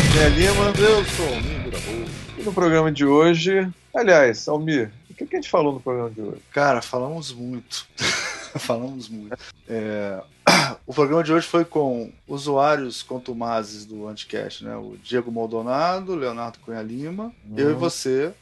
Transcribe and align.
Cunha 0.00 0.28
Lima. 0.30 0.72
Eu 0.78 1.04
sou 1.04 1.26
o 1.26 1.34
Almir 1.34 2.08
E 2.38 2.42
no 2.42 2.52
programa 2.54 2.90
de 2.90 3.04
hoje, 3.04 3.70
aliás, 3.94 4.48
Almir, 4.48 4.90
o 5.10 5.14
que 5.14 5.24
a 5.24 5.36
gente 5.36 5.50
falou 5.50 5.74
no 5.74 5.80
programa 5.80 6.08
de 6.08 6.22
hoje? 6.22 6.40
Cara, 6.50 6.80
falamos 6.80 7.30
muito. 7.30 7.86
falamos 8.58 9.10
muito. 9.10 9.36
É... 9.68 10.22
O 10.86 10.94
programa 10.94 11.22
de 11.22 11.32
hoje 11.32 11.46
foi 11.46 11.64
com 11.64 12.10
usuários 12.26 13.02
contumazes 13.02 13.84
do 13.84 14.08
Anticast, 14.08 14.64
né? 14.64 14.74
O 14.76 14.96
Diego 15.02 15.30
Maldonado, 15.30 16.14
Leonardo 16.14 16.58
Cunha 16.60 16.82
Lima, 16.82 17.32
uhum. 17.44 17.58
eu 17.58 17.70
e 17.70 17.74
você. 17.74 18.32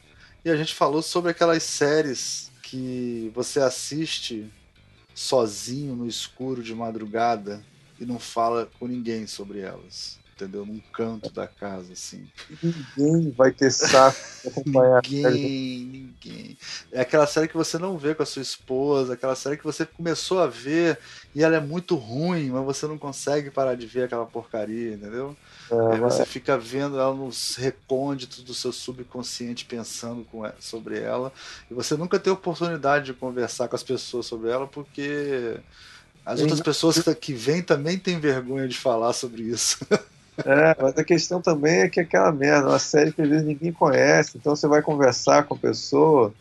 E 0.45 0.49
a 0.49 0.55
gente 0.55 0.73
falou 0.73 1.01
sobre 1.01 1.31
aquelas 1.31 1.63
séries 1.63 2.49
que 2.63 3.31
você 3.35 3.59
assiste 3.59 4.49
sozinho 5.13 5.95
no 5.95 6.07
escuro 6.07 6.63
de 6.63 6.73
madrugada 6.73 7.61
e 7.99 8.05
não 8.05 8.19
fala 8.19 8.69
com 8.79 8.87
ninguém 8.87 9.27
sobre 9.27 9.59
elas 9.59 10.20
entendeu? 10.41 10.65
Num 10.65 10.81
canto 10.91 11.31
da 11.31 11.47
casa, 11.47 11.93
assim. 11.93 12.27
Ninguém 12.61 13.31
vai 13.31 13.51
ter 13.51 13.71
saco 13.71 14.17
pra 14.41 14.51
acompanhar. 14.51 15.01
ninguém, 15.03 15.85
ninguém. 15.85 16.57
É 16.91 17.01
aquela 17.01 17.27
série 17.27 17.47
que 17.47 17.57
você 17.57 17.77
não 17.77 17.97
vê 17.97 18.15
com 18.15 18.23
a 18.23 18.25
sua 18.25 18.41
esposa, 18.41 19.13
aquela 19.13 19.35
série 19.35 19.57
que 19.57 19.63
você 19.63 19.85
começou 19.85 20.39
a 20.39 20.47
ver 20.47 20.97
e 21.35 21.43
ela 21.43 21.55
é 21.55 21.59
muito 21.59 21.95
ruim, 21.95 22.49
mas 22.49 22.65
você 22.65 22.87
não 22.87 22.97
consegue 22.97 23.51
parar 23.51 23.75
de 23.75 23.85
ver 23.85 24.05
aquela 24.05 24.25
porcaria, 24.25 24.93
entendeu? 24.93 25.35
É, 25.71 25.93
Aí 25.93 25.99
você 25.99 26.25
fica 26.25 26.57
vendo 26.57 26.99
ela 26.99 27.13
nos 27.13 27.55
recônditos 27.55 28.43
do 28.43 28.53
seu 28.53 28.71
subconsciente 28.71 29.65
pensando 29.65 30.25
com, 30.25 30.49
sobre 30.59 30.99
ela 30.99 31.31
e 31.69 31.73
você 31.73 31.95
nunca 31.95 32.19
tem 32.19 32.33
oportunidade 32.33 33.05
de 33.05 33.13
conversar 33.13 33.67
com 33.67 33.75
as 33.75 33.83
pessoas 33.83 34.25
sobre 34.25 34.49
ela 34.49 34.67
porque 34.67 35.59
as 36.25 36.39
outras 36.39 36.61
pessoas 36.61 36.99
que 37.19 37.33
vêm 37.33 37.61
também 37.61 37.97
têm 37.97 38.19
vergonha 38.19 38.67
de 38.67 38.77
falar 38.77 39.13
sobre 39.13 39.43
isso. 39.43 39.79
É, 40.37 40.75
mas 40.81 40.97
a 40.97 41.03
questão 41.03 41.41
também 41.41 41.81
é 41.81 41.89
que 41.89 41.99
é 41.99 42.03
aquela 42.03 42.31
merda, 42.31 42.69
uma 42.69 42.79
série 42.79 43.11
que 43.11 43.21
às 43.21 43.29
vezes 43.29 43.45
ninguém 43.45 43.71
conhece, 43.71 44.37
então 44.37 44.55
você 44.55 44.67
vai 44.67 44.81
conversar 44.81 45.43
com 45.43 45.55
a 45.55 45.57
pessoa, 45.57 46.33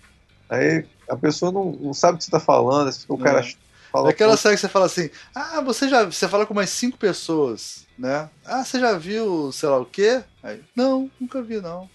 aí 0.49 0.85
a 1.09 1.17
pessoa 1.17 1.51
não, 1.51 1.73
não 1.73 1.93
sabe 1.93 2.15
o 2.15 2.19
que 2.19 2.25
você 2.25 2.29
está 2.29 2.41
falando, 2.41 2.91
o 3.09 3.19
cara 3.19 3.41
é. 3.41 3.53
fala. 3.91 4.09
É 4.09 4.11
aquela 4.13 4.37
série 4.37 4.55
que 4.55 4.61
você 4.61 4.69
fala 4.69 4.87
assim, 4.87 5.11
ah, 5.35 5.61
você 5.61 5.89
já. 5.89 6.05
Você 6.05 6.29
fala 6.29 6.47
com 6.47 6.55
mais 6.55 6.71
cinco 6.71 6.97
pessoas, 6.97 7.87
né? 7.99 8.31
Ah, 8.45 8.65
você 8.65 8.79
já 8.79 8.97
viu 8.97 9.51
sei 9.53 9.69
lá 9.69 9.79
o 9.79 9.87
quê? 9.87 10.23
Aí, 10.43 10.61
não, 10.75 11.11
nunca 11.21 11.43
vi, 11.43 11.61
não. 11.61 11.91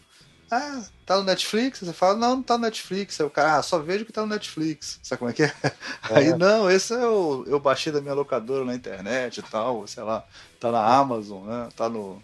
Ah, 0.52 0.84
tá 1.06 1.17
no 1.17 1.23
Netflix? 1.23 1.80
Você 1.80 1.94
fala, 1.94 2.16
não, 2.17 2.38
não 2.38 2.44
tá 2.44 2.58
no 2.58 2.64
Netflix. 2.64 3.20
Aí 3.20 3.28
o 3.28 3.30
cara, 3.30 3.58
ah, 3.58 3.61
só 3.64 3.80
vejo 3.80 4.06
que 4.06 4.11
tá 4.11 4.22
no 4.22 4.28
Netflix. 4.28 5.00
Sabe 5.03 5.20
como 5.20 5.31
é 5.31 5.34
que 5.34 5.44
é? 5.44 5.53
é. 5.64 5.72
Aí, 6.12 6.38
não, 6.38 6.70
esse 6.70 6.94
é 6.94 7.08
o. 7.08 7.44
Eu 7.47 7.59
baixei 7.59 7.94
da 7.94 8.02
minha 8.02 8.14
locadora 8.14 8.66
na 8.66 8.73
internet 8.73 9.38
e 9.38 9.44
tal, 9.44 9.86
sei 9.88 10.03
lá. 10.03 10.25
Tá 10.59 10.72
na 10.72 10.84
Amazon, 10.84 11.45
né? 11.45 11.70
Tá 11.75 11.88
no 11.88 12.22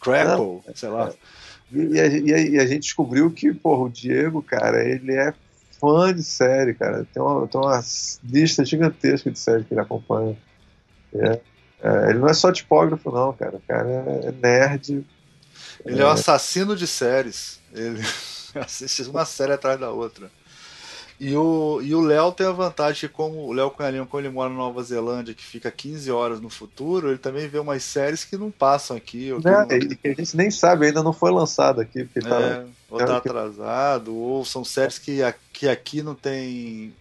Crackle, 0.00 0.62
é, 0.66 0.72
sei 0.74 0.88
lá. 0.88 1.12
E 1.72 2.00
a, 2.00 2.06
e, 2.06 2.34
a, 2.34 2.38
e 2.40 2.58
a, 2.58 2.66
gente 2.66 2.82
descobriu 2.82 3.30
que, 3.30 3.52
porra, 3.52 3.84
o 3.84 3.90
Diego, 3.90 4.42
cara, 4.42 4.82
ele 4.86 5.12
é 5.12 5.32
fã 5.80 6.12
de 6.12 6.22
série, 6.22 6.74
cara. 6.74 7.06
Tem 7.12 7.22
uma, 7.22 7.46
tem 7.46 7.60
uma 7.60 7.80
lista 8.22 8.64
gigantesca 8.64 9.30
de 9.30 9.38
séries 9.38 9.66
que 9.66 9.74
ele 9.74 9.80
acompanha. 9.80 10.36
É, 11.14 11.40
é, 11.82 12.10
ele 12.10 12.18
não 12.18 12.28
é 12.28 12.34
só 12.34 12.50
tipógrafo, 12.52 13.10
não, 13.10 13.32
cara. 13.32 13.56
O 13.56 13.60
cara 13.60 13.88
é 13.88 14.32
nerd. 14.32 15.04
Ele 15.84 16.00
é, 16.00 16.04
um 16.04 16.10
assassino 16.10 16.76
de 16.76 16.86
séries. 16.86 17.60
Ele 17.72 18.00
assiste 18.56 19.02
uma 19.02 19.24
série 19.24 19.52
atrás 19.52 19.78
da 19.78 19.90
outra. 19.90 20.30
E 21.18 21.34
o 21.36 21.80
e 21.80 21.94
o 21.94 22.00
Léo 22.00 22.32
tem 22.32 22.46
a 22.46 22.52
vantagem 22.52 23.08
que, 23.08 23.08
como 23.08 23.46
o 23.46 23.52
Léo 23.52 23.70
Cunhalinho, 23.70 24.06
como 24.06 24.20
ele 24.20 24.30
mora 24.30 24.50
na 24.50 24.56
Nova 24.56 24.82
Zelândia, 24.82 25.32
que 25.32 25.44
fica 25.44 25.70
15 25.70 26.10
horas 26.10 26.40
no 26.40 26.50
futuro, 26.50 27.08
ele 27.08 27.18
também 27.18 27.46
vê 27.46 27.58
umas 27.58 27.84
séries 27.84 28.24
que 28.24 28.36
não 28.36 28.50
passam 28.50 28.96
aqui. 28.96 29.32
Ou 29.32 29.40
que, 29.40 29.48
não, 29.48 29.60
não... 29.60 29.68
a 29.68 30.08
gente 30.08 30.36
nem 30.36 30.50
sabe, 30.50 30.86
ainda 30.86 31.02
não 31.02 31.12
foi 31.12 31.30
lançado 31.30 31.80
aqui. 31.80 32.04
Porque 32.04 32.20
tá, 32.20 32.40
é, 32.40 32.66
ou 32.90 32.98
tá 32.98 33.16
atrasado, 33.16 34.14
ou 34.14 34.44
são 34.44 34.64
séries 34.64 34.98
que, 34.98 35.20
que 35.52 35.68
aqui 35.68 36.02
não 36.02 36.14
tem. 36.14 36.92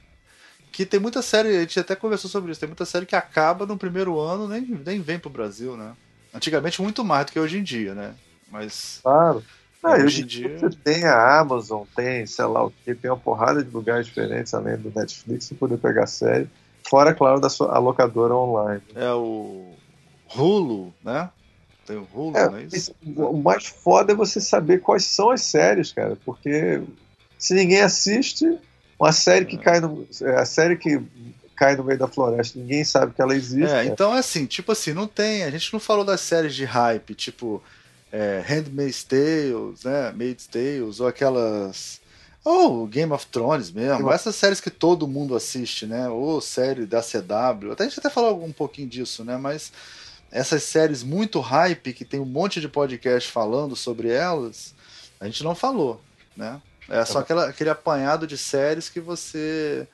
Que 0.71 0.85
tem 0.85 0.99
muita 0.99 1.21
série, 1.21 1.49
a 1.49 1.59
gente 1.61 1.79
até 1.79 1.95
conversou 1.95 2.29
sobre 2.29 2.51
isso, 2.51 2.59
tem 2.59 2.69
muita 2.69 2.85
série 2.85 3.05
que 3.05 3.15
acaba 3.15 3.65
no 3.65 3.77
primeiro 3.77 4.19
ano, 4.19 4.47
nem, 4.47 4.61
nem 4.61 5.01
vem 5.01 5.19
pro 5.19 5.29
Brasil, 5.29 5.75
né? 5.75 5.93
Antigamente 6.33 6.81
muito 6.81 7.03
mais 7.03 7.25
do 7.25 7.31
que 7.31 7.39
hoje 7.39 7.59
em 7.59 7.63
dia, 7.63 7.93
né? 7.93 8.15
Mas. 8.53 8.99
Claro. 9.01 9.43
Ah, 9.81 9.97
hoje 9.97 10.21
em 10.21 10.25
dia 10.25 10.57
você 10.57 10.69
tem 10.69 11.03
a 11.03 11.39
Amazon, 11.39 11.83
tem, 11.93 12.25
sei 12.25 12.45
lá 12.45 12.63
o 12.63 12.71
que, 12.71 12.95
tem 12.95 13.11
uma 13.11 13.17
porrada 13.17 13.61
de 13.61 13.69
lugares 13.69 14.05
diferentes 14.05 14.53
além 14.53 14.77
do 14.77 14.93
Netflix 14.95 15.49
para 15.49 15.57
poder 15.57 15.77
pegar 15.77 16.07
série. 16.07 16.47
Fora, 16.87 17.13
claro, 17.13 17.41
da 17.41 17.49
sua 17.49 17.77
locadora 17.79 18.33
online. 18.33 18.81
É 18.95 19.11
o 19.11 19.73
Hulu, 20.33 20.93
né? 21.03 21.29
Tem 21.85 21.97
o 21.97 22.07
Hulu, 22.13 22.37
é, 22.37 22.49
não 22.49 22.57
é 22.57 22.63
isso? 22.63 22.95
O 23.17 23.35
mais 23.35 23.65
foda 23.65 24.13
é 24.13 24.15
você 24.15 24.39
saber 24.39 24.79
quais 24.79 25.03
são 25.03 25.31
as 25.31 25.41
séries, 25.41 25.91
cara, 25.91 26.15
porque 26.23 26.81
se 27.37 27.53
ninguém 27.53 27.81
assiste, 27.81 28.57
uma 28.97 29.11
série 29.11 29.43
que 29.43 29.57
é. 29.57 29.59
cai 29.59 29.79
no. 29.81 30.07
É, 30.21 30.35
a 30.35 30.45
série 30.45 30.77
que 30.77 31.01
cai 31.57 31.75
no 31.75 31.83
meio 31.83 31.99
da 31.99 32.07
floresta, 32.07 32.57
ninguém 32.57 32.85
sabe 32.85 33.13
que 33.13 33.21
ela 33.21 33.35
existe. 33.35 33.73
É, 33.73 33.83
então 33.83 34.15
é 34.15 34.19
assim, 34.19 34.45
tipo 34.45 34.71
assim, 34.71 34.93
não 34.93 35.07
tem. 35.07 35.43
A 35.43 35.49
gente 35.49 35.73
não 35.73 35.79
falou 35.79 36.05
das 36.05 36.21
séries 36.21 36.55
de 36.55 36.63
hype, 36.63 37.15
tipo 37.15 37.61
é, 38.13 38.43
Handmaid's 38.45 39.03
Tales, 39.03 39.83
né? 39.83 40.11
Maid's 40.11 40.45
Tales, 40.45 40.99
ou 40.99 41.07
aquelas. 41.07 41.99
Ou 42.45 42.85
Game 42.85 43.11
of 43.11 43.25
Thrones 43.27 43.71
mesmo, 43.71 44.11
essas 44.11 44.35
séries 44.35 44.59
que 44.59 44.69
todo 44.69 45.07
mundo 45.07 45.33
assiste, 45.35 45.87
né? 45.87 46.09
Ou 46.09 46.39
série 46.39 46.85
da 46.85 47.01
CW. 47.01 47.71
Até 47.71 47.85
a 47.85 47.87
gente 47.87 47.99
até 47.99 48.09
falou 48.09 48.43
um 48.43 48.51
pouquinho 48.51 48.87
disso, 48.87 49.23
né? 49.23 49.37
Mas 49.37 49.71
essas 50.29 50.61
séries 50.61 51.03
muito 51.03 51.39
hype, 51.39 51.93
que 51.93 52.05
tem 52.05 52.19
um 52.19 52.25
monte 52.25 52.59
de 52.61 52.67
podcast 52.67 53.31
falando 53.31 53.75
sobre 53.75 54.09
elas, 54.09 54.75
a 55.19 55.25
gente 55.25 55.43
não 55.43 55.55
falou, 55.55 56.01
né? 56.35 56.61
É 56.89 57.03
só 57.05 57.19
aquela, 57.19 57.47
aquele 57.47 57.69
apanhado 57.69 58.27
de 58.27 58.37
séries 58.37 58.89
que 58.89 58.99
você. 58.99 59.87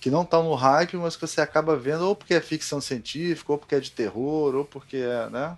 que 0.00 0.10
não 0.10 0.24
tá 0.24 0.42
no 0.42 0.54
hype, 0.54 0.96
mas 0.96 1.14
que 1.14 1.20
você 1.20 1.40
acaba 1.40 1.76
vendo 1.76 2.08
ou 2.08 2.16
porque 2.16 2.34
é 2.34 2.40
ficção 2.40 2.80
científica, 2.80 3.52
ou 3.52 3.58
porque 3.58 3.74
é 3.74 3.80
de 3.80 3.92
terror, 3.92 4.56
ou 4.56 4.64
porque 4.64 4.96
é, 4.96 5.28
né? 5.28 5.56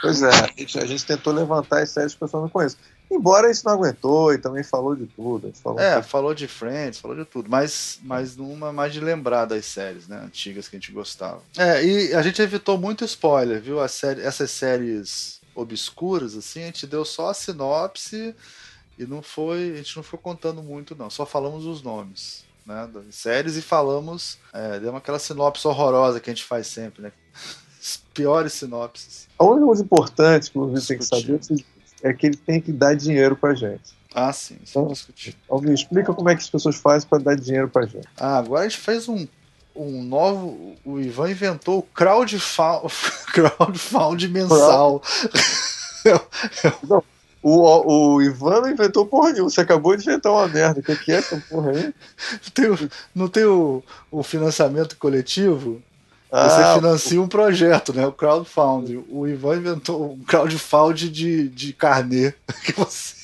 Pois 0.00 0.22
é, 0.22 0.30
a 0.30 0.86
gente, 0.86 1.04
tentou 1.04 1.32
levantar 1.32 1.82
as 1.82 1.90
séries 1.90 2.12
que 2.12 2.16
o 2.18 2.26
pessoal 2.26 2.42
não 2.42 2.48
conhece. 2.48 2.76
Embora 3.10 3.50
isso 3.50 3.66
não 3.66 3.74
aguentou 3.74 4.32
e 4.32 4.38
também 4.38 4.62
falou 4.62 4.96
de 4.96 5.06
tudo. 5.06 5.52
Falou 5.54 5.80
é, 5.80 6.02
falou 6.02 6.34
de 6.34 6.46
Friends, 6.48 6.98
falou 6.98 7.16
de 7.16 7.24
tudo, 7.24 7.50
mas, 7.50 7.98
mas 8.02 8.36
numa 8.36 8.72
mais 8.72 8.92
de 8.92 9.00
lembrar 9.00 9.44
das 9.44 9.66
séries, 9.66 10.08
né, 10.08 10.22
antigas 10.24 10.68
que 10.68 10.76
a 10.76 10.78
gente 10.78 10.92
gostava. 10.92 11.42
É, 11.58 11.84
e 11.84 12.14
a 12.14 12.22
gente 12.22 12.40
evitou 12.40 12.78
muito 12.78 13.04
spoiler, 13.04 13.60
viu? 13.60 13.80
A 13.80 13.88
série, 13.88 14.22
essas 14.22 14.50
séries 14.50 15.40
obscuras, 15.54 16.36
assim, 16.36 16.62
a 16.62 16.66
gente 16.66 16.86
deu 16.86 17.04
só 17.04 17.30
a 17.30 17.34
sinopse 17.34 18.34
e 18.98 19.04
não 19.04 19.20
foi, 19.20 19.72
a 19.72 19.76
gente 19.76 19.96
não 19.96 20.02
foi 20.02 20.18
contando 20.18 20.62
muito, 20.62 20.94
não, 20.94 21.10
só 21.10 21.26
falamos 21.26 21.66
os 21.66 21.82
nomes. 21.82 22.48
Né, 22.64 22.88
das 22.92 23.14
séries 23.14 23.56
e 23.56 23.62
falamos, 23.62 24.38
é, 24.52 24.78
demos 24.78 24.98
aquela 24.98 25.18
sinopse 25.18 25.66
horrorosa 25.66 26.20
que 26.20 26.30
a 26.30 26.32
gente 26.32 26.44
faz 26.44 26.66
sempre, 26.66 27.02
né? 27.02 27.12
As 27.80 28.02
piores 28.12 28.52
sinopses. 28.52 29.28
A 29.38 29.44
única 29.44 29.66
coisa 29.66 29.82
importante 29.82 30.50
que 30.50 30.58
o 30.58 30.64
Luiz 30.64 30.86
tem 30.86 30.98
que 30.98 31.04
saber 31.04 31.40
é 32.02 32.12
que 32.12 32.26
ele 32.26 32.36
tem 32.36 32.60
que 32.60 32.72
dar 32.72 32.94
dinheiro 32.94 33.34
pra 33.36 33.54
gente. 33.54 33.98
Ah, 34.14 34.32
sim. 34.32 34.58
Então, 34.68 34.92
alguém 35.48 35.72
explica 35.72 36.12
como 36.12 36.28
é 36.28 36.34
que 36.34 36.42
as 36.42 36.50
pessoas 36.50 36.76
fazem 36.76 37.08
para 37.08 37.22
dar 37.22 37.36
dinheiro 37.36 37.68
pra 37.68 37.86
gente. 37.86 38.08
Ah, 38.18 38.38
agora 38.38 38.66
a 38.66 38.68
gente 38.68 38.80
fez 38.80 39.08
um, 39.08 39.26
um 39.74 40.02
novo. 40.02 40.74
O 40.84 40.98
Ivan 41.00 41.30
inventou 41.30 41.78
o 41.78 41.82
crowdfund, 41.82 42.92
crowdfund 43.32 44.28
mensal. 44.28 45.02
Não, 46.88 47.02
o, 47.42 48.14
o 48.14 48.22
Ivan 48.22 48.60
não 48.60 48.70
inventou 48.70 49.06
porra 49.06 49.32
nenhuma. 49.32 49.50
Você 49.50 49.60
acabou 49.60 49.96
de 49.96 50.02
inventar 50.02 50.32
uma 50.32 50.48
merda. 50.48 50.80
O 50.80 50.82
que, 50.82 50.96
que 50.96 51.12
é 51.12 51.16
essa 51.16 51.42
porra 51.48 51.70
aí? 51.70 51.94
Tem 52.52 52.70
o, 52.70 52.90
não 53.14 53.28
tem 53.28 53.44
o, 53.44 53.82
o 54.10 54.22
financiamento 54.22 54.96
coletivo? 54.96 55.82
Você 56.30 56.62
ah, 56.62 56.74
financia 56.76 57.20
um 57.20 57.26
projeto, 57.26 57.92
né? 57.92 58.06
O 58.06 58.12
crowdfunding. 58.12 59.04
O 59.08 59.26
Ivan 59.26 59.56
inventou 59.56 60.12
um 60.12 60.22
crowdfunding 60.22 61.10
de, 61.10 61.48
de 61.48 61.72
carnê. 61.72 62.32
Que 62.64 62.72
você, 62.72 63.14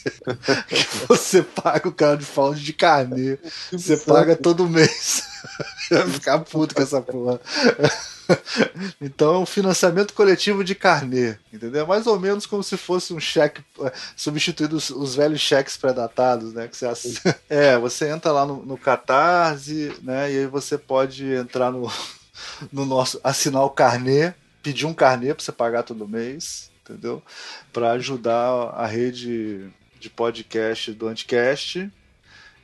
que 0.69 1.07
você 1.09 1.43
paga 1.43 1.89
o 1.89 1.93
crowdfunding 1.93 2.63
de 2.63 2.73
carnê. 2.73 3.39
Você 3.71 3.97
paga 3.97 4.35
todo 4.35 4.69
mês. 4.69 5.23
Vai 5.91 6.09
ficar 6.09 6.39
puto 6.41 6.75
com 6.75 6.83
essa 6.83 7.01
porra. 7.01 7.41
Então 9.01 9.35
é 9.35 9.39
um 9.39 9.47
financiamento 9.47 10.13
coletivo 10.13 10.65
de 10.65 10.75
carnê, 10.75 11.37
entendeu? 11.53 11.83
É 11.83 11.87
mais 11.87 12.07
ou 12.07 12.19
menos 12.19 12.47
como 12.47 12.63
se 12.63 12.77
fosse 12.77 13.13
um 13.13 13.21
cheque 13.21 13.63
é, 13.81 13.93
substituindo 14.17 14.77
os, 14.77 14.91
os 14.91 15.15
velhos 15.15 15.41
cheques 15.41 15.77
pré-datados, 15.77 16.53
né? 16.53 16.67
Que 16.67 16.77
você, 16.77 17.15
é, 17.49 17.79
você 17.79 18.09
entra 18.09 18.33
lá 18.33 18.45
no, 18.45 18.65
no 18.65 18.77
Catarse, 18.77 19.93
né? 20.03 20.33
E 20.33 20.39
aí 20.39 20.47
você 20.47 20.77
pode 20.77 21.25
entrar 21.33 21.71
no, 21.71 21.91
no 22.73 22.85
nosso 22.85 23.21
assinar 23.23 23.65
o 23.65 23.71
carnê, 23.71 24.35
pedir 24.63 24.87
um 24.87 24.95
carnê 24.95 25.35
para 25.35 25.45
você 25.45 25.53
pagar 25.53 25.83
todo 25.83 26.09
mês, 26.09 26.71
entendeu? 26.83 27.23
Para 27.73 27.93
ajudar 27.93 28.71
a 28.75 28.87
rede 28.87 29.69
de 29.99 30.11
podcast 30.11 30.93
do 30.93 31.09
Anticast 31.09 31.91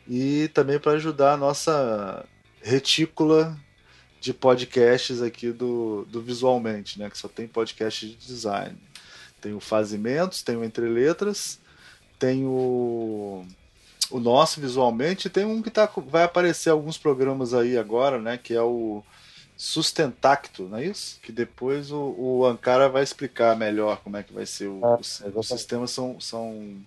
e 0.08 0.48
também 0.48 0.78
para 0.78 0.92
ajudar 0.92 1.34
a 1.34 1.36
nossa 1.36 2.24
retícula 2.60 3.56
de 4.20 4.32
podcasts 4.32 5.20
aqui 5.20 5.50
do, 5.50 6.04
do 6.08 6.22
Visualmente, 6.22 6.98
né? 6.98 7.10
Que 7.10 7.18
só 7.18 7.28
tem 7.28 7.48
podcast 7.48 8.06
de 8.06 8.14
design. 8.16 8.76
Tem 9.40 9.52
o 9.52 9.60
Fazimentos, 9.60 10.42
tem 10.42 10.56
o 10.56 10.62
Entre 10.62 10.88
Letras, 10.88 11.58
tem 12.18 12.44
o, 12.44 13.44
o 14.08 14.20
nosso 14.20 14.60
visualmente, 14.60 15.26
e 15.26 15.30
tem 15.30 15.44
um 15.44 15.60
que 15.60 15.70
tá, 15.70 15.90
vai 16.06 16.22
aparecer 16.22 16.70
alguns 16.70 16.96
programas 16.96 17.52
aí 17.52 17.76
agora, 17.76 18.20
né? 18.20 18.38
Que 18.38 18.54
é 18.54 18.62
o 18.62 19.02
Sustentacto, 19.62 20.64
não 20.64 20.78
é 20.78 20.86
isso? 20.86 21.20
Que 21.22 21.30
depois 21.30 21.92
o, 21.92 22.16
o 22.18 22.44
Ankara 22.44 22.88
vai 22.88 23.04
explicar 23.04 23.56
melhor 23.56 24.00
como 24.02 24.16
é 24.16 24.22
que 24.24 24.32
vai 24.32 24.44
ser 24.44 24.66
o, 24.66 24.84
ah, 24.84 24.96
o, 24.96 25.38
o 25.38 25.42
sistema. 25.44 25.86
São, 25.86 26.18
são, 26.18 26.84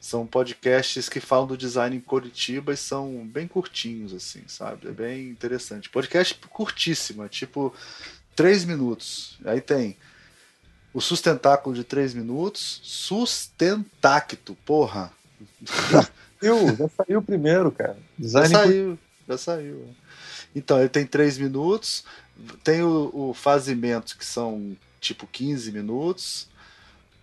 são 0.00 0.26
podcasts 0.26 1.06
que 1.06 1.20
falam 1.20 1.46
do 1.46 1.54
design 1.54 1.94
em 1.94 2.00
Curitiba 2.00 2.72
e 2.72 2.78
são 2.78 3.26
bem 3.26 3.46
curtinhos, 3.46 4.14
assim, 4.14 4.40
sabe? 4.46 4.88
É 4.88 4.90
bem 4.90 5.28
interessante. 5.28 5.90
Podcast 5.90 6.34
curtíssimo, 6.48 7.22
é 7.22 7.28
tipo 7.28 7.74
três 8.34 8.64
minutos. 8.64 9.38
Aí 9.44 9.60
tem 9.60 9.98
o 10.94 11.00
sustentáculo 11.02 11.74
de 11.74 11.84
3 11.84 12.14
minutos. 12.14 12.80
Sustentacto, 12.82 14.56
porra. 14.64 15.12
Já 15.90 16.08
saiu, 16.40 16.76
já 16.76 16.88
saiu 16.88 17.22
primeiro, 17.22 17.70
cara. 17.70 17.98
Design 18.18 18.48
já 18.48 18.58
saiu, 18.58 18.98
já 19.28 19.38
saiu. 19.38 19.94
Então, 20.56 20.80
ele 20.80 20.88
tem 20.88 21.06
3 21.06 21.36
minutos. 21.36 22.02
Tem 22.64 22.82
o, 22.82 23.10
o 23.12 23.34
fazimento, 23.34 24.16
que 24.18 24.24
são 24.24 24.76
tipo 24.98 25.26
15 25.26 25.70
minutos. 25.70 26.48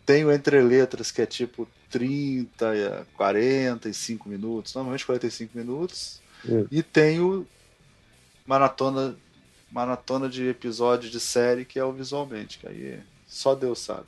Tem 0.05 0.23
o 0.23 0.31
entre 0.31 0.61
letras, 0.61 1.11
que 1.11 1.21
é 1.21 1.25
tipo 1.25 1.67
30, 1.89 3.07
45 3.17 4.29
minutos. 4.29 4.75
Normalmente 4.75 5.05
45 5.05 5.57
minutos. 5.57 6.21
Isso. 6.45 6.67
E 6.71 6.83
tem 6.83 7.19
o 7.19 7.45
maratona 8.45 9.15
maratona 9.71 10.29
de 10.29 10.47
episódio 10.47 11.09
de 11.09 11.19
série 11.19 11.65
que 11.65 11.79
é 11.79 11.83
o 11.83 11.91
visualmente, 11.91 12.59
que 12.59 12.67
aí 12.67 12.85
é 12.85 12.99
só 13.25 13.55
Deus 13.55 13.79
sabe. 13.79 14.05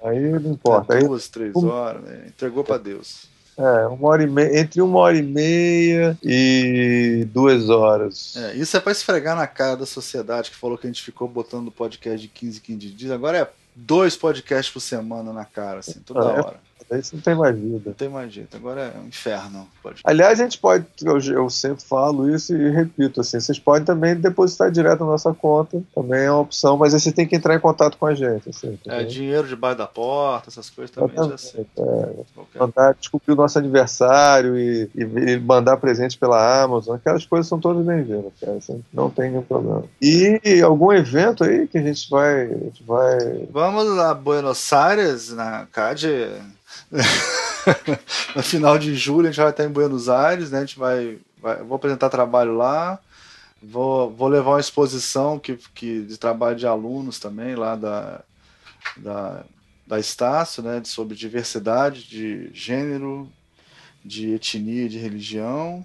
Aí 0.00 0.20
não 0.20 0.52
importa. 0.52 0.94
É 0.94 1.00
duas, 1.00 1.28
três 1.28 1.54
horas, 1.56 2.02
né? 2.02 2.26
entregou 2.28 2.62
para 2.62 2.78
Deus. 2.78 3.28
É, 3.56 3.86
uma 3.86 4.08
hora 4.08 4.22
e 4.22 4.26
meia, 4.26 4.60
entre 4.60 4.80
uma 4.80 4.98
hora 4.98 5.16
e 5.16 5.22
meia 5.22 6.16
e 6.22 7.26
duas 7.32 7.68
horas. 7.68 8.34
É, 8.36 8.54
isso 8.54 8.76
é 8.76 8.80
para 8.80 8.92
esfregar 8.92 9.36
na 9.36 9.46
cara 9.46 9.76
da 9.76 9.86
sociedade 9.86 10.50
que 10.50 10.56
falou 10.56 10.78
que 10.78 10.86
a 10.86 10.90
gente 10.90 11.02
ficou 11.02 11.28
botando 11.28 11.70
podcast 11.70 12.20
de 12.20 12.28
15, 12.28 12.60
15 12.60 12.88
dias. 12.88 13.10
Agora 13.10 13.38
é 13.38 13.50
dois 13.74 14.16
podcasts 14.16 14.72
por 14.72 14.80
semana 14.80 15.32
na 15.32 15.44
cara, 15.44 15.80
assim, 15.80 16.00
toda 16.00 16.20
é, 16.20 16.40
hora. 16.40 16.60
Isso 16.98 17.16
não 17.16 17.22
tem 17.22 17.34
mais 17.34 17.56
vida. 17.56 17.82
Não 17.86 17.92
tem 17.92 18.08
mais 18.08 18.32
jeito. 18.32 18.56
Agora 18.56 18.92
é 18.94 18.98
um 18.98 19.06
inferno. 19.06 19.68
Pode... 19.82 20.00
Aliás, 20.04 20.40
a 20.40 20.42
gente 20.44 20.58
pode, 20.58 20.84
eu, 21.02 21.18
eu, 21.18 21.50
sempre 21.50 21.82
falo 21.84 22.28
isso 22.28 22.54
e 22.54 22.70
repito, 22.70 23.20
assim, 23.20 23.40
vocês 23.40 23.58
podem 23.58 23.84
também 23.84 24.14
depositar 24.14 24.70
direto 24.70 25.00
na 25.00 25.12
nossa 25.12 25.32
conta, 25.32 25.82
também 25.94 26.22
é 26.22 26.30
uma 26.30 26.40
opção, 26.40 26.76
mas 26.76 26.94
aí 26.94 27.00
você 27.00 27.12
tem 27.12 27.26
que 27.26 27.36
entrar 27.36 27.54
em 27.54 27.60
contato 27.60 27.96
com 27.96 28.06
a 28.06 28.14
gente. 28.14 28.48
Assim, 28.48 28.78
é, 28.86 29.04
dinheiro 29.04 29.46
debaixo 29.46 29.78
da 29.78 29.86
porta, 29.86 30.50
essas 30.50 30.70
coisas 30.70 30.94
também 30.94 31.16
já 31.16 31.38
sei. 31.38 31.66
É, 31.78 32.58
mandar 32.58 32.94
descobrir 32.94 33.32
o 33.32 33.36
nosso 33.36 33.58
aniversário 33.58 34.58
e, 34.58 34.90
e, 34.94 35.02
e, 35.02 35.40
mandar 35.40 35.76
presente 35.76 36.18
pela 36.18 36.62
Amazon, 36.62 36.96
aquelas 36.96 37.24
coisas 37.24 37.46
são 37.46 37.60
todas 37.60 37.84
bem-vindas, 37.84 38.32
cara. 38.40 38.56
Assim, 38.56 38.82
não 38.92 39.10
tem 39.10 39.30
nenhum 39.30 39.42
problema. 39.42 39.84
E 40.00 40.40
algum 40.62 40.92
evento 40.92 41.44
aí 41.44 41.66
que 41.66 41.78
a 41.78 41.82
gente 41.82 42.08
vai. 42.08 42.42
A 42.42 42.58
gente 42.58 42.84
vai... 42.84 43.48
Vamos 43.50 43.98
a 43.98 44.14
Buenos 44.14 44.72
Aires, 44.72 45.32
na 45.32 45.66
CAD 45.66 46.30
no 48.36 48.42
final 48.42 48.78
de 48.78 48.94
julho 48.94 49.28
a 49.28 49.30
gente 49.30 49.40
vai 49.40 49.50
estar 49.50 49.64
em 49.64 49.70
Buenos 49.70 50.08
Aires, 50.08 50.50
né? 50.50 50.58
A 50.58 50.60
gente 50.60 50.78
vai, 50.78 51.18
vai 51.40 51.62
vou 51.62 51.76
apresentar 51.76 52.10
trabalho 52.10 52.56
lá, 52.56 52.98
vou, 53.62 54.10
vou 54.10 54.28
levar 54.28 54.50
uma 54.50 54.60
exposição 54.60 55.38
que, 55.38 55.56
que 55.74 56.02
de 56.02 56.18
trabalho 56.18 56.56
de 56.56 56.66
alunos 56.66 57.18
também 57.18 57.54
lá 57.54 57.74
da, 57.76 58.20
da, 58.96 59.44
da 59.86 59.98
Estácio, 59.98 60.62
né? 60.62 60.82
Sobre 60.84 61.16
diversidade 61.16 62.06
de 62.08 62.50
gênero, 62.52 63.28
de 64.04 64.34
etnia, 64.34 64.88
de 64.88 64.98
religião. 64.98 65.84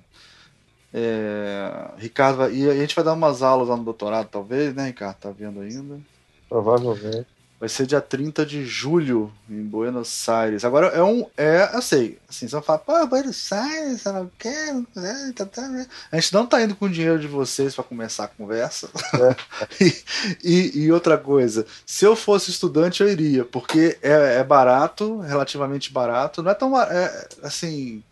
É, 0.93 1.91
Ricardo 1.97 2.49
e 2.49 2.69
a 2.69 2.73
gente 2.73 2.95
vai 2.95 3.03
dar 3.03 3.13
umas 3.13 3.41
aulas 3.41 3.67
lá 3.67 3.77
no 3.77 3.83
doutorado, 3.83 4.29
talvez, 4.29 4.73
né, 4.73 4.87
Ricardo? 4.87 5.17
Tá 5.17 5.31
vendo 5.31 5.61
ainda? 5.61 5.99
Provavelmente. 6.49 7.36
Vai 7.59 7.67
ser 7.67 7.87
dia 7.87 7.99
30 7.99 8.45
de 8.45 8.63
julho 8.63 9.33
em 9.49 9.63
Buenos 9.63 10.29
Aires. 10.29 10.63
Agora 10.63 10.87
é 10.87 11.01
um. 11.01 11.25
É, 11.35 11.71
eu 11.73 11.81
sei. 11.81 12.19
Assim, 12.29 12.47
você 12.47 12.55
vai 12.55 12.63
falar, 12.63 12.79
pô, 12.79 13.07
Buenos 13.07 13.51
Aires, 13.51 14.05
eu 14.05 14.13
não 14.13 14.31
quero. 14.37 14.85
Tá, 15.35 15.43
tá, 15.43 15.67
né. 15.67 15.87
A 16.11 16.19
gente 16.19 16.33
não 16.35 16.45
tá 16.45 16.61
indo 16.61 16.75
com 16.75 16.85
o 16.85 16.89
dinheiro 16.89 17.19
de 17.19 17.25
vocês 17.25 17.73
para 17.73 17.83
começar 17.83 18.25
a 18.25 18.27
conversa. 18.27 18.87
É. 19.15 19.35
e, 19.83 20.03
e, 20.43 20.79
e, 20.83 20.91
outra 20.91 21.17
coisa, 21.17 21.65
se 21.83 22.05
eu 22.05 22.15
fosse 22.15 22.51
estudante, 22.51 23.01
eu 23.01 23.09
iria, 23.09 23.43
porque 23.43 23.97
é, 24.03 24.35
é 24.35 24.43
barato, 24.43 25.19
relativamente 25.21 25.91
barato. 25.91 26.43
Não 26.43 26.51
é 26.51 26.53
tão. 26.53 26.79
É, 26.79 27.27
assim. 27.41 28.03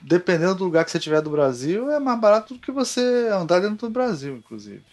Dependendo 0.00 0.54
do 0.54 0.64
lugar 0.64 0.84
que 0.84 0.92
você 0.92 0.98
tiver 1.00 1.20
do 1.20 1.30
Brasil, 1.30 1.90
é 1.90 1.98
mais 1.98 2.20
barato 2.20 2.54
do 2.54 2.60
que 2.60 2.70
você 2.70 3.00
andar 3.32 3.60
dentro 3.60 3.88
do 3.88 3.90
Brasil, 3.90 4.36
inclusive. 4.36 4.84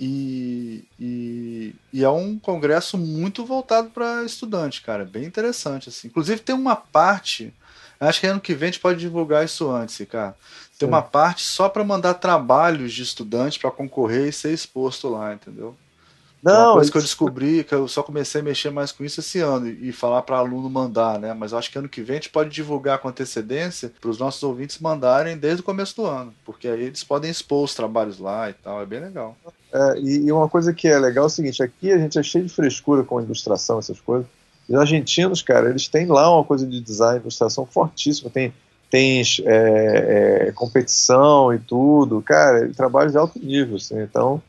E, 0.00 0.84
e, 0.98 1.74
e, 1.92 2.04
é 2.04 2.08
um 2.08 2.38
congresso 2.38 2.96
muito 2.96 3.44
voltado 3.44 3.90
para 3.90 4.24
estudante, 4.24 4.80
cara. 4.80 5.04
Bem 5.04 5.24
interessante. 5.24 5.88
Assim. 5.88 6.06
Inclusive 6.08 6.40
tem 6.40 6.54
uma 6.54 6.76
parte. 6.76 7.52
Acho 7.98 8.20
que 8.20 8.26
ano 8.28 8.40
que 8.40 8.54
vem 8.54 8.68
a 8.68 8.70
gente 8.70 8.80
pode 8.80 9.00
divulgar 9.00 9.44
isso 9.44 9.68
antes, 9.68 10.06
cara. 10.08 10.36
Tem 10.78 10.86
Sim. 10.86 10.92
uma 10.94 11.02
parte 11.02 11.42
só 11.42 11.68
para 11.68 11.82
mandar 11.82 12.14
trabalhos 12.14 12.92
de 12.92 13.02
estudante 13.02 13.58
para 13.58 13.72
concorrer 13.72 14.28
e 14.28 14.32
ser 14.32 14.52
exposto 14.52 15.08
lá, 15.08 15.34
entendeu? 15.34 15.76
Não, 16.42 16.52
uma 16.52 16.72
coisa 16.72 16.84
isso... 16.84 16.92
que 16.92 16.98
eu 16.98 17.02
descobri, 17.02 17.64
que 17.64 17.74
eu 17.74 17.88
só 17.88 18.02
comecei 18.02 18.40
a 18.40 18.44
mexer 18.44 18.70
mais 18.70 18.92
com 18.92 19.04
isso 19.04 19.20
esse 19.20 19.40
ano 19.40 19.68
e 19.68 19.92
falar 19.92 20.22
para 20.22 20.38
aluno 20.38 20.70
mandar, 20.70 21.18
né? 21.18 21.34
Mas 21.34 21.52
eu 21.52 21.58
acho 21.58 21.70
que 21.70 21.78
ano 21.78 21.88
que 21.88 22.00
vem 22.00 22.14
a 22.14 22.20
gente 22.20 22.30
pode 22.30 22.50
divulgar 22.50 22.98
com 22.98 23.08
antecedência 23.08 23.92
para 24.00 24.10
os 24.10 24.18
nossos 24.18 24.42
ouvintes 24.42 24.78
mandarem 24.78 25.36
desde 25.36 25.60
o 25.60 25.64
começo 25.64 25.96
do 25.96 26.06
ano, 26.06 26.32
porque 26.44 26.68
aí 26.68 26.84
eles 26.84 27.02
podem 27.02 27.30
expor 27.30 27.64
os 27.64 27.74
trabalhos 27.74 28.18
lá 28.18 28.48
e 28.50 28.52
tal, 28.52 28.80
é 28.80 28.86
bem 28.86 29.00
legal. 29.00 29.36
É, 29.72 29.98
e, 30.00 30.32
uma 30.32 30.48
coisa 30.48 30.72
que 30.72 30.88
é 30.88 30.98
legal 30.98 31.24
é 31.24 31.26
o 31.26 31.30
seguinte: 31.30 31.62
aqui 31.62 31.90
a 31.92 31.98
gente 31.98 32.18
é 32.18 32.22
cheio 32.22 32.44
de 32.44 32.52
frescura 32.52 33.02
com 33.02 33.20
ilustração, 33.20 33.78
essas 33.78 34.00
coisas. 34.00 34.26
Os 34.68 34.74
argentinos, 34.74 35.42
cara, 35.42 35.70
eles 35.70 35.88
têm 35.88 36.06
lá 36.06 36.30
uma 36.32 36.44
coisa 36.44 36.66
de 36.66 36.80
design, 36.80 37.20
ilustração 37.20 37.64
fortíssima. 37.64 38.30
Tem, 38.30 38.52
tem 38.90 39.22
é, 39.44 40.46
é, 40.48 40.52
competição 40.52 41.52
e 41.54 41.58
tudo. 41.58 42.20
Cara, 42.20 42.70
trabalho 42.74 43.10
de 43.10 43.16
alto 43.16 43.38
nível, 43.38 43.76
assim. 43.76 43.98
Então, 44.00 44.42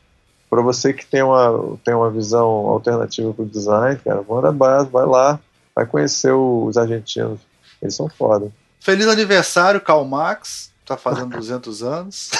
para 0.49 0.61
você 0.61 0.93
que 0.93 1.05
tem 1.05 1.21
uma, 1.21 1.77
tem 1.83 1.93
uma 1.93 2.09
visão 2.09 2.47
alternativa 2.47 3.33
para 3.33 3.43
o 3.43 3.47
design, 3.47 3.99
cara, 4.03 4.23
manda 4.27 4.51
base, 4.51 4.89
vai 4.89 5.05
lá, 5.05 5.39
vai 5.75 5.85
conhecer 5.85 6.31
os 6.31 6.77
argentinos. 6.77 7.39
Eles 7.81 7.95
são 7.95 8.09
foda. 8.09 8.51
Feliz 8.79 9.07
aniversário, 9.07 9.79
Karl 9.79 10.03
Marx. 10.05 10.71
Tá 10.85 10.97
fazendo 10.97 11.29
200 11.37 11.83
anos. 11.83 12.31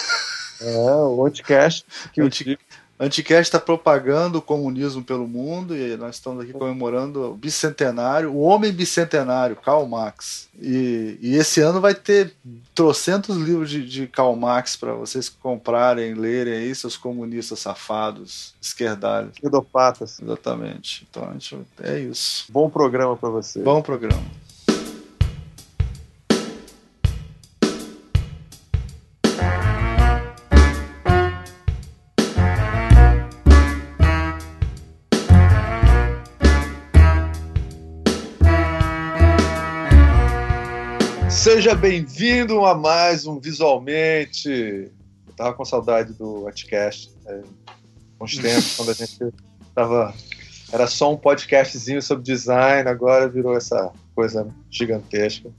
É, 0.62 0.92
o 0.96 1.26
Anticast. 1.26 1.86
Que 2.12 2.22
Anti... 2.22 2.60
Anticast 3.00 3.44
está 3.44 3.60
propagando 3.60 4.40
o 4.40 4.42
comunismo 4.42 5.02
pelo 5.02 5.26
mundo 5.26 5.74
e 5.74 5.96
nós 5.96 6.16
estamos 6.16 6.44
aqui 6.44 6.52
comemorando 6.52 7.32
o 7.32 7.34
bicentenário, 7.34 8.30
o 8.30 8.42
homem 8.42 8.74
bicentenário, 8.74 9.56
Karl 9.56 9.88
Marx. 9.88 10.50
E, 10.62 11.18
e 11.22 11.36
esse 11.36 11.62
ano 11.62 11.80
vai 11.80 11.96
ter 11.96 12.34
trocentos 12.76 13.38
livros 13.38 13.70
de, 13.70 13.88
de 13.88 14.06
Karl 14.06 14.36
Marx 14.36 14.76
para 14.76 14.94
vocês 14.94 15.30
comprarem, 15.30 16.14
lerem 16.14 16.54
aí, 16.54 16.76
seus 16.76 16.98
comunistas 16.98 17.60
safados, 17.60 18.54
esquerdalhos. 18.62 19.32
Esquerdopatas. 19.36 20.20
Exatamente. 20.22 21.08
Então, 21.10 21.32
gente, 21.40 21.58
é 21.82 22.00
isso. 22.00 22.48
Bom 22.50 22.70
programa 22.70 23.16
para 23.16 23.30
você. 23.30 23.62
Bom 23.62 23.82
programa. 23.82 24.22
Seja 41.40 41.74
bem-vindo 41.74 42.66
a 42.66 42.76
mais 42.76 43.26
um 43.26 43.40
Visualmente. 43.40 44.50
Eu 45.26 45.34
tava 45.38 45.54
com 45.54 45.64
saudade 45.64 46.12
do 46.12 46.42
Watchcast. 46.42 47.14
Né? 47.24 47.42
Uns 48.20 48.38
tempos, 48.38 48.76
quando 48.76 48.92
a 48.92 48.94
gente 48.94 49.18
tava. 49.74 50.14
Era 50.70 50.86
só 50.86 51.14
um 51.14 51.16
podcastzinho 51.16 52.02
sobre 52.02 52.26
design, 52.26 52.90
agora 52.90 53.30
virou 53.30 53.56
essa 53.56 53.90
coisa 54.14 54.54
gigantesca. 54.70 55.50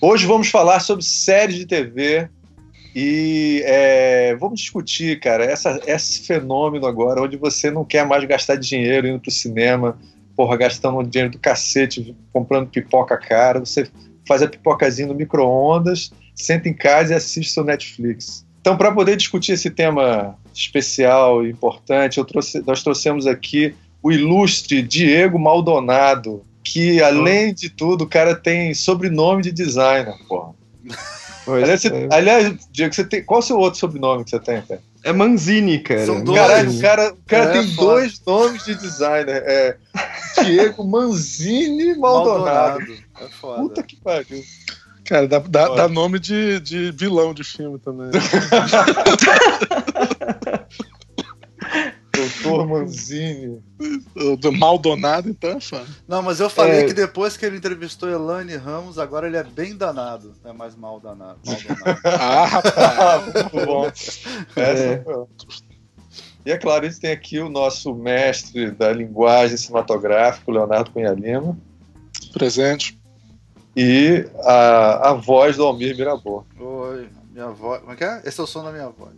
Hoje 0.00 0.26
vamos 0.26 0.50
falar 0.50 0.80
sobre 0.80 1.04
séries 1.04 1.58
de 1.58 1.66
TV 1.66 2.28
e 2.92 3.62
é, 3.66 4.34
vamos 4.34 4.58
discutir, 4.58 5.20
cara, 5.20 5.44
essa, 5.44 5.80
esse 5.86 6.26
fenômeno 6.26 6.86
agora, 6.86 7.22
onde 7.22 7.36
você 7.36 7.70
não 7.70 7.84
quer 7.84 8.04
mais 8.04 8.24
gastar 8.24 8.56
dinheiro 8.56 9.06
indo 9.06 9.20
pro 9.20 9.30
cinema, 9.30 9.96
porra, 10.34 10.56
gastando 10.56 11.00
dinheiro 11.04 11.30
do 11.30 11.38
cacete, 11.38 12.16
comprando 12.32 12.68
pipoca 12.68 13.16
cara, 13.16 13.60
você 13.60 13.88
faz 14.26 14.42
a 14.42 14.48
pipocazinha 14.48 15.08
no 15.08 15.14
micro-ondas, 15.14 16.12
senta 16.34 16.68
em 16.68 16.74
casa 16.74 17.12
e 17.12 17.16
assiste 17.16 17.52
seu 17.52 17.64
Netflix. 17.64 18.44
Então, 18.60 18.76
para 18.76 18.90
poder 18.92 19.16
discutir 19.16 19.52
esse 19.52 19.70
tema 19.70 20.38
especial 20.54 21.44
e 21.44 21.50
importante, 21.50 22.22
trouxe, 22.24 22.62
nós 22.66 22.82
trouxemos 22.82 23.26
aqui 23.26 23.74
o 24.02 24.10
ilustre 24.10 24.82
Diego 24.82 25.38
Maldonado, 25.38 26.42
que 26.62 27.02
além 27.02 27.52
de 27.52 27.68
tudo, 27.68 28.04
o 28.04 28.06
cara 28.06 28.34
tem 28.34 28.72
sobrenome 28.72 29.42
de 29.42 29.52
designer, 29.52 30.14
porra. 30.26 30.54
Aliás, 31.46 31.82
você, 31.82 31.88
é. 31.88 32.08
aliás, 32.10 32.54
Diego, 32.72 32.94
você 32.94 33.04
tem, 33.04 33.22
qual 33.22 33.40
é 33.40 33.42
o 33.42 33.46
seu 33.46 33.58
outro 33.58 33.78
sobrenome 33.78 34.24
que 34.24 34.30
você 34.30 34.40
tem, 34.40 34.62
cara? 34.62 34.80
É 35.04 35.12
Manzini, 35.12 35.78
cara. 35.80 36.06
São 36.06 36.24
dois. 36.24 36.38
Caralho, 36.38 36.70
o 36.70 36.80
cara, 36.80 37.12
o 37.12 37.26
cara 37.26 37.44
é, 37.44 37.52
tem 37.52 37.68
foda. 37.74 37.90
dois 37.90 38.22
nomes 38.26 38.64
de 38.64 38.74
designer. 38.74 39.42
É 39.46 39.76
Diego 40.42 40.82
Manzini 40.82 41.94
Maldonado. 41.98 42.78
Maldonado. 42.78 43.03
É 43.20 43.28
foda. 43.28 43.62
Puta 43.62 43.82
que 43.82 43.96
pariu. 43.96 44.42
Cara, 45.04 45.28
dá, 45.28 45.38
dá, 45.38 45.68
dá, 45.68 45.88
nome 45.88 46.18
de, 46.18 46.58
de 46.60 46.90
vilão 46.90 47.34
de 47.34 47.44
filme 47.44 47.78
também. 47.78 48.10
Doutor 52.14 52.66
Manzini. 52.66 53.62
Do 54.40 54.52
Maldonado, 54.52 55.28
então 55.28 55.50
é 55.50 55.60
fã. 55.60 55.84
Não, 56.06 56.22
mas 56.22 56.40
eu 56.40 56.48
falei 56.48 56.80
é... 56.80 56.84
que 56.84 56.94
depois 56.94 57.36
que 57.36 57.44
ele 57.44 57.56
entrevistou 57.56 58.08
Elaine 58.08 58.56
Ramos, 58.56 58.98
agora 58.98 59.26
ele 59.26 59.36
é 59.36 59.42
bem 59.42 59.76
danado. 59.76 60.32
Não 60.42 60.50
é 60.50 60.54
mais 60.54 60.76
mal 60.76 61.00
danado. 61.00 61.40
Mal 61.44 61.56
danado. 61.56 62.00
ah, 62.06 62.44
rapaz. 62.46 63.24
Muito 63.52 63.66
bom. 63.66 63.86
É. 64.56 65.02
E 66.46 66.52
é 66.52 66.58
claro, 66.58 66.86
a 66.86 66.88
gente 66.88 67.00
tem 67.00 67.10
aqui 67.10 67.40
o 67.40 67.48
nosso 67.48 67.94
mestre 67.94 68.70
da 68.70 68.92
linguagem 68.92 69.56
cinematográfica, 69.56 70.52
Leonardo 70.52 70.90
Cunha 70.90 71.12
Lima. 71.12 71.56
Presente. 72.32 72.98
E 73.76 74.26
a, 74.42 75.10
a 75.10 75.14
voz 75.14 75.56
do 75.56 75.64
Almir 75.64 75.96
Mirabô. 75.96 76.44
Oi, 76.58 77.08
minha 77.32 77.48
voz. 77.48 77.80
Como 77.80 77.92
é 77.92 77.96
que 77.96 78.04
é? 78.04 78.22
Esse 78.24 78.40
é 78.40 78.42
o 78.44 78.46
som 78.46 78.62
da 78.62 78.70
minha 78.70 78.88
voz. 78.88 79.12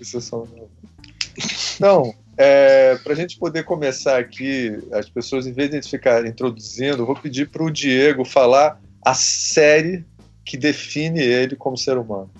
Esse 0.00 0.16
é 0.16 0.18
o 0.18 0.22
som 0.22 0.44
da 0.44 0.50
minha 0.50 0.62
voz. 0.62 1.74
Então, 1.76 2.14
é, 2.36 2.96
para 2.96 3.12
a 3.12 3.16
gente 3.16 3.38
poder 3.38 3.64
começar 3.64 4.18
aqui, 4.18 4.76
as 4.92 5.08
pessoas, 5.08 5.46
em 5.46 5.52
vez 5.52 5.70
de 5.70 5.82
ficar 5.82 6.26
introduzindo, 6.26 7.06
vou 7.06 7.14
pedir 7.14 7.48
para 7.48 7.62
o 7.62 7.70
Diego 7.70 8.24
falar 8.24 8.80
a 9.04 9.14
série 9.14 10.04
que 10.44 10.56
define 10.56 11.20
ele 11.20 11.54
como 11.54 11.76
ser 11.76 11.96
humano. 11.96 12.30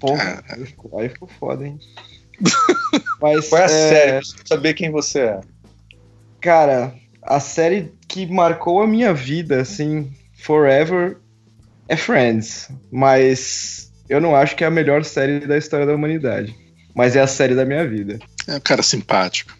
Porra, 0.00 0.42
aí 0.96 1.08
ficou 1.08 1.28
foda, 1.28 1.66
hein? 1.66 1.78
Mas, 3.20 3.48
Qual 3.48 3.60
é 3.60 3.64
a 3.64 3.66
é... 3.66 3.68
série? 3.68 4.26
saber 4.46 4.74
quem 4.74 4.90
você 4.90 5.20
é. 5.20 5.40
Cara, 6.40 6.94
a 7.20 7.40
série 7.40 7.92
que 8.06 8.26
marcou 8.26 8.80
a 8.80 8.86
minha 8.86 9.12
vida, 9.12 9.60
assim, 9.60 10.10
forever, 10.48 11.18
é 11.86 11.94
Friends. 11.94 12.70
Mas 12.90 13.92
eu 14.08 14.18
não 14.18 14.34
acho 14.34 14.56
que 14.56 14.64
é 14.64 14.66
a 14.66 14.70
melhor 14.70 15.04
série 15.04 15.40
da 15.40 15.58
história 15.58 15.84
da 15.84 15.94
humanidade. 15.94 16.56
Mas 16.94 17.14
é 17.14 17.20
a 17.20 17.26
série 17.26 17.54
da 17.54 17.66
minha 17.66 17.86
vida. 17.86 18.18
É 18.46 18.56
um 18.56 18.60
cara 18.60 18.82
simpático. 18.82 19.54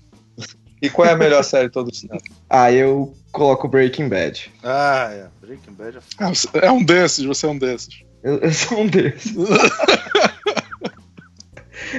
E 0.80 0.88
qual 0.88 1.06
é 1.06 1.12
a 1.12 1.16
melhor 1.16 1.44
série 1.44 1.66
de 1.66 1.74
todos 1.74 2.02
os? 2.02 2.08
Ah, 2.48 2.72
eu 2.72 3.14
coloco 3.32 3.68
Breaking 3.68 4.08
Bad. 4.08 4.50
Ah, 4.62 5.10
é. 5.12 5.26
Breaking 5.44 5.74
Bad 5.74 5.98
é 5.98 6.00
ah, 6.20 6.66
É 6.66 6.70
um 6.70 6.82
desses, 6.82 7.24
você 7.24 7.44
é 7.44 7.48
um 7.50 7.58
desses. 7.58 8.02
Eu, 8.22 8.38
eu 8.38 8.52
sou 8.52 8.80
um 8.80 8.86
desses. 8.86 9.34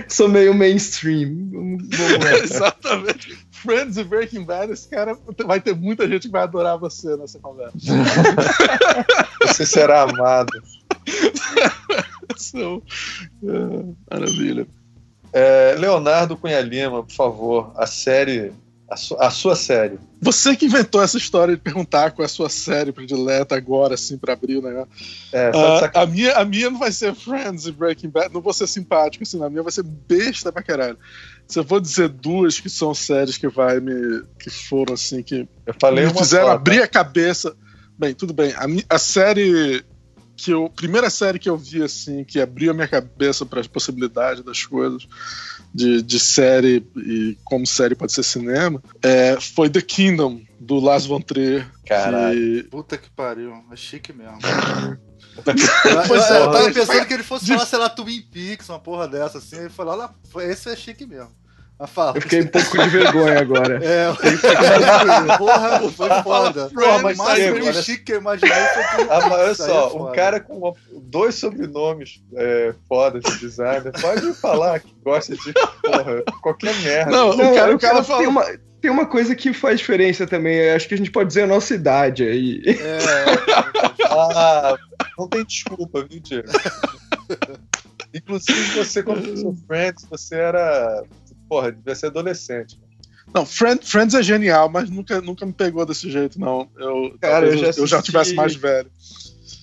sou 0.10 0.28
meio 0.28 0.54
mainstream. 0.54 1.78
Exatamente. 2.44 3.38
Friends 3.62 3.98
e 3.98 4.04
Breaking 4.04 4.44
Bad, 4.44 4.72
esse 4.72 4.88
cara 4.88 5.18
vai 5.46 5.60
ter 5.60 5.76
muita 5.76 6.08
gente 6.08 6.28
que 6.28 6.32
vai 6.32 6.44
adorar 6.44 6.78
você 6.78 7.16
nessa 7.18 7.40
conversa. 7.40 7.78
você 9.42 9.66
será 9.66 10.04
amado. 10.04 10.52
so, 12.38 12.82
uh, 13.44 13.96
maravilha. 14.10 14.68
É, 15.32 15.76
Leonardo 15.78 16.38
Cunha 16.38 16.62
Lima, 16.62 17.04
por 17.04 17.14
favor, 17.14 17.72
a 17.76 17.86
série, 17.86 18.52
a, 18.90 18.96
su 18.96 19.16
a, 19.20 19.30
sua 19.30 19.56
série. 19.56 20.00
Você 20.22 20.56
que 20.56 20.66
inventou 20.66 21.04
essa 21.04 21.18
história 21.18 21.56
de 21.56 21.62
perguntar 21.62 22.12
qual 22.12 22.24
é 22.24 22.26
a 22.26 22.30
sua 22.30 22.50
série 22.50 22.92
predileta 22.92 23.56
agora, 23.56 23.94
assim, 23.94 24.18
para 24.18 24.34
abrir 24.34 24.58
o 24.58 24.62
negócio. 24.62 24.90
É, 25.32 25.50
uh, 25.50 25.92
a, 25.94 26.06
minha, 26.06 26.34
a 26.34 26.46
minha 26.46 26.70
não 26.70 26.80
vai 26.80 26.92
ser 26.92 27.14
Friends 27.14 27.68
e 27.68 27.72
Breaking 27.72 28.10
Bad, 28.10 28.34
não 28.34 28.42
vou 28.42 28.54
ser 28.54 28.68
simpático, 28.68 29.24
assim, 29.24 29.44
a 29.44 29.50
minha 29.50 29.64
vai 29.64 29.72
ser 29.72 29.84
besta 29.84 30.52
pra 30.52 30.64
caralho. 30.64 30.98
Se 31.50 31.60
eu 31.60 31.64
vou 31.64 31.80
dizer 31.80 32.10
duas 32.10 32.60
que 32.60 32.70
são 32.70 32.94
séries 32.94 33.38
que 33.38 33.48
vai 33.48 33.80
me. 33.80 34.24
que 34.40 34.52
foram 34.52 34.94
assim, 34.94 35.24
que 35.24 35.48
eu 35.66 35.74
falei 35.82 36.06
me 36.06 36.14
fizeram 36.14 36.50
abrir 36.50 36.82
a 36.82 36.88
cabeça. 36.88 37.56
Bem, 37.98 38.14
tudo 38.14 38.34
bem. 38.34 38.54
A, 38.54 38.96
a 38.96 39.00
série 39.00 39.84
que 40.38 40.52
eu 40.52 40.70
primeira 40.70 41.10
série 41.10 41.40
que 41.40 41.50
eu 41.50 41.58
vi 41.58 41.84
assim 41.84 42.24
que 42.24 42.40
abriu 42.40 42.72
a 42.72 42.74
minha 42.74 42.88
cabeça 42.88 43.46
para 43.46 43.60
as 43.60 43.68
possibilidades 43.68 44.42
das 44.42 44.66
coisas 44.66 45.06
de, 45.74 46.02
de 46.02 46.18
série 46.18 46.88
e 46.96 47.38
como 47.44 47.68
série 47.68 47.94
pode 47.94 48.14
ser 48.14 48.24
cinema 48.24 48.82
é, 49.04 49.38
foi 49.42 49.70
The 49.70 49.82
Kingdom 49.82 50.42
do 50.58 50.80
Lars 50.80 51.06
von 51.06 51.20
Trier 51.20 51.70
Caralho. 51.90 52.64
Que... 52.64 52.70
Puta 52.70 52.98
que 52.98 53.10
pariu, 53.10 53.52
é 53.72 53.76
chique 53.76 54.14
mesmo. 54.14 54.38
pois 56.08 56.30
é, 56.30 56.42
eu 56.42 56.52
tava 56.52 56.72
pensando 56.72 57.06
que 57.08 57.14
ele 57.16 57.24
fosse 57.24 57.48
falar, 57.48 57.66
sei 57.66 57.80
lá, 57.80 57.90
Twin 57.90 58.22
Peaks, 58.22 58.70
uma 58.70 58.80
porra 58.80 59.08
dessa, 59.08 59.40
assim. 59.40 59.58
Ele 59.58 59.70
falou, 59.70 59.98
olha, 59.98 60.46
esse 60.46 60.70
é 60.70 60.76
chique 60.76 61.08
mesmo. 61.08 61.32
Fala. 61.88 62.18
Eu 62.18 62.22
fiquei 62.22 62.42
um 62.42 62.48
pouco 62.48 62.78
de 62.78 62.90
vergonha 62.90 63.40
agora. 63.40 63.80
É, 63.90 65.38
porra, 65.38 65.80
foi 65.92 66.10
foda. 66.24 66.70
Porra, 66.70 67.00
mas 67.02 67.18
mais 67.18 67.86
chique 67.86 68.04
que 68.04 68.14
eu 68.14 68.20
imaginei 68.20 68.54
foi 68.54 68.84
que... 68.84 69.12
Ah, 69.12 69.30
mas 69.30 69.32
olha 69.32 69.56
só, 69.56 69.90
é 69.90 69.94
um 69.94 70.12
cara 70.12 70.40
com 70.40 70.74
dois 71.04 71.36
sobrenomes 71.36 72.22
é, 72.36 72.74
foda 72.88 73.20
de 73.20 73.40
designer 73.40 73.92
pode 74.00 74.34
falar 74.34 74.80
que 74.80 74.94
gosta 75.04 75.36
de 75.36 75.54
porra, 75.54 76.24
qualquer 76.42 76.76
merda. 76.82 77.12
Não, 77.12 77.36
não 77.36 77.52
o 77.52 77.56
cara, 77.56 77.76
o 77.76 77.80
cara 77.80 78.04
fala... 78.04 78.20
tem, 78.20 78.28
uma, 78.28 78.46
tem 78.82 78.92
uma 78.92 79.06
coisa 79.06 79.36
que 79.36 79.54
faz 79.54 79.80
diferença 79.80 80.28
também, 80.28 80.72
acho 80.72 80.88
que 80.88 80.94
a 80.94 80.98
gente 80.98 81.12
pode 81.12 81.30
dizer 81.30 81.44
a 81.44 81.48
nossa 81.48 81.74
idade 81.74 82.24
aí. 82.24 82.62
É. 82.68 83.00
ah, 84.10 84.78
não 85.18 85.28
tem 85.28 85.46
desculpa, 85.46 86.06
viu, 86.10 86.20
Diego? 86.20 86.48
Inclusive, 88.14 88.76
você, 88.76 89.04
quando 89.04 89.22
fez 89.22 89.44
Friends, 89.68 90.06
você 90.10 90.36
era 90.36 91.04
porra, 91.50 91.72
devia 91.72 91.96
ser 91.96 92.08
adolescente. 92.08 92.80
Não, 93.34 93.46
Friends, 93.46 93.90
Friends 93.90 94.16
é 94.16 94.24
genial, 94.24 94.70
mas 94.70 94.90
nunca, 94.90 95.22
nunca 95.22 95.46
me 95.46 95.54
pegou 95.54 95.86
desse 95.86 96.10
jeito, 96.10 96.40
não. 96.40 96.70
Eu, 96.78 97.16
Cara, 97.20 97.48
eu 97.48 97.58
já, 97.58 97.64
assisti... 97.66 97.82
eu 97.82 97.88
já 97.88 98.02
tivesse 98.02 98.34
mais 98.34 98.56
velho. 98.56 98.90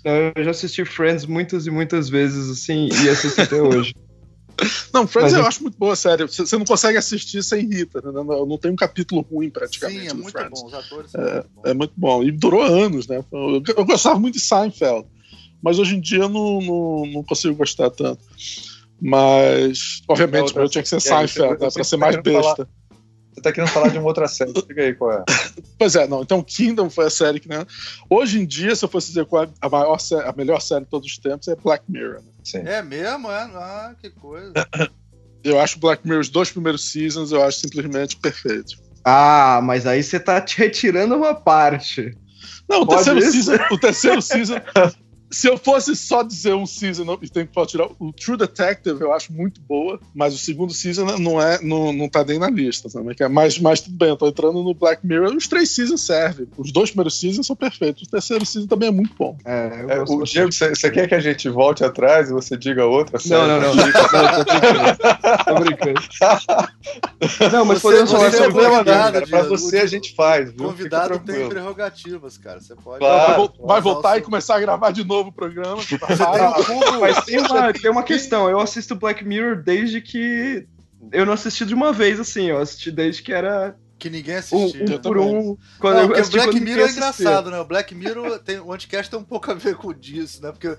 Eu 0.05 0.45
já 0.45 0.51
assisti 0.53 0.85
Friends 0.85 1.27
muitas 1.27 1.67
e 1.67 1.71
muitas 1.71 2.09
vezes, 2.09 2.49
assim, 2.49 2.89
e 2.93 3.09
assisto 3.09 3.41
até 3.41 3.61
hoje. 3.61 3.95
Não, 4.93 5.07
Friends 5.07 5.33
Mas 5.33 5.43
eu, 5.43 5.47
acho 5.47 5.63
muito 5.63 5.77
boa, 5.77 5.95
sério. 5.95 6.27
Você 6.27 6.57
não 6.57 6.65
consegue 6.65 6.97
assistir 6.97 7.43
sem 7.43 7.67
Rita, 7.67 8.01
né? 8.01 8.11
não, 8.11 8.25
não, 8.25 8.57
tem 8.57 8.71
um 8.71 8.77
capítulo 8.77 9.21
ruim 9.21 9.51
praticamente. 9.51 10.01
Sim, 10.01 10.09
é 10.09 10.15
muito 10.15 10.33
Friends. 10.33 10.63
bom. 10.63 10.67
Os 10.69 10.73
atores 10.73 11.15
é, 11.15 11.21
muito 11.21 11.67
é, 11.67 11.75
muito 11.75 11.93
bom. 11.95 12.23
E 12.23 12.33
durou 12.33 12.63
anos, 12.63 13.07
né? 13.07 13.23
Eu, 13.31 13.63
eu, 13.77 13.85
gostava 13.85 14.19
muito 14.19 14.37
de 14.37 14.41
Seinfeld, 14.41 15.07
mas 15.63 15.79
hoje 15.79 15.97
em 15.97 16.01
dia 16.01 16.21
eu 16.21 16.31
não, 16.31 16.63
não, 16.63 17.07
não 17.07 17.23
consigo 17.23 17.55
gostar 17.55 17.91
tanto. 17.91 18.25
Mas, 19.01 20.03
obviamente, 20.09 20.57
eu 20.57 20.69
tinha 20.69 20.83
que 20.83 20.89
ser 20.89 21.01
Seinfeld, 21.01 21.61
né, 21.61 21.71
pra 21.71 21.85
ser 21.85 21.97
mais 21.97 22.17
besta. 22.17 22.43
Falar, 22.43 22.69
você 23.37 23.43
tá 23.43 23.53
querendo 23.53 23.71
falar 23.71 23.89
de 23.89 23.99
uma 23.99 24.07
outra 24.07 24.27
série, 24.27 24.53
diga 24.53 24.83
aí 24.83 24.95
qual 24.95 25.13
é. 25.13 25.25
Pois 25.79 25.95
é, 25.95 26.09
não. 26.09 26.23
Então, 26.23 26.43
Kingdom 26.43 26.89
foi 26.89 27.07
a 27.07 27.11
série 27.11 27.39
que, 27.39 27.49
né? 27.49 27.67
Hoje 28.09 28.41
em 28.41 28.47
dia, 28.47 28.75
se 28.75 28.83
eu 28.83 28.89
fosse 28.89 29.09
dizer 29.09 29.27
qual 29.27 29.45
é 29.45 29.49
a, 29.61 29.69
maior 29.69 29.99
a 30.25 30.33
melhor 30.33 30.61
série 30.61 30.85
de 30.85 30.91
todos 30.91 31.07
os 31.07 31.19
tempos, 31.19 31.47
é 31.49 31.55
Black 31.55 31.85
Mirror. 31.87 32.23
Né? 32.23 32.31
Sim. 32.43 32.59
É 32.65 32.81
mesmo? 32.83 33.31
É? 33.31 33.43
Ah, 33.43 33.95
que 34.01 34.11
coisa. 34.11 34.53
Eu 35.45 35.61
acho 35.61 35.79
Black 35.79 36.05
Mirror, 36.05 36.23
os 36.23 36.29
dois 36.29 36.51
primeiros 36.51 36.91
seasons, 36.91 37.31
eu 37.31 37.41
acho 37.41 37.61
simplesmente 37.61 38.17
perfeito. 38.17 38.75
Ah, 39.05 39.61
mas 39.63 39.87
aí 39.87 40.03
você 40.03 40.19
tá 40.19 40.41
te 40.41 40.59
retirando 40.59 41.15
uma 41.15 41.37
parte. 41.37 42.19
Não, 42.69 42.81
o 42.81 42.87
terceiro, 42.87 43.23
season, 43.23 43.53
o 43.71 43.79
terceiro 43.79 44.21
season 44.21 44.57
se 45.31 45.49
eu 45.49 45.59
fosse 45.59 45.97
só 45.97 46.23
dizer 46.23 46.55
um 46.55 46.67
season 46.67 47.19
e 47.21 47.29
tem 47.29 47.47
que 47.47 47.67
tirar 47.67 47.89
o 47.99 48.13
True 48.13 48.37
Detective, 48.37 49.01
eu 49.01 49.13
acho 49.13 49.33
muito 49.33 49.61
boa, 49.61 49.99
mas 50.15 50.35
o 50.35 50.39
segundo 50.39 50.73
season 50.73 51.05
não 51.19 51.41
é, 51.41 51.61
não, 51.61 51.93
não 51.93 52.09
tá 52.09 52.25
nem 52.25 52.39
na 52.39 52.49
lista 52.49 52.89
também. 52.89 53.15
É 53.19 53.29
mas, 53.29 53.59
mas 53.59 53.81
tudo 53.81 53.97
bem, 53.97 54.09
eu 54.09 54.17
tô 54.17 54.29
entrando 54.29 54.63
no 54.63 54.75
Black 54.75 55.05
Mirror, 55.07 55.35
os 55.35 55.49
três 55.49 55.71
seasons 55.71 56.03
servem. 56.03 56.47
Os 56.57 56.71
dois 56.71 56.91
primeiros 56.91 57.19
seasons 57.19 57.47
são 57.47 57.57
perfeitos, 57.57 58.05
o 58.05 58.11
terceiro 58.11 58.47
season 58.47 58.67
também 58.69 58.89
é 58.89 58.93
muito 58.93 59.15
bom. 59.19 59.37
É, 59.45 59.87
é, 59.89 60.03
o 60.03 60.23
Diego, 60.23 60.53
você 60.53 60.91
quer 60.91 61.09
que 61.09 61.15
a 61.15 61.21
gente 61.21 61.49
volte 61.49 61.85
atrás 61.85 62.31
e 62.31 62.33
você 62.33 62.57
diga 62.57 62.87
outra? 62.87 63.19
Não, 63.27 63.47
não, 63.47 63.61
não, 63.61 63.75
não. 63.75 63.85
tô 65.45 65.61
brincando. 65.61 66.01
Não, 67.53 67.65
mas 67.65 67.81
podemos 67.81 68.11
falar 68.11 68.31
sobre 68.31 68.53
problema 68.53 68.85
nada. 68.85 69.27
Pra 69.27 69.43
você 69.43 69.79
a 69.79 69.87
gente 69.87 70.15
faz. 70.15 70.53
Viu? 70.53 70.67
Convidado 70.67 71.19
tem 71.21 71.49
prerrogativas, 71.49 72.39
cara. 72.39 72.61
Você 72.61 72.75
pode. 72.77 73.01
Claro. 73.01 73.53
Vai, 73.59 73.67
vai 73.67 73.81
voltar 73.81 74.19
e 74.19 74.23
começar 74.23 74.57
a 74.57 74.61
gravar 74.61 74.91
de 74.91 75.05
novo 75.05 75.16
novo 75.17 75.33
programa. 75.33 75.83
Mas 77.01 77.25
tem 77.25 77.39
uma, 77.39 77.73
tem 77.73 77.91
uma 77.91 78.03
questão. 78.03 78.49
Eu 78.49 78.61
assisto 78.61 78.95
Black 78.95 79.25
Mirror 79.25 79.63
desde 79.63 80.01
que. 80.01 80.67
Eu 81.13 81.27
não 81.27 81.33
assisti 81.33 81.65
de 81.65 81.75
uma 81.75 81.93
vez, 81.93 82.19
assim. 82.19 82.47
Eu 82.47 82.59
assisti 82.59 82.91
desde 82.91 83.23
que 83.23 83.33
era 83.33 83.77
que 83.99 84.11
ninguém 84.11 84.37
assistiu. 84.37 84.85
Um, 84.85 84.95
um 84.95 84.99
por 84.99 85.19
um. 85.19 85.57
Quando 85.79 85.97
não, 85.97 86.05
o 86.05 86.31
Black 86.31 86.61
Mirror 86.61 86.89
é 86.89 86.91
engraçado, 86.91 87.51
né? 87.51 87.59
O 87.59 87.65
Black 87.65 87.95
Mirror 87.95 88.39
tem. 88.39 88.59
O 88.59 88.73
Anticast 88.73 89.11
tem 89.11 89.19
um 89.19 89.25
pouco 89.25 89.51
a 89.51 89.55
ver 89.55 89.77
com 89.77 89.93
disso, 89.93 90.43
né? 90.43 90.53
Porque 90.53 90.77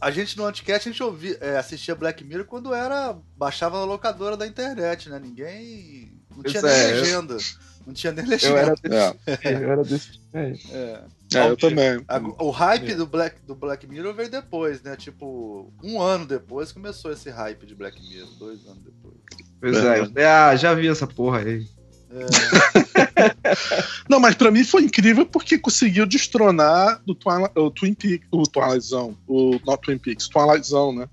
a 0.00 0.10
gente 0.10 0.36
no 0.36 0.44
Anticast 0.44 0.88
a 0.88 0.92
gente 0.92 1.02
ouvia, 1.02 1.36
é, 1.40 1.56
assistia 1.56 1.94
Black 1.94 2.24
Mirror 2.24 2.46
quando 2.46 2.74
era. 2.74 3.16
baixava 3.36 3.78
na 3.78 3.84
locadora 3.84 4.36
da 4.36 4.46
internet, 4.46 5.08
né? 5.08 5.18
Ninguém. 5.18 6.12
Não 6.34 6.42
tinha 6.42 6.62
nem 6.62 6.70
é, 6.70 6.92
legenda. 6.92 7.36
Não 7.86 7.94
tinha 7.94 8.12
nem 8.12 8.24
Eu 8.24 8.30
legenda. 8.30 8.58
era 8.58 8.74
desse, 8.74 9.38
eu 9.44 9.70
era 9.72 9.82
desse 9.84 10.12
tipo 10.12 10.36
aí. 10.36 10.60
É. 10.72 11.00
É, 11.34 11.48
eu 11.48 11.56
também. 11.56 12.04
A- 12.08 12.18
o 12.42 12.50
hype 12.50 12.94
do 12.94 13.06
Black, 13.06 13.36
do 13.46 13.54
Black 13.54 13.86
Mirror 13.86 14.14
veio 14.14 14.30
depois, 14.30 14.82
né? 14.82 14.96
Tipo, 14.96 15.72
um 15.82 16.00
ano 16.00 16.26
depois 16.26 16.72
começou 16.72 17.12
esse 17.12 17.30
hype 17.30 17.64
de 17.66 17.74
Black 17.74 18.00
Mirror, 18.00 18.28
dois 18.38 18.64
anos 18.66 18.82
depois. 18.82 19.14
Pois 19.60 19.76
é, 19.76 20.00
eu 20.00 20.06
falei, 20.06 20.24
ah, 20.24 20.56
já 20.56 20.74
vi 20.74 20.88
essa 20.88 21.06
porra 21.06 21.38
aí. 21.38 21.66
É, 22.10 22.26
Não, 24.08 24.20
mas 24.20 24.34
pra 24.34 24.50
mim 24.50 24.64
foi 24.64 24.82
incrível 24.82 25.26
porque 25.26 25.58
conseguiu 25.58 26.06
destronar 26.06 27.00
do 27.04 27.14
Twilight, 27.14 27.52
o 27.58 27.70
Twin 27.70 27.94
Peaks, 27.94 28.28
o 28.30 28.42
Twilight 28.44 28.84
Zone, 28.86 29.16
o 29.26 29.58
not 29.66 29.80
Twin 29.82 29.98
Peaks, 29.98 30.28
Twilight 30.28 30.66
Zone, 30.66 30.98
né? 31.00 31.08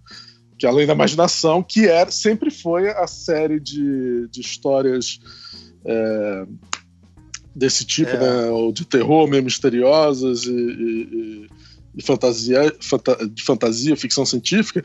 Que 0.58 0.66
é 0.66 0.70
além 0.70 0.86
da 0.86 0.94
imaginação, 0.94 1.64
que 1.64 1.88
era, 1.88 2.12
sempre 2.12 2.52
foi 2.52 2.90
a 2.90 3.08
série 3.08 3.60
de, 3.60 4.28
de 4.30 4.42
histórias 4.42 5.20
é, 5.86 6.46
desse 7.56 7.86
tipo, 7.86 8.12
É. 8.12 8.20
né? 8.20 8.50
Ou 8.50 8.72
de 8.72 8.86
terror, 8.86 9.28
meio 9.28 9.44
misteriosas 9.44 10.44
e, 10.46 10.52
e- 10.52 11.48
e- 11.98 12.04
fantasia, 12.04 12.76
fanta- 12.82 13.28
de 13.28 13.44
fantasia, 13.44 13.96
ficção 13.96 14.26
científica, 14.26 14.84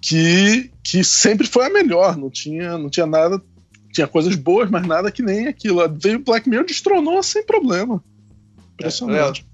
que, 0.00 0.70
que 0.82 1.02
sempre 1.02 1.46
foi 1.46 1.66
a 1.66 1.70
melhor. 1.70 2.16
Não 2.16 2.30
tinha, 2.30 2.78
não 2.78 2.88
tinha 2.88 3.06
nada 3.06 3.42
tinha 3.92 4.08
coisas 4.08 4.34
boas, 4.34 4.68
mas 4.68 4.84
nada 4.84 5.10
que 5.10 5.22
nem 5.22 5.46
aquilo. 5.46 5.80
Veio 6.00 6.18
Black 6.18 6.48
Mirror 6.48 6.66
destronou 6.66 7.22
sem 7.22 7.46
problema. 7.46 8.02
Impressionante. 8.74 9.42
É, 9.48 9.53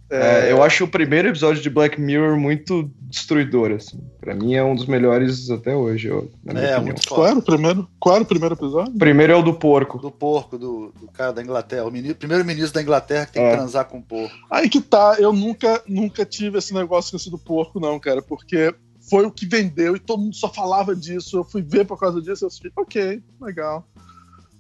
eu 0.51 0.63
acho 0.63 0.85
o 0.85 0.89
primeiro 0.89 1.29
episódio 1.29 1.63
de 1.63 1.71
Black 1.71 2.01
Mirror 2.01 2.37
muito 2.39 2.91
destruidor, 3.03 3.73
assim. 3.73 4.01
Pra 4.21 4.35
mim 4.35 4.55
é 4.55 4.63
um 4.65 4.75
dos 4.75 4.87
melhores 4.87 5.51
até 5.51 5.75
hoje, 5.75 6.09
eu- 6.09 6.31
na 6.45 6.53
minha 6.53 6.65
é 6.65 6.77
opinião. 6.77 6.85
muito 6.95 7.09
Qual 7.09 7.27
era 7.27 7.39
o 7.39 7.43
primeiro? 7.43 7.89
Qual 7.99 8.15
era 8.17 8.25
o 8.25 8.27
primeiro 8.27 8.55
episódio? 8.55 8.93
Primeiro 8.99 9.33
é 9.33 9.37
o 9.37 9.43
do 9.43 9.55
porco. 9.55 9.99
Do 9.99 10.11
porco, 10.11 10.59
do, 10.59 10.93
do 11.01 11.09
cara 11.13 11.33
da 11.33 11.43
Inglaterra, 11.43 11.85
o 11.87 12.15
primeiro 12.15 12.45
ministro 12.45 12.75
da 12.75 12.83
Inglaterra 12.83 13.27
que 13.27 13.33
tem 13.35 13.43
É. 13.45 13.51
que 13.51 13.57
transar 13.57 13.85
com 13.87 13.99
o 13.99 14.03
porco. 14.03 14.35
Aí 14.51 14.69
que 14.69 14.81
tá, 14.81 15.17
eu 15.19 15.33
nunca, 15.33 15.83
nunca 15.87 16.25
tive 16.25 16.59
esse 16.59 16.75
negócio 16.75 17.11
com 17.13 17.17
esse 17.17 17.31
do 17.31 17.39
porco, 17.39 17.79
não, 17.81 17.99
cara, 17.99 18.21
porque 18.23 18.75
foi 19.09 19.25
o 19.25 19.31
que 19.31 19.47
vendeu 19.47 19.97
e 19.97 19.99
todo 19.99 20.21
mundo 20.23 20.37
só 20.37 20.49
falava 20.53 20.95
disso. 20.95 21.39
Eu 21.39 21.45
fui 21.45 21.63
ver 21.63 21.85
por 21.87 21.99
causa 21.99 22.21
disso, 22.21 22.45
eu 22.45 22.49
assisti, 22.49 22.71
ok, 22.77 23.21
legal. 23.41 23.85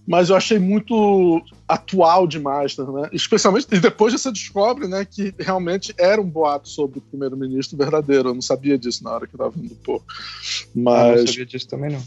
Mas 0.06 0.30
eu 0.30 0.36
achei 0.36 0.58
muito 0.58 1.42
atual 1.68 2.26
demais, 2.26 2.76
né? 2.76 3.08
Especialmente 3.12 3.68
e 3.70 3.78
depois 3.78 4.12
você 4.12 4.32
descobre, 4.32 4.88
né, 4.88 5.04
que 5.04 5.32
realmente 5.38 5.94
era 5.96 6.20
um 6.20 6.28
boato 6.28 6.68
sobre 6.68 6.98
o 6.98 7.02
primeiro-ministro 7.02 7.76
verdadeiro. 7.76 8.30
Eu 8.30 8.34
não 8.34 8.42
sabia 8.42 8.76
disso 8.76 9.04
na 9.04 9.12
hora 9.12 9.26
que 9.26 9.34
eu 9.34 9.38
tava 9.38 9.50
vendo 9.50 9.72
o 9.72 9.76
porco. 9.76 10.06
Ah, 10.08 10.72
não 10.74 10.82
Mas 10.82 11.30
sabia 11.30 11.46
disso 11.46 11.68
também, 11.68 11.90
não. 11.90 12.02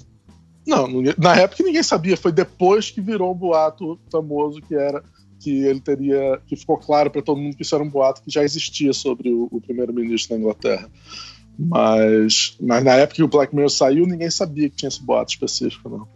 Não, 0.66 0.88
ninguém- 0.88 1.16
na 1.18 1.36
época 1.36 1.64
ninguém 1.64 1.84
sabia, 1.84 2.18
foi 2.18 2.32
depois 2.32 2.90
que 2.90 3.02
virou 3.02 3.32
um 3.32 3.38
boato 3.38 4.00
famoso 4.12 4.62
que 4.62 4.76
era 4.76 5.04
que 5.40 5.66
ele 5.66 5.82
teria, 5.82 6.42
que 6.48 6.56
ficou 6.56 6.78
claro 6.78 7.12
para 7.12 7.22
todo 7.22 7.40
mundo 7.40 7.58
que 7.58 7.64
isso 7.64 7.76
era 7.76 7.84
um 7.84 7.90
boato 7.90 8.22
que 8.22 8.32
já 8.32 8.44
existia 8.44 8.94
sobre 8.94 9.30
o, 9.30 9.50
o 9.52 9.60
primeiro-ministro 9.60 10.36
da 10.36 10.40
Inglaterra. 10.40 10.90
Mas, 11.60 12.56
mas 12.62 12.84
na 12.84 12.94
época 12.94 13.16
que 13.18 13.24
o 13.24 13.28
Black 13.28 13.54
Mirror 13.54 13.70
saiu, 13.70 14.08
ninguém 14.08 14.32
sabia 14.32 14.70
que 14.70 14.78
tinha 14.78 14.88
esse 14.88 15.04
boato 15.04 15.34
específico, 15.34 15.90
não. 15.90 16.08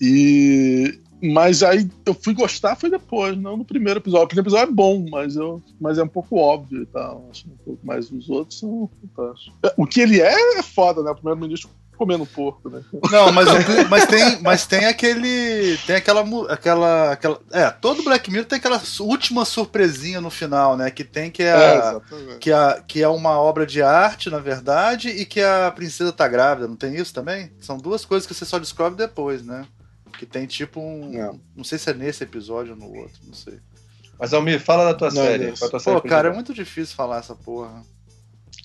E 0.00 0.98
mas 1.22 1.62
aí 1.62 1.88
eu 2.06 2.14
fui 2.14 2.32
gostar 2.32 2.76
foi 2.76 2.90
depois, 2.90 3.36
não 3.36 3.56
no 3.56 3.64
primeiro 3.64 4.00
episódio. 4.00 4.24
O 4.24 4.28
primeiro 4.28 4.48
episódio 4.48 4.72
é 4.72 4.74
bom, 4.74 5.04
mas 5.10 5.36
eu, 5.36 5.62
mas 5.78 5.98
é 5.98 6.02
um 6.02 6.08
pouco 6.08 6.36
óbvio 6.38 6.82
e 6.82 6.86
tal. 6.86 7.28
Acho 7.30 7.46
um 7.46 7.56
pouco 7.64 7.86
mais 7.86 8.10
os 8.10 8.30
outros 8.30 8.58
são 8.58 8.88
fantásticos. 9.00 9.52
O 9.76 9.86
que 9.86 10.00
ele 10.00 10.20
é 10.20 10.58
é 10.58 10.62
foda, 10.62 11.02
né? 11.02 11.10
O 11.10 11.14
primeiro-ministro 11.14 11.68
comendo 12.00 12.24
porco, 12.24 12.70
né? 12.70 12.82
Não, 13.12 13.30
mas, 13.30 13.46
mas 13.90 14.06
tem, 14.06 14.40
mas 14.40 14.66
tem 14.66 14.86
aquele. 14.86 15.76
Tem 15.86 15.96
aquela, 15.96 16.22
aquela, 16.50 17.12
aquela. 17.12 17.38
É, 17.52 17.68
todo 17.68 18.02
Black 18.02 18.30
Mirror 18.30 18.46
tem 18.46 18.56
aquela 18.58 18.80
última 19.00 19.44
surpresinha 19.44 20.18
no 20.18 20.30
final, 20.30 20.78
né? 20.78 20.90
Que 20.90 21.04
tem 21.04 21.30
que 21.30 21.42
é, 21.42 21.48
É, 21.48 21.76
a, 21.76 22.00
que, 22.40 22.50
a, 22.50 22.82
que 22.88 23.02
é 23.02 23.08
uma 23.08 23.38
obra 23.38 23.66
de 23.66 23.82
arte, 23.82 24.30
na 24.30 24.38
verdade, 24.38 25.10
e 25.10 25.26
que 25.26 25.42
a 25.42 25.70
princesa 25.70 26.10
tá 26.10 26.26
grávida, 26.26 26.66
não 26.66 26.76
tem 26.76 26.96
isso 26.96 27.12
também? 27.12 27.52
São 27.60 27.76
duas 27.76 28.06
coisas 28.06 28.26
que 28.26 28.32
você 28.32 28.46
só 28.46 28.58
descobre 28.58 28.96
depois, 28.96 29.44
né? 29.44 29.66
Que 30.20 30.26
tem 30.26 30.44
tipo 30.46 30.82
um. 30.82 31.12
Não. 31.12 31.40
Não 31.56 31.64
sei 31.64 31.78
se 31.78 31.88
é 31.88 31.94
nesse 31.94 32.22
episódio 32.24 32.74
ou 32.74 32.78
no 32.78 32.94
outro, 32.94 33.18
não 33.26 33.32
sei. 33.32 33.58
Mas, 34.18 34.34
Almir, 34.34 34.60
fala 34.60 34.84
da 34.84 34.92
tua 34.92 35.08
Não, 35.08 35.14
série. 35.22 35.48
A 35.48 35.68
tua 35.70 35.80
série 35.80 35.98
Pô, 35.98 36.06
cara, 36.06 36.28
é 36.28 36.34
muito 36.34 36.52
difícil 36.52 36.94
falar 36.94 37.20
essa 37.20 37.34
porra. 37.34 37.82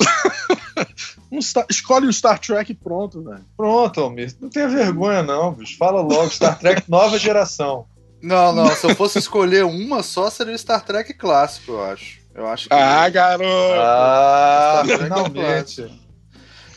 Um 1.32 1.42
Star- 1.42 1.66
escolhe 1.70 2.08
o 2.08 2.12
Star 2.14 2.40
Trek 2.40 2.74
e 2.74 2.76
pronto, 2.76 3.24
velho. 3.24 3.46
Pronto, 3.56 4.02
Almir. 4.02 4.36
Não 4.42 4.50
tenha 4.50 4.68
vergonha, 4.68 5.24
não, 5.24 5.54
bicho. 5.54 5.78
Fala 5.78 6.02
logo. 6.02 6.30
Star 6.30 6.60
Trek 6.60 6.84
nova 6.90 7.18
geração. 7.18 7.88
Não, 8.22 8.54
não, 8.54 8.68
se 8.76 8.86
eu 8.86 8.94
fosse 8.94 9.18
escolher 9.18 9.64
uma 9.64 10.04
só, 10.04 10.30
seria 10.30 10.54
o 10.54 10.58
Star 10.60 10.84
Trek 10.84 11.14
clássico, 11.14 11.72
eu 11.72 11.84
acho. 11.86 12.20
Eu 12.34 12.48
acho 12.48 12.68
que. 12.68 12.74
Ah, 12.76 13.08
garoto! 13.08 13.46
Ah, 13.80 14.84
Star 14.84 14.86
Trek 14.88 15.02
é 15.02 15.04
finalmente. 15.06 16.02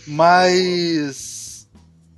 Mas 0.06 1.27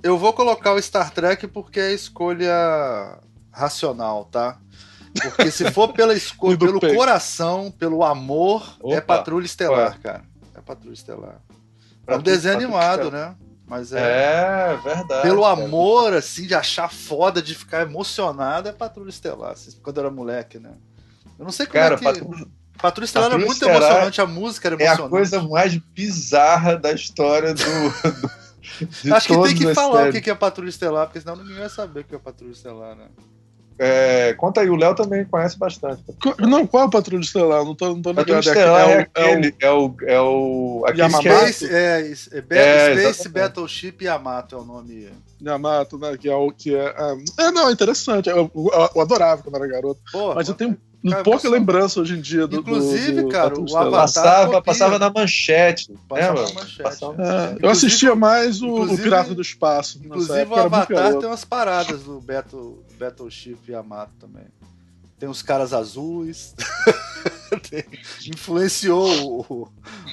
eu 0.03 0.17
vou 0.17 0.33
colocar 0.33 0.73
o 0.73 0.81
Star 0.81 1.11
Trek 1.11 1.47
porque 1.47 1.79
é 1.79 1.87
a 1.87 1.91
escolha 1.93 3.19
racional, 3.51 4.25
tá? 4.25 4.57
Porque 5.21 5.51
se 5.51 5.69
for 5.71 5.91
pela 5.93 6.13
escolha, 6.15 6.57
pelo 6.57 6.79
peito. 6.79 6.95
coração, 6.95 7.69
pelo 7.71 8.03
amor, 8.03 8.77
é 8.85 8.97
Opa. 8.97 9.01
Patrulha 9.17 9.45
Estelar, 9.45 9.99
cara. 9.99 10.23
É 10.55 10.61
Patrulha 10.61 10.93
Estelar. 10.93 11.35
É 11.49 12.05
Pra 12.05 12.15
um 12.15 12.19
tu- 12.19 12.23
desenho 12.23 12.55
animado, 12.55 13.11
né? 13.11 13.35
Mas 13.67 13.93
é. 13.93 13.99
É, 14.73 14.77
verdade. 14.83 15.21
Pelo 15.21 15.43
cara. 15.43 15.53
amor, 15.65 16.13
assim, 16.13 16.45
de 16.45 16.53
achar 16.55 16.91
foda, 16.91 17.41
de 17.41 17.55
ficar 17.55 17.81
emocionado, 17.83 18.67
é 18.67 18.71
Patrulha 18.73 19.09
Estelar. 19.09 19.51
assim, 19.51 19.71
Quando 19.83 19.97
eu 19.97 20.03
era 20.05 20.11
moleque, 20.13 20.59
né? 20.59 20.71
Eu 21.39 21.45
não 21.45 21.51
sei 21.51 21.65
como 21.65 21.79
Cara, 21.79 21.95
é 21.95 21.97
que. 21.97 22.03
Patrulha- 22.03 22.47
Patrulha 22.81 23.05
Estelar 23.05 23.29
era 23.29 23.35
Patrulha 23.39 23.47
muito 23.47 23.63
Estelar 23.65 23.81
emocionante, 23.91 24.21
a 24.21 24.25
música 24.25 24.67
era 24.69 24.75
É 24.75 24.77
a 24.79 24.85
emocionante. 24.87 25.11
coisa 25.11 25.41
mais 25.43 25.75
bizarra 25.77 26.75
da 26.77 26.91
história 26.91 27.53
do. 27.53 27.61
do 27.63 28.40
Acho 29.13 29.27
que 29.27 29.41
tem 29.43 29.55
que 29.55 29.73
falar 29.73 30.03
séries. 30.03 30.19
o 30.19 30.21
que 30.23 30.29
é 30.29 30.35
Patrulha 30.35 30.69
Estelar, 30.69 31.07
porque 31.07 31.21
senão 31.21 31.35
ninguém 31.35 31.55
vai 31.59 31.69
saber 31.69 32.01
o 32.01 32.03
que 32.03 32.15
é 32.15 32.19
Patrulha 32.19 32.51
Estelar, 32.51 32.95
né? 32.95 33.05
É, 33.83 34.33
conta 34.35 34.61
aí, 34.61 34.69
o 34.69 34.75
Léo 34.75 34.93
também 34.93 35.25
conhece 35.25 35.57
bastante. 35.57 36.03
Não, 36.39 36.67
qual 36.67 36.83
é 36.83 36.85
o 36.85 36.89
Patrulha 36.89 37.21
Estelar? 37.21 37.65
Não 37.65 37.73
tô, 37.73 37.87
não 37.95 38.01
tô 38.01 38.11
ligado. 38.11 38.27
Patrulha 38.27 38.37
É 38.37 38.39
Estelar 38.39 38.81
é, 38.81 38.85
o- 38.85 38.91
é 38.91 38.97
o- 38.99 39.01
aquele, 39.01 39.55
é 39.59 39.71
o. 39.71 39.95
É 40.05 40.21
o 40.21 40.83
Yamamoto. 40.95 41.21
que 41.23 41.29
é- 41.29 41.51
Space, 41.51 41.73
é, 41.73 42.01
é, 42.01 42.57
É, 42.57 43.11
Space. 43.13 43.29
Battleship 43.29 43.95
Yamato 44.03 44.55
é 44.55 44.59
o 44.59 44.63
nome. 44.63 45.09
Yamato, 45.43 45.97
né? 45.97 46.15
Que 46.15 46.29
é 46.29 46.35
o 46.35 46.51
que 46.51 46.75
é. 46.75 46.95
É, 47.39 47.51
não, 47.51 47.69
é 47.69 47.71
interessante. 47.71 48.29
Eu, 48.29 48.51
eu- 48.53 48.89
eu 48.95 49.01
adorava 49.01 49.41
quando 49.41 49.55
era 49.55 49.67
garoto. 49.67 49.99
Pô, 50.11 50.35
Mas 50.35 50.47
eu 50.47 50.53
tenho 50.53 50.77
Cara, 51.09 51.23
pouca 51.23 51.49
lembrança 51.49 51.99
hoje 51.99 52.15
em 52.15 52.21
dia 52.21 52.45
do. 52.45 52.57
Inclusive, 52.57 53.13
do, 53.13 53.23
do 53.23 53.29
cara, 53.29 53.49
Patrulha 53.49 53.63
o 53.63 53.65
Estelar. 53.65 53.87
Avatar- 53.87 54.01
passava, 54.03 54.45
copia. 54.45 54.61
passava 54.61 54.99
na 54.99 55.09
manchete. 55.09 55.91
Passava 56.07 56.33
lembra? 56.39 56.53
na 56.53 56.59
manchete, 56.61 56.83
Passava- 56.83 57.23
é. 57.23 57.57
Eu 57.65 57.69
assistia 57.69 58.15
mais 58.15 58.61
o, 58.61 58.83
o 58.83 58.97
Pirata 58.97 59.33
do 59.33 59.41
Espaço. 59.41 59.99
Inclusive 60.03 60.39
época, 60.39 60.61
o 60.61 60.65
Avatar 60.65 61.15
tem 61.17 61.27
umas 61.27 61.43
paradas 61.45 62.03
do 62.03 62.19
Battle, 62.21 62.83
Battleship 62.99 63.57
Yamato 63.67 64.11
também. 64.19 64.43
Tem 65.17 65.27
uns 65.29 65.41
caras 65.41 65.73
azuis. 65.73 66.53
Tem- 67.69 67.83
influenciou 68.27 69.07
o, 69.49 69.67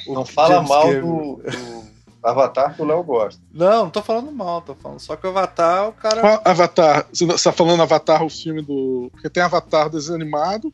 o 0.06 0.14
Não 0.14 0.24
fala 0.24 0.54
James 0.56 0.68
mal 0.68 0.82
Cameron. 0.86 1.34
do, 1.34 1.42
do 1.50 1.97
Avatar 2.22 2.74
que 2.74 2.82
o 2.82 2.84
Léo 2.84 3.02
gosta. 3.02 3.40
Não, 3.52 3.84
não 3.84 3.90
tô 3.90 4.02
falando 4.02 4.32
mal, 4.32 4.60
tô 4.62 4.74
falando 4.74 4.98
só 5.00 5.14
que 5.16 5.26
o 5.26 5.30
Avatar, 5.30 5.88
o 5.88 5.92
cara. 5.92 6.20
Qual 6.20 6.42
Avatar? 6.44 7.06
Você 7.12 7.26
tá 7.26 7.52
falando 7.52 7.82
Avatar, 7.82 8.22
o 8.24 8.28
filme 8.30 8.60
do. 8.62 9.08
Porque 9.12 9.30
tem 9.30 9.42
Avatar 9.42 9.88
desenho 9.88 10.16
animado. 10.16 10.72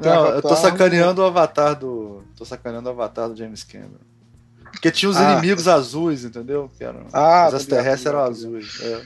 tem 0.00 0.10
Não, 0.10 0.18
Avatar- 0.20 0.36
eu 0.36 0.42
tô 0.42 0.56
sacaneando 0.56 1.22
o 1.22 1.24
Avatar 1.24 1.74
do. 1.78 2.22
Tô 2.36 2.44
sacaneando 2.44 2.88
o 2.88 2.92
Avatar 2.92 3.28
do 3.28 3.36
James 3.36 3.62
Cameron. 3.62 4.00
Porque 4.72 4.90
tinha 4.90 5.10
os 5.10 5.16
Ah. 5.16 5.32
inimigos 5.32 5.66
azuis, 5.68 6.24
entendeu? 6.24 6.70
Que 6.78 6.84
eram, 6.84 7.00
Ah, 7.12 7.46
os 7.46 7.50
tá 7.52 7.56
extraterrestres 7.56 8.06
eram 8.06 8.18
tá 8.20 8.24
azuis. 8.26 8.80
é. 8.82 9.02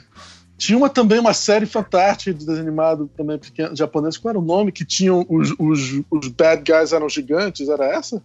Tinha 0.56 0.78
uma, 0.78 0.88
também 0.88 1.18
uma 1.18 1.34
série 1.34 1.66
fantástica 1.66 2.32
de 2.32 2.46
desenho 2.46 2.60
animado 2.66 3.10
também 3.16 3.38
pequeno, 3.38 3.74
japonês. 3.74 4.16
Qual 4.16 4.30
era 4.30 4.38
o 4.38 4.42
nome? 4.44 4.70
Que 4.70 4.84
tinham 4.84 5.26
os, 5.28 5.50
os, 5.58 6.00
os 6.10 6.28
bad 6.28 6.62
guys 6.62 6.92
eram 6.92 7.08
gigantes? 7.08 7.68
Era 7.68 7.86
essa? 7.86 8.22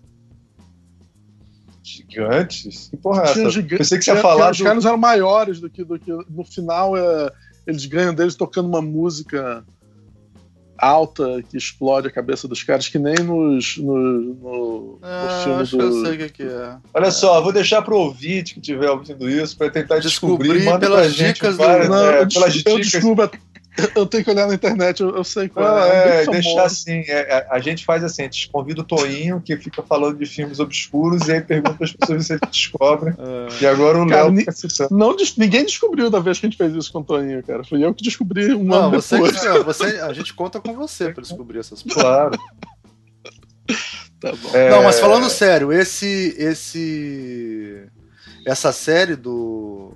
Gigantes? 1.97 2.87
Que 2.89 2.97
porra 2.97 3.23
é 3.23 3.33
Tinha 3.33 3.45
essa? 3.47 3.51
giga- 3.51 3.77
Pensei 3.77 3.97
que 3.97 4.03
você 4.05 4.11
ia 4.11 4.15
tinha- 4.15 4.21
falar 4.21 4.51
Os 4.51 4.57
do- 4.57 4.63
caras 4.63 4.85
eram 4.85 4.97
maiores 4.97 5.59
do 5.59 5.69
que, 5.69 5.83
do 5.83 5.97
que. 5.99 6.11
No 6.29 6.43
final, 6.43 6.95
é, 6.95 7.31
eles 7.65 7.85
ganham 7.85 8.13
deles 8.13 8.35
tocando 8.35 8.67
uma 8.67 8.81
música 8.81 9.63
alta 10.77 11.43
que 11.49 11.57
explode 11.57 12.07
a 12.07 12.11
cabeça 12.11 12.47
dos 12.47 12.63
caras, 12.63 12.87
que 12.87 12.97
nem 12.97 13.15
nos, 13.15 13.77
no, 13.77 13.97
no, 13.97 14.33
no 14.33 14.99
Ah, 15.01 15.41
filme 15.43 15.61
acho 15.61 15.75
que 15.77 15.83
eu 15.83 15.89
do. 15.89 16.05
sei 16.05 16.25
o 16.25 16.29
que, 16.29 16.43
é. 16.43 16.77
Olha 16.93 17.11
só, 17.11 17.37
eu 17.37 17.43
vou 17.43 17.51
deixar 17.51 17.81
pro 17.81 17.97
ouvinte 17.97 18.53
que 18.53 18.61
estiver 18.61 18.89
ouvindo 18.89 19.29
isso 19.29 19.57
para 19.57 19.69
tentar 19.69 19.99
descobrir. 19.99 20.47
Descobrir 20.47 20.65
Manda 20.71 20.79
pelas 20.87 21.01
pra 21.01 21.09
gente 21.09 21.33
dicas 21.33 21.57
do- 21.57 21.63
várias, 21.63 21.89
Não, 21.89 21.97
é, 21.97 22.21
eu, 22.21 22.27
pelas 22.29 22.55
eu 22.55 22.77
dicas. 22.77 22.77
descubro, 22.91 23.29
Eu 23.95 24.05
tenho 24.05 24.23
que 24.23 24.29
olhar 24.29 24.47
na 24.47 24.53
internet, 24.55 24.99
eu, 25.01 25.15
eu 25.15 25.23
sei 25.23 25.47
qual 25.47 25.65
Não, 25.65 25.77
é. 25.83 26.23
é, 26.23 26.25
deixar 26.25 26.63
assim, 26.65 26.99
é, 27.07 27.37
é, 27.37 27.47
a 27.49 27.59
gente 27.59 27.85
faz 27.85 28.03
assim, 28.03 28.23
a 28.23 28.25
gente 28.25 28.49
convida 28.49 28.81
o 28.81 28.83
Toinho, 28.83 29.39
que 29.39 29.55
fica 29.55 29.81
falando 29.83 30.17
de 30.17 30.25
filmes 30.25 30.59
obscuros, 30.59 31.27
e 31.27 31.33
aí 31.33 31.41
pergunta 31.41 31.81
as 31.83 31.93
pessoas 31.93 32.25
se 32.25 32.33
eles 32.33 32.41
descobrem. 32.51 33.13
E 33.61 33.65
agora 33.65 33.99
o 33.99 34.05
Léo 34.05 34.35
fica 34.35 34.51
citando. 34.51 34.97
Não, 34.97 35.15
ninguém 35.37 35.63
descobriu 35.65 36.09
da 36.09 36.19
vez 36.19 36.39
que 36.39 36.45
a 36.45 36.49
gente 36.49 36.57
fez 36.57 36.73
isso 36.73 36.91
com 36.91 36.99
o 36.99 37.03
Toninho, 37.03 37.41
cara. 37.43 37.63
Fui 37.63 37.83
eu 37.83 37.93
que 37.93 38.03
descobri 38.03 38.53
um 38.53 38.63
Não, 38.65 38.87
ano 38.87 39.01
você, 39.01 39.15
depois. 39.15 39.39
que- 39.39 39.59
você, 39.63 39.83
a 40.01 40.11
gente 40.13 40.33
conta 40.33 40.59
com 40.59 40.73
você 40.73 41.11
pra 41.13 41.21
descobrir 41.21 41.59
essas 41.59 41.81
coisas. 41.83 42.01
Claro. 42.01 42.37
Tá 44.19 44.31
bom. 44.33 44.49
É, 44.55 44.69
Não, 44.71 44.83
mas 44.83 44.99
falando 44.99 45.29
sério, 45.29 45.71
esse. 45.71 46.35
esse 46.37 47.87
essa 48.45 48.71
série 48.71 49.15
do. 49.15 49.93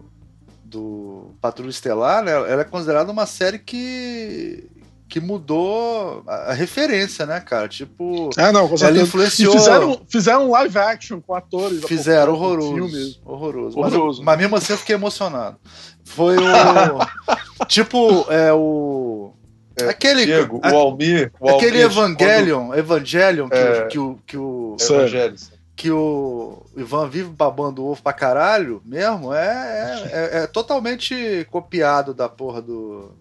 Do 0.73 1.31
Patrulha 1.39 1.69
Estelar, 1.69 2.23
né, 2.23 2.31
ela 2.31 2.61
é 2.61 2.65
considerada 2.65 3.11
uma 3.11 3.25
série 3.25 3.59
que. 3.59 4.67
que 5.07 5.19
mudou 5.19 6.23
a, 6.27 6.51
a 6.51 6.53
referência, 6.53 7.25
né, 7.25 7.39
cara? 7.39 7.67
Tipo. 7.67 8.29
Ah, 8.37 8.51
não, 8.51 8.67
com 8.67 8.75
Ela 8.83 9.01
influenciou. 9.01 9.53
E 9.55 9.57
fizeram, 9.59 10.01
fizeram 10.09 10.47
um 10.47 10.51
live 10.51 10.77
action 10.77 11.21
com 11.21 11.35
atores. 11.35 11.83
Fizeram 11.85 12.33
horroroso. 12.33 12.73
filme. 12.73 13.17
Horroroso. 13.23 13.77
Horroroso. 13.79 14.19
Mas, 14.23 14.25
mas 14.25 14.37
mesmo 14.39 14.55
assim 14.55 14.73
eu 14.73 14.77
fiquei 14.79 14.95
emocionado. 14.95 15.57
Foi 16.03 16.35
o. 16.37 16.45
tipo, 17.67 18.25
é 18.31 18.51
o. 18.51 19.33
É, 19.79 19.85
aquele. 19.89 20.25
Diego, 20.25 20.59
a- 20.63 20.71
o 20.73 20.77
Almir. 20.77 21.31
O 21.39 21.49
aquele 21.49 21.81
Almir, 21.81 21.97
Evangelion, 21.97 22.73
Evangelion 22.73 23.49
que, 23.49 23.55
É. 23.57 23.83
o- 23.83 23.87
que 23.87 23.99
o. 23.99 24.19
Que 24.27 24.37
o 24.37 24.75
quando- 24.79 24.91
Evangelho. 24.99 25.35
Que 25.75 25.89
o 25.91 26.63
Ivan 26.77 27.09
vive 27.09 27.29
babando 27.29 27.83
ovo 27.85 28.01
pra 28.01 28.13
caralho 28.13 28.81
mesmo, 28.85 29.33
é, 29.33 30.09
é, 30.11 30.37
é- 30.39 30.43
é 30.43 30.47
totalmente 30.47 31.47
copiado 31.51 32.13
da 32.13 32.29
porra 32.29 32.61
do. 32.61 33.11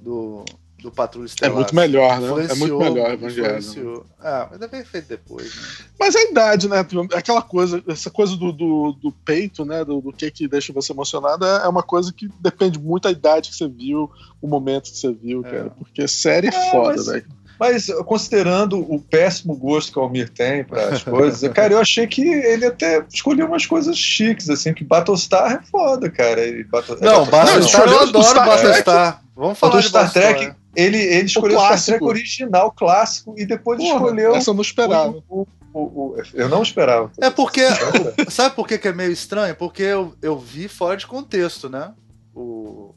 do, 0.00 0.44
do 0.82 0.90
Patrulha 0.90 1.26
É 1.26 1.28
Estelar. 1.28 1.54
muito 1.54 1.76
melhor, 1.76 2.20
né? 2.20 2.26
É 2.50 2.54
muito 2.56 2.76
melhor 2.76 3.12
Evangelho. 3.12 4.04
Ah, 4.20 4.48
mas 4.50 4.58
deve 4.58 4.78
ter 4.78 4.84
feito 4.84 5.06
depois, 5.06 5.54
né? 5.54 5.62
Mas 5.96 6.16
a 6.16 6.22
idade, 6.22 6.68
né? 6.68 6.80
Aquela 7.14 7.40
coisa, 7.40 7.80
essa 7.86 8.10
coisa 8.10 8.36
do, 8.36 8.50
do, 8.50 8.92
do 9.00 9.12
peito, 9.12 9.64
né? 9.64 9.84
Do, 9.84 10.00
do 10.00 10.12
que 10.12 10.28
que 10.32 10.48
deixa 10.48 10.72
você 10.72 10.92
emocionado 10.92 11.46
é 11.46 11.64
é 11.64 11.68
uma 11.68 11.84
coisa 11.84 12.12
que 12.12 12.28
depende 12.40 12.80
muito 12.80 13.04
da 13.04 13.12
idade 13.12 13.50
que 13.50 13.54
você 13.56 13.68
viu, 13.68 14.10
o 14.40 14.48
momento 14.48 14.90
que 14.90 14.96
você 14.98 15.12
viu, 15.12 15.46
É. 15.46 15.50
cara. 15.50 15.70
Porque 15.70 16.08
série 16.08 16.48
é 16.48 16.50
É, 16.54 16.70
foda, 16.72 16.96
mas- 16.96 17.06
velho. 17.06 17.26
Mas 17.58 17.86
considerando 18.06 18.78
o 18.80 19.00
péssimo 19.00 19.54
gosto 19.56 19.92
que 19.92 19.98
o 19.98 20.02
Almir 20.02 20.28
tem 20.30 20.64
para 20.64 20.88
as 20.88 21.02
coisas, 21.02 21.48
cara, 21.52 21.72
eu 21.74 21.78
achei 21.78 22.06
que 22.06 22.22
ele 22.22 22.66
até 22.66 23.04
escolheu 23.12 23.46
umas 23.46 23.66
coisas 23.66 23.96
chiques, 23.96 24.50
assim, 24.50 24.74
que 24.74 24.82
Battlestar 24.84 25.52
é 25.52 25.60
foda, 25.70 26.10
cara. 26.10 26.44
E 26.46 26.64
Battle- 26.64 26.98
é 27.00 27.04
Não, 27.04 27.24
Battlestar, 27.26 27.80
Battlestar 27.80 27.86
eu 27.88 27.92
o 27.94 28.00
adoro 28.08 28.24
Star 28.24 28.44
Trek- 28.44 28.56
Battlestar. 28.62 29.22
Vamos 29.36 29.52
O 29.52 29.54
falar 29.54 29.72
do 29.76 29.80
de 29.80 29.88
Star 29.88 30.04
Battlestar. 30.04 30.34
Trek, 30.36 30.56
ele, 30.76 30.98
ele 30.98 31.26
escolheu 31.26 31.56
o 31.56 31.60
Star 31.60 31.68
clássico. 31.70 31.98
Trek 31.98 32.04
original, 32.10 32.72
clássico, 32.72 33.34
e 33.38 33.46
depois 33.46 33.78
Porra, 33.78 33.94
escolheu. 33.94 34.34
Essa 34.34 34.50
eu 34.50 34.54
não 34.54 34.62
esperava. 34.62 35.08
o- 35.08 35.22
o- 35.28 35.46
o- 35.74 35.80
o- 35.80 36.16
eu 36.34 36.48
não 36.48 36.62
esperava. 36.62 37.10
É 37.20 37.30
porque. 37.30 37.62
Sabe 38.28 38.54
por 38.54 38.66
que, 38.66 38.76
que 38.78 38.88
é 38.88 38.92
meio 38.92 39.10
estranho? 39.12 39.54
Porque 39.54 39.82
eu, 39.82 40.14
eu 40.20 40.38
vi 40.38 40.68
fora 40.68 40.96
de 40.96 41.06
contexto, 41.06 41.68
né? 41.68 41.92
O. 42.34 42.40
O, 42.40 42.94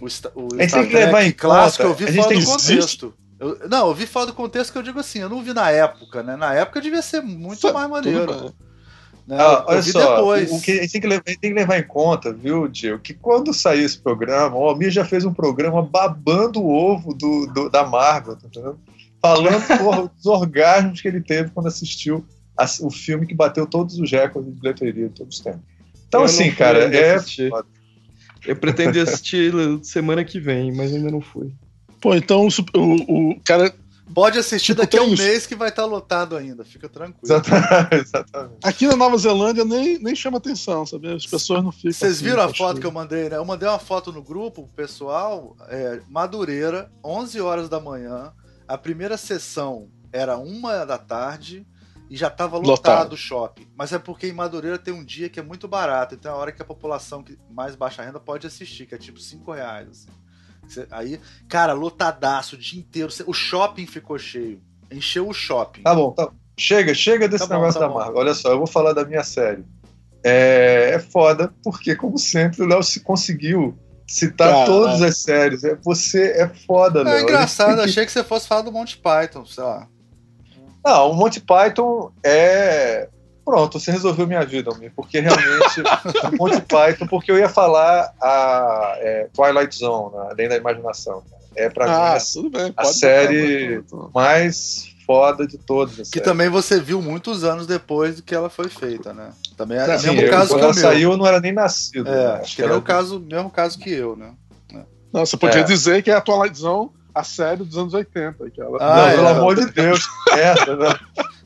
o, 0.00 0.06
Sta- 0.08 0.30
o 0.34 0.48
A 0.54 0.62
gente 0.62 0.68
Star 0.70 0.80
tem 0.82 0.90
que 0.90 0.96
levar 0.96 1.24
em 1.24 1.32
clássico 1.32 1.84
conta, 1.88 2.02
eu 2.02 2.06
vi 2.06 2.16
fora 2.16 2.28
tem 2.28 2.40
do 2.40 2.46
contexto. 2.46 3.14
Eu- 3.38 3.68
não, 3.68 3.88
eu 3.88 3.94
vi 3.94 4.06
fora 4.06 4.26
do 4.26 4.32
contexto 4.34 4.72
que 4.72 4.78
eu 4.78 4.82
digo 4.82 4.98
assim, 4.98 5.18
eu 5.20 5.28
não 5.28 5.42
vi 5.42 5.52
na 5.52 5.70
época, 5.70 6.22
né? 6.22 6.36
Na 6.36 6.54
época 6.54 6.80
devia 6.80 7.02
ser 7.02 7.20
muito 7.22 7.72
mais 7.72 7.88
maneiro. 7.90 8.54
Né? 9.26 9.36
Ah, 9.40 9.64
eu 9.66 9.72
olha 9.72 9.80
vi 9.82 9.90
só, 9.90 10.16
depois. 10.16 10.52
o, 10.52 10.60
que 10.60 10.70
a 10.70 10.82
gente 10.82 10.92
tem 10.92 11.00
que, 11.00 11.06
levar, 11.08 11.22
a 11.26 11.30
gente 11.30 11.40
tem 11.40 11.50
que 11.52 11.58
levar 11.58 11.78
em 11.78 11.82
conta, 11.82 12.32
viu, 12.32 12.68
Diego, 12.68 13.00
que 13.00 13.12
quando 13.12 13.52
sair 13.52 13.82
esse 13.82 13.98
programa, 13.98 14.56
o 14.56 14.64
Almir 14.68 14.90
já 14.90 15.04
fez 15.04 15.24
um 15.24 15.34
programa 15.34 15.82
babando 15.82 16.62
o 16.62 16.68
ovo 16.72 17.12
do, 17.12 17.46
do- 17.52 17.68
da 17.68 17.84
Marvel, 17.84 18.36
tá 18.36 18.46
entendendo? 18.46 18.78
Falando 19.20 19.66
porra, 19.78 20.10
dos 20.16 20.26
orgasmos 20.26 21.00
que 21.00 21.08
ele 21.08 21.20
teve 21.20 21.50
quando 21.50 21.66
assistiu 21.66 22.24
a- 22.56 22.66
o 22.82 22.90
filme 22.90 23.26
que 23.26 23.34
bateu 23.34 23.66
todos 23.66 23.98
os 23.98 24.10
recordes 24.10 24.54
de 24.54 24.60
bilheteria 24.60 25.08
de 25.08 25.14
todos 25.14 25.36
os 25.38 25.42
tempos. 25.42 25.60
Então, 26.06 26.20
Eu 26.20 26.26
assim, 26.26 26.52
cara, 26.52 26.84
é. 26.96 27.16
assistir. 27.16 27.50
Eu 28.44 28.56
pretendo 28.56 28.98
assistir 29.00 29.52
semana 29.82 30.24
que 30.24 30.38
vem, 30.40 30.72
mas 30.72 30.92
ainda 30.92 31.10
não 31.10 31.20
fui. 31.20 31.52
Pô, 32.00 32.14
então 32.14 32.46
o, 32.74 33.30
o, 33.30 33.40
cara. 33.44 33.74
Pode 34.14 34.38
assistir 34.38 34.66
Tipo, 34.66 34.82
daqui 34.82 34.96
a 34.96 35.02
um 35.02 35.12
isso. 35.14 35.22
mês 35.22 35.46
que 35.46 35.56
vai 35.56 35.68
estar 35.68 35.84
lotado 35.84 36.36
ainda, 36.36 36.64
fica 36.64 36.88
tranquilo. 36.88 37.42
Exatamente. 37.90 38.58
Aqui 38.62 38.86
na 38.86 38.94
Nova 38.94 39.18
Zelândia 39.18 39.64
nem, 39.64 39.98
nem 39.98 40.14
chama 40.14 40.38
atenção, 40.38 40.86
sabe? 40.86 41.12
As 41.12 41.26
pessoas 41.26 41.64
não 41.64 41.72
ficam. 41.72 41.92
Vocês 41.92 42.12
assim, 42.12 42.24
viram 42.24 42.42
a 42.42 42.54
foto 42.54 42.80
que 42.80 42.86
eu 42.86 42.92
mandei, 42.92 43.28
né? 43.28 43.36
Eu 43.36 43.44
mandei 43.44 43.68
uma 43.68 43.80
foto 43.80 44.12
no 44.12 44.22
grupo, 44.22 44.70
pessoal, 44.76 45.56
é, 45.68 46.00
Madureira, 46.08 46.88
11 47.04 47.40
horas 47.40 47.68
da 47.68 47.80
manhã. 47.80 48.32
A 48.68 48.78
primeira 48.78 49.16
sessão 49.16 49.88
era 50.12 50.38
uma 50.38 50.84
da 50.84 50.98
tarde 50.98 51.66
e 52.08 52.16
já 52.16 52.28
estava 52.28 52.56
lotado, 52.56 52.68
Lotado. 52.70 53.12
o 53.14 53.16
shopping. 53.16 53.66
Mas 53.76 53.92
é 53.92 53.98
porque 53.98 54.26
em 54.28 54.32
Madureira 54.32 54.78
tem 54.78 54.94
um 54.94 55.04
dia 55.04 55.28
que 55.28 55.40
é 55.40 55.42
muito 55.42 55.66
barato, 55.66 56.14
então 56.14 56.30
é 56.32 56.34
a 56.34 56.38
hora 56.38 56.52
que 56.52 56.62
a 56.62 56.64
população 56.64 57.22
que 57.22 57.36
mais 57.50 57.74
baixa 57.74 58.02
renda 58.02 58.20
pode 58.20 58.46
assistir, 58.46 58.86
que 58.86 58.94
é 58.94 58.98
tipo 58.98 59.18
5 59.20 59.50
reais. 59.52 59.88
assim. 59.88 60.08
Cê- 60.68 60.86
Aí, 60.90 61.20
cara, 61.48 61.72
lotadaço 61.72 62.54
o 62.56 62.58
dia 62.58 62.78
inteiro. 62.80 63.10
O 63.26 63.32
shopping 63.32 63.86
ficou 63.86 64.18
cheio. 64.18 64.60
Encheu 64.90 65.28
o 65.28 65.32
shopping. 65.34 65.82
Tá 65.82 65.94
bom, 65.94 66.10
tá. 66.12 66.28
Chega, 66.58 66.94
chega 66.94 67.28
desse 67.28 67.46
Tá 67.46 67.54
bom, 67.54 67.60
negócio 67.60 67.80
tá 67.80 67.86
da 67.86 67.92
bom. 67.92 67.98
Marvel. 67.98 68.16
Olha 68.16 68.34
só, 68.34 68.50
eu 68.50 68.58
vou 68.58 68.66
falar 68.66 68.92
da 68.92 69.04
minha 69.04 69.22
série. 69.22 69.64
É, 70.24 70.90
é 70.94 70.98
foda, 70.98 71.52
porque, 71.62 71.94
como 71.94 72.18
sempre, 72.18 72.62
o 72.62 72.66
Léo 72.66 72.82
se 72.82 73.00
conseguiu 73.00 73.78
citar 74.08 74.50
Cara. 74.52 74.66
todas 74.66 75.02
as 75.02 75.18
séries. 75.18 75.62
É, 75.64 75.74
você 75.76 76.30
é 76.32 76.48
foda, 76.48 77.02
Léo. 77.02 77.08
É 77.12 77.16
A 77.16 77.18
gente 77.20 77.28
engraçado, 77.28 77.68
tem 77.68 77.76
que- 77.84 77.90
achei 77.90 78.06
que 78.06 78.12
você 78.12 78.24
fosse 78.24 78.48
falar 78.48 78.62
do 78.62 78.72
Monty 78.72 78.96
Python, 78.98 79.44
sei 79.44 79.62
lá. 79.64 79.88
Não, 80.86 81.10
o 81.10 81.14
Monty 81.14 81.40
Python 81.40 82.12
é. 82.24 83.08
Pronto, 83.44 83.78
você 83.78 83.90
resolveu 83.92 84.26
minha 84.26 84.44
vida, 84.44 84.70
Almir, 84.70 84.92
porque 84.94 85.20
realmente 85.20 85.80
o 86.32 86.36
Monty 86.36 86.60
Python, 86.62 87.06
porque 87.06 87.30
eu 87.30 87.38
ia 87.38 87.48
falar 87.48 88.12
a 88.20 88.94
é, 88.98 89.28
Twilight 89.32 89.76
Zone, 89.76 90.14
né, 90.16 90.28
Além 90.30 90.48
da 90.48 90.56
Imaginação. 90.56 91.22
É 91.54 91.68
pra 91.70 91.86
Ah, 91.86 92.14
mim 92.14 92.20
tudo 92.32 92.50
bem. 92.50 92.72
a 92.76 92.84
série- 92.84 93.80
botar, 93.80 94.10
mais 94.14 94.88
foda 95.06 95.46
de 95.46 95.56
todas. 95.58 95.98
as 96.00 96.10
Que 96.10 96.20
também 96.20 96.48
você 96.48 96.80
viu 96.80 97.00
muitos 97.00 97.44
anos 97.44 97.66
depois 97.66 98.20
que 98.20 98.34
ela 98.34 98.50
foi 98.50 98.68
feita, 98.68 99.12
né? 99.14 99.30
Também 99.56 99.78
o 99.78 99.98
Sim, 99.98 100.06
mesmo 100.08 100.20
eu- 100.22 100.30
caso 100.30 100.48
quando 100.50 100.58
que 100.60 100.64
o 100.64 100.64
ela 100.66 100.74
meu. 100.74 100.82
saiu, 100.82 101.12
eu 101.12 101.16
não 101.16 101.26
era 101.26 101.40
nem 101.40 101.52
nascido. 101.52 102.08
É, 102.08 102.12
né? 102.12 102.40
acho 102.42 102.56
que 102.56 102.62
é 102.62 102.72
o 102.74 102.82
caso, 102.82 103.20
mesmo 103.20 103.48
caso 103.50 103.78
que 103.78 103.90
eu, 103.90 104.16
né? 104.16 104.32
Não, 105.12 105.24
você 105.24 105.36
podia 105.36 105.60
É. 105.60 105.64
dizer 105.64 106.02
que 106.02 106.10
é 106.10 106.14
a 106.14 106.20
Twilight 106.20 106.58
Zone, 106.58 106.90
a 107.18 107.24
série 107.24 107.64
dos 107.64 107.76
anos 107.76 107.94
80. 107.94 108.50
Que 108.50 108.60
ela... 108.60 108.78
Ah, 108.80 108.96
não, 108.96 109.06
é. 109.08 109.14
pelo 109.16 109.28
amor 109.28 109.56
de 109.56 109.66
Deus. 109.72 110.04
Merda, 110.34 110.76
não. 110.76 110.94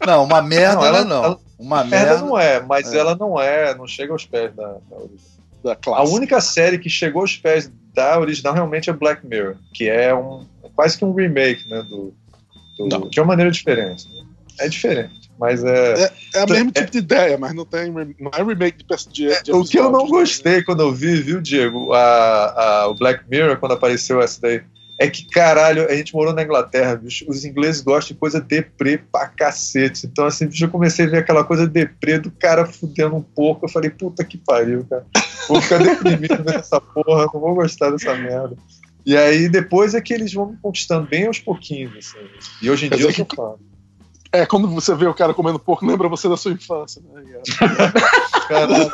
Não, 0.06 0.24
uma 0.24 0.40
merda 0.42 0.74
Não, 0.76 0.84
ela, 0.86 1.04
não. 1.04 1.24
ela- 1.24 1.38
uma 1.58 1.84
Merda 1.84 2.06
merda. 2.12 2.24
não 2.26 2.38
é, 2.38 2.60
mas 2.62 2.92
É. 2.92 2.98
ela 2.98 3.14
não 3.14 3.38
é, 3.40 3.74
não 3.74 3.86
chega 3.86 4.12
aos 4.12 4.24
pés 4.24 4.54
da, 4.54 4.66
da 4.88 4.96
original. 4.96 5.30
da 5.62 5.72
A 5.72 5.76
classe. 5.76 6.12
única 6.14 6.40
série 6.40 6.78
que 6.78 6.88
chegou 6.88 7.20
aos 7.20 7.36
pés 7.36 7.70
da 7.94 8.18
original 8.18 8.54
realmente 8.54 8.88
é 8.88 8.92
Black 8.94 9.26
Mirror, 9.26 9.56
que 9.74 9.88
é 9.88 10.14
um 10.14 10.46
quase 10.74 10.96
que 10.96 11.04
um 11.04 11.12
remake, 11.12 11.68
né, 11.68 11.82
do, 11.82 12.14
do- 12.88 13.10
de 13.10 13.20
uma 13.20 13.26
maneira 13.26 13.50
diferente. 13.50 14.08
né? 14.08 14.24
É 14.60 14.68
diferente, 14.68 15.30
mas 15.38 15.62
é, 15.62 16.10
É 16.34 16.44
o 16.44 16.48
mesmo 16.50 16.70
tipo 16.72 16.90
de 16.90 16.98
ideia, 16.98 17.36
mas 17.36 17.54
não 17.54 17.66
tem 17.66 17.90
não 17.90 18.30
é 18.34 18.42
remake 18.42 18.78
de, 18.84 19.26
de, 19.28 19.42
de 19.42 19.52
o 19.52 19.62
que 19.64 19.78
eu 19.78 19.90
não 19.90 20.04
né? 20.04 20.08
gostei 20.10 20.62
quando 20.62 20.80
eu 20.82 20.92
vi, 20.92 21.16
viu, 21.20 21.40
Diego, 21.42 21.92
a, 21.92 22.00
a- 22.82 22.88
o 22.88 22.94
Black 22.94 23.24
Mirror 23.28 23.58
quando 23.58 23.72
apareceu 23.72 24.20
essa 24.22 24.40
daí, 24.40 24.62
é 25.00 25.08
que 25.08 25.24
caralho, 25.24 25.88
a 25.88 25.94
gente 25.94 26.12
morou 26.12 26.34
na 26.34 26.42
Inglaterra, 26.42 26.94
bicho, 26.94 27.24
os 27.26 27.42
ingleses 27.42 27.80
gostam 27.80 28.12
de 28.12 28.20
coisa 28.20 28.38
deprê 28.38 28.98
pra 28.98 29.28
cacete. 29.28 30.06
Então 30.06 30.26
assim, 30.26 30.46
bicho, 30.46 30.62
eu 30.62 30.68
comecei 30.68 31.06
a 31.06 31.08
ver 31.08 31.16
aquela 31.16 31.42
coisa 31.42 31.66
deprê 31.66 32.18
do 32.18 32.30
cara 32.30 32.66
fudendo 32.66 33.16
um 33.16 33.22
porco, 33.22 33.64
eu 33.64 33.70
falei, 33.70 33.88
puta 33.88 34.22
que 34.22 34.36
pariu, 34.36 34.84
cara. 34.84 35.06
Vou 35.48 35.58
ficar 35.62 35.78
deprimido 35.78 36.36
vendo 36.44 36.50
essa 36.50 36.78
porra, 36.78 37.30
não 37.32 37.40
vou 37.40 37.54
gostar 37.54 37.90
dessa 37.90 38.14
merda. 38.14 38.54
E 39.06 39.16
aí 39.16 39.48
depois 39.48 39.94
é 39.94 40.02
que 40.02 40.12
eles 40.12 40.34
vão 40.34 40.50
me 40.50 40.58
conquistando 40.58 41.08
bem 41.08 41.26
aos 41.26 41.38
pouquinhos, 41.38 41.96
assim. 41.96 42.18
E 42.60 42.70
hoje 42.70 42.84
em 42.84 42.88
Quer 42.90 42.96
dia 42.96 43.06
eu 43.06 43.10
dizer 43.10 43.26
sou 43.26 43.56
fã. 43.56 43.69
É, 44.32 44.46
quando 44.46 44.68
você 44.68 44.94
vê 44.94 45.06
o 45.06 45.14
cara 45.14 45.34
comendo 45.34 45.58
porco, 45.58 45.84
lembra 45.84 46.08
você 46.08 46.28
da 46.28 46.36
sua 46.36 46.52
infância, 46.52 47.02
né? 47.02 47.22
Caralho. 48.46 48.90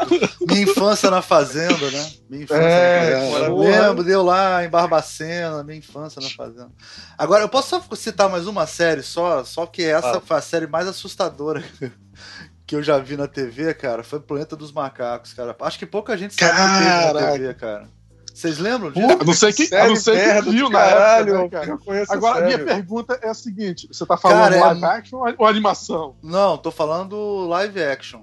Minha 0.49 0.63
infância 0.63 1.11
na 1.11 1.21
fazenda, 1.21 1.91
né? 1.91 2.11
Minha 2.29 2.43
infância 2.45 2.63
É, 2.63 3.15
na 3.15 3.31
fazenda. 3.33 3.47
Eu 3.51 3.57
lembro, 3.59 4.05
deu 4.05 4.23
lá 4.23 4.65
em 4.65 4.69
Barbacena, 4.71 5.63
minha 5.63 5.79
infância 5.79 6.23
na 6.23 6.31
fazenda. 6.31 6.71
Agora, 7.19 7.43
eu 7.45 7.49
posso 7.49 7.69
só 7.69 7.83
citar 7.97 8.29
mais 8.31 8.47
uma 8.47 8.67
série 8.67 9.03
só, 9.03 9.45
só 9.45 9.67
que 9.67 9.83
essa 9.85 10.19
Ah. 10.19 10.21
foi 10.21 10.37
a 10.39 10.43
série 10.43 10.67
mais 10.67 10.87
assustadora 10.89 11.63
que 12.67 12.75
eu 12.75 12.83
já 12.83 12.99
vi 12.99 13.17
na 13.17 13.27
TV, 13.29 13.75
cara. 13.75 14.03
Foi 14.03 14.19
Planeta 14.21 14.57
dos 14.57 14.73
Macacos, 14.73 15.35
cara. 15.35 15.55
Acho 15.61 15.79
que 15.79 15.87
pouca 15.87 16.17
gente 16.17 16.35
sabe 16.35 16.51
que 16.53 16.57
teve 16.79 16.91
na 16.91 17.13
Caraca. 17.13 17.33
TV, 17.33 17.55
cara. 17.55 17.89
Vocês 18.37 18.59
lembram 18.59 18.91
disso? 18.91 19.07
A 19.19 19.25
não 19.25 19.33
ser 19.33 19.53
que, 19.55 19.75
a 19.75 19.89
não 19.89 19.95
que 19.95 20.11
merda 20.11 20.51
viu 20.51 20.69
na 20.69 20.79
caralho, 20.79 21.35
época, 21.37 21.61
né, 21.67 21.77
cara? 21.87 22.05
Agora, 22.11 22.39
a 22.39 22.47
minha 22.47 22.59
pergunta 22.63 23.19
é 23.23 23.31
a 23.31 23.35
seguinte: 23.35 23.89
você 23.91 24.05
tá 24.05 24.15
falando 24.19 24.39
Cara, 24.43 24.57
é 24.57 24.61
live 24.61 24.81
mu- 24.81 24.87
action 24.87 25.19
ou 25.39 25.47
animação? 25.47 26.17
Não, 26.23 26.59
tô 26.59 26.71
falando 26.71 27.47
live 27.49 27.83
action. 27.83 28.21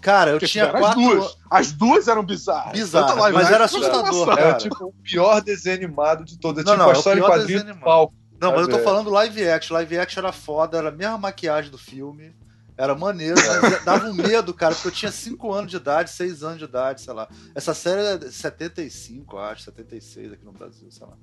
Cara, 0.00 0.30
eu 0.30 0.38
tinha 0.38 0.66
As 0.70 0.78
quatro. 0.78 1.00
duas. 1.02 1.36
As 1.50 1.72
duas 1.72 2.06
eram 2.06 2.22
bizarras. 2.22 2.72
Bizarras, 2.78 3.16
mas 3.16 3.34
action 3.34 3.54
era 3.54 3.64
assustador, 3.64 4.06
animação. 4.06 4.32
É 4.34 4.36
cara. 4.36 4.54
tipo 4.54 4.84
o 4.84 4.92
pior 5.02 5.40
desenho 5.40 5.76
animado 5.76 6.24
de 6.24 6.38
todos. 6.38 6.62
É 6.62 6.64
Não, 6.64 6.72
tipo 6.74 6.82
não, 6.84 6.90
a 6.90 6.92
é 6.92 6.94
o 6.94 6.98
história 6.98 7.18
em 7.18 7.22
pior 7.24 7.80
Falco. 7.80 8.14
Não, 8.40 8.52
mas 8.52 8.60
eu 8.60 8.68
tô 8.68 8.76
É. 8.76 8.82
falando 8.82 9.10
live 9.10 9.48
action. 9.48 9.74
Live 9.74 9.98
action 9.98 10.22
era 10.22 10.32
foda, 10.32 10.78
era 10.78 10.90
a 10.90 10.92
mesma 10.92 11.18
maquiagem 11.18 11.72
do 11.72 11.78
filme. 11.78 12.32
Era 12.76 12.94
maneiro, 12.94 13.36
dava 13.84 14.06
um 14.06 14.12
medo, 14.12 14.52
cara, 14.52 14.74
porque 14.74 14.88
eu 14.88 14.92
tinha 14.92 15.10
5 15.10 15.52
anos 15.52 15.70
de 15.70 15.78
idade, 15.78 16.10
6 16.10 16.42
anos 16.42 16.58
de 16.58 16.64
idade, 16.64 17.00
sei 17.00 17.14
lá. 17.14 17.26
Essa 17.54 17.72
série 17.72 18.02
é 18.02 18.18
de 18.18 18.30
75, 18.30 19.36
eu 19.36 19.40
acho, 19.40 19.62
76 19.62 20.32
aqui 20.32 20.44
no 20.44 20.52
Brasil, 20.52 20.90
sei 20.90 21.06
lá. 21.06 21.14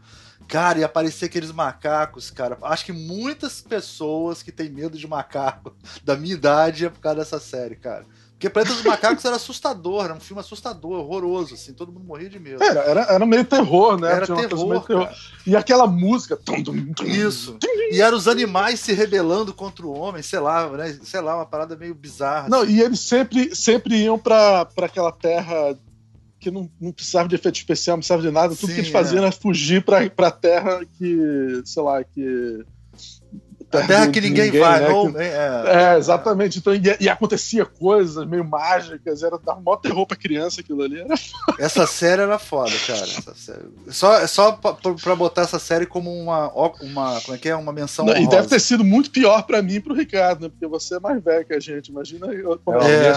Cara, 0.48 0.80
e 0.80 0.84
aparecia 0.84 1.28
aqueles 1.28 1.52
macacos, 1.52 2.32
cara. 2.32 2.58
Acho 2.64 2.86
que 2.86 2.92
muitas 2.92 3.62
pessoas 3.62 4.42
que 4.42 4.52
têm 4.52 4.70
medo 4.70 4.98
de 4.98 5.08
macaco 5.08 5.76
da 6.04 6.16
minha 6.16 6.34
idade 6.34 6.86
é 6.86 6.90
por 6.90 7.00
causa 7.00 7.20
dessa 7.20 7.40
série, 7.40 7.76
cara. 7.76 8.06
Porque 8.44 8.50
Planeta 8.50 8.76
dos 8.76 8.84
Macacos 8.84 9.24
era 9.24 9.38
assustador, 9.38 10.04
era 10.04 10.14
um 10.14 10.20
filme 10.20 10.42
assustador, 10.42 11.00
horroroso, 11.00 11.54
assim, 11.54 11.72
todo 11.72 11.94
mundo 11.94 12.06
morria 12.06 12.30
de 12.30 12.40
medo. 12.40 12.62
Era, 12.62 12.82
era, 12.82 13.02
era 13.04 13.26
meio 13.26 13.46
terror, 13.46 13.98
né? 13.98 14.12
Era 14.12 14.28
terror, 14.28 14.86
terror. 14.86 15.10
E 15.48 15.56
aquela 15.56 15.88
música. 15.88 16.36
tum, 16.36 16.62
tum, 16.62 16.94
tum, 16.94 17.06
Isso. 17.06 17.58
E 17.90 18.02
eram 18.02 18.18
os 18.18 18.28
animais 18.28 18.82
se 18.82 18.92
rebelando 18.92 19.54
contra 19.54 19.86
o 19.86 19.98
homem, 19.98 20.22
sei 20.22 20.40
lá, 20.40 20.68
né? 20.70 21.00
Sei 21.04 21.22
lá, 21.22 21.38
uma 21.38 21.46
parada 21.46 21.78
meio 21.78 21.96
bizarra. 21.96 22.50
Não, 22.50 22.64
assim. 22.64 22.74
e 22.74 22.82
eles 22.82 23.00
sempre, 23.00 23.56
sempre 23.56 23.96
iam 23.96 24.20
pra, 24.20 24.66
pra 24.66 24.88
aquela 24.88 25.12
terra 25.12 25.78
que 26.38 26.52
não, 26.52 26.70
não 26.82 26.92
precisava 26.92 27.30
de 27.30 27.36
efeito 27.36 27.56
especial, 27.56 27.96
não 27.96 28.00
precisava 28.00 28.22
de 28.22 28.32
nada. 28.32 28.54
Tudo 28.56 28.68
Sim, 28.68 28.74
que 28.74 28.80
eles 28.82 28.92
faziam 28.92 29.24
é. 29.24 29.28
era 29.28 29.32
fugir 29.32 29.86
pra, 29.86 30.10
pra 30.10 30.30
terra 30.30 30.82
que, 30.98 31.62
sei 31.64 31.82
lá, 31.82 32.04
que. 32.04 32.66
A 33.78 33.88
terra 33.88 34.08
que 34.08 34.20
de 34.22 34.30
ninguém, 34.30 34.52
vai, 34.60 34.80
né, 34.82 34.90
não, 34.90 35.12
que- 35.12 35.18
é, 35.20 35.94
É, 35.94 35.98
exatamente. 35.98 36.60
Então, 36.60 36.74
e, 36.74 36.82
e 37.00 37.10
acontecia 37.10 37.66
coisas 37.66 38.26
meio 38.28 38.44
mágicas, 38.44 39.24
era 39.24 39.38
dar 39.38 39.56
um 39.56 39.62
maior 39.62 39.78
terror 39.78 40.06
pra 40.06 40.16
criança 40.18 40.62
aquilo 40.62 40.84
ali. 40.84 41.00
Era 41.02 41.14
Essa 41.60 41.86
série 41.88 42.22
era 42.22 42.38
foda, 42.40 42.72
cara. 42.88 43.02
Essa 43.02 43.34
série. 43.36 43.64
Só, 43.90 44.18
é 44.20 44.28
só 44.28 44.52
pra, 44.54 44.74
pra 44.74 45.16
botar 45.16 45.42
essa 45.44 45.60
série 45.60 45.86
como 45.86 46.12
uma, 46.12 46.50
uma. 46.82 47.20
Como 47.22 47.36
é 47.36 47.38
que 47.38 47.50
é? 47.50 47.56
Uma 47.56 47.74
menção. 47.74 48.06
Não, 48.06 48.16
e 48.18 48.28
deve 48.28 48.48
ter 48.48 48.60
sido 48.60 48.84
muito 48.84 49.10
pior 49.12 49.44
pra 49.44 49.62
mim 49.62 49.76
e 49.76 49.80
pro 49.80 49.94
Ricardo, 49.94 50.44
né? 50.44 50.50
Porque 50.50 50.68
você 50.68 50.96
é 50.96 51.00
mais 51.00 51.24
velho 51.24 51.46
que 51.46 51.54
a 51.54 51.60
gente. 51.60 51.88
Imagina 51.90 52.28
eu. 52.28 52.60
como 52.64 52.80
É, 52.82 53.08
É. 53.08 53.08
é. 53.10 53.14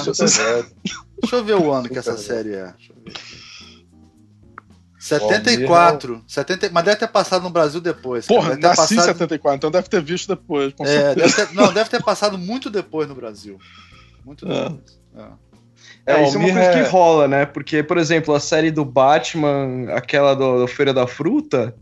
Deixa 1.21 1.37
eu 1.37 1.45
ver 1.45 1.55
o 1.57 1.73
ano 1.73 1.89
que 1.89 1.99
essa 1.99 2.17
série 2.17 2.55
é. 2.55 2.73
Deixa 2.77 2.93
eu 2.93 2.97
ver 3.05 3.46
aqui. 5.15 5.27
74. 5.29 6.25
70, 6.27 6.71
mas 6.73 6.85
deve 6.85 6.97
ter 6.97 7.09
passado 7.09 7.43
no 7.43 7.51
Brasil 7.51 7.81
depois. 7.81 8.27
cara. 8.27 8.41
Porra, 8.41 8.51
deve 8.51 8.61
ter 8.63 8.67
nasci 8.69 8.95
em 8.95 8.97
passado, 8.97 9.13
74, 9.19 9.57
então 9.57 9.71
deve 9.71 9.89
ter 9.89 10.03
visto 10.03 10.29
depois. 10.29 10.73
com 10.75 10.85
é, 10.85 11.15
deve 11.15 11.33
ter, 11.33 11.55
Não, 11.55 11.73
deve 11.73 11.89
ter 11.91 12.03
passado 12.03 12.37
muito 12.37 12.69
depois 12.71 13.09
no 13.09 13.15
Brasil. 13.15 13.59
Muito 14.25 14.47
É. 14.51 14.65
depois. 14.69 14.99
É. 15.17 15.47
É, 16.09 16.13
É, 16.21 16.25
isso 16.25 16.37
é 16.37 16.39
uma 16.39 16.53
coisa 16.53 16.61
é- 16.71 16.83
que 16.85 16.89
rola, 16.91 17.27
né? 17.27 17.47
Porque, 17.47 17.83
por 17.83 17.99
exemplo, 17.99 18.33
a 18.35 18.39
série 18.41 18.71
do 18.71 18.85
Batman, 18.85 19.93
aquela 19.93 20.35
do, 20.35 20.61
do 20.61 20.67
Feira 20.69 20.95
da 20.95 21.07
Fruta, 21.07 21.75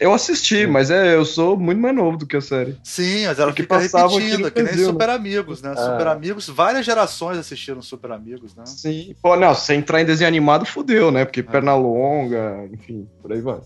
eu 0.00 0.12
assisti, 0.14 0.66
mas 0.66 0.90
é, 0.90 1.14
eu 1.14 1.24
sou 1.24 1.56
muito 1.56 1.80
mais 1.80 1.94
novo 1.94 2.16
do 2.16 2.26
que 2.26 2.36
a 2.36 2.40
série. 2.40 2.76
Sim, 2.82 3.26
mas 3.26 3.38
ela 3.38 3.48
Porque 3.48 3.62
fica 3.62 3.74
passava 3.78 4.06
aqui 4.06 4.14
repetindo, 4.18 4.44
no 4.46 4.50
que 4.50 4.56
nem 4.62 4.64
Brasil, 4.64 4.86
né? 4.86 4.92
Super 4.92 5.08
Amigos, 5.10 5.62
né? 5.62 5.74
Ah. 5.76 5.76
Super 5.76 6.06
Amigos, 6.08 6.48
várias 6.48 6.86
gerações 6.86 7.38
assistiram 7.38 7.82
Super 7.82 8.12
Amigos, 8.12 8.54
né? 8.56 8.64
Sim. 8.66 9.14
Pô, 9.22 9.36
não, 9.36 9.54
se 9.54 9.74
entrar 9.74 10.00
em 10.00 10.04
desenho 10.04 10.28
animado, 10.28 10.64
fudeu, 10.64 11.10
né? 11.10 11.24
Porque 11.24 11.42
perna 11.42 11.74
longa, 11.76 12.68
enfim, 12.72 13.06
por 13.22 13.32
aí 13.32 13.40
vai. 13.40 13.60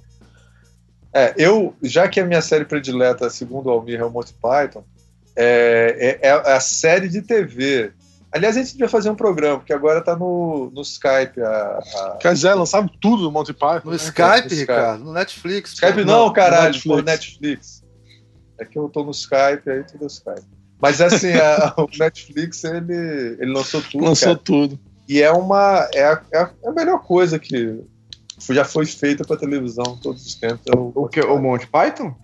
É, 1.12 1.32
eu, 1.38 1.74
já 1.80 2.08
que 2.08 2.18
a 2.18 2.24
minha 2.26 2.42
série 2.42 2.64
predileta, 2.64 3.30
segundo 3.30 3.66
o 3.66 3.70
Almir, 3.70 4.00
é 4.00 4.04
o 4.04 4.10
Monty 4.10 4.34
Python, 4.34 4.84
é, 5.36 6.18
é- 6.22 6.28
é 6.28 6.32
a 6.32 6.60
série 6.60 7.08
de 7.08 7.22
TV. 7.22 7.92
Aliás, 8.34 8.56
a 8.56 8.60
gente 8.60 8.72
devia 8.72 8.88
fazer 8.88 9.10
um 9.10 9.14
programa, 9.14 9.58
porque 9.58 9.72
agora 9.72 10.00
tá 10.02 10.16
no, 10.16 10.68
no 10.74 10.82
Skype. 10.82 11.40
A, 11.40 11.78
a- 11.78 12.18
Quer 12.20 12.34
dizer, 12.34 12.52
lançaram 12.54 12.88
tudo 13.00 13.22
no 13.22 13.30
Monty 13.30 13.52
Python. 13.52 13.82
No 13.84 13.90
né? 13.92 13.96
Skype. 13.96 14.54
Ricardo, 14.54 15.04
no 15.04 15.12
Netflix. 15.12 15.72
Skype 15.74 16.00
pô. 16.00 16.04
não, 16.04 16.32
caralho, 16.32 16.64
Netflix. 16.72 16.84
por 16.96 17.02
Netflix. 17.04 17.84
É 18.58 18.64
que 18.64 18.76
eu 18.78 18.88
tô 18.88 19.04
no 19.04 19.12
Skype, 19.12 19.68
aí 19.70 19.84
tudo 19.84 20.04
é 20.04 20.06
Skype. 20.08 20.42
Mas 20.80 21.00
assim, 21.00 21.32
a- 21.34 21.74
o 21.78 21.88
Netflix, 21.98 22.64
ele, 22.64 23.36
ele 23.38 23.52
lançou 23.52 23.80
tudo, 23.82 24.04
Lançou 24.04 24.28
cara. 24.34 24.40
tudo. 24.44 24.78
E 25.08 25.22
é 25.22 25.30
uma. 25.30 25.88
É 25.94 26.04
a, 26.04 26.20
é 26.32 26.48
a 26.66 26.72
melhor 26.72 26.98
coisa 27.02 27.38
que 27.38 27.84
já 28.50 28.64
foi 28.64 28.84
feita 28.86 29.24
pra 29.24 29.36
televisão 29.36 29.96
todos 30.02 30.26
os 30.26 30.34
tempos. 30.34 30.62
é 30.66 30.76
O 30.76 31.06
que? 31.08 31.20
O 31.20 31.38
Monty 31.38 31.66
Python? 31.68 32.14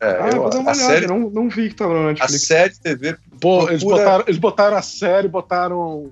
É, 0.00 0.06
Ah, 0.18 0.30
eu- 0.32 0.40
vou 0.42 0.50
dar 0.50 0.58
uma 0.60 0.70
a, 0.70 0.74
olhada, 0.74 0.92
série, 0.92 1.06
não, 1.06 1.18
não 1.30 1.48
vi 1.48 1.68
que 1.68 1.74
tava 1.74 1.92
no 1.92 2.00
a 2.00 2.06
Netflix. 2.08 2.46
série 2.46 2.72
de 2.72 2.80
TV 2.80 3.16
Pô, 3.40 3.68
eles, 3.68 3.82
botaram, 3.82 4.24
eles 4.26 4.38
botaram 4.38 4.76
a 4.76 4.82
série, 4.82 5.28
botaram 5.28 6.10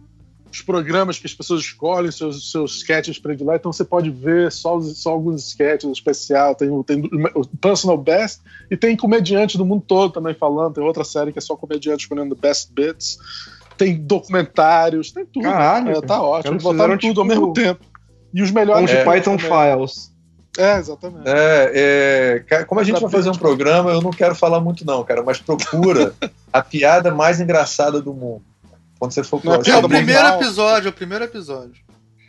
os 0.50 0.60
programas 0.62 1.18
que 1.18 1.26
as 1.26 1.34
pessoas 1.34 1.60
escolhem, 1.62 2.10
seus, 2.10 2.50
seus 2.50 2.76
sketches 2.78 3.18
prediletos, 3.18 3.60
então 3.60 3.72
você 3.72 3.84
pode 3.84 4.10
ver 4.10 4.50
só, 4.52 4.80
só 4.80 5.10
alguns 5.10 5.46
sketches 5.48 5.90
especial, 5.90 6.54
tem, 6.54 6.70
o- 6.70 6.82
tem 6.84 7.02
o 7.34 7.46
Personal 7.58 7.96
Best 7.98 8.40
e 8.70 8.76
tem 8.76 8.96
comediante 8.96 9.56
do 9.58 9.64
mundo 9.64 9.84
todo 9.86 10.12
também 10.12 10.34
falando, 10.34 10.74
tem 10.74 10.84
outra 10.84 11.04
série 11.04 11.32
que 11.32 11.38
é 11.38 11.42
só 11.42 11.54
comediante 11.56 12.02
escolhendo 12.02 12.34
Best 12.34 12.70
Bits, 12.72 13.18
tem 13.76 13.96
documentários, 13.96 15.12
tem 15.12 15.24
tudo. 15.26 15.44
Caralho, 15.44 15.90
É, 15.92 16.00
tá 16.00 16.20
ótimo, 16.22 16.54
eles 16.54 16.62
botaram 16.62 16.96
tudo 16.98 17.20
ao 17.20 17.26
tipo, 17.26 17.40
mesmo 17.40 17.52
tempo. 17.52 17.84
E 18.34 18.42
os 18.42 18.50
melhores. 18.50 18.82
Monty 18.90 18.96
É. 18.96 19.04
Python 19.04 19.36
também. 19.36 19.76
Files. 19.76 20.12
É, 20.58 20.76
exatamente. 20.78 21.22
É, 21.26 22.42
é, 22.50 22.64
como 22.64 22.80
a 22.80 22.84
gente 22.84 23.00
vai 23.00 23.10
fazer 23.10 23.30
um 23.30 23.34
programa, 23.34 23.90
eu 23.92 24.02
não 24.02 24.10
quero 24.10 24.34
falar 24.34 24.60
muito, 24.60 24.84
não, 24.84 25.02
cara, 25.04 25.22
mas 25.22 25.38
procura 25.38 26.12
a 26.52 26.60
piada 26.62 27.14
mais 27.14 27.40
engraçada 27.40 28.00
do 28.02 28.12
mundo. 28.12 28.42
Quando 28.98 29.12
você 29.12 29.22
for 29.22 29.40
Não 29.44 29.54
é 29.54 29.56
É 29.56 29.76
o 29.76 29.88
primeiro 29.88 30.22
legal. 30.24 30.40
episódio, 30.42 30.88
é 30.88 30.90
o 30.90 30.92
primeiro 30.92 31.24
episódio. 31.24 31.80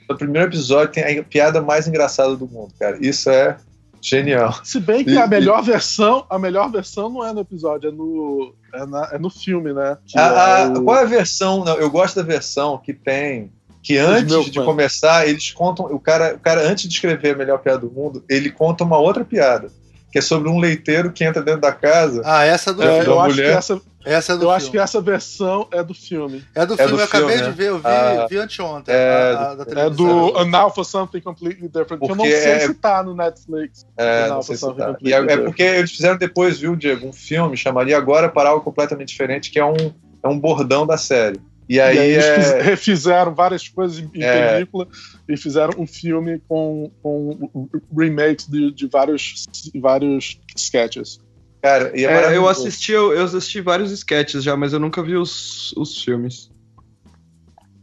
no 0.09 0.15
primeiro 0.17 0.47
episódio 0.47 0.93
tem 0.93 1.17
a 1.19 1.23
piada 1.23 1.61
mais 1.61 1.87
engraçada 1.87 2.35
do 2.35 2.47
mundo, 2.47 2.71
cara. 2.79 2.97
Isso 3.01 3.29
é 3.29 3.57
genial. 4.01 4.53
Se 4.63 4.79
bem 4.79 5.03
que 5.03 5.11
E- 5.11 5.17
a 5.17 5.27
melhor 5.27 5.61
versão, 5.63 6.25
a 6.29 6.37
melhor 6.39 6.71
versão 6.71 7.09
não 7.09 7.25
é 7.25 7.33
no 7.33 7.41
episódio, 7.41 7.89
é 7.89 7.91
no, 7.91 8.53
é 8.73 8.85
na- 8.85 9.09
é 9.13 9.17
no 9.19 9.29
filme, 9.29 9.73
né? 9.73 9.97
A- 10.15 10.59
é 10.59 10.67
o- 10.67 10.83
Qual 10.83 10.95
é 10.97 11.01
a 11.01 11.05
versão? 11.05 11.65
Não, 11.65 11.75
eu 11.75 11.89
gosto 11.89 12.15
da 12.15 12.21
versão 12.23 12.77
que 12.77 12.93
tem. 12.93 13.51
Que 13.89 13.97
antes 13.97 14.32
meu 14.32 14.43
de 14.43 14.63
começar, 14.63 15.28
eles 15.28 15.49
contam. 15.52 15.88
O 15.88 15.99
cara, 15.99 16.36
o 16.36 16.39
cara, 16.39 16.62
antes 16.62 16.88
de 16.88 16.93
escrever 16.93 17.34
a 17.34 17.36
melhor 17.36 17.58
piada 17.58 17.80
do 17.80 17.89
mundo, 17.89 18.23
ele 18.30 18.52
conta 18.52 18.84
uma 18.84 18.99
outra 18.99 19.25
piada. 19.25 19.71
Que 20.12 20.19
é 20.19 20.21
sobre 20.21 20.47
um 20.47 20.60
leiteiro 20.60 21.12
que 21.12 21.23
entra 21.23 21.41
dentro 21.41 21.62
da 21.62 21.71
casa. 21.71 22.21
Ah, 22.23 22.43
essa 22.45 22.69
é 22.69 22.73
do 22.73 22.84
É, 22.84 22.99
da 22.99 23.04
eu 23.06 23.19
acho, 23.19 23.36
que 23.36 23.41
essa, 23.41 23.82
Essa 24.06 24.34
é 24.34 24.36
do 24.36 24.43
eu 24.43 24.47
filme. 24.49 24.56
acho 24.58 24.71
que 24.71 24.78
essa 24.78 25.02
versão 25.02 25.67
é 25.71 25.82
do 25.84 25.95
filme. 25.95 26.45
É 26.54 26.67
do 26.67 26.75
é 26.75 26.78
filme, 26.78 26.91
do 26.93 26.99
eu 26.99 27.04
acabei 27.04 27.28
filme, 27.30 27.41
de 27.43 27.49
né? 27.49 27.56
ver, 27.56 27.69
eu 27.69 27.78
vi, 27.80 27.86
Ah, 27.88 28.28
vi 28.30 28.38
anteontem. 28.38 28.93
é 28.93 29.10
a- 29.36 29.49
a- 29.49 29.56
da 29.56 29.82
É 29.82 29.89
do 29.89 30.38
An 30.38 30.45
Now 30.45 30.69
for 30.69 30.84
Something 30.86 31.21
Completely 31.21 31.67
Different. 31.67 31.99
Que 32.06 32.12
eu 32.12 32.15
não 32.15 32.25
Porque 32.25 32.32
sei 32.41 32.52
é- 32.52 32.60
se 32.60 32.73
tá 32.75 33.02
no 33.02 33.15
Netflix. 33.15 33.88
É, 33.97 34.28
Não, 34.30 34.43
sei 34.43 34.56
se 34.56 34.71
tá. 34.75 34.95
E 35.02 35.12
é, 35.12 35.17
é 35.17 35.38
porque 35.38 35.63
eles 35.63 35.91
fizeram 35.91 36.15
depois, 36.17 36.60
viu, 36.60 36.75
Diego, 36.75 37.08
um 37.08 37.13
filme 37.13 37.58
chamaria 37.58 37.97
Agora 37.97 38.30
para 38.30 38.49
algo 38.49 38.63
completamente 38.63 39.10
diferente, 39.10 39.49
que 39.49 39.58
é 39.60 39.65
um, 39.65 39.91
é 40.23 40.28
um 40.28 40.39
bordão 40.39 40.86
da 40.86 40.95
série. 40.95 41.39
E 41.69 41.79
aí, 41.79 41.95
e 41.95 41.99
aí 41.99 42.10
eles 42.13 42.25
é, 42.25 42.36
fiz- 42.36 42.53
refizeram 42.65 43.36
várias 43.36 43.67
coisas 43.69 43.99
em, 43.99 44.10
É. 44.23 44.53
película 44.53 44.88
e 45.27 45.38
fizeram 45.38 45.79
um 45.79 45.86
filme 45.86 46.41
com, 46.47 46.91
com 47.03 47.69
remakes 47.95 48.47
de, 48.47 48.71
de 48.71 48.88
vários, 48.88 49.45
vários 49.79 50.39
sketches. 50.58 51.19
cara, 51.62 51.91
e 51.95 52.05
é, 52.05 52.12
É, 52.34 52.36
eu 52.36 52.47
assisti, 52.49 52.91
eu, 52.91 53.13
eu 53.13 53.23
assisti 53.25 53.62
vários 53.62 53.91
sketches 53.91 54.43
já, 54.43 54.58
mas 54.58 54.73
eu 54.73 54.79
nunca 54.79 55.03
vi 55.03 55.15
os, 55.15 55.71
os 55.77 56.01
filmes. 56.03 56.49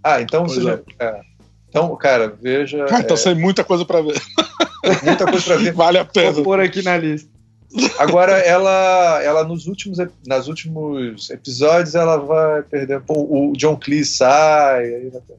Ah, 0.02 0.20
então 0.20 0.44
Pois 0.46 0.56
você 0.58 0.62
já- 0.62 0.80
é. 1.00 1.20
Então, 1.68 1.94
cara, 1.96 2.36
veja. 2.40 2.86
Ah, 2.90 3.00
então 3.00 3.16
é, 3.16 3.22
tem 3.22 3.34
muita 3.34 3.62
coisa 3.62 3.84
pra 3.84 4.00
ver. 4.00 4.20
muita 5.04 5.26
coisa 5.26 5.44
pra 5.44 5.56
ver. 5.58 5.72
Vale 5.74 5.98
a 5.98 6.04
pena. 6.04 6.32
Vou 6.32 6.42
pôr 6.44 6.60
aqui 6.60 6.82
na 6.82 6.96
lista. 6.96 7.28
Agora, 7.98 8.32
ela, 8.38 9.20
ela 9.22 9.44
nos 9.44 9.66
últimos, 9.66 9.98
nas 10.26 10.48
últimos 10.48 11.28
episódios, 11.30 11.94
ela 11.94 12.16
vai 12.16 12.62
perdendo. 12.62 13.02
Pô, 13.02 13.14
o 13.50 13.52
John 13.56 13.76
Cleese 13.76 14.14
sai. 14.14 14.84
aí 14.84 15.10
vai 15.10 15.20
ter- 15.22 15.36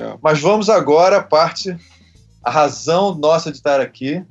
É. 0.00 0.16
Mas 0.22 0.40
vamos 0.40 0.68
agora 0.70 1.16
à 1.18 1.22
parte, 1.22 1.76
a 2.42 2.50
razão 2.50 3.14
nossa 3.14 3.50
de 3.50 3.56
estar 3.58 3.80
aqui, 3.80 4.24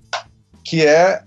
que 0.63 0.85
é 0.85 1.21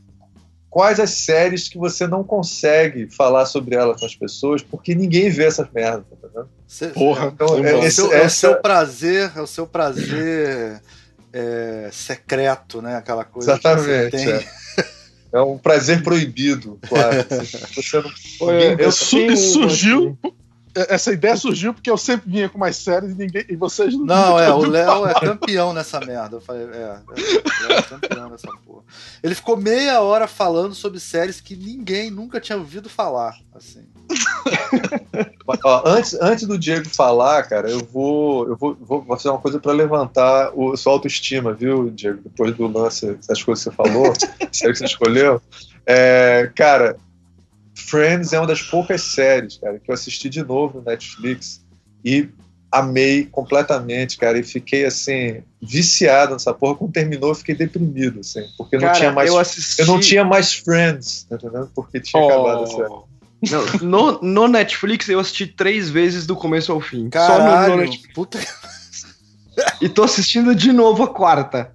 quais 0.70 0.98
as 0.98 1.10
séries 1.10 1.68
que 1.68 1.76
você 1.76 2.06
não 2.06 2.24
consegue 2.24 3.06
falar 3.14 3.44
sobre 3.44 3.76
elas 3.76 4.00
com 4.00 4.06
as 4.06 4.16
pessoas, 4.16 4.62
porque 4.62 4.94
ninguém 4.94 5.28
vê 5.28 5.44
essas 5.44 5.68
merdas, 5.70 6.04
tá 6.20 6.28
vendo? 6.34 6.48
Cê- 6.66 6.88
Porra. 6.88 7.26
Então, 7.26 7.46
é, 7.58 7.70
É, 7.70 7.74
o 7.74 7.76
é 7.76 7.80
o 7.80 7.84
essa- 7.84 8.30
seu 8.30 8.56
prazer, 8.56 9.30
é 9.36 9.40
o 9.42 9.46
seu 9.46 9.66
prazer 9.66 10.80
é, 11.32 11.90
secreto, 11.92 12.80
né? 12.82 12.96
Aquela 12.96 13.24
coisa. 13.24 13.58
que 13.58 13.66
Exatamente. 13.68 14.16
você 14.18 14.38
tem. 14.38 14.48
É. 15.32 15.38
É 15.38 15.42
um 15.42 15.56
prazer 15.58 16.02
proibido, 16.02 16.78
claro. 16.88 17.16
Você 17.74 18.00
não- 18.00 18.50
eu- 18.52 18.78
eu 18.78 18.88
essa- 18.88 19.04
Isso, 19.04 19.10
tenho 19.16 19.32
isso 19.32 19.58
uma 19.60 19.68
surgiu. 19.68 20.18
Essa 20.74 21.12
ideia 21.12 21.36
surgiu 21.36 21.74
porque 21.74 21.90
eu 21.90 21.98
sempre 21.98 22.30
vinha 22.30 22.48
com 22.48 22.56
mais 22.58 22.76
séries 22.76 23.10
e 23.10 23.14
ninguém. 23.14 23.44
E 23.46 23.54
vocês 23.56 23.92
Não, 23.94 24.38
é, 24.40 24.50
o 24.54 24.60
Léo 24.66 24.86
falar. 24.86 25.10
é 25.10 25.14
campeão 25.20 25.74
nessa 25.74 26.00
merda. 26.00 26.36
Eu 26.36 26.40
falei, 26.40 26.62
é, 26.64 26.96
é, 27.68 27.72
é 27.78 27.82
campeão 27.82 28.30
nessa 28.30 28.48
porra. 28.64 28.82
Ele 29.22 29.34
ficou 29.34 29.54
meia 29.58 30.00
hora 30.00 30.26
falando 30.26 30.74
sobre 30.74 30.98
séries 30.98 31.42
que 31.42 31.54
ninguém 31.54 32.10
nunca 32.10 32.40
tinha 32.40 32.56
ouvido 32.56 32.88
falar. 32.88 33.36
Assim. 33.54 33.84
Ó, 35.64 35.82
antes, 35.86 36.14
antes 36.20 36.46
do 36.46 36.58
Diego 36.58 36.88
falar, 36.88 37.42
cara, 37.44 37.70
eu 37.70 37.80
vou, 37.84 38.48
eu 38.48 38.56
vou, 38.56 38.76
vou, 38.80 39.04
fazer 39.04 39.28
uma 39.28 39.38
coisa 39.38 39.58
para 39.58 39.72
levantar 39.72 40.52
o, 40.54 40.76
sua 40.76 40.92
autoestima, 40.92 41.52
viu, 41.52 41.90
Diego? 41.90 42.20
Depois 42.22 42.54
do 42.56 42.66
lance, 42.66 43.18
das 43.28 43.42
coisas 43.42 43.64
que 43.64 43.70
você 43.70 43.76
falou, 43.76 44.12
série 44.52 44.72
que 44.72 44.78
você 44.78 44.84
escolheu. 44.84 45.40
É, 45.86 46.50
cara, 46.54 46.96
Friends 47.74 48.32
é 48.32 48.38
uma 48.38 48.46
das 48.46 48.62
poucas 48.62 49.02
séries, 49.02 49.58
cara, 49.58 49.78
que 49.78 49.90
eu 49.90 49.94
assisti 49.94 50.28
de 50.28 50.42
novo 50.42 50.78
no 50.78 50.84
Netflix 50.84 51.64
e 52.04 52.28
amei 52.70 53.26
completamente, 53.26 54.16
cara, 54.16 54.38
e 54.38 54.42
fiquei 54.42 54.86
assim 54.86 55.42
viciado 55.60 56.32
nessa 56.32 56.54
porra. 56.54 56.76
Quando 56.76 56.92
terminou, 56.92 57.30
eu 57.30 57.34
fiquei 57.34 57.54
deprimido, 57.54 58.20
assim, 58.20 58.42
porque 58.56 58.78
cara, 58.78 58.92
não 58.92 58.98
tinha 58.98 59.12
mais, 59.12 59.28
eu, 59.28 59.38
assisti... 59.38 59.80
eu, 59.80 59.86
não 59.86 60.00
tinha 60.00 60.24
mais 60.24 60.54
Friends, 60.54 61.26
tá 61.28 61.36
entendendo? 61.36 61.70
Porque 61.74 62.00
tinha 62.00 62.22
oh. 62.22 62.26
acabado 62.26 62.62
a 62.62 62.66
série. 62.66 63.11
Não, 63.50 63.66
no, 63.82 64.22
no, 64.22 64.48
Netflix 64.48 65.08
eu 65.08 65.18
assisti 65.18 65.46
três 65.46 65.90
vezes 65.90 66.26
do 66.26 66.36
começo 66.36 66.70
ao 66.70 66.80
fim. 66.80 67.10
Caralho, 67.10 67.42
Só 67.42 67.68
no, 67.68 67.76
no 67.76 67.82
Netflix. 67.82 68.14
Puta... 68.14 68.38
E 69.80 69.88
tô 69.88 70.02
assistindo 70.02 70.54
de 70.54 70.72
novo 70.72 71.02
a 71.02 71.08
quarta. 71.08 71.72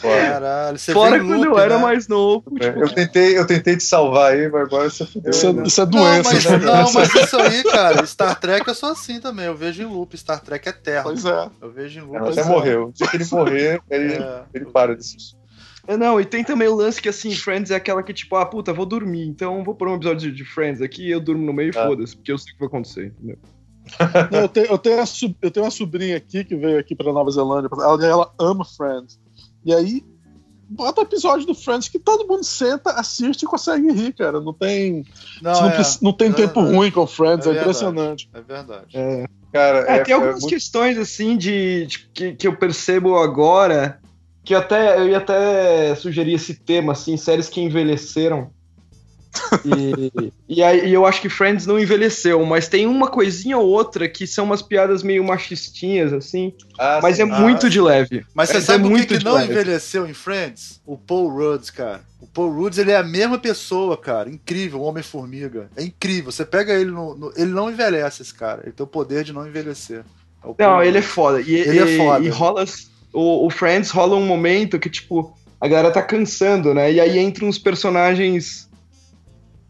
Caralho, 0.00 0.78
você 0.78 0.92
Fora 0.92 1.18
quando 1.18 1.36
loop, 1.36 1.46
eu 1.46 1.58
era 1.58 1.76
né? 1.76 1.82
mais 1.82 2.06
novo. 2.06 2.44
É, 2.60 2.68
tipo... 2.68 2.80
eu, 2.80 2.88
tentei, 2.94 3.38
eu 3.38 3.46
tentei 3.46 3.76
te 3.76 3.82
salvar 3.82 4.32
aí, 4.32 4.48
mas 4.48 4.62
agora 4.62 4.90
você 4.90 5.06
fudeu. 5.06 5.30
Isso, 5.30 5.52
né? 5.52 5.62
isso 5.66 5.80
é 5.80 5.86
doença, 5.86 6.32
não, 6.32 6.32
mas, 6.32 6.44
né? 6.44 6.58
Não, 6.58 6.92
mas 6.92 7.14
isso 7.14 7.36
aí, 7.36 7.62
cara, 7.64 8.06
Star 8.06 8.38
Trek 8.38 8.68
eu 8.68 8.74
sou 8.74 8.90
assim 8.90 9.20
também. 9.20 9.46
Eu 9.46 9.56
vejo 9.56 9.82
em 9.82 9.86
loop, 9.86 10.16
Star 10.16 10.40
Trek 10.40 10.68
é 10.68 10.70
eterno. 10.70 11.04
Pois 11.04 11.24
é. 11.24 11.50
Eu 11.60 11.70
vejo 11.70 12.00
em 12.00 12.02
loop. 12.02 12.20
Não, 12.20 12.28
até 12.28 12.40
é. 12.40 12.44
morreu. 12.44 12.88
O 12.88 12.92
dia 12.92 13.06
que 13.06 13.16
ele 13.16 13.26
morrer, 13.30 13.80
ele, 13.90 14.14
é. 14.14 14.42
ele 14.52 14.66
para 14.66 14.94
de 14.94 15.00
assistir. 15.00 15.36
É, 15.36 15.43
não, 15.98 16.20
e 16.20 16.24
tem 16.24 16.42
também 16.42 16.68
o 16.68 16.74
lance 16.74 17.00
que, 17.00 17.08
assim, 17.08 17.34
Friends 17.34 17.70
é 17.70 17.74
aquela 17.74 18.02
que, 18.02 18.12
tipo, 18.12 18.36
ah, 18.36 18.46
puta, 18.46 18.72
vou 18.72 18.86
dormir, 18.86 19.26
então 19.26 19.62
vou 19.62 19.74
pôr 19.74 19.88
um 19.88 19.96
episódio 19.96 20.32
de 20.32 20.44
Friends 20.44 20.80
aqui 20.80 21.06
e 21.06 21.10
eu 21.10 21.20
durmo 21.20 21.44
no 21.44 21.52
meio 21.52 21.72
e 21.74 21.78
ah. 21.78 21.86
foda-se, 21.86 22.16
porque 22.16 22.32
eu 22.32 22.38
sei 22.38 22.52
o 22.52 22.54
que 22.54 22.60
vai 22.60 22.68
acontecer, 22.68 23.06
entendeu? 23.06 23.38
Não, 24.32 24.40
eu, 24.40 24.48
tenho, 24.48 24.66
eu, 24.66 24.78
tenho 24.78 24.96
uma, 24.96 25.04
eu 25.42 25.50
tenho 25.50 25.64
uma 25.64 25.70
sobrinha 25.70 26.16
aqui 26.16 26.42
que 26.42 26.56
veio 26.56 26.78
aqui 26.78 26.94
pra 26.94 27.12
Nova 27.12 27.30
Zelândia, 27.30 27.68
ela, 27.70 28.06
ela 28.06 28.34
ama 28.38 28.64
Friends. 28.64 29.20
E 29.62 29.74
aí, 29.74 30.02
bota 30.68 31.02
episódio 31.02 31.46
do 31.46 31.54
Friends 31.54 31.88
que 31.88 31.98
todo 31.98 32.26
mundo 32.26 32.44
senta, 32.44 32.90
assiste 32.92 33.42
e 33.42 33.46
consegue 33.46 33.92
rir, 33.92 34.12
cara. 34.14 34.40
Não 34.40 34.52
tem. 34.52 35.04
Não, 35.42 35.52
não, 35.52 35.68
é, 35.68 35.82
não 36.00 36.12
tem 36.12 36.30
é 36.30 36.32
tempo 36.32 36.60
ruim 36.60 36.90
com 36.90 37.06
Friends, 37.06 37.46
é, 37.46 37.50
é 37.50 37.60
impressionante. 37.60 38.28
É 38.32 38.40
verdade. 38.40 38.96
É. 38.96 39.26
Cara, 39.52 39.78
é, 39.80 40.02
tem 40.02 40.14
algumas 40.14 40.40
muito... 40.40 40.48
questões 40.48 40.98
assim 40.98 41.36
de, 41.36 41.86
de 41.86 41.98
que, 42.12 42.32
que 42.32 42.48
eu 42.48 42.56
percebo 42.56 43.16
agora 43.16 44.00
que 44.44 44.54
até 44.54 44.98
eu 44.98 45.08
ia 45.08 45.18
até 45.18 45.94
sugerir 45.94 46.34
esse 46.34 46.54
tema, 46.54 46.92
assim, 46.92 47.16
séries 47.16 47.48
que 47.48 47.60
envelheceram. 47.60 48.50
E, 49.64 50.32
e, 50.58 50.62
aí, 50.62 50.92
eu 50.92 51.04
acho 51.04 51.20
que 51.20 51.28
Friends 51.28 51.66
não 51.66 51.78
envelheceu, 51.78 52.44
mas 52.44 52.68
tem 52.68 52.86
uma 52.86 53.08
coisinha 53.08 53.58
ou 53.58 53.66
outra 53.66 54.08
que 54.08 54.26
são 54.26 54.44
umas 54.44 54.62
piadas 54.62 55.02
meio 55.02 55.24
machistinhas, 55.24 56.12
assim. 56.12 56.52
Ah, 56.78 57.00
mas 57.02 57.16
sim. 57.16 57.22
é 57.22 57.24
ah, 57.24 57.40
muito 57.40 57.68
de 57.68 57.80
leve. 57.80 58.24
Mas 58.34 58.50
você 58.50 58.58
é 58.58 58.60
sabe 58.60 58.86
é 58.86 58.88
muito 58.88 59.08
que, 59.08 59.18
que 59.18 59.24
não 59.24 59.34
leve. 59.34 59.52
envelheceu 59.52 60.06
em 60.06 60.14
Friends? 60.14 60.80
O 60.86 60.96
Paul 60.96 61.30
Rudd, 61.30 61.72
cara. 61.72 62.02
O 62.20 62.26
Paul 62.26 62.52
Rudd, 62.52 62.78
ele 62.78 62.92
é 62.92 62.96
a 62.96 63.02
mesma 63.02 63.38
pessoa, 63.38 63.96
cara. 63.96 64.28
Incrível, 64.28 64.80
o 64.80 64.84
Homem-Formiga. 64.84 65.68
É 65.74 65.82
incrível. 65.82 66.30
Você 66.30 66.44
pega 66.44 66.72
ele 66.74 66.90
no, 66.90 67.16
no, 67.16 67.32
Ele 67.34 67.50
não 67.50 67.70
envelhece, 67.70 68.22
esse 68.22 68.34
cara. 68.34 68.62
Ele 68.62 68.72
tem 68.72 68.84
o 68.84 68.88
poder 68.88 69.24
de 69.24 69.32
não 69.32 69.46
envelhecer. 69.46 70.04
É 70.58 70.62
não, 70.62 70.82
ele 70.82 70.98
é 70.98 71.02
foda. 71.02 71.40
E, 71.40 71.54
ele 71.54 71.78
é 71.78 71.86
e, 71.86 71.94
é 71.94 71.96
foda. 71.96 72.24
E 72.24 72.28
rola 72.28 72.64
o, 73.14 73.46
o 73.46 73.50
Friends 73.50 73.90
rola 73.90 74.16
um 74.16 74.26
momento 74.26 74.78
que, 74.78 74.90
tipo, 74.90 75.34
a 75.60 75.68
galera 75.68 75.90
tá 75.92 76.02
cansando, 76.02 76.74
né? 76.74 76.92
E 76.92 77.00
aí 77.00 77.18
entram 77.18 77.48
uns 77.48 77.58
personagens 77.58 78.68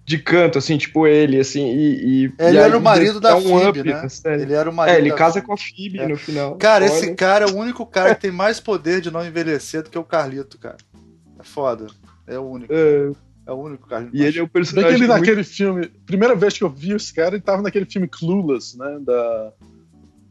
de 0.05 0.19
canto, 0.19 0.59
assim, 0.59 0.77
tipo 0.77 1.07
ele, 1.07 1.41
assim, 1.41 1.67
e... 1.67 2.25
e 2.25 2.33
ele 2.39 2.57
e 2.57 2.61
era 2.61 2.77
o 2.77 2.81
marido 2.81 3.21
da 3.21 3.37
um 3.37 3.43
Phoebe, 3.43 3.85
né? 3.85 4.07
Ele 4.39 4.53
era 4.53 4.69
o 4.69 4.75
marido 4.75 4.95
É, 4.95 4.99
ele 4.99 5.13
casa 5.13 5.35
Phoebe. 5.35 5.47
com 5.47 5.53
a 5.53 5.57
Phoebe 5.57 5.99
é. 5.99 6.09
no 6.09 6.17
final. 6.17 6.57
Cara, 6.57 6.85
Olha. 6.85 6.93
esse 6.93 7.15
cara 7.15 7.47
é 7.47 7.49
o 7.49 7.57
único 7.57 7.87
cara 7.87 8.15
que 8.15 8.23
tem 8.23 8.31
mais 8.31 8.61
poder 8.61 9.01
de 9.01 9.11
não 9.11 9.25
envelhecer 9.27 9.83
do 9.83 9.91
que 9.91 9.99
o 9.99 10.05
Carlito, 10.05 10.59
cara. 10.59 10.77
É 11.39 11.43
foda. 11.43 11.87
É 12.27 12.39
o 12.39 12.43
único. 12.43 12.73
É, 12.73 13.13
é 13.47 13.53
o 13.53 13.57
único 13.57 13.89
Carlito. 13.89 14.15
E 14.15 14.23
ele 14.23 14.39
é 14.39 14.43
o 14.43 14.49
personagem... 14.49 14.91
Bem 14.91 14.99
que 14.99 15.05
ele 15.05 15.13
muito... 15.13 15.21
naquele 15.21 15.45
filme... 15.45 15.91
Primeira 16.05 16.35
vez 16.35 16.59
que 16.59 16.65
eu 16.65 16.69
vi 16.69 16.93
esse 16.93 17.15
cara, 17.15 17.35
ele 17.35 17.43
tava 17.43 17.63
naquele 17.63 17.87
filme 17.87 18.07
Clueless, 18.07 18.77
né? 18.77 18.99
Da 19.01 19.53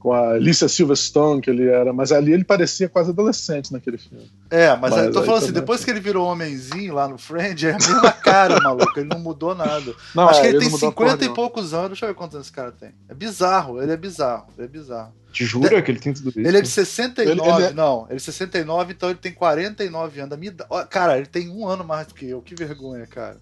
com 0.03 0.11
a 0.11 0.31
Alicia 0.31 0.67
Silverstone, 0.67 1.39
que 1.39 1.49
ele 1.49 1.69
era, 1.69 1.93
mas 1.93 2.11
ali 2.11 2.33
ele 2.33 2.43
parecia 2.43 2.89
quase 2.89 3.11
adolescente 3.11 3.71
naquele 3.71 3.97
filme. 3.97 4.29
É, 4.51 4.75
mas, 4.75 4.91
mas 4.91 5.05
eu 5.05 5.11
tô 5.13 5.23
falando 5.23 5.43
assim, 5.43 5.53
depois 5.53 5.85
que 5.85 5.89
ele 5.89 6.01
virou 6.01 6.27
homenzinho 6.27 6.93
lá 6.93 7.07
no 7.07 7.17
Friend, 7.17 7.65
é 7.65 7.71
a 7.71 7.77
mesma 7.77 8.11
cara, 8.11 8.59
maluco, 8.59 8.99
ele 8.99 9.07
não 9.07 9.19
mudou 9.19 9.55
nada. 9.55 9.95
Não, 10.13 10.27
Acho 10.27 10.41
é, 10.41 10.41
que 10.41 10.47
ele, 10.49 10.57
ele 10.57 10.69
tem 10.69 10.77
50 10.77 11.23
e 11.23 11.29
poucos 11.29 11.73
anos, 11.73 11.91
deixa 11.91 12.03
eu 12.05 12.09
ver 12.09 12.15
quantos 12.15 12.35
anos 12.35 12.47
esse 12.47 12.53
cara 12.53 12.73
tem. 12.73 12.89
É 13.07 13.13
bizarro, 13.13 13.81
ele 13.81 13.93
é 13.93 13.95
bizarro, 13.95 14.47
ele 14.57 14.65
é 14.65 14.69
bizarro. 14.69 15.13
Te 15.31 15.45
jura 15.45 15.81
que 15.81 15.89
ele 15.89 15.99
tem 15.99 16.13
tudo 16.13 16.31
isso? 16.31 16.39
Ele 16.41 16.57
é 16.57 16.61
de 16.61 16.67
69, 16.67 17.31
ele, 17.31 17.49
ele 17.49 17.63
é... 17.63 17.73
não, 17.73 18.05
ele 18.09 18.17
é 18.17 18.19
69, 18.19 18.91
então 18.91 19.09
ele 19.09 19.19
tem 19.19 19.31
49 19.31 20.19
anos. 20.19 20.37
minha... 20.37 20.53
Cara, 20.89 21.17
ele 21.17 21.27
tem 21.27 21.47
um 21.47 21.65
ano 21.65 21.85
mais 21.85 22.07
do 22.07 22.13
que 22.13 22.29
eu, 22.29 22.41
que 22.41 22.53
vergonha, 22.53 23.07
cara. 23.07 23.37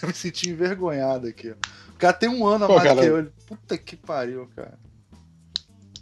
Eu 0.00 0.06
me 0.06 0.14
senti 0.14 0.48
envergonhado 0.48 1.26
aqui. 1.26 1.50
O 1.50 1.98
cara 1.98 2.12
tem 2.12 2.28
um 2.28 2.46
ano 2.46 2.66
a 2.66 2.68
mais 2.68 2.82
cara... 2.84 3.00
que 3.00 3.06
eu. 3.06 3.32
Puta 3.48 3.76
que 3.76 3.96
pariu, 3.96 4.48
cara. 4.54 4.78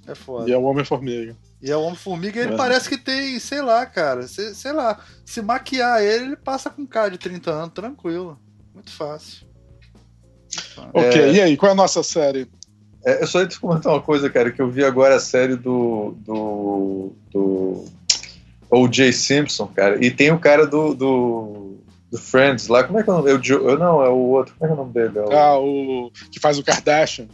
É 0.09 0.15
foda. 0.15 0.49
E 0.49 0.53
é 0.53 0.57
o 0.57 0.63
Homem-Formiga. 0.63 1.37
E 1.61 1.71
é 1.71 1.77
o 1.77 1.83
Homem-Formiga, 1.83 2.41
ele 2.41 2.55
é. 2.55 2.57
parece 2.57 2.89
que 2.89 2.97
tem, 2.97 3.39
sei 3.39 3.61
lá, 3.61 3.85
cara, 3.85 4.27
sei, 4.27 4.55
sei, 4.55 4.73
lá, 4.73 4.99
se 5.25 5.43
maquiar 5.43 6.03
ele, 6.03 6.25
ele 6.25 6.37
passa 6.37 6.71
com 6.71 6.83
um 6.83 6.87
cara 6.87 7.11
de 7.11 7.19
30 7.19 7.51
anos, 7.51 7.75
tranquilo. 7.75 8.39
Muito 8.73 8.91
fácil. 8.91 9.47
Ok, 10.95 11.21
é... 11.21 11.33
e 11.33 11.41
aí, 11.43 11.57
qual 11.59 11.69
é 11.69 11.73
a 11.73 11.77
nossa 11.77 12.03
série? 12.03 12.49
É, 13.05 13.23
eu 13.23 13.27
só 13.27 13.41
ia 13.41 13.47
te 13.47 13.61
comentar 13.61 13.93
uma 13.93 14.01
coisa, 14.01 14.31
cara, 14.31 14.51
que 14.51 14.63
eu 14.63 14.71
vi 14.71 14.83
agora 14.83 15.17
a 15.17 15.21
série 15.21 15.57
do. 15.57 16.17
do. 16.21 17.13
do 17.31 17.85
O.J. 18.71 19.13
Simpson, 19.13 19.67
cara, 19.67 20.03
e 20.03 20.11
tem 20.11 20.31
o 20.31 20.39
cara 20.39 20.67
do, 20.67 20.95
do, 20.95 21.79
do 22.11 22.19
Friends 22.19 22.69
lá, 22.69 22.85
como 22.85 22.99
é 22.99 23.03
que 23.03 23.09
é 23.09 23.13
o 23.13 23.17
nome? 23.17 23.31
Eu, 23.31 23.41
eu, 23.43 23.79
não, 23.79 24.03
é 24.03 24.09
o 24.09 24.17
outro, 24.17 24.55
como 24.59 24.71
é 24.71 24.75
que 24.75 24.79
é 24.79 24.83
o 24.83 24.85
nome 24.85 24.93
dele? 24.93 25.19
É 25.19 25.23
o... 25.23 25.33
Ah, 25.33 25.59
o 25.59 26.11
que 26.31 26.39
faz 26.39 26.59
o 26.59 26.63
Kardashian, 26.63 27.29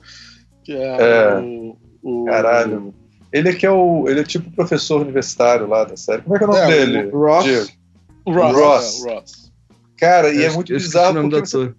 que 0.62 0.72
é, 0.72 0.96
é. 1.00 1.38
o 1.38 1.76
o... 2.04 2.24
Caralho. 2.26 2.94
Ele 3.32 3.48
é 3.48 3.52
que 3.52 3.66
é 3.66 3.70
o. 3.70 4.08
Ele 4.08 4.20
é 4.20 4.24
tipo 4.24 4.48
professor 4.52 5.00
universitário 5.00 5.66
lá 5.66 5.82
da 5.82 5.96
série. 5.96 6.22
Como 6.22 6.36
é 6.36 6.38
que 6.38 6.44
é 6.44 6.46
o 6.46 6.50
nome 6.50 6.62
é, 6.62 6.68
dele? 6.68 7.10
O 7.12 7.18
Ross. 7.18 7.76
O 8.24 8.32
Ross. 8.32 8.54
Ross. 8.54 9.04
É, 9.04 9.14
Ross. 9.14 9.52
Cara, 9.98 10.32
e 10.32 10.44
é 10.44 10.50
muito 10.50 10.72
bizarro 10.72 11.28
porque 11.28 11.40
você, 11.40 11.72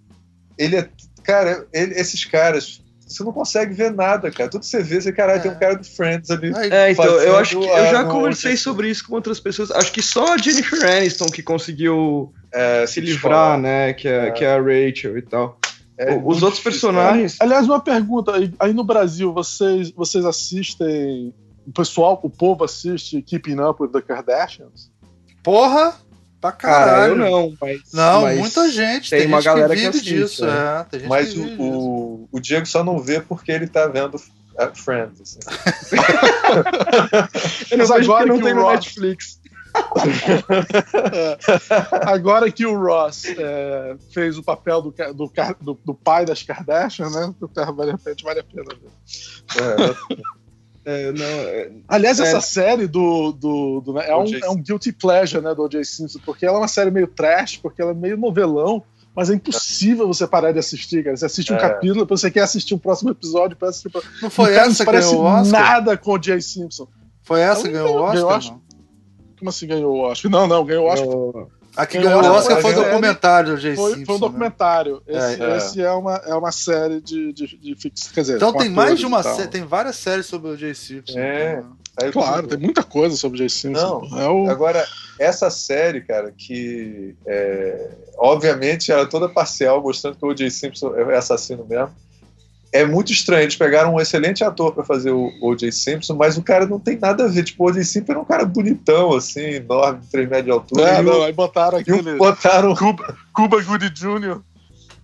ele 0.58 0.76
é. 0.76 0.88
Cara, 1.22 1.66
ele, 1.72 1.94
esses 1.94 2.24
caras. 2.26 2.82
Você 3.06 3.22
não 3.22 3.32
consegue 3.32 3.72
ver 3.72 3.92
nada, 3.92 4.32
cara. 4.32 4.50
Tudo 4.50 4.62
que 4.62 4.66
você 4.66 4.82
vê, 4.82 5.00
você, 5.00 5.12
caralho, 5.12 5.38
é. 5.38 5.42
tem 5.42 5.50
um 5.52 5.58
cara 5.58 5.76
do 5.76 5.84
Friends 5.84 6.28
ali. 6.28 6.52
É, 6.72 6.90
então, 6.90 7.04
eu 7.04 7.36
acho 7.36 7.58
que 7.58 7.64
eu 7.64 7.86
já 7.86 8.04
conversei 8.04 8.56
sobre 8.56 8.90
isso 8.90 9.06
com 9.06 9.14
outras 9.14 9.38
pessoas. 9.38 9.70
Acho 9.70 9.92
que 9.92 10.02
só 10.02 10.34
a 10.34 10.36
Jennifer 10.36 10.84
Aniston 10.84 11.26
que 11.26 11.40
conseguiu 11.40 12.34
é, 12.52 12.84
se 12.84 13.00
livrar, 13.00 13.32
falar. 13.32 13.58
né? 13.58 13.92
Que 13.92 14.08
é, 14.08 14.30
que 14.32 14.44
é 14.44 14.52
a 14.52 14.60
Rachel 14.60 15.16
e 15.16 15.22
tal. 15.22 15.56
É, 15.98 16.20
os 16.22 16.42
outros 16.42 16.62
personagens. 16.62 17.36
Aliás, 17.40 17.66
uma 17.66 17.80
pergunta: 17.80 18.32
aí 18.58 18.72
no 18.72 18.84
Brasil, 18.84 19.32
vocês, 19.32 19.90
vocês 19.90 20.24
assistem. 20.24 21.34
O 21.66 21.72
pessoal, 21.72 22.20
o 22.22 22.30
povo 22.30 22.64
assiste 22.64 23.20
Keeping 23.22 23.60
Up 23.60 23.82
with 23.82 23.90
the 23.90 24.00
Kardashians? 24.00 24.90
Porra! 25.42 25.96
Pra 26.40 26.52
caralho. 26.52 27.16
Cara, 27.16 27.30
não, 27.30 27.54
mas, 27.60 27.80
não, 27.92 28.22
mas 28.22 28.38
muita 28.38 28.70
gente. 28.70 29.10
Tem, 29.10 29.20
tem 29.20 29.28
uma 29.28 29.40
gente 29.40 29.46
galera 29.46 29.74
que 29.74 29.80
vive 29.80 29.90
que 29.90 29.96
assiste, 29.96 30.14
disso. 30.14 30.44
É. 30.44 30.86
É, 30.92 31.06
mas 31.08 31.36
o, 31.36 31.44
o, 31.60 32.28
o, 32.30 32.40
Diego 32.40 32.66
só 32.66 32.84
não 32.84 32.98
vê 32.98 33.20
porque 33.20 33.50
ele 33.50 33.66
tá 33.66 33.88
vendo 33.88 34.20
Friends. 34.74 35.20
Assim. 35.20 35.38
Eu 37.70 37.78
não 37.78 37.88
mas 37.88 37.90
agora 37.90 38.24
que 38.24 38.30
não 38.30 38.40
tem 38.40 38.54
no 38.54 38.70
Netflix. 38.70 39.40
Agora 42.06 42.50
que 42.50 42.66
o 42.66 42.78
Ross 42.78 43.24
é, 43.26 43.96
fez 44.10 44.36
o 44.38 44.42
papel 44.42 44.82
do, 44.82 44.94
do, 45.14 45.32
do, 45.60 45.78
do, 45.84 45.94
pai 45.94 46.24
das 46.24 46.42
Kardashian, 46.42 47.10
né? 47.10 47.32
Vale 47.74 47.92
a 47.92 47.98
pena, 47.98 48.16
vale 48.22 48.40
a 48.40 48.44
pena 48.44 48.68
ver. 48.80 48.90
É, 50.84 51.08
é, 51.08 51.12
não, 51.12 51.24
é, 51.24 51.70
Aliás, 51.88 52.20
essa 52.20 52.36
é. 52.36 52.40
série 52.40 52.86
do, 52.86 53.32
do, 53.32 53.80
do 53.80 53.94
né, 53.94 54.08
é, 54.08 54.16
um, 54.16 54.36
é 54.36 54.50
um 54.50 54.56
guilty 54.56 54.92
pleasure 54.92 55.42
né, 55.42 55.52
do 55.54 55.64
O.J. 55.64 55.84
Simpson, 55.84 56.20
porque 56.24 56.46
ela 56.46 56.58
é 56.58 56.60
uma 56.60 56.68
série 56.68 56.92
meio 56.92 57.08
trash, 57.08 57.56
porque 57.56 57.82
ela 57.82 57.90
é 57.90 57.94
meio 57.94 58.16
novelão, 58.16 58.84
mas 59.14 59.28
é 59.28 59.34
impossível 59.34 60.06
você 60.06 60.28
parar 60.28 60.52
de 60.52 60.60
assistir, 60.60 61.02
cara. 61.02 61.16
Você 61.16 61.26
assiste 61.26 61.52
um 61.52 61.58
capítulo, 61.58 62.02
depois 62.02 62.20
você 62.20 62.30
quer 62.30 62.42
assistir 62.42 62.74
o 62.74 62.78
próximo 62.78 63.10
episódio, 63.10 63.56
parece, 63.56 63.82
tipo, 63.82 64.00
não 64.22 64.30
foi 64.30 64.54
essa 64.54 64.84
não 64.84 64.92
parece 64.92 65.50
nada 65.50 65.96
com 65.96 66.12
o 66.12 66.18
J. 66.18 66.40
Simpson. 66.40 66.86
Foi 67.22 67.40
essa 67.40 67.62
que 67.62 67.72
ganhou 67.72 67.98
o 67.98 68.02
Oscar? 68.02 68.56
Como 69.38 69.48
assim 69.50 69.66
ganhou 69.66 69.94
o 69.94 70.00
Oscar? 70.00 70.30
Não, 70.30 70.46
não, 70.46 70.64
ganhou 70.64 70.86
o 70.86 70.88
Oscar. 70.88 71.46
A 71.76 71.84
que 71.84 71.98
ganhou 71.98 72.22
o 72.22 72.26
Oscar 72.26 72.60
foi 72.62 72.70
o 72.72 72.74
ganhou- 72.74 72.90
documentário 72.90 73.50
do 73.54 73.56
Jay 73.60 73.76
Foi, 73.76 73.90
Simpson. 73.94 74.06
foi 74.06 74.14
um 74.14 74.18
né? 74.18 74.26
documentário. 74.26 75.02
Esse, 75.06 75.42
É. 75.42 75.56
esse 75.58 75.82
é. 75.82 75.90
uma, 75.92 76.14
é 76.24 76.34
uma 76.34 76.50
série 76.50 77.00
de, 77.02 77.32
de, 77.34 77.46
de 77.58 77.74
ficção. 77.76 78.12
Quer 78.14 78.20
dizer, 78.22 78.36
Então 78.36 78.52
tem 78.54 78.70
mais 78.70 78.98
de 78.98 79.04
uma 79.04 79.22
série, 79.22 79.48
tem 79.48 79.62
várias 79.62 79.96
séries 79.96 80.24
sobre 80.24 80.50
o 80.50 80.56
Jay 80.56 80.74
Simpson. 80.74 81.18
É. 81.18 81.62
Eu 82.02 82.12
Claro, 82.12 82.46
tem 82.46 82.58
muita 82.58 82.82
coisa 82.82 83.14
sobre 83.16 83.38
Jay 83.38 83.48
Simpson. 83.50 84.06
Não. 84.10 84.20
É 84.20 84.28
o... 84.28 84.50
Agora, 84.50 84.86
essa 85.18 85.50
série, 85.50 86.00
cara, 86.02 86.30
que 86.30 87.14
é, 87.26 87.90
obviamente 88.18 88.90
era 88.92 89.06
toda 89.06 89.28
parcial, 89.28 89.82
mostrando 89.82 90.16
que 90.16 90.24
o 90.24 90.28
O.J. 90.28 90.50
Simpson 90.50 90.94
é 90.94 91.16
assassino 91.16 91.64
mesmo. 91.66 91.94
É 92.80 92.84
muito 92.84 93.12
estranho. 93.12 93.42
Eles 93.42 93.56
pegaram 93.56 93.94
um 93.94 94.00
excelente 94.00 94.44
ator 94.44 94.72
pra 94.72 94.84
fazer 94.84 95.10
o 95.10 95.32
O.J. 95.40 95.70
Simpson, 95.72 96.14
mas 96.14 96.36
o 96.36 96.42
cara 96.42 96.66
não 96.66 96.78
tem 96.78 96.98
nada 96.98 97.24
a 97.24 97.28
ver. 97.28 97.44
Tipo, 97.44 97.64
o 97.64 97.66
O.J. 97.68 97.84
Simpson 97.84 98.12
era 98.12 98.20
um 98.20 98.24
cara 98.24 98.44
bonitão, 98.44 99.14
assim, 99.14 99.40
enorme, 99.40 100.00
3 100.10 100.28
metros 100.28 100.44
de 100.44 100.50
altura. 100.50 100.88
É, 100.88 101.00
e, 101.00 101.02
não, 101.02 101.20
o, 101.20 101.22
aí 101.24 101.32
botaram 101.32 101.78
aquele. 101.78 102.16
botaram. 102.16 102.74
Cuba, 102.74 103.16
Cuba 103.32 103.62
Goody 103.62 103.90
Jr. 103.90 104.40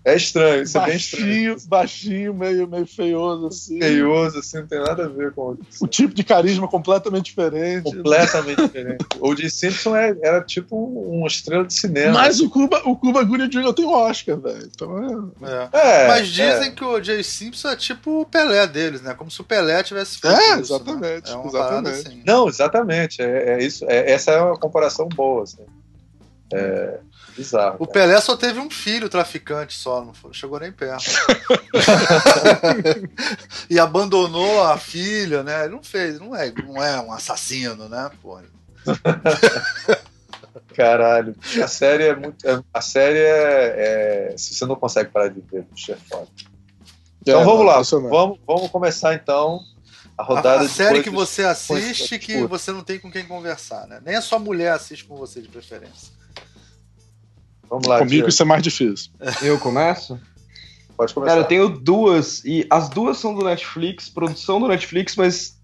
É 0.05 0.17
estranho, 0.17 0.65
isso 0.65 0.77
é 0.79 0.85
bem 0.87 0.97
estranho. 0.97 1.27
Baixinho, 1.27 1.69
baixinho, 1.69 2.35
meio, 2.35 2.67
meio 2.69 2.87
feioso, 2.87 3.47
assim. 3.47 3.79
Feioso, 3.79 4.39
assim, 4.41 4.59
não 4.59 4.67
tem 4.67 4.81
nada 4.81 5.05
a 5.05 5.09
ver 5.09 5.33
com 5.33 5.57
O 5.81 5.87
tipo 5.87 6.13
de 6.13 6.25
carisma 6.25 6.67
completamente 6.67 7.27
diferente. 7.27 7.85
completamente 7.85 8.63
diferente. 8.63 9.05
O 9.21 9.29
O.J. 9.31 9.49
Simpson 9.49 9.95
é- 9.97 10.17
era 10.21 10.41
tipo 10.43 10.77
um- 10.77 11.19
uma 11.21 11.29
estrela 11.29 11.65
de 11.65 11.73
cinema. 11.75 12.15
Mas 12.15 12.41
o 12.41 12.51
Cuba, 12.51 12.83
o 12.85 12.97
Cuba 12.97 13.23
Goody 13.23 13.47
Jr. 13.47 13.73
tem 13.73 13.85
o 13.85 13.91
Oscar, 13.93 14.37
velho. 14.41 14.69
Então 14.75 15.33
é. 15.41 15.71
é. 15.73 16.05
É, 16.05 16.09
Mas 16.09 16.27
dizem 16.29 16.69
é. 16.69 16.71
que 16.73 16.85
o 16.85 17.01
Jay 17.01 17.23
Simpson 17.23 17.69
é 17.69 17.77
tipo 17.77 18.23
o 18.23 18.27
Pelé 18.27 18.67
deles, 18.67 19.03
né? 19.03 19.15
Como 19.15 19.31
se 19.31 19.41
o 19.41 19.45
Pelé 19.45 19.85
tivesse 19.85 20.19
feito 20.19 20.35
É, 20.37 20.61
isso, 20.61 20.75
exatamente, 20.75 21.27
Né? 21.29 21.33
É 21.33 21.37
uma 21.37 21.47
exatamente. 21.47 22.09
assim. 22.09 22.23
Não, 22.27 22.49
exatamente. 22.49 23.23
É, 23.23 23.55
é 23.55 23.65
isso. 23.65 23.85
é- 23.89 24.11
essa 24.11 24.33
é 24.33 24.41
uma 24.43 24.59
comparação 24.59 25.09
boa. 25.09 25.45
Assim. 25.45 25.63
É 26.53 26.99
bizarro. 27.37 27.77
O 27.79 27.87
cara. 27.87 28.07
Pelé 28.07 28.21
só 28.21 28.37
teve 28.37 28.59
um 28.61 28.71
filho 28.71 29.09
traficante 29.09 29.77
só, 29.77 30.05
não 30.05 30.15
foi- 30.15 30.33
chegou 30.33 30.59
nem 30.61 30.73
perto. 30.73 31.05
e 33.69 33.79
abandonou 33.79 34.63
a 34.65 34.79
filha, 34.79 35.43
né? 35.43 35.65
Ele 35.65 35.75
não 35.75 35.83
fez, 35.83 36.19
não 36.21 36.35
é, 36.35 36.51
não 36.53 36.83
é 36.83 37.01
um 37.01 37.13
assassino, 37.13 37.89
né? 37.89 38.11
Porra. 38.21 38.45
Caralho. 40.75 41.35
A 41.63 41.69
série 41.69 42.05
é 42.05 42.17
muito. 42.17 42.47
é- 42.49 42.63
A 42.73 42.81
série 42.81 43.19
é, 43.19 44.31
é- 44.33 44.35
Se 44.37 44.55
você 44.55 44.65
não 44.67 44.77
consegue 44.77 45.11
parar 45.11 45.29
de 45.29 45.41
ver, 45.41 45.63
bicho, 45.71 45.93
é 45.93 45.97
foda. 46.09 46.29
Então 47.21 47.41
É, 47.41 47.45
vamos 47.45 47.67
lá. 47.67 47.81
Vamos, 48.09 48.39
vamos 48.47 48.71
começar 48.71 49.15
então 49.15 49.61
a 50.19 50.23
A, 50.23 50.25
rodada 50.25 50.63
a 50.63 50.67
de 50.67 50.73
série 50.73 51.03
que 51.03 51.11
você 51.11 51.45
assiste 51.45 52.19
que 52.19 52.45
você 52.47 52.73
não 52.73 52.83
tem 52.83 52.99
com 52.99 53.11
quem 53.11 53.25
conversar, 53.27 53.87
né? 53.87 54.01
Nem 54.05 54.17
a 54.17 54.21
sua 54.21 54.39
mulher 54.39 54.73
assiste 54.73 55.05
com 55.05 55.17
você 55.17 55.41
de 55.41 55.49
preferência. 55.49 56.13
Vamos 57.73 57.87
lá, 57.89 57.97
Comigo 58.01 58.11
Diego, 58.11 58.29
isso 58.29 58.43
é 58.43 58.45
mais 58.45 58.63
difícil. 58.63 59.11
Eu 59.41 59.59
começo? 59.59 60.21
pode 60.95 61.15
começar. 61.15 61.31
Cara, 61.33 61.41
eu 61.41 61.49
tenho 61.49 61.69
duas, 61.71 62.45
e 62.45 62.67
as 62.69 62.91
duas 62.91 63.17
são 63.17 63.35
do 63.35 63.43
Netflix, 63.43 64.11
produção 64.11 64.61
do 64.61 64.69
Netflix, 64.69 65.17
mas 65.17 65.59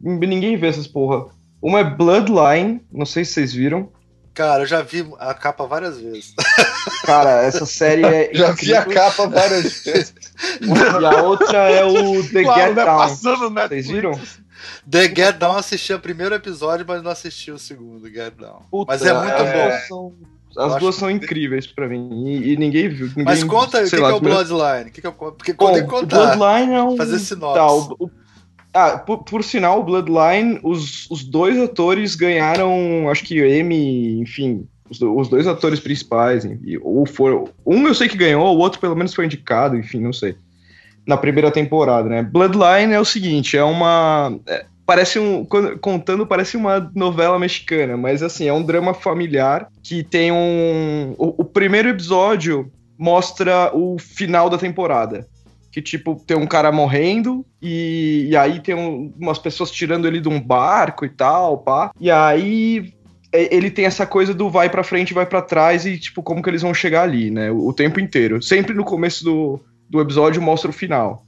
ninguém 0.00 0.56
vê 0.56 0.68
essas 0.68 0.86
porra. 0.86 1.26
Uma 1.60 1.80
é 1.80 1.84
Bloodline, 1.84 2.80
não 2.92 3.04
sei 3.04 3.24
se 3.24 3.32
vocês 3.32 3.52
viram. 3.52 3.90
Cara, 4.32 4.62
eu 4.62 4.66
já 4.66 4.82
vi 4.82 5.04
a 5.18 5.34
capa 5.34 5.66
várias 5.66 6.00
vezes. 6.00 6.32
Cara, 7.04 7.42
essa 7.42 7.66
série 7.66 8.04
é. 8.04 8.30
Já 8.32 8.52
vi 8.52 8.72
a 8.72 8.82
incrível. 8.82 9.02
capa 9.02 9.26
várias 9.26 9.82
vezes. 9.82 10.14
E 10.60 11.04
a 11.04 11.22
outra 11.24 11.58
é 11.70 11.84
o 11.84 12.22
The 12.22 12.44
Claro, 12.44 12.60
Get 12.60 12.76
né? 12.76 12.84
Down. 12.84 12.98
Passando 12.98 13.50
Vocês 13.50 13.88
viram? 13.88 14.20
The 14.88 15.02
Get 15.08 15.38
Down 15.38 15.56
assisti 15.56 15.92
o 15.92 15.98
primeiro 15.98 16.36
episódio, 16.36 16.86
mas 16.86 17.02
não 17.02 17.10
assisti 17.10 17.50
o 17.50 17.58
segundo, 17.58 18.08
Get 18.08 18.34
Down. 18.34 18.62
Puta, 18.70 18.92
Mas 18.92 19.02
é 19.02 19.12
muito 19.12 19.34
as 19.34 19.88
bom. 19.88 20.14
Eu 20.56 20.64
As 20.64 20.76
duas 20.76 20.94
são 20.94 21.10
incríveis 21.10 21.66
pra 21.66 21.88
mim. 21.88 22.26
E, 22.26 22.52
e 22.52 22.56
ninguém 22.56 22.88
viu. 22.88 23.06
Ninguém, 23.08 23.24
Mas 23.24 23.44
conta 23.44 23.78
aí, 23.78 23.86
o 23.86 23.90
que, 23.90 23.96
que 23.96 24.02
é 24.02 24.08
o 24.08 24.20
Bloodline? 24.20 24.88
O 24.88 24.92
que, 24.92 25.00
que 25.00 25.06
é 25.06 25.10
o... 25.10 25.12
Porque 25.12 25.52
Bom, 25.52 25.72
tem 25.72 25.82
que 25.82 25.88
o 25.88 25.90
contar. 26.00 26.36
Bloodline 26.36 26.72
é 26.74 26.82
um. 26.82 26.96
Fazer 26.96 27.18
sinopse. 27.18 27.54
Tá, 27.54 27.72
o- 27.72 27.96
o- 27.98 28.10
ah, 28.74 28.98
por, 28.98 29.24
por 29.24 29.42
sinal, 29.42 29.80
o 29.80 29.82
Bloodline, 29.84 30.60
os, 30.62 31.08
os 31.10 31.24
dois 31.24 31.58
atores 31.58 32.14
ganharam, 32.14 33.08
acho 33.10 33.24
que 33.24 33.40
Emmy, 33.40 34.20
enfim, 34.20 34.66
os, 34.90 35.00
os 35.00 35.28
dois 35.28 35.46
atores 35.46 35.80
principais, 35.80 36.44
e- 36.44 36.78
ou 36.82 37.06
foram. 37.06 37.48
Um 37.64 37.86
eu 37.86 37.94
sei 37.94 38.08
que 38.08 38.16
ganhou, 38.16 38.44
o 38.54 38.58
outro 38.58 38.78
pelo 38.78 38.94
menos 38.94 39.14
foi 39.14 39.24
indicado, 39.24 39.76
enfim, 39.76 40.00
não 40.00 40.12
sei. 40.12 40.36
Na 41.06 41.16
primeira 41.16 41.50
temporada, 41.50 42.08
né? 42.08 42.22
Bloodline 42.22 42.92
é 42.92 43.00
o 43.00 43.04
seguinte, 43.04 43.56
é 43.56 43.64
uma. 43.64 44.38
é, 44.46 44.66
parece 44.88 45.18
um. 45.18 45.44
Contando, 45.82 46.26
parece 46.26 46.56
uma 46.56 46.90
novela 46.94 47.38
mexicana, 47.38 47.94
mas 47.94 48.22
assim, 48.22 48.48
é 48.48 48.52
um 48.52 48.62
drama 48.62 48.94
familiar 48.94 49.68
que 49.82 50.02
tem 50.02 50.32
um. 50.32 51.14
O, 51.18 51.42
o 51.42 51.44
primeiro 51.44 51.90
episódio 51.90 52.72
mostra 52.98 53.70
o 53.74 53.98
final 53.98 54.48
da 54.48 54.56
temporada 54.56 55.26
que, 55.70 55.82
tipo, 55.82 56.20
tem 56.26 56.36
um 56.36 56.46
cara 56.46 56.72
morrendo 56.72 57.44
e, 57.60 58.28
e 58.30 58.36
aí 58.36 58.58
tem 58.60 58.74
um- 58.74 59.12
umas 59.20 59.38
pessoas 59.38 59.70
tirando 59.70 60.08
ele 60.08 60.18
de 60.20 60.28
um 60.28 60.40
barco 60.40 61.04
e 61.04 61.10
tal, 61.10 61.58
pá. 61.58 61.90
E 62.00 62.10
aí 62.10 62.94
é, 63.30 63.54
ele 63.54 63.70
tem 63.70 63.84
essa 63.84 64.06
coisa 64.06 64.32
do 64.32 64.48
vai 64.48 64.70
pra 64.70 64.82
frente, 64.82 65.12
vai 65.12 65.26
pra 65.26 65.42
trás 65.42 65.84
e, 65.84 65.98
tipo, 65.98 66.22
como 66.22 66.42
que 66.42 66.48
eles 66.48 66.62
vão 66.62 66.72
chegar 66.72 67.02
ali, 67.02 67.30
né? 67.30 67.50
O, 67.50 67.68
o 67.68 67.72
tempo 67.74 68.00
inteiro. 68.00 68.42
Sempre 68.42 68.72
no 68.74 68.82
começo 68.84 69.22
do, 69.22 69.60
do 69.88 70.00
episódio 70.00 70.40
mostra 70.40 70.70
o 70.70 70.72
final. 70.72 71.26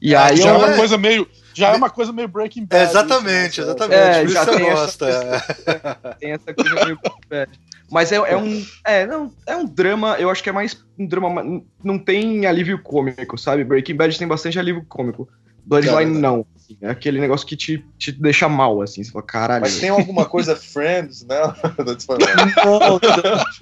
E 0.00 0.14
É, 0.14 0.16
aí 0.16 0.36
já 0.38 0.50
é 0.50 0.54
é 0.54 0.56
uma 0.56 0.74
coisa 0.74 0.96
meio. 0.96 1.28
Já 1.54 1.68
é 1.72 1.76
uma 1.76 1.88
coisa 1.90 2.12
meio 2.12 2.28
Breaking 2.28 2.62
É, 2.70 2.78
Bad. 2.78 2.90
exatamente, 2.90 3.52
isso, 3.60 3.60
né? 3.62 3.66
exatamente. 3.68 4.00
É, 4.00 4.18
Por 4.20 4.24
isso 4.26 4.34
já 4.34 4.44
você 4.44 4.56
tem 4.56 4.66
essa 4.68 4.80
gosta. 4.80 5.06
é. 5.08 6.14
tem 6.20 6.32
essa 6.32 6.54
coisa 6.54 6.84
meio 6.84 6.98
bad. 7.28 7.50
Mas 7.90 8.10
é, 8.12 8.16
é 8.16 8.36
um. 8.36 8.66
É, 8.84 9.06
não, 9.06 9.32
é 9.46 9.56
um 9.56 9.64
drama, 9.66 10.16
eu 10.18 10.30
acho 10.30 10.42
que 10.42 10.48
é 10.48 10.52
mais 10.52 10.82
um 10.98 11.06
drama. 11.06 11.30
ma- 11.30 11.60
Não 11.82 11.98
tem 11.98 12.46
alívio 12.46 12.82
cômico, 12.82 13.38
sabe? 13.38 13.62
Breaking 13.62 13.94
Bad 13.96 14.18
tem 14.18 14.26
bastante 14.26 14.58
alívio 14.58 14.84
cômico. 14.88 15.28
Bloodline 15.66 16.16
É, 16.16 16.20
não. 16.20 16.46
assim, 16.56 16.76
é 16.82 16.90
aquele 16.90 17.20
negócio 17.20 17.46
que 17.46 17.56
te, 17.56 17.84
te 17.98 18.12
deixa 18.12 18.48
mal, 18.48 18.82
assim. 18.82 19.02
Você 19.02 19.10
fala, 19.10 19.24
caralho. 19.24 19.62
Mas 19.62 19.78
tem 19.78 19.88
alguma 19.88 20.26
coisa 20.26 20.54
Friends, 20.56 21.24
né? 21.24 21.40
Não, 22.64 23.00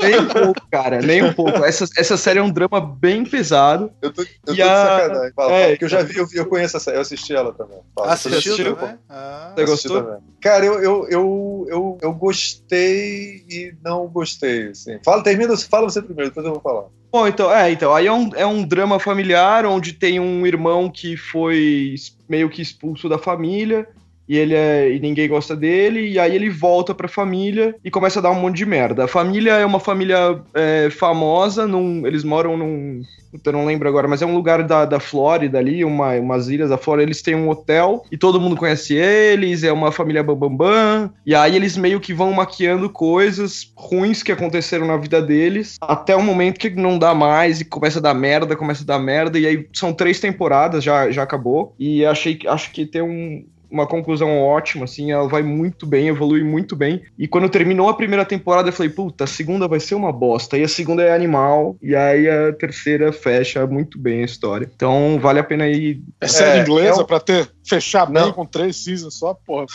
nem 0.01 0.21
um 0.21 0.27
pouco, 0.29 0.61
cara, 0.71 1.01
nem 1.01 1.23
um 1.23 1.33
pouco. 1.33 1.65
Essa, 1.65 1.85
essa 1.97 2.17
série 2.17 2.39
é 2.39 2.43
um 2.43 2.51
drama 2.51 2.81
bem 2.81 3.25
pesado. 3.25 3.93
Eu 4.03 4.13
tô, 4.13 4.23
eu 4.23 4.29
tô 4.45 4.53
E 4.53 4.55
de 4.57 4.63
a- 4.63 4.67
sacanagem. 4.99 5.33
Fala, 5.35 5.53
é, 5.53 5.61
fala, 5.61 5.69
porque 5.71 5.85
eu 5.85 5.89
já 5.89 6.03
vi, 6.03 6.17
eu, 6.17 6.27
vi- 6.27 6.37
eu 6.39 6.47
conheço 6.47 6.77
essa 6.77 6.85
série, 6.85 6.97
eu 6.97 7.01
assisti 7.03 7.35
ela 7.35 7.53
também. 7.53 7.79
Fala, 7.95 8.13
Assistiu 8.13 8.39
assistiu? 8.55 8.77
também? 8.77 8.99
Ah. 9.09 9.53
Você 9.57 9.65
gostou? 9.65 10.03
também. 10.03 10.21
Cara, 10.41 10.65
eu, 10.65 10.75
eu, 10.83 11.09
eu, 11.09 11.67
eu, 11.69 11.99
eu 12.03 12.13
gostei 12.13 13.45
e 13.49 13.75
não 13.83 14.07
gostei. 14.09 14.69
Assim. 14.71 14.99
Fala, 15.05 15.23
termina, 15.23 15.57
fala 15.57 15.89
você 15.91 16.03
primeiro, 16.03 16.31
depois 16.31 16.47
eu 16.47 16.53
vou 16.53 16.61
falar. 16.63 16.85
Bom, 17.13 17.29
então, 17.29 17.53
é, 17.55 17.71
então, 17.71 17.95
aí 17.95 18.07
é 18.07 18.13
um, 18.13 18.31
é 18.35 18.47
um 18.47 18.65
drama 18.65 18.99
familiar 18.99 19.67
onde 19.67 19.93
tem 19.93 20.19
um 20.19 20.47
irmão 20.47 20.89
que 20.89 21.15
foi 21.15 21.95
meio 22.27 22.49
que 22.49 22.63
expulso 22.63 23.07
da 23.07 23.19
família 23.19 23.87
e 24.29 24.37
ele 24.37 24.55
é, 24.55 24.91
e 24.91 25.01
ninguém 25.01 25.29
gosta 25.29 25.57
dele, 25.57 26.09
e 26.09 26.19
aí 26.19 26.35
ele 26.35 26.49
volta 26.49 26.95
pra 26.95 27.09
família 27.09 27.75
e 27.85 27.91
começa 27.91 28.19
a 28.19 28.23
dar 28.23 28.31
um 28.31 28.41
monte 28.41 28.57
de 28.57 28.67
merda. 28.67 29.05
A 29.05 29.09
família 29.09 29.53
é 29.53 29.67
uma 29.67 29.81
família 29.81 30.41
é, 30.55 30.89
famosa, 30.91 31.67
num, 31.67 32.07
eles 32.07 32.25
moram 32.25 32.57
num. 32.57 33.03
Eu 33.45 33.53
não 33.53 33.65
lembro 33.65 33.89
agora, 33.89 34.07
mas 34.07 34.21
é 34.21 34.27
um 34.27 34.35
lugar 34.35 34.63
da, 34.63 34.85
da 34.85 35.01
Flórida 35.01 35.59
ali, 35.59 35.83
uma, 35.85 36.13
umas 36.17 36.49
ilhas 36.49 36.69
da 36.69 36.77
Flórida. 36.77 37.05
Eles 37.05 37.23
têm 37.23 37.35
um 37.35 37.49
hotel 37.49 38.05
e 38.13 38.19
todo 38.19 38.39
mundo 38.39 38.57
conhece 38.57 38.95
eles, 38.95 39.65
é 39.65 39.73
uma 39.73 39.91
família 39.91 40.23
bambambam. 40.23 40.59
Bam, 40.59 41.09
bam, 41.09 41.15
e 41.25 41.35
aí 41.35 41.57
eles 41.57 41.77
meio 41.77 41.99
que 41.99 42.13
vão 42.13 42.31
maquiando 42.33 42.91
coisas 42.91 43.73
ruins 43.75 44.23
que 44.23 44.33
aconteceram 44.33 44.87
na 44.87 44.99
vida 44.99 45.21
deles, 45.23 45.77
até 45.81 46.15
o 46.15 46.23
momento 46.23 46.59
que 46.59 46.69
não 46.71 46.99
dá 46.99 47.15
mais 47.15 47.61
e 47.61 47.65
começa 47.65 47.99
a 47.99 48.03
dar 48.03 48.15
merda, 48.15 48.55
começa 48.55 48.83
a 48.83 48.87
dar 48.87 48.99
merda. 48.99 49.39
E 49.39 49.47
aí 49.47 49.67
são 49.73 49.93
três 49.93 50.21
temporadas, 50.21 50.85
já, 50.85 51.11
já 51.11 51.23
acabou. 51.23 51.75
E 51.79 52.05
achei, 52.05 52.39
acho 52.47 52.71
que 52.71 52.85
tem 52.85 53.03
um, 53.03 53.45
uma 53.73 53.87
conclusão 53.87 54.39
ótima, 54.39 54.85
assim, 54.85 55.11
ela 55.11 55.27
vai 55.27 55.43
muito 55.43 55.87
bem, 55.87 56.09
evolui 56.09 56.45
muito 56.45 56.77
bem. 56.77 57.03
E 57.19 57.27
quando 57.27 57.49
terminou 57.49 57.89
a 57.89 57.95
primeira 57.97 58.25
temporada, 58.25 58.69
eu 58.69 58.73
falei, 58.73 58.93
puta, 58.93 59.25
a 59.25 59.27
segunda 59.27 59.67
vai 59.67 59.81
ser 59.81 59.95
uma 59.95 60.13
bosta. 60.13 60.59
E 60.59 60.63
a 60.63 60.69
segunda 60.69 61.03
é 61.03 61.15
animal, 61.15 61.75
e 61.81 61.97
aí 61.97 62.29
a 62.29 62.53
terceira 62.53 63.13
fecha 63.13 63.67
muito 63.67 63.99
bem 63.99 64.21
a 64.23 64.27
história. 64.27 64.71
Então 64.77 65.19
vale 65.21 65.39
a 65.41 65.45
pena 65.45 65.67
ir. 65.67 66.03
É 66.21 66.29
série 66.29 66.59
É, 66.59 66.63
inglesa 66.63 67.01
é 67.01 67.03
um- 67.03 67.07
pra 67.07 67.19
ter 67.19 67.49
fechar 67.67 68.05
bem 68.07 68.23
Não. 68.23 68.33
com 68.33 68.45
três 68.45 68.77
seasons 68.85 69.15
só, 69.19 69.33
porra. 69.35 69.67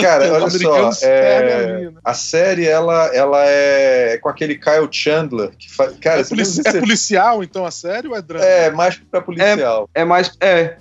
Cara, 0.00 0.32
olha 0.34 0.44
Os 0.46 0.52
só, 0.60 0.90
é, 1.02 1.80
né? 1.90 1.92
a 2.04 2.14
série 2.14 2.64
ela, 2.64 3.06
ela 3.12 3.44
é 3.44 4.16
com 4.18 4.28
aquele 4.28 4.54
Kyle 4.54 4.86
Chandler 4.88 5.50
que 5.58 5.68
faz, 5.68 5.96
cara, 5.98 6.20
É, 6.20 6.24
polici- 6.24 6.62
é 6.64 6.78
policial, 6.78 7.42
então, 7.42 7.66
a 7.66 7.70
série 7.72 8.06
ou 8.06 8.14
é 8.14 8.22
drama? 8.22 8.44
é 8.44 8.70
mais 8.70 8.96
pra 9.10 9.20
policial. 9.20 9.90
É 9.92 10.04
mais. 10.04 10.30
É. 10.40 10.76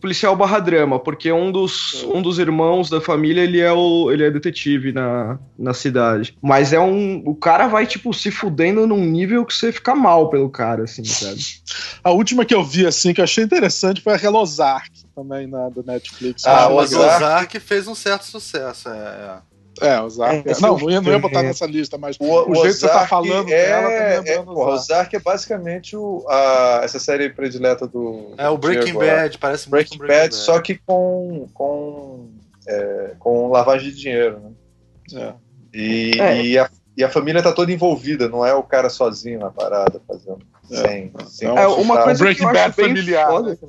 Policial 0.00 0.34
barra 0.36 0.58
drama, 0.58 0.98
porque 0.98 1.30
um 1.32 1.50
dos, 1.52 2.02
um 2.04 2.20
dos 2.22 2.38
irmãos 2.38 2.88
da 2.90 3.00
família, 3.00 3.42
ele 3.42 3.60
é 3.60 3.72
o 3.72 4.10
ele 4.10 4.24
é 4.24 4.30
detetive 4.30 4.92
na, 4.92 5.38
na 5.58 5.72
cidade. 5.74 6.36
Mas 6.42 6.72
é 6.72 6.80
um. 6.80 7.22
O 7.26 7.34
cara 7.34 7.66
vai, 7.66 7.86
tipo, 7.86 8.12
se 8.12 8.30
fudendo 8.30 8.86
num 8.86 9.04
nível 9.04 9.44
que 9.44 9.54
você 9.54 9.72
fica 9.72 9.94
mal 9.94 10.28
pelo 10.30 10.48
cara, 10.50 10.84
assim, 10.84 11.04
sabe? 11.04 11.40
A 12.02 12.10
última 12.10 12.44
que 12.44 12.54
eu 12.54 12.62
vi, 12.64 12.86
assim, 12.86 13.12
que 13.12 13.20
eu 13.20 13.24
achei 13.24 13.42
interessante 13.44 14.00
foi 14.00 14.14
aquela 14.14 14.38
Ozark, 14.38 14.90
também 15.14 15.46
na 15.46 15.68
do 15.68 15.82
Netflix. 15.82 16.46
Ah, 16.46 16.68
o. 16.68 16.76
Ozark- 16.76 17.16
Ozark 17.16 17.60
fez 17.60 17.88
um 17.88 17.94
certo 17.94 18.24
sucesso. 18.24 18.88
É, 18.88 19.38
É, 19.80 20.00
Ozark. 20.00 20.48
É, 20.48 20.60
não, 20.60 20.78
não 20.78 20.90
ia, 20.90 21.00
não 21.00 21.12
ia 21.12 21.18
botar 21.18 21.42
nessa 21.42 21.66
lista, 21.66 21.98
mas 21.98 22.16
o, 22.18 22.24
o, 22.24 22.50
o 22.50 22.54
jeito 22.56 22.74
que 22.74 22.80
você 22.80 22.88
tá 22.88 23.06
falando 23.06 23.48
é, 23.52 23.66
dela, 23.66 24.22
tá 24.22 24.32
é, 24.32 24.40
o 24.40 24.58
Ozark 24.58 25.14
é 25.14 25.20
basicamente 25.20 25.96
o, 25.96 26.24
a, 26.28 26.80
essa 26.82 26.98
série 26.98 27.28
predileta 27.30 27.86
do. 27.86 28.34
É 28.38 28.48
o 28.48 28.56
Breaking 28.56 28.84
Diego 28.84 29.00
lá. 29.00 29.06
Bad, 29.22 29.38
parece 29.38 29.68
Breaking, 29.68 29.98
muito 29.98 30.08
Bad, 30.08 30.34
só 30.34 30.60
que 30.60 30.76
com, 30.86 31.46
com, 31.52 32.30
é, 32.66 33.12
com 33.18 33.48
lavagem 33.50 33.90
de 33.90 33.96
dinheiro, 33.96 34.40
né? 34.40 34.52
É. 35.14 35.34
E, 35.74 36.20
É. 36.20 36.42
e, 36.42 36.58
a, 36.58 36.70
e 36.96 37.04
a 37.04 37.10
família 37.10 37.42
tá 37.42 37.52
toda 37.52 37.70
envolvida, 37.70 38.28
não 38.28 38.44
é 38.44 38.54
o 38.54 38.62
cara 38.62 38.88
sozinho 38.88 39.40
na 39.40 39.50
parada 39.50 40.00
fazendo. 40.06 40.38
É. 40.70 40.76
Sem, 40.76 41.12
sem 41.28 41.48
É 41.48 41.62
É, 41.62 41.66
uma 41.66 42.02
coisa 42.02 42.18
Breaking 42.24 42.42
que 42.42 42.48
eu 42.48 42.52
Bad 42.52 42.58
acho 42.70 42.76
bem 42.76 42.88
familiar, 42.88 43.26
foda, 43.28 43.50
né? 43.50 43.68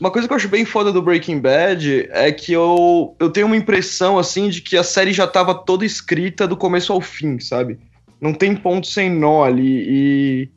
Uma 0.00 0.10
coisa 0.10 0.28
que 0.28 0.32
eu 0.32 0.36
acho 0.36 0.48
bem 0.48 0.64
foda 0.64 0.92
do 0.92 1.02
Breaking 1.02 1.40
Bad 1.40 2.08
é 2.12 2.30
que 2.30 2.52
eu, 2.52 3.16
eu 3.18 3.30
tenho 3.30 3.46
uma 3.46 3.56
impressão, 3.56 4.18
assim, 4.18 4.48
de 4.48 4.62
que 4.62 4.76
a 4.76 4.84
série 4.84 5.12
já 5.12 5.26
tava 5.26 5.54
toda 5.54 5.84
escrita 5.84 6.46
do 6.46 6.56
começo 6.56 6.92
ao 6.92 7.00
fim, 7.00 7.40
sabe? 7.40 7.78
Não 8.20 8.32
tem 8.32 8.54
ponto 8.54 8.86
sem 8.86 9.10
nó 9.10 9.42
ali. 9.42 9.84
E. 9.88 10.48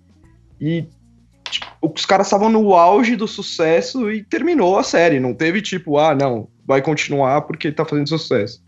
E. 0.60 0.86
tipo, 1.50 1.68
os 1.82 2.06
caras 2.06 2.28
estavam 2.28 2.50
no 2.50 2.76
auge 2.76 3.16
do 3.16 3.28
sucesso 3.28 4.12
e 4.12 4.24
terminou 4.24 4.78
a 4.78 4.84
série. 4.84 5.20
Não 5.20 5.34
teve 5.34 5.62
tipo, 5.62 5.98
ah, 5.98 6.14
não, 6.14 6.48
vai 6.66 6.82
continuar 6.82 7.42
porque 7.42 7.72
tá 7.72 7.84
fazendo 7.84 8.10
sucesso. 8.10 8.62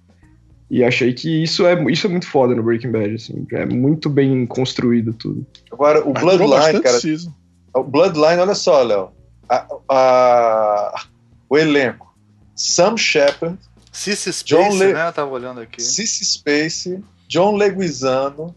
E 0.71 0.83
achei 0.83 1.13
que 1.13 1.43
isso 1.43 1.67
é, 1.67 1.79
isso 1.91 2.07
é 2.07 2.09
muito 2.09 2.27
foda 2.27 2.55
no 2.55 2.63
Breaking 2.63 2.91
Bad, 2.91 3.13
assim. 3.13 3.45
É 3.51 3.63
muito 3.63 4.09
bem 4.09 4.43
construído 4.47 5.13
tudo. 5.13 5.45
Agora, 5.71 6.07
o 6.07 6.13
Bloodline, 6.13 6.81
cara. 6.81 6.99
season. 6.99 7.31
O 7.75 7.83
Bloodline, 7.83 8.41
olha 8.41 8.55
só, 8.55 8.81
Léo. 8.81 9.11
A- 9.53 9.67
a- 9.89 11.03
o 11.49 11.57
elenco. 11.57 12.13
Sam 12.55 12.97
Shepard, 12.97 13.57
Cissy 13.91 14.31
John 14.45 14.63
Space, 14.71 14.77
Le- 14.83 14.93
né? 14.93 15.07
Eu 15.07 15.13
tava 15.13 15.31
olhando 15.31 15.59
aqui. 15.61 15.81
Cissy 15.81 16.23
Space, 16.25 17.03
John 17.27 17.55
Leguizano, 17.55 18.55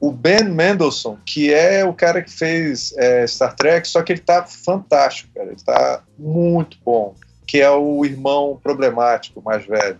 o 0.00 0.10
Ben 0.10 0.44
Mendelsohn, 0.44 1.16
que 1.24 1.52
é 1.52 1.84
o 1.84 1.94
cara 1.94 2.22
que 2.22 2.30
fez 2.30 2.92
é, 2.98 3.26
Star 3.26 3.54
Trek, 3.54 3.86
só 3.88 4.02
que 4.02 4.12
ele 4.12 4.20
tá 4.20 4.44
fantástico, 4.44 5.30
cara. 5.34 5.46
Ele 5.48 5.56
tá 5.64 6.02
muito 6.18 6.76
bom. 6.84 7.14
Que 7.46 7.60
é 7.60 7.70
o 7.70 8.04
irmão 8.04 8.58
problemático, 8.62 9.42
mais 9.42 9.64
velho. 9.66 9.98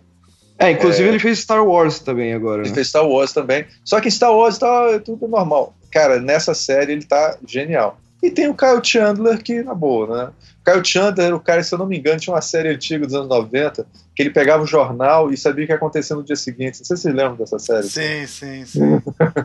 É, 0.57 0.71
inclusive 0.71 1.07
É. 1.07 1.11
ele 1.11 1.19
fez 1.19 1.39
Star 1.39 1.63
Wars 1.65 1.99
também 1.99 2.33
agora, 2.33 2.61
Ele 2.61 2.69
né? 2.69 2.75
fez 2.75 2.87
Star 2.87 3.05
Wars 3.07 3.33
também. 3.33 3.65
Só 3.83 3.99
que 4.01 4.07
em 4.07 4.11
Star 4.11 4.33
Wars 4.33 4.57
tá 4.57 4.87
é 4.91 4.99
tudo 4.99 5.27
normal. 5.27 5.75
Cara, 5.91 6.19
nessa 6.19 6.53
série 6.53 6.91
ele 6.93 7.05
tá 7.05 7.37
genial. 7.47 7.99
E 8.25 8.31
tem 8.31 8.47
o 8.47 8.55
Kyle 8.55 8.83
Chandler, 8.83 9.37
que, 9.43 9.61
na 9.61 9.75
boa, 9.75 10.07
né? 10.07 10.31
O 10.59 10.71
Kyle 10.71 10.83
Chandler, 10.83 11.35
o 11.35 11.39
cara, 11.39 11.61
se 11.61 11.71
eu 11.71 11.77
não 11.77 11.85
me 11.85 11.99
engano, 11.99 12.19
tinha 12.19 12.33
uma 12.33 12.41
série 12.41 12.69
antiga 12.69 13.05
dos 13.05 13.13
anos 13.13 13.29
90, 13.29 13.85
que 14.15 14.23
ele 14.23 14.31
pegava 14.31 14.63
o 14.63 14.65
jornal 14.65 15.31
e 15.31 15.37
sabia 15.37 15.63
o 15.63 15.67
que 15.67 15.71
ia 15.71 15.75
acontecer 15.75 16.15
no 16.15 16.23
dia 16.23 16.35
seguinte. 16.35 16.79
Não 16.79 16.85
sei 16.85 16.97
se 16.97 17.03
vocês 17.03 17.13
lembram 17.13 17.35
dessa 17.35 17.59
série. 17.59 17.87
Sim, 17.87 18.25
sim, 18.25 18.65
sim. 18.65 18.99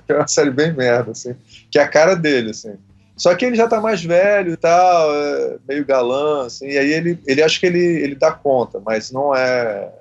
Que 0.06 0.12
é 0.14 0.16
uma 0.16 0.26
série 0.26 0.50
bem 0.50 0.72
merda, 0.72 1.10
assim. 1.10 1.36
Que 1.70 1.78
é 1.78 1.82
a 1.82 1.88
cara 1.88 2.16
dele, 2.16 2.52
assim. 2.52 2.72
Só 3.18 3.34
que 3.34 3.44
ele 3.44 3.54
já 3.54 3.68
tá 3.68 3.82
mais 3.82 4.02
velho 4.02 4.54
e 4.54 4.56
tal, 4.56 5.14
é 5.14 5.58
meio 5.68 5.84
galã, 5.84 6.46
assim. 6.46 6.68
E 6.68 6.78
aí 6.78 6.90
ele, 6.90 7.18
ele 7.26 7.42
acho 7.42 7.60
que 7.60 7.66
ele, 7.66 7.84
ele 7.84 8.14
dá 8.14 8.32
conta, 8.32 8.80
mas 8.80 9.12
não 9.12 9.36
é. 9.36 9.92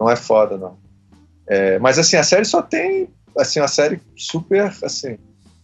Não 0.00 0.10
é 0.10 0.16
foda, 0.16 0.56
não. 0.56 0.78
É, 1.46 1.78
mas 1.78 1.98
assim, 1.98 2.16
a 2.16 2.22
série 2.22 2.46
só 2.46 2.62
tem. 2.62 3.10
Assim, 3.36 3.60
uma 3.60 3.68
série 3.68 4.00
super, 4.16 4.72
assim, 4.82 5.18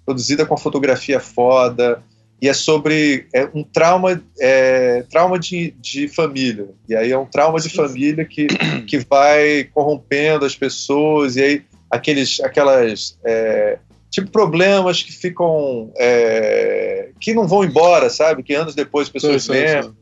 produzida 0.04 0.44
com 0.44 0.58
fotografia 0.58 1.18
foda. 1.18 2.02
E 2.40 2.48
é 2.48 2.52
sobre 2.52 3.26
é 3.32 3.48
um 3.54 3.62
trauma, 3.62 4.22
é, 4.38 5.02
trauma 5.10 5.38
de, 5.38 5.74
de 5.80 6.08
família. 6.08 6.68
E 6.88 6.94
aí 6.94 7.10
é 7.10 7.18
um 7.18 7.24
trauma 7.24 7.58
de 7.58 7.70
família 7.70 8.24
que, 8.24 8.46
que 8.86 8.98
vai 8.98 9.64
corrompendo 9.72 10.44
as 10.44 10.54
pessoas. 10.54 11.36
E 11.36 11.42
aí 11.42 11.62
aqueles, 11.90 12.40
aquelas 12.40 13.18
é, 13.24 13.78
tipo 14.10 14.30
problemas 14.30 15.02
que 15.02 15.12
ficam 15.12 15.92
é, 15.96 17.10
que 17.20 17.32
não 17.32 17.48
vão 17.48 17.64
embora, 17.64 18.10
sabe? 18.10 18.42
Que 18.42 18.54
anos 18.54 18.74
depois 18.74 19.06
as 19.06 19.12
pessoas 19.12 19.46
lembram. 19.48 19.94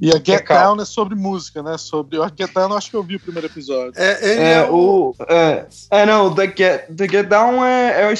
E 0.00 0.10
a 0.10 0.14
Get 0.14 0.44
calma. 0.44 0.64
Down 0.64 0.82
é 0.82 0.86
sobre 0.86 1.14
música, 1.14 1.62
né? 1.62 1.76
Sobre. 1.76 2.18
O 2.18 2.26
Get 2.26 2.52
Down 2.54 2.70
eu 2.70 2.76
acho 2.76 2.88
que 2.88 2.96
eu 2.96 3.02
vi 3.02 3.16
o 3.16 3.20
primeiro 3.20 3.46
episódio. 3.46 3.92
É, 3.96 4.32
ele 4.32 4.40
É, 4.40 4.52
é, 4.52 4.70
o... 4.70 5.14
É, 5.28 5.66
é, 5.90 6.06
não, 6.06 6.34
The 6.34 6.46
Get, 6.46 6.96
The 6.96 7.06
Get 7.06 7.28
Down 7.28 7.62
é, 7.62 8.10
é 8.10 8.14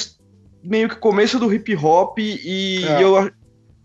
meio 0.62 0.88
que 0.88 0.96
começo 0.96 1.38
do 1.38 1.52
hip 1.52 1.74
hop 1.76 2.18
e 2.18 2.84
É. 2.86 3.02
eu, 3.02 3.30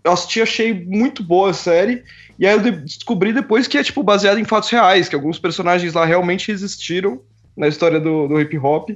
eu 0.03 0.11
assisti, 0.11 0.41
achei 0.41 0.73
muito 0.73 1.23
boa 1.23 1.49
a 1.51 1.53
série. 1.53 2.03
E 2.37 2.45
aí 2.45 2.53
eu 2.53 2.59
de- 2.61 2.71
descobri 2.83 3.31
depois 3.33 3.67
que 3.67 3.77
é, 3.77 3.83
tipo, 3.83 4.03
baseado 4.03 4.37
em 4.39 4.43
fatos 4.43 4.69
reais, 4.69 5.07
que 5.07 5.15
alguns 5.15 5.39
personagens 5.39 5.93
lá 5.93 6.05
realmente 6.05 6.51
existiram 6.51 7.21
na 7.55 7.67
história 7.67 7.99
do, 7.99 8.27
do 8.27 8.39
hip 8.41 8.57
hop. 8.57 8.89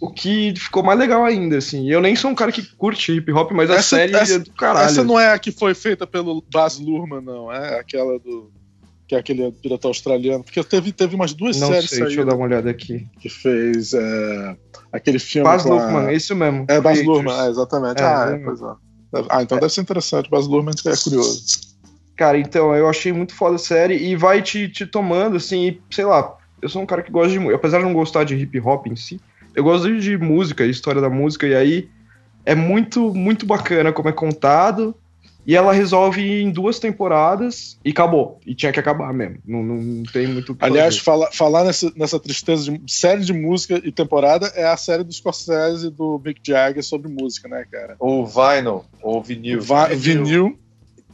O 0.00 0.10
que 0.10 0.52
ficou 0.56 0.82
mais 0.82 0.98
legal 0.98 1.24
ainda, 1.24 1.58
assim. 1.58 1.88
Eu 1.88 2.00
nem 2.00 2.16
sou 2.16 2.30
um 2.30 2.34
cara 2.34 2.50
que 2.50 2.62
curte 2.76 3.12
hip 3.12 3.30
hop, 3.32 3.52
mas 3.52 3.70
a 3.70 3.74
Essa- 3.74 3.96
série 3.96 4.14
essa- 4.14 4.34
é 4.34 4.38
do 4.40 4.52
caralho. 4.52 4.86
Essa 4.86 5.04
não 5.04 5.18
é 5.18 5.32
a 5.32 5.38
que 5.38 5.52
foi 5.52 5.74
feita 5.74 6.06
pelo 6.06 6.42
Baz 6.52 6.78
Luhrmann, 6.78 7.20
não. 7.22 7.52
É 7.52 7.78
aquela 7.78 8.18
do. 8.18 8.50
Que 9.12 9.16
é 9.16 9.18
aquele 9.18 9.50
diretor 9.62 9.88
australiano. 9.88 10.42
Porque 10.42 10.64
teve, 10.64 10.90
teve 10.90 11.14
umas 11.14 11.34
duas 11.34 11.60
Não 11.60 11.68
séries 11.68 11.90
sei, 11.90 11.98
deixa 11.98 12.12
eu 12.12 12.16
saídas 12.16 12.32
dar 12.32 12.34
uma 12.34 12.46
olhada 12.46 12.70
aqui. 12.70 13.06
que 13.20 13.28
fez 13.28 13.92
é, 13.92 14.56
aquele 14.90 15.18
filme. 15.18 15.44
Baz 15.44 15.64
com 15.64 15.74
a- 15.74 15.76
Luhrmann, 15.76 16.08
é 16.08 16.14
isso 16.14 16.34
mesmo. 16.34 16.64
É, 16.66 16.80
Baz. 16.80 17.04
Luhrmann, 17.04 17.44
é, 17.44 17.50
exatamente. 17.50 18.00
É, 18.00 18.04
ah, 18.06 18.30
é, 18.32 18.38
pois 18.38 18.62
é. 18.62 18.72
Ah, 19.28 19.42
então 19.42 19.58
deve 19.58 19.70
ser 19.70 19.82
interessante. 19.82 20.30
Baz 20.30 20.46
Luhrmann 20.46 20.74
é 20.86 20.96
curioso. 20.96 21.44
Cara, 22.16 22.38
então, 22.38 22.74
eu 22.74 22.88
achei 22.88 23.12
muito 23.12 23.34
foda 23.34 23.56
a 23.56 23.58
série 23.58 23.96
e 23.96 24.16
vai 24.16 24.40
te, 24.40 24.66
te 24.70 24.86
tomando, 24.86 25.36
assim, 25.36 25.66
e, 25.68 25.82
sei 25.94 26.06
lá, 26.06 26.34
eu 26.62 26.70
sou 26.70 26.80
um 26.80 26.86
cara 26.86 27.02
que 27.02 27.12
gosta 27.12 27.38
de 27.38 27.52
apesar 27.52 27.80
de 27.80 27.84
não 27.84 27.92
gostar 27.92 28.24
de 28.24 28.34
hip 28.34 28.58
hop 28.60 28.86
em 28.86 28.96
si, 28.96 29.20
eu 29.54 29.62
gosto 29.62 29.88
de, 29.92 30.00
de 30.00 30.16
música, 30.16 30.64
de 30.64 30.70
história 30.70 31.02
da 31.02 31.10
música, 31.10 31.46
e 31.46 31.54
aí 31.54 31.90
é 32.46 32.54
muito, 32.54 33.12
muito 33.14 33.44
bacana 33.44 33.92
como 33.92 34.08
é 34.08 34.12
contado, 34.12 34.94
e 35.46 35.56
ela 35.56 35.72
resolve 35.72 36.20
em 36.42 36.50
duas 36.50 36.78
temporadas 36.78 37.76
e 37.84 37.90
acabou, 37.90 38.38
e 38.46 38.54
tinha 38.54 38.70
que 38.72 38.78
acabar 38.80 39.12
mesmo, 39.12 39.38
não, 39.46 39.62
não, 39.62 39.76
não 39.76 40.02
tem 40.04 40.26
muito 40.26 40.52
o 40.52 40.54
que 40.56 40.64
Aliás, 40.64 40.96
fala, 40.98 41.28
falar 41.32 41.64
nessa, 41.64 41.92
nessa 41.96 42.18
tristeza 42.20 42.70
de 42.70 42.92
série 42.92 43.24
de 43.24 43.32
música 43.32 43.80
e 43.84 43.90
temporada 43.90 44.46
é 44.54 44.64
a 44.64 44.76
série 44.76 45.02
do 45.04 45.12
Scorsese 45.12 45.88
e 45.88 45.90
do 45.90 46.20
Mick 46.24 46.40
Jagger 46.46 46.82
sobre 46.84 47.08
música, 47.10 47.48
né, 47.48 47.64
cara? 47.70 47.96
Ou 47.98 48.24
vinyl, 48.26 48.84
ou 49.02 49.22
vinil. 49.22 49.60
Va- 49.60 49.88
vinil, 49.88 50.58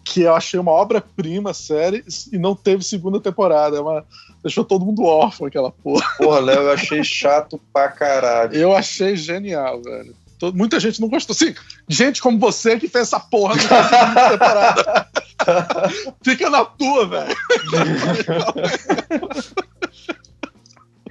que 0.04 0.22
eu 0.22 0.34
achei 0.34 0.58
uma 0.58 0.72
obra-prima 0.72 1.52
série 1.52 2.02
e 2.32 2.38
não 2.38 2.54
teve 2.54 2.82
segunda 2.84 3.20
temporada. 3.20 3.76
É 3.76 3.80
uma- 3.80 4.04
deixou 4.42 4.64
todo 4.64 4.84
mundo 4.84 5.04
órfão 5.04 5.46
aquela 5.46 5.70
porra. 5.70 6.06
Porra, 6.16 6.38
Léo, 6.40 6.60
eu 6.62 6.72
achei 6.72 7.02
chato 7.04 7.60
pra 7.72 7.88
caralho. 7.88 8.54
Eu 8.54 8.74
achei 8.74 9.16
genial, 9.16 9.82
velho. 9.82 10.14
Todo- 10.38 10.56
muita 10.56 10.78
gente 10.78 11.00
não 11.00 11.08
gostou. 11.08 11.34
Sim, 11.34 11.54
gente 11.88 12.20
como 12.22 12.38
você 12.38 12.78
que 12.78 12.88
fez 12.88 13.08
essa 13.08 13.18
porra 13.20 13.54
não 13.56 14.30
temporada. 14.30 15.08
Fica 16.22 16.48
na 16.50 16.64
tua, 16.64 17.06
velho. 17.08 17.36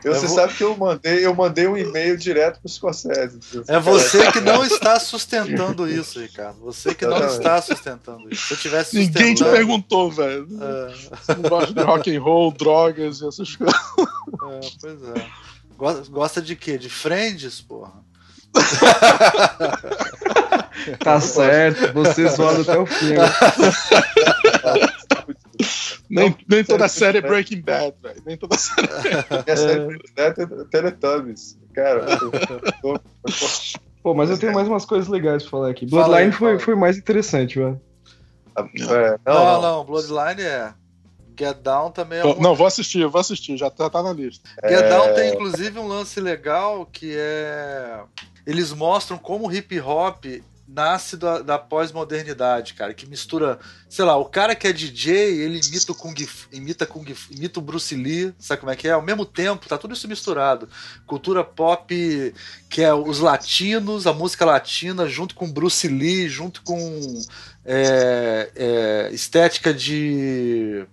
Eu, 0.03 0.13
você 0.13 0.28
vou- 0.28 0.36
sabe 0.36 0.53
que 0.53 0.63
eu 0.63 0.78
mandei, 0.78 1.25
eu 1.25 1.34
mandei 1.34 1.67
um 1.67 1.75
e-mail 1.75 2.15
direto 2.15 2.59
pro 2.61 2.69
Scorsese. 2.69 3.39
É 3.67 3.80
você 3.80 4.32
que 4.32 4.39
não 4.39 4.63
está 4.63 4.99
sustentando 4.99 5.89
isso, 5.89 6.19
Ricardo. 6.19 6.59
Você 6.61 6.93
que 6.93 7.05
não 7.05 7.25
está 7.25 7.59
sustentando 7.61 8.32
isso. 8.32 8.47
Se 8.47 8.53
eu 8.53 8.57
tivesse 8.57 8.95
Ninguém 8.95 9.34
te 9.34 9.39
sustentando- 9.39 9.51
perguntou, 9.57 10.11
velho. 10.11 10.47
É, 10.61 11.15
Você 11.15 11.34
não 11.36 11.49
gosta 11.49 11.73
de 11.73 11.82
rock 11.82 12.15
and 12.15 12.21
roll, 12.21 12.51
drogas 12.51 13.21
e 13.21 13.28
essas 13.28 13.55
coisas. 13.55 13.75
é, 13.97 14.69
pois 14.80 15.03
é. 15.03 15.28
Gosta, 15.78 16.11
gosta 16.11 16.41
de 16.41 16.55
quê? 16.55 16.78
De 16.78 16.89
Friends, 16.89 17.59
porra? 17.61 17.93
Tá 21.00 21.20
certo, 21.20 21.91
você 21.93 22.28
zoado 22.30 22.62
até 22.62 22.78
o 22.78 22.86
fim. 22.86 23.14
né? 23.14 23.24
Nem, 26.10 26.36
nem 26.48 26.64
toda 26.64 26.88
série 26.88 27.18
é 27.18 27.22
Breaking 27.22 27.62
Bad, 27.62 27.93
velho. 28.02 28.22
Nem 28.26 28.38
toda 28.38 28.58
série. 28.58 28.88
Minha 29.45 29.58
série 29.58 29.86
predileta 29.86 30.43
é 30.43 30.64
Teletubbies. 30.70 31.58
Cara, 31.74 32.06
eu 32.84 33.00
Pô, 34.02 34.14
mas 34.14 34.30
eu 34.30 34.38
tenho 34.38 34.54
mais 34.54 34.68
umas 34.68 34.86
coisas 34.86 35.10
legais 35.10 35.43
pra 35.43 35.52
falar 35.52 35.70
aqui. 35.72 35.89
Fala 35.89 36.04
aí, 36.04 36.08
Bloodline 36.08 36.32
fala 36.32 36.52
foi, 36.52 36.60
foi 36.60 36.76
mais 36.76 36.98
interessante, 36.98 37.60
velho. 37.60 37.82
é, 38.56 39.18
Não, 39.26 39.45
não, 39.45 39.62
não, 39.62 39.86
Bloodline 39.86 40.41
é. 40.41 40.74
Get 41.39 41.58
Down 41.58 41.91
também 41.91 42.18
é 42.20 42.22
Pô, 42.24 42.30
muito 42.30 42.41
Não, 42.41 42.56
vou 42.56 42.66
assistir, 42.66 43.00
eu 43.02 43.12
vou 43.12 43.22
assistir, 43.22 43.58
já 43.58 43.70
tá, 43.70 43.89
tá 43.89 44.02
na 44.02 44.12
lista. 44.12 44.48
Get 44.68 44.86
É. 44.86 44.89
Down 44.89 45.14
tem 45.14 45.34
inclusive 45.34 45.78
um 45.78 45.88
lance 45.88 46.20
legal 46.20 46.86
que 46.86 47.14
é. 47.16 48.00
Eles 48.48 48.72
mostram 48.72 49.18
como 49.18 49.45
o 49.45 49.54
hip 49.54 49.78
hop 49.82 50.26
nasce 50.66 51.18
da, 51.18 51.41
da 51.41 51.58
pós-modernidade, 51.58 52.74
cara, 52.74 52.93
que 52.93 53.06
mistura, 53.06 53.60
sei 53.89 54.04
lá, 54.04 54.18
o 54.18 54.26
cara 54.26 54.56
que 54.56 54.68
é 54.68 54.74
DJ, 54.74 55.16
ele 55.41 55.60
imita 55.66 55.91
o 55.91 55.95
Kung, 55.95 56.16
imita 56.52 56.86
Kung, 56.86 57.06
imita 57.32 57.60
o 57.60 57.62
Bruce 57.62 57.95
Lee, 57.95 58.34
sabe 58.39 58.62
como 58.62 58.72
é 58.72 58.76
que 58.76 58.88
é? 58.88 58.91
Ao 58.91 59.02
mesmo 59.02 59.26
tempo, 59.26 59.68
tá 59.68 59.78
tudo 59.78 59.93
isso 59.93 60.08
misturado. 60.08 60.68
Cultura 61.06 61.43
pop, 61.43 62.34
que 62.70 62.82
é 62.82 62.93
os 62.93 63.20
latinos, 63.20 64.08
a 64.08 64.14
música 64.14 64.45
latina, 64.45 65.08
junto 65.08 65.36
com 65.36 65.52
Bruce 65.52 65.88
Lee, 65.88 66.30
junto 66.30 66.62
com 66.62 67.22
é, 67.66 68.52
é, 68.56 69.10
estética 69.14 69.74
de 69.74 70.86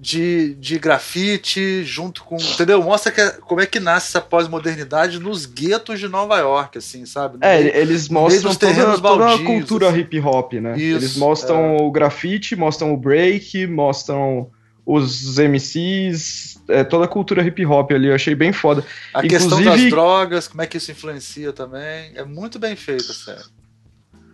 de, 0.00 0.54
de 0.54 0.78
grafite, 0.78 1.84
junto 1.84 2.24
com. 2.24 2.36
Entendeu? 2.36 2.82
Mostra 2.82 3.12
que, 3.12 3.40
como 3.42 3.60
é 3.60 3.66
que 3.66 3.78
nasce 3.78 4.08
essa 4.08 4.20
pós-modernidade 4.20 5.18
nos 5.18 5.44
guetos 5.44 6.00
de 6.00 6.08
Nova 6.08 6.38
York, 6.38 6.78
assim, 6.78 7.04
sabe? 7.04 7.36
No 7.38 7.44
É, 7.44 7.60
meio- 7.62 7.76
eles 7.76 8.08
mostram 8.08 8.54
toda, 8.54 8.58
terrenos 8.58 9.00
toda 9.00 9.08
a 9.24 9.26
baldios, 9.28 9.46
cultura 9.46 9.88
assim. 9.90 9.98
hip 10.00 10.18
hop, 10.20 10.52
né? 10.54 10.72
Isso, 10.78 10.96
eles 10.96 11.16
mostram 11.16 11.76
é. 11.76 11.82
o 11.82 11.90
grafite, 11.90 12.56
mostram 12.56 12.94
o 12.94 12.96
break, 12.96 13.66
mostram 13.66 14.48
os 14.86 15.38
MCs, 15.38 16.58
é, 16.66 16.82
toda 16.82 17.04
a 17.04 17.08
cultura 17.08 17.42
hip 17.46 17.64
hop 17.66 17.92
ali, 17.92 18.08
eu 18.08 18.14
achei 18.14 18.34
bem 18.34 18.52
foda. 18.52 18.84
a 19.12 19.20
questão 19.22 19.50
das 19.58 19.60
inclusive- 19.60 19.90
drogas, 19.90 20.48
como 20.48 20.62
é 20.62 20.66
que 20.66 20.78
isso 20.78 20.90
influencia 20.90 21.52
também. 21.52 22.12
É 22.14 22.24
muito 22.24 22.58
bem 22.58 22.74
feita, 22.74 23.12
sério. 23.12 23.44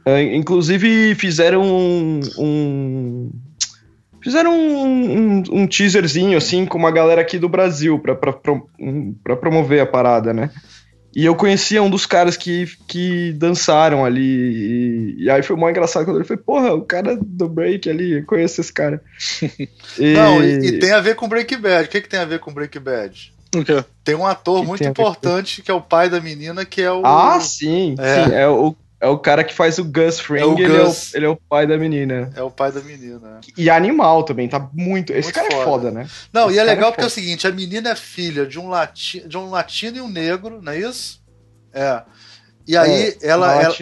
É, 0.04 0.22
inclusive 0.36 1.16
fizeram 1.16 1.62
um, 1.64 2.20
um- 2.38 3.30
fizeram 4.26 4.52
um, 4.52 5.38
um- 5.38 5.42
um 5.52 5.66
teaserzinho 5.66 6.36
assim 6.36 6.66
com 6.66 6.76
uma 6.76 6.90
galera 6.90 7.20
aqui 7.20 7.38
do 7.38 7.48
Brasil 7.48 7.98
pra, 7.98 8.14
pra, 8.14 8.32
pro- 8.32 8.68
um- 8.78 9.14
pra 9.22 9.36
promover 9.36 9.80
a 9.80 9.86
parada, 9.86 10.32
né? 10.32 10.50
E 11.14 11.24
eu 11.24 11.34
conhecia 11.34 11.82
um 11.82 11.88
dos 11.88 12.04
caras 12.04 12.36
que, 12.36 12.66
que 12.86 13.32
dançaram 13.32 14.04
ali. 14.04 14.20
E, 15.18 15.24
e 15.24 15.30
aí 15.30 15.42
foi 15.42 15.56
mó 15.56 15.70
engraçado 15.70 16.04
quando 16.04 16.16
ele 16.18 16.26
foi, 16.26 16.36
porra, 16.36 16.74
o 16.74 16.82
cara 16.82 17.16
do 17.16 17.48
break 17.48 17.88
ali, 17.88 18.18
eu 18.18 18.26
conheço 18.26 18.60
esse 18.60 18.72
cara. 18.72 19.00
E- 19.98 20.12
Não, 20.12 20.42
e, 20.44 20.66
e 20.66 20.78
tem 20.78 20.92
a 20.92 21.00
ver 21.00 21.14
com 21.16 21.26
Breaking 21.28 21.58
Bad. 21.60 21.86
O 21.86 21.90
que, 21.90 22.02
que 22.02 22.08
tem 22.08 22.20
a 22.20 22.24
ver 22.26 22.38
com 22.40 22.52
Breaking 22.52 22.80
Bad? 22.80 23.32
O 23.54 23.64
quê? 23.64 23.82
Tem 24.04 24.14
um 24.14 24.26
ator 24.26 24.60
Que 24.60 24.66
muito 24.66 24.82
com- 24.84 24.90
importante 24.90 25.62
que 25.62 25.70
é 25.70 25.74
o 25.74 25.80
pai 25.80 26.10
da 26.10 26.20
menina, 26.20 26.66
que 26.66 26.82
é 26.82 26.92
o. 26.92 27.00
Ah, 27.06 27.40
sim, 27.40 27.94
É. 27.98 28.24
sim. 28.26 28.34
É 28.34 28.46
o, 28.48 28.76
é 29.07 29.09
o 29.11 29.18
cara 29.18 29.44
que 29.44 29.54
faz 29.54 29.78
o 29.78 29.84
Gus 29.84 30.20
Fring, 30.20 30.40
É 30.40 30.44
o 30.44 30.59
ele, 30.59 30.66
Gus. 30.68 31.14
É 31.14 31.16
o, 31.16 31.18
ele 31.18 31.26
é 31.26 31.28
o 31.28 31.36
pai 31.36 31.66
da 31.66 31.78
menina. 31.78 32.30
É 32.34 32.42
o 32.42 32.50
pai 32.50 32.72
da 32.72 32.80
menina. 32.80 33.40
E 33.57 33.70
animal 33.70 34.24
também, 34.24 34.48
tá 34.48 34.68
muito. 34.72 35.12
Esse 35.12 35.26
Muito 35.26 35.34
cara 35.34 35.46
é 35.48 35.50
foda. 35.50 35.64
foda, 35.64 35.90
né? 35.90 36.09
Não, 36.32 36.46
Esse 36.46 36.54
e 36.54 36.59
é 36.59 36.64
cara 36.64 36.74
legal 36.74 36.88
é 36.88 36.92
porque 36.92 37.04
é 37.04 37.07
o 37.07 37.11
seguinte: 37.11 37.46
a 37.46 37.52
menina 37.52 37.90
é 37.90 37.96
filha 37.96 38.46
de 38.46 38.59
um, 38.59 38.68
lati 38.68 39.26
de 39.26 39.36
um 39.36 39.50
latino 39.50 39.98
e 39.98 40.00
um 40.00 40.09
negro, 40.09 40.61
não 40.61 40.72
é 40.72 40.78
isso? 40.78 41.22
É. 41.72 42.02
E 42.66 42.76
aí 42.76 43.16
É, 43.22 43.28
ela, 43.28 43.46
ela- 43.64 43.74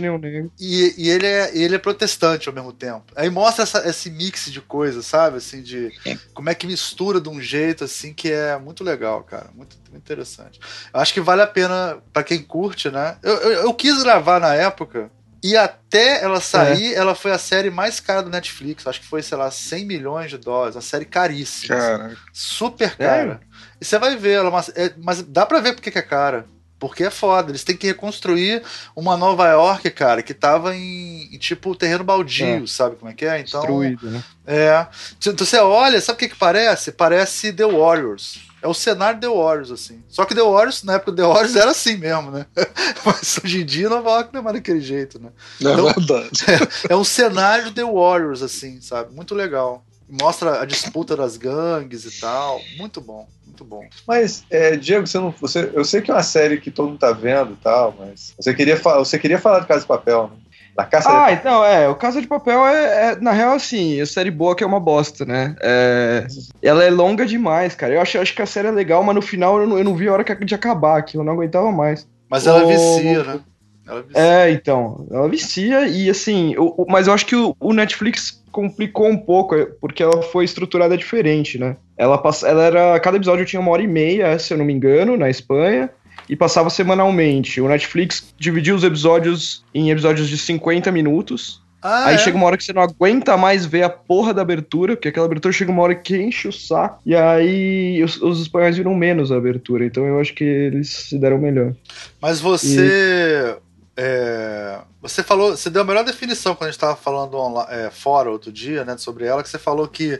e 0.60 0.94
e, 0.98 1.08
ele, 1.08 1.26
é, 1.26 1.56
ele 1.56 1.74
é 1.74 1.78
protestante 1.78 2.48
ao 2.48 2.54
mesmo 2.54 2.72
tempo. 2.72 3.04
Aí 3.16 3.30
mostra 3.30 3.62
essa- 3.62 3.88
esse 3.88 4.10
mix 4.10 4.50
de 4.52 4.60
coisas, 4.60 5.06
sabe? 5.06 5.38
Assim, 5.38 5.62
de 5.62 5.90
como 6.34 6.50
é 6.50 6.54
que 6.54 6.66
mistura 6.66 7.20
de 7.20 7.28
um 7.28 7.40
jeito 7.40 7.84
assim 7.84 8.12
que 8.12 8.30
é 8.30 8.58
muito 8.58 8.84
legal, 8.84 9.22
cara. 9.22 9.46
Muito, 9.54 9.76
muito 9.90 9.96
interessante. 9.96 10.60
Eu 10.92 11.00
acho 11.00 11.14
que 11.14 11.20
vale 11.20 11.40
a 11.42 11.46
pena 11.46 11.98
pra 12.12 12.22
quem 12.22 12.42
curte, 12.42 12.90
né? 12.90 13.16
Eu, 13.22 13.34
eu, 13.36 13.52
eu 13.62 13.74
quis 13.74 14.02
gravar 14.02 14.38
na 14.38 14.54
época. 14.54 15.10
E 15.42 15.58
até 15.58 16.22
ela 16.24 16.40
sair, 16.40 16.94
ela 16.94 17.14
foi 17.14 17.30
a 17.30 17.36
série 17.36 17.68
mais 17.70 18.00
cara 18.00 18.22
do 18.22 18.30
Netflix. 18.30 18.86
Acho 18.86 19.00
que 19.00 19.06
foi, 19.06 19.22
sei 19.22 19.36
lá, 19.36 19.50
100 19.50 19.84
milhões 19.84 20.30
de 20.30 20.38
dólares. 20.38 20.74
Uma 20.74 20.80
série 20.80 21.04
caríssima. 21.04 21.76
assim. 21.76 21.86
Cara, 21.86 22.16
Super 22.32 22.96
cara. 22.96 23.40
E 23.78 23.84
você 23.84 23.98
vai 23.98 24.16
ver, 24.16 24.32
ela, 24.38 24.50
mas, 24.50 24.70
é- 24.74 24.94
mas 24.96 25.20
dá 25.22 25.44
pra 25.44 25.60
ver 25.60 25.74
porque 25.74 25.90
que 25.90 25.98
é 25.98 26.02
cara. 26.02 26.46
Porque 26.88 27.04
é 27.04 27.10
foda. 27.10 27.50
Eles 27.50 27.64
têm 27.64 27.76
que 27.76 27.86
reconstruir 27.86 28.62
uma 28.94 29.16
Nova 29.16 29.46
York, 29.48 29.90
cara, 29.90 30.22
que 30.22 30.34
tava 30.34 30.76
em, 30.76 31.34
em, 31.34 31.38
tipo 31.38 31.74
terreno 31.74 32.04
baldio, 32.04 32.64
É. 32.64 32.66
sabe 32.66 32.96
como 32.96 33.10
é 33.10 33.14
que 33.14 33.24
é? 33.24 33.40
Então, 33.40 33.60
Destruído, 33.60 34.10
né? 34.10 34.22
é. 34.46 34.86
Então 35.18 35.34
você 35.46 35.58
olha, 35.58 36.00
sabe 36.00 36.16
o 36.16 36.18
que 36.18 36.28
que 36.28 36.36
parece? 36.36 36.92
Parece 36.92 37.52
The 37.52 37.64
Warriors. 37.66 38.40
É 38.60 38.68
o 38.68 38.72
cenário 38.74 39.20
The 39.20 39.28
Warriors, 39.28 39.70
assim. 39.70 40.02
Só 40.08 40.24
que 40.24 40.34
The 40.34 40.42
Warriors, 40.42 40.82
na 40.84 40.94
época 40.94 41.12
do 41.12 41.16
The 41.16 41.28
Warriors, 41.28 41.56
era 41.56 41.70
assim 41.70 41.96
mesmo, 41.96 42.30
né? 42.30 42.46
Mas 43.04 43.38
hoje 43.42 43.60
em 43.62 43.64
dia 43.66 43.88
Nova 43.88 44.10
York 44.10 44.30
não 44.32 44.40
é 44.40 44.42
mais 44.44 44.56
daquele 44.56 44.80
jeito, 44.80 45.18
né? 45.18 45.30
é 45.60 45.64
Então- 45.72 45.84
verdade. 45.86 46.30
É 46.88 46.96
um 46.96 47.04
cenário 47.04 47.72
The 47.72 47.84
Warriors, 47.84 48.42
assim, 48.42 48.80
sabe? 48.80 49.14
Muito 49.14 49.34
legal. 49.34 49.84
Mostra 50.08 50.60
a 50.60 50.64
disputa 50.64 51.16
das 51.16 51.36
gangues 51.36 52.04
e 52.04 52.20
tal. 52.20 52.60
Muito 52.76 53.00
bom, 53.00 53.26
muito 53.54 53.64
bom. 53.64 53.84
Mas, 54.06 54.44
é, 54.50 54.76
Diego, 54.76 55.06
você 55.06 55.18
não, 55.18 55.30
você, 55.30 55.70
eu 55.72 55.84
sei 55.84 56.00
que 56.02 56.10
é 56.10 56.14
uma 56.14 56.22
série 56.22 56.60
que 56.60 56.70
todo 56.70 56.88
mundo 56.88 56.98
tá 56.98 57.12
vendo 57.12 57.52
e 57.52 57.56
tal, 57.56 57.94
mas 57.98 58.34
você 58.38 58.52
queria, 58.52 58.76
fa- 58.76 58.98
você 58.98 59.18
queria 59.18 59.38
falar 59.38 59.60
de 59.60 59.66
Casa 59.66 59.82
de 59.82 59.86
Papel, 59.86 60.28
né? 60.28 60.36
Da 60.76 60.84
Caça 60.84 61.08
Ah, 61.08 61.32
então, 61.32 61.64
é, 61.64 61.88
o 61.88 61.94
Casa 61.94 62.20
de 62.20 62.26
Papel 62.26 62.66
é, 62.66 63.12
é, 63.12 63.16
na 63.20 63.30
real, 63.30 63.52
assim, 63.54 64.00
a 64.00 64.06
série 64.06 64.30
boa 64.30 64.56
que 64.56 64.64
é 64.64 64.66
uma 64.66 64.80
bosta, 64.80 65.24
né? 65.24 65.54
É, 65.62 66.26
ela 66.60 66.82
é 66.82 66.90
longa 66.90 67.24
demais, 67.24 67.76
cara. 67.76 67.94
Eu 67.94 68.00
acho, 68.00 68.18
acho 68.18 68.34
que 68.34 68.42
a 68.42 68.46
série 68.46 68.66
é 68.68 68.72
legal, 68.72 69.02
mas 69.04 69.14
no 69.14 69.22
final 69.22 69.60
eu 69.60 69.68
não, 69.68 69.78
eu 69.78 69.84
não 69.84 69.94
vi 69.94 70.08
a 70.08 70.12
hora 70.12 70.24
de 70.24 70.54
acabar, 70.54 71.00
que 71.02 71.16
eu 71.16 71.22
não 71.22 71.34
aguentava 71.34 71.70
mais. 71.70 72.08
Mas 72.28 72.46
ela 72.46 72.64
Ô, 72.64 72.66
vicia, 72.66 73.22
né? 73.22 73.40
Ela 73.86 74.02
vicia. 74.02 74.22
É, 74.22 74.50
então, 74.50 75.06
ela 75.10 75.28
vicia 75.28 75.86
e 75.86 76.10
assim, 76.10 76.56
o- 76.56 76.74
o- 76.78 76.86
mas 76.88 77.06
eu 77.06 77.12
acho 77.12 77.26
que 77.26 77.36
o, 77.36 77.54
o 77.60 77.72
Netflix 77.72 78.42
complicou 78.50 79.06
um 79.08 79.16
pouco, 79.18 79.54
é, 79.54 79.66
porque 79.80 80.02
ela 80.02 80.22
foi 80.22 80.44
estruturada 80.44 80.96
diferente, 80.96 81.58
né? 81.58 81.76
Ela, 81.96 82.18
passa, 82.18 82.48
ela 82.48 82.62
era. 82.64 83.00
Cada 83.00 83.16
episódio 83.16 83.44
tinha 83.44 83.60
uma 83.60 83.70
hora 83.70 83.82
e 83.82 83.86
meia, 83.86 84.38
se 84.38 84.52
eu 84.52 84.58
não 84.58 84.64
me 84.64 84.72
engano, 84.72 85.16
na 85.16 85.30
Espanha, 85.30 85.90
e 86.28 86.34
passava 86.34 86.70
semanalmente. 86.70 87.60
O 87.60 87.68
Netflix 87.68 88.34
dividiu 88.38 88.74
os 88.74 88.84
episódios 88.84 89.64
em 89.74 89.90
episódios 89.90 90.28
de 90.28 90.36
50 90.36 90.90
minutos. 90.90 91.62
Ah, 91.86 92.06
Aí 92.06 92.14
é? 92.14 92.18
chega 92.18 92.34
uma 92.34 92.46
hora 92.46 92.56
que 92.56 92.64
você 92.64 92.72
não 92.72 92.80
aguenta 92.80 93.36
mais 93.36 93.66
ver 93.66 93.82
a 93.82 93.90
porra 93.90 94.32
da 94.32 94.40
abertura, 94.40 94.96
porque 94.96 95.08
aquela 95.08 95.26
abertura 95.26 95.52
chega 95.52 95.70
uma 95.70 95.82
hora 95.82 95.94
que 95.94 96.16
enche 96.16 96.48
o 96.48 96.52
saco, 96.52 96.98
e 97.04 97.14
aí 97.14 98.02
os, 98.02 98.20
os 98.22 98.40
espanhóis 98.40 98.74
viram 98.74 98.94
menos 98.94 99.30
a 99.30 99.36
abertura, 99.36 99.84
então 99.84 100.06
eu 100.06 100.18
acho 100.18 100.32
que 100.32 100.42
eles 100.42 100.88
se 100.88 101.18
deram 101.18 101.36
melhor. 101.36 101.74
Mas 102.22 102.40
você. 102.40 103.54
É, 103.96 104.78
você 105.00 105.22
falou. 105.22 105.56
Você 105.56 105.70
deu 105.70 105.82
a 105.82 105.84
melhor 105.84 106.04
definição 106.04 106.54
quando 106.54 106.68
a 106.68 106.70
gente 106.70 106.76
estava 106.76 106.96
falando 106.96 107.34
onla- 107.36 107.68
é, 107.70 107.90
fora 107.90 108.30
outro 108.30 108.50
dia, 108.50 108.84
né? 108.84 108.96
Sobre 108.96 109.24
ela, 109.24 109.42
que 109.42 109.48
você 109.48 109.58
falou 109.58 109.86
que 109.86 110.18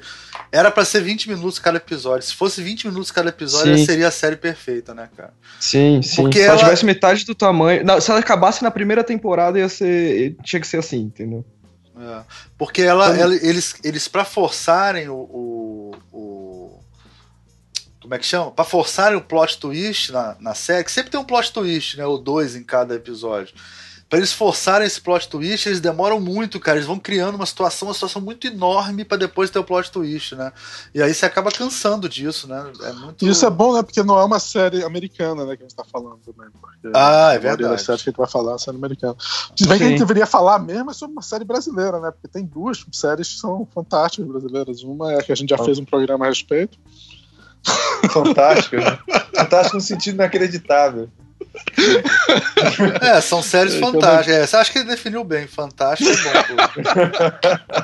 era 0.52 0.70
pra 0.70 0.84
ser 0.84 1.00
20 1.00 1.28
minutos 1.28 1.58
cada 1.58 1.78
episódio. 1.78 2.26
Se 2.26 2.34
fosse 2.34 2.62
20 2.62 2.86
minutos 2.86 3.10
cada 3.10 3.30
episódio, 3.30 3.76
Sim. 3.76 3.84
seria 3.84 4.08
a 4.08 4.12
série 4.12 4.36
perfeita, 4.36 4.94
né, 4.94 5.08
cara? 5.16 5.32
Sim, 5.58 6.00
sim. 6.02 6.22
Porque 6.22 6.38
se 6.40 6.44
ela 6.46 6.58
tivesse 6.58 6.84
metade 6.84 7.24
do 7.24 7.34
tamanho. 7.34 7.84
Não, 7.84 8.00
se 8.00 8.10
ela 8.10 8.20
acabasse 8.20 8.62
na 8.62 8.70
primeira 8.70 9.02
temporada, 9.02 9.58
ia 9.58 9.68
ser. 9.68 10.36
Tinha 10.44 10.60
que 10.60 10.66
ser 10.66 10.78
assim, 10.78 10.98
entendeu? 11.00 11.44
É. 11.96 12.20
Porque 12.58 12.82
ela, 12.82 13.08
Como- 13.08 13.20
ela- 13.20 13.34
eles, 13.34 13.74
eles 13.84 14.08
para 14.08 14.24
forçarem 14.24 15.08
o, 15.08 15.14
o, 15.14 15.92
o- 16.12 16.43
Como 18.04 18.14
é 18.14 18.18
que 18.18 18.26
chama? 18.26 18.50
Pra 18.50 18.66
forçarem 18.66 19.16
o 19.16 19.20
plot 19.22 19.56
twist 19.56 20.12
na, 20.12 20.36
na 20.38 20.54
série, 20.54 20.84
que 20.84 20.92
sempre 20.92 21.10
tem 21.10 21.18
um 21.18 21.24
plot 21.24 21.50
twist, 21.50 21.96
né? 21.96 22.04
Ou 22.04 22.18
dois 22.18 22.54
em 22.54 22.62
cada 22.62 22.94
episódio. 22.94 23.54
Pra 24.10 24.18
eles 24.18 24.30
forçarem 24.30 24.86
esse 24.86 25.00
plot 25.00 25.26
twist, 25.26 25.66
eles 25.66 25.80
demoram 25.80 26.20
muito, 26.20 26.60
cara. 26.60 26.76
Eles 26.76 26.86
vão 26.86 26.98
criando 26.98 27.36
uma 27.36 27.46
situação, 27.46 27.88
uma 27.88 27.94
situação 27.94 28.20
muito 28.20 28.46
enorme 28.46 29.06
pra 29.06 29.16
depois 29.16 29.48
ter 29.48 29.58
o 29.58 29.64
plot 29.64 29.90
twist, 29.90 30.34
né? 30.36 30.52
E 30.94 31.00
aí 31.02 31.14
você 31.14 31.24
acaba 31.24 31.50
cansando 31.50 32.06
disso, 32.10 32.46
né? 32.46 32.70
É 32.82 32.92
muito. 32.92 33.24
E 33.24 33.28
isso 33.30 33.46
é 33.46 33.50
bom, 33.50 33.72
né? 33.74 33.82
Porque 33.82 34.02
não 34.02 34.18
é 34.18 34.24
uma 34.24 34.38
série 34.38 34.84
americana, 34.84 35.46
né? 35.46 35.56
Que 35.56 35.62
a 35.62 35.66
gente 35.66 35.74
tá 35.74 35.84
falando 35.90 36.18
também. 36.18 36.50
Porque 36.52 36.90
Ah, 36.94 37.30
é 37.32 37.36
a 37.36 37.38
verdade. 37.38 37.70
das 37.70 37.80
séries 37.82 38.02
que 38.02 38.10
a 38.10 38.12
gente 38.12 38.18
vai 38.18 38.28
falar 38.28 38.50
é 38.50 38.52
uma 38.52 38.58
série 38.58 38.76
americana. 38.76 39.16
Se 39.56 39.66
bem 39.66 39.78
que 39.78 39.84
a 39.84 39.88
gente 39.88 39.98
deveria 40.00 40.26
falar 40.26 40.58
mesmo 40.58 40.90
é 40.90 40.94
sobre 40.94 41.14
uma 41.14 41.22
série 41.22 41.44
brasileira, 41.46 41.98
né? 41.98 42.10
Porque 42.10 42.28
tem 42.28 42.44
duas 42.44 42.84
séries 42.92 43.32
que 43.32 43.40
são 43.40 43.66
fantásticas 43.74 44.26
brasileiras. 44.28 44.82
Uma 44.82 45.14
é 45.14 45.20
a 45.20 45.22
que 45.22 45.32
a 45.32 45.34
gente 45.34 45.48
já 45.48 45.58
fez 45.58 45.78
um 45.78 45.84
programa 45.86 46.26
a 46.26 46.28
respeito. 46.28 46.78
Fantástico, 48.10 48.76
né? 48.76 48.98
Fantástico 49.34 49.76
no 49.76 49.82
sentido 49.82 50.14
inacreditável. 50.14 51.08
É, 53.00 53.20
são 53.20 53.42
séries 53.42 53.74
fantásticas. 53.76 54.36
É, 54.36 54.46
você 54.46 54.56
acha 54.56 54.72
que 54.72 54.78
ele 54.78 54.88
definiu 54.88 55.22
bem? 55.24 55.46
Fantástico 55.46 56.10
é 56.28 56.42
bom. 56.54 56.62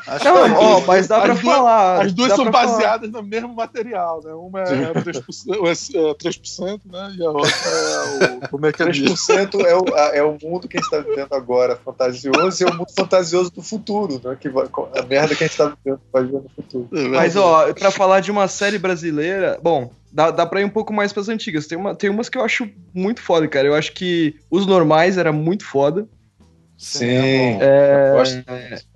Acho 0.06 0.24
Não, 0.24 0.44
que- 0.44 0.50
ó, 0.56 0.80
mas 0.86 1.06
dá 1.06 1.16
As 1.18 1.22
pra 1.24 1.34
duas- 1.34 1.56
falar. 1.56 2.04
As 2.06 2.12
duas 2.12 2.32
são 2.32 2.44
pra 2.44 2.52
falar. 2.52 2.66
baseadas 2.72 3.10
no 3.10 3.22
mesmo 3.22 3.54
material, 3.54 4.22
né? 4.24 4.32
Uma 4.32 4.60
é 4.60 4.92
3%, 4.92 5.94
é 5.94 6.14
3% 6.14 6.80
né? 6.90 7.14
E 7.18 7.24
a 7.24 7.30
outra 7.30 7.50
é 7.50 8.36
o. 8.44 8.48
Como 8.50 8.66
é 8.66 8.72
que 8.72 8.82
é 8.82 8.88
diz? 8.90 9.10
3% 9.26 9.60
é 9.64 9.74
o, 9.76 9.84
é 10.14 10.22
o 10.22 10.36
mundo 10.42 10.66
que 10.68 10.76
a 10.76 10.80
gente 10.80 10.92
está 10.92 10.98
vivendo 11.08 11.32
agora, 11.34 11.78
fantasioso, 11.84 12.62
e 12.62 12.66
é 12.66 12.70
o 12.70 12.74
mundo 12.74 12.90
fantasioso 12.96 13.50
do 13.50 13.62
futuro, 13.62 14.20
né? 14.24 14.36
Que 14.40 14.48
vai, 14.48 14.66
a 14.96 15.02
merda 15.02 15.34
que 15.34 15.44
a 15.44 15.46
gente 15.46 15.52
está 15.52 15.72
vivendo 15.84 16.00
vai 16.12 16.24
viver 16.24 16.38
no 16.42 16.50
futuro. 16.54 16.88
Mas, 17.10 17.36
ó, 17.36 17.72
pra 17.72 17.90
falar 17.90 18.20
de 18.20 18.30
uma 18.30 18.48
série 18.48 18.78
brasileira, 18.78 19.58
bom, 19.62 19.90
dá, 20.12 20.30
dá 20.30 20.46
pra 20.46 20.60
ir 20.60 20.64
um 20.64 20.70
pouco 20.70 20.92
mais 20.92 21.12
pras 21.12 21.28
antigas. 21.28 21.66
Tem, 21.66 21.78
uma, 21.78 21.94
tem 21.94 22.10
umas 22.10 22.28
que 22.28 22.38
eu 22.38 22.44
acho 22.44 22.68
muito 22.94 23.20
foda, 23.20 23.46
cara. 23.48 23.66
Eu 23.66 23.74
acho 23.74 23.92
que 23.92 24.34
Os 24.50 24.66
Normais 24.66 25.18
era 25.18 25.32
muito 25.32 25.64
foda. 25.64 26.08
Sim. 26.76 27.06
é. 27.06 27.58
É, 27.60 28.12
Gosto 28.12 28.36
disso. 28.36 28.86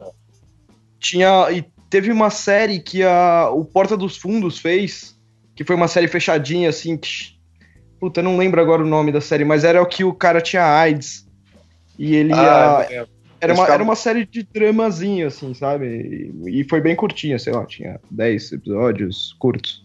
tinha. 0.99 1.51
E 1.51 1.65
teve 1.91 2.11
uma 2.11 2.31
série 2.31 2.81
que 2.81 3.03
a, 3.03 3.51
o 3.51 3.65
Porta 3.65 3.97
dos 3.97 4.17
Fundos 4.17 4.59
fez, 4.59 5.17
que 5.55 5.65
foi 5.65 5.77
uma 5.77 5.89
série 5.89 6.09
fechadinha, 6.09 6.69
assim. 6.69 6.97
Que, 6.97 7.09
puta, 8.01 8.21
eu 8.21 8.25
não 8.25 8.37
lembro 8.37 8.61
agora 8.61 8.83
o 8.83 8.87
nome 8.87 9.12
da 9.12 9.21
série, 9.21 9.45
mas 9.45 9.65
era 9.65 9.83
o 9.83 9.87
que 9.87 10.03
o 10.05 10.15
cara 10.15 10.41
tinha 10.41 10.65
AIDS. 10.65 11.29
E 11.99 12.15
ele 12.15 12.31
ia. 12.31 12.37
Ah, 12.37 12.87
lembro. 12.89 13.15
Era 13.41 13.53
uma, 13.53 13.69
era 13.69 13.83
uma 13.83 13.97
série 13.97 14.25
de 14.25 14.43
dramazinho, 14.43 15.27
assim, 15.27 15.53
sabe? 15.53 16.33
E, 16.47 16.61
e 16.61 16.65
foi 16.65 16.81
bem 16.81 16.97
curtinha, 16.97 17.39
sei 17.39 17.53
lá, 17.53 17.67
tinha 17.67 18.01
10 18.11 18.53
episódios 18.53 19.37
curtos. 19.39 19.84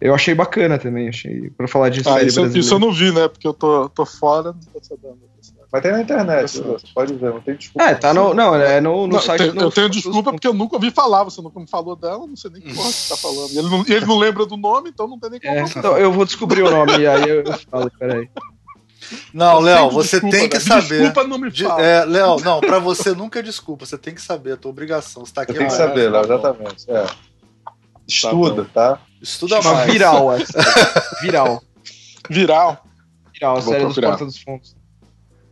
Eu 0.00 0.14
achei 0.14 0.34
bacana 0.34 0.78
também, 0.78 1.08
achei. 1.08 1.50
Pra 1.50 1.66
falar 1.66 1.88
de 1.88 2.00
Ah, 2.00 2.04
série 2.14 2.26
isso, 2.26 2.40
brasileira. 2.40 2.58
isso 2.60 2.74
eu 2.74 2.78
não 2.78 2.92
vi, 2.92 3.12
né? 3.12 3.26
Porque 3.28 3.46
eu 3.46 3.52
tô, 3.54 3.88
tô 3.88 4.06
fora, 4.06 4.52
não 4.52 4.60
tô 4.72 4.80
sabendo. 4.82 5.18
Mas 5.70 5.82
tem 5.82 5.92
na 5.92 6.00
internet, 6.00 6.62
pode 6.94 7.12
ver, 7.14 7.30
não 7.30 7.40
tem 7.42 7.54
desculpa. 7.54 7.86
É, 7.90 7.94
tá 7.94 8.14
no. 8.14 8.32
Não, 8.32 8.54
é 8.54 8.80
no, 8.80 9.06
no 9.06 9.14
Não, 9.14 9.20
site. 9.20 9.42
tem- 9.42 9.52
no- 9.52 9.60
eu 9.62 9.70
tenho 9.70 9.90
desculpa 9.90 10.30
porque 10.32 10.46
eu 10.48 10.54
nunca 10.54 10.76
ouvi 10.76 10.90
falar. 10.90 11.24
Você 11.24 11.42
nunca 11.42 11.60
me 11.60 11.66
falou 11.68 11.94
dela, 11.94 12.26
não 12.26 12.36
sei 12.36 12.50
nem 12.50 12.62
que 12.62 12.72
porra 12.74 12.88
que 12.88 12.94
você 12.94 13.08
tá 13.10 13.16
falando. 13.20 13.50
E 13.52 13.58
ele 13.58 13.68
não, 13.68 13.80
ele 13.86 14.06
não 14.06 14.16
lembra 14.18 14.46
do 14.46 14.56
nome, 14.56 14.88
então 14.88 15.06
não 15.06 15.18
tem 15.18 15.28
nem 15.30 15.40
como. 15.40 15.52
É, 15.52 15.66
falar. 15.66 15.78
então 15.78 15.98
eu 15.98 16.10
vou 16.10 16.24
descobrir 16.24 16.62
o 16.62 16.70
nome 16.70 16.98
e 17.00 17.06
aí 17.06 17.28
eu, 17.28 17.42
eu 17.42 17.58
falo, 17.70 17.90
peraí. 17.98 18.30
Não, 19.32 19.60
Léo, 19.60 19.90
você 19.90 20.20
desculpa, 20.20 20.36
tem 20.36 20.48
que 20.48 20.56
né? 20.56 20.60
saber. 20.60 20.98
Desculpa, 21.00 21.24
não 21.24 21.38
me 21.38 21.50
De- 21.50 21.64
fala. 21.64 21.82
é, 21.82 22.04
Léo, 22.04 22.36
não, 22.40 22.60
pra 22.60 22.78
você 22.78 23.14
nunca 23.14 23.38
é 23.38 23.42
desculpa, 23.42 23.84
você 23.86 23.96
tem 23.98 24.14
que 24.14 24.22
saber, 24.22 24.52
é 24.52 24.56
tua 24.56 24.70
obrigação. 24.70 25.24
Você 25.24 25.32
tá 25.34 25.42
aqui 25.42 25.52
Você 25.52 25.58
tem 25.58 25.66
que 25.68 25.72
saber, 25.74 26.10
Léo, 26.10 26.26
tá 26.26 26.34
exatamente. 26.34 26.90
É. 26.90 27.06
Estuda, 28.08 28.64
tá? 28.72 29.00
Estuda 29.22 29.60
Chama 29.62 29.74
mais. 29.74 29.92
Viral 29.92 30.32
essa. 30.34 30.58
Viral. 31.20 31.62
Viral. 32.30 32.84
Viral, 33.34 33.56
a 33.56 33.60
Vou 33.60 33.72
série 33.72 33.84
dos 33.84 33.94
procurar. 33.94 34.08
Porta 34.10 34.24
dos 34.24 34.38
Fundos. 34.42 34.76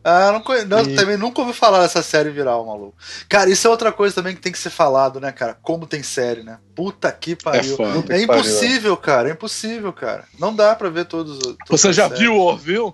Ah, 0.08 0.30
não 0.30 0.40
conhe... 0.40 0.64
não, 0.64 0.82
E- 0.82 0.94
também 0.94 1.16
nunca 1.16 1.40
ouvi 1.40 1.52
falar 1.52 1.80
dessa 1.82 2.00
série 2.00 2.30
viral, 2.30 2.64
maluco. 2.64 2.94
Cara, 3.28 3.50
isso 3.50 3.66
é 3.66 3.70
outra 3.70 3.90
coisa 3.90 4.14
também 4.14 4.36
que 4.36 4.40
tem 4.40 4.52
que 4.52 4.58
ser 4.58 4.70
falado, 4.70 5.18
né, 5.20 5.32
cara? 5.32 5.58
Como 5.60 5.84
tem 5.84 6.00
série, 6.00 6.44
né? 6.44 6.58
Puta 6.76 7.10
que 7.10 7.32
É 7.32 7.36
pariu. 7.36 7.76
foda. 7.76 7.92
Puta 7.94 8.14
É 8.14 8.20
que 8.20 8.26
pariu, 8.28 8.40
impossível, 8.42 8.96
cara. 8.96 9.28
É 9.28 9.32
impossível, 9.32 9.92
cara. 9.92 10.24
Não 10.38 10.54
dá 10.54 10.76
pra 10.76 10.88
ver 10.88 11.06
todos. 11.06 11.40
Você 11.68 11.92
já 11.92 12.04
séries. 12.04 12.20
viu 12.20 12.34
o 12.36 12.40
Orville? 12.40 12.92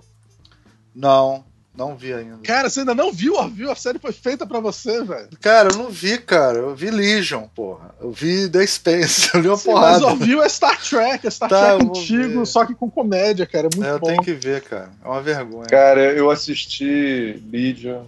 Não, 0.95 1.45
não 1.75 1.95
vi 1.95 2.13
ainda. 2.13 2.37
Cara, 2.43 2.69
você 2.69 2.81
ainda 2.81 2.93
não 2.93 3.11
viu 3.11 3.33
o 3.33 3.37
Orville? 3.37 3.71
A 3.71 3.75
série 3.75 3.97
foi 3.97 4.11
feita 4.11 4.45
pra 4.45 4.59
você, 4.59 5.03
velho. 5.03 5.29
Cara, 5.41 5.69
eu 5.71 5.77
não 5.77 5.89
vi, 5.89 6.17
cara. 6.19 6.59
Eu 6.59 6.75
vi 6.75 6.91
Legion, 6.91 7.43
porra. 7.55 7.95
Eu 7.99 8.11
vi 8.11 8.47
The 8.47 8.65
Space. 8.67 9.29
Eu 9.33 9.41
li 9.41 9.47
uma 9.47 9.57
Sim, 9.57 9.71
porrada. 9.71 9.91
mas 9.93 10.01
Orville 10.03 10.41
é 10.41 10.49
Star 10.49 10.79
Trek, 10.81 11.25
é 11.25 11.29
Star 11.31 11.49
Tá, 11.49 11.59
Trek 11.59 11.81
eu 11.81 11.87
vou 11.87 11.97
antigo, 11.97 12.39
ver. 12.39 12.45
só 12.45 12.65
que 12.65 12.75
com 12.75 12.89
comédia, 12.91 13.45
cara. 13.47 13.67
É 13.71 13.75
muito 13.75 13.87
É, 13.87 13.91
eu 13.91 13.99
bom. 13.99 14.07
tenho 14.07 14.21
que 14.21 14.33
ver, 14.33 14.61
cara. 14.61 14.91
É 15.03 15.07
uma 15.07 15.21
vergonha. 15.21 15.65
Cara, 15.67 16.01
eu 16.13 16.29
assisti 16.29 17.41
Legion. 17.51 18.03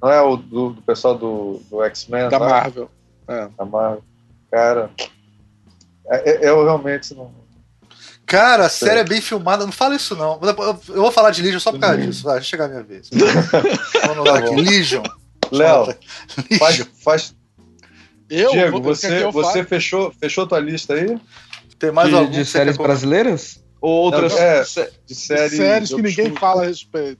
Não 0.00 0.10
é 0.10 0.20
o 0.22 0.36
do, 0.36 0.70
do 0.70 0.82
pessoal 0.82 1.14
do, 1.18 1.60
do 1.70 1.82
X-Men? 1.82 2.28
Da 2.30 2.38
lá? 2.38 2.48
Marvel. 2.48 2.90
Da 3.26 3.64
Marvel. 3.66 4.02
Cara, 4.50 4.90
é- 6.08 6.30
é- 6.46 6.48
eu 6.48 6.64
realmente 6.64 7.12
não. 7.14 7.30
Cara, 8.28 8.66
a 8.66 8.68
série 8.68 9.00
é 9.00 9.04
bem 9.04 9.22
filmada. 9.22 9.64
Não 9.64 9.72
fala 9.72 9.96
isso, 9.96 10.14
não. 10.14 10.38
Eu 10.88 11.00
vou 11.02 11.10
falar 11.10 11.30
de 11.30 11.40
Legion 11.42 11.58
só 11.58 11.72
por 11.72 11.80
causa 11.80 11.96
disso. 11.96 12.22
Vai 12.22 12.42
chegar 12.42 12.66
a 12.66 12.68
minha 12.68 12.82
vez. 12.82 13.08
Vamos 14.06 14.26
lá 14.26 14.34
Tá 14.34 14.38
aqui. 14.40 14.54
Legion. 14.54 15.02
Léo, 15.50 15.94
faz, 16.58 16.86
faz 17.02 17.34
Eu? 18.28 18.50
Diego, 18.50 18.82
você, 18.82 19.24
eu 19.24 19.32
você 19.32 19.64
fechou, 19.64 20.12
fechou 20.20 20.46
tua 20.46 20.60
lista 20.60 20.92
aí? 20.92 21.18
Tem 21.78 21.90
mais 21.90 22.10
de, 22.10 22.14
algum 22.16 22.30
de 22.30 22.44
séries 22.44 22.76
quer 22.76 22.82
brasileiras? 22.82 23.64
Ou 23.80 23.90
outras 24.04 24.34
Não, 24.34 24.38
é. 24.38 24.62
De 25.06 25.14
série, 25.14 25.56
Séries 25.56 25.88
de 25.88 25.94
que 25.94 26.02
ninguém 26.02 26.34
fala 26.36 26.64
a 26.64 26.66
respeito. 26.66 27.18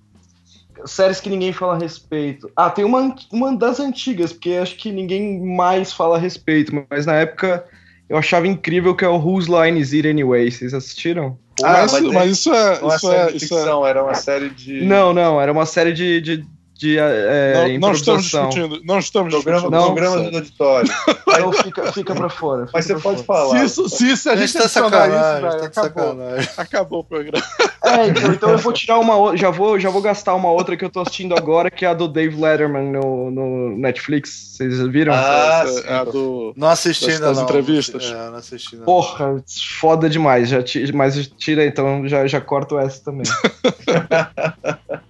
séries 0.85 1.21
que 1.21 1.31
ninguém 1.31 1.55
fala 1.55 1.77
a 1.77 1.79
respeito? 1.79 2.51
Ah, 2.55 2.69
tem 2.69 2.85
uma, 2.85 3.17
uma 3.33 3.57
das 3.57 3.81
antigas, 3.81 4.33
porque 4.33 4.53
acho 4.53 4.77
que 4.77 4.93
ninguém 4.93 5.41
mais 5.41 5.91
fala 5.91 6.17
a 6.17 6.21
respeito, 6.21 6.85
mas 6.91 7.07
na 7.07 7.15
época 7.15 7.65
eu 8.09 8.17
achava 8.17 8.47
incrível 8.47 8.95
que 8.95 9.05
é 9.05 9.09
o 9.09 9.17
Whose 9.17 9.51
Line 9.51 9.81
Is 9.81 9.93
It 9.93 10.09
Anyway. 10.09 10.51
Vocês 10.51 10.73
assistiram? 10.73 11.39
Ah, 11.63 11.87
mas, 11.91 12.01
mas 12.01 12.31
isso 12.31 12.53
é. 12.53 12.81
Não 12.81 12.91
é 12.91 12.97
Isso 12.97 13.07
série 13.07 13.21
é, 13.21 13.27
de 13.27 13.37
isso 13.37 13.55
é 13.55 13.59
ficção, 13.59 13.87
era 13.87 14.03
uma 14.03 14.15
série 14.15 14.49
de. 14.51 14.85
Não, 14.85 15.13
não, 15.13 15.41
era 15.41 15.53
uma 15.53 15.67
série 15.67 15.93
de, 15.93 16.21
de, 16.21 16.47
de 16.79 16.97
é, 16.97 17.76
não, 17.79 17.89
não 17.89 17.93
estamos 17.93 18.22
discutindo. 18.22 18.81
Não 18.85 18.99
estamos 19.01 19.35
Programa, 19.35 19.61
discutindo. 19.62 19.81
Não. 19.81 19.95
programa 19.95 20.31
do 20.31 20.37
auditório. 20.37 20.91
Então 21.29 21.53
fica, 21.53 21.93
fica 21.93 22.14
pra 22.14 22.29
fora. 22.29 22.66
fica 22.66 22.79
Mas 22.79 22.87
você 22.87 22.95
pode 22.95 23.24
fora. 23.24 23.41
falar. 23.41 23.59
Se, 23.59 23.64
isso, 23.64 23.89
se, 23.89 24.11
isso, 24.12 24.31
a 24.31 24.33
A 24.33 24.37
gente 24.37 24.53
tá 24.53 24.61
isso, 24.61 24.68
sacanagem, 24.68 25.43
velho, 25.43 25.59
tá 25.61 25.66
acabou. 25.66 26.05
sacanagem. 26.05 26.51
Acabou 26.57 27.01
o 27.01 27.05
programa. 27.05 27.45
É, 27.85 28.07
então, 28.09 28.33
então 28.33 28.51
eu 28.51 28.59
vou 28.59 28.72
tirar 28.72 28.99
uma 28.99 29.16
outra. 29.16 29.37
Já 29.37 29.51
vou, 29.51 29.79
já 29.79 29.91
vou 29.91 30.01
gastar 30.01 30.35
uma 30.35 30.51
outra 30.51 30.76
que 30.76 30.85
eu 30.85 30.91
tô 30.91 31.01
assistindo 31.01 31.37
agora, 31.37 31.70
que 31.70 31.85
é 31.85 31.89
a 31.89 31.95
do 31.95 32.07
Dave 32.07 32.41
Letterman 32.41 32.93
no, 32.93 33.31
no 33.31 33.76
Netflix. 33.76 34.57
Vocês 34.57 34.81
viram? 34.87 35.12
Ah, 35.14 35.62
Essa 35.64 35.83
sim. 35.83 35.89
é 35.89 35.95
a 35.95 36.05
do. 36.05 36.53
Não 36.57 36.68
assisti 36.68 37.11
ainda, 37.11 37.26
das 37.26 37.39
não. 37.39 37.45
entrevistas? 37.45 38.05
É, 38.05 38.31
não 38.31 38.37
assisti 38.37 38.74
ainda. 38.74 38.85
Porra, 38.85 39.43
foda 39.81 40.09
demais. 40.09 40.49
Já 40.49 40.59
mas 40.95 41.26
tira 41.37 41.64
então, 41.66 42.07
já, 42.07 42.26
já 42.26 42.41
corto 42.41 42.79
essa 42.79 43.03
também. 43.03 43.24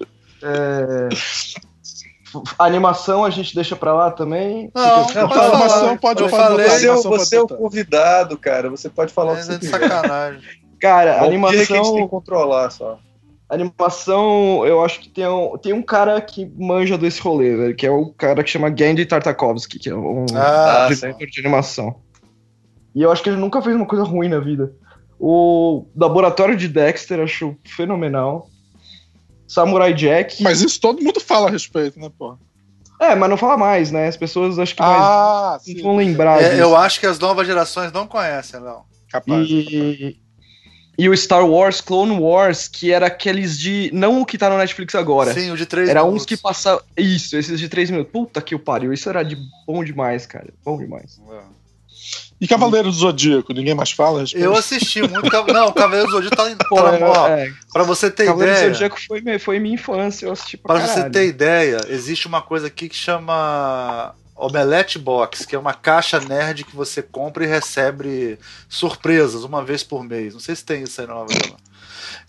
É, 0.48 1.08
A 2.58 2.64
animação 2.66 3.24
a 3.24 3.30
gente 3.30 3.54
deixa 3.54 3.74
pra 3.74 3.92
lá 3.94 4.10
também. 4.10 4.70
Não, 4.74 4.96
Não, 4.98 5.04
pode 5.06 5.12
falar. 5.14 5.46
animação 5.48 5.96
pode- 5.96 6.22
eu 6.22 6.28
botar. 6.28 6.48
Você, 6.50 6.86
é 6.86 6.90
o- 6.90 6.92
animação 6.92 7.10
você 7.10 7.36
é 7.36 7.40
o 7.42 7.48
convidado, 7.48 8.36
cara. 8.38 8.68
Você 8.70 8.88
pode 8.90 9.12
falar 9.12 9.32
o 9.32 9.36
que 9.36 9.44
você 9.44 9.52
é 9.54 9.58
de 9.58 9.66
sacanagem. 9.66 10.40
Cara, 10.78 11.20
a 11.20 11.26
O 11.26 11.30
que 11.30 11.34
é 11.34 11.38
a 11.38 11.52
gente 11.52 11.66
tem 11.68 11.76
animação, 11.76 11.96
que 11.96 12.08
controlar 12.08 12.70
só. 12.70 12.98
animação, 13.48 14.64
eu 14.66 14.84
acho 14.84 15.00
que 15.00 15.08
tem 15.08 15.26
um, 15.26 15.56
tem 15.56 15.72
um 15.72 15.82
cara 15.82 16.20
que 16.20 16.44
manja 16.56 16.98
desse 16.98 17.20
rolê, 17.20 17.56
velho, 17.56 17.74
que 17.74 17.86
é 17.86 17.90
o 17.90 18.12
cara 18.12 18.44
que 18.44 18.50
chama 18.50 18.68
Gandhi 18.68 19.06
Tartakovsky, 19.06 19.78
que 19.78 19.88
é 19.88 19.94
um 19.94 20.26
Ah, 20.34 20.84
Ah, 20.84 20.88
diretor 20.94 21.26
de 21.26 21.40
animação. 21.40 21.96
E 22.94 23.02
eu 23.02 23.10
acho 23.10 23.22
que 23.22 23.30
ele 23.30 23.36
nunca 23.38 23.60
fez 23.62 23.74
uma 23.74 23.86
coisa 23.86 24.04
ruim 24.04 24.28
na 24.28 24.38
vida. 24.38 24.72
O 25.18 25.86
Laboratório 25.96 26.54
de 26.56 26.68
Dexter 26.68 27.20
acho 27.20 27.56
fenomenal. 27.64 28.48
Samurai 29.48 29.92
Jack. 29.94 30.42
Mas 30.42 30.60
isso 30.60 30.80
todo 30.80 31.02
mundo 31.02 31.18
fala 31.20 31.48
a 31.48 31.50
respeito, 31.50 31.98
né, 31.98 32.08
pô? 32.16 32.36
É, 33.00 33.14
mas 33.14 33.30
não 33.30 33.36
fala 33.36 33.56
mais, 33.56 33.90
né? 33.90 34.08
As 34.08 34.16
pessoas 34.16 34.58
acho 34.58 34.74
que 34.76 34.82
mais 34.82 35.00
Ah, 35.00 35.52
não 35.52 35.60
sim. 35.60 35.82
vão 35.82 35.96
lembrar 35.96 36.40
É, 36.42 36.50
disso. 36.50 36.60
eu 36.60 36.76
acho 36.76 37.00
que 37.00 37.06
as 37.06 37.18
novas 37.18 37.46
gerações 37.46 37.90
não 37.92 38.06
conhecem, 38.06 38.60
não. 38.60 38.82
Capaz. 39.10 39.46
E, 39.48 40.18
e 40.98 41.08
o 41.08 41.16
Star 41.16 41.46
Wars 41.48 41.80
Clone 41.80 42.18
Wars, 42.18 42.66
que 42.66 42.92
era 42.92 43.06
aqueles 43.06 43.56
de. 43.56 43.88
Não 43.94 44.20
o 44.20 44.26
que 44.26 44.36
tá 44.36 44.50
no 44.50 44.58
Netflix 44.58 44.94
agora. 44.96 45.32
Sim, 45.32 45.52
o 45.52 45.56
de 45.56 45.64
três 45.64 45.88
Era 45.88 46.00
minutos. 46.02 46.22
uns 46.22 46.26
que 46.26 46.36
passavam. 46.36 46.82
Isso, 46.96 47.36
esses 47.36 47.58
de 47.60 47.68
3 47.68 47.90
minutos. 47.90 48.12
Puta 48.12 48.42
que 48.42 48.54
o 48.54 48.58
pariu. 48.58 48.92
Isso 48.92 49.08
era 49.08 49.22
de 49.22 49.36
bom 49.64 49.84
demais, 49.84 50.26
cara. 50.26 50.48
Bom 50.64 50.76
demais. 50.76 51.20
É. 51.30 51.57
E 52.40 52.46
Cavaleiro 52.46 52.88
do 52.88 52.94
Zodíaco, 52.94 53.52
ninguém 53.52 53.74
mais 53.74 53.90
fala? 53.90 54.24
Eu 54.32 54.54
assisti 54.54 55.00
muito. 55.00 55.52
Não, 55.52 55.72
Cavaleiro 55.72 56.06
do 56.06 56.12
Zodíaco 56.12 56.36
tá, 56.36 56.66
Pô, 56.68 56.76
tá 56.76 56.98
na 56.98 57.06
ó, 57.06 57.28
é, 57.28 57.52
Pra 57.72 57.82
você 57.82 58.10
ter 58.10 58.26
Cavaleiro 58.26 58.52
do 58.52 58.58
ideia. 58.58 58.72
Zodíaco 58.72 58.98
foi, 59.06 59.38
foi 59.38 59.58
minha 59.58 59.74
infância, 59.74 60.26
eu 60.26 60.32
assisti 60.32 60.56
pra 60.56 60.76
Para 60.76 60.86
você 60.86 61.10
ter 61.10 61.26
ideia, 61.26 61.80
existe 61.88 62.28
uma 62.28 62.40
coisa 62.40 62.68
aqui 62.68 62.88
que 62.88 62.94
chama 62.96 64.14
Omelette 64.36 64.98
Box, 65.00 65.44
que 65.44 65.56
é 65.56 65.58
uma 65.58 65.74
caixa 65.74 66.20
nerd 66.20 66.62
que 66.64 66.76
você 66.76 67.02
compra 67.02 67.44
e 67.44 67.48
recebe 67.48 68.38
surpresas 68.68 69.42
uma 69.42 69.64
vez 69.64 69.82
por 69.82 70.04
mês. 70.04 70.32
Não 70.32 70.40
sei 70.40 70.54
se 70.54 70.64
tem 70.64 70.84
isso 70.84 71.00
aí 71.00 71.06
na 71.08 71.14
Nova 71.14 71.32
Zelândia. 71.32 71.56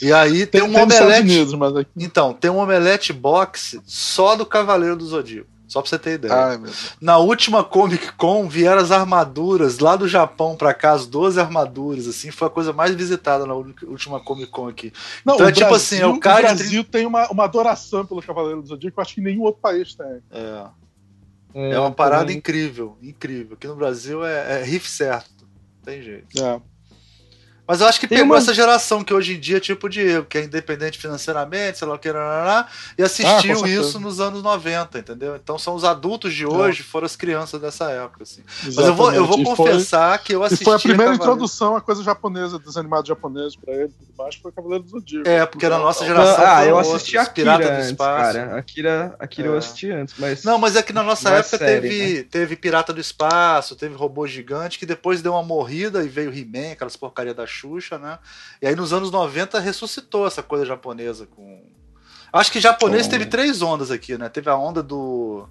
E 0.02 0.12
aí 0.12 0.46
tem, 0.46 0.62
Tem, 0.62 0.64
um 0.64 0.74
tem 0.74 0.84
omelete. 0.84 1.22
Unidos, 1.22 1.54
mas 1.54 1.76
aqui. 1.76 1.90
Então, 1.98 2.34
tem 2.34 2.50
um 2.50 2.58
omelete 2.58 3.14
box 3.14 3.80
só 3.86 4.36
do 4.36 4.46
Cavaleiro 4.46 4.96
do 4.96 5.06
Zodíaco. 5.06 5.59
Só 5.70 5.82
pra 5.82 5.90
você 5.90 6.00
ter 6.00 6.16
ideia. 6.16 6.34
Ai. 6.34 6.60
Na 7.00 7.20
última 7.20 7.64
Comic 7.64 8.12
Con 8.14 8.50
vieram 8.50 8.82
as 8.82 8.92
armaduras 8.92 9.78
lá 9.80 9.96
do 9.96 10.08
Japão 10.08 10.56
pra 10.58 10.74
cá, 10.74 10.94
as 10.94 11.06
12 11.06 11.40
armaduras, 11.40 12.08
assim, 12.08 12.32
foi 12.32 12.48
a 12.48 12.52
coisa 12.52 12.74
mais 12.74 12.96
visitada 12.96 13.46
na 13.46 13.54
última 13.54 14.20
Comic 14.20 14.50
Con 14.52 14.68
aqui. 14.68 14.92
Não, 15.24 15.36
Então 15.36 15.46
o 15.46 15.50
é 15.50 15.52
tipo 15.54 15.68
Brasil, 15.70 15.76
assim, 15.76 16.04
é 16.04 16.08
o 16.08 16.20
cara 16.20 16.40
O 16.40 16.56
Brasil 16.56 16.84
tem 16.84 17.06
uma, 17.06 17.30
uma 17.30 17.44
adoração 17.44 18.04
pelo 18.06 18.22
Cavaleiro 18.22 18.62
do 18.64 18.68
Zodíaco 18.68 18.96
que 18.96 19.00
eu 19.00 19.02
acho 19.04 19.14
que 19.16 19.22
nenhum 19.22 19.44
outro 19.44 19.62
país 19.62 19.94
tem. 19.94 20.22
É, 20.32 20.66
É, 21.54 21.72
é 21.72 21.80
uma 21.80 21.92
parada 21.92 22.24
também. 22.24 22.38
incrível, 22.38 22.98
incrível. 23.02 23.54
Aqui 23.54 23.68
no 23.68 23.76
Brasil 23.76 24.26
é, 24.26 24.62
é 24.62 24.64
riff 24.64 24.90
certo, 24.90 25.30
não 25.42 25.84
tem 25.86 26.02
jeito. 26.02 26.44
É. 26.44 26.60
Mas 27.70 27.82
eu 27.82 27.88
acho 27.88 28.00
que 28.00 28.08
Tem 28.08 28.18
pegou 28.18 28.34
uma- 28.34 28.40
essa 28.42 28.52
geração 28.52 29.04
que 29.04 29.14
hoje 29.14 29.36
em 29.36 29.40
dia 29.40 29.58
é 29.58 29.60
tipo 29.60 29.86
o 29.86 29.90
Diego, 29.90 30.26
que 30.26 30.40
é 30.40 30.44
independente 30.44 30.98
financeiramente, 30.98 31.78
sei 31.78 31.88
lá 31.88 31.94
o 31.94 32.00
que, 32.00 32.10
e 32.98 33.04
assistiu 33.04 33.64
Ah, 33.64 33.70
isso 33.70 34.00
nos 34.00 34.20
anos 34.20 34.42
90, 34.42 34.98
entendeu? 34.98 35.36
Então 35.36 35.60
são 35.60 35.76
os 35.76 35.84
adultos 35.84 36.34
de 36.34 36.48
hoje, 36.48 36.82
foram 36.82 37.06
as 37.06 37.16
crianças 37.16 37.62
dessa 37.62 37.92
época, 37.92 38.24
assim. 38.24 38.42
Mas 38.64 38.76
eu 38.76 38.96
vou, 38.96 39.14
eu 39.14 39.24
vou 39.24 39.40
E 39.40 39.46
foi- 39.46 39.56
confessar 39.56 40.18
que 40.18 40.34
eu 40.34 40.42
E 40.42 40.46
assisti. 40.48 40.64
foi 40.66 40.76
a 40.76 40.80
primeira 40.80 41.14
introdução 41.14 41.76
à 41.76 41.82
coisa 41.82 42.02
japonesa, 42.02 42.58
dos 42.58 42.76
animados 42.76 43.08
japoneses 43.08 43.56
pra 43.56 43.72
ele 43.72 43.90
tudo 43.90 44.14
mais, 44.18 44.34
foi 44.34 44.50
o 44.50 44.54
Cavaleiro 44.56 44.84
do 44.86 44.90
Zodíaco. 44.90 45.30
É, 45.30 45.46
porque 45.46 45.70
na 45.70 45.78
nossa 45.78 46.04
Então, 46.04 46.16
geração. 46.18 46.46
ah, 46.48 46.66
eu 46.66 46.80
assisti 46.80 47.18
Akira 47.20 47.58
Pirata 47.60 47.76
do 47.76 47.82
Espaço. 47.82 48.34
cara. 48.34 48.58
Akira, 48.58 49.16
Akira 49.20 49.48
eu 49.48 49.54
É. 49.54 49.58
assisti 49.60 49.92
antes, 49.92 50.16
mas... 50.18 50.44
Não, 50.44 50.58
mas 50.58 50.76
é 50.76 50.82
que 50.82 50.92
na 50.92 51.04
nossa 51.04 51.30
é 51.30 51.40
época 51.40 51.58
série, 51.60 51.82
teve, 51.88 52.24
teve 52.24 52.56
Pirata 52.56 52.92
do 52.92 53.00
Espaço, 53.00 53.76
teve 53.76 53.94
Robô 53.94 54.26
Gigante, 54.26 54.80
que 54.80 54.88
depois 54.88 55.22
deu 55.22 55.34
uma 55.34 55.44
morrida 55.44 56.04
e 56.04 56.08
veio 56.08 56.34
He-Man, 56.36 56.72
aquelas 56.72 56.96
porcaria 56.98 57.34
da 57.34 57.46
Xuxa, 57.60 57.98
né? 57.98 58.20
E 58.62 58.68
aí 58.68 58.76
nos 58.76 58.94
anos 58.94 59.12
90 59.12 59.60
ressuscitou 59.60 60.26
essa 60.28 60.42
coisa 60.44 60.66
japonesa 60.66 61.26
com. 61.26 61.64
Acho 62.32 62.52
que 62.52 62.60
japonês 62.60 63.06
Com- 63.06 63.12
teve 63.12 63.26
três 63.26 63.62
ondas 63.62 63.92
aqui, 63.92 64.18
né? 64.18 64.30
Teve 64.30 64.50
a 64.50 64.56
onda 64.56 64.82
do. 64.84 65.48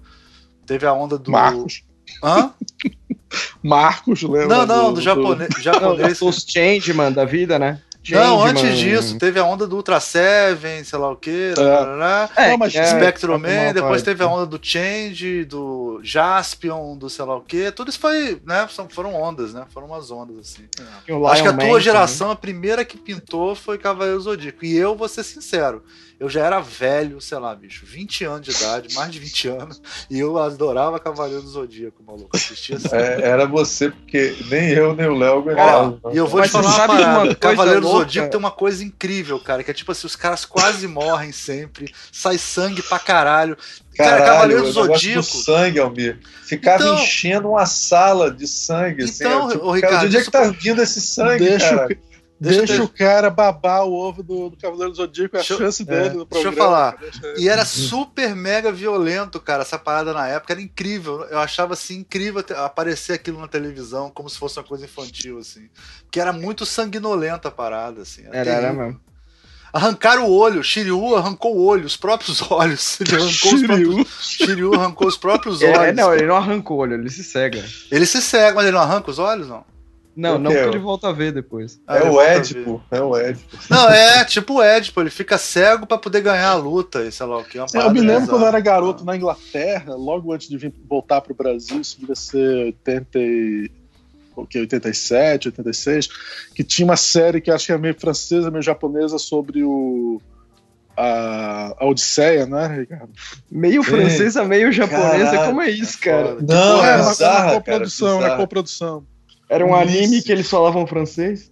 Teve 0.65 0.85
a 0.85 0.93
onda 0.93 1.17
do. 1.17 1.31
Marcos. 1.31 1.83
Hã? 2.23 2.53
Marcos, 3.61 4.23
lembra? 4.23 4.47
Não, 4.47 4.65
não, 4.65 4.93
do, 4.93 5.01
japonês. 5.01 5.49
Não, 5.55 5.61
japonês 5.61 6.21
os 6.21 6.45
Changeman 6.47 7.11
da 7.11 7.25
vida, 7.25 7.59
né? 7.59 7.81
Não, 8.09 8.43
antes 8.43 8.77
disso, 8.77 9.17
teve 9.17 9.39
a 9.39 9.43
onda 9.43 9.67
do 9.67 9.75
Ultra 9.75 9.99
Seven, 9.99 10.83
sei 10.83 10.97
lá 10.97 11.11
o 11.11 11.15
que, 11.15 11.53
é. 12.37 12.51
é, 12.51 12.57
mas 12.57 12.73
é, 12.73 12.85
Spectrum 12.85 13.37
Man, 13.37 13.73
depois 13.73 14.01
teve 14.01 14.23
a 14.23 14.27
onda 14.27 14.45
do 14.45 14.59
Change, 14.61 15.43
do 15.45 15.99
Jaspion, 16.01 16.97
do 16.97 17.09
sei 17.09 17.25
lá 17.25 17.35
o 17.35 17.41
que. 17.41 17.71
Tudo 17.71 17.89
isso 17.89 17.99
foi, 17.99 18.41
né? 18.45 18.67
Foram 18.89 19.13
ondas, 19.13 19.53
né? 19.53 19.65
Foram 19.69 19.87
umas 19.87 20.09
ondas, 20.09 20.37
assim. 20.39 20.63
É. 20.79 21.27
Acho 21.27 21.43
que 21.43 21.49
a 21.49 21.57
tua 21.57 21.79
geração, 21.79 22.31
a 22.31 22.35
primeira 22.35 22.85
que 22.85 22.97
pintou 22.97 23.53
foi 23.53 23.77
Cavaleiro 23.77 24.21
Zodíaco. 24.21 24.65
E 24.65 24.75
eu 24.75 24.95
vou 24.95 25.07
ser 25.07 25.23
sincero, 25.23 25.83
eu 26.19 26.29
já 26.29 26.45
era 26.45 26.59
velho, 26.59 27.21
sei 27.21 27.37
lá, 27.37 27.55
bicho, 27.55 27.85
20 27.85 28.25
anos 28.25 28.41
de 28.41 28.51
idade, 28.51 28.93
mais 28.93 29.09
de 29.09 29.19
20 29.19 29.47
anos, 29.47 29.81
e 30.09 30.19
eu 30.19 30.37
adorava 30.37 30.99
Cavaleiro 30.99 31.41
do 31.41 31.49
Zodíaco, 31.49 32.03
maluco. 32.05 32.35
Assistia 32.35 32.75
assim. 32.75 32.89
É, 32.91 33.21
era 33.21 33.47
você, 33.47 33.89
porque 33.89 34.35
nem 34.49 34.69
eu, 34.69 34.93
nem 34.93 35.07
o 35.07 35.15
Léo 35.15 35.41
ganhavam. 35.43 35.99
E 36.11 36.17
eu 36.17 36.27
vou 36.27 36.41
Mas 36.41 36.49
te 36.49 36.53
falar 36.53 36.75
uma 36.75 36.87
parada. 36.87 37.35
Cavaleiro 37.35 37.81
do 37.81 37.87
Zodíaco 37.87 38.31
tem 38.31 38.39
uma 38.39 38.51
coisa 38.51 38.83
incrível, 38.83 39.39
cara, 39.39 39.63
que 39.63 39.71
é 39.71 39.73
tipo 39.73 39.91
assim, 39.91 40.07
os 40.07 40.15
caras 40.15 40.43
quase 40.43 40.87
morrem 40.87 41.31
sempre, 41.31 41.93
sai 42.11 42.37
sangue 42.37 42.81
pra 42.81 42.99
caralho. 42.99 43.57
Caralho, 43.95 44.17
cara, 44.17 44.31
Cavaleiro 44.31 44.63
do 44.63 44.71
Zodíaco. 44.71 45.23
sangue, 45.23 45.79
Almir. 45.79 46.19
Ficava 46.43 46.83
então, 46.83 46.95
enchendo 46.95 47.49
uma 47.49 47.65
sala 47.65 48.29
de 48.31 48.47
sangue. 48.47 49.03
Assim, 49.03 49.23
então, 49.23 49.45
assim, 49.45 49.53
tipo, 49.53 49.71
Ricardo, 49.71 49.93
cara, 49.93 50.01
de 50.01 50.07
onde 50.07 50.17
é 50.17 50.23
que 50.23 50.31
tá 50.31 50.43
vindo 50.49 50.81
esse 50.81 50.99
sangue, 50.99 51.45
deixa, 51.45 51.75
cara? 51.75 51.97
Deixa, 52.39 52.65
deixa 52.65 52.83
o 52.83 52.87
cara 52.87 53.29
babar 53.29 53.83
o 53.83 53.91
ovo 53.91 54.23
do, 54.23 54.49
do 54.49 54.57
Cavaleiro 54.57 54.91
do 54.91 54.95
Zodíaco, 54.95 55.35
é 55.35 55.41
a 55.41 55.43
chance 55.43 55.83
dele 55.83 56.07
é, 56.07 56.13
no 56.13 56.25
programa. 56.25 56.29
Deixa 56.29 56.47
eu 56.47 56.53
falar. 56.53 56.97
Deixa... 56.97 57.33
E 57.37 57.49
era 57.49 57.65
super 57.65 58.33
mega 58.33 58.71
violento, 58.71 59.41
cara, 59.41 59.63
essa 59.63 59.77
parada 59.77 60.13
na 60.13 60.25
época. 60.25 60.53
Era 60.53 60.61
incrível. 60.61 61.25
Eu 61.25 61.39
achava 61.39 61.73
assim 61.73 61.97
incrível 61.97 62.43
aparecer 62.55 63.13
aquilo 63.13 63.41
na 63.41 63.47
televisão 63.47 64.09
como 64.09 64.29
se 64.29 64.37
fosse 64.37 64.57
uma 64.57 64.63
coisa 64.63 64.85
infantil, 64.85 65.39
assim. 65.39 65.69
Porque 66.03 66.19
era 66.19 66.31
muito 66.31 66.65
sanguinolenta 66.65 67.49
a 67.49 67.51
parada, 67.51 68.03
assim. 68.03 68.23
Era, 68.27 68.37
era, 68.37 68.51
era 68.51 68.73
mesmo. 68.73 69.01
Arrancaram 69.71 70.25
o 70.25 70.31
olho, 70.31 70.63
Shiryu 70.63 71.15
arrancou 71.15 71.55
o 71.55 71.63
olho, 71.63 71.85
os 71.85 71.95
próprios 71.95 72.41
olhos. 72.49 72.99
Ele 73.01 73.15
arrancou 73.15 73.29
Shiryu. 73.29 73.89
os 73.89 73.95
próprios. 73.95 74.31
Shiryu 74.31 74.73
arrancou 74.73 75.07
os 75.07 75.17
próprios 75.17 75.61
olhos. 75.61 75.77
É, 75.77 75.91
não, 75.91 76.13
ele 76.13 76.25
não 76.25 76.37
arrancou 76.37 76.77
o 76.77 76.79
olho, 76.81 76.93
ele 76.95 77.09
se 77.09 77.23
cega. 77.23 77.63
Ele 77.91 78.05
se 78.05 78.21
cega, 78.21 78.55
mas 78.55 78.65
ele 78.65 78.75
não 78.75 78.81
arranca 78.81 79.11
os 79.11 79.19
olhos, 79.19 79.47
não? 79.47 79.63
Não, 80.19 80.37
não 80.37 80.51
porque 80.51 80.67
ele 80.67 80.79
volta 80.79 81.07
a 81.07 81.13
ver 81.13 81.31
depois. 81.31 81.79
É 81.87 82.03
o 82.03 82.19
Édipo, 82.19 82.83
é 82.91 83.01
o 83.01 83.15
Édipo. 83.15 83.57
Não, 83.69 83.89
é 83.89 84.25
tipo 84.25 84.55
o 84.55 84.61
Édipo, 84.61 84.99
ele 84.99 85.09
fica 85.09 85.37
cego 85.37 85.87
para 85.87 85.97
poder 85.97 86.19
ganhar 86.19 86.49
a 86.49 86.55
luta 86.55 87.05
e 87.05 87.11
sei 87.11 87.25
lá 87.25 87.37
o 87.37 87.43
que. 87.45 87.57
É 87.57 87.61
é, 87.61 87.85
eu 87.85 87.91
me 87.91 88.01
lembro 88.01 88.27
quando 88.27 88.41
eu 88.41 88.47
era 88.49 88.59
garoto 88.59 89.05
na 89.05 89.15
Inglaterra, 89.15 89.95
logo 89.95 90.33
antes 90.33 90.49
de 90.49 90.57
vir 90.57 90.73
voltar 90.89 91.21
pro 91.21 91.33
Brasil, 91.33 91.79
isso 91.79 91.97
devia 91.97 92.15
ser 92.15 92.65
80 92.65 93.17
e... 93.17 93.71
o 94.35 94.45
que, 94.45 94.59
87, 94.59 95.47
86, 95.47 96.09
que 96.53 96.65
tinha 96.65 96.85
uma 96.85 96.97
série 96.97 97.39
que 97.39 97.49
acho 97.49 97.67
que 97.67 97.71
é 97.71 97.77
meio 97.77 97.97
francesa, 97.97 98.51
meio 98.51 98.61
japonesa 98.61 99.17
sobre 99.17 99.63
o 99.63 100.21
a, 100.97 101.77
Odisseia, 101.79 102.45
né, 102.45 102.79
Ricardo? 102.79 103.09
Meio 103.49 103.83
francesa, 103.83 104.43
meio 104.43 104.69
japonesa, 104.69 105.31
Caraca, 105.31 105.45
como 105.45 105.61
é 105.61 105.69
isso, 105.69 105.97
cara? 105.97 106.35
Não, 106.41 106.85
é, 106.85 106.91
é 106.91 106.97
uma, 106.97 107.13
uma 107.13 107.53
coprodução, 107.53 108.19
uma 108.19 108.35
coprodução. 108.35 109.05
Era 109.49 109.65
um 109.65 109.73
anime 109.73 110.21
que 110.21 110.31
eles 110.31 110.47
falavam 110.47 110.85
francês? 110.85 111.51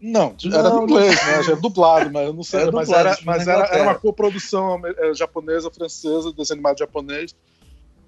Não, 0.00 0.36
era 0.44 0.70
não, 0.70 0.84
inglês, 0.84 1.26
né? 1.26 1.42
Já 1.42 1.52
é 1.54 1.56
dublado, 1.56 2.12
mas 2.12 2.26
eu 2.28 2.32
não 2.32 2.44
sei. 2.44 2.60
Era 2.60 2.70
mas 2.70 2.86
dublado, 2.86 3.08
era, 3.08 3.18
mas 3.24 3.48
era, 3.48 3.64
era, 3.66 3.82
uma 3.82 3.94
coprodução 3.96 4.80
é, 4.86 5.12
japonesa, 5.12 5.68
francesa, 5.70 6.32
desenho 6.32 6.58
animado 6.58 6.78
japonês, 6.78 7.34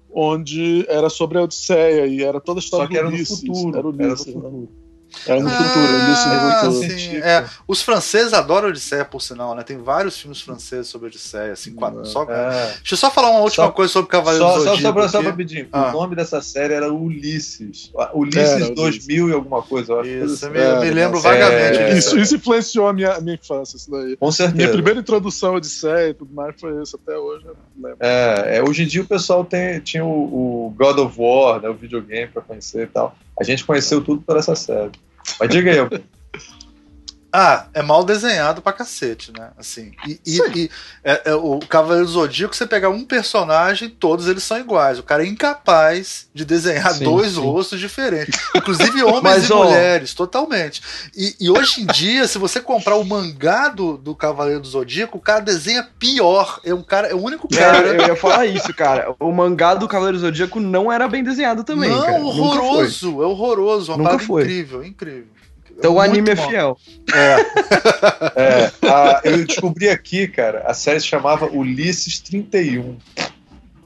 onde 0.09 0.85
era 0.87 1.09
sobre 1.09 1.37
a 1.37 1.41
Odisseia 1.41 2.07
e 2.07 2.23
era 2.23 2.39
toda 2.39 2.59
a 2.59 2.63
história 2.63 2.85
Só 2.85 2.87
que 2.87 2.93
do 2.93 2.99
era 2.99 3.07
Ulisses. 3.09 3.43
No 3.43 3.53
futuro, 3.53 3.77
era 3.77 3.87
o 3.87 3.89
Ulisses. 3.89 4.27
Era 4.27 4.37
no 4.37 4.43
futuro. 4.43 4.80
É 5.27 5.39
no 5.39 5.49
futuro, 5.49 5.69
ah, 5.75 6.63
no 6.63 6.71
futuro. 6.71 6.99
Sim, 6.99 7.17
é. 7.17 7.45
Os 7.67 7.81
franceses 7.81 8.33
adoram 8.33 8.69
Odisseia, 8.69 9.05
por 9.05 9.21
sinal, 9.21 9.53
né? 9.55 9.63
Tem 9.63 9.77
vários 9.77 10.17
filmes 10.17 10.41
franceses 10.41 10.87
sobre 10.87 11.07
Odisseia, 11.07 11.53
assim, 11.53 11.73
quatro, 11.73 12.05
só, 12.05 12.23
é. 12.23 12.73
Deixa 12.77 12.93
eu 12.93 12.97
só 12.97 13.11
falar 13.11 13.29
uma 13.29 13.41
última 13.41 13.65
só, 13.65 13.71
coisa 13.71 13.91
sobre 13.91 14.09
Cavaleiro 14.09 14.45
só, 14.45 14.55
do 14.55 14.63
Zodíaco. 14.63 15.01
Só, 15.01 15.07
só, 15.07 15.21
só 15.21 15.21
rapidinho. 15.21 15.67
Ah. 15.71 15.89
O 15.89 15.91
nome 15.93 16.15
dessa 16.15 16.41
série 16.41 16.73
era 16.73 16.91
Ulisses. 16.91 17.91
Ulisses 18.13 18.61
era, 18.61 18.75
2000 18.75 19.29
e 19.29 19.33
alguma 19.33 19.61
coisa, 19.61 19.93
eu 19.93 19.99
acho. 19.99 20.09
Isso, 20.09 20.45
eu 20.45 20.51
me, 20.51 20.59
é, 20.59 20.79
me 20.79 20.91
lembro 20.91 21.19
vagamente. 21.19 21.77
É, 21.77 21.97
isso, 21.97 22.17
isso 22.17 22.35
influenciou 22.35 22.87
a 22.87 22.93
minha, 22.93 23.19
minha 23.19 23.35
infância, 23.35 23.77
isso 23.77 23.91
daí. 23.91 24.15
Com 24.17 24.31
certeza. 24.31 24.57
Minha 24.57 24.69
primeira 24.69 24.99
introdução 24.99 25.53
a 25.53 25.57
Odisseia 25.57 26.09
e 26.09 26.13
tudo 26.13 26.33
mais 26.33 26.55
foi 26.59 26.81
isso, 26.81 26.99
até 27.01 27.17
hoje. 27.17 27.45
É, 27.99 28.57
é, 28.57 28.63
hoje 28.63 28.83
em 28.83 28.87
dia 28.87 29.01
o 29.01 29.07
pessoal 29.07 29.43
tem, 29.43 29.79
tinha 29.79 30.05
o, 30.05 30.67
o 30.67 30.75
God 30.77 30.97
of 30.99 31.15
War, 31.19 31.61
né, 31.61 31.69
o 31.69 31.73
videogame 31.73 32.27
pra 32.27 32.41
conhecer 32.41 32.83
e 32.83 32.87
tal. 32.87 33.15
A 33.41 33.43
gente 33.43 33.65
conheceu 33.65 34.01
tudo 34.03 34.21
por 34.21 34.37
essa 34.37 34.55
série. 34.55 34.91
Mas 35.39 35.49
diga 35.49 35.71
aí. 35.71 36.03
Ah, 37.33 37.67
é 37.73 37.81
mal 37.81 38.03
desenhado 38.03 38.61
pra 38.61 38.73
cacete, 38.73 39.31
né? 39.31 39.51
Assim, 39.57 39.93
e, 40.05 40.19
e, 40.25 40.39
e 40.53 40.69
é, 41.01 41.29
é, 41.31 41.33
o 41.33 41.59
Cavaleiro 41.59 42.05
do 42.05 42.11
Zodíaco, 42.11 42.53
você 42.53 42.67
pegar 42.67 42.89
um 42.89 43.05
personagem, 43.05 43.89
todos 43.89 44.27
eles 44.27 44.43
são 44.43 44.59
iguais. 44.59 44.99
O 44.99 45.03
cara 45.03 45.23
é 45.23 45.27
incapaz 45.27 46.27
de 46.33 46.43
desenhar 46.43 46.93
sim, 46.93 47.05
dois 47.05 47.33
sim. 47.33 47.39
rostos 47.39 47.79
diferentes. 47.79 48.37
Inclusive 48.53 49.01
homens 49.03 49.21
Mas, 49.23 49.49
e 49.49 49.53
ó, 49.53 49.63
mulheres, 49.63 50.13
totalmente. 50.13 50.81
E, 51.15 51.35
e, 51.39 51.49
hoje 51.49 51.81
em 51.81 51.85
dia, 51.85 52.27
se 52.27 52.37
você 52.37 52.59
comprar 52.59 52.97
o 52.97 53.03
mangá 53.05 53.69
do, 53.69 53.97
do 53.97 54.13
Cavaleiro 54.13 54.59
do 54.59 54.67
Zodíaco, 54.67 55.17
o 55.17 55.21
cara 55.21 55.39
desenha 55.39 55.87
pior. 55.97 56.59
É 56.65 56.73
um 56.73 56.83
cara, 56.83 57.07
é 57.07 57.15
o 57.15 57.21
único 57.21 57.47
cara. 57.47 57.77
É, 57.77 57.97
eu 57.97 58.07
ia 58.07 58.15
falar 58.17 58.45
isso, 58.45 58.73
cara. 58.73 59.15
O 59.19 59.31
mangá 59.31 59.73
do 59.73 59.87
Cavaleiro 59.87 60.17
do 60.17 60.21
Zodíaco 60.21 60.59
não 60.59 60.91
era 60.91 61.07
bem 61.07 61.23
desenhado 61.23 61.63
também. 61.63 61.89
Não, 61.89 62.01
cara. 62.01 62.19
horroroso. 62.19 63.23
É 63.23 63.25
horroroso. 63.25 63.93
Uma 63.93 64.11
Nunca 64.11 64.19
foi. 64.19 64.41
incrível, 64.41 64.83
incrível. 64.83 65.40
Então 65.77 65.95
o 65.95 65.99
anime 65.99 66.31
é 66.31 66.35
fiel. 66.35 66.77
É. 67.13 67.35
é 68.41 68.71
a, 68.83 69.21
eu 69.23 69.45
descobri 69.45 69.89
aqui, 69.89 70.27
cara, 70.27 70.63
a 70.65 70.73
série 70.73 70.99
se 70.99 71.07
chamava 71.07 71.45
Ulisses 71.45 72.19
31. 72.19 72.97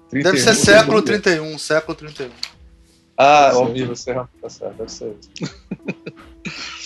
31 0.10 0.24
deve 0.24 0.40
ser 0.40 0.56
século 0.56 1.02
31, 1.02 1.58
século 1.58 1.96
31. 1.96 2.30
Ah, 3.18 3.52
Almir, 3.52 3.88
você 3.88 4.14
tá 4.14 4.50
certo, 4.50 4.76
deve 4.78 4.92
ser 4.92 5.16
isso. 5.20 5.30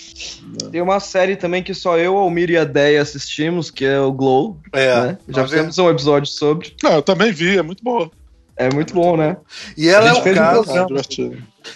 Tem 0.70 0.80
uma 0.80 1.00
série 1.00 1.36
também 1.36 1.62
que 1.62 1.74
só 1.74 1.98
eu, 1.98 2.16
Almir 2.16 2.50
e 2.50 2.56
a 2.56 2.64
Deia 2.64 3.02
assistimos, 3.02 3.70
que 3.70 3.84
é 3.84 4.00
o 4.00 4.12
Glow. 4.12 4.58
É. 4.72 5.00
Né? 5.00 5.18
Já 5.28 5.44
fizemos 5.44 5.78
um 5.78 5.90
episódio 5.90 6.30
sobre. 6.30 6.74
Não, 6.82 6.92
eu 6.94 7.02
também 7.02 7.32
vi, 7.32 7.58
é 7.58 7.62
muito 7.62 7.82
boa. 7.82 8.10
É 8.56 8.72
muito 8.72 8.92
bom, 8.92 9.16
né? 9.16 9.36
E 9.76 9.88
ela 9.88 10.10
é 10.10 10.12
o 10.12 10.34
caso. 10.34 10.64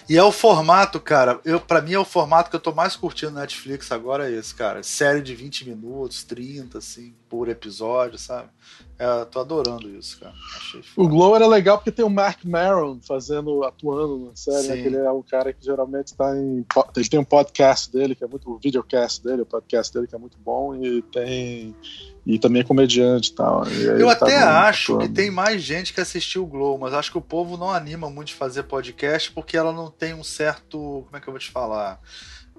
E 0.09 0.17
é 0.17 0.23
o 0.23 0.33
formato, 0.33 1.01
cara. 1.01 1.41
Eu, 1.45 1.61
pra 1.61 1.81
mim 1.81 1.93
é 1.93 1.99
o 1.99 2.05
formato 2.05 2.51
que 2.51 2.57
eu 2.57 2.61
tô 2.61 2.73
mais 2.73 2.97
curtindo 2.97 3.33
na 3.33 3.43
Netflix 3.43 3.91
agora, 3.93 4.29
é 4.29 4.33
esse, 4.33 4.55
cara. 4.55 4.83
Série 4.83 5.23
de 5.23 5.35
20 5.35 5.69
minutos, 5.69 6.25
30, 6.25 6.79
assim, 6.79 7.15
por 7.29 7.49
episódio, 7.49 8.19
sabe? 8.19 8.49
É, 8.99 9.25
tô 9.25 9.41
adorando 9.41 9.89
isso, 9.91 10.21
cara. 10.21 10.35
Achei 10.57 10.83
o 10.97 11.09
Glow 11.09 11.35
era 11.35 11.47
legal 11.47 11.79
porque 11.79 11.91
tem 11.91 12.05
o 12.05 12.11
Mark 12.11 12.45
Maron 12.45 13.01
fazendo, 13.01 13.65
atuando 13.65 14.27
na 14.27 14.37
série, 14.37 14.69
né? 14.69 14.79
Ele 14.79 14.97
é 14.97 15.11
um 15.11 15.23
cara 15.23 15.53
que 15.53 15.65
geralmente 15.65 16.15
tá 16.15 16.37
em. 16.37 16.65
Ele 16.97 17.09
tem 17.09 17.19
um 17.19 17.25
podcast 17.25 17.91
dele, 17.91 18.15
que 18.15 18.23
é 18.23 18.27
muito. 18.27 18.51
O 18.51 18.59
videocast 18.59 19.23
dele, 19.23 19.43
o 19.43 19.47
podcast 19.47 19.93
dele, 19.93 20.07
que 20.07 20.15
é 20.15 20.19
muito 20.19 20.39
bom, 20.39 20.77
e 20.77 21.03
tem 21.03 21.75
e 22.27 22.39
também 22.39 22.63
é 22.63 22.65
comediante 22.65 23.31
e 23.31 23.35
tal. 23.35 23.69
E 23.69 23.85
eu 23.85 24.09
até 24.09 24.39
acho 24.39 24.99
que 24.99 25.09
tem 25.09 25.31
mais 25.31 25.63
gente 25.63 25.93
que 25.93 26.01
assistiu 26.01 26.45
o 26.45 26.47
Glow, 26.47 26.79
mas 26.79 26.95
acho 26.95 27.11
que 27.11 27.19
o 27.19 27.23
povo 27.23 27.57
não 27.57 27.71
anima 27.71 28.09
muito 28.09 28.29
de 28.29 28.35
fazer 28.35 28.63
podcast 28.63 29.31
porque 29.31 29.57
ela 29.57 29.73
não 29.73 29.91
tem 29.91 30.15
um 30.15 30.25
certo. 30.25 31.05
Como 31.05 31.17
é 31.17 31.21
que 31.21 31.29
eu 31.29 31.33
vou 31.33 31.41
te 31.41 31.51
falar? 31.51 32.01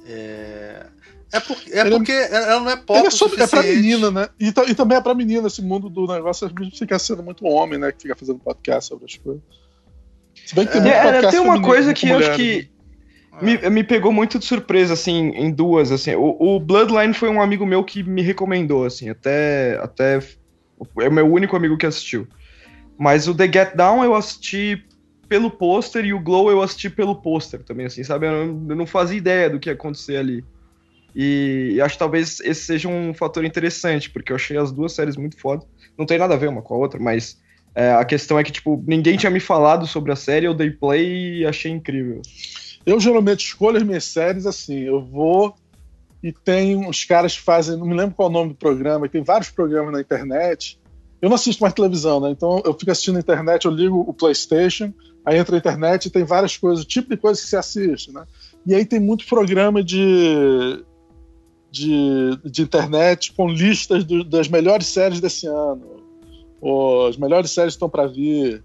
É, 0.05 0.85
é, 1.33 1.39
porque, 1.39 1.73
é 1.73 1.89
porque 1.89 2.11
ela 2.11 2.59
não 2.59 2.69
é 2.69 2.77
pop. 2.77 3.07
É, 3.07 3.09
sobre, 3.09 3.41
é 3.41 3.47
pra 3.47 3.63
menina, 3.63 4.11
né? 4.11 4.29
E, 4.39 4.49
e, 4.49 4.75
também 4.75 4.97
é 4.97 5.01
pra 5.01 5.15
menina 5.15 5.47
esse 5.47 5.63
mundo 5.63 5.89
do 5.89 6.05
negócio. 6.05 6.47
A 6.47 6.63
gente 6.63 6.77
fica 6.77 6.99
sendo 6.99 7.23
muito 7.23 7.43
homem, 7.45 7.79
né? 7.79 7.91
Que 7.91 8.03
fica 8.03 8.15
fazendo 8.15 8.39
podcast 8.39 8.89
sobre 8.89 9.05
as 9.05 9.17
coisas. 9.17 9.41
Se 10.45 10.53
bem 10.53 10.67
que 10.67 10.79
tem, 10.79 10.91
é, 10.91 11.31
tem 11.31 11.39
uma 11.39 11.61
coisa 11.61 11.93
que 11.93 12.07
eu 12.07 12.17
acho 12.17 12.35
que 12.35 12.69
me, 13.41 13.57
me 13.69 13.83
pegou 13.83 14.11
muito 14.11 14.39
de 14.39 14.45
surpresa, 14.45 14.93
assim, 14.93 15.29
em 15.29 15.51
duas, 15.51 15.91
assim. 15.91 16.15
O, 16.15 16.35
o, 16.39 16.59
Bloodline 16.59 17.13
foi 17.13 17.29
um 17.29 17.41
amigo 17.41 17.65
meu 17.65 17.83
que 17.83 18.03
me 18.03 18.21
recomendou, 18.21 18.85
assim, 18.85 19.09
até, 19.09 19.79
até... 19.81 20.19
É 20.99 21.07
o 21.07 21.11
meu 21.11 21.31
único 21.31 21.55
amigo 21.55 21.77
que 21.77 21.85
assistiu. 21.85 22.27
Mas 22.97 23.27
o 23.27 23.35
The 23.35 23.45
Get 23.45 23.75
Down 23.75 24.03
eu 24.03 24.13
assisti 24.13 24.83
pelo 25.27 25.49
pôster 25.49 26.05
e 26.05 26.13
o 26.13 26.19
Glow 26.19 26.49
eu 26.49 26.61
assisti 26.61 26.89
pelo 26.89 27.15
pôster 27.15 27.63
também, 27.63 27.85
assim, 27.85 28.03
sabe? 28.03 28.27
Eu 28.27 28.31
não, 28.31 28.69
eu 28.69 28.75
não 28.75 28.85
fazia 28.85 29.17
ideia 29.17 29.49
do 29.49 29.59
que 29.59 29.69
ia 29.69 29.73
acontecer 29.73 30.17
ali. 30.17 30.43
E 31.15 31.79
acho 31.81 31.95
que 31.95 31.99
talvez 31.99 32.41
esse 32.41 32.65
seja 32.65 32.89
um 32.89 33.13
fator 33.13 33.45
interessante, 33.45 34.09
porque 34.09 34.31
eu 34.31 34.35
achei 34.35 34.57
as 34.57 34.71
duas 34.71 34.91
séries 34.91 35.15
muito 35.15 35.39
foda. 35.39 35.65
Não 35.97 36.05
tem 36.05 36.17
nada 36.17 36.33
a 36.33 36.37
ver 36.37 36.49
uma 36.49 36.61
com 36.61 36.73
a 36.73 36.77
outra, 36.77 36.99
mas 36.99 37.41
é, 37.73 37.93
a 37.93 38.03
questão 38.03 38.37
é 38.37 38.43
que, 38.43 38.51
tipo, 38.51 38.83
ninguém 38.85 39.15
tinha 39.15 39.29
me 39.29 39.39
falado 39.39 39.87
sobre 39.87 40.11
a 40.11 40.15
série, 40.15 40.45
eu 40.45 40.53
dei 40.53 40.71
play 40.71 41.39
e 41.39 41.45
achei 41.45 41.71
incrível. 41.71 42.21
Eu 42.85 42.99
geralmente 42.99 43.45
escolho 43.45 43.77
as 43.77 43.83
minhas 43.83 44.03
séries 44.03 44.45
assim, 44.45 44.79
eu 44.79 45.01
vou 45.03 45.55
e 46.21 46.31
tem 46.31 46.75
uns 46.75 47.03
caras 47.03 47.35
que 47.35 47.41
fazem, 47.41 47.77
não 47.77 47.85
me 47.85 47.95
lembro 47.95 48.15
qual 48.15 48.27
é 48.27 48.31
o 48.31 48.33
nome 48.33 48.49
do 48.49 48.55
programa, 48.55 49.07
tem 49.07 49.23
vários 49.23 49.49
programas 49.49 49.93
na 49.93 50.01
internet. 50.01 50.79
Eu 51.21 51.29
não 51.29 51.35
assisto 51.35 51.61
mais 51.61 51.73
televisão, 51.73 52.19
né? 52.19 52.29
Então 52.31 52.61
eu 52.65 52.73
fico 52.73 52.91
assistindo 52.91 53.15
na 53.15 53.19
internet, 53.19 53.65
eu 53.65 53.71
ligo 53.71 53.99
o 53.99 54.13
PlayStation, 54.13 54.93
aí 55.25 55.37
entra 55.37 55.53
na 55.53 55.59
internet 55.59 56.05
e 56.05 56.09
tem 56.09 56.23
várias 56.23 56.57
coisas, 56.57 56.83
o 56.83 56.87
tipo 56.87 57.09
de 57.09 57.17
coisa 57.17 57.41
que 57.41 57.47
você 57.47 57.57
assiste, 57.57 58.11
né? 58.11 58.25
E 58.65 58.73
aí 58.73 58.85
tem 58.85 58.99
muito 58.99 59.25
programa 59.25 59.83
de 59.83 60.83
de, 61.71 62.39
de 62.45 62.61
internet 62.61 63.33
com 63.33 63.49
listas 63.49 64.05
do, 64.05 64.23
das 64.23 64.47
melhores 64.47 64.87
séries 64.87 65.19
desse 65.19 65.45
ano, 65.45 66.01
ou 66.61 67.07
as 67.07 67.17
melhores 67.17 67.51
séries 67.51 67.73
estão 67.73 67.89
para 67.89 68.07
vir. 68.07 68.63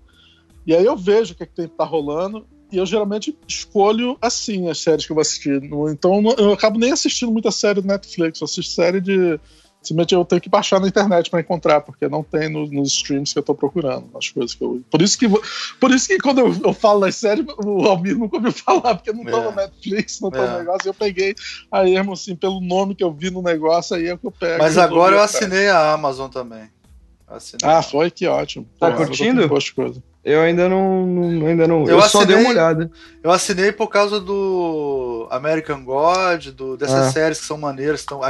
E 0.65 0.75
aí 0.75 0.85
eu 0.85 0.97
vejo 0.97 1.33
o 1.33 1.37
que, 1.37 1.43
é 1.43 1.47
que 1.47 1.55
tem, 1.55 1.67
tá 1.67 1.85
rolando 1.85 2.47
e 2.73 2.79
eu 2.79 2.87
geralmente 2.87 3.37
escolho 3.47 4.17
assim 4.21 4.69
as 4.69 4.79
séries 4.79 5.07
que 5.07 5.13
eu 5.13 5.15
vou 5.15 5.23
assistir. 5.23 5.63
Então 5.91 6.23
eu 6.39 6.53
acabo 6.53 6.79
nem 6.79 6.93
assistindo 6.93 7.33
muita 7.33 7.51
série 7.51 7.81
do 7.81 7.87
Netflix, 7.87 8.41
eu 8.41 8.45
assisto 8.45 8.73
série 8.73 9.01
de 9.01 9.39
Simplesmente 9.83 10.15
eu 10.15 10.25
tenho 10.27 10.43
que 10.43 10.49
baixar 10.49 10.79
na 10.79 10.89
internet 10.89 11.31
para 11.31 11.41
encontrar, 11.41 11.81
porque 11.81 12.07
não 12.07 12.23
tem 12.23 12.51
no, 12.51 12.67
nos 12.67 12.93
streams 12.93 13.33
que 13.33 13.39
eu 13.39 13.43
tô 13.43 13.55
procurando, 13.55 14.11
as 14.15 14.29
coisas 14.29 14.55
que 14.55 14.63
eu. 14.63 14.83
Por 14.91 15.01
isso 15.01 15.19
que, 15.19 15.27
por 15.81 15.91
isso 15.91 16.07
que 16.07 16.19
quando 16.19 16.41
eu, 16.41 16.55
eu 16.65 16.75
falo 16.75 17.01
das 17.01 17.17
séries, 17.17 17.47
o 17.65 17.87
Almir 17.87 18.17
nunca 18.17 18.37
ouviu 18.37 18.53
falar, 18.53 18.97
porque 18.97 19.11
não 19.11 19.27
é. 19.27 19.45
no 19.45 19.53
Netflix, 19.53 20.21
não 20.21 20.31
tô 20.31 20.37
é. 20.37 20.51
no 20.51 20.59
negócio. 20.59 20.89
Eu 20.89 20.95
peguei 20.95 21.35
a 21.73 21.89
Ermo, 21.89 22.13
assim, 22.13 22.37
pelo 22.37 22.61
nome 22.61 22.95
que 22.95 23.03
eu 23.03 23.11
vi 23.11 23.31
no 23.31 23.41
negócio, 23.41 23.97
aí 23.97 24.09
é 24.09 24.17
que 24.17 24.27
eu 24.27 24.31
pego. 24.31 24.63
Mas 24.63 24.77
agora 24.77 25.17
eu 25.17 25.23
assinei 25.23 25.69
a 25.69 25.95
Amazon 25.95 26.29
também. 26.29 26.69
Assinei. 27.27 27.61
Ah, 27.65 27.81
foi? 27.81 28.11
Que 28.11 28.27
ótimo. 28.27 28.69
Tá 28.79 28.91
Pô, 28.91 28.99
curtindo? 28.99 29.49
Eu 30.23 30.43
ainda 30.43 30.69
não, 30.69 31.07
não 31.07 31.47
ainda 31.47 31.67
não. 31.67 31.83
Eu, 31.85 31.93
eu 31.93 31.99
assinei, 31.99 32.11
só 32.11 32.25
dei 32.25 32.37
uma 32.37 32.51
olhada. 32.51 32.91
Eu 33.23 33.31
assinei 33.31 33.73
por 33.73 33.89
causa 33.89 34.21
do 34.21 35.27
American 35.31 35.83
God, 35.83 36.49
do, 36.49 36.77
dessas 36.77 37.09
ah. 37.09 37.11
séries 37.11 37.41
que 37.41 37.47
são 37.47 37.57
maneiras. 37.57 38.03
Então, 38.03 38.21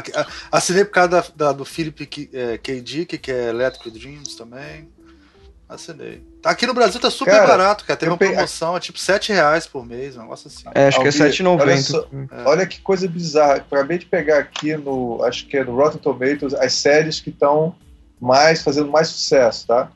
assinei 0.52 0.84
por 0.84 0.92
causa 0.92 1.08
da, 1.08 1.24
da 1.34 1.52
do 1.52 1.64
Philip 1.64 2.28
é, 2.32 2.58
K. 2.58 2.80
Dick, 2.80 3.18
que 3.18 3.32
é 3.32 3.48
Electric 3.48 3.90
Dreams 3.90 4.36
também. 4.36 4.88
Assinei. 5.68 6.22
Aqui 6.44 6.66
no 6.66 6.74
Brasil 6.74 7.00
tá 7.00 7.10
super 7.10 7.32
cara, 7.32 7.46
barato, 7.46 7.84
cara. 7.84 7.98
Tem 7.98 8.08
uma 8.08 8.16
promoção, 8.16 8.76
é 8.76 8.80
tipo 8.80 8.98
7 8.98 9.32
reais 9.32 9.66
por 9.66 9.84
mês, 9.84 10.16
um 10.16 10.22
negócio 10.22 10.48
assim. 10.48 10.64
É, 10.74 10.88
acho 10.88 11.00
que 11.00 11.08
é 11.08 11.10
7,90. 11.10 11.60
Olha, 11.60 12.06
é. 12.30 12.48
olha 12.48 12.66
que 12.66 12.80
coisa 12.80 13.06
bizarra. 13.06 13.54
Acabei 13.56 13.98
de 13.98 14.06
pegar 14.06 14.38
aqui 14.38 14.76
no. 14.76 15.22
Acho 15.24 15.46
que 15.46 15.56
é 15.56 15.64
no 15.64 15.74
Rotten 15.76 16.00
Tomatoes 16.00 16.54
as 16.54 16.72
séries 16.72 17.20
que 17.20 17.30
estão 17.30 17.74
mais 18.20 18.62
fazendo 18.62 18.90
mais 18.90 19.08
sucesso, 19.08 19.66
tá? 19.66 19.90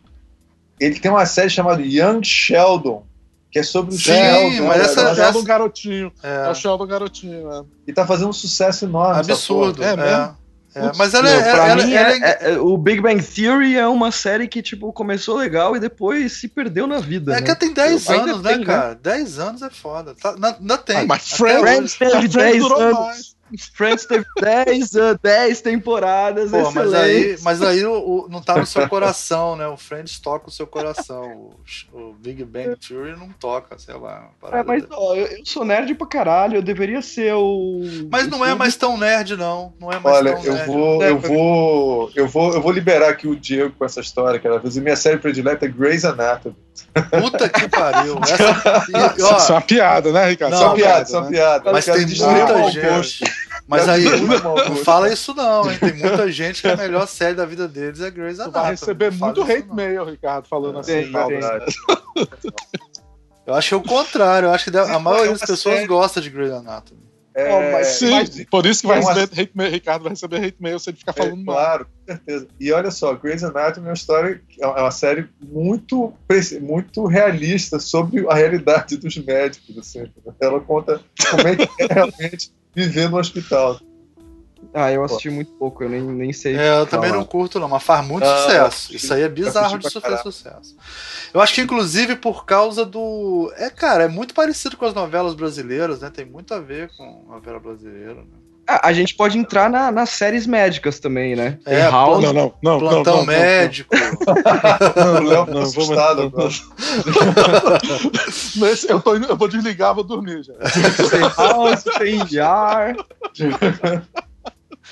Ele 0.78 0.98
tem 0.98 1.10
uma 1.10 1.26
série 1.26 1.50
chamada 1.50 1.82
Young 1.82 2.22
Sheldon, 2.24 3.04
que 3.50 3.58
é 3.58 3.62
sobre 3.62 3.94
o 3.94 3.98
Sim, 3.98 4.04
Sheldon. 4.04 4.66
mas 4.66 4.80
essa, 4.82 5.00
é 5.00 5.12
o 5.12 5.14
Sheldon 5.14 5.44
garotinho. 5.44 6.12
É. 6.22 6.46
é 6.46 6.50
o 6.50 6.54
Sheldon 6.54 6.86
garotinho, 6.86 7.48
né? 7.48 7.64
E 7.86 7.92
tá 7.92 8.06
fazendo 8.06 8.28
um 8.28 8.32
sucesso 8.32 8.84
enorme. 8.84 9.20
Absurdo. 9.20 9.82
É, 9.82 9.96
mesmo. 9.96 10.36
É, 10.74 10.90
mas 10.96 11.14
ela, 11.14 11.30
é, 11.30 11.50
ela, 11.50 11.76
mim, 11.76 11.92
ela, 11.92 12.12
é, 12.12 12.38
é, 12.52 12.58
o 12.58 12.76
Big 12.76 13.00
Bang 13.00 13.22
Theory 13.22 13.76
é 13.76 13.86
uma 13.86 14.10
série 14.10 14.48
que, 14.48 14.60
tipo, 14.60 14.92
começou 14.92 15.36
legal 15.36 15.76
e 15.76 15.80
depois 15.80 16.32
se 16.32 16.48
perdeu 16.48 16.84
na 16.88 16.98
vida. 16.98 17.32
É 17.32 17.40
né? 17.40 17.42
que 17.42 17.54
tem 17.54 17.72
10 17.72 18.08
anos, 18.08 18.42
né, 18.42 18.56
tem, 18.56 18.64
cara? 18.64 18.94
10 18.96 19.38
anos 19.38 19.62
é 19.62 19.70
foda. 19.70 20.16
Tá, 20.20 20.34
não, 20.60 20.76
tem. 20.78 20.96
Ah, 20.96 21.04
mas 21.06 21.30
Friends, 21.30 21.94
Friends 21.94 21.96
teve 21.96 22.26
10 22.26 22.64
anos. 22.64 22.98
Mais. 22.98 23.34
Friends 23.74 24.07
teve 24.07 24.24
10, 24.40 24.90
10 25.22 25.61
temporadas, 25.61 26.51
Pô, 26.51 26.70
mas 26.72 26.95
aí, 26.95 27.36
mas 27.42 27.62
aí 27.62 27.84
o, 27.84 27.92
o, 27.92 28.28
não 28.28 28.42
tá 28.42 28.57
no 28.57 28.66
seu 28.66 28.88
coração, 28.88 29.57
né? 29.57 29.66
O 29.66 29.76
Friends 29.76 30.18
toca 30.18 30.49
o 30.49 30.51
seu 30.51 30.66
coração. 30.66 31.53
O, 31.92 31.99
o 31.99 32.12
Big 32.14 32.45
Bang 32.45 32.76
Theory 32.76 33.16
não 33.16 33.28
toca, 33.30 33.78
sei 33.78 33.95
lá. 33.95 34.30
É, 34.51 34.62
mas 34.62 34.84
ó, 34.90 35.14
eu, 35.14 35.26
eu, 35.26 35.47
sou 35.47 35.64
nerd 35.64 35.95
pra 35.95 36.07
caralho, 36.07 36.57
eu 36.57 36.62
deveria 36.62 37.03
ser 37.03 37.34
o. 37.34 37.80
Mas 38.11 38.26
não 38.26 38.45
é 38.45 38.55
mais 38.55 38.76
tão 38.76 38.97
nerd, 38.97 39.36
não. 39.36 39.72
Não 39.78 39.92
é 39.92 39.99
mais 39.99 40.16
Olha, 40.16 40.34
tão 40.34 40.45
eu 40.45 40.55
nerd. 40.55 40.66
vou, 40.66 41.03
eu 41.03 41.18
vou, 41.18 42.11
eu 42.14 42.28
vou, 42.28 42.55
eu 42.55 42.61
vou 42.61 42.72
liberar 42.72 43.11
aqui 43.11 43.28
o 43.28 43.36
Diego 43.36 43.74
com 43.78 43.84
essa 43.84 44.01
história, 44.01 44.38
que 44.38 44.47
ela 44.47 44.61
fez. 44.61 44.76
Minha 44.76 44.97
série 44.97 45.18
predileta 45.18 45.66
é 45.66 45.68
Grey's 45.68 46.05
Anatomy. 46.05 46.57
Puta 47.20 47.48
que 47.48 47.68
pariu. 47.68 48.18
Essa, 48.22 48.84
e, 49.18 49.22
ó, 49.22 49.38
é 49.38 49.52
uma 49.52 49.60
piada, 49.60 50.12
né, 50.12 50.26
Ricardo? 50.26 50.52
Não, 50.52 50.58
só 50.58 50.74
piada, 50.74 51.06
só 51.06 51.20
né? 51.22 51.30
piada. 51.30 51.72
Mas 51.72 51.84
tem 51.84 52.06
muita 52.06 52.70
gente. 52.70 53.24
Mas 53.66 53.88
aí, 53.88 54.04
não 54.04 54.76
fala 54.76 55.12
isso 55.12 55.34
não, 55.34 55.70
hein? 55.70 55.78
Tem 55.78 55.94
muita 55.94 56.30
gente 56.30 56.62
que 56.62 56.68
a 56.68 56.76
melhor 56.76 57.08
série 57.08 57.34
da 57.34 57.46
vida 57.46 57.66
deles 57.66 58.00
é 58.00 58.10
Grey's 58.10 58.38
Anatomy. 58.38 58.62
vai 58.62 58.70
receber 58.72 59.10
muito 59.12 59.42
hate 59.42 59.66
não. 59.66 59.74
mail, 59.74 60.04
Ricardo, 60.04 60.46
falando 60.46 60.78
assim. 60.78 61.10
Eu 63.46 63.54
acho 63.54 63.74
é 63.74 63.78
o 63.78 63.82
contrário. 63.82 64.46
Eu 64.46 64.52
acho 64.52 64.70
que 64.70 64.76
a 64.76 64.98
maioria 64.98 65.32
das 65.32 65.42
pessoas 65.42 65.86
gosta 65.86 66.20
de 66.20 66.30
Grey's 66.30 66.52
Anatomy. 66.52 67.03
É, 67.35 67.72
mas, 67.72 67.87
sim, 67.89 68.11
mas, 68.11 68.45
por 68.45 68.64
isso 68.64 68.82
que 68.82 68.87
vai 68.87 68.99
receber 68.99 69.20
uma... 69.20 69.43
hate 69.43 69.51
mail, 69.57 69.70
Ricardo 69.72 70.03
vai 70.03 70.11
receber 70.11 70.37
hate 70.37 70.57
mail 70.61 70.78
se 70.78 70.91
ele 70.91 70.97
ficar 70.97 71.12
é, 71.12 71.14
falando 71.14 71.41
é, 71.41 71.45
mal. 71.45 71.57
Claro, 71.57 71.87
com 71.87 72.12
certeza. 72.12 72.49
E 72.61 72.72
olha 72.72 72.91
só, 72.93 73.12
Grey's 73.14 73.43
Anatomy 73.43 73.87
é 73.87 73.91
uma 73.91 73.95
história, 73.95 74.41
é 74.61 74.66
uma 74.66 74.91
série 74.93 75.28
muito, 75.43 76.14
muito 76.61 77.07
realista 77.07 77.80
sobre 77.80 78.24
a 78.28 78.35
realidade 78.35 78.97
dos 78.97 79.16
médicos. 79.18 79.76
Assim. 79.76 80.09
Ela 80.41 80.61
conta 80.61 81.01
como 81.30 81.49
é 81.49 81.57
que 81.57 81.68
é 81.82 81.87
realmente 81.93 82.53
viver 82.72 83.11
no 83.11 83.18
hospital. 83.18 83.80
Ah, 84.74 84.90
eu 84.90 85.04
assisti 85.04 85.28
Pô. 85.28 85.36
muito 85.36 85.52
pouco, 85.52 85.84
eu 85.84 85.88
nem, 85.88 86.02
nem 86.02 86.32
sei. 86.32 86.56
É, 86.56 86.80
eu 86.80 86.86
também 86.86 87.12
não 87.12 87.24
curto, 87.24 87.60
não, 87.60 87.68
mas 87.68 87.80
faz 87.80 88.04
muito 88.04 88.24
ah, 88.24 88.36
sucesso. 88.38 88.96
Isso 88.96 89.14
aí 89.14 89.22
é 89.22 89.28
bizarro 89.28 89.78
de 89.78 89.88
fazer 89.88 90.18
sucesso. 90.18 90.76
Eu 91.32 91.40
acho 91.40 91.54
que, 91.54 91.60
inclusive, 91.60 92.16
por 92.16 92.44
causa 92.44 92.84
do. 92.84 93.52
É, 93.56 93.70
cara, 93.70 94.04
é 94.04 94.08
muito 94.08 94.34
parecido 94.34 94.76
com 94.76 94.84
as 94.84 94.92
novelas 94.92 95.34
brasileiras, 95.34 96.00
né? 96.00 96.10
Tem 96.10 96.24
muito 96.24 96.52
a 96.52 96.58
ver 96.58 96.90
com 96.96 97.24
a 97.28 97.34
novela 97.34 97.60
brasileira, 97.60 98.14
né? 98.14 98.24
Ah, 98.66 98.88
a 98.88 98.92
gente 98.92 99.14
pode 99.14 99.38
entrar 99.38 99.70
na, 99.70 99.92
nas 99.92 100.10
séries 100.10 100.46
médicas 100.46 100.98
também, 100.98 101.36
né? 101.36 101.58
É, 101.66 101.82
House, 101.82 102.24
não, 102.24 102.32
não, 102.32 102.54
não, 102.62 102.78
plantão 102.78 103.18
não, 103.18 103.26
médico. 103.26 103.94
Não, 104.96 105.20
não, 105.20 105.46
não, 105.46 105.62
assustado 105.62 106.32
Mas 108.56 108.84
eu, 108.84 109.00
tô, 109.00 109.16
eu 109.16 109.36
vou 109.36 109.48
desligar, 109.48 109.94
vou 109.94 110.02
dormir 110.02 110.42
já. 110.42 110.54
Tem 110.54 111.20
House, 111.36 111.84
tem 111.98 112.26
Jar. 112.26 112.96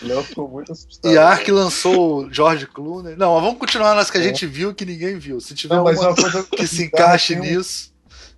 Léo 0.03 0.23
ficou 0.23 0.49
muito 0.49 0.73
assustado. 0.73 1.13
E 1.13 1.19
a 1.19 1.29
Ark 1.29 1.51
lançou 1.51 2.25
o 2.25 2.33
George 2.33 2.67
Clooney. 2.67 3.17
Não, 3.17 3.35
mas 3.35 3.43
vamos 3.43 3.59
continuar 3.59 3.95
nas 3.95 4.11
que 4.11 4.19
a 4.19 4.21
é. 4.21 4.25
gente 4.25 4.47
viu 4.47 4.75
que 4.75 4.85
ninguém 4.85 5.19
viu. 5.19 5.41
Se 5.41 5.55
tiver 5.55 5.77
não, 5.77 5.85
uma, 5.85 5.95
coisa 6.15 6.45
que 6.51 6.67
se 6.67 6.85
encaixe 6.85 7.37
nisso 7.37 7.93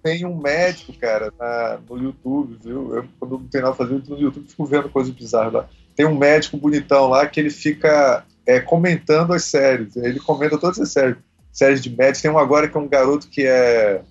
tem 0.05 0.27
um 0.27 0.37
médico, 0.37 0.93
cara, 0.99 1.33
na, 1.41 1.79
no 1.89 1.97
YouTube, 1.97 2.59
viu? 2.63 2.95
Eu, 2.95 3.07
quando 3.19 3.39
não 3.39 3.49
tem 3.49 3.63
nada 3.63 3.73
a 3.73 3.77
fazer, 3.77 3.95
no 4.07 4.21
YouTube 4.21 4.47
fico 4.47 4.67
vendo 4.67 4.91
coisas 4.91 5.11
bizarras 5.11 5.55
lá. 5.55 5.69
Tem 5.97 6.05
um 6.05 6.15
médico 6.15 6.59
bonitão 6.59 7.09
lá 7.09 7.27
que 7.27 7.41
ele 7.41 7.49
fica 7.49 8.23
é, 8.47 8.61
comentando 8.61 9.33
as 9.33 9.45
séries. 9.45 9.97
Ele 9.97 10.21
comenta 10.21 10.59
todas 10.59 10.79
as 10.79 10.91
séries, 10.91 11.17
séries 11.51 11.83
de 11.83 11.89
médicos. 11.89 12.21
Tem 12.21 12.31
um 12.31 12.37
agora 12.39 12.69
que 12.69 12.77
é 12.77 12.81
um 12.81 12.87
garoto 12.87 13.29
que 13.29 13.47
é, 13.47 14.03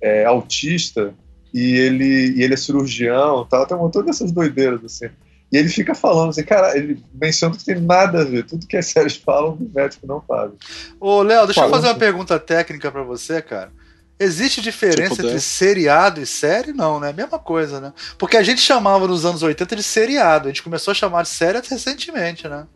é 0.00 0.24
autista 0.24 1.12
e 1.52 1.76
ele, 1.76 2.32
e 2.36 2.42
ele 2.42 2.54
é 2.54 2.56
cirurgião 2.56 3.44
tal. 3.44 3.66
Tem 3.66 3.76
um 3.76 3.80
montão 3.80 4.02
dessas 4.02 4.32
doideiras, 4.32 4.82
assim. 4.82 5.10
E 5.52 5.56
ele 5.56 5.68
fica 5.68 5.94
falando 5.94 6.30
assim, 6.30 6.42
cara, 6.42 6.76
ele 6.76 7.02
menciona 7.14 7.56
que 7.56 7.64
tem 7.64 7.80
nada 7.80 8.22
a 8.22 8.24
ver. 8.24 8.44
Tudo 8.44 8.66
que 8.66 8.76
as 8.76 8.86
séries 8.86 9.16
falam, 9.16 9.52
o 9.52 9.70
médico 9.72 10.06
não 10.06 10.20
faz. 10.20 10.50
Ô, 10.98 11.22
Léo, 11.22 11.46
deixa 11.46 11.64
eu 11.64 11.70
fazer 11.70 11.86
uma 11.86 11.94
pergunta 11.94 12.38
técnica 12.38 12.90
para 12.90 13.02
você, 13.02 13.40
cara. 13.40 13.70
Existe 14.18 14.60
diferença 14.60 15.22
entre 15.22 15.40
seriado 15.40 16.20
e 16.20 16.26
série? 16.26 16.72
Não, 16.72 17.00
né? 17.00 17.12
Mesma 17.12 17.38
coisa, 17.38 17.80
né? 17.80 17.92
Porque 18.16 18.36
a 18.36 18.42
gente 18.42 18.60
chamava 18.60 19.06
nos 19.08 19.24
anos 19.24 19.42
80 19.42 19.74
de 19.74 19.82
seriado. 19.82 20.46
A 20.46 20.50
gente 20.50 20.62
começou 20.62 20.92
a 20.92 20.94
chamar 20.94 21.22
de 21.22 21.28
série 21.28 21.60
recentemente, 21.60 22.48
né? 22.48 22.66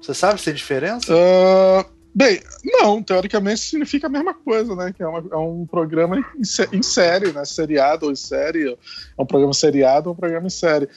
Você 0.00 0.14
sabe 0.14 0.38
se 0.38 0.44
tem 0.44 0.54
diferença? 0.54 1.12
Uh, 1.12 1.84
bem, 2.14 2.40
não. 2.64 3.02
Teoricamente 3.02 3.60
significa 3.60 4.06
a 4.06 4.10
mesma 4.10 4.34
coisa, 4.34 4.76
né? 4.76 4.92
Que 4.92 5.02
é, 5.02 5.08
uma, 5.08 5.24
é 5.32 5.36
um 5.36 5.66
programa 5.66 6.16
em, 6.16 6.24
em, 6.72 6.82
série, 6.82 7.32
né? 7.32 7.44
Seriado 7.44 8.06
ou 8.06 8.12
em 8.12 8.16
série. 8.16 8.72
É 8.72 9.22
um 9.22 9.26
programa 9.26 9.52
seriado 9.52 10.08
ou 10.08 10.14
um 10.14 10.18
programa 10.18 10.46
em 10.46 10.50
série. 10.50 10.88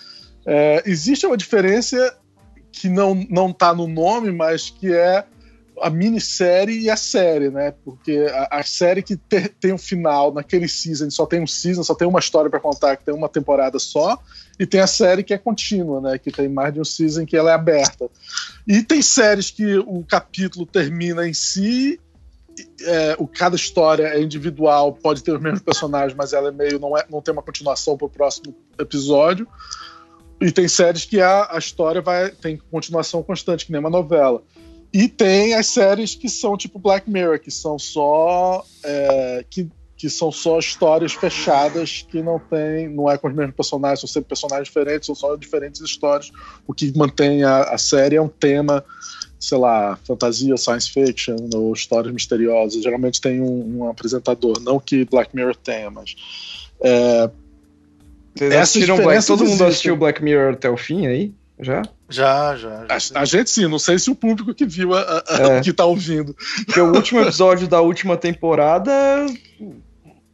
É, 0.46 0.84
existe 0.86 1.26
uma 1.26 1.38
diferença 1.38 2.18
que 2.72 2.88
não, 2.88 3.16
não 3.30 3.52
tá 3.52 3.74
no 3.74 3.88
nome, 3.88 4.32
mas 4.32 4.70
que 4.70 4.94
é 4.94 5.26
a 5.82 5.90
minissérie 5.90 6.82
e 6.82 6.90
a 6.90 6.98
série, 6.98 7.50
né? 7.50 7.74
Porque 7.84 8.28
a, 8.32 8.60
a 8.60 8.64
série 8.64 9.02
que 9.02 9.16
te, 9.16 9.48
tem 9.60 9.74
um 9.74 9.78
final 9.78 10.34
naquele 10.34 10.68
season, 10.68 11.10
só 11.10 11.26
tem 11.26 11.42
um 11.42 11.48
season, 11.48 11.84
só 11.84 11.96
tem 11.96 12.08
uma 12.08 12.20
história 12.20 12.50
para 12.50 12.60
contar, 12.60 12.98
que 12.98 13.06
tem 13.06 13.14
uma 13.14 13.30
temporada 13.30 13.80
só, 13.80 14.18
e 14.60 14.66
tem 14.66 14.82
a 14.82 14.88
série 14.88 15.24
que 15.24 15.34
é 15.34 15.38
contínua, 15.38 16.02
né? 16.02 16.18
Que 16.18 16.32
tem 16.32 16.50
mais 16.50 16.74
de 16.74 16.82
um 16.82 16.86
season 16.86 17.26
que 17.26 17.38
ela 17.38 17.52
é 17.52 17.54
aberta. 17.54 18.10
E 18.68 18.84
tem 18.84 19.02
séries 19.02 19.50
que 19.50 19.78
o 19.78 20.04
capítulo 20.04 20.66
termina 20.66 21.28
em 21.28 21.34
si 21.34 22.00
é, 22.82 23.16
o, 23.18 23.28
cada 23.28 23.56
história 23.56 24.08
é 24.08 24.22
individual, 24.22 24.94
pode 24.94 25.24
ter 25.24 25.32
os 25.32 25.42
mesmos 25.42 25.62
personagens, 25.62 26.14
mas 26.16 26.34
ela 26.34 26.50
é 26.50 26.52
meio 26.52 26.80
não, 26.80 26.98
é, 26.98 27.06
não 27.10 27.22
tem 27.22 27.32
uma 27.32 27.44
continuação 27.44 27.98
para 27.98 28.08
o 28.08 28.10
próximo 28.10 28.56
episódio. 28.78 29.48
E 30.42 30.52
tem 30.52 30.68
séries 30.68 31.06
que 31.06 31.20
a, 31.20 31.50
a 31.52 31.58
história 31.58 32.02
vai 32.02 32.32
tem 32.32 32.58
continuação 32.72 33.22
constante, 33.22 33.66
que 33.66 33.72
nem 33.72 33.80
uma 33.80 33.90
novela. 33.90 34.42
E 34.92 35.08
tem 35.08 35.54
as 35.54 35.68
séries 35.68 36.16
que 36.16 36.30
são 36.30 36.58
tipo 36.58 36.80
Black 36.80 37.10
Mirror, 37.10 37.40
que 37.40 37.52
são 37.52 37.78
só 37.78 38.66
é, 38.84 39.46
que, 39.50 39.70
que 39.96 40.10
são 40.10 40.32
só 40.32 40.58
histórias 40.58 41.14
fechadas 41.14 42.06
que 42.10 42.24
não 42.24 42.40
tem, 42.40 42.90
não 42.90 43.10
é 43.10 43.18
com 43.18 43.28
os 43.28 43.36
mesmos 43.36 43.56
personagens, 43.56 44.00
são 44.00 44.08
sempre 44.08 44.30
personagens 44.30 44.68
diferentes, 44.68 45.06
são 45.06 45.14
só 45.14 45.36
diferentes 45.36 45.82
histórias. 45.82 46.32
O 46.66 46.74
que 46.74 46.98
mantém 46.98 47.44
a, 47.44 47.64
a 47.64 47.78
série 47.78 48.16
é 48.16 48.22
um 48.22 48.30
tema, 48.30 48.84
sei 49.40 49.58
lá, 49.60 50.00
fantasia, 50.08 50.58
science 50.58 50.90
fiction 50.90 51.36
ou 51.54 51.72
histórias 51.74 52.12
misteriosas. 52.12 52.82
Geralmente 52.82 53.22
tem 53.22 53.42
um, 53.42 53.80
um 53.80 53.90
apresentador, 53.90 54.60
não 54.62 54.80
que 54.80 55.06
Black 55.06 55.36
Mirror 55.36 55.56
tenha, 55.58 55.92
mas 55.92 56.16
é, 56.82 57.30
Vocês 58.40 58.56
assistiram 58.56 58.98
Black, 58.98 59.26
todo 59.26 59.46
mundo 59.46 59.66
assistiu 59.66 59.98
Black 59.98 60.24
Mirror 60.24 60.54
até 60.54 60.70
o 60.70 60.78
fim 60.78 61.08
aí? 61.08 61.34
Já? 61.60 61.82
Já, 62.08 62.56
já. 62.56 62.86
já 62.88 63.20
a, 63.20 63.22
a, 63.22 63.26
gente 63.26 63.50
sim, 63.50 63.68
não 63.68 63.78
sei 63.78 64.00
se 64.00 64.10
o 64.10 64.16
público 64.16 64.54
que 64.54 64.66
viu, 64.66 64.94
a, 64.96 65.24
a, 65.28 65.58
é. 65.58 65.62
que 65.62 65.74
tá 65.74 65.84
ouvindo. 65.84 66.34
Porque 66.66 66.80
o 66.80 66.94
último 66.94 67.20
episódio 67.20 67.68
da 67.68 67.82
última 67.82 68.16
temporada. 68.16 68.92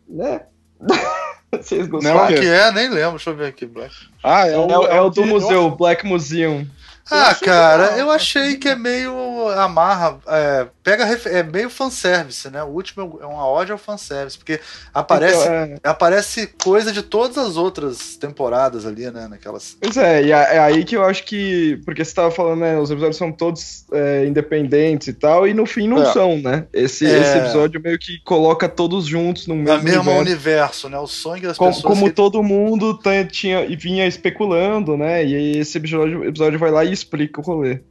Né? 0.08 0.41
Vocês 1.51 1.88
gostaram? 1.88 2.20
Não, 2.20 2.28
que 2.28 2.45
é, 2.45 2.72
nem 2.72 2.89
lembro, 2.89 3.12
deixa 3.12 3.30
eu 3.32 3.36
ver 3.36 3.47
aqui, 3.47 3.66
Black. 3.66 3.95
Ah, 4.24 4.47
é 4.47 4.58
o, 4.58 4.70
é, 4.70 4.97
é 4.97 5.01
o 5.01 5.10
do 5.10 5.26
museu, 5.26 5.72
Black 5.72 6.06
Museum. 6.06 6.68
Ah, 7.10 7.36
cara, 7.36 7.84
legal, 7.84 7.99
eu 7.99 8.12
achei 8.12 8.58
que 8.58 8.68
é 8.68 8.76
meio 8.76 9.47
amarra, 9.49 10.18
é, 10.28 10.68
pega 10.84 11.03
é 11.03 11.43
meio 11.43 11.70
fanservice, 11.70 12.49
né? 12.49 12.64
O 12.64 12.68
último 12.68 13.20
é 13.22 13.26
uma 13.26 13.45
ódio 13.45 13.74
ao 13.74 13.78
fanservice, 13.78 14.38
porque 14.38 14.60
aparece, 14.91 15.43
então, 15.43 15.53
é... 15.53 15.78
aparece 15.84 16.47
coisa 16.64 16.91
de 16.91 17.03
todas 17.03 17.38
as 17.38 17.58
outras 17.58 18.16
temporadas 18.18 18.88
ali, 18.88 19.10
né? 19.12 19.28
Naquelas. 19.28 19.78
Pois 19.80 19.97
é, 19.97 20.24
e 20.24 20.32
é, 20.32 20.58
aí 20.60 20.84
que 20.84 20.95
eu 20.95 21.03
acho 21.03 21.24
que. 21.26 21.80
Porque 21.86 22.03
você 22.03 22.14
tava 22.14 22.32
falando, 22.32 22.62
né? 22.62 22.80
Os 22.80 22.89
episódios 22.89 23.18
são 23.18 23.32
todos 23.32 23.86
é, 23.91 24.26
independentes 24.26 25.08
e 25.08 25.14
tal, 25.14 25.47
e 25.47 25.53
no 25.53 25.68
fim 25.68 25.88
não 25.88 26.01
é. 26.01 26.12
são, 26.12 26.38
né? 26.38 26.66
Esse, 26.74 27.06
é. 27.06 27.20
esse 27.20 27.38
episódio 27.38 27.80
meio 27.80 27.99
que 27.99 28.20
coloca 28.24 28.68
todos 28.68 29.06
juntos 29.06 29.45
no 29.45 29.56
mesmo, 29.56 29.84
mesmo 29.84 30.12
universo. 30.12 30.88
universo. 30.88 30.89
né? 30.89 30.97
O 30.97 31.08
sonho 31.08 31.43
das 31.43 31.58
como, 31.58 31.70
pessoas. 31.70 31.86
Como 31.93 32.08
que... 32.08 32.16
todo 32.16 32.41
mundo 32.41 32.99
tinha, 33.32 33.68
vinha 33.78 34.08
especulando, 34.08 34.97
né? 34.97 35.24
E 35.24 35.36
aí 35.36 35.58
esse 35.60 35.78
episódio, 35.78 36.26
episódio 36.26 36.58
vai 36.58 36.72
lá 36.72 36.84
e 36.84 36.95
explica 36.96 37.39
o 37.39 37.43
rolê. 37.43 37.82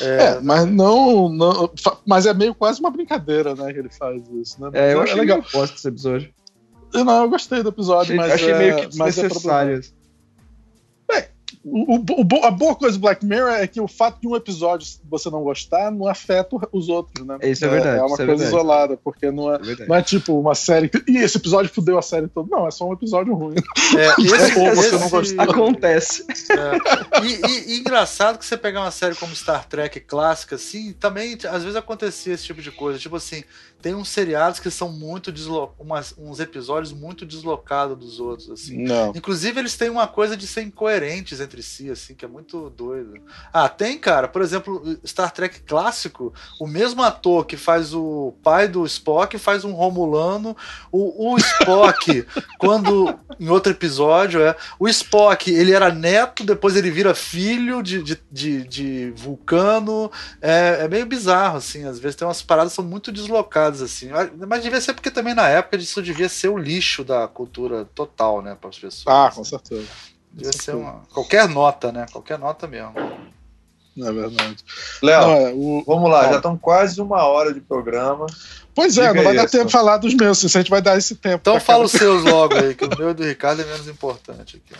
É, 0.00 0.04
é, 0.04 0.40
mas 0.40 0.66
não, 0.66 1.28
não, 1.28 1.70
Mas 2.06 2.24
é 2.24 2.32
meio 2.32 2.54
quase 2.54 2.80
uma 2.80 2.90
brincadeira, 2.90 3.54
né? 3.54 3.72
Que 3.72 3.80
ele 3.80 3.90
faz 3.90 4.22
isso, 4.40 4.60
né? 4.62 4.70
É, 4.72 4.94
eu 4.94 5.00
é 5.00 5.04
achei 5.04 5.20
legal. 5.20 5.44
gosto 5.52 5.74
desse 5.74 5.88
episódio. 5.88 6.30
Eu, 6.94 7.04
não, 7.04 7.22
eu 7.22 7.30
gostei 7.30 7.62
do 7.62 7.68
episódio, 7.68 8.02
achei, 8.02 8.16
mas. 8.16 8.32
Achei 8.32 8.50
é, 8.50 8.58
meio 8.58 8.76
que 8.76 8.86
desnecessário. 8.86 9.80
O, 11.62 11.96
o, 11.96 12.44
a 12.44 12.50
boa 12.50 12.74
coisa 12.74 12.96
do 12.96 13.02
Black 13.02 13.24
Mirror 13.24 13.50
é 13.50 13.66
que 13.66 13.80
o 13.82 13.86
fato 13.86 14.18
de 14.18 14.26
um 14.26 14.34
episódio 14.34 14.88
você 15.10 15.28
não 15.28 15.42
gostar 15.42 15.90
não 15.90 16.06
afeta 16.06 16.56
os 16.72 16.88
outros, 16.88 17.26
né? 17.26 17.36
Isso 17.42 17.66
é 17.66 17.68
verdade. 17.68 17.98
É, 17.98 18.02
uma 18.02 18.16
coisa 18.16 18.44
é 18.44 18.46
isolada, 18.46 18.96
porque 18.96 19.30
não 19.30 19.52
é, 19.52 19.56
é 19.56 19.86
não 19.86 19.94
é 19.94 20.02
tipo 20.02 20.40
uma 20.40 20.54
série. 20.54 20.90
E 21.06 21.18
esse 21.18 21.36
episódio 21.36 21.70
fudeu 21.70 21.98
a 21.98 22.02
série 22.02 22.28
toda. 22.28 22.48
Não, 22.50 22.66
é 22.66 22.70
só 22.70 22.88
um 22.88 22.94
episódio 22.94 23.34
ruim. 23.34 23.56
É, 23.90 24.06
esse, 24.22 24.58
Ou 24.58 24.74
você 24.74 24.96
não 24.98 25.10
gostou. 25.10 25.40
Acontece. 25.40 26.24
É. 26.50 27.24
E, 27.24 27.46
e, 27.46 27.74
e, 27.74 27.80
engraçado 27.80 28.38
que 28.38 28.46
você 28.46 28.56
pegar 28.56 28.82
uma 28.82 28.90
série 28.92 29.16
como 29.16 29.34
Star 29.34 29.66
Trek 29.66 29.98
clássica, 30.00 30.54
assim, 30.54 30.92
também 30.92 31.36
às 31.50 31.62
vezes 31.64 31.74
acontecia 31.74 32.34
esse 32.34 32.44
tipo 32.44 32.62
de 32.62 32.70
coisa. 32.70 33.00
Tipo 33.00 33.16
assim, 33.16 33.42
tem 33.80 33.94
uns 33.94 34.08
seriados 34.08 34.60
que 34.60 34.70
são 34.70 34.90
muito 34.90 35.32
deslocados, 35.32 36.14
uns 36.18 36.40
episódios 36.40 36.92
muito 36.92 37.24
deslocados 37.24 37.96
dos 37.96 38.20
outros, 38.20 38.50
assim. 38.50 38.84
Não. 38.84 39.12
Inclusive, 39.14 39.58
eles 39.58 39.76
têm 39.76 39.88
uma 39.88 40.06
coisa 40.06 40.36
de 40.36 40.46
ser 40.46 40.62
incoerentes 40.62 41.40
entre 41.40 41.62
si, 41.62 41.90
assim, 41.90 42.14
que 42.14 42.24
é 42.24 42.28
muito 42.28 42.70
doido. 42.70 43.14
Ah, 43.52 43.68
tem, 43.68 43.98
cara, 43.98 44.28
por 44.28 44.42
exemplo, 44.42 44.98
Star 45.06 45.30
Trek 45.32 45.60
clássico, 45.60 46.32
o 46.60 46.66
mesmo 46.66 47.02
ator 47.02 47.46
que 47.46 47.56
faz 47.56 47.94
o 47.94 48.34
pai 48.42 48.68
do 48.68 48.84
Spock 48.84 49.38
faz 49.38 49.64
um 49.64 49.72
Romulano, 49.72 50.56
o, 50.92 51.32
o 51.32 51.36
Spock, 51.38 52.26
quando, 52.58 53.18
em 53.38 53.48
outro 53.48 53.72
episódio, 53.72 54.42
é, 54.42 54.54
o 54.78 54.88
Spock, 54.88 55.50
ele 55.50 55.72
era 55.72 55.92
neto, 55.92 56.44
depois 56.44 56.76
ele 56.76 56.90
vira 56.90 57.14
filho 57.14 57.82
de, 57.82 58.02
de, 58.02 58.18
de, 58.30 58.64
de 58.64 59.12
Vulcano, 59.16 60.10
é, 60.40 60.80
é 60.82 60.88
meio 60.88 61.06
bizarro, 61.06 61.56
assim, 61.56 61.84
às 61.84 61.98
vezes 61.98 62.16
tem 62.16 62.26
umas 62.26 62.42
paradas 62.42 62.72
que 62.72 62.76
são 62.76 62.84
muito 62.84 63.10
deslocadas 63.10 63.69
assim. 63.80 64.08
Mas 64.48 64.62
devia 64.62 64.80
ser 64.80 64.94
porque 64.94 65.10
também 65.10 65.34
na 65.34 65.48
época 65.48 65.76
isso 65.76 66.02
devia 66.02 66.28
ser 66.28 66.48
o 66.48 66.58
lixo 66.58 67.04
da 67.04 67.28
cultura 67.28 67.84
total, 67.94 68.42
né, 68.42 68.56
para 68.58 68.70
as 68.70 68.78
pessoas. 68.78 69.06
Ah, 69.06 69.30
com 69.34 69.44
certeza. 69.44 69.86
Devia 70.32 70.52
ser 70.52 70.74
uma 70.74 71.02
qualquer 71.12 71.48
nota, 71.48 71.90
né? 71.90 72.06
Qualquer 72.10 72.38
nota 72.38 72.66
mesmo. 72.66 72.94
É 73.98 74.12
verdade. 74.12 74.56
Léo, 75.02 75.30
é, 75.30 75.52
o... 75.52 75.82
vamos 75.86 76.10
lá, 76.10 76.28
já 76.28 76.36
estão 76.36 76.56
quase 76.56 77.00
uma 77.00 77.24
hora 77.24 77.52
de 77.52 77.60
programa. 77.60 78.26
Pois 78.74 78.96
é, 78.96 79.08
Diga 79.08 79.14
não 79.14 79.24
vai 79.24 79.34
isso. 79.34 79.44
dar 79.44 79.50
tempo 79.50 79.66
de 79.66 79.72
falar 79.72 79.96
dos 79.98 80.14
meus, 80.14 80.38
se 80.38 80.46
a 80.46 80.60
gente 80.60 80.70
vai 80.70 80.80
dar 80.80 80.96
esse 80.96 81.16
tempo. 81.16 81.38
Então 81.40 81.60
fala 81.60 81.84
os 81.84 81.92
seus 81.92 82.22
logo 82.24 82.54
aí, 82.54 82.74
que 82.74 82.84
o 82.84 82.98
meu 82.98 83.10
e 83.10 83.14
do 83.14 83.24
Ricardo 83.24 83.60
é 83.60 83.64
menos 83.64 83.88
importante 83.88 84.56
aqui. 84.56 84.74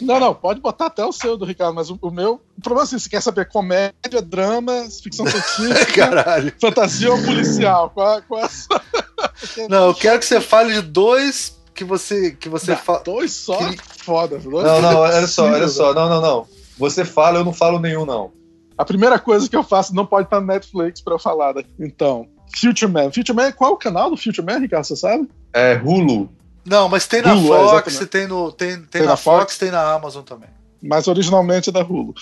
Não, 0.00 0.20
não, 0.20 0.34
pode 0.34 0.60
botar 0.60 0.86
até 0.86 1.04
o 1.04 1.12
seu 1.12 1.36
do 1.36 1.44
Ricardo, 1.44 1.74
mas 1.74 1.90
o, 1.90 1.98
o 2.02 2.10
meu. 2.10 2.40
O 2.56 2.60
problema 2.60 2.82
é 2.82 2.84
assim: 2.84 2.98
você 2.98 3.08
quer 3.08 3.22
saber 3.22 3.48
comédia, 3.48 4.22
drama, 4.22 4.86
ficção 5.02 5.26
científica, 5.26 5.92
Caralho. 6.06 6.52
fantasia 6.60 7.10
ou 7.10 7.22
policial? 7.22 7.90
Qual, 7.90 8.22
qual 8.22 8.40
é 8.40 8.44
essa... 8.44 8.68
Não, 9.68 9.88
eu 9.88 9.94
quero 9.94 10.18
que 10.18 10.26
você 10.26 10.40
fale 10.40 10.74
de 10.74 10.82
dois 10.82 11.56
que 11.74 11.84
você. 11.84 12.32
Que 12.32 12.48
você 12.48 12.74
fala. 12.74 13.02
Dois 13.04 13.32
só? 13.32 13.56
Que... 13.56 13.78
Foda. 14.02 14.38
Dois 14.38 14.64
não, 14.64 14.80
não, 14.80 14.96
olha 15.00 15.26
só, 15.26 15.44
olha 15.44 15.68
só. 15.68 15.92
Não, 15.92 16.08
não, 16.08 16.20
não. 16.20 16.46
Você 16.78 17.04
fala, 17.04 17.38
eu 17.38 17.44
não 17.44 17.52
falo 17.52 17.78
nenhum, 17.78 18.04
não. 18.04 18.32
A 18.76 18.84
primeira 18.84 19.18
coisa 19.18 19.48
que 19.48 19.56
eu 19.56 19.62
faço 19.62 19.94
não 19.94 20.04
pode 20.04 20.26
estar 20.26 20.40
no 20.40 20.46
Netflix 20.46 21.00
pra 21.00 21.14
eu 21.14 21.18
falar. 21.18 21.54
Né? 21.54 21.64
Então, 21.78 22.26
Future 22.56 22.90
Man. 22.90 23.10
Future 23.12 23.34
Man, 23.34 23.52
qual 23.52 23.70
é 23.70 23.74
o 23.74 23.78
canal 23.78 24.10
do 24.10 24.16
Future 24.16 24.46
Man, 24.46 24.58
Ricardo? 24.58 24.84
Você 24.84 24.96
sabe? 24.96 25.28
É 25.52 25.74
Hulu. 25.74 26.28
Não, 26.66 26.88
mas 26.88 27.06
tem 27.06 27.22
na 27.22 27.32
Hulu, 27.32 27.54
é, 27.54 27.68
Fox, 27.70 28.00
é, 28.00 28.06
tem, 28.06 28.26
no, 28.26 28.50
tem, 28.50 28.76
tem, 28.76 28.82
tem 28.86 29.02
na, 29.02 29.08
na 29.08 29.16
Fox, 29.16 29.38
Fox, 29.38 29.58
tem 29.58 29.70
na 29.70 29.92
Amazon 29.92 30.24
também. 30.24 30.48
Mas 30.82 31.06
originalmente 31.06 31.70
é 31.70 31.72
da 31.72 31.82
Hulu. 31.82 32.12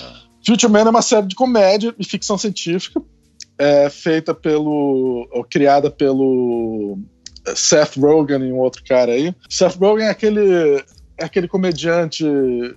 É. 0.00 0.28
Future 0.46 0.72
Man 0.72 0.80
é 0.80 0.90
uma 0.90 1.02
série 1.02 1.26
de 1.26 1.34
comédia 1.34 1.94
e 1.98 2.04
ficção 2.04 2.38
científica, 2.38 3.02
é, 3.58 3.90
feita 3.90 4.32
pelo. 4.32 5.28
criada 5.50 5.90
pelo 5.90 6.98
Seth 7.54 7.96
Rogen 7.96 8.40
e 8.46 8.52
um 8.52 8.58
outro 8.58 8.82
cara 8.84 9.12
aí. 9.12 9.34
Seth 9.48 9.76
Rogen 9.76 10.06
é 10.06 10.10
aquele 10.10 10.82
é 11.18 11.24
aquele 11.24 11.48
comediante 11.48 12.24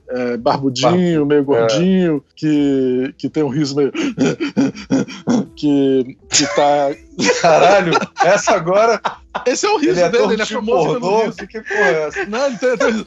é, 0.10 0.36
barbudinho, 0.38 1.26
meio 1.28 1.44
gordinho, 1.46 2.18
é. 2.18 2.34
que, 2.36 3.14
que 3.16 3.30
tem 3.30 3.44
um 3.44 3.50
riso 3.50 3.76
meio. 3.76 3.92
que, 5.62 6.18
que 6.28 6.48
tá. 6.56 6.90
Caralho, 7.42 7.94
essa 8.24 8.54
agora. 8.54 9.00
Esse 9.46 9.66
é 9.66 9.70
o 9.70 9.78
riso 9.78 9.92
ele 9.92 10.02
é 10.02 10.10
dele, 10.10 10.34
ele 10.34 10.42
é 10.42 10.46
famoso 10.46 11.00
pelo 11.00 11.26
riso. 11.26 11.48
Que 11.48 11.62
porra 11.62 11.80
é 11.80 12.08
essa? 12.08 12.26
Não, 12.26 12.48
ele 12.48 12.58
tem, 12.58 12.78
tem, 12.78 13.06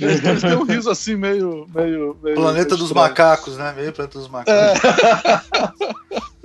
ele 0.00 0.40
tem 0.40 0.56
um 0.56 0.62
riso 0.64 0.90
assim 0.90 1.16
meio. 1.16 1.66
meio, 1.74 2.16
meio 2.22 2.36
Planeta 2.36 2.76
dos 2.76 2.92
macacos, 2.92 3.56
né? 3.56 3.72
Meio 3.74 3.92
planeta 3.92 4.18
dos 4.18 4.28
macacos. 4.28 4.52
É. 4.52 4.74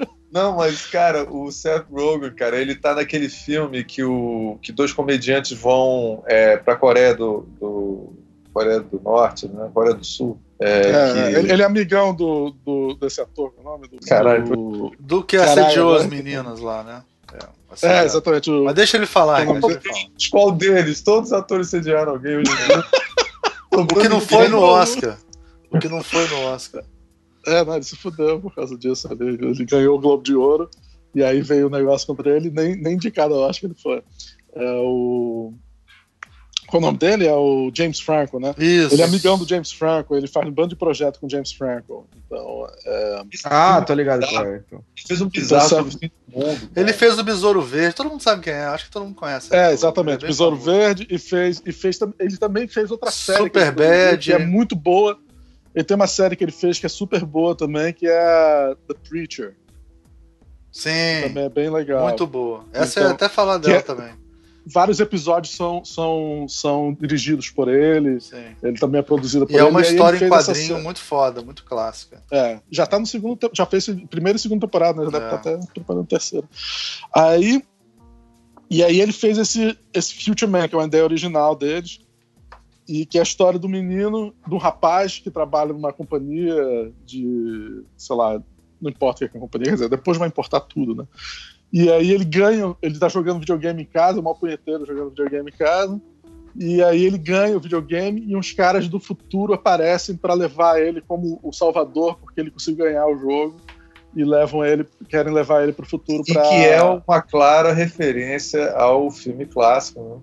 Não, 0.32 0.58
mas, 0.58 0.86
cara, 0.86 1.28
o 1.30 1.52
Seth 1.52 1.88
Rogen, 1.92 2.32
cara, 2.32 2.62
ele 2.62 2.76
tá 2.76 2.94
naquele 2.94 3.28
filme 3.28 3.84
que, 3.84 4.04
o, 4.04 4.60
que 4.62 4.72
dois 4.72 4.94
comediantes 4.94 5.58
vão 5.58 6.24
é, 6.28 6.56
pra 6.56 6.76
Coreia 6.76 7.16
do, 7.16 7.48
do 7.60 8.14
Coreia 8.60 8.82
do 8.82 9.00
Norte, 9.00 9.48
né? 9.48 9.70
Coreia 9.74 9.96
do 9.96 10.04
Sul. 10.04 10.38
É, 10.60 10.90
é, 10.90 11.14
que... 11.14 11.38
ele, 11.38 11.54
ele, 11.54 11.62
é 11.62 11.66
amigão 11.66 12.14
do, 12.14 12.54
do, 12.66 12.94
desse 12.96 13.22
ator, 13.22 13.54
é 13.58 13.62
o 13.62 13.64
nome 13.64 13.88
do. 13.88 14.06
Caralho. 14.06 14.44
Do, 14.44 14.92
do 15.00 15.24
que 15.24 15.38
assediou 15.38 15.96
as 15.96 16.06
meninas 16.06 16.60
lá, 16.60 16.84
né? 16.84 17.04
É, 17.82 17.88
é 17.88 18.04
exatamente. 18.04 18.52
O... 18.52 18.66
Mas 18.66 18.76
deixa 18.76 18.98
ele 18.98 19.06
falar. 19.06 19.44
Então, 19.44 19.62
deixa 19.62 19.78
ele 19.78 19.82
falar. 19.82 20.30
Qual 20.30 20.52
deles? 20.52 21.02
Todos 21.02 21.32
os 21.32 21.34
atores 21.34 21.70
sediaram 21.70 22.12
alguém 22.12 22.36
hoje 22.36 22.52
em 22.52 22.56
dia. 22.56 22.84
o 23.80 23.88
que 23.88 24.10
não 24.10 24.20
foi 24.20 24.50
no 24.50 24.60
Oscar. 24.60 25.18
O 25.72 25.80
que 25.80 25.88
não 25.88 26.04
foi 26.04 26.28
no 26.28 26.42
Oscar. 26.48 26.84
É, 27.48 27.64
não, 27.64 27.76
ele 27.76 27.84
se 27.84 27.96
fudeu 27.96 28.42
por 28.42 28.54
causa 28.54 28.78
disso. 28.78 29.08
Ele, 29.12 29.38
ele 29.42 29.66
ganhou 29.66 29.96
o 29.96 30.02
Globo 30.02 30.22
de 30.22 30.36
Ouro 30.36 30.70
e 31.16 31.24
aí 31.24 31.42
veio 31.42 31.68
o 31.68 31.70
negócio 31.70 32.06
contra 32.06 32.36
ele, 32.36 32.50
nem, 32.50 32.76
nem 32.76 32.96
indicado, 32.96 33.36
eu 33.36 33.46
acho 33.46 33.62
que 33.62 33.68
ele 33.68 33.76
foi. 33.82 34.04
É 34.54 34.74
o. 34.82 35.54
Qual 36.70 36.82
o 36.82 36.86
nome 36.86 36.98
dele? 36.98 37.28
É 37.28 37.34
o 37.34 37.72
James 37.74 38.00
Franco, 38.00 38.40
né? 38.40 38.54
Isso. 38.58 38.94
Ele 38.94 39.02
é 39.02 39.06
amigão 39.06 39.38
do 39.38 39.48
James 39.48 39.72
Franco, 39.72 40.16
ele 40.16 40.28
faz 40.28 40.48
um 40.48 40.52
bando 40.52 40.70
de 40.70 40.76
projeto 40.76 41.20
com 41.20 41.28
o 41.28 41.30
James 41.30 41.52
Franco. 41.52 42.08
Então. 42.26 42.68
É... 42.86 43.22
Ah, 43.46 43.82
tô 43.82 43.94
ligado. 43.94 44.24
Ele 44.24 44.64
fez 45.08 45.22
um 45.22 45.30
bizarro 45.30 45.70
sobre 45.70 46.12
o 46.32 46.40
mundo. 46.40 46.70
Ele 46.76 46.94
fez 46.94 47.18
o 47.18 47.24
Besouro 47.24 47.62
Verde, 47.62 47.96
todo 47.96 48.10
mundo 48.10 48.22
sabe 48.22 48.44
quem 48.44 48.54
é, 48.54 48.66
acho 48.66 48.86
que 48.86 48.92
todo 48.92 49.06
mundo 49.06 49.16
conhece. 49.16 49.54
É, 49.56 49.72
exatamente. 49.72 50.26
É 50.26 50.28
Besouro 50.28 50.56
Verde 50.56 51.08
e 51.10 51.18
fez, 51.18 51.62
e 51.66 51.72
fez. 51.72 52.00
Ele 52.20 52.38
também 52.38 52.68
fez 52.68 52.92
outra 52.92 53.12
série. 53.12 53.44
Super 53.44 53.72
Bad. 53.72 54.24
Que 54.24 54.34
é 54.34 54.40
muito 54.40 54.76
boa 54.76 55.18
ele 55.74 55.84
tem 55.84 55.96
uma 55.96 56.08
série 56.08 56.36
que 56.36 56.44
ele 56.44 56.52
fez 56.52 56.80
que 56.80 56.86
é 56.86 56.90
super 56.90 57.24
boa 57.24 57.56
também, 57.56 57.94
que 57.94 58.08
é 58.08 58.76
The 58.88 58.96
Preacher. 59.08 59.56
Sim. 60.72 61.22
Também 61.24 61.46
é 61.46 61.50
bem 61.50 61.70
legal. 61.70 62.04
Muito 62.04 62.28
boa. 62.28 62.66
Essa 62.74 63.00
então, 63.00 63.12
é 63.12 63.14
até 63.14 63.30
falar 63.30 63.58
dela 63.58 63.78
é, 63.78 63.82
também. 63.82 64.14
Vários 64.72 65.00
episódios 65.00 65.56
são, 65.56 65.84
são, 65.84 66.46
são 66.48 66.94
dirigidos 67.00 67.50
por 67.50 67.68
ele. 67.68 68.20
Sim. 68.20 68.56
Ele 68.62 68.78
também 68.78 69.00
é 69.00 69.02
produzido 69.02 69.46
por 69.46 69.54
e 69.54 69.56
ele. 69.56 69.64
E 69.64 69.68
é 69.68 69.70
uma 69.70 69.82
história 69.82 70.24
em 70.24 70.30
quadrinho 70.30 70.80
muito 70.84 71.00
foda, 71.00 71.42
muito 71.42 71.64
clássica. 71.64 72.24
É. 72.32 72.60
Já 72.70 72.86
tá 72.86 73.00
no 73.00 73.06
segundo. 73.06 73.50
Já 73.54 73.66
fez 73.66 73.88
primeira 74.10 74.38
e 74.38 74.40
segunda 74.40 74.68
temporada, 74.68 75.04
né? 75.04 75.10
Já 75.12 75.18
é. 75.18 75.22
deve 75.22 75.36
estar 75.36 75.52
até 75.52 75.66
preparando 75.74 76.04
a 76.04 76.08
terceira. 76.08 76.48
Aí. 77.14 77.64
E 78.72 78.84
aí 78.84 79.02
ele 79.02 79.12
fez 79.12 79.40
esse, 79.40 79.76
esse 79.92 80.14
Future 80.24 80.50
Man, 80.50 80.68
que 80.68 80.76
é 80.76 80.78
uma 80.78 80.86
ideia 80.86 81.04
original 81.04 81.56
deles 81.56 82.02
e 82.90 83.06
que 83.06 83.20
é 83.20 83.22
a 83.22 83.24
história 83.24 83.60
do 83.60 83.70
menino, 83.70 84.34
do 84.48 84.58
rapaz 84.58 85.20
que 85.20 85.30
trabalha 85.30 85.72
numa 85.72 85.94
companhia 85.94 86.92
de, 87.06 87.84
sei 87.96 88.16
lá, 88.16 88.42
não 88.82 88.90
importa 88.90 89.24
o 89.26 89.30
que 89.30 89.36
é 89.36 89.38
a 89.38 89.42
companhia, 89.42 89.68
quer 89.68 89.74
dizer, 89.74 89.90
depois 89.90 90.18
vai 90.18 90.28
importar 90.28 90.62
tudo, 90.62 90.96
né? 90.96 91.06
E 91.72 91.90
aí 91.92 92.12
ele 92.12 92.26
ganha, 92.26 92.76
ele 92.82 92.98
tá 92.98 93.08
jogando 93.08 93.40
videogame 93.40 93.84
em 93.84 93.86
casa, 93.86 94.22
mal 94.22 94.36
punheteiro 94.36 94.86
jogando 94.86 95.10
videogame 95.10 95.52
em 95.52 95.58
casa, 95.58 96.02
E 96.56 96.84
aí 96.84 97.06
ele 97.06 97.18
ganha 97.18 97.56
o 97.56 97.60
videogame 97.60 98.24
e 98.28 98.36
uns 98.36 98.52
caras 98.52 98.88
do 98.88 99.00
futuro 99.00 99.54
aparecem 99.54 100.16
para 100.16 100.34
levar 100.34 100.82
ele 100.82 101.02
como 101.02 101.40
o 101.44 101.52
salvador, 101.54 102.18
porque 102.20 102.40
ele 102.42 102.52
conseguiu 102.52 102.86
ganhar 102.86 103.06
o 103.08 103.18
jogo 103.18 103.56
e 104.16 104.24
levam 104.24 104.66
ele, 104.66 104.86
querem 105.08 105.32
levar 105.32 105.64
ele 105.64 105.72
para 105.72 105.86
o 105.86 105.90
futuro. 105.90 106.24
E 106.28 106.34
pra... 106.34 106.42
que 106.42 106.56
é 106.56 106.82
uma 106.82 107.22
clara 107.22 107.72
referência 107.72 108.72
ao 108.74 109.12
filme 109.12 109.46
clássico, 109.46 110.02
né? 110.02 110.22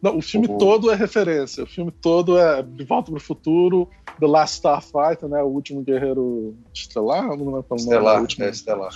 Não, 0.00 0.18
o 0.18 0.22
filme 0.22 0.46
o... 0.48 0.58
todo 0.58 0.90
é 0.90 0.94
referência. 0.94 1.64
O 1.64 1.66
filme 1.66 1.90
todo 1.90 2.38
é 2.38 2.62
De 2.62 2.84
Volta 2.84 3.10
para 3.10 3.18
o 3.18 3.20
Futuro, 3.20 3.88
The 4.20 4.26
Last 4.26 4.56
Starfighter, 4.56 5.28
né? 5.28 5.42
O 5.42 5.46
último 5.46 5.82
guerreiro 5.82 6.54
estelar, 6.72 7.36
não 7.36 7.58
é 7.58 7.62
tão 7.62 7.76
estelar, 7.76 8.20
último... 8.20 8.44
é 8.44 8.50
estelar. 8.50 8.92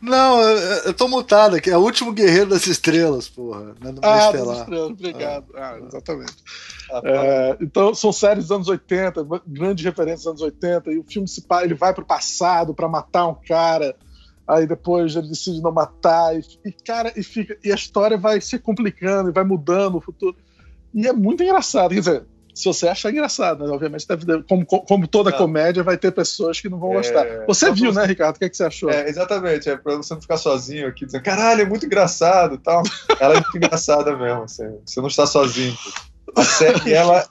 Não, 0.00 0.40
eu, 0.40 0.56
eu 0.84 0.94
tô 0.94 1.08
mutado 1.08 1.56
aqui. 1.56 1.70
É 1.70 1.76
o 1.76 1.80
último 1.80 2.12
guerreiro 2.12 2.50
das 2.50 2.66
estrelas, 2.66 3.28
porra. 3.28 3.74
Não 3.80 3.90
é 3.90 3.94
ah, 4.02 4.30
das 4.30 4.58
estrelas, 4.58 4.90
obrigado. 4.90 5.46
Ah, 5.54 5.70
ah 5.74 5.78
exatamente. 5.86 6.36
Ah, 6.90 7.02
tá. 7.02 7.08
é, 7.08 7.56
então, 7.60 7.94
são 7.94 8.12
séries 8.12 8.44
dos 8.44 8.52
anos 8.52 8.68
80, 8.68 9.26
grandes 9.46 9.84
referências 9.84 10.22
dos 10.22 10.28
anos 10.28 10.42
80, 10.42 10.92
e 10.92 10.98
o 10.98 11.04
filme 11.04 11.26
se 11.26 11.44
ele 11.62 11.74
vai 11.74 11.92
pro 11.92 12.04
passado 12.04 12.72
para 12.72 12.88
matar 12.88 13.26
um 13.26 13.34
cara, 13.34 13.96
aí 14.46 14.66
depois 14.66 15.16
ele 15.16 15.28
decide 15.28 15.60
não 15.60 15.72
matar, 15.72 16.36
e, 16.36 16.42
e, 16.64 16.72
cara, 16.72 17.12
e, 17.16 17.22
fica, 17.22 17.58
e 17.64 17.72
a 17.72 17.74
história 17.74 18.16
vai 18.16 18.40
se 18.40 18.58
complicando 18.58 19.30
e 19.30 19.32
vai 19.32 19.44
mudando 19.44 19.96
o 19.96 20.00
futuro. 20.00 20.36
E 20.94 21.06
é 21.06 21.12
muito 21.12 21.42
engraçado. 21.42 21.92
Quer 21.92 22.00
dizer, 22.00 22.26
se 22.58 22.64
você 22.64 22.88
achar 22.88 23.12
engraçado, 23.12 23.64
né? 23.64 23.70
obviamente, 23.70 24.04
deve, 24.04 24.42
como, 24.42 24.66
como 24.66 25.06
toda 25.06 25.30
não. 25.30 25.38
comédia, 25.38 25.84
vai 25.84 25.96
ter 25.96 26.10
pessoas 26.10 26.60
que 26.60 26.68
não 26.68 26.76
vão 26.76 26.90
é... 26.90 26.96
gostar. 26.96 27.24
Você 27.46 27.70
viu, 27.70 27.92
você... 27.92 28.00
né, 28.00 28.06
Ricardo? 28.06 28.34
O 28.34 28.38
que, 28.40 28.46
é 28.46 28.48
que 28.48 28.56
você 28.56 28.64
achou? 28.64 28.90
É, 28.90 29.08
exatamente, 29.08 29.70
é 29.70 29.76
pra 29.76 29.96
você 29.96 30.12
não 30.12 30.20
ficar 30.20 30.38
sozinho 30.38 30.88
aqui 30.88 31.06
dizendo, 31.06 31.22
caralho, 31.22 31.62
é 31.62 31.64
muito 31.64 31.86
engraçado 31.86 32.56
e 32.56 32.58
tal. 32.58 32.82
Ela 33.20 33.34
é 33.34 33.36
muito 33.36 33.54
engraçada 33.56 34.16
mesmo, 34.16 34.42
assim, 34.42 34.64
você 34.84 35.00
não 35.00 35.06
está 35.06 35.24
sozinho. 35.24 35.76
A 36.34 36.44
série, 36.44 36.90
ela, 36.92 37.28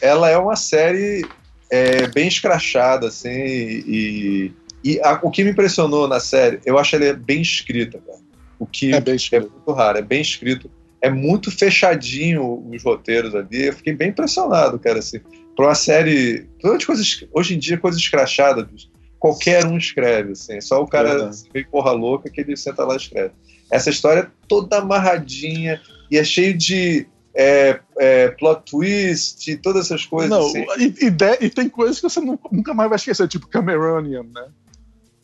ela 0.00 0.30
é 0.30 0.38
uma 0.38 0.54
série 0.54 1.26
é, 1.68 2.06
bem 2.06 2.28
escrachada, 2.28 3.08
assim, 3.08 3.28
e, 3.28 4.52
e 4.84 5.00
a, 5.00 5.18
o 5.20 5.32
que 5.32 5.42
me 5.42 5.50
impressionou 5.50 6.06
na 6.06 6.20
série, 6.20 6.60
eu 6.64 6.78
acho 6.78 6.94
ela 6.94 7.12
bem 7.12 7.42
escrita, 7.42 7.98
cara. 8.06 8.20
O 8.56 8.66
que 8.66 8.94
é, 8.94 9.00
bem 9.00 9.16
é 9.32 9.40
muito 9.40 9.72
raro, 9.72 9.98
é 9.98 10.02
bem 10.02 10.20
escrito 10.20 10.70
é 11.02 11.10
muito 11.10 11.50
fechadinho 11.50 12.66
os 12.70 12.82
roteiros 12.82 13.34
ali. 13.34 13.66
Eu 13.66 13.72
fiquei 13.72 13.94
bem 13.94 14.10
impressionado, 14.10 14.78
cara, 14.78 14.98
assim. 14.98 15.20
Pra 15.56 15.66
uma 15.66 15.74
série. 15.74 16.46
Todas 16.60 16.84
coisas. 16.84 17.24
Hoje 17.32 17.54
em 17.54 17.58
dia, 17.58 17.78
coisas 17.78 18.00
escrachadas, 18.00 18.90
qualquer 19.18 19.64
um 19.66 19.78
escreve, 19.78 20.32
assim. 20.32 20.60
Só 20.60 20.82
o 20.82 20.86
cara 20.86 21.28
assim, 21.28 21.48
meio 21.54 21.66
porra 21.68 21.92
louca 21.92 22.30
que 22.30 22.40
ele 22.40 22.56
senta 22.56 22.84
lá 22.84 22.94
e 22.94 22.98
escreve. 22.98 23.32
Essa 23.70 23.90
história 23.90 24.20
é 24.20 24.30
toda 24.48 24.78
amarradinha 24.78 25.80
e 26.10 26.18
é 26.18 26.24
cheio 26.24 26.56
de. 26.56 27.06
É, 27.32 27.78
é, 27.96 28.28
plot 28.30 28.62
twist 28.68 29.48
e 29.48 29.56
todas 29.56 29.86
essas 29.86 30.04
coisas. 30.04 30.28
Não, 30.28 30.44
assim. 30.46 30.66
e, 30.80 31.06
e, 31.06 31.46
e, 31.46 31.48
tem 31.48 31.68
coisas 31.68 31.96
que 31.98 32.02
você 32.02 32.20
nunca 32.20 32.74
mais 32.74 32.88
vai 32.88 32.96
esquecer, 32.96 33.28
tipo 33.28 33.46
Cameronian, 33.46 34.24
né? 34.24 34.48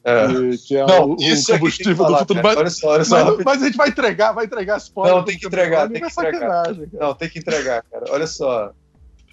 É. 0.07 0.29
Que, 0.29 0.59
que 0.59 0.77
é 0.77 0.87
não, 0.87 1.11
o, 1.11 1.13
o 1.15 1.45
combustível 1.49 1.97
falar, 1.97 2.19
do 2.19 2.35
futuro. 2.35 2.41
Mas, 2.45 2.57
olha 2.57 2.71
só, 2.71 2.89
olha 2.91 3.05
só, 3.05 3.25
mas, 3.25 3.45
mas, 3.45 3.63
a 3.63 3.67
gente 3.67 3.77
vai 3.77 3.89
entregar, 3.89 4.33
vai 4.33 4.45
entregar 4.45 4.77
spoiler. 4.79 5.17
Não, 5.17 5.25
tem 5.25 5.37
que 5.37 5.47
entregar, 5.49 5.89
tem 5.91 6.01
que 6.01 6.07
entregar. 6.07 6.77
Não, 6.93 7.15
tem 7.15 7.29
que 7.29 7.39
entregar, 7.41 7.83
cara. 7.91 8.05
Olha 8.11 8.27
só, 8.29 8.73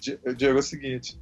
Diego, 0.00 0.56
é 0.56 0.60
o 0.60 0.62
seguinte. 0.62 1.16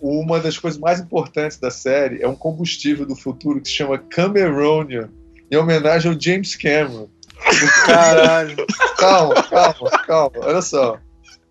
Uma 0.00 0.40
das 0.40 0.56
coisas 0.56 0.80
mais 0.80 1.00
importantes 1.00 1.58
da 1.58 1.70
série 1.70 2.22
é 2.22 2.28
um 2.28 2.34
combustível 2.34 3.04
do 3.04 3.14
futuro 3.14 3.60
que 3.60 3.68
se 3.68 3.74
chama 3.74 3.98
Cameronian, 3.98 5.10
em 5.50 5.56
homenagem 5.56 6.10
ao 6.10 6.18
James 6.18 6.56
Cameron. 6.56 7.10
Caralho. 7.84 8.56
calma, 8.96 9.42
calma, 9.42 9.90
calma. 10.06 10.38
Olha 10.40 10.62
só. 10.62 10.98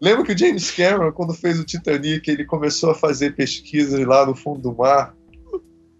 Lembra 0.02 0.26
que 0.26 0.32
o 0.32 0.38
James 0.38 0.72
Cameron, 0.72 1.12
quando 1.12 1.36
fez 1.36 1.60
o 1.60 1.64
Titanic, 1.64 2.28
ele 2.28 2.46
começou 2.46 2.90
a 2.90 2.96
fazer 2.96 3.36
pesquisas 3.36 4.04
lá 4.08 4.26
no 4.26 4.34
fundo 4.34 4.60
do 4.60 4.76
mar 4.76 5.14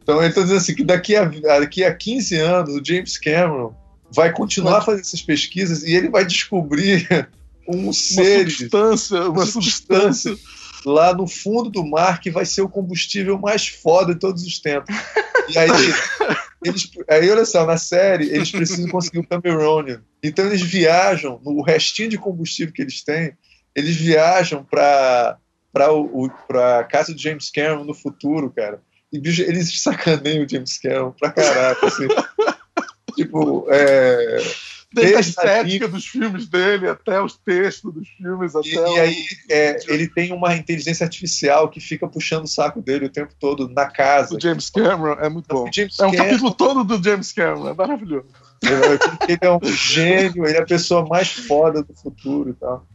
então 0.08 0.22
ele 0.22 0.30
está 0.30 0.42
dizendo 0.42 0.58
assim 0.58 0.74
que 0.74 0.86
daqui 0.86 1.18
a, 1.18 1.26
daqui 1.26 1.84
a 1.84 1.94
15 1.94 2.36
anos 2.38 2.76
o 2.76 2.82
James 2.82 3.18
Cameron 3.18 3.76
vai 4.10 4.32
continuar 4.32 4.82
fazer 4.82 5.02
essas 5.02 5.22
pesquisas 5.22 5.84
e 5.84 5.94
ele 5.94 6.08
vai 6.08 6.26
descobrir 6.26 7.30
um 7.68 7.92
ser, 7.92 8.50
substância, 8.50 9.20
uma, 9.24 9.30
uma 9.32 9.46
substância, 9.46 10.32
substância 10.32 10.90
lá 10.90 11.14
no 11.14 11.28
fundo 11.28 11.70
do 11.70 11.86
mar 11.86 12.22
que 12.22 12.32
vai 12.32 12.46
ser 12.46 12.62
o 12.62 12.70
combustível 12.70 13.38
mais 13.38 13.68
foda 13.68 14.14
de 14.14 14.20
todos 14.22 14.44
os 14.46 14.60
tempos. 14.60 14.96
E 15.50 15.58
aí, 15.58 15.70
eles, 16.64 16.90
aí 17.10 17.30
olha 17.30 17.44
só, 17.44 17.66
na 17.66 17.76
série 17.76 18.30
eles 18.30 18.50
precisam 18.50 18.88
conseguir 18.88 19.20
o 19.20 19.28
Cameronian. 19.28 20.02
Então 20.24 20.46
eles 20.46 20.62
viajam, 20.62 21.42
no 21.44 21.62
restinho 21.62 22.08
de 22.08 22.18
combustível 22.18 22.74
que 22.74 22.82
eles 22.82 23.04
têm, 23.04 23.34
eles 23.76 23.98
viajam 23.98 24.64
para 24.64 25.38
para 25.74 26.86
casa 26.86 27.14
do 27.14 27.22
James 27.22 27.52
Cameron 27.52 27.84
no 27.84 27.94
futuro, 27.94 28.50
cara. 28.50 28.82
E, 29.18 29.20
bicho, 29.20 29.42
eles 29.42 29.82
sacaneiam 29.82 30.46
o 30.46 30.50
James 30.50 30.78
Cameron 30.78 31.12
pra 31.12 31.32
caraca, 31.32 31.88
assim. 31.88 32.08
tipo, 33.16 33.66
é. 33.70 34.38
Desde 34.94 35.16
a 35.16 35.20
estética 35.20 35.88
dos 35.88 36.06
filmes 36.06 36.48
dele, 36.48 36.88
até 36.88 37.22
os 37.22 37.36
textos 37.38 37.94
dos 37.94 38.08
filmes. 38.08 38.54
E, 38.54 38.78
até 38.78 38.94
e 38.94 39.00
aí, 39.00 39.26
é, 39.50 39.80
ele 39.88 40.08
tem 40.08 40.32
uma 40.32 40.56
inteligência 40.56 41.04
artificial 41.04 41.68
que 41.68 41.80
fica 41.80 42.08
puxando 42.08 42.46
o 42.46 42.48
saco 42.48 42.82
dele 42.82 43.06
o 43.06 43.10
tempo 43.10 43.34
todo 43.38 43.68
na 43.68 43.88
casa. 43.88 44.36
O 44.36 44.40
James 44.40 44.70
Cameron 44.70 45.20
é 45.20 45.28
muito 45.28 45.48
bom. 45.48 45.70
é 46.00 46.06
um 46.06 46.16
capítulo 46.16 46.54
todo 46.54 46.84
do 46.84 47.04
James 47.04 47.34
Cameron, 47.34 47.70
é 47.70 47.74
maravilhoso. 47.74 48.28
Ele 49.28 49.40
é 49.42 49.52
um 49.52 49.60
gênio, 49.64 50.46
ele 50.46 50.58
é 50.58 50.62
a 50.62 50.66
pessoa 50.66 51.06
mais 51.06 51.32
foda 51.32 51.84
do 51.84 51.94
futuro 51.94 52.52
e 52.52 52.54
tal. 52.54 52.88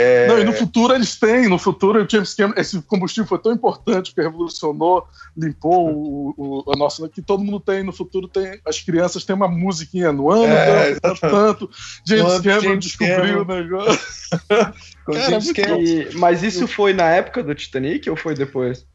É... 0.00 0.28
Não, 0.28 0.38
e 0.38 0.44
no 0.44 0.52
futuro 0.52 0.94
eles 0.94 1.18
têm, 1.18 1.48
no 1.48 1.58
futuro 1.58 2.04
o 2.04 2.08
James 2.08 2.32
Cameron, 2.32 2.60
esse 2.60 2.80
combustível 2.82 3.26
foi 3.26 3.38
tão 3.40 3.52
importante 3.52 4.14
que 4.14 4.22
revolucionou, 4.22 5.04
limpou 5.36 5.90
o, 5.90 6.34
o, 6.36 6.72
a 6.72 6.76
nossa, 6.76 7.08
que 7.08 7.20
todo 7.20 7.42
mundo 7.42 7.58
tem, 7.58 7.82
no 7.82 7.92
futuro 7.92 8.28
tem, 8.28 8.60
as 8.64 8.80
crianças 8.80 9.24
têm 9.24 9.34
uma 9.34 9.48
musiquinha 9.48 10.12
no 10.12 10.30
ano, 10.30 10.52
é, 10.52 10.94
tanto, 11.00 11.20
tanto, 11.20 11.70
James 12.06 12.32
ano, 12.32 12.44
Cameron 12.44 12.62
James 12.62 12.84
descobriu 12.84 13.16
Cameron. 13.16 13.42
o 13.42 13.44
negócio. 13.44 14.00
Cara, 15.56 15.78
mas 16.14 16.44
isso 16.44 16.68
foi 16.68 16.92
na 16.92 17.10
época 17.10 17.42
do 17.42 17.52
Titanic 17.52 18.08
ou 18.08 18.16
foi 18.16 18.36
depois? 18.36 18.86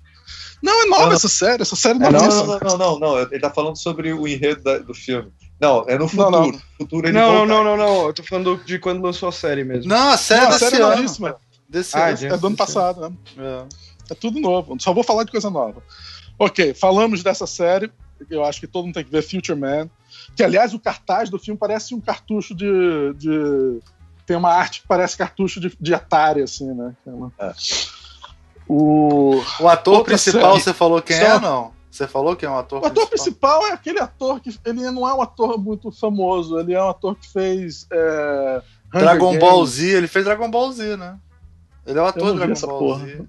Não, 0.64 0.84
é 0.84 0.86
nova 0.86 1.08
não, 1.08 1.14
essa 1.14 1.28
série, 1.28 1.62
essa 1.62 1.76
série 1.76 2.00
não, 2.00 2.08
é 2.08 2.12
não, 2.14 2.28
não, 2.28 2.60
não, 2.60 2.78
não, 2.78 3.00
não, 3.00 3.20
ele 3.20 3.40
tá 3.40 3.50
falando 3.50 3.76
sobre 3.76 4.14
o 4.14 4.26
enredo 4.26 4.64
da, 4.64 4.78
do 4.78 4.94
filme. 4.94 5.30
Não, 5.64 5.85
é 5.88 5.98
no 5.98 6.10
futuro. 6.10 6.31
Não, 6.31 6.48
não. 6.48 6.61
futuro 6.77 7.07
ele 7.07 7.18
não, 7.18 7.45
não, 7.45 7.64
não, 7.64 7.77
não, 7.77 8.07
Eu 8.07 8.14
tô 8.14 8.22
falando 8.22 8.61
de 8.65 8.77
quando 8.80 9.02
lançou 9.02 9.30
a 9.30 9.31
série 9.31 9.64
mesmo. 9.64 9.88
Não, 9.88 10.10
a 10.10 10.18
série, 10.18 10.41
não, 10.41 10.49
a 10.49 10.60
série 10.60 10.76
é 10.76 10.80
novíssima. 10.80 11.38
Desse 11.69 11.98
ah, 11.98 12.07
ano. 12.10 12.26
É 12.26 12.38
do 12.38 12.48
ano 12.48 12.57
passado, 12.57 13.10
né? 13.10 13.15
É. 13.38 14.11
é 14.11 14.15
tudo 14.15 14.41
novo. 14.41 14.76
Só 14.80 14.94
vou 14.94 15.03
falar 15.03 15.23
de 15.23 15.31
coisa 15.31 15.49
nova. 15.49 15.81
Ok, 16.38 16.73
falamos 16.73 17.23
dessa 17.23 17.48
série. 17.48 17.90
Eu 18.30 18.44
acho 18.44 18.60
que 18.60 18.68
todo 18.68 18.85
mundo 18.85 18.95
tem 18.95 19.06
que 19.06 19.11
ver 19.11 19.22
Future 19.22 19.57
Man. 19.57 19.90
Que, 20.35 20.44
aliás, 20.44 20.73
o 20.73 20.80
cartaz 20.80 21.30
do 21.30 21.40
filme 21.40 21.57
parece 21.57 21.95
um 21.95 22.02
cartucho 22.02 22.53
de. 22.53 23.14
de... 23.14 23.80
Tem 24.26 24.35
uma 24.35 24.53
arte 24.53 24.81
que 24.81 24.88
parece 24.88 25.18
cartucho 25.18 25.60
de, 25.60 25.76
de 25.80 25.94
Atari, 25.94 26.41
assim, 26.41 26.73
né? 26.73 26.94
É. 27.40 27.53
O, 28.68 29.41
o 29.60 29.68
ator 29.68 30.03
principal, 30.03 30.52
série. 30.52 30.64
você 30.64 30.73
falou 30.73 31.02
quem 31.02 31.18
Só... 31.18 31.23
é 31.23 31.34
ou 31.35 31.41
não? 31.41 31.83
Você 31.94 32.07
falou 32.07 32.36
que 32.36 32.44
é 32.44 32.49
um 32.49 32.57
ator 32.57 32.82
O 32.82 32.86
ator 32.88 33.07
principal? 33.07 33.60
principal 33.60 33.68
é 33.68 33.72
aquele 33.74 33.99
ator 33.99 34.40
que 34.40 34.49
ele 34.65 34.90
não 34.90 35.07
é 35.07 35.14
um 35.14 35.22
ator 35.22 35.60
muito 35.60 35.91
famoso, 35.91 36.60
ele 36.60 36.74
é 36.74 36.82
um 36.82 36.90
ator 36.90 37.15
que 37.15 37.32
fez. 37.32 37.86
É, 37.91 38.61
Dragon 38.91 39.28
Games. 39.28 39.40
Ball 39.40 39.65
Z, 39.68 39.90
ele 39.90 40.07
fez 40.07 40.26
Dragon 40.26 40.49
Ball 40.49 40.72
Z, 40.72 40.98
né? 40.98 41.20
Ele 41.86 41.99
é 41.99 42.02
o 42.02 42.06
ator 42.07 42.32
de 42.32 42.38
Dragon 42.40 42.60
Ball 42.60 42.80
porra. 42.80 43.06
Z. 43.06 43.26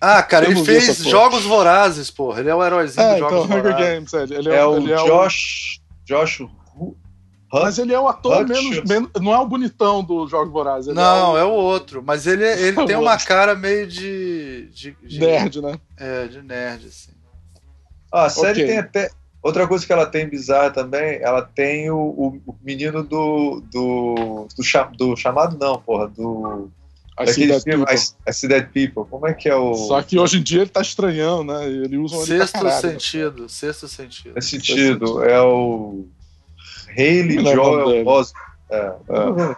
ah, 0.00 0.22
cara, 0.22 0.48
ele 0.48 0.64
fez 0.64 0.98
Jogos 0.98 1.42
Vorazes, 1.42 2.12
porra. 2.12 2.38
Ele 2.38 2.48
é 2.48 2.54
o 2.54 2.64
heróizinho 2.64 3.04
é, 3.04 3.14
de 3.14 3.18
Jogos 3.18 3.44
então, 3.44 3.60
Vorazes. 3.60 3.86
Games, 3.86 4.12
ele, 4.12 4.34
ele 4.36 4.48
é, 4.48 4.56
é, 4.58 4.64
o 4.64 4.76
ele 4.76 4.92
é 4.92 4.96
Josh. 4.96 5.80
O... 5.80 6.06
Josh 6.06 6.46
mas 7.52 7.78
ele 7.78 7.92
é 7.92 7.98
o 7.98 8.08
ator 8.08 8.46
menos, 8.46 8.82
menos, 8.84 9.10
Não 9.20 9.32
é 9.32 9.38
o 9.38 9.46
bonitão 9.46 10.02
do 10.02 10.26
Jogos 10.26 10.52
Vorazes. 10.52 10.94
Não, 10.94 11.36
é 11.36 11.44
o... 11.44 11.44
é 11.44 11.44
o... 11.44 11.52
outro. 11.52 12.02
Mas 12.04 12.26
ele, 12.26 12.44
ele 12.44 12.78
é 12.80 12.84
tem 12.86 12.96
uma 12.96 13.16
cara 13.18 13.54
meio 13.54 13.86
de, 13.86 14.68
de, 14.72 14.96
de, 15.02 15.20
Nerd, 15.20 15.62
né? 15.62 15.78
É, 15.96 16.26
de 16.26 16.42
nerd, 16.42 16.86
assim. 16.86 17.15
Ah, 18.16 18.26
a 18.26 18.30
série 18.30 18.62
okay. 18.62 18.66
tem 18.66 18.78
até. 18.78 19.10
Outra 19.42 19.68
coisa 19.68 19.86
que 19.86 19.92
ela 19.92 20.06
tem 20.06 20.26
bizarra 20.26 20.70
também, 20.70 21.20
ela 21.20 21.42
tem 21.42 21.90
o, 21.90 21.98
o, 21.98 22.56
menino 22.62 23.02
do. 23.02 23.62
do, 23.70 24.48
do, 24.56 24.62
cham, 24.62 24.90
do, 24.92 25.14
chamado, 25.14 25.58
não, 25.58 25.78
porra, 25.78 26.08
do. 26.08 26.70
I 27.20 27.26
see, 27.28 27.46
dead 27.46 27.62
filme, 27.62 27.84
I, 27.84 27.94
I 28.28 28.32
see 28.32 28.48
Dead 28.48 28.68
People. 28.72 29.08
Como 29.10 29.26
é 29.26 29.34
que 29.34 29.50
é 29.50 29.54
o. 29.54 29.74
Só 29.74 30.02
que 30.02 30.18
hoje 30.18 30.38
em 30.38 30.42
dia 30.42 30.62
ele 30.62 30.70
tá 30.70 30.80
estranhão, 30.80 31.44
né? 31.44 31.66
Ele 31.66 31.98
usa 31.98 32.16
um 32.16 32.24
Sexto 32.24 32.54
caralho, 32.54 32.80
sentido, 32.80 33.42
né? 33.42 33.48
sexto 33.48 33.86
sentido. 33.86 34.32
É 34.34 34.40
sentido, 34.40 35.22
é 35.22 35.40
o. 35.42 36.06
Haley 36.88 37.44
Joel 37.44 38.06
Osment. 38.06 38.40
É, 38.70 38.76
é. 38.76 39.56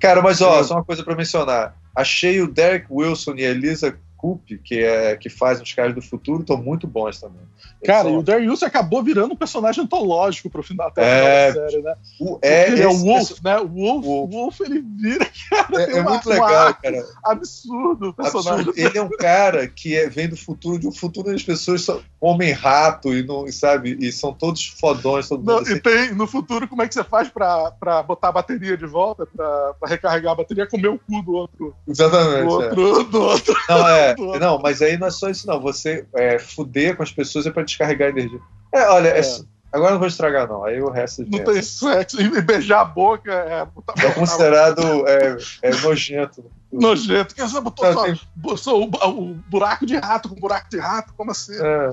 Cara, 0.00 0.20
mas 0.20 0.40
ó, 0.40 0.62
só 0.64 0.74
uma 0.74 0.84
coisa 0.84 1.04
pra 1.04 1.14
mencionar. 1.14 1.76
Achei 1.94 2.40
o 2.40 2.50
Derek 2.50 2.86
Wilson 2.90 3.34
e 3.36 3.44
a 3.44 3.50
Elisa 3.50 3.96
Coop, 4.22 4.56
que, 4.58 4.78
é, 4.78 5.16
que 5.16 5.28
faz 5.28 5.60
os 5.60 5.74
caras 5.74 5.96
do 5.96 6.00
futuro, 6.00 6.42
estão 6.42 6.56
muito 6.56 6.86
bons 6.86 7.20
também. 7.20 7.42
Cara, 7.84 8.04
são... 8.04 8.12
e 8.12 8.16
o 8.16 8.22
Darius 8.22 8.62
acabou 8.62 9.02
virando 9.02 9.34
um 9.34 9.36
personagem 9.36 9.82
antológico 9.82 10.48
pro 10.48 10.62
final 10.62 10.86
até 10.86 11.48
é, 11.48 11.52
da 11.52 11.68
série, 11.68 11.82
né? 11.82 11.94
O, 12.20 12.38
é, 12.40 12.68
ele 12.68 12.82
é 12.82 12.86
o 12.86 12.94
Wolf, 12.94 13.32
né? 13.42 13.58
O 13.58 13.66
Wolf, 13.66 14.04
Wolf. 14.04 14.30
Wolf, 14.30 14.60
ele 14.60 14.80
vira, 14.80 15.28
cara. 15.50 15.82
É, 15.82 15.98
é 15.98 16.02
muito 16.02 16.28
legal, 16.28 16.74
cara. 16.80 17.04
Absurdo 17.24 18.10
o 18.10 18.14
personagem. 18.14 18.60
Absurdo. 18.60 18.78
Ele 18.78 18.96
é 18.96 19.02
um 19.02 19.08
cara 19.08 19.66
que 19.66 19.96
é, 19.96 20.08
vem 20.08 20.28
do 20.28 20.36
futuro, 20.36 20.78
de 20.78 20.86
um 20.86 20.92
futuro 20.92 21.26
onde 21.26 21.36
as 21.36 21.42
pessoas 21.42 21.82
são 21.82 22.00
homem-rato 22.20 23.12
e, 23.12 23.24
não, 23.24 23.50
sabe, 23.50 23.96
e 24.00 24.12
são 24.12 24.32
todos 24.32 24.68
fodões. 24.78 25.28
Todo 25.28 25.44
não, 25.44 25.58
assim. 25.58 25.72
E 25.72 25.80
tem, 25.80 26.14
no 26.14 26.28
futuro, 26.28 26.68
como 26.68 26.82
é 26.82 26.86
que 26.86 26.94
você 26.94 27.02
faz 27.02 27.28
pra, 27.28 27.72
pra 27.72 28.04
botar 28.04 28.28
a 28.28 28.32
bateria 28.32 28.76
de 28.76 28.86
volta, 28.86 29.26
pra, 29.26 29.74
pra 29.80 29.88
recarregar 29.88 30.32
a 30.32 30.36
bateria? 30.36 30.68
Comer 30.68 30.88
o 30.88 30.98
cu 30.98 31.20
do 31.22 31.32
outro. 31.32 31.74
Exatamente. 31.88 32.46
Do 32.46 32.52
outro, 32.52 33.00
é. 33.00 33.04
do 33.04 33.20
outro. 33.20 33.54
Não, 33.68 33.88
é. 33.88 34.11
Não, 34.38 34.58
mas 34.58 34.82
aí 34.82 34.96
não 34.96 35.06
é 35.06 35.10
só 35.10 35.28
isso, 35.28 35.46
não. 35.46 35.60
Você 35.60 36.06
é, 36.14 36.38
fuder 36.38 36.96
com 36.96 37.02
as 37.02 37.12
pessoas 37.12 37.46
é 37.46 37.50
pra 37.50 37.62
descarregar 37.62 38.10
energia. 38.10 38.40
É, 38.72 38.88
olha, 38.88 39.08
é. 39.08 39.20
É, 39.20 39.24
agora 39.72 39.92
não 39.92 39.98
vou 39.98 40.08
estragar, 40.08 40.48
não. 40.48 40.64
Aí 40.64 40.80
o 40.80 40.90
resto. 40.90 41.24
Não 41.28 41.44
tem 41.44 41.62
sexo. 41.62 42.20
E 42.20 42.40
beijar 42.42 42.80
a 42.80 42.84
boca 42.84 43.32
é. 43.32 43.66
É 44.04 44.10
considerado 44.12 44.82
é, 45.08 45.36
é 45.62 45.70
nojento. 45.76 46.50
Nojento. 46.72 47.34
Que 47.34 47.42
você 47.42 47.60
botou 47.60 47.84
não, 47.84 48.56
só, 48.56 48.72
tem... 48.72 48.90
o, 48.90 49.08
o, 49.08 49.34
buraco 49.48 49.86
de 49.86 49.96
rato 49.96 50.28
com 50.28 50.34
buraco 50.36 50.68
de 50.70 50.78
rato? 50.78 51.12
Como 51.14 51.30
assim? 51.30 51.54
É. 51.54 51.90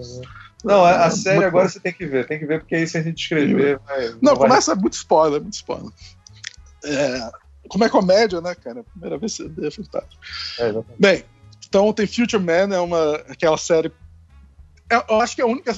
Não, 0.64 0.84
a, 0.84 1.06
a 1.06 1.12
série 1.12 1.46
agora 1.46 1.70
você 1.70 1.80
tem 1.80 1.94
que 1.94 2.06
ver, 2.06 2.28
tem 2.28 2.38
que 2.38 2.46
ver, 2.46 2.60
porque 2.60 2.76
aí 2.76 2.86
se 2.86 2.98
a 2.98 3.02
gente 3.02 3.22
escrever. 3.22 3.80
Vai, 3.86 4.10
não, 4.10 4.18
não 4.22 4.36
vai... 4.36 4.50
começa 4.50 4.76
muito 4.76 4.94
spoiler, 4.94 5.41
muito 5.41 5.54
spoiler. 5.54 5.90
É, 6.84 7.32
como 7.70 7.84
é 7.84 7.90
comédia, 7.90 8.41
né, 8.41 8.56
cara? 8.56 8.84
Primeira 8.84 9.18
vez 9.18 9.38
que 9.38 9.44
você 9.44 9.50
vê, 9.50 9.68
é 9.68 9.72
fantástico. 9.72 10.22
É, 10.60 10.74
Bem, 10.98 11.24
então 11.70 11.94
tem 11.94 12.08
Future 12.08 12.44
Man, 12.44 12.76
é 12.76 12.80
uma, 12.80 13.16
aquela 13.30 13.58
série. 13.58 13.94
É, 14.91 14.96
eu 15.08 15.22
acho 15.22 15.36
que 15.36 15.41
é 15.41 15.46
a 15.46 15.48
única. 15.48 15.76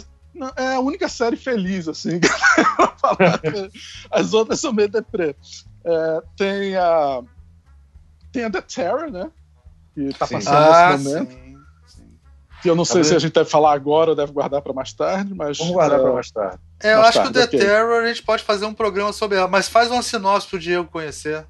É 0.56 0.76
a 0.76 0.80
única 0.80 1.10
série 1.10 1.36
feliz, 1.36 1.90
assim. 1.90 2.22
As 4.10 4.34
outras 4.34 4.62
são 4.62 4.72
meio 4.72 4.88
deprê. 4.88 5.36
É, 5.84 6.22
tem 6.38 6.76
a. 6.78 7.22
Tem 8.32 8.46
a 8.46 8.50
The 8.50 8.62
Terror, 8.62 9.12
né? 9.12 9.30
Que 9.94 10.14
tá 10.14 10.26
passando 10.26 10.56
ah, 10.56 10.92
nesse 10.94 11.04
momento. 11.04 11.32
Sim, 11.32 11.58
sim. 11.86 12.10
Que 12.62 12.70
eu 12.70 12.76
não 12.76 12.86
sei 12.86 13.04
se 13.04 13.14
a 13.14 13.20
gente 13.20 13.34
deve 13.34 13.50
falar 13.50 13.74
agora 13.74 14.12
ou 14.12 14.16
deve 14.16 14.32
guardar 14.32 14.62
para 14.62 14.72
mais 14.72 14.94
tarde, 14.94 15.34
mas. 15.36 15.58
Vamos 15.58 15.74
guardar 15.74 16.00
uh, 16.00 16.04
para 16.04 16.14
mais 16.14 16.32
tarde. 16.32 16.60
É, 16.82 16.94
eu 16.94 17.00
mais 17.00 17.10
acho 17.10 17.18
tarde, 17.18 17.34
que 17.34 17.40
o 17.40 17.42
The 17.42 17.48
okay. 17.48 17.60
Terror 17.60 18.04
a 18.04 18.08
gente 18.08 18.24
pode 18.24 18.44
fazer 18.44 18.66
um 18.66 18.74
programa 18.74 19.12
sobre 19.12 19.38
ela, 19.38 19.50
mas 19.50 19.68
faz 19.68 19.92
uma 19.92 20.02
sinopse 20.02 20.48
pro 20.48 20.58
Diego 20.58 20.88
conhecer. 20.90 21.46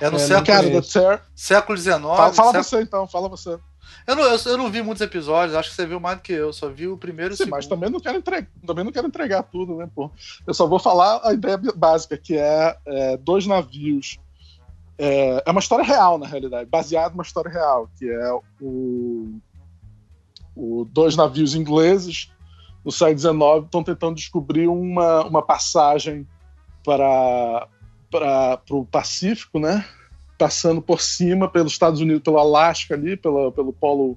É 0.00 0.08
no 0.08 0.16
é, 0.16 0.18
século, 0.18 0.82
cara, 0.82 1.22
século 1.34 1.78
XIX. 1.78 2.00
Fala, 2.00 2.32
fala 2.32 2.32
século... 2.32 2.64
você 2.64 2.82
então, 2.82 3.06
fala 3.06 3.28
você. 3.28 3.58
Eu 4.06 4.16
não, 4.16 4.24
eu, 4.24 4.38
eu, 4.46 4.58
não 4.58 4.70
vi 4.70 4.82
muitos 4.82 5.02
episódios, 5.02 5.54
acho 5.54 5.70
que 5.70 5.76
você 5.76 5.86
viu 5.86 6.00
mais 6.00 6.16
do 6.16 6.22
que 6.22 6.32
eu, 6.32 6.52
só 6.52 6.68
vi 6.68 6.88
o 6.88 6.96
primeiro 6.96 7.32
e 7.32 7.34
o 7.34 7.36
Sim, 7.36 7.44
segundo. 7.44 7.56
mas 7.56 7.66
também 7.66 7.90
não, 7.90 8.00
quero 8.00 8.18
entregar, 8.18 8.48
também 8.66 8.84
não 8.84 8.92
quero 8.92 9.06
entregar 9.06 9.42
tudo, 9.42 9.76
né, 9.76 9.88
pô? 9.94 10.10
Eu 10.46 10.54
só 10.54 10.66
vou 10.66 10.78
falar 10.78 11.20
a 11.22 11.32
ideia 11.32 11.58
básica, 11.76 12.16
que 12.16 12.36
é, 12.36 12.76
é 12.86 13.16
dois 13.18 13.46
navios. 13.46 14.18
É, 14.96 15.42
é, 15.44 15.50
uma 15.50 15.60
história 15.60 15.84
real, 15.84 16.18
na 16.18 16.26
realidade, 16.26 16.68
baseada 16.68 17.10
numa 17.10 17.22
história 17.22 17.50
real, 17.50 17.90
que 17.98 18.08
é 18.08 18.32
o, 18.60 19.34
o 20.56 20.84
dois 20.90 21.16
navios 21.16 21.54
ingleses 21.54 22.30
no 22.84 22.90
século 22.90 23.18
XIX 23.18 23.64
estão 23.64 23.84
tentando 23.84 24.14
descobrir 24.14 24.66
uma, 24.66 25.24
uma 25.24 25.42
passagem 25.42 26.26
para, 26.84 27.68
para 28.10 28.60
o 28.70 28.84
Pacífico, 28.84 29.58
né? 29.58 29.84
passando 30.40 30.80
por 30.80 31.02
cima 31.02 31.48
pelos 31.48 31.72
Estados 31.72 32.00
Unidos, 32.00 32.22
pelo 32.22 32.38
Alasca 32.38 32.94
ali, 32.94 33.14
pelo, 33.14 33.52
pelo 33.52 33.74
Polo 33.74 34.16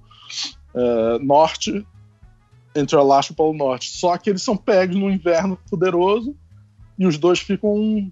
uh, 0.73 1.19
Norte, 1.21 1.85
entre 2.73 2.95
o 2.95 2.99
Alasca 2.99 3.31
e 3.31 3.33
o 3.33 3.35
Polo 3.35 3.53
Norte. 3.53 3.89
Só 3.89 4.17
que 4.17 4.29
eles 4.29 4.41
são 4.41 4.55
pegos 4.55 4.95
no 4.95 5.11
inverno 5.11 5.59
poderoso 5.69 6.33
e 6.97 7.05
os 7.05 7.17
dois 7.17 7.39
ficam 7.39 8.09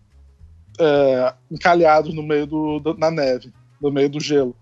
é, 0.78 1.34
encalhados 1.50 2.14
no 2.14 2.22
meio 2.22 2.46
do, 2.46 2.80
do, 2.80 2.94
na 2.96 3.10
neve, 3.10 3.52
no 3.82 3.90
meio 3.92 4.10
do 4.10 4.20
gelo. 4.20 4.56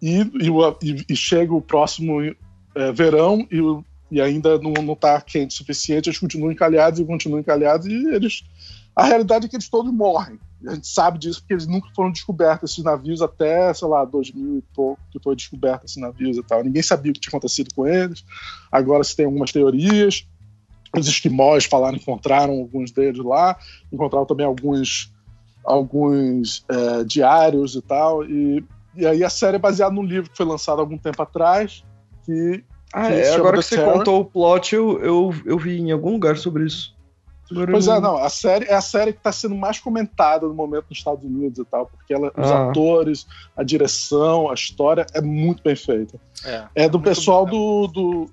E, 0.00 0.20
e, 0.20 1.04
e 1.08 1.16
chega 1.16 1.52
o 1.52 1.60
próximo 1.60 2.22
é, 2.22 2.92
verão 2.92 3.46
e, 3.50 3.60
e 4.10 4.20
ainda 4.20 4.58
não 4.58 4.92
está 4.92 5.20
quente 5.20 5.54
o 5.54 5.58
suficiente, 5.58 6.08
eles 6.08 6.18
continuam 6.18 6.52
encalhados 6.52 7.00
e 7.00 7.04
continuam 7.04 7.40
encalhados 7.40 7.86
e 7.86 8.14
eles. 8.14 8.44
A 8.94 9.04
realidade 9.04 9.46
é 9.46 9.48
que 9.48 9.56
eles 9.56 9.68
todos 9.68 9.92
morrem. 9.92 10.38
A 10.66 10.74
gente 10.74 10.88
sabe 10.88 11.18
disso 11.18 11.40
porque 11.40 11.54
eles 11.54 11.66
nunca 11.66 11.88
foram 11.94 12.12
descobertos 12.12 12.70
esses 12.70 12.84
navios 12.84 13.22
até, 13.22 13.72
sei 13.72 13.88
lá, 13.88 14.04
2000 14.04 14.58
e 14.58 14.62
pouco 14.74 15.00
que 15.10 15.18
foi 15.22 15.34
descoberto 15.34 15.84
esses 15.84 15.96
navios 15.96 16.36
e 16.36 16.42
tal. 16.42 16.62
Ninguém 16.62 16.82
sabia 16.82 17.10
o 17.10 17.14
que 17.14 17.20
tinha 17.20 17.30
acontecido 17.30 17.74
com 17.74 17.86
eles. 17.86 18.24
Agora 18.70 19.02
se 19.02 19.16
tem 19.16 19.24
algumas 19.24 19.52
teorias. 19.52 20.26
Os 20.94 21.06
esquimós 21.06 21.64
falaram 21.64 21.96
encontraram 21.96 22.54
alguns 22.54 22.90
deles 22.90 23.24
lá, 23.24 23.56
encontraram 23.92 24.26
também 24.26 24.44
alguns 24.44 25.12
alguns 25.64 26.64
é, 26.68 27.04
diários 27.04 27.74
e 27.74 27.82
tal. 27.82 28.24
E, 28.24 28.64
e 28.96 29.06
aí 29.06 29.24
a 29.24 29.30
série 29.30 29.56
é 29.56 29.58
baseada 29.58 29.94
num 29.94 30.02
livro 30.02 30.30
que 30.30 30.36
foi 30.36 30.46
lançado 30.46 30.80
algum 30.80 30.98
tempo 30.98 31.22
atrás. 31.22 31.84
Que, 32.24 32.64
ah, 32.92 33.06
que 33.06 33.14
é, 33.14 33.34
agora 33.34 33.56
que 33.56 33.62
você 33.62 33.76
Terror. 33.76 33.98
contou 33.98 34.20
o 34.20 34.24
plot, 34.24 34.74
eu, 34.74 35.00
eu, 35.00 35.34
eu 35.46 35.58
vi 35.58 35.78
em 35.78 35.90
algum 35.90 36.12
lugar 36.12 36.36
sobre 36.36 36.64
isso. 36.64 36.94
Pois 37.52 37.88
é, 37.88 38.00
não, 38.00 38.16
a 38.16 38.28
série 38.28 38.66
é 38.66 38.74
a 38.74 38.80
série 38.80 39.12
que 39.12 39.18
está 39.18 39.32
sendo 39.32 39.54
mais 39.54 39.78
comentada 39.78 40.46
no 40.46 40.54
momento 40.54 40.86
nos 40.88 40.98
Estados 40.98 41.24
Unidos 41.24 41.58
e 41.58 41.64
tal, 41.64 41.86
porque 41.86 42.14
ela, 42.14 42.32
ah. 42.36 42.40
os 42.40 42.50
atores, 42.50 43.26
a 43.56 43.62
direção, 43.62 44.50
a 44.50 44.54
história 44.54 45.04
é 45.12 45.20
muito 45.20 45.62
bem 45.62 45.74
feita. 45.74 46.18
É, 46.44 46.64
é 46.74 46.88
do 46.88 46.98
é 46.98 47.02
pessoal 47.02 47.44
bom, 47.44 47.82
né? 47.82 47.88
do, 47.92 48.26
do. 48.26 48.30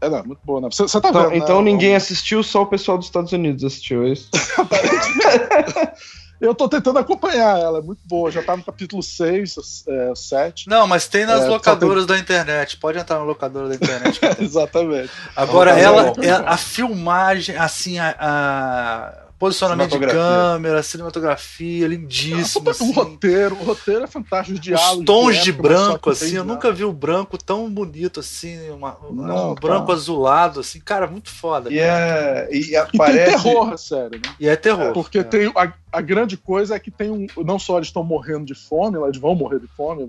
É, 0.00 0.10
não, 0.10 0.24
muito 0.24 0.40
boa, 0.44 0.60
né? 0.60 0.68
Você, 0.70 0.82
você 0.82 1.00
tá 1.00 1.08
então, 1.08 1.30
vendo, 1.30 1.42
Então 1.42 1.62
né? 1.62 1.70
ninguém 1.70 1.94
assistiu, 1.94 2.42
só 2.42 2.62
o 2.62 2.66
pessoal 2.66 2.98
dos 2.98 3.06
Estados 3.06 3.32
Unidos 3.32 3.64
assistiu, 3.64 4.04
é 4.04 4.10
isso? 4.10 4.30
Eu 6.40 6.54
tô 6.54 6.68
tentando 6.68 6.98
acompanhar 6.98 7.58
ela, 7.58 7.78
é 7.78 7.82
muito 7.82 8.00
boa. 8.04 8.30
Já 8.30 8.42
tá 8.42 8.56
no 8.56 8.62
capítulo 8.62 9.02
6, 9.02 9.84
é, 9.88 10.12
7. 10.14 10.68
Não, 10.68 10.86
mas 10.86 11.08
tem 11.08 11.24
nas 11.24 11.42
é, 11.42 11.48
locadoras 11.48 12.06
tem... 12.06 12.16
da 12.16 12.20
internet. 12.20 12.76
Pode 12.76 12.98
entrar 12.98 13.18
na 13.18 13.24
locadora 13.24 13.68
da 13.68 13.74
internet. 13.74 14.20
Exatamente. 14.38 15.10
Agora, 15.34 15.70
ela, 15.78 16.12
é, 16.22 16.30
a 16.30 16.56
filmagem, 16.56 17.56
assim, 17.56 17.98
a, 17.98 18.14
a 18.18 19.25
Posicionamento 19.38 19.98
de 19.98 20.06
câmera, 20.06 20.82
cinematografia, 20.82 21.86
lindíssimo. 21.86 22.70
assim. 22.70 22.88
O 22.88 22.92
roteiro, 22.92 23.54
o 23.54 23.64
roteiro 23.64 24.04
é 24.04 24.06
fantástico. 24.06 24.58
Os, 24.58 24.98
os 24.98 25.04
tons 25.04 25.34
de, 25.34 25.40
época, 25.40 25.44
de 25.44 25.52
branco, 25.52 26.10
assim, 26.10 26.36
eu 26.36 26.44
nunca 26.44 26.72
vi 26.72 26.84
o 26.84 26.92
branco 26.92 27.36
tão 27.36 27.70
bonito 27.70 28.20
assim, 28.20 28.70
uma, 28.70 28.96
Não, 29.10 29.52
um 29.52 29.54
branco 29.54 29.92
azulado, 29.92 30.60
assim, 30.60 30.80
cara, 30.80 31.06
muito 31.06 31.30
foda. 31.30 31.70
E, 31.70 31.78
é, 31.78 32.48
e 32.50 32.74
aparece. 32.74 33.18
E 33.18 33.24
tem 33.24 33.42
terror, 33.42 33.78
sério, 33.78 34.20
né? 34.24 34.34
E 34.40 34.48
é 34.48 34.56
terror. 34.56 34.92
Porque 34.94 35.18
é. 35.18 35.22
tem 35.22 35.52
a, 35.54 35.72
a, 35.92 36.00
grande 36.00 36.38
coisa 36.38 36.74
é 36.74 36.78
que 36.78 36.90
tem 36.90 37.10
um. 37.10 37.26
Não 37.44 37.58
só 37.58 37.76
eles 37.76 37.88
estão 37.88 38.02
morrendo 38.02 38.46
de 38.46 38.54
fome, 38.54 38.98
eles 38.98 39.18
vão 39.18 39.34
morrer 39.34 39.58
de 39.58 39.66
fome, 39.66 40.06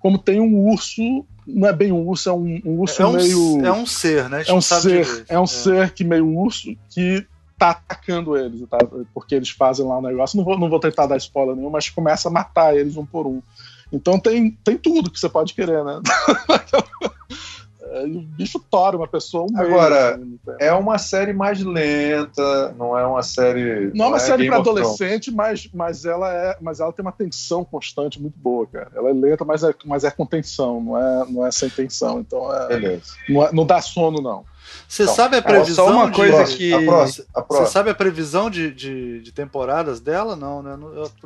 como 0.00 0.18
tem 0.18 0.40
um 0.40 0.66
urso, 0.66 1.24
não 1.46 1.68
é 1.68 1.72
bem 1.72 1.92
um 1.92 2.08
urso, 2.08 2.28
é 2.28 2.32
um, 2.32 2.60
um 2.64 2.80
urso 2.80 3.00
é 3.00 3.06
um, 3.06 3.12
meio. 3.12 3.64
É 3.64 3.72
um 3.72 3.86
ser, 3.86 4.28
né? 4.28 4.42
É 4.46 4.52
um 4.52 4.60
ser, 4.60 5.24
é 5.28 5.38
um 5.38 5.44
é. 5.44 5.46
ser 5.46 5.90
que 5.92 6.02
meio 6.02 6.26
urso 6.26 6.74
que 6.88 7.24
tá 7.60 7.70
atacando 7.70 8.38
eles, 8.38 8.66
tá? 8.70 8.78
porque 9.12 9.34
eles 9.34 9.50
fazem 9.50 9.86
lá 9.86 9.96
o 9.96 9.98
um 9.98 10.02
negócio. 10.02 10.38
Não 10.38 10.44
vou, 10.44 10.58
não 10.58 10.70
vou 10.70 10.80
tentar 10.80 11.06
dar 11.06 11.18
spoiler 11.18 11.54
nenhum, 11.54 11.68
mas 11.68 11.90
começa 11.90 12.28
a 12.28 12.32
matar 12.32 12.74
eles 12.74 12.96
um 12.96 13.04
por 13.04 13.26
um. 13.26 13.42
Então 13.92 14.18
tem, 14.18 14.52
tem 14.64 14.78
tudo 14.78 15.10
que 15.10 15.20
você 15.20 15.28
pode 15.28 15.52
querer, 15.52 15.84
né? 15.84 16.00
e 18.06 18.16
o 18.16 18.22
bicho 18.22 18.58
tora 18.70 18.96
uma 18.96 19.06
pessoa 19.06 19.46
um 19.50 19.58
Agora, 19.58 20.14
assim, 20.14 20.38
é 20.58 20.72
uma 20.72 20.96
série 20.96 21.34
mais 21.34 21.60
lenta, 21.60 22.74
não 22.78 22.96
é 22.96 23.04
uma 23.04 23.22
série. 23.22 23.90
Não, 23.94 24.06
é 24.06 24.08
uma 24.08 24.16
é 24.16 24.20
série 24.20 24.46
para 24.46 24.56
adolescente, 24.56 25.30
mas, 25.30 25.68
mas, 25.74 26.06
ela 26.06 26.32
é, 26.32 26.56
mas 26.62 26.80
ela 26.80 26.92
tem 26.92 27.04
uma 27.04 27.12
tensão 27.12 27.62
constante 27.62 28.22
muito 28.22 28.38
boa, 28.38 28.66
cara. 28.66 28.90
Ela 28.94 29.10
é 29.10 29.12
lenta, 29.12 29.44
mas 29.44 29.62
é, 29.62 29.74
mas 29.84 30.04
é 30.04 30.10
com 30.10 30.24
tensão, 30.24 30.80
não 30.80 30.96
é, 30.96 31.26
não 31.28 31.46
é 31.46 31.50
sem 31.50 31.68
tensão. 31.68 32.20
Então 32.20 32.54
é, 32.54 32.68
Beleza. 32.68 33.12
Não, 33.28 33.44
é, 33.44 33.52
não 33.52 33.66
dá 33.66 33.82
sono, 33.82 34.22
não. 34.22 34.44
Você 34.88 35.04
então, 35.04 35.14
sabe 35.14 35.36
a 35.36 35.42
previsão 35.42 35.86
só 35.86 35.92
uma 35.92 36.10
coisa 36.10 36.44
de... 36.44 36.56
que 36.56 36.70
Você 37.48 37.66
sabe 37.66 37.90
a 37.90 37.94
previsão 37.94 38.50
de, 38.50 38.72
de, 38.72 39.20
de 39.22 39.32
temporadas 39.32 40.00
dela? 40.00 40.34
Não, 40.34 40.62
né? 40.62 40.76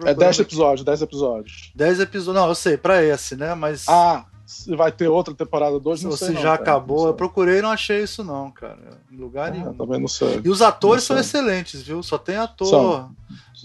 é 0.05 0.15
10 0.15 0.41
episódios, 0.41 0.85
10 0.85 1.03
episódios. 1.03 1.73
10 1.75 2.01
episódios. 2.01 2.43
Não, 2.43 2.49
eu 2.49 2.55
sei, 2.55 2.77
pra 2.77 3.03
esse, 3.03 3.37
né? 3.37 3.55
Mas. 3.55 3.89
Ah, 3.89 4.27
se 4.47 4.75
vai 4.77 4.93
ter 4.93 5.09
outra 5.09 5.35
temporada 5.35 5.81
2, 5.81 6.03
não 6.03 6.13
sei. 6.13 6.29
Se 6.29 6.35
já 6.35 6.43
cara, 6.43 6.55
acabou, 6.55 7.07
eu 7.07 7.15
procurei 7.15 7.59
e 7.59 7.63
não 7.63 7.71
achei 7.71 8.03
isso, 8.03 8.23
não, 8.23 8.51
cara. 8.51 9.01
Em 9.11 9.17
lugar 9.17 9.49
ah, 9.49 9.51
nenhum. 9.51 9.73
Também 9.73 10.01
não 10.01 10.09
sei. 10.09 10.41
E 10.45 10.49
os 10.51 10.61
atores 10.61 11.05
são 11.05 11.19
excelentes, 11.19 11.83
viu? 11.83 12.03
Só 12.03 12.19
tem 12.19 12.37
ator. 12.37 12.69
São. 12.69 13.11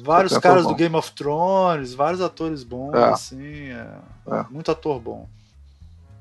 Vários 0.02 0.38
caras 0.38 0.66
do 0.66 0.74
Game 0.74 0.96
of 0.96 1.12
Thrones, 1.12 1.94
vários 1.94 2.22
atores 2.22 2.64
bons, 2.64 2.94
é. 2.94 3.04
assim. 3.04 3.70
É. 3.70 3.88
É. 4.32 4.46
Muito 4.50 4.72
ator 4.72 5.00
bom. 5.00 5.28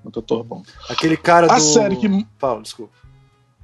Muito 0.02 0.18
ator 0.18 0.43
bom. 0.43 0.62
Aquele 0.89 1.16
cara 1.16 1.47
a 1.47 1.51
do. 1.51 1.55
A 1.55 1.60
série 1.60 1.97
que. 1.97 2.26
Paulo, 2.39 2.62
desculpa. 2.62 2.93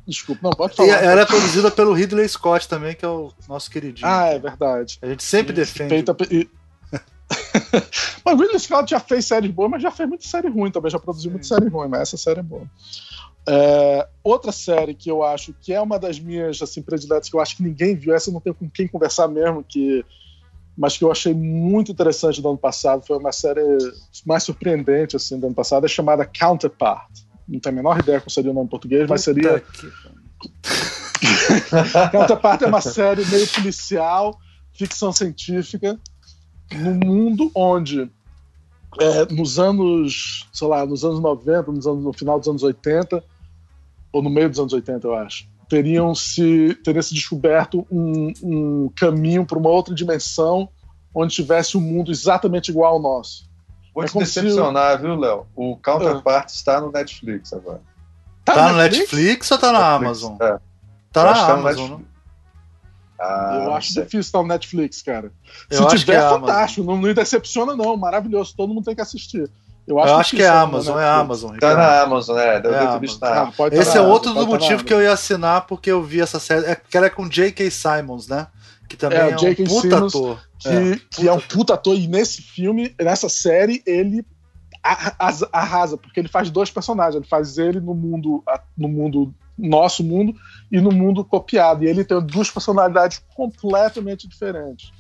Desculpa, 0.07 0.41
não, 0.43 0.51
pode 0.51 0.77
falar. 0.77 0.89
E 0.89 0.93
ela 0.93 1.23
é 1.23 1.25
produzida 1.25 1.71
pelo 1.71 1.93
Ridley 1.93 2.29
Scott 2.29 2.69
também, 2.69 2.95
que 2.95 3.05
é 3.05 3.09
o 3.09 3.33
nosso 3.49 3.71
queridinho. 3.71 4.07
Ah, 4.07 4.27
é 4.27 4.39
verdade. 4.39 4.99
A 5.01 5.07
gente 5.07 5.23
sempre 5.23 5.53
e, 5.53 5.57
defende. 5.57 5.89
Feita, 5.89 6.17
e, 6.31 6.49
mas 8.25 8.39
Ridley 8.39 8.59
Scott 8.59 8.91
já 8.91 9.01
fez 9.01 9.25
séries 9.25 9.51
boas, 9.51 9.71
mas 9.71 9.83
já 9.83 9.91
fez 9.91 10.09
muita 10.09 10.27
série 10.27 10.49
ruim 10.49 10.71
também, 10.71 10.91
já 10.91 10.99
produziu 10.99 11.31
muita 11.31 11.47
série 11.47 11.69
ruim, 11.69 11.89
mas 11.89 12.03
essa 12.03 12.17
série 12.17 12.41
é 12.41 12.43
boa. 12.43 12.69
É, 13.47 14.09
outra 14.23 14.51
série 14.53 14.95
que 14.95 15.11
eu 15.11 15.23
acho 15.23 15.55
que 15.61 15.73
é 15.73 15.81
uma 15.81 15.99
das 15.99 16.19
minhas 16.19 16.61
assim, 16.63 16.81
prediletas, 16.81 17.29
que 17.29 17.37
eu 17.37 17.41
acho 17.41 17.57
que 17.57 17.63
ninguém 17.63 17.95
viu, 17.95 18.15
essa 18.15 18.31
eu 18.31 18.35
não 18.35 18.41
tenho 18.41 18.55
com 18.55 18.69
quem 18.69 18.89
conversar 18.89 19.29
mesmo, 19.29 19.63
que, 19.63 20.05
mas 20.77 20.97
que 20.97 21.05
eu 21.05 21.13
achei 21.13 21.35
muito 21.35 21.93
interessante 21.93 22.41
do 22.41 22.49
ano 22.49 22.59
passado, 22.59 23.07
foi 23.07 23.19
uma 23.19 23.33
série 23.33 23.61
mais 24.25 24.43
surpreendente 24.45 25.17
assim, 25.17 25.39
do 25.39 25.47
ano 25.47 25.55
passado, 25.55 25.85
é 25.85 25.89
chamada 25.89 26.25
Counterpart. 26.25 27.11
Não 27.47 27.61
tenho 27.61 27.75
a 27.75 27.77
menor 27.77 27.99
ideia 27.99 28.21
qual 28.21 28.31
seria 28.31 28.51
o 28.51 28.55
nome 28.55 28.67
em 28.67 28.71
português, 28.71 29.09
mas 29.09 29.23
seria. 29.23 29.63
Counterpart 32.11 32.61
é 32.63 32.67
uma 32.67 32.81
série 32.81 33.25
meio 33.27 33.47
policial, 33.49 34.39
ficção 34.73 35.13
científica, 35.13 35.99
num 36.73 36.95
mundo 36.95 37.51
onde 37.55 38.11
é, 39.01 39.33
nos 39.33 39.59
anos, 39.59 40.49
sei 40.53 40.69
lá, 40.69 40.87
nos 40.87 41.05
anos 41.05 41.21
90, 41.21 41.73
nos 41.73 41.87
anos, 41.87 42.05
no 42.05 42.13
final 42.13 42.39
dos 42.39 42.49
anos 42.49 42.63
80, 42.63 43.23
ou 44.13 44.23
no 44.23 44.31
meio 44.31 44.49
dos 44.49 44.59
anos 44.59 44.73
80, 44.73 45.07
eu 45.07 45.15
acho, 45.15 45.49
teriam 45.69 46.15
se, 46.15 46.75
teria 46.85 47.03
se 47.03 47.15
descoberto 47.15 47.87
um, 47.91 48.33
um 48.43 48.91
caminho 48.95 49.45
para 49.45 49.59
uma 49.59 49.71
outra 49.71 49.95
dimensão 49.95 50.69
onde 51.15 51.35
tivesse 51.35 51.77
um 51.77 51.81
mundo 51.81 52.11
exatamente 52.11 52.71
igual 52.71 52.95
ao 52.95 53.03
nosso. 53.03 53.49
Vou 53.95 54.05
é 54.05 54.07
te 54.09 54.19
decepcionar, 54.19 54.97
se... 54.97 55.03
viu, 55.03 55.15
Léo? 55.15 55.47
O 55.55 55.77
Counterpart 55.77 56.47
ah. 56.47 56.53
está 56.53 56.81
no 56.81 56.91
Netflix 56.91 57.53
agora. 57.53 57.81
Tá, 58.45 58.55
tá 58.55 58.73
no 58.73 58.79
Netflix? 58.79 59.13
Netflix 59.13 59.51
ou 59.51 59.59
tá 59.59 59.73
na 59.73 59.99
Netflix, 59.99 60.25
Amazon? 60.25 60.37
É. 60.41 60.59
Tá 61.13 61.25
na 61.25 61.53
Amazon, 61.53 61.91
né? 61.93 61.99
Ah, 63.19 63.63
eu 63.65 63.75
acho 63.75 63.95
difícil 63.95 64.21
estar 64.21 64.43
no 64.43 64.49
Netflix, 64.49 65.01
cara. 65.01 65.33
Se 65.71 65.81
eu 65.81 65.87
tiver, 65.87 66.17
é 66.17 66.29
fantástico. 66.29 66.85
Não, 66.85 67.01
não 67.01 67.15
decepciona, 67.15 67.77
não. 67.77 67.97
Maravilhoso. 67.97 68.55
Todo 68.57 68.75
mundo 68.75 68.85
tem 68.85 68.95
que 68.95 69.01
assistir. 69.01 69.49
Eu 69.87 69.99
acho, 69.99 70.13
eu 70.13 70.17
acho 70.17 70.37
que, 70.37 70.43
é 70.43 70.49
Amazon, 70.49 70.99
é 70.99 71.07
Amazon. 71.07 71.57
Tá 71.59 71.75
na 71.75 72.01
Amazon, 72.01 72.37
né? 72.37 72.59
Deve 72.59 72.75
é 72.75 72.79
ter 72.79 73.19
ah, 73.23 73.51
Esse 73.71 73.99
é 73.99 74.01
outro 74.01 74.33
do 74.33 74.47
motivo 74.47 74.83
que 74.83 74.93
eu 74.93 75.03
ia 75.03 75.13
assinar, 75.13 75.67
porque 75.67 75.91
eu 75.91 76.03
vi 76.03 76.21
essa 76.21 76.41
série. 76.41 76.65
É 76.67 76.75
que 76.75 76.97
ela 76.97 77.07
é 77.07 77.11
com 77.11 77.29
J.K. 77.29 77.71
Simons, 77.71 78.27
né? 78.27 78.47
Que 78.89 78.97
também 78.97 79.19
é, 79.19 79.31
é 79.31 79.37
um 79.37 79.55
puta 79.65 79.81
Simmons, 79.81 80.15
ator. 80.15 80.41
Que 80.65 80.93
é, 80.93 81.01
que 81.11 81.29
é 81.29 81.33
um 81.33 81.41
puta 81.41 81.75
ator. 81.75 81.95
E 81.95 82.09
nesse 82.09 82.41
filme, 82.41 82.95
nessa 83.01 83.29
série, 83.29 83.83
ele 83.87 84.25
arrasa, 84.83 85.97
porque 85.97 86.21
ele 86.21 86.29
faz 86.29 86.51
dois 86.51 86.71
personagens. 86.71 87.17
Ele 87.17 87.27
faz 87.27 87.59
ele 87.59 87.81
no 87.81 87.95
mundo, 87.95 88.43
no 88.77 88.89
mundo 88.89 89.35
nosso 89.57 90.03
mundo 90.03 90.35
e 90.71 90.81
no 90.81 90.91
mundo 90.91 91.25
copiado. 91.25 91.85
E 91.85 91.87
ele 91.87 92.05
tem 92.05 92.21
duas 92.21 92.51
personalidades 92.51 93.23
completamente 93.35 94.29
diferentes. 94.29 94.93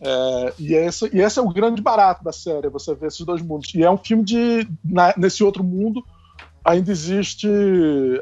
É, 0.00 0.54
e, 0.58 0.74
esse, 0.74 1.10
e 1.14 1.20
esse 1.20 1.38
é 1.38 1.42
o 1.42 1.52
grande 1.52 1.82
barato 1.82 2.24
da 2.24 2.32
série, 2.32 2.70
você 2.70 2.94
vê 2.94 3.08
esses 3.08 3.20
dois 3.20 3.42
mundos. 3.42 3.74
E 3.74 3.82
é 3.82 3.90
um 3.90 3.98
filme 3.98 4.24
de. 4.24 4.68
Na, 4.84 5.12
nesse 5.16 5.44
outro 5.44 5.62
mundo 5.62 6.02
ainda 6.64 6.90
existe 6.90 7.48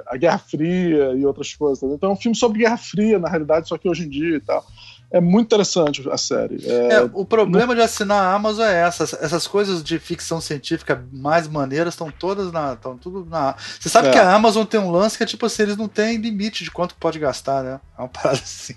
a 0.06 0.16
Guerra 0.16 0.38
Fria 0.38 1.12
e 1.12 1.26
outras 1.26 1.54
coisas. 1.54 1.82
Então 1.92 2.10
é 2.10 2.12
um 2.12 2.16
filme 2.16 2.36
sobre 2.36 2.58
Guerra 2.58 2.76
Fria, 2.76 3.18
na 3.18 3.28
realidade, 3.28 3.68
só 3.68 3.76
que 3.76 3.88
hoje 3.88 4.04
em 4.04 4.08
dia 4.08 4.36
e 4.36 4.40
tal 4.40 4.64
é 5.10 5.20
muito 5.20 5.46
interessante 5.46 6.06
a 6.10 6.18
série. 6.18 6.60
É, 6.66 6.92
é, 6.94 7.10
o 7.14 7.24
problema 7.24 7.74
de 7.74 7.80
assinar 7.80 8.22
a 8.22 8.34
Amazon 8.34 8.66
é 8.66 8.82
essa. 8.82 9.04
Essas 9.04 9.46
coisas 9.46 9.82
de 9.82 9.98
ficção 9.98 10.38
científica 10.38 11.02
mais 11.10 11.48
maneiras 11.48 11.94
estão 11.94 12.10
todas 12.10 12.52
na. 12.52 12.74
Estão 12.74 12.96
tudo 12.96 13.24
na. 13.24 13.54
Você 13.80 13.88
sabe 13.88 14.08
é. 14.08 14.10
que 14.10 14.18
a 14.18 14.34
Amazon 14.34 14.66
tem 14.66 14.78
um 14.78 14.90
lance 14.90 15.16
que 15.16 15.22
é 15.22 15.26
tipo 15.26 15.46
assim, 15.46 15.62
eles 15.62 15.78
não 15.78 15.88
têm 15.88 16.18
limite 16.18 16.62
de 16.62 16.70
quanto 16.70 16.94
pode 16.96 17.18
gastar, 17.18 17.62
né? 17.62 17.80
É 17.96 18.02
uma 18.02 18.08
parada 18.12 18.40
assim. 18.42 18.74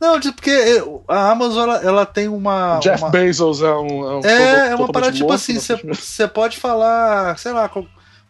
Não, 0.00 0.20
porque 0.20 0.84
a 1.08 1.30
Amazon 1.30 1.62
ela, 1.64 1.82
ela 1.82 2.06
tem 2.06 2.28
uma. 2.28 2.78
Jeff 2.78 3.02
uma... 3.02 3.10
Bezos 3.10 3.60
é 3.60 3.74
um. 3.74 4.04
É, 4.04 4.16
um 4.16 4.24
é, 4.24 4.68
é 4.70 4.76
uma 4.76 4.92
parada 4.92 5.12
tipo 5.12 5.32
assim, 5.32 5.58
você 5.58 6.28
pode 6.28 6.58
falar, 6.58 7.36
sei 7.38 7.50
lá, 7.50 7.68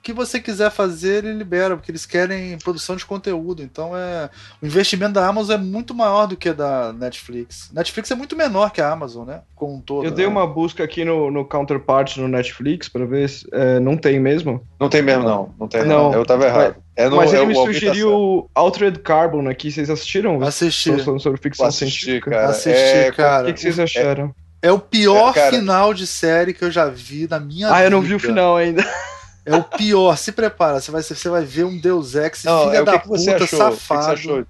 que 0.05 0.13
você 0.13 0.39
quiser 0.39 0.71
fazer, 0.71 1.25
ele 1.25 1.33
libera, 1.33 1.75
porque 1.75 1.91
eles 1.91 2.05
querem 2.05 2.59
produção 2.59 2.95
de 2.95 3.07
conteúdo. 3.07 3.63
Então 3.63 3.97
é 3.97 4.29
o 4.61 4.67
investimento 4.67 5.15
da 5.15 5.27
Amazon 5.27 5.55
é 5.55 5.59
muito 5.59 5.95
maior 5.95 6.27
do 6.27 6.37
que 6.37 6.53
da 6.53 6.93
Netflix. 6.93 7.71
Netflix 7.73 8.11
é 8.11 8.15
muito 8.15 8.37
menor 8.37 8.71
que 8.71 8.83
a 8.83 8.93
Amazon, 8.93 9.27
né? 9.27 9.41
Com 9.55 9.77
um 9.77 9.81
todo. 9.81 10.05
Eu 10.05 10.11
dei 10.11 10.27
né? 10.27 10.31
uma 10.31 10.47
busca 10.47 10.85
aqui 10.85 11.07
no, 11.07 11.31
no 11.31 11.43
Counterpart 11.47 12.19
no 12.19 12.29
Netflix 12.29 12.87
para 12.87 13.07
ver 13.07 13.31
se 13.31 13.49
é, 13.51 13.81
não 13.81 13.97
tem 13.97 14.21
mesmo. 14.21 14.63
Não 14.79 14.91
tem 14.91 15.01
mesmo, 15.01 15.25
não. 15.25 15.55
Não 15.59 15.67
tem. 15.67 15.87
Não. 15.87 16.13
Eu 16.13 16.27
tava 16.27 16.45
errado. 16.45 16.77
É 16.95 17.09
no, 17.09 17.17
Mas 17.17 17.33
ele 17.33 17.43
é 17.43 17.47
me 17.47 17.55
sugeriu 17.55 18.51
Altered 18.55 18.99
Carbon 18.99 19.49
aqui. 19.49 19.73
Vocês 19.73 19.89
assistiram? 19.89 20.41
Assisti. 20.43 21.03
falando 21.03 21.21
sobre 21.21 21.41
ficção 21.41 21.67
Assisti, 21.67 22.05
científica. 22.05 22.31
Cara. 22.31 22.49
Assisti, 22.49 22.97
é, 22.97 23.11
cara. 23.11 23.43
O 23.43 23.47
que, 23.47 23.53
que, 23.55 23.61
vocês 23.61 23.81
acharam? 23.81 24.35
É, 24.61 24.69
é 24.69 24.73
o 24.73 24.79
pior 24.79 25.33
cara... 25.33 25.51
final 25.51 25.95
de 25.95 26.07
série 26.07 26.53
que 26.53 26.63
eu 26.63 26.71
já 26.71 26.91
vi 26.91 27.27
na 27.27 27.41
minha 27.41 27.69
vida. 27.69 27.79
Ah, 27.79 27.85
eu 27.85 27.91
não 27.91 28.03
vi 28.03 28.15
o 28.15 28.21
final 28.21 28.55
ainda. 28.55 28.85
É 29.47 29.57
o 29.57 29.63
pior. 29.63 30.17
Se 30.17 30.33
prepara, 30.33 30.81
você 30.81 30.91
vai, 30.91 31.03
você 31.03 31.29
vai 31.29 31.45
ver 31.45 31.65
um 31.65 31.79
Deus 31.79 32.15
Ex, 32.15 32.45
não, 32.45 32.65
filha 32.65 32.79
é, 32.79 32.83
da 32.83 32.99
que 32.99 33.09
puta, 33.09 33.35
que 33.37 33.47
safado. 33.47 34.21
Que 34.21 34.47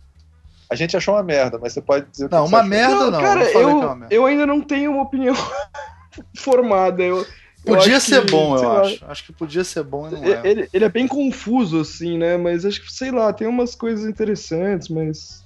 a 0.71 0.75
gente 0.75 0.97
achou 0.97 1.15
uma 1.15 1.23
merda, 1.23 1.59
mas 1.59 1.73
você 1.73 1.81
pode 1.81 2.07
dizer 2.11 2.29
Não, 2.31 2.47
uma 2.47 2.63
merda 2.63 2.97
não. 2.97 3.11
não 3.11 3.21
cara, 3.21 3.45
eu, 3.45 3.81
é 3.93 4.07
eu 4.11 4.27
ainda 4.27 4.47
não 4.47 4.61
tenho 4.61 4.93
uma 4.93 5.03
opinião 5.03 5.35
formada. 6.37 7.03
Eu, 7.03 7.25
podia 7.65 8.01
ser 8.01 8.25
que, 8.25 8.33
bom, 8.33 8.57
eu 8.57 8.73
acho. 8.79 9.05
Acho 9.07 9.25
que 9.27 9.33
podia 9.33 9.63
ser 9.63 9.83
bom 9.83 10.09
e 10.09 10.13
não 10.13 10.25
é. 10.25 10.41
Ele, 10.43 10.69
ele 10.73 10.85
é 10.85 10.89
bem 10.89 11.07
confuso, 11.07 11.81
assim, 11.81 12.19
né? 12.19 12.37
Mas 12.37 12.65
acho 12.65 12.81
que, 12.83 12.93
sei 12.93 13.11
lá, 13.11 13.33
tem 13.33 13.47
umas 13.47 13.75
coisas 13.75 14.09
interessantes, 14.09 14.89
mas. 14.89 15.44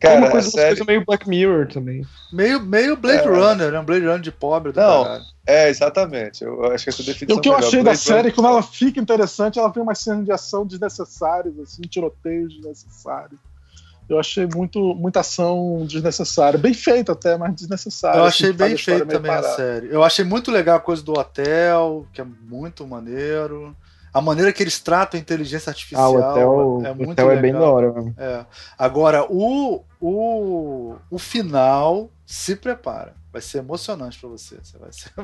Cara, 0.00 0.14
tem 0.14 0.24
uma 0.24 0.30
coisa, 0.30 0.50
série... 0.50 0.68
coisa 0.68 0.84
meio 0.84 1.04
Black 1.04 1.28
Mirror 1.28 1.68
também. 1.68 2.06
Meio, 2.32 2.60
meio 2.60 2.96
Blade 2.96 3.28
é. 3.28 3.30
Runner, 3.30 3.70
né? 3.70 3.80
Um 3.80 3.84
Blade 3.84 4.06
Runner 4.06 4.20
de 4.20 4.32
pobre. 4.32 4.72
Não, 4.74 5.04
caralho. 5.04 5.24
é, 5.46 5.68
exatamente. 5.68 6.42
Eu 6.42 6.64
acho 6.72 6.84
que 6.84 6.90
essa 6.90 7.02
definição. 7.02 7.36
E 7.36 7.38
o 7.38 7.42
que 7.42 7.48
eu 7.50 7.54
achei 7.54 7.82
Blade 7.82 7.84
da 7.84 7.94
série, 7.94 8.18
Runner... 8.20 8.34
quando 8.34 8.46
ela 8.46 8.62
fica 8.62 8.98
interessante, 8.98 9.58
ela 9.58 9.70
tem 9.70 9.82
uma 9.82 9.94
cena 9.94 10.24
de 10.24 10.32
ação 10.32 10.64
desnecessárias, 10.64 11.58
assim, 11.58 11.82
tiroteios 11.82 12.54
desnecessários. 12.54 13.38
Eu 14.08 14.18
achei 14.18 14.46
muito, 14.46 14.94
muita 14.94 15.20
ação 15.20 15.84
desnecessária. 15.86 16.58
Bem 16.58 16.74
feita 16.74 17.12
até, 17.12 17.36
mas 17.36 17.54
desnecessária. 17.54 18.18
Eu 18.18 18.24
achei 18.24 18.48
assim, 18.48 18.58
bem 18.58 18.76
feita 18.76 19.06
também 19.06 19.30
parada. 19.30 19.48
a 19.48 19.56
série. 19.56 19.88
Eu 19.92 20.02
achei 20.02 20.24
muito 20.24 20.50
legal 20.50 20.78
a 20.78 20.80
coisa 20.80 21.02
do 21.02 21.12
hotel, 21.12 22.06
que 22.12 22.20
é 22.20 22.24
muito 22.24 22.86
maneiro 22.86 23.76
a 24.12 24.20
maneira 24.20 24.52
que 24.52 24.62
eles 24.62 24.80
tratam 24.80 25.18
a 25.18 25.20
inteligência 25.20 25.70
artificial 25.70 26.04
ah, 26.04 26.10
o 26.10 26.18
hotel, 26.18 26.82
é 26.84 26.94
muito 26.94 27.12
hotel 27.12 27.28
legal. 27.28 27.38
é 27.38 27.42
bem 27.42 27.52
da 27.52 27.70
hora 27.70 27.92
mesmo. 27.92 28.14
É. 28.18 28.44
Agora, 28.78 29.24
o, 29.30 29.84
o, 30.00 30.96
o 31.10 31.18
final 31.18 32.10
se 32.26 32.56
prepara. 32.56 33.14
Vai 33.32 33.40
ser 33.40 33.58
emocionante 33.58 34.18
pra 34.18 34.28
você. 34.28 34.58
Você 34.60 34.76
vai, 34.76 34.92
ser, 34.92 35.12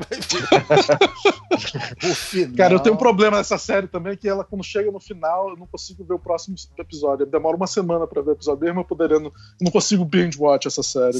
o 2.03 2.15
final. 2.15 2.55
Cara, 2.55 2.73
eu 2.73 2.79
tenho 2.79 2.95
um 2.95 2.97
problema 2.97 3.35
nessa 3.35 3.57
série 3.57 3.87
também, 3.87 4.15
que 4.15 4.29
ela, 4.29 4.45
quando 4.45 4.63
chega 4.63 4.89
no 4.89 4.99
final, 4.99 5.49
eu 5.49 5.57
não 5.57 5.67
consigo 5.67 6.05
ver 6.05 6.13
o 6.13 6.19
próximo 6.19 6.55
episódio. 6.77 7.25
Demora 7.25 7.57
uma 7.57 7.67
semana 7.67 8.07
pra 8.07 8.21
ver 8.21 8.29
o 8.29 8.33
episódio, 8.33 8.63
mesmo 8.63 8.79
eu 8.79 8.85
poderia. 8.85 9.19
Não, 9.19 9.29
não 9.59 9.69
consigo 9.69 10.05
binge 10.05 10.39
watch 10.39 10.67
essa 10.67 10.81
série. 10.81 11.19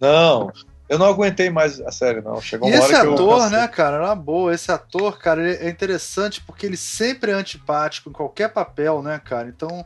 Não. 0.00 0.50
Eu 0.88 0.98
não 0.98 1.06
aguentei 1.06 1.48
mais 1.48 1.80
a 1.80 1.90
série, 1.90 2.20
não. 2.20 2.40
Chegou 2.40 2.68
uma 2.68 2.76
e 2.76 2.78
esse 2.78 2.94
ator, 2.94 3.42
eu... 3.44 3.50
né, 3.50 3.66
cara, 3.68 4.06
na 4.06 4.14
boa, 4.14 4.54
esse 4.54 4.70
ator, 4.70 5.18
cara, 5.18 5.54
é 5.54 5.68
interessante 5.68 6.42
porque 6.42 6.66
ele 6.66 6.76
sempre 6.76 7.30
é 7.30 7.34
antipático 7.34 8.10
em 8.10 8.12
qualquer 8.12 8.52
papel, 8.52 9.02
né, 9.02 9.18
cara? 9.18 9.48
Então, 9.48 9.84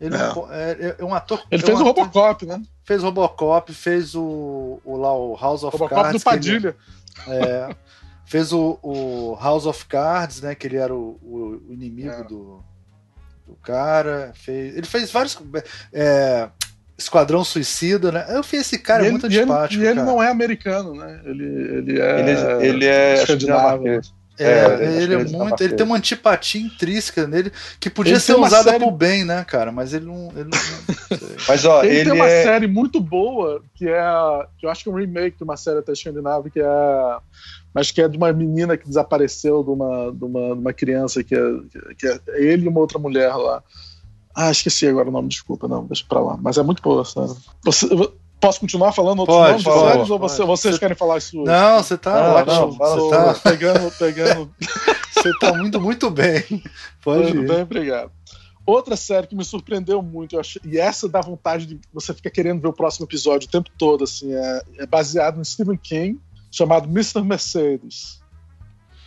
ele 0.00 0.14
é, 0.16 0.86
é, 0.88 0.96
é 0.98 1.04
um 1.04 1.12
ator. 1.12 1.44
Ele 1.50 1.62
é 1.62 1.66
fez 1.66 1.78
um 1.78 1.82
o 1.82 1.84
Robocop, 1.84 2.46
né? 2.46 2.62
Fez 2.84 3.02
o 3.02 3.06
Robocop, 3.06 3.74
fez 3.74 4.14
o, 4.14 4.80
o 4.84 4.96
lá 4.96 5.14
o 5.14 5.36
House 5.36 5.64
of 5.64 5.76
Robocop 5.76 6.02
Cards. 6.02 6.22
do 6.22 6.24
Padilha. 6.24 6.76
Ele, 7.26 7.36
é, 7.36 7.76
fez 8.24 8.52
o, 8.52 8.78
o, 8.82 9.36
House 9.40 9.66
of 9.66 9.84
Cards, 9.86 10.40
né? 10.40 10.54
Que 10.54 10.66
ele 10.66 10.76
era 10.76 10.94
o, 10.94 11.18
o 11.22 11.72
inimigo 11.72 12.10
é. 12.10 12.24
do, 12.24 12.64
do 13.46 13.54
cara. 13.62 14.32
Fez, 14.34 14.76
ele 14.76 14.86
fez 14.86 15.10
vários. 15.10 15.36
É, 15.92 16.48
Esquadrão 16.98 17.44
Suicida, 17.44 18.10
né? 18.10 18.26
Eu 18.28 18.42
fiz 18.42 18.62
esse 18.62 18.78
cara 18.78 19.06
e 19.06 19.10
muito 19.10 19.26
ele, 19.26 19.38
antipático. 19.38 19.80
E 19.80 19.86
ele, 19.86 19.94
cara. 19.94 20.06
não 20.06 20.20
é 20.20 20.28
americano, 20.28 20.94
né? 20.94 21.20
Ele, 21.24 21.44
ele 21.44 22.00
é. 22.00 22.20
Ele, 22.20 22.66
ele 22.66 22.86
é 22.86 23.14
escandinavo. 23.14 23.84
É, 23.86 24.02
é, 24.40 25.02
ele 25.02 25.14
é 25.14 25.24
muito. 25.24 25.60
Ele 25.62 25.74
tem 25.74 25.84
uma 25.84 25.96
antipatia 25.96 26.60
intrínseca 26.60 27.26
nele 27.26 27.52
que 27.80 27.90
podia 27.90 28.14
ele 28.14 28.20
ser 28.20 28.36
usada 28.36 28.70
série... 28.70 28.78
pro 28.78 28.90
bem, 28.90 29.24
né, 29.24 29.44
cara? 29.44 29.72
Mas 29.72 29.92
ele 29.92 30.06
não. 30.06 30.30
Ele 30.34 30.48
não 30.50 31.18
Mas 31.48 31.64
ó, 31.64 31.82
ele, 31.82 31.96
ele 31.96 32.10
tem 32.10 32.12
uma 32.12 32.28
é... 32.28 32.42
série 32.44 32.66
muito 32.68 33.00
boa 33.00 33.62
que 33.74 33.88
é. 33.88 34.00
Que 34.58 34.66
eu 34.66 34.70
acho 34.70 34.84
que 34.84 34.88
é 34.88 34.92
um 34.92 34.96
remake 34.96 35.36
de 35.36 35.44
uma 35.44 35.56
série 35.56 35.78
até 35.78 35.92
escandinava, 35.92 36.48
que 36.48 36.60
é. 36.60 37.16
Mas 37.74 37.90
que 37.90 38.00
é 38.00 38.08
de 38.08 38.16
uma 38.16 38.32
menina 38.32 38.76
que 38.76 38.86
desapareceu 38.86 39.62
de 39.62 39.70
uma, 39.70 40.12
de 40.12 40.24
uma, 40.24 40.54
de 40.54 40.60
uma 40.60 40.72
criança 40.72 41.22
que 41.22 41.34
é, 41.34 41.40
que 41.96 42.06
é 42.06 42.20
ele 42.36 42.66
e 42.66 42.68
uma 42.68 42.80
outra 42.80 42.98
mulher 42.98 43.34
lá. 43.34 43.62
Ah, 44.40 44.52
esqueci 44.52 44.86
agora 44.86 45.08
o 45.08 45.10
nome, 45.10 45.26
desculpa, 45.26 45.66
não, 45.66 45.84
deixa 45.84 46.04
pra 46.08 46.20
lá. 46.20 46.38
Mas 46.40 46.56
é 46.56 46.62
muito 46.62 46.80
boa, 46.80 47.04
sabe? 47.04 47.34
Você, 47.64 47.88
posso 48.40 48.60
continuar 48.60 48.92
falando 48.92 49.18
outros 49.18 49.36
pode, 49.36 49.50
nomes 49.50 49.64
pode, 49.64 49.92
séries, 49.92 50.10
ou 50.10 50.18
você, 50.20 50.44
vocês 50.44 50.74
você... 50.74 50.78
querem 50.78 50.96
falar 50.96 51.18
isso 51.18 51.40
hoje? 51.40 51.50
Não, 51.50 51.82
você 51.82 51.98
tá 51.98 52.38
ah. 52.38 52.44
Não, 52.44 52.70
você 52.70 53.10
tá 53.10 53.34
pegando, 53.42 53.98
pegando. 53.98 54.54
você 55.12 55.32
tá 55.40 55.52
muito, 55.54 55.80
muito 55.80 56.08
bem. 56.08 56.44
Pode 57.02 57.34
muito 57.34 57.42
ir. 57.42 57.48
bem, 57.48 57.62
obrigado. 57.62 58.12
Outra 58.64 58.96
série 58.96 59.26
que 59.26 59.34
me 59.34 59.44
surpreendeu 59.44 60.00
muito, 60.00 60.36
eu 60.36 60.40
achei, 60.40 60.62
e 60.64 60.78
essa 60.78 61.08
dá 61.08 61.20
vontade 61.20 61.66
de 61.66 61.80
você 61.92 62.14
ficar 62.14 62.30
querendo 62.30 62.60
ver 62.60 62.68
o 62.68 62.72
próximo 62.72 63.06
episódio 63.06 63.48
o 63.48 63.50
tempo 63.50 63.70
todo, 63.76 64.04
assim, 64.04 64.32
é, 64.32 64.62
é 64.78 64.86
baseado 64.86 65.36
no 65.36 65.44
Stephen 65.44 65.76
King, 65.76 66.20
chamado 66.48 66.88
Mr. 66.88 67.22
Mercedes. 67.22 68.17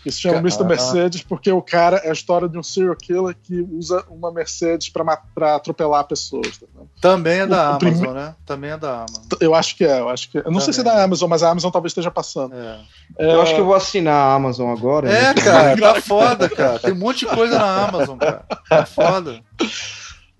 Que 0.04 0.12
se 0.12 0.20
chama 0.22 0.36
Ca- 0.36 0.40
Mr. 0.42 0.64
ah. 0.64 0.66
Mercedes 0.66 1.22
porque 1.22 1.52
o 1.52 1.62
cara 1.62 1.98
é 1.98 2.10
a 2.10 2.14
história 2.14 2.50
de 2.50 2.58
um 2.58 2.64
serial 2.64 2.96
killer 2.96 3.36
que 3.44 3.62
usa 3.72 4.04
uma 4.10 4.32
Mercedes 4.32 4.90
pra 4.90 5.20
atropelar 5.56 6.06
pessoas. 6.08 6.58
tá? 6.58 6.66
Também 7.00 7.42
é 7.42 7.46
da 7.48 7.56
O- 7.56 7.60
o 7.60 7.76
Amazon, 7.76 7.80
prime- 8.00 8.14
né? 8.14 8.36
Também 8.46 8.72
é 8.72 8.78
da 8.78 8.94
Amazon. 9.02 9.24
Eu 9.40 9.54
acho 9.54 9.76
que 9.78 9.84
é, 9.86 10.00
eu 10.00 10.10
acho 10.10 10.32
que 10.32 10.40
é. 10.40 10.42
Eu 10.44 10.52
não 10.52 10.60
sei 10.60 10.74
se 10.74 10.80
é 10.82 10.84
Também. 10.84 10.98
da 10.98 11.04
Amazon, 11.04 11.30
mas 11.30 11.44
a 11.44 11.52
Amazon 11.52 11.70
talvez 11.72 11.92
esteja 11.92 12.10
passando. 12.10 12.56
É, 12.56 12.80
É, 13.20 13.34
Eu 13.36 13.42
acho 13.42 13.54
que 13.54 13.60
eu 13.62 13.66
vou 13.66 13.76
assinar 13.76 14.14
a 14.16 14.34
Amazon 14.34 14.72
agora. 14.72 15.08
é 15.12 15.22
né? 15.22 15.34
cara, 15.36 15.78
tá 15.78 15.96
foda, 16.02 16.50
cara. 16.50 16.80
Tem 16.80 16.94
um 16.94 16.98
monte 16.98 17.20
de 17.20 17.28
coisa 17.28 17.60
na 17.60 17.86
Amazon, 17.88 18.18
cara. 18.18 18.44
Tá 18.70 18.86
foda. 18.86 19.40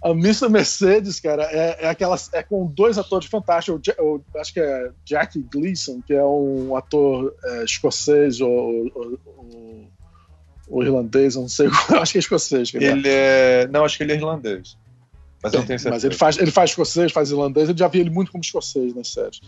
A 0.04 0.10
Mr. 0.10 0.50
Mercedes, 0.50 1.20
cara, 1.20 1.44
é, 1.44 1.86
é 1.86 1.90
aquela. 1.90 2.18
É 2.34 2.42
com 2.42 2.66
dois 2.66 2.98
atores 2.98 3.28
fantásticos. 3.28 3.80
O 4.00 4.16
o- 4.16 4.40
acho 4.40 4.52
que 4.52 4.60
é 4.60 4.90
Jack 5.06 5.40
Gleason, 5.54 6.02
que 6.02 6.12
é 6.12 6.24
um 6.24 6.76
ator 6.76 7.36
é, 7.46 7.64
escocês 7.64 8.42
ou, 8.42 8.50
ou- 8.50 8.92
ou- 8.96 9.20
ou 10.82 10.88
irlandês, 10.88 11.36
eu 11.36 11.42
não 11.42 11.50
sei. 11.50 11.68
Eu 11.90 12.00
acho 12.02 12.12
que 12.12 12.18
é 12.18 12.20
escocês. 12.20 12.74
ele 12.74 13.08
é. 13.08 13.64
É. 13.64 13.68
Não, 13.68 13.86
acho 13.86 13.98
que 13.98 14.04
ele 14.04 14.14
é 14.14 14.16
irlandês. 14.16 14.78
Mas 15.44 15.54
eu 15.54 15.60
não 15.62 15.68
tenho 15.68 15.80
certeza. 15.80 15.96
Mas 15.96 16.04
ele 16.04 16.16
faz, 16.16 16.38
ele 16.38 16.52
faz 16.52 16.70
escocês, 16.70 17.12
faz 17.12 17.32
irlandês, 17.32 17.68
eu 17.70 17.76
já 17.78 17.88
vi 17.88 18.00
ele 18.00 18.10
muito 18.12 18.32
como 18.32 18.44
escocês 18.44 18.94
nas 18.94 19.08
séries, 19.12 19.42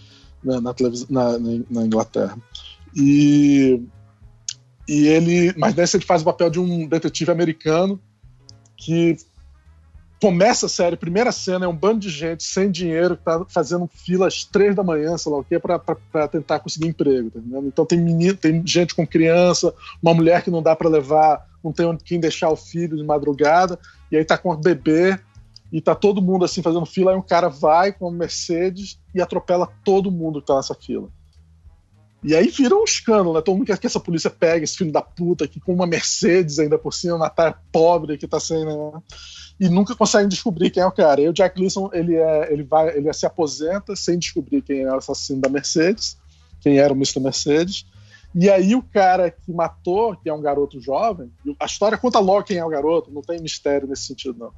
na, 0.43 0.60
na, 0.60 0.73
televis- 0.73 1.07
na, 1.07 1.38
na- 1.38 1.84
Inglaterra. 1.85 2.35
E, 2.95 3.80
e 4.88 5.07
ele. 5.07 5.53
Mas 5.57 5.76
nesse 5.76 5.97
ele 5.97 6.05
faz 6.05 6.22
o 6.23 6.26
papel 6.26 6.49
de 6.49 6.60
um 6.60 6.88
detetive 6.88 7.31
americano 7.31 7.99
que 8.76 9.15
começa 10.23 10.67
a 10.67 10.69
série, 10.69 10.95
primeira 10.95 11.33
cena 11.33 11.65
é 11.65 11.67
um 11.67 11.75
bando 11.75 11.99
de 11.99 12.09
gente 12.09 12.45
sem 12.45 12.71
dinheiro 12.71 13.17
que 13.17 13.25
tá 13.25 13.45
fazendo 13.49 13.89
fila 13.93 14.25
às 14.25 14.45
três 14.45 14.73
da 14.73 14.81
manhã, 14.81 15.17
sei 15.17 15.29
lá 15.29 15.39
o 15.39 15.43
quê, 15.43 15.59
pra, 15.59 15.77
pra, 15.77 15.97
pra 16.09 16.29
tentar 16.29 16.61
conseguir 16.61 16.87
emprego, 16.87 17.29
tá? 17.29 17.41
Então 17.65 17.85
tem 17.85 17.99
menino, 17.99 18.33
tem 18.33 18.65
gente 18.65 18.95
com 18.95 19.05
criança, 19.05 19.73
uma 20.01 20.13
mulher 20.13 20.41
que 20.41 20.49
não 20.49 20.63
dá 20.63 20.77
pra 20.77 20.87
levar, 20.87 21.45
não 21.61 21.73
tem 21.73 21.85
onde 21.85 22.05
quem 22.05 22.21
deixar 22.21 22.49
o 22.49 22.55
filho 22.55 22.95
de 22.95 23.03
madrugada, 23.03 23.77
e 24.09 24.15
aí 24.15 24.23
tá 24.23 24.37
com 24.37 24.49
o 24.49 24.55
bebê, 24.55 25.19
e 25.73 25.81
tá 25.81 25.93
todo 25.93 26.21
mundo 26.21 26.45
assim 26.45 26.61
fazendo 26.61 26.85
fila, 26.85 27.11
aí 27.11 27.17
um 27.17 27.21
cara 27.21 27.49
vai 27.49 27.91
com 27.91 28.07
uma 28.07 28.17
Mercedes 28.17 28.97
e 29.13 29.21
atropela 29.21 29.67
todo 29.83 30.09
mundo 30.09 30.39
que 30.39 30.47
tá 30.47 30.55
nessa 30.55 30.73
fila. 30.73 31.09
E 32.23 32.33
aí 32.33 32.47
vira 32.47 32.75
um 32.75 32.85
escândalo, 32.85 33.33
né? 33.33 33.41
Todo 33.41 33.57
mundo 33.57 33.67
quer 33.67 33.77
que 33.77 33.85
essa 33.85 33.99
polícia 33.99 34.29
pegue 34.29 34.63
esse 34.63 34.77
filho 34.77 34.91
da 34.91 35.01
puta 35.01 35.43
aqui 35.43 35.59
com 35.59 35.73
uma 35.73 35.85
Mercedes 35.85 36.57
ainda 36.57 36.79
por 36.79 36.93
cima, 36.93 37.15
uma 37.15 37.25
Natália 37.25 37.57
pobre 37.71 38.17
que 38.17 38.27
tá 38.27 38.39
sem, 38.39 38.65
né? 38.65 38.73
E 39.59 39.67
nunca 39.67 39.93
conseguem 39.93 40.29
descobrir 40.29 40.69
quem 40.69 40.81
é 40.81 40.85
o 40.85 40.91
cara. 40.91 41.19
E 41.19 41.27
o 41.27 41.33
Jack 41.33 41.57
Gleason, 41.57 41.89
ele, 41.91 42.15
é, 42.15 42.53
ele, 42.53 42.63
vai, 42.63 42.95
ele 42.95 43.11
se 43.11 43.25
aposenta 43.25 43.95
sem 43.95 44.17
descobrir 44.17 44.61
quem 44.61 44.81
é 44.81 44.91
o 44.91 44.97
assassino 44.97 45.41
da 45.41 45.49
Mercedes, 45.49 46.17
quem 46.61 46.77
era 46.77 46.93
o 46.93 46.95
Mr. 46.95 47.19
Mercedes. 47.19 47.85
E 48.33 48.49
aí 48.49 48.73
o 48.73 48.81
cara 48.81 49.29
que 49.29 49.51
matou, 49.51 50.15
que 50.15 50.29
é 50.29 50.33
um 50.33 50.41
garoto 50.41 50.79
jovem, 50.79 51.31
a 51.59 51.65
história 51.65 51.97
conta 51.97 52.19
logo 52.19 52.45
quem 52.45 52.57
é 52.57 52.65
o 52.65 52.69
garoto, 52.69 53.11
não 53.11 53.21
tem 53.21 53.39
mistério 53.39 53.87
nesse 53.87 54.07
sentido, 54.07 54.39
não. 54.39 54.51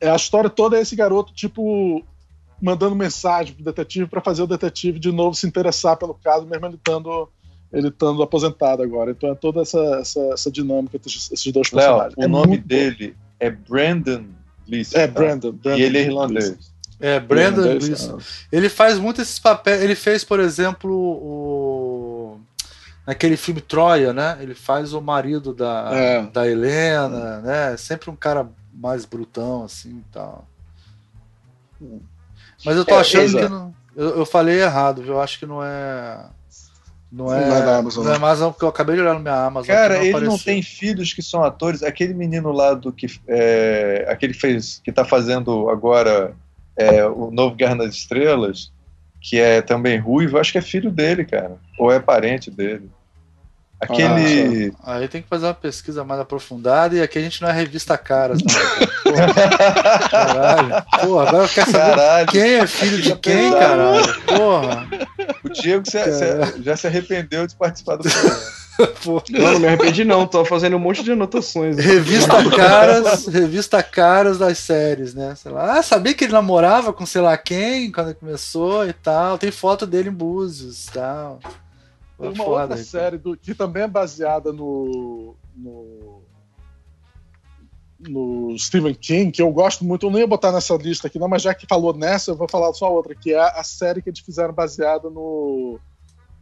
É, 0.00 0.08
a 0.08 0.16
história 0.16 0.48
toda 0.48 0.78
é 0.78 0.82
esse 0.82 0.94
garoto, 0.94 1.34
tipo, 1.34 2.02
mandando 2.60 2.94
mensagem 2.94 3.54
pro 3.54 3.64
detetive 3.64 4.06
para 4.06 4.20
fazer 4.20 4.42
o 4.42 4.46
detetive 4.46 4.98
de 4.98 5.12
novo 5.12 5.36
se 5.36 5.46
interessar 5.46 5.96
pelo 5.96 6.14
caso, 6.14 6.46
mesmo 6.46 6.66
ele 6.66 6.76
estando, 6.76 7.28
ele 7.72 7.88
estando 7.88 8.22
aposentado 8.22 8.82
agora. 8.82 9.10
Então 9.10 9.30
é 9.30 9.34
toda 9.34 9.62
essa, 9.62 9.78
essa, 10.00 10.20
essa 10.32 10.50
dinâmica 10.50 10.96
entre 10.96 11.08
esses 11.08 11.52
dois 11.52 11.70
Léo, 11.72 11.86
personagens. 11.86 12.14
o 12.16 12.22
é 12.22 12.26
nome 12.26 12.48
muito 12.48 12.66
dele 12.66 13.16
é 13.38 13.50
Brandon 13.50 14.24
Gleeson. 14.66 14.98
É, 14.98 15.06
tá? 15.06 15.12
Brandon. 15.12 15.52
Brandon 15.52 15.78
E 15.78 15.82
ele 15.82 15.98
é 15.98 16.02
irlandês. 16.02 16.74
É, 16.98 17.20
Brandon 17.20 17.60
Irlandês, 17.62 17.84
Gleeson. 17.84 18.18
Ele 18.50 18.68
faz 18.68 18.98
muito 18.98 19.20
esses 19.20 19.38
papéis. 19.38 19.82
Ele 19.82 19.94
fez, 19.94 20.24
por 20.24 20.40
exemplo, 20.40 20.92
o. 20.92 22.40
Naquele 23.06 23.36
filme 23.36 23.60
Troia, 23.60 24.12
né? 24.12 24.36
Ele 24.40 24.54
faz 24.54 24.92
o 24.92 25.00
marido 25.00 25.54
da, 25.54 25.90
É. 25.92 26.22
da 26.26 26.48
Helena, 26.48 27.40
né? 27.40 27.76
Sempre 27.76 28.10
um 28.10 28.16
cara 28.16 28.48
mais 28.74 29.04
brutão, 29.04 29.62
assim 29.62 29.98
e 29.98 30.04
tal. 30.12 30.48
Mas 32.64 32.76
eu 32.76 32.84
tô 32.84 32.94
É, 32.94 33.00
achando 33.00 33.22
exato. 33.24 33.44
que. 33.46 33.50
Não, 33.52 33.74
eu, 33.96 34.18
eu 34.18 34.26
falei 34.26 34.60
errado, 34.60 35.02
viu? 35.02 35.14
Eu 35.14 35.20
acho 35.20 35.38
que 35.38 35.46
não 35.46 35.62
é. 35.62 36.26
Não 37.10 37.32
é, 37.32 37.46
Não 37.48 37.56
é 37.56 37.62
da 37.64 37.76
Amazon, 37.78 38.04
não 38.04 38.10
é 38.10 38.18
não. 38.18 38.26
Amazon, 38.26 38.50
porque 38.50 38.64
eu 38.64 38.68
acabei 38.68 38.96
de 38.96 39.00
olhar 39.00 39.14
no 39.14 39.20
minha 39.20 39.46
Amazon. 39.46 39.68
Cara, 39.74 39.94
aqui, 39.94 40.04
ele 40.06 40.12
não 40.12 40.18
apareceu. 40.20 40.44
tem 40.44 40.62
filhos 40.62 41.12
que 41.14 41.22
são 41.22 41.42
atores. 41.44 41.82
Aquele 41.82 42.12
menino 42.14 42.50
lá 42.52 42.74
do 42.74 42.92
que. 42.92 43.06
É, 43.28 44.04
aquele 44.08 44.32
que 44.34 44.40
fez. 44.40 44.80
que 44.84 44.90
tá 44.92 45.04
fazendo 45.04 45.70
agora 45.70 46.34
é, 46.76 47.06
o 47.06 47.30
novo 47.30 47.54
Guerra 47.54 47.76
nas 47.76 47.94
Estrelas, 47.94 48.72
que 49.20 49.38
é 49.38 49.62
também 49.62 49.98
ruivo, 49.98 50.36
acho 50.38 50.52
que 50.52 50.58
é 50.58 50.62
filho 50.62 50.90
dele, 50.90 51.24
cara. 51.24 51.56
Ou 51.78 51.92
é 51.92 52.00
parente 52.00 52.50
dele. 52.50 52.90
Aquele. 53.80 54.72
Aí 54.84 55.06
tem 55.06 55.20
que 55.20 55.28
fazer 55.28 55.46
uma 55.46 55.54
pesquisa 55.54 56.02
mais 56.02 56.20
aprofundada 56.20 56.94
e 56.96 57.02
aqui 57.02 57.18
a 57.18 57.22
gente 57.22 57.42
não 57.42 57.48
é 57.48 57.52
revista 57.52 57.96
caras, 57.98 58.38
não. 58.42 59.12
Porra, 59.12 60.08
caralho. 60.10 60.84
Porra, 61.00 61.28
agora 61.28 61.44
eu 61.44 61.48
quero 61.48 61.70
saber 61.70 61.94
Caralho, 61.96 62.26
quem 62.28 62.54
é 62.54 62.66
filho 62.66 63.02
de 63.02 63.16
quem, 63.16 63.52
caralho. 63.52 64.22
Porra. 64.22 64.86
o 65.44 65.48
Diego 65.50 65.88
se- 65.90 66.12
se- 66.12 66.62
já 66.62 66.76
se 66.76 66.86
arrependeu 66.86 67.46
de 67.46 67.54
participar 67.54 67.96
do 67.96 68.02
programa. 68.08 68.40
Não, 69.30 69.52
não 69.52 69.58
me 69.60 69.66
arrependi 69.68 70.04
não, 70.04 70.26
tô 70.26 70.44
fazendo 70.44 70.76
um 70.76 70.78
monte 70.78 71.02
de 71.02 71.10
anotações. 71.10 71.78
Revista 71.78 72.44
caras, 72.50 73.26
revista 73.26 73.82
caras 73.82 74.36
das 74.36 74.58
séries, 74.58 75.14
né? 75.14 75.34
Sei 75.34 75.50
lá, 75.50 75.78
ah, 75.78 75.82
sabia 75.82 76.12
que 76.12 76.24
ele 76.24 76.34
namorava 76.34 76.92
com 76.92 77.06
sei 77.06 77.22
lá 77.22 77.38
quem 77.38 77.90
quando 77.90 78.14
começou 78.14 78.86
e 78.86 78.92
tal. 78.92 79.38
Tem 79.38 79.50
foto 79.50 79.86
dele 79.86 80.10
em 80.10 80.12
Búzios 80.12 80.88
e 80.88 80.92
tal. 80.92 81.40
Tem 82.18 82.28
uma 82.28 82.36
Foda, 82.36 82.50
outra 82.50 82.76
Ricardo. 82.76 82.84
série 82.84 83.18
do, 83.18 83.36
que 83.36 83.54
também 83.54 83.82
é 83.82 83.88
baseada 83.88 84.52
no, 84.52 85.34
no, 85.54 86.22
no 88.00 88.58
Stephen 88.58 88.94
King, 88.94 89.30
que 89.30 89.42
eu 89.42 89.50
gosto 89.50 89.84
muito. 89.84 90.06
Eu 90.06 90.10
não 90.10 90.18
ia 90.18 90.26
botar 90.26 90.50
nessa 90.52 90.74
lista 90.76 91.06
aqui, 91.06 91.18
não, 91.18 91.28
mas 91.28 91.42
já 91.42 91.54
que 91.54 91.66
falou 91.66 91.94
nessa, 91.94 92.30
eu 92.30 92.36
vou 92.36 92.48
falar 92.48 92.72
só 92.72 92.92
outra, 92.92 93.14
que 93.14 93.32
é 93.32 93.40
a 93.40 93.62
série 93.62 94.00
que 94.00 94.08
eles 94.08 94.20
fizeram 94.20 94.54
baseada 94.54 95.10
no, 95.10 95.78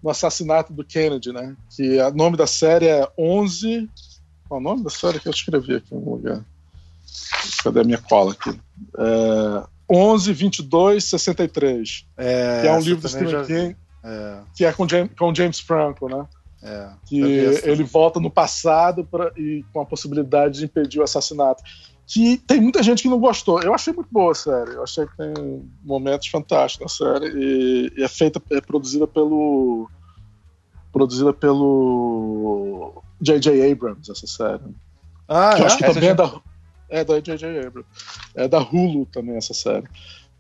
no 0.03 0.11
assassinato 0.11 0.73
do 0.73 0.85
Kennedy, 0.85 1.33
né? 1.33 1.57
Que 1.75 1.99
o 1.99 2.15
nome 2.15 2.37
da 2.37 2.47
série 2.47 2.87
é 2.87 3.09
11. 3.19 3.89
Qual 4.49 4.61
é 4.61 4.63
o 4.63 4.65
nome 4.65 4.85
da 4.85 4.91
série 4.91 5.19
que 5.19 5.27
eu 5.27 5.33
escrevi 5.33 5.77
aqui 5.77 5.93
em 5.93 5.97
algum 5.97 6.13
lugar? 6.13 6.45
Cadê 7.63 7.81
a 7.81 7.85
minha 7.85 7.99
cola 7.99 8.33
aqui? 8.33 8.51
É, 8.99 9.67
11, 9.91 10.33
22, 10.33 11.05
63. 11.05 12.07
É, 12.17 12.61
que 12.63 12.69
é 12.69 12.73
um 12.73 12.81
livro 12.81 13.03
do 13.03 13.09
Stephen 13.09 13.31
já. 13.31 13.45
King, 13.45 13.77
É, 14.05 14.41
que 14.55 14.65
é 14.65 14.73
com 14.73 14.87
James, 14.87 15.11
com 15.19 15.35
James 15.35 15.59
Franco, 15.61 16.09
né? 16.09 16.27
é. 16.63 16.91
que 17.07 17.21
ele 17.21 17.85
volta 17.85 18.19
no 18.21 18.31
passado 18.31 19.05
pra, 19.05 19.31
e 19.37 19.65
com 19.73 19.81
a 19.81 19.87
possibilidade 19.87 20.59
de 20.59 20.65
impedir 20.67 21.01
o 21.01 21.03
assassinato. 21.03 21.63
Que 22.07 22.37
tem 22.37 22.61
muita 22.61 22.83
gente 22.83 23.03
que 23.03 23.09
não 23.09 23.19
gostou. 23.19 23.63
Eu 23.63 23.75
achei 23.75 23.93
muito 23.93 24.09
boa 24.13 24.33
a 24.33 24.35
série. 24.35 24.73
Eu 24.73 24.83
achei 24.83 25.07
que 25.07 25.17
tem 25.17 25.33
momentos 25.83 26.29
fantásticos 26.29 26.99
na 27.01 27.07
série. 27.13 27.29
E, 27.35 27.93
e 27.97 28.03
é 28.03 28.09
feita, 28.09 28.43
é 28.51 28.61
produzida 28.61 29.07
pelo. 29.07 29.89
Produzida 30.93 31.33
pelo. 31.33 33.03
J.J. 33.21 33.73
Abrams, 33.73 34.11
essa 34.11 34.27
série. 34.27 34.61
Ah, 35.27 35.55
que 35.55 35.63
eu 35.63 35.67
acho 35.67 35.77
é? 35.77 35.79
que 35.79 35.85
Essa 35.85 35.95
também 35.95 36.09
já- 36.09 36.11
é 36.11 36.15
da. 36.15 36.41
É 36.91 37.05
da 37.05 37.21
J.J. 37.21 37.67
Abrams. 37.67 37.89
É 38.35 38.49
da 38.49 38.59
Hulu 38.59 39.07
também, 39.07 39.37
essa 39.37 39.55
série. 39.55 39.87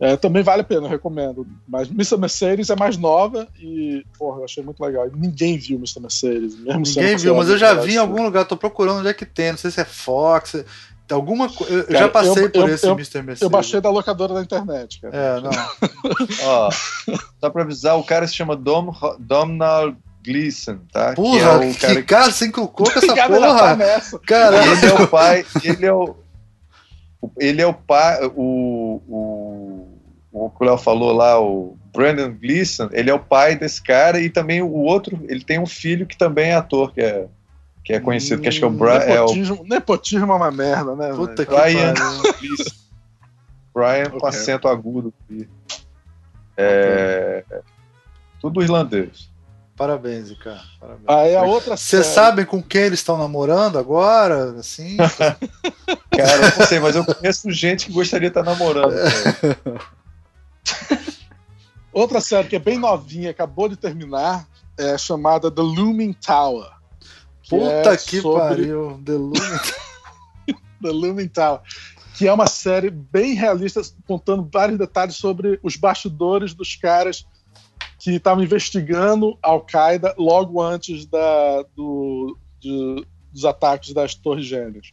É, 0.01 0.17
também 0.17 0.43
vale 0.43 0.63
a 0.63 0.65
pena, 0.65 0.87
eu 0.87 0.91
recomendo. 0.91 1.47
Mas 1.69 1.89
Mr. 1.89 2.17
Mercedes 2.19 2.69
é 2.69 2.77
mais 2.77 2.97
nova 2.97 3.47
e, 3.61 4.05
porra, 4.19 4.41
eu 4.41 4.45
achei 4.45 4.63
muito 4.63 4.83
legal. 4.85 5.09
Ninguém 5.15 5.57
viu 5.57 5.77
Mr. 5.79 6.01
Mercedes. 6.01 6.59
Mesmo 6.59 6.85
sendo 6.85 7.03
Ninguém 7.05 7.17
viu, 7.17 7.35
mas 7.37 7.49
eu 7.49 7.57
já 7.57 7.75
vi 7.75 7.95
em 7.95 7.99
algum 7.99 8.23
lugar, 8.23 8.45
tô 8.45 8.57
procurando 8.57 8.99
onde 8.99 9.09
é 9.09 9.15
que 9.15 9.25
tem, 9.25 9.53
não 9.53 9.59
sei 9.59 9.71
se 9.71 9.81
é 9.81 9.85
Fox, 9.85 10.65
alguma 11.11 11.49
coisa. 11.49 11.73
Eu, 11.73 11.85
Cara, 11.87 11.99
já 11.99 12.09
passei 12.09 12.45
eu- 12.45 12.51
por 12.51 12.69
eu- 12.69 12.75
esse 12.75 12.87
eu- 12.87 12.93
Mr. 12.95 13.23
Mercedes. 13.23 13.43
Eu 13.43 13.51
baixei 13.51 13.81
da 13.81 13.89
locadora 13.91 14.35
da 14.35 14.43
internet, 14.43 15.01
cara. 15.01 15.17
É, 15.17 15.41
não. 15.41 15.51
Ó, 16.45 16.71
só 17.41 17.51
pra 17.51 17.63
avisar, 17.63 17.97
o 17.97 18.03
cara 18.05 18.27
se 18.27 18.35
chama 18.35 18.57
Dom, 18.57 18.93
Domhnall 19.21 19.95
Gleeson, 20.25 20.79
tá? 20.93 21.13
Porra, 21.15 21.39
que 21.39 21.45
é 21.45 21.47
o 21.71 21.75
cara 21.79 21.93
que 21.95 22.01
Ricardo, 22.01 22.33
você 22.33 22.47
inculcou 22.47 22.91
com 22.91 22.93
essa 22.99 23.15
tá 23.15 23.29
porra. 23.29 23.77
nessa. 23.77 24.19
Caralho. 24.19 24.73
ele 24.73 24.87
é 24.87 24.95
o 25.03 25.07
pai, 25.09 25.47
ele 25.63 25.87
é 25.87 25.93
o 25.93 26.17
ele 27.41 27.63
é 27.63 27.67
o 27.67 27.73
pai, 27.73 28.23
o, 28.37 29.01
o, 29.09 29.13
o 30.35 30.51
que 30.51 30.63
o 30.63 30.67
Léo 30.67 30.77
falou 30.77 31.13
lá, 31.13 31.41
o 31.41 31.77
Brandon 31.95 32.33
Gleeson, 32.33 32.89
ele 32.93 33.09
é 33.09 33.15
o 33.15 33.21
pai 33.21 33.55
desse 33.57 33.81
cara 33.83 34.21
e 34.21 34.29
também 34.29 34.61
o 34.61 34.71
outro, 34.73 35.19
ele 35.29 35.45
tem 35.45 35.59
um 35.61 35.67
filho 35.67 36.07
que 36.07 36.17
também 36.17 36.51
é 36.51 36.55
ator, 36.57 36.93
que 36.93 37.01
é, 37.01 37.27
que 37.85 37.93
é 37.93 38.01
conhecido, 38.01 38.43
que 38.43 38.49
acho 38.49 38.59
que 38.59 38.65
é 38.65 38.69
o, 38.69 38.71
Bra 38.71 38.95
é 38.97 39.21
o 39.21 39.27
nepotismo, 39.27 39.65
nepotismo 39.69 40.33
é 40.33 40.37
uma 40.37 40.51
merda, 40.51 40.97
né? 40.97 41.13
Puta 41.15 41.45
velho? 41.45 41.49
que 41.49 41.55
Brian. 41.55 41.95
Gleeson. 41.95 42.75
Brian 43.73 44.11
com 44.11 44.17
Ok. 44.19 44.29
acento 44.29 44.67
agudo. 44.69 45.13
É, 46.57 47.45
tudo 48.41 48.63
irlandês. 48.63 49.29
Parabéns, 49.77 50.31
Ricardo. 50.31 50.63
Parabéns. 50.81 51.05
Aí 51.09 51.35
a 51.35 51.43
outra 51.43 51.77
Vocês 51.77 52.07
série- 52.07 52.15
sabem 52.15 52.45
com 52.45 52.63
quem 52.63 52.83
eles 52.83 53.01
estão 53.01 53.19
namorando 53.19 53.77
agora? 53.77 54.53
Assim? 54.59 54.97
Cara, 56.17 56.33
eu 56.37 56.59
não 56.59 56.67
sei, 56.67 56.79
mas 56.79 56.95
eu 56.95 57.05
conheço 57.05 57.51
gente 57.51 57.87
que 57.87 57.93
gostaria 57.93 58.31
de 58.31 58.39
estar 58.39 58.49
namorando. 58.49 58.95
Outra 61.95 62.21
série 62.21 62.49
que 62.49 62.57
é 62.57 62.59
bem 62.59 62.77
novinha, 62.77 63.31
acabou 63.31 63.69
de 63.69 63.77
terminar, 63.77 64.49
é 64.77 64.99
chamada 64.99 65.49
The 65.49 65.63
Looming 65.63 66.13
Tower. 66.13 66.69
Que 67.41 67.51
Puta 67.51 67.93
é 67.93 67.97
que 67.97 68.21
sobre... 68.21 68.41
pariu, 68.41 69.01
The 69.05 69.13
Looming 69.13 69.61
The 70.83 70.91
Looming 70.91 71.29
Tower. 71.29 71.61
Que 72.17 72.27
é 72.27 72.33
uma 72.33 72.49
série 72.49 72.91
bem 72.91 73.35
realista, 73.35 73.81
contando 74.09 74.49
vários 74.53 74.77
detalhes 74.77 75.15
sobre 75.15 75.61
os 75.63 75.77
bastidores 75.77 76.53
dos 76.53 76.75
caras 76.75 77.25
que 78.01 78.11
estavam 78.11 78.43
investigando 78.43 79.39
Al-Qaeda 79.41 80.17
logo 80.19 80.61
antes 80.61 81.07
da, 81.07 81.65
do, 81.77 82.37
de, 82.61 83.07
dos 83.33 83.45
ataques 83.45 83.93
das 83.93 84.17
Torres 84.17 84.47
Gêmeas. 84.47 84.91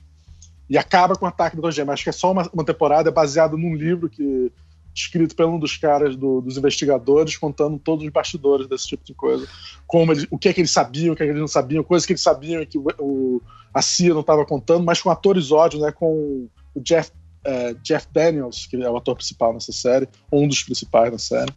E 0.69 0.77
acaba 0.77 1.15
com 1.15 1.25
o 1.25 1.27
ataque 1.27 1.55
das 1.55 1.61
Torres 1.61 1.75
Gêmeas. 1.75 1.93
Acho 1.95 2.03
que 2.03 2.09
é 2.09 2.13
só 2.13 2.31
uma, 2.31 2.47
uma 2.53 2.63
temporada, 2.63 3.09
é 3.09 3.11
baseado 3.11 3.57
num 3.57 3.73
livro 3.73 4.07
que 4.07 4.51
escrito 4.93 5.35
por 5.35 5.45
um 5.45 5.59
dos 5.59 5.77
caras 5.77 6.15
do, 6.15 6.41
dos 6.41 6.57
investigadores, 6.57 7.37
contando 7.37 7.79
todos 7.79 8.03
os 8.03 8.11
bastidores 8.11 8.67
desse 8.67 8.87
tipo 8.87 9.03
de 9.03 9.13
coisa. 9.13 9.47
Como 9.87 10.11
ele, 10.11 10.27
o 10.29 10.37
que 10.37 10.49
é 10.49 10.53
que 10.53 10.61
eles 10.61 10.71
sabiam, 10.71 11.13
o 11.13 11.15
que 11.15 11.23
é 11.23 11.25
que 11.25 11.31
eles 11.31 11.41
não 11.41 11.47
sabiam, 11.47 11.83
coisas 11.83 12.05
que 12.05 12.13
eles 12.13 12.21
sabiam 12.21 12.61
e 12.61 12.65
que 12.65 12.77
o, 12.77 12.85
o, 12.99 13.41
a 13.73 13.81
CIA 13.81 14.13
não 14.13 14.21
estava 14.21 14.45
contando, 14.45 14.83
mas 14.83 15.01
com 15.01 15.09
atores 15.09 15.51
ódios, 15.51 15.81
né? 15.81 15.91
Com 15.91 16.47
o 16.75 16.79
Jeff, 16.81 17.11
uh, 17.45 17.73
Jeff 17.81 18.07
Daniels, 18.11 18.65
que 18.67 18.81
é 18.81 18.89
o 18.89 18.97
ator 18.97 19.15
principal 19.15 19.53
nessa 19.53 19.71
série, 19.71 20.07
um 20.31 20.47
dos 20.47 20.63
principais 20.63 21.11
na 21.11 21.19
série. 21.19 21.51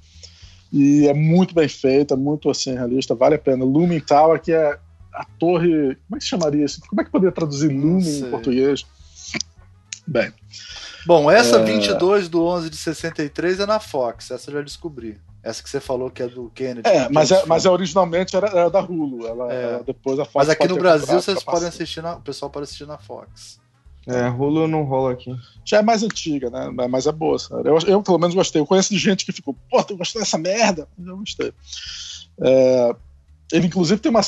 E 0.72 1.06
é 1.06 1.14
muito 1.14 1.54
bem 1.54 1.68
feita, 1.68 2.16
muito 2.16 2.50
assim, 2.50 2.74
realista, 2.74 3.14
vale 3.14 3.36
a 3.36 3.38
pena. 3.38 3.64
Looming 3.64 4.00
Tower, 4.00 4.40
que 4.40 4.52
é 4.52 4.78
a 5.12 5.24
torre. 5.38 5.96
Como 6.06 6.16
é 6.16 6.18
que 6.18 6.24
chamaria 6.24 6.64
isso? 6.64 6.80
Como 6.88 7.00
é 7.00 7.04
que 7.04 7.10
poderia 7.10 7.32
traduzir 7.32 7.68
Looming 7.68 8.26
em 8.26 8.30
português? 8.30 8.84
Bem. 10.06 10.32
Bom, 11.06 11.30
essa 11.30 11.56
é... 11.56 11.64
22 11.64 12.28
do 12.28 12.44
11 12.44 12.70
de 12.70 12.76
63 12.76 13.60
é 13.60 13.66
na 13.66 13.78
Fox, 13.80 14.30
essa 14.30 14.50
eu 14.50 14.54
já 14.54 14.62
descobri. 14.62 15.20
Essa 15.42 15.62
que 15.62 15.68
você 15.68 15.78
falou 15.78 16.10
que 16.10 16.22
é 16.22 16.26
do 16.26 16.50
Kennedy. 16.54 16.88
É, 16.88 17.06
mas, 17.10 17.30
é, 17.30 17.44
mas 17.44 17.66
é, 17.66 17.70
originalmente 17.70 18.34
era, 18.34 18.48
era 18.48 18.70
da 18.70 18.80
Hulu. 18.80 19.26
Ela, 19.26 19.52
é. 19.52 19.62
ela 19.64 19.82
depois 19.84 20.18
a 20.18 20.24
Fox 20.24 20.34
Mas 20.34 20.48
aqui 20.48 20.66
no 20.66 20.76
Brasil 20.76 21.20
vocês 21.20 21.44
podem 21.44 21.68
assistir 21.68 22.02
na, 22.02 22.14
o 22.14 22.22
pessoal 22.22 22.50
pode 22.50 22.64
assistir 22.64 22.86
na 22.86 22.96
Fox. 22.96 23.60
É, 24.06 24.28
Hulu 24.28 24.66
não 24.66 24.84
rola 24.84 25.12
aqui. 25.12 25.34
Já 25.64 25.78
é 25.78 25.82
mais 25.82 26.02
antiga, 26.02 26.48
né? 26.50 26.70
Mas 26.88 27.06
é 27.06 27.12
boa, 27.12 27.38
sabe? 27.38 27.68
Eu, 27.68 27.78
eu 27.86 28.02
pelo 28.02 28.18
menos 28.18 28.34
gostei. 28.34 28.60
Eu 28.60 28.66
conheço 28.66 28.92
de 28.92 28.98
gente 28.98 29.24
que 29.24 29.32
ficou, 29.32 29.54
pô, 29.70 29.82
tu 29.82 29.96
gostou 29.96 30.20
dessa 30.20 30.38
merda? 30.38 30.88
Eu 30.98 31.16
gostei. 31.18 31.52
É, 32.40 32.96
ele, 33.52 33.66
inclusive, 33.66 34.00
tem 34.00 34.10
uma. 34.10 34.22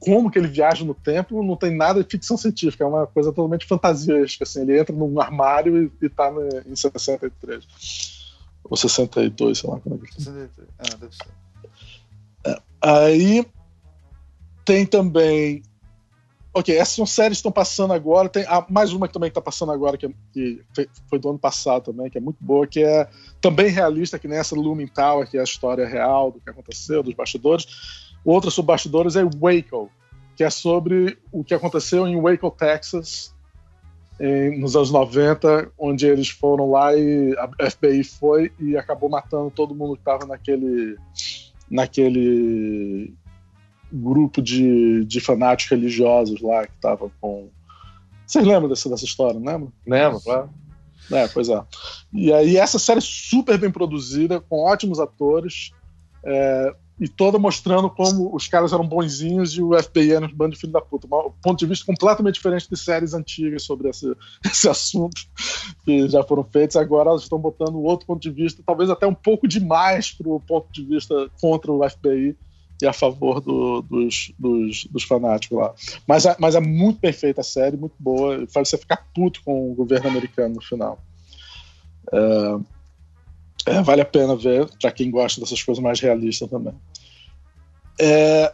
Como 0.00 0.30
que 0.30 0.38
ele 0.38 0.48
viaja 0.48 0.84
no 0.84 0.94
tempo 0.94 1.42
não 1.42 1.56
tem 1.56 1.74
nada 1.74 2.02
de 2.02 2.10
ficção 2.10 2.36
científica, 2.36 2.84
é 2.84 2.86
uma 2.86 3.06
coisa 3.06 3.30
totalmente 3.30 3.66
fantasiosa. 3.66 4.36
Assim, 4.40 4.62
ele 4.62 4.78
entra 4.78 4.94
num 4.94 5.20
armário 5.20 5.84
e, 5.84 6.06
e 6.06 6.08
tá 6.08 6.30
no, 6.30 6.40
em 6.66 6.74
63. 6.74 7.66
Ou 8.64 8.76
62, 8.76 9.58
sei 9.58 9.70
lá 9.70 9.78
como 9.78 9.96
é 9.96 9.98
que 9.98 10.14
63. 10.14 10.68
Ah, 10.78 10.96
deve 10.98 11.14
ser. 11.14 11.28
É, 12.46 12.62
aí 12.80 13.46
tem 14.64 14.86
também. 14.86 15.62
Ok, 16.54 16.74
essas 16.74 16.94
são 16.94 17.04
séries 17.04 17.36
que 17.36 17.40
estão 17.40 17.52
passando 17.52 17.92
agora. 17.92 18.30
Tem 18.30 18.46
ah, 18.48 18.64
mais 18.70 18.90
uma 18.94 19.06
que 19.06 19.12
também 19.12 19.28
está 19.28 19.42
passando 19.42 19.70
agora, 19.70 19.98
que, 19.98 20.06
é, 20.06 20.10
que, 20.32 20.64
foi 21.10 21.18
do 21.18 21.28
ano 21.28 21.38
passado 21.38 21.92
também, 21.92 22.10
que 22.10 22.16
é 22.16 22.20
muito 22.22 22.38
boa, 22.42 22.66
que 22.66 22.82
é 22.82 23.06
também 23.42 23.68
realista, 23.68 24.18
que 24.18 24.26
nessa 24.26 24.56
Looming 24.56 24.86
Tower, 24.86 25.28
que 25.28 25.36
é 25.36 25.40
a 25.40 25.44
história 25.44 25.86
real 25.86 26.32
do 26.32 26.40
que 26.40 26.48
aconteceu, 26.48 27.02
dos 27.02 27.12
bastidores 27.12 28.05
Outra 28.26 28.50
sobre 28.50 28.72
bastidores 28.72 29.14
é 29.14 29.22
Waco, 29.22 29.88
que 30.34 30.42
é 30.42 30.50
sobre 30.50 31.16
o 31.30 31.44
que 31.44 31.54
aconteceu 31.54 32.08
em 32.08 32.20
Waco, 32.20 32.50
Texas, 32.50 33.32
em, 34.18 34.58
nos 34.58 34.74
anos 34.74 34.90
90, 34.90 35.70
onde 35.78 36.06
eles 36.06 36.28
foram 36.28 36.72
lá 36.72 36.92
e 36.92 37.36
a 37.38 37.70
FBI 37.70 38.02
foi 38.02 38.52
e 38.58 38.76
acabou 38.76 39.08
matando 39.08 39.48
todo 39.52 39.76
mundo 39.76 39.94
que 39.94 40.00
estava 40.00 40.26
naquele, 40.26 40.96
naquele 41.70 43.14
grupo 43.92 44.42
de, 44.42 45.04
de 45.04 45.20
fanáticos 45.20 45.70
religiosos 45.70 46.40
lá 46.40 46.66
que 46.66 46.74
estavam 46.74 47.12
com. 47.20 47.48
Vocês 48.26 48.44
lembram 48.44 48.68
dessa, 48.68 48.90
dessa 48.90 49.04
história, 49.04 49.38
não 49.38 49.52
lembra? 49.52 49.72
Lembro, 49.86 50.20
claro. 50.20 50.50
É, 51.12 51.28
pois 51.28 51.48
é. 51.48 51.62
E 52.12 52.32
aí 52.32 52.56
essa 52.56 52.80
série 52.80 52.98
é 52.98 53.00
super 53.00 53.56
bem 53.56 53.70
produzida, 53.70 54.40
com 54.40 54.64
ótimos 54.64 54.98
atores. 54.98 55.70
É, 56.24 56.74
e 56.98 57.08
toda 57.08 57.38
mostrando 57.38 57.90
como 57.90 58.34
os 58.34 58.48
caras 58.48 58.72
eram 58.72 58.86
bonzinhos 58.86 59.52
e 59.52 59.62
o 59.62 59.72
FBI 59.80 60.12
era 60.12 60.24
um 60.24 60.34
bando 60.34 60.54
de 60.54 60.60
filho 60.60 60.72
da 60.72 60.80
puta. 60.80 61.06
Um 61.06 61.30
ponto 61.42 61.58
de 61.58 61.66
vista 61.66 61.84
completamente 61.84 62.36
diferente 62.36 62.68
de 62.68 62.76
séries 62.76 63.12
antigas 63.12 63.64
sobre 63.64 63.90
esse, 63.90 64.10
esse 64.44 64.68
assunto 64.68 65.20
que 65.84 66.08
já 66.08 66.22
foram 66.24 66.42
feitas. 66.44 66.76
Agora 66.76 67.10
elas 67.10 67.22
estão 67.22 67.38
botando 67.38 67.82
outro 67.82 68.06
ponto 68.06 68.20
de 68.20 68.30
vista, 68.30 68.62
talvez 68.64 68.88
até 68.88 69.06
um 69.06 69.14
pouco 69.14 69.46
demais 69.46 70.10
para 70.10 70.28
o 70.28 70.40
ponto 70.40 70.72
de 70.72 70.82
vista 70.84 71.30
contra 71.38 71.70
o 71.70 71.88
FBI 71.88 72.34
e 72.80 72.86
a 72.86 72.92
favor 72.92 73.40
do, 73.40 73.82
dos, 73.82 74.32
dos, 74.38 74.84
dos, 74.84 75.04
fanáticos 75.04 75.58
lá. 75.58 75.74
Mas, 76.06 76.26
é, 76.26 76.36
mas 76.38 76.54
é 76.54 76.60
muito 76.60 77.00
perfeita 77.00 77.40
a 77.40 77.44
série, 77.44 77.76
muito 77.76 77.94
boa. 77.98 78.46
Faz 78.48 78.68
você 78.68 78.78
ficar 78.78 79.06
puto 79.14 79.42
com 79.44 79.70
o 79.70 79.74
governo 79.74 80.08
americano 80.08 80.56
no 80.56 80.62
final. 80.62 80.98
É, 82.12 82.58
é, 83.66 83.82
vale 83.82 84.00
a 84.00 84.06
pena 84.06 84.36
ver, 84.36 84.68
para 84.80 84.92
quem 84.92 85.10
gosta 85.10 85.40
dessas 85.40 85.62
coisas 85.62 85.82
mais 85.82 86.00
realistas 86.00 86.48
também. 86.48 86.74
É, 87.98 88.52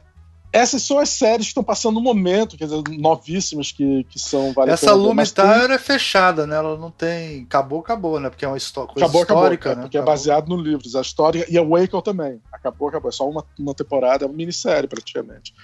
essas 0.52 0.82
são 0.82 0.98
as 0.98 1.09
séries 1.09 1.47
que 1.47 1.51
estão 1.51 1.64
passando 1.64 1.94
no 1.94 2.01
momento, 2.02 2.59
quer 2.59 2.64
dizer, 2.64 2.82
novíssimas 2.98 3.72
que, 3.72 4.05
que 4.05 4.18
são 4.18 4.52
vale 4.52 4.70
Essa 4.70 4.93
Lume 4.93 5.26
Tower 5.26 5.70
é 5.70 5.78
fechada, 5.78 6.47
né? 6.47 6.56
Ela 6.56 6.76
não 6.76 6.90
tem. 6.90 7.44
Acabou, 7.44 7.80
acabou, 7.80 8.20
né? 8.20 8.28
Porque 8.28 8.44
é 8.44 8.48
uma 8.48 8.59
histó 8.59 8.86
coisa 8.86 9.06
acabou, 9.06 9.22
histórica. 9.22 9.70
Acabou, 9.70 9.76
né? 9.76 9.82
Porque 9.84 9.97
acabou. 9.97 10.12
é 10.12 10.16
baseado 10.16 10.48
no 10.48 10.56
livros. 10.56 10.94
A 10.94 11.01
história. 11.01 11.47
E 11.48 11.56
a 11.56 11.62
Waco 11.62 12.02
também. 12.02 12.39
Acabou, 12.52 12.89
acabou. 12.89 13.09
É 13.09 13.12
só 13.12 13.28
uma, 13.28 13.43
uma 13.59 13.74
temporada, 13.74 14.24
é 14.24 14.28
uma 14.28 14.36
minissérie 14.36 14.86
praticamente. 14.86 15.55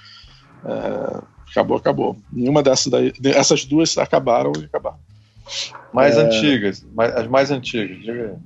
É, 0.65 1.23
acabou, 1.51 1.77
acabou. 1.77 2.17
Nenhuma 2.33 2.63
dessas 2.63 2.87
daí. 2.87 3.13
Essas 3.25 3.67
duas 3.67 3.99
acabaram 3.99 4.53
e 4.59 4.65
acabaram. 4.65 4.99
Mais 5.93 6.17
é... 6.17 6.23
antigas, 6.23 6.85
mais, 6.95 7.15
as 7.15 7.27
mais 7.27 7.51
antigas, 7.51 7.99
diga 7.99 8.13
aí. 8.13 8.37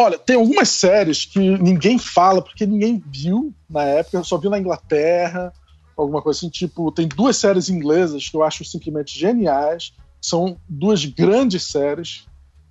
Olha, 0.00 0.18
tem 0.18 0.36
algumas 0.36 0.70
séries 0.70 1.26
que 1.26 1.38
ninguém 1.38 1.98
fala 1.98 2.40
porque 2.40 2.64
ninguém 2.64 3.04
viu 3.06 3.52
na 3.68 3.82
época, 3.82 4.24
só 4.24 4.38
viu 4.38 4.48
na 4.48 4.58
Inglaterra, 4.58 5.52
alguma 5.94 6.22
coisa 6.22 6.38
assim. 6.38 6.48
Tipo, 6.48 6.90
tem 6.90 7.06
duas 7.06 7.36
séries 7.36 7.68
inglesas 7.68 8.26
que 8.26 8.34
eu 8.34 8.42
acho 8.42 8.64
simplesmente 8.64 9.18
geniais. 9.18 9.92
São 10.18 10.56
duas 10.66 11.04
grandes 11.04 11.64
séries 11.64 12.26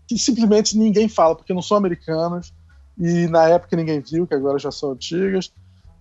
que 0.08 0.18
simplesmente 0.18 0.76
ninguém 0.76 1.08
fala 1.08 1.36
porque 1.36 1.54
não 1.54 1.62
são 1.62 1.78
americanas 1.78 2.52
e 2.98 3.28
na 3.28 3.48
época 3.48 3.78
ninguém 3.78 4.00
viu, 4.00 4.26
que 4.26 4.34
agora 4.34 4.58
já 4.58 4.72
são 4.72 4.94
antigas. 4.94 5.52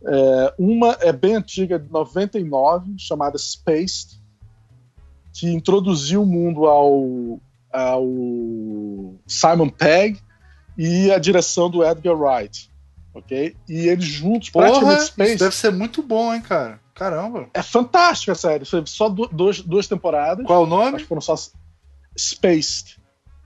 É, 0.06 0.54
uma 0.58 0.96
é 0.98 1.12
bem 1.12 1.34
antiga, 1.34 1.78
de 1.78 1.92
99, 1.92 2.94
chamada 2.96 3.36
Spaced, 3.36 4.18
que 5.34 5.46
introduziu 5.50 6.22
o 6.22 6.26
mundo 6.26 6.64
ao, 6.64 7.38
ao 7.70 8.06
Simon 9.26 9.68
Pegg 9.68 10.26
e 10.78 11.10
a 11.10 11.18
direção 11.18 11.68
do 11.68 11.84
Edgar 11.84 12.14
Wright. 12.14 12.70
Ok? 13.12 13.56
E 13.68 13.88
eles 13.88 14.04
juntos, 14.04 14.50
Porra, 14.50 14.66
praticamente 14.66 15.04
Space. 15.06 15.30
Isso 15.32 15.44
deve 15.44 15.56
ser 15.56 15.72
muito 15.72 16.00
bom, 16.00 16.32
hein, 16.32 16.40
cara? 16.40 16.78
Caramba. 16.94 17.48
É 17.52 17.62
fantástica 17.62 18.32
a 18.32 18.36
série. 18.36 18.64
Foi 18.64 18.84
só 18.86 19.08
duas, 19.08 19.60
duas 19.60 19.88
temporadas. 19.88 20.46
Qual 20.46 20.62
o 20.62 20.66
nome? 20.66 20.96
Acho 20.96 21.04
que 21.04 21.08
foram 21.08 21.20
só. 21.20 21.34
Spaced. 22.16 22.96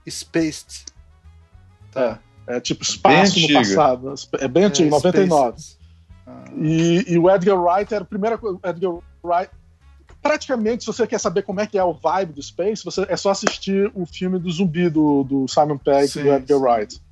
Spaced. 0.07 0.85
Tá. 1.91 2.19
É, 2.47 2.57
é 2.57 2.59
tipo 2.59 2.83
espaço 2.83 3.39
no 3.39 3.53
passado. 3.53 4.13
É 4.39 4.47
bem 4.47 4.65
antigo, 4.65 4.89
é, 4.89 4.91
99. 4.91 5.57
Ah. 6.27 6.43
E, 6.55 7.13
e, 7.13 7.17
o 7.17 7.29
Edgar 7.29 7.59
Wright 7.59 7.93
era 7.93 8.03
o 8.03 8.07
primeiro. 8.07 8.59
Edgar 8.63 8.91
Wright. 9.23 9.51
Praticamente, 10.21 10.83
se 10.83 10.87
você 10.87 11.05
quer 11.05 11.19
saber 11.19 11.41
como 11.41 11.59
é 11.59 11.67
que 11.67 11.77
é 11.77 11.83
o 11.83 11.93
vibe 11.93 12.33
do 12.33 12.41
Space, 12.41 12.83
você, 12.83 13.05
é 13.09 13.17
só 13.17 13.31
assistir 13.31 13.91
o 13.93 14.05
filme 14.05 14.39
do 14.39 14.49
zumbi 14.49 14.89
do, 14.89 15.23
do 15.23 15.47
Simon 15.47 15.77
Pegg 15.77 16.17
e 16.17 16.23
do 16.23 16.31
Edgar 16.31 16.57
sim. 16.57 16.63
Wright 16.63 17.02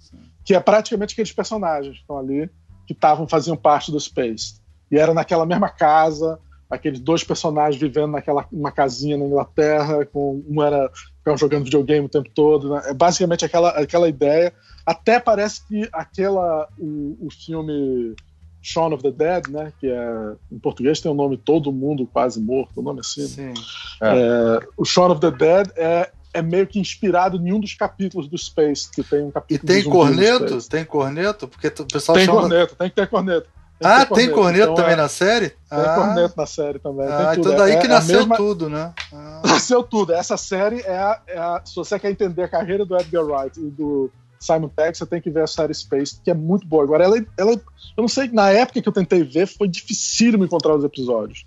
que 0.52 0.56
é 0.56 0.60
praticamente 0.60 1.14
aqueles 1.14 1.32
personagens 1.32 1.96
que 1.96 2.02
estão 2.02 2.18
ali, 2.18 2.50
que 2.86 2.92
estavam 2.92 3.26
faziam 3.26 3.56
parte 3.56 3.90
do 3.90 3.98
Space. 3.98 4.56
E 4.92 4.98
era 4.98 5.14
naquela 5.14 5.46
mesma 5.46 5.70
casa, 5.70 6.38
aqueles 6.70 7.00
dois 7.00 7.24
personagens 7.24 7.80
vivendo 7.80 8.12
naquela 8.12 8.46
uma 8.52 8.70
casinha 8.70 9.18
na 9.18 9.24
Inglaterra, 9.24 10.06
com 10.06 10.44
um 10.46 10.62
era 10.62 10.92
jogando 11.38 11.64
videogame 11.64 12.06
o 12.06 12.10
tempo 12.10 12.30
todo. 12.36 12.74
Né? 12.74 12.82
É 12.88 12.94
basicamente 12.94 13.46
aquela, 13.46 13.70
aquela 13.70 14.10
ideia. 14.10 14.54
Até 14.86 15.22
parece 15.22 15.66
que 15.66 15.88
aquela 15.94 16.68
o, 16.78 17.28
o 17.28 17.32
filme 17.32 18.14
Shaun 18.62 18.94
of 18.94 19.04
the 19.04 19.12
Dead, 19.12 19.48
né, 19.48 19.72
que 19.80 19.88
é 19.88 20.36
em 20.52 20.60
português 20.60 21.00
tem 21.00 21.10
o 21.10 21.16
nome 21.16 21.38
Todo 21.38 21.72
Mundo 21.72 22.06
Quase 22.06 22.42
Morto, 22.42 22.82
o 22.82 22.84
nome 22.84 23.00
é 23.00 23.02
assim. 23.02 23.26
Sim. 23.26 23.54
É. 24.02 24.18
É, 24.18 24.60
o 24.76 24.84
Shaun 24.84 25.12
of 25.12 25.22
the 25.22 25.32
Dead 25.32 25.72
é 25.78 26.12
é 26.34 26.42
meio 26.42 26.68
que 26.68 26.80
inspirado 26.80 27.38
em 27.38 27.54
um 27.54 27.60
dos 27.60 27.74
capítulos 27.74 28.28
do 28.28 28.38
Space, 28.38 28.90
que 28.90 29.04
tem 29.04 29.24
um 29.24 29.32
capítulo. 29.32 29.72
E 29.72 29.82
tem 29.82 29.90
corneto? 29.90 30.70
Tem 30.70 30.86
corneto? 30.86 31.48
Porque 31.48 31.68
o 31.68 31.86
pessoal 31.86 32.18
tem 32.18 32.26
chama... 32.26 32.42
corneto, 32.42 32.76
tem 32.76 32.90
que 32.90 32.96
ter 32.96 33.08
corneto. 33.08 33.50
Tem 33.80 33.90
ah, 33.90 34.06
ter 34.06 34.14
tem 34.14 34.32
corneto 34.32 34.64
então, 34.64 34.76
também 34.76 34.94
é... 34.94 34.96
na 34.96 35.08
série? 35.08 35.50
Tem 35.50 35.58
ah. 35.72 35.96
corneto 35.96 36.34
na 36.38 36.46
série 36.46 36.80
também. 36.80 37.08
Ah, 37.08 37.34
então 37.36 37.56
daí 37.56 37.72
é, 37.74 37.80
que 37.80 37.86
é 37.88 37.90
nasceu 37.90 38.20
mesma... 38.20 38.38
tudo, 38.38 38.70
né? 38.70 38.94
Ah. 39.14 39.42
Nasceu 39.46 39.84
tudo. 39.84 40.14
Essa 40.14 40.38
série 40.38 40.82
é 40.82 40.98
a, 40.98 41.22
é 41.28 41.38
a, 41.38 41.62
Se 41.66 41.76
você 41.76 42.00
quer 42.00 42.12
entender 42.12 42.44
a 42.44 42.48
carreira 42.48 42.86
do 42.86 42.96
Edgar 42.96 43.26
Wright 43.26 43.60
e 43.60 43.70
do 43.70 44.10
Simon 44.40 44.70
Pegg, 44.70 44.98
você 44.98 45.06
tem 45.06 45.20
que 45.20 45.30
ver 45.30 45.44
a 45.44 45.48
série 45.48 45.74
Space, 45.74 46.20
que 46.24 46.32
é 46.32 46.34
muito 46.34 46.66
boa. 46.66 46.84
Agora, 46.84 47.04
ela, 47.04 47.18
ela, 47.38 47.52
eu 47.52 47.62
não 47.98 48.08
sei, 48.08 48.30
na 48.30 48.52
época 48.52 48.82
que 48.82 48.88
eu 48.88 48.94
tentei 48.94 49.24
ver, 49.24 49.48
foi 49.48 49.68
difícil 49.68 50.44
encontrar 50.44 50.76
os 50.76 50.84
episódios. 50.84 51.46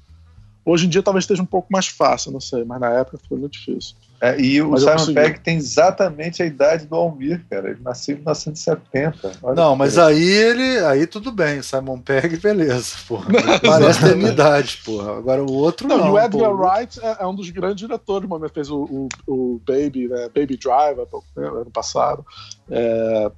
Hoje 0.65 0.87
em 0.87 0.89
dia 0.89 1.03
talvez 1.03 1.25
esteja 1.25 1.43
um 1.43 1.47
pouco 1.47 1.69
mais 1.71 1.89
fácil, 1.89 2.33
não 2.33 2.41
sei, 2.41 2.65
mas 2.65 2.81
na 2.81 2.91
época 2.91 3.19
foi 3.29 3.37
muito 3.37 3.53
difícil. 3.53 3.97
É, 4.25 4.41
e 4.41 4.63
o 4.63 4.71
mas 4.71 4.81
Simon 4.81 5.13
Pegg 5.13 5.41
tem 5.41 5.59
exatamente 5.59 6.43
a 6.43 6.47
idade 6.47 6.87
do 6.87 6.95
Almir, 6.95 7.45
cara. 7.51 7.69
Ele 7.69 7.81
nasceu 7.83 8.15
em 8.15 8.21
1970. 8.21 9.33
Olha 9.43 9.55
não, 9.55 9.77
mas 9.77 9.99
aí 9.99 10.23
ele. 10.23 10.79
Aí 10.87 11.07
tudo 11.07 11.31
bem, 11.31 11.61
Simon 11.61 11.99
Pegg, 11.99 12.39
beleza, 12.39 12.97
porra. 13.07 13.27
Parece 13.63 14.01
ter 14.01 14.17
minha 14.17 14.31
idade, 14.31 14.81
porra. 14.83 15.19
Agora 15.19 15.43
o 15.43 15.53
outro 15.53 15.87
não. 15.87 15.99
não 15.99 16.07
e 16.07 16.11
o 16.13 16.19
Edgar 16.19 16.51
pô. 16.51 16.57
Wright 16.57 16.99
é, 17.03 17.17
é, 17.21 17.27
um 17.27 17.35
dos 17.35 17.51
grandes 17.51 17.87
diretores, 17.87 18.27
mano. 18.27 18.47
Ele 18.47 18.53
fez 18.55 18.71
o, 18.71 18.85
o, 18.85 19.09
o 19.27 19.61
Baby, 19.67 20.09
né? 20.09 20.31
Baby 20.35 20.57
Driver 20.57 21.07
né, 21.37 21.47
ano 21.47 21.71
passado. 21.71 22.25
É, 22.71 23.31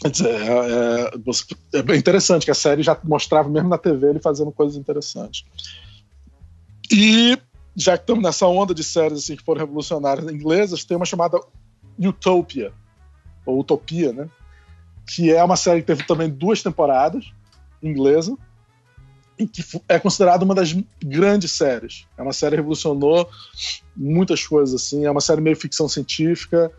Quer 0.00 0.10
dizer, 0.12 0.28
é, 0.28 1.10
é, 1.74 1.78
é, 1.80 1.82
bem 1.82 1.98
interessante 1.98 2.44
que 2.44 2.52
a 2.52 2.54
série 2.54 2.84
já 2.84 2.96
mostrava, 3.02 3.48
mesmo 3.48 3.68
na 3.68 3.78
TV, 3.78 4.10
ele 4.10 4.20
fazendo 4.20 4.52
coisas 4.52 4.76
interessantes. 4.76 5.44
E 6.88 7.36
já 7.78 7.96
que 7.96 8.02
estamos 8.02 8.24
nessa 8.24 8.46
onda 8.46 8.74
de 8.74 8.82
séries 8.82 9.18
assim, 9.18 9.36
que 9.36 9.44
foram 9.44 9.60
revolucionárias 9.60 10.28
inglesas, 10.28 10.84
tem 10.84 10.96
uma 10.96 11.06
chamada 11.06 11.40
Utopia, 11.98 12.72
ou 13.46 13.60
Utopia, 13.60 14.12
né? 14.12 14.28
Que 15.06 15.32
é 15.32 15.42
uma 15.42 15.56
série 15.56 15.80
que 15.80 15.86
teve 15.86 16.04
também 16.04 16.28
duas 16.28 16.60
temporadas, 16.60 17.32
inglesa, 17.80 18.36
e 19.38 19.46
que 19.46 19.64
é 19.88 19.98
considerada 20.00 20.44
uma 20.44 20.56
das 20.56 20.72
grandes 21.00 21.52
séries. 21.52 22.06
É 22.18 22.22
uma 22.22 22.32
série 22.32 22.56
que 22.56 22.62
revolucionou 22.62 23.30
muitas 23.96 24.44
coisas, 24.44 24.74
assim. 24.74 25.06
É 25.06 25.10
uma 25.10 25.20
série 25.20 25.40
meio 25.40 25.56
ficção 25.56 25.88
científica, 25.88 26.72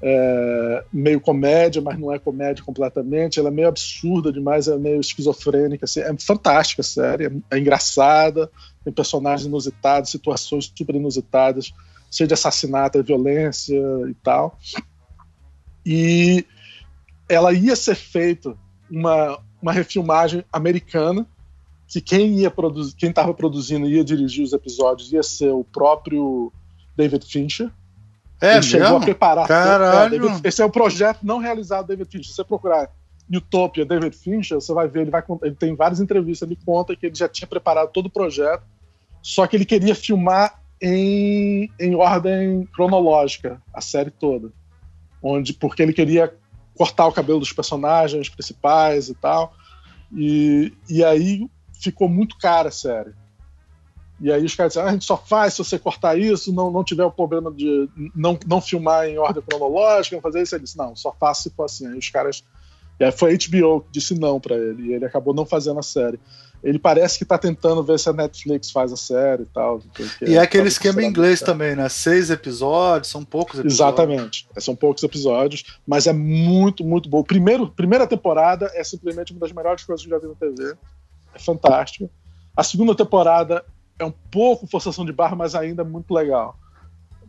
é, 0.00 0.84
meio 0.92 1.20
comédia, 1.20 1.82
mas 1.82 1.98
não 1.98 2.12
é 2.12 2.18
comédia 2.18 2.64
completamente. 2.64 3.38
Ela 3.38 3.48
é 3.48 3.52
meio 3.52 3.68
absurda 3.68 4.32
demais, 4.32 4.68
é 4.68 4.76
meio 4.76 5.00
esquizofrênica. 5.00 5.84
Assim, 5.84 6.00
é 6.00 6.14
fantástica 6.18 6.82
a 6.82 6.84
série, 6.84 7.26
é, 7.26 7.30
é 7.50 7.58
engraçada, 7.58 8.50
tem 8.84 8.92
personagens 8.92 9.46
inusitados, 9.46 10.10
situações 10.10 10.72
super 10.76 10.94
inusitadas, 10.94 11.72
cheio 12.10 12.28
de 12.28 12.34
assassinato, 12.34 13.02
violência 13.02 13.76
e 14.08 14.14
tal. 14.22 14.58
E 15.84 16.44
ela 17.28 17.52
ia 17.52 17.74
ser 17.74 17.94
feita 17.94 18.56
uma, 18.90 19.38
uma 19.60 19.72
refilmagem 19.72 20.44
americana 20.52 21.26
que 21.88 22.00
quem 22.00 22.40
ia 22.40 22.50
produzir, 22.50 22.94
quem 22.96 23.10
estava 23.10 23.32
produzindo 23.32 23.88
ia 23.88 24.04
dirigir 24.04 24.44
os 24.44 24.52
episódios 24.52 25.10
ia 25.10 25.22
ser 25.22 25.50
o 25.50 25.64
próprio 25.64 26.52
David 26.94 27.24
Fincher 27.24 27.70
é, 28.40 28.54
ele 28.54 28.62
chegou 28.62 28.96
a 28.96 29.00
preparar. 29.00 29.48
Caralho. 29.48 30.14
É, 30.14 30.18
David, 30.18 30.40
esse 30.44 30.62
é 30.62 30.64
o 30.64 30.70
projeto 30.70 31.20
não 31.22 31.38
realizado 31.38 31.86
do 31.86 31.88
David 31.88 32.10
Fincher. 32.10 32.28
Se 32.28 32.34
você 32.34 32.44
procurar 32.44 32.90
Utopia 33.30 33.84
David 33.84 34.16
Fincher, 34.16 34.60
você 34.60 34.72
vai 34.72 34.88
ver, 34.88 35.02
ele, 35.02 35.10
vai, 35.10 35.22
ele 35.42 35.54
tem 35.54 35.74
várias 35.74 36.00
entrevistas, 36.00 36.48
ele 36.48 36.58
conta 36.64 36.96
que 36.96 37.06
ele 37.06 37.14
já 37.14 37.28
tinha 37.28 37.46
preparado 37.46 37.90
todo 37.90 38.06
o 38.06 38.10
projeto, 38.10 38.62
só 39.20 39.46
que 39.46 39.56
ele 39.56 39.64
queria 39.64 39.94
filmar 39.94 40.62
em, 40.80 41.70
em 41.78 41.94
ordem 41.94 42.66
cronológica, 42.72 43.60
a 43.74 43.80
série 43.80 44.10
toda. 44.10 44.50
Onde, 45.22 45.52
porque 45.52 45.82
ele 45.82 45.92
queria 45.92 46.32
cortar 46.76 47.06
o 47.06 47.12
cabelo 47.12 47.40
dos 47.40 47.52
personagens 47.52 48.28
principais 48.28 49.08
e 49.08 49.14
tal. 49.14 49.52
E, 50.16 50.72
e 50.88 51.04
aí 51.04 51.50
ficou 51.72 52.08
muito 52.08 52.38
cara 52.38 52.68
a 52.68 52.72
série. 52.72 53.12
E 54.20 54.32
aí 54.32 54.44
os 54.44 54.54
caras 54.54 54.72
dizem, 54.72 54.82
ah, 54.82 54.88
a 54.88 54.92
gente 54.92 55.04
só 55.04 55.16
faz 55.16 55.54
se 55.54 55.58
você 55.58 55.78
cortar 55.78 56.18
isso, 56.18 56.52
não, 56.52 56.70
não 56.70 56.82
tiver 56.82 57.04
o 57.04 57.10
problema 57.10 57.52
de 57.52 57.88
não, 58.14 58.38
não 58.46 58.60
filmar 58.60 59.06
em 59.06 59.16
ordem 59.16 59.42
cronológica, 59.42 60.16
não 60.16 60.22
fazer 60.22 60.42
isso. 60.42 60.54
Ele 60.54 60.64
disse, 60.64 60.76
não, 60.76 60.96
só 60.96 61.14
faço 61.18 61.44
se 61.44 61.50
for 61.50 61.64
assim. 61.64 61.86
Aí 61.86 61.98
os 61.98 62.10
caras. 62.10 62.42
E 62.98 63.04
aí 63.04 63.12
foi 63.12 63.32
a 63.32 63.36
HBO 63.36 63.82
que 63.82 63.92
disse 63.92 64.18
não 64.18 64.40
para 64.40 64.56
ele, 64.56 64.88
e 64.88 64.92
ele 64.92 65.04
acabou 65.04 65.32
não 65.32 65.46
fazendo 65.46 65.78
a 65.78 65.84
série. 65.84 66.18
Ele 66.64 66.80
parece 66.80 67.16
que 67.16 67.24
tá 67.24 67.38
tentando 67.38 67.84
ver 67.84 68.00
se 68.00 68.08
a 68.08 68.12
Netflix 68.12 68.72
faz 68.72 68.92
a 68.92 68.96
série 68.96 69.44
e 69.44 69.46
tal. 69.46 69.80
E 70.20 70.34
é 70.34 70.40
aquele 70.40 70.66
esquema 70.66 71.00
em 71.00 71.06
inglês 71.06 71.38
também, 71.40 71.76
né? 71.76 71.88
Seis 71.88 72.30
episódios, 72.30 73.12
são 73.12 73.24
poucos 73.24 73.60
episódios. 73.60 73.74
Exatamente, 73.74 74.48
são 74.58 74.74
poucos 74.74 75.04
episódios, 75.04 75.78
mas 75.86 76.08
é 76.08 76.12
muito, 76.12 76.82
muito 76.82 77.08
bom. 77.08 77.22
Primeiro, 77.22 77.68
primeira 77.68 78.08
temporada 78.08 78.68
é 78.74 78.82
simplesmente 78.82 79.30
uma 79.30 79.38
das 79.38 79.52
melhores 79.52 79.84
coisas 79.84 80.04
que 80.04 80.12
eu 80.12 80.18
já 80.18 80.26
vi 80.26 80.32
na 80.32 80.34
TV. 80.34 80.76
É 81.32 81.38
fantástico. 81.38 82.10
A 82.56 82.64
segunda 82.64 82.92
temporada 82.92 83.64
é 83.98 84.04
um 84.04 84.12
pouco 84.30 84.66
forçação 84.66 85.04
de 85.04 85.12
barra, 85.12 85.36
mas 85.36 85.54
ainda 85.54 85.84
muito 85.84 86.12
legal. 86.12 86.56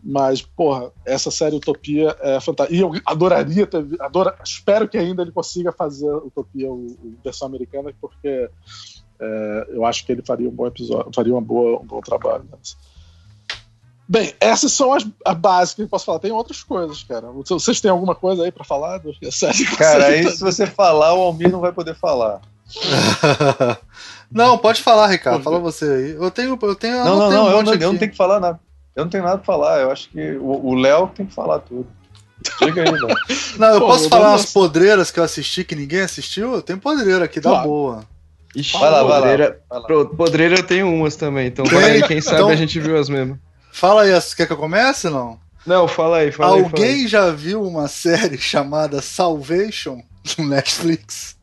Mas, 0.02 0.42
porra, 0.42 0.92
essa 1.06 1.30
série 1.30 1.56
Utopia 1.56 2.16
é 2.22 2.40
fantástica. 2.40 2.76
E 2.76 2.82
eu 2.82 2.92
adoraria 3.06 3.68
ter. 3.68 3.86
Adora, 4.00 4.36
espero 4.44 4.88
que 4.88 4.98
ainda 4.98 5.22
ele 5.22 5.32
consiga 5.32 5.72
fazer 5.72 6.10
Utopia, 6.10 6.72
o, 6.72 6.86
o 6.86 7.18
versão 7.24 7.48
americana, 7.48 7.94
porque 8.00 8.50
é, 9.20 9.68
eu 9.70 9.86
acho 9.86 10.06
que 10.06 10.12
ele 10.12 10.22
faria 10.26 10.48
um 10.48 10.54
bom 10.54 10.68
episódio, 10.68 11.12
faria 11.14 11.34
uma 11.34 11.42
boa, 11.42 11.82
um 11.82 11.86
bom 11.86 12.00
trabalho. 12.00 12.46
Nessa. 12.50 12.76
Bem, 14.08 14.34
essas 14.40 14.72
são 14.72 14.92
as, 14.92 15.06
as 15.24 15.38
básicas 15.38 15.76
que 15.76 15.82
eu 15.84 15.88
posso 15.88 16.06
falar. 16.06 16.18
Tem 16.18 16.32
outras 16.32 16.64
coisas, 16.64 17.04
cara. 17.04 17.28
Vocês 17.32 17.80
têm 17.80 17.92
alguma 17.92 18.16
coisa 18.16 18.44
aí 18.44 18.52
para 18.52 18.64
falar? 18.64 19.00
Série 19.30 19.66
cara, 19.76 20.06
aí 20.08 20.28
se 20.32 20.40
você 20.40 20.66
falar, 20.66 21.14
o 21.14 21.22
Almir 21.22 21.52
não 21.52 21.60
vai 21.60 21.72
poder 21.72 21.94
falar. 21.94 22.42
Não, 24.32 24.58
pode 24.58 24.82
falar, 24.82 25.08
Ricardo. 25.08 25.44
Fala 25.44 25.60
você 25.60 25.86
aí. 25.86 26.12
Eu 26.12 26.30
tenho. 26.30 26.58
Eu 26.62 26.76
tenho 26.76 27.04
não, 27.04 27.18
não, 27.18 27.32
não, 27.32 27.46
um 27.46 27.52
eu, 27.52 27.64
não 27.64 27.74
eu 27.74 27.92
não 27.94 27.98
tenho 27.98 28.12
que 28.12 28.18
falar 28.18 28.40
nada. 28.40 28.60
Eu 28.96 29.06
não 29.06 29.10
tenho 29.10 29.24
nada 29.24 29.38
pra 29.38 29.46
falar. 29.46 29.80
Eu 29.80 29.92
acho 29.92 30.10
que 30.10 30.38
o 30.38 30.76
Léo 30.76 31.08
tem 31.08 31.26
que 31.26 31.34
falar 31.34 31.60
tudo. 31.60 31.88
Diga 32.62 32.84
aí, 32.84 32.92
Léo. 32.92 33.08
Não, 33.60 33.68
eu 33.74 33.80
Pô, 33.82 33.88
posso 33.88 34.06
eu 34.06 34.10
falar 34.10 34.30
umas 34.30 34.52
podreiras 34.54 35.12
que 35.12 35.20
eu 35.20 35.24
assisti 35.24 35.64
que 35.66 35.76
ninguém 35.76 36.02
assistiu? 36.02 36.54
Eu 36.54 36.62
tenho 36.62 36.80
podreira 36.80 37.26
aqui, 37.26 37.40
dá 37.40 37.56
boa. 37.56 38.06
Ixi, 38.56 38.80
vai 38.80 38.90
lá, 38.90 39.06
podreira, 39.06 39.62
vai 39.70 39.80
lá. 39.80 40.06
Podreira 40.06 40.56
eu 40.56 40.64
tenho 40.64 40.92
umas 40.92 41.16
também, 41.16 41.48
então 41.48 41.66
vai, 41.66 42.02
quem 42.04 42.22
sabe 42.22 42.38
então, 42.38 42.50
a 42.50 42.56
gente 42.56 42.80
viu 42.80 42.98
as 42.98 43.10
mesmas. 43.10 43.38
Fala 43.72 44.04
aí, 44.04 44.12
quer 44.36 44.48
que 44.48 44.54
eu 44.54 44.58
comece 44.58 45.10
não? 45.10 45.40
Não, 45.66 45.88
fala 45.88 46.18
aí, 46.18 46.32
fala 46.32 46.54
Alguém 46.54 46.64
aí, 46.64 46.70
fala 46.72 46.86
aí. 46.86 47.08
já 47.08 47.32
viu 47.32 47.62
uma 47.62 47.88
série 47.88 48.38
chamada 48.40 49.02
Salvation 49.02 50.02
no 50.38 50.48
Netflix? 50.48 51.36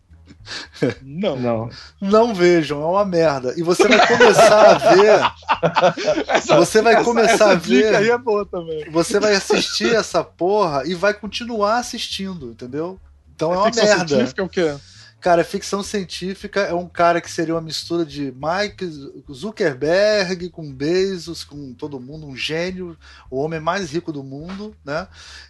Não. 1.02 1.36
Não. 1.36 1.70
Não 2.00 2.34
vejam, 2.34 2.82
é 2.82 2.86
uma 2.86 3.04
merda. 3.04 3.54
E 3.56 3.62
você 3.62 3.88
vai 3.88 4.06
começar 4.06 4.70
a 4.70 4.94
ver. 4.94 6.26
Essa, 6.28 6.56
você 6.56 6.82
vai 6.82 7.02
começar 7.02 7.32
essa 7.32 7.50
a 7.50 7.54
ver. 7.54 7.94
Aí 7.94 8.10
é 8.10 8.18
boa 8.18 8.44
também. 8.44 8.88
Você 8.90 9.18
vai 9.18 9.34
assistir 9.34 9.94
essa 9.94 10.22
porra 10.22 10.82
e 10.86 10.94
vai 10.94 11.14
continuar 11.14 11.78
assistindo, 11.78 12.50
entendeu? 12.50 12.98
Então 13.34 13.52
é, 13.52 13.54
é 13.54 13.58
uma 13.58 13.70
merda. 13.70 14.32
É 14.36 14.42
o 14.42 14.48
quê? 14.48 14.74
Cara, 15.26 15.42
ficção 15.42 15.82
científica 15.82 16.60
é 16.60 16.72
um 16.72 16.86
cara 16.86 17.20
que 17.20 17.28
seria 17.28 17.52
uma 17.52 17.60
mistura 17.60 18.06
de 18.06 18.32
Mike 18.32 18.88
Zuckerberg 19.32 20.50
com 20.50 20.72
Bezos, 20.72 21.42
com 21.42 21.74
todo 21.74 21.98
mundo, 21.98 22.28
um 22.28 22.36
gênio, 22.36 22.96
o 23.28 23.40
homem 23.40 23.58
mais 23.58 23.90
rico 23.90 24.12
do 24.12 24.22
mundo, 24.22 24.72
né? 24.84 25.08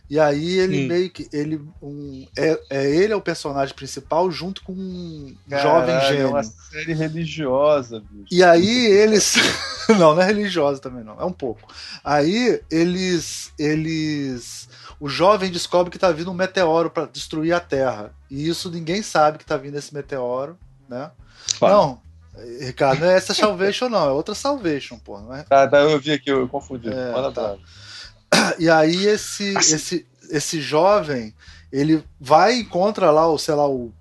E 0.08 0.18
aí 0.18 0.58
ele 0.60 0.84
hum. 0.84 0.88
meio 0.88 1.10
que 1.10 1.28
ele 1.30 1.60
um, 1.82 2.26
é, 2.38 2.58
é 2.70 2.90
ele 2.90 3.12
é 3.12 3.16
o 3.16 3.20
personagem 3.20 3.74
principal 3.74 4.30
junto 4.30 4.62
com 4.62 4.72
um 4.72 5.36
Caralho, 5.46 5.68
jovem 5.68 6.00
gênio. 6.08 6.22
É 6.22 6.26
uma 6.30 6.42
série 6.42 6.94
religiosa, 6.94 8.00
bicho. 8.00 8.28
E 8.32 8.42
aí 8.42 8.86
eles 8.86 9.34
não, 9.90 10.14
não 10.14 10.22
é 10.22 10.24
religiosa 10.24 10.80
também 10.80 11.04
não, 11.04 11.20
é 11.20 11.24
um 11.26 11.32
pouco. 11.32 11.68
Aí 12.02 12.62
eles 12.70 13.52
eles 13.58 14.70
o 14.98 15.08
jovem 15.08 15.50
descobre 15.50 15.90
que 15.90 15.96
está 15.96 16.10
vindo 16.10 16.30
um 16.30 16.34
meteoro 16.34 16.90
para 16.90 17.06
destruir 17.06 17.52
a 17.52 17.60
Terra. 17.60 18.12
E 18.30 18.48
isso 18.48 18.70
ninguém 18.70 19.02
sabe 19.02 19.38
que 19.38 19.44
está 19.44 19.56
vindo 19.56 19.76
esse 19.76 19.94
meteoro, 19.94 20.58
né? 20.88 21.10
Não, 21.60 22.00
Ricardo, 22.60 23.00
não 23.00 23.08
é 23.08 23.16
essa 23.16 23.34
Salvation, 23.34 23.88
não, 23.88 24.08
é 24.08 24.12
outra 24.12 24.34
Salvation, 24.34 24.98
pô. 24.98 25.20
Não 25.20 25.34
é... 25.34 25.42
Tá, 25.44 25.66
tá, 25.66 25.78
eu 25.78 25.98
vi 25.98 26.12
aqui, 26.12 26.30
eu 26.30 26.48
confundi. 26.48 26.88
É, 26.88 27.32
tá. 27.32 27.56
E 28.58 28.68
aí 28.68 29.06
esse, 29.06 29.56
assim. 29.56 29.74
esse, 29.74 30.06
esse 30.30 30.60
jovem, 30.60 31.34
ele 31.72 32.04
vai 32.20 32.56
e 32.56 32.60
encontra 32.60 33.10
lá, 33.10 33.26
o, 33.28 33.38
sei 33.38 33.54
lá, 33.54 33.68
o, 33.68 33.92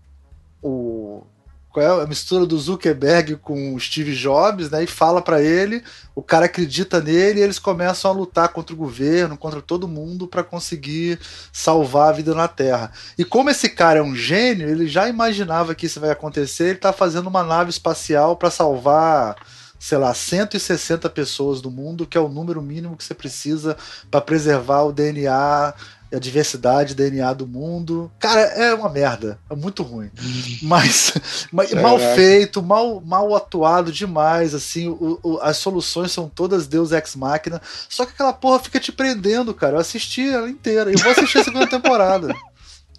o 0.62 1.26
qual 1.76 2.00
é 2.00 2.04
a 2.04 2.08
mistura 2.08 2.46
do 2.46 2.58
Zuckerberg 2.58 3.36
com 3.36 3.76
o 3.76 3.80
Steve 3.82 4.16
Jobs, 4.16 4.70
né? 4.70 4.86
E 4.86 4.88
fala 4.88 5.22
para 5.22 5.42
ele, 5.42 5.84
o 6.16 6.22
cara 6.22 6.46
acredita 6.46 7.02
nele 7.02 7.42
e 7.42 7.44
eles 7.44 7.60
começam 7.60 8.10
a 8.10 8.14
lutar 8.14 8.48
contra 8.48 8.74
o 8.74 8.78
governo, 8.78 9.38
contra 9.38 9.62
todo 9.62 9.86
mundo 9.86 10.26
para 10.26 10.42
conseguir 10.42 11.20
salvar 11.52 12.10
a 12.10 12.12
vida 12.14 12.34
na 12.34 12.48
Terra. 12.48 12.94
E 13.18 13.26
como 13.26 13.50
esse 13.50 13.68
cara 13.68 14.00
é 14.00 14.02
um 14.02 14.16
gênio, 14.16 14.70
ele 14.70 14.88
já 14.88 15.10
imaginava 15.10 15.76
que 15.76 15.88
isso 15.88 16.00
vai 16.00 16.12
acontecer, 16.12 16.70
ele 16.70 16.80
tá 16.80 16.94
fazendo 16.94 17.28
uma 17.28 17.44
nave 17.44 17.72
espacial 17.72 18.38
para 18.38 18.50
salvar 18.50 19.36
sei 19.78 19.98
lá, 19.98 20.14
160 20.14 21.08
pessoas 21.10 21.62
do 21.62 21.70
mundo, 21.70 22.08
que 22.08 22.18
é 22.18 22.22
o 22.22 22.30
número 22.30 22.60
mínimo 22.60 22.96
que 22.96 23.04
você 23.04 23.14
precisa 23.14 23.78
para 24.10 24.22
preservar 24.22 24.84
o 24.84 24.94
DNA 24.94 25.74
a 26.16 26.20
diversidade 26.20 26.96
DNA 26.96 27.34
do 27.34 27.48
mundo. 27.48 28.12
Cara, 28.20 28.42
é 28.42 28.74
uma 28.74 28.90
merda. 28.90 29.40
É 29.50 29.56
muito 29.56 29.84
ruim. 29.84 30.10
mas, 30.64 31.14
mas 31.52 31.74
mal 31.74 32.00
feito, 32.00 32.62
mal, 32.62 33.02
mal 33.02 33.36
atuado 33.36 33.92
demais, 33.92 34.54
assim. 34.54 34.88
O, 34.88 35.20
o, 35.22 35.40
as 35.42 35.58
soluções 35.58 36.12
são 36.12 36.30
todas 36.30 36.68
Deus 36.68 36.92
Ex 36.92 37.16
Machina. 37.16 37.62
Só 37.90 38.06
que 38.06 38.14
aquela 38.14 38.34
porra 38.34 38.60
fica 38.60 38.80
te 38.80 38.92
prendendo, 38.92 39.54
cara. 39.54 39.76
Eu 39.76 39.80
assisti 39.80 40.28
ela 40.28 40.50
inteira. 40.50 40.92
Eu 40.92 41.00
vou 41.00 41.12
assistir 41.12 41.40
a 41.40 41.44
segunda 41.44 41.68
temporada. 41.68 42.34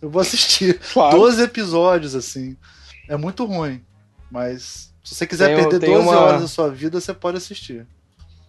eu 0.00 0.10
vou 0.10 0.20
assistir. 0.20 0.78
Claro. 0.92 1.18
12 1.18 1.42
episódios, 1.42 2.14
assim. 2.14 2.56
É 3.08 3.16
muito 3.16 3.44
ruim. 3.44 3.82
Mas 4.30 4.92
se 5.02 5.14
você 5.14 5.26
quiser 5.26 5.54
tem, 5.54 5.56
perder 5.56 5.78
tem 5.78 5.94
12 5.94 6.08
uma... 6.08 6.18
horas 6.18 6.42
da 6.42 6.48
sua 6.48 6.68
vida, 6.68 7.00
você 7.00 7.14
pode 7.14 7.36
assistir. 7.36 7.86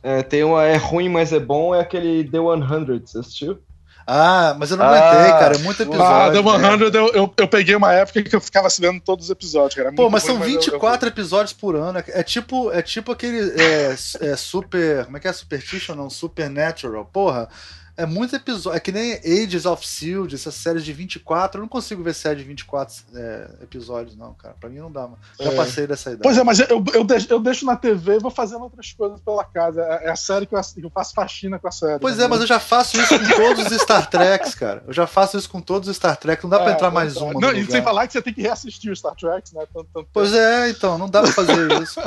É, 0.01 0.23
tem 0.23 0.43
uma 0.43 0.63
é 0.63 0.75
ruim, 0.77 1.09
mas 1.09 1.33
é 1.33 1.39
bom, 1.39 1.73
é 1.73 1.81
aquele 1.81 2.23
The 2.23 2.37
100, 2.37 3.01
você 3.05 3.19
assistiu? 3.19 3.59
Ah, 4.09 4.55
mas 4.57 4.71
eu 4.71 4.77
não 4.77 4.85
aguentei, 4.85 5.31
ah, 5.31 5.37
cara. 5.37 5.55
É 5.55 5.57
muito 5.57 5.83
episódio. 5.83 6.05
Ah, 6.05 6.31
The 6.31 6.87
100 6.87 6.95
eu, 6.95 7.07
eu, 7.13 7.33
eu, 7.35 7.47
peguei 7.49 7.75
uma 7.75 7.91
época 7.91 8.23
que 8.23 8.33
eu 8.33 8.39
ficava 8.39 8.69
vendo 8.79 9.01
todos 9.01 9.25
os 9.25 9.31
episódios. 9.31 9.75
Cara. 9.75 9.93
Pô, 9.93 10.09
mas 10.09 10.23
ruim, 10.23 10.37
são 10.37 10.41
24 10.45 10.79
eu, 10.79 11.09
eu... 11.09 11.13
episódios 11.13 11.51
por 11.51 11.75
ano. 11.75 12.01
É 12.07 12.23
tipo, 12.23 12.71
é 12.71 12.81
tipo 12.81 13.11
aquele 13.11 13.51
é, 13.61 13.93
é 14.21 14.35
super. 14.37 15.03
Como 15.03 15.17
é 15.17 15.19
que 15.19 15.27
é? 15.27 15.33
Superstition? 15.33 15.95
Não, 15.95 16.09
Supernatural. 16.09 17.03
Porra. 17.03 17.49
É 17.97 18.05
muito 18.05 18.35
episódio. 18.35 18.77
É 18.77 18.79
que 18.79 18.91
nem 18.91 19.13
Ages 19.25 19.65
of 19.65 19.83
Shield, 19.83 20.35
essas 20.35 20.53
séries 20.53 20.85
de 20.85 20.93
24. 20.93 21.57
Eu 21.57 21.61
não 21.63 21.67
consigo 21.67 22.03
ver 22.03 22.13
série 22.13 22.37
de 22.37 22.43
24 22.43 22.95
é, 23.15 23.49
episódios, 23.63 24.15
não, 24.15 24.35
cara. 24.35 24.55
Pra 24.59 24.69
mim 24.69 24.77
não 24.77 24.91
dá. 24.91 25.01
Mano. 25.01 25.17
Já 25.39 25.51
é. 25.51 25.55
passei 25.55 25.87
dessa 25.87 26.11
idade. 26.11 26.21
Pois 26.21 26.37
é, 26.37 26.43
mas 26.43 26.59
eu, 26.59 26.83
eu, 26.93 27.03
deixo, 27.03 27.27
eu 27.27 27.39
deixo 27.39 27.65
na 27.65 27.75
TV 27.75 28.17
e 28.17 28.19
vou 28.19 28.29
fazendo 28.29 28.61
outras 28.61 28.93
coisas 28.93 29.19
pela 29.19 29.43
casa. 29.43 29.81
É, 29.81 30.05
é 30.05 30.11
a 30.11 30.15
série 30.15 30.45
que 30.45 30.53
eu, 30.53 30.61
eu 30.77 30.89
faço 30.91 31.15
faxina 31.15 31.57
com 31.57 31.67
a 31.67 31.71
série. 31.71 31.97
Pois 31.97 32.17
né? 32.17 32.25
é, 32.25 32.27
mas 32.27 32.41
eu 32.41 32.45
já 32.45 32.59
faço 32.59 33.01
isso 33.01 33.17
com 33.17 33.25
todos 33.35 33.65
os 33.65 33.81
Star 33.81 34.07
Treks, 34.07 34.53
cara. 34.53 34.83
Eu 34.85 34.93
já 34.93 35.07
faço 35.07 35.35
isso 35.35 35.49
com 35.49 35.59
todos 35.59 35.89
os 35.89 35.95
Star 35.95 36.15
Trek. 36.17 36.43
Não 36.43 36.51
dá 36.51 36.59
pra 36.59 36.69
é, 36.69 36.73
entrar 36.73 36.91
mais 36.91 37.17
uma. 37.17 37.33
Não, 37.33 37.51
e 37.51 37.65
sem 37.65 37.81
falar 37.81 38.05
que 38.05 38.13
você 38.13 38.21
tem 38.21 38.33
que 38.33 38.43
reassistir 38.43 38.91
os 38.91 38.99
Star 38.99 39.15
Treks, 39.15 39.53
né? 39.53 39.65
Tanto, 39.73 39.89
tanto 39.91 40.07
pois 40.13 40.35
é, 40.35 40.69
então. 40.69 40.99
Não 40.99 41.09
dá 41.09 41.23
pra 41.23 41.31
fazer 41.31 41.81
isso. 41.81 41.99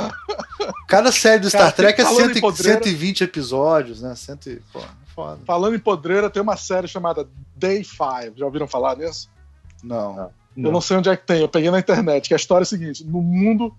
Cada 0.87 1.11
série 1.11 1.41
do 1.41 1.49
Star 1.49 1.63
cara, 1.63 1.93
Trek 1.93 2.01
é 2.01 2.05
100, 2.05 2.53
120 2.53 3.23
episódios, 3.25 4.01
né? 4.01 4.15
100, 4.15 4.37
pô 4.71 4.79
foda. 5.13 5.41
Falando 5.45 5.75
em 5.75 5.79
podreira, 5.79 6.29
tem 6.29 6.41
uma 6.41 6.57
série 6.57 6.87
chamada 6.87 7.27
Day 7.55 7.83
5. 7.83 8.37
Já 8.37 8.45
ouviram 8.45 8.67
falar 8.67 8.97
nisso? 8.97 9.29
Não. 9.83 10.15
não. 10.15 10.31
Eu 10.57 10.71
não 10.71 10.81
sei 10.81 10.97
onde 10.97 11.09
é 11.09 11.15
que 11.15 11.25
tem, 11.25 11.41
eu 11.41 11.47
peguei 11.47 11.71
na 11.71 11.79
internet, 11.79 12.27
que 12.27 12.33
a 12.33 12.37
história 12.37 12.63
é 12.63 12.65
a 12.65 12.67
seguinte: 12.67 13.03
no 13.03 13.21
mundo. 13.21 13.73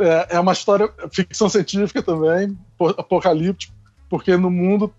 É, 0.00 0.36
é 0.36 0.40
uma 0.40 0.52
história 0.52 0.88
ficção 1.10 1.48
científica 1.48 2.00
também, 2.00 2.56
apocalíptico, 2.78 3.74
porque 4.08 4.36
no 4.36 4.48
mundo 4.48 4.94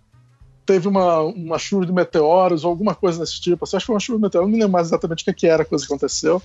teve 0.66 0.88
uma, 0.88 1.22
uma 1.22 1.58
chuva 1.58 1.84
de 1.84 1.92
meteoros 1.92 2.66
ou 2.66 2.70
alguma 2.70 2.94
coisa 2.94 3.20
desse 3.20 3.42
tipo. 3.42 3.66
Você 3.66 3.76
acha 3.76 3.84
que 3.84 3.88
foi 3.88 3.96
uma 3.96 4.00
chuva 4.00 4.20
de 4.20 4.24
meteoros? 4.24 4.46
Eu 4.46 4.50
não 4.50 4.56
me 4.56 4.62
lembro 4.62 4.74
mais 4.74 4.88
exatamente 4.88 5.28
o 5.28 5.34
que, 5.34 5.48
era 5.48 5.64
a 5.64 5.66
coisa 5.66 5.84
que 5.84 5.92
aconteceu. 5.92 6.40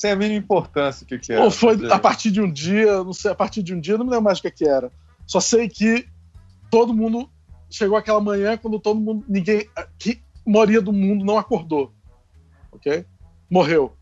Tem 0.00 0.10
a 0.10 0.16
mínima 0.16 0.38
importância 0.38 1.04
o 1.04 1.06
que, 1.06 1.18
que 1.18 1.32
era. 1.32 1.44
Ou 1.44 1.50
foi 1.50 1.78
a 1.90 1.98
partir 1.98 2.30
de 2.30 2.42
um 2.42 2.50
dia, 2.50 3.02
não 3.04 3.14
sei, 3.14 3.30
a 3.30 3.34
partir 3.34 3.62
de 3.62 3.72
um 3.72 3.80
dia, 3.80 3.96
não 3.96 4.04
me 4.04 4.10
lembro 4.10 4.24
mais 4.24 4.38
o 4.38 4.42
que, 4.42 4.50
que 4.50 4.68
era. 4.68 4.90
Só 5.26 5.40
sei 5.40 5.68
que 5.68 6.06
todo 6.70 6.92
mundo 6.92 7.30
chegou 7.70 7.96
aquela 7.96 8.20
manhã 8.20 8.56
quando 8.56 8.78
todo 8.78 9.00
mundo, 9.00 9.24
ninguém, 9.28 9.68
que 9.98 10.20
maioria 10.46 10.80
do 10.80 10.92
mundo 10.92 11.24
não 11.24 11.38
acordou, 11.38 11.92
ok? 12.72 13.04
Morreu. 13.50 13.92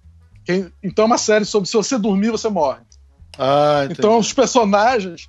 Quem, 0.45 0.73
então 0.83 1.05
é 1.05 1.07
uma 1.07 1.19
série 1.19 1.45
sobre 1.45 1.69
se 1.69 1.77
você 1.77 1.99
dormir 1.99 2.31
você 2.31 2.49
morre. 2.49 2.81
Ah, 3.39 3.87
então 3.91 4.19
os 4.19 4.33
personagens 4.33 5.29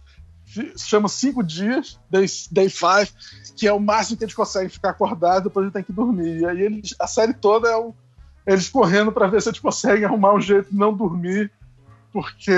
se 0.75 0.87
chamam 0.87 1.07
cinco 1.07 1.43
dias, 1.43 1.99
day, 2.09 2.25
day 2.51 2.69
five, 2.69 3.11
que 3.55 3.67
é 3.67 3.73
o 3.73 3.79
máximo 3.79 4.17
que 4.17 4.23
eles 4.23 4.33
conseguem 4.33 4.69
ficar 4.69 4.91
acordados, 4.91 5.43
depois 5.43 5.65
eles 5.65 5.73
têm 5.73 5.83
que 5.83 5.91
dormir. 5.91 6.41
E 6.41 6.45
aí 6.45 6.61
eles, 6.61 6.95
a 6.99 7.07
série 7.07 7.33
toda 7.33 7.67
é 7.67 7.77
um, 7.77 7.93
eles 8.45 8.69
correndo 8.69 9.11
para 9.11 9.27
ver 9.27 9.41
se 9.41 9.49
eles 9.49 9.59
conseguem 9.59 10.05
arrumar 10.05 10.33
um 10.33 10.41
jeito 10.41 10.71
de 10.71 10.77
não 10.77 10.95
dormir 10.95 11.51
porque 12.17 12.51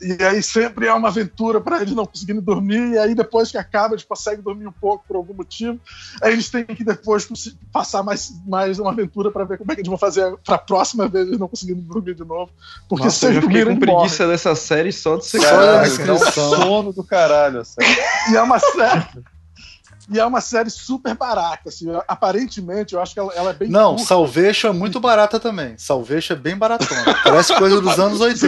e 0.00 0.22
aí 0.24 0.42
sempre 0.42 0.86
é 0.86 0.94
uma 0.94 1.08
aventura 1.08 1.60
para 1.60 1.82
eles 1.82 1.94
não 1.94 2.06
conseguirem 2.06 2.40
dormir 2.40 2.92
e 2.92 2.98
aí 2.98 3.14
depois 3.14 3.50
que 3.50 3.58
acaba 3.58 3.92
eles 3.92 4.02
conseguem 4.02 4.40
dormir 4.40 4.66
um 4.66 4.72
pouco 4.72 5.04
por 5.06 5.14
algum 5.14 5.34
motivo 5.34 5.78
aí 6.22 6.32
eles 6.32 6.48
têm 6.48 6.64
que 6.64 6.82
depois 6.82 7.28
passar 7.70 8.02
mais, 8.02 8.32
mais 8.46 8.78
uma 8.78 8.92
aventura 8.92 9.30
para 9.30 9.44
ver 9.44 9.58
como 9.58 9.70
é 9.70 9.74
que 9.74 9.82
eles 9.82 9.90
vão 9.90 9.98
fazer 9.98 10.34
para 10.38 10.54
a 10.54 10.58
próxima 10.58 11.06
vez 11.06 11.26
eles 11.26 11.38
não 11.38 11.48
conseguirem 11.48 11.82
dormir 11.82 12.14
de 12.14 12.24
novo 12.24 12.50
porque 12.88 13.04
Nossa, 13.04 13.18
se 13.18 13.26
eles 13.26 13.40
dormirem 13.42 13.74
com 13.74 13.80
preguiça 13.80 14.22
morrem. 14.22 14.28
dessa 14.32 14.54
série 14.54 14.90
só 14.90 15.16
de 15.18 15.26
ser 15.26 15.42
só 15.42 15.54
da 15.54 15.82
descrição 15.82 16.32
sono 16.32 16.90
do 16.90 17.04
caralho 17.04 17.62
e 18.32 18.36
é 18.36 18.40
uma 18.40 18.58
série 18.58 19.04
e 20.10 20.20
é 20.20 20.26
uma 20.26 20.40
série 20.40 20.68
super 20.68 21.14
barata, 21.16 21.68
assim. 21.70 21.86
Aparentemente, 22.06 22.94
eu 22.94 23.00
acho 23.00 23.14
que 23.14 23.20
ela, 23.20 23.32
ela 23.34 23.50
é 23.50 23.54
bem. 23.54 23.68
Não, 23.70 23.92
curta. 23.92 24.06
Salvation 24.06 24.68
é 24.68 24.72
muito 24.72 25.00
barata 25.00 25.40
também. 25.40 25.76
Salvation 25.78 26.34
é 26.34 26.36
bem 26.36 26.56
baratona. 26.56 27.14
Parece 27.24 27.56
coisa 27.56 27.80
dos 27.80 27.98
anos 27.98 28.20
80. 28.22 28.46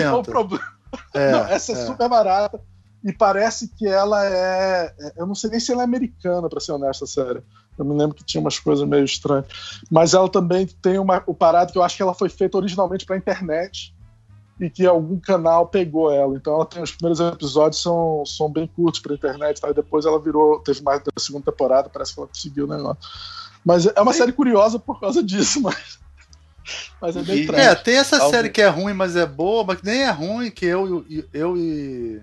É. 1.15 1.29
É, 1.29 1.33
não, 1.33 1.47
essa 1.47 1.73
é, 1.73 1.75
é, 1.75 1.87
super 1.87 2.09
barata. 2.09 2.61
E 3.03 3.13
parece 3.13 3.69
que 3.69 3.87
ela 3.87 4.27
é. 4.27 4.93
é 4.99 5.13
eu 5.17 5.27
não 5.27 5.35
sei 5.35 5.51
nem 5.51 5.61
se 5.61 5.73
ela 5.73 5.83
é 5.83 5.85
americana, 5.85 6.49
para 6.49 6.61
ser 6.61 6.73
honesta, 6.73 7.05
a 7.05 7.09
série. 7.09 7.43
Eu 7.79 7.85
me 7.85 7.97
lembro 7.97 8.15
que 8.15 8.25
tinha 8.25 8.41
umas 8.41 8.59
coisas 8.59 8.87
meio 8.87 9.05
estranhas. 9.05 9.47
Mas 9.91 10.13
ela 10.13 10.29
também 10.29 10.67
tem 10.67 10.99
uma, 10.99 11.23
o 11.27 11.35
parado 11.35 11.73
que 11.73 11.79
eu 11.79 11.83
acho 11.83 11.97
que 11.97 12.03
ela 12.03 12.15
foi 12.15 12.29
feita 12.29 12.59
originalmente 12.59 13.07
para 13.07 13.17
internet 13.17 13.96
e 14.61 14.71
que 14.71 14.87
algum 14.87 15.19
canal 15.21 15.67
pegou 15.67 16.11
ela. 16.11 16.35
Então 16.37 16.55
ela 16.55 16.67
tem 16.67 16.83
os 16.83 16.93
primeiros 16.93 17.21
episódios 17.21 17.83
são, 17.83 18.25
são 18.25 18.51
bem 18.51 18.67
curtos 18.67 19.01
para 19.01 19.15
internet, 19.15 19.61
tá? 19.61 19.71
e 19.71 19.75
depois 19.75 20.07
ela 20.07 20.21
virou, 20.21 20.59
teve 20.61 20.83
mais 20.83 21.01
da 21.01 21.11
segunda 21.19 21.51
temporada, 21.51 21.89
parece 21.89 22.15
que 22.15 22.21
ela 22.21 22.29
conseguiu 22.29 22.65
o 22.65 22.69
negócio. 22.69 22.99
Mas 23.65 23.87
é 23.87 24.01
uma 24.01 24.13
série 24.13 24.33
curiosa 24.33 24.79
por 24.79 25.01
causa 25.01 25.23
disso, 25.23 25.61
mas 25.63 25.99
mas 27.01 27.17
é 27.17 27.23
bem 27.23 27.49
É, 27.55 27.75
tem 27.75 27.97
essa 27.97 28.29
série 28.29 28.49
que 28.49 28.61
é 28.61 28.69
ruim, 28.69 28.93
mas 28.93 29.15
é 29.15 29.27
boa, 29.27 29.65
mas 29.65 29.83
nem 29.83 30.03
é 30.03 30.11
ruim 30.11 30.51
que 30.51 30.67
eu, 30.67 31.05
eu, 31.09 31.25
eu 31.33 31.57
e 31.57 32.21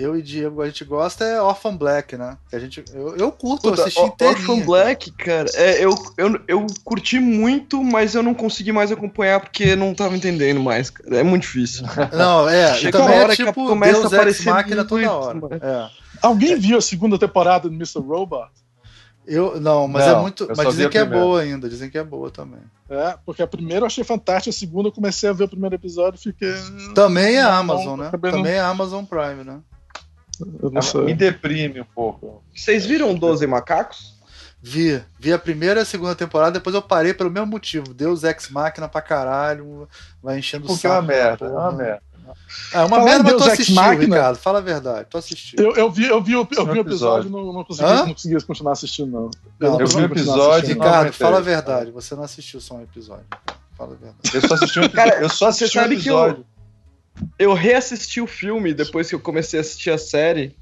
eu 0.00 0.16
e 0.16 0.22
Diego 0.22 0.62
a 0.62 0.66
gente 0.66 0.84
gosta 0.84 1.24
é 1.24 1.40
Orphan 1.40 1.76
Black, 1.76 2.16
né? 2.16 2.38
Que 2.48 2.56
a 2.56 2.58
gente, 2.58 2.82
eu, 2.94 3.16
eu 3.16 3.32
curto 3.32 3.70
Puta, 3.70 3.82
assistir 3.82 4.02
inteirinho. 4.02 4.50
Orphan 4.50 4.64
Black, 4.64 5.10
cara, 5.12 5.48
é, 5.54 5.84
eu, 5.84 5.94
eu, 6.16 6.40
eu 6.48 6.66
curti 6.84 7.18
muito, 7.18 7.82
mas 7.82 8.14
eu 8.14 8.22
não 8.22 8.34
consegui 8.34 8.72
mais 8.72 8.90
acompanhar 8.90 9.40
porque 9.40 9.76
não 9.76 9.94
tava 9.94 10.16
entendendo 10.16 10.60
mais. 10.60 10.90
Cara. 10.90 11.18
É 11.18 11.22
muito 11.22 11.42
difícil. 11.42 11.84
Não, 12.16 12.48
é. 12.48 12.74
Chega 12.74 12.98
também 12.98 13.16
é 13.16 13.22
hora 13.22 13.32
é 13.32 13.36
tipo 13.36 13.52
que 13.52 13.68
começa 13.68 14.00
Deus 14.00 14.12
a 14.12 14.16
aparecer 14.16 14.50
máquina 14.50 14.84
toda 14.84 15.12
hora. 15.12 15.38
É. 15.60 15.90
Alguém 16.22 16.58
viu 16.58 16.78
a 16.78 16.80
segunda 16.80 17.18
temporada 17.18 17.68
do 17.68 17.74
Mr. 17.74 18.00
Robot? 18.00 18.50
Eu 19.26 19.60
não, 19.60 19.86
mas 19.86 20.04
é 20.04 20.10
não, 20.10 20.18
é 20.18 20.22
muito. 20.22 20.48
Mas 20.56 20.68
dizem 20.70 20.88
que 20.88 20.98
é 20.98 21.04
boa 21.04 21.40
ainda, 21.40 21.68
dizem 21.68 21.90
que 21.90 21.98
é 21.98 22.02
boa 22.02 22.30
também. 22.30 22.60
É, 22.88 23.16
porque 23.24 23.42
a 23.42 23.46
primeira 23.46 23.82
eu 23.82 23.86
achei 23.86 24.02
fantástica, 24.02 24.50
a 24.50 24.58
segunda 24.58 24.88
eu 24.88 24.92
comecei 24.92 25.28
a 25.28 25.32
ver 25.32 25.44
o 25.44 25.48
primeiro 25.48 25.74
episódio 25.74 26.18
e 26.18 26.22
fiquei. 26.22 26.52
Também 26.94 27.36
é 27.36 27.42
Amazon, 27.42 28.00
né? 28.00 28.10
Também 28.10 28.54
é 28.54 28.60
Amazon 28.60 29.04
Prime, 29.04 29.44
né? 29.44 29.60
Me 31.04 31.14
deprime 31.14 31.80
um 31.80 31.84
pouco. 31.84 32.42
Vocês 32.54 32.86
viram 32.86 33.14
12 33.14 33.46
Macacos? 33.46 34.18
Vi. 34.62 35.02
Vi 35.18 35.32
a 35.32 35.38
primeira 35.38 35.80
e 35.80 35.82
a 35.82 35.86
segunda 35.86 36.14
temporada, 36.14 36.52
depois 36.52 36.74
eu 36.74 36.82
parei 36.82 37.14
pelo 37.14 37.30
mesmo 37.30 37.46
motivo. 37.46 37.94
Deus 37.94 38.24
Ex 38.24 38.50
Máquina 38.50 38.88
pra 38.88 39.00
caralho, 39.00 39.88
vai 40.22 40.38
enchendo 40.38 40.70
o 40.70 40.76
saco. 40.76 40.86
é 40.86 40.90
uma 40.90 41.02
merda, 41.02 41.46
é 41.46 41.48
uma 41.48 41.72
merda. 41.72 42.02
É 42.72 42.78
uma 42.80 42.88
Fala 42.88 43.04
merda, 43.04 43.24
mas 43.24 43.42
tu 43.42 43.50
assistiu, 43.50 43.98
Ricardo. 43.98 44.36
Fala 44.36 44.58
a 44.58 44.62
verdade, 44.62 45.06
tu 45.10 45.18
assistiu. 45.18 45.58
Eu, 45.58 45.74
eu 45.74 45.90
vi, 45.90 46.06
eu 46.06 46.22
vi, 46.22 46.32
eu, 46.32 46.46
eu 46.50 46.66
vi 46.66 46.78
o 46.78 46.80
episódio 46.80 47.28
e 47.28 47.32
não, 47.32 47.52
não, 47.52 47.64
consegui, 47.64 47.88
não 47.88 48.14
consegui 48.14 48.44
continuar 48.44 48.72
assistindo, 48.72 49.10
não. 49.10 49.30
Eu, 49.58 49.72
não, 49.72 49.80
eu 49.80 49.86
vi 49.86 49.96
o 49.96 50.04
episódio. 50.04 50.68
Ricardo, 50.68 51.12
fala 51.12 51.38
a 51.38 51.40
verdade. 51.40 51.90
Você 51.90 52.14
não 52.14 52.22
assistiu 52.22 52.60
só 52.60 52.74
um 52.74 52.82
episódio. 52.82 53.26
Fala 53.76 53.94
a 53.94 53.96
verdade. 53.96 54.30
Eu 54.34 54.46
só 54.46 54.54
assisti 54.54 54.78
um 54.78 54.84
episódio. 54.84 55.10
Cara, 55.10 55.22
eu 55.22 55.28
só 55.28 55.48
assisti 55.48 55.78
um 55.78 55.82
episódio. 55.82 56.46
Eu, 57.38 57.54
reassisti 57.54 58.20
o 58.20 58.26
filme 58.26 58.74
depois 58.74 59.08
que 59.08 59.14
eu 59.14 59.20
comecei 59.20 59.58
a 59.58 59.62
assistir 59.62 59.90
a 59.90 59.98
série. 59.98 60.56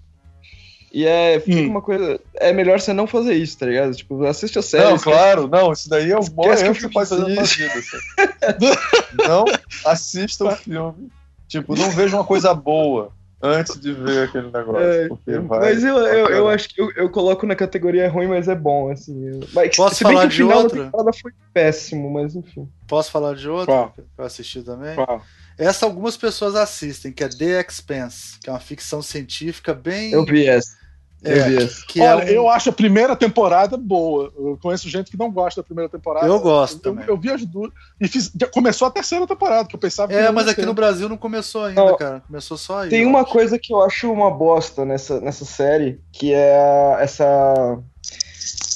E 0.93 1.05
é 1.07 1.43
hum. 1.47 1.69
uma 1.69 1.83
coisa. 1.83 2.19
É 2.35 2.53
melhor 2.53 2.81
você 2.81 2.93
não 2.93 3.07
fazer 3.07 3.35
isso, 3.35 3.59
tá 3.59 3.67
ligado? 3.67 3.95
Tipo, 3.95 4.25
assiste 4.25 4.59
a 4.59 4.63
série. 4.63 4.85
Não, 4.85 4.99
claro, 4.99 5.47
não. 5.47 5.73
Isso 5.73 5.89
daí 5.89 6.11
é 6.11 6.19
o 6.19 6.35
maior 6.35 6.57
erro 6.57 6.75
que 6.75 6.81
você 6.81 6.89
pode 6.89 7.09
fazer 7.09 7.29
na 7.29 7.45
sua 7.45 7.69
vida. 7.69 8.81
não 9.27 9.45
assista 9.85 10.45
o 10.45 10.51
filme. 10.57 11.11
Tipo, 11.47 11.77
não 11.77 11.91
veja 11.91 12.17
uma 12.17 12.25
coisa 12.25 12.55
boa 12.55 13.13
antes 13.43 13.79
de 13.81 13.93
ver 13.93 14.29
aquele 14.29 14.51
negócio. 14.51 15.19
É, 15.27 15.39
mas 15.39 15.85
eu, 15.85 15.97
eu, 15.99 16.27
eu, 16.29 16.49
acho 16.49 16.69
que 16.69 16.81
eu, 16.81 16.91
eu, 16.93 17.09
coloco 17.11 17.47
na 17.47 17.55
categoria 17.55 18.09
ruim, 18.09 18.27
mas 18.27 18.49
é 18.49 18.55
bom, 18.55 18.91
assim. 18.91 19.41
Mas, 19.53 19.77
Posso 19.77 19.97
se 19.97 20.03
falar 20.03 20.27
de 20.27 20.43
outra? 20.43 20.91
foi 21.21 21.33
péssimo, 21.53 22.11
mas 22.11 22.35
enfim. 22.35 22.69
Posso 22.87 23.11
falar 23.11 23.35
de 23.35 23.49
outra? 23.49 23.67
Qual? 23.67 23.91
Que 23.91 24.03
eu 24.17 24.25
assisti 24.25 24.63
também? 24.63 24.95
Qual? 24.95 25.23
Essa 25.57 25.87
algumas 25.87 26.17
pessoas 26.17 26.55
assistem, 26.55 27.13
que 27.13 27.25
é 27.25 27.29
The 27.29 27.61
Expanse, 27.61 28.39
que 28.41 28.49
é 28.49 28.53
uma 28.53 28.61
ficção 28.61 29.03
científica 29.03 29.75
bem. 29.75 30.13
Eu 30.13 30.25
vi 30.25 30.47
essa. 30.47 30.77
É, 31.23 31.67
que 31.89 32.01
é 32.01 32.15
Olha, 32.15 32.23
é 32.23 32.27
um... 32.27 32.35
eu 32.35 32.49
acho 32.49 32.71
a 32.71 32.73
primeira 32.73 33.17
temporada 33.17 33.77
boa. 33.77 34.33
Eu 34.37 34.59
conheço 34.63 34.89
gente 34.89 35.11
que 35.11 35.19
não 35.19 35.31
gosta 35.31 35.61
da 35.61 35.65
primeira 35.65 35.89
temporada. 35.89 36.27
Eu 36.27 36.39
gosto 36.39 36.87
eu. 36.87 36.95
Eu, 36.95 37.05
eu 37.09 37.17
vi 37.17 37.31
as 37.31 37.45
duas. 37.45 37.73
E 38.01 38.07
fiz, 38.07 38.31
começou 38.53 38.87
a 38.87 38.91
terceira 38.91 39.27
temporada, 39.27 39.69
que 39.69 39.75
eu 39.75 39.81
pensava 39.81 40.13
É, 40.13 40.31
mas 40.31 40.47
aqui 40.47 40.65
no 40.65 40.75
Brasil 40.75 41.09
não 41.09 41.17
começou 41.17 41.65
ainda, 41.65 41.85
não, 41.85 41.97
cara. 41.97 42.23
Começou 42.27 42.57
só 42.57 42.83
aí. 42.83 42.91
Tem 42.91 43.05
uma 43.05 43.23
acho. 43.23 43.33
coisa 43.33 43.59
que 43.59 43.73
eu 43.73 43.83
acho 43.83 44.13
uma 44.13 44.31
bosta 44.31 44.85
nessa, 44.85 45.21
nessa 45.21 45.45
série, 45.45 46.01
que 46.13 46.33
é 46.33 46.97
essa. 47.01 47.79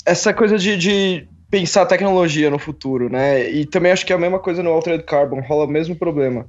Essa 0.04 0.34
coisa 0.34 0.58
de, 0.58 0.76
de 0.76 1.28
pensar 1.48 1.86
tecnologia 1.86 2.50
no 2.50 2.58
futuro, 2.58 3.08
né? 3.08 3.48
E 3.48 3.64
também 3.64 3.92
acho 3.92 4.04
que 4.04 4.12
é 4.12 4.16
a 4.16 4.18
mesma 4.18 4.40
coisa 4.40 4.64
no 4.64 4.70
Altered 4.70 5.04
Carbon, 5.04 5.40
rola 5.40 5.64
o 5.64 5.70
mesmo 5.70 5.94
problema 5.94 6.48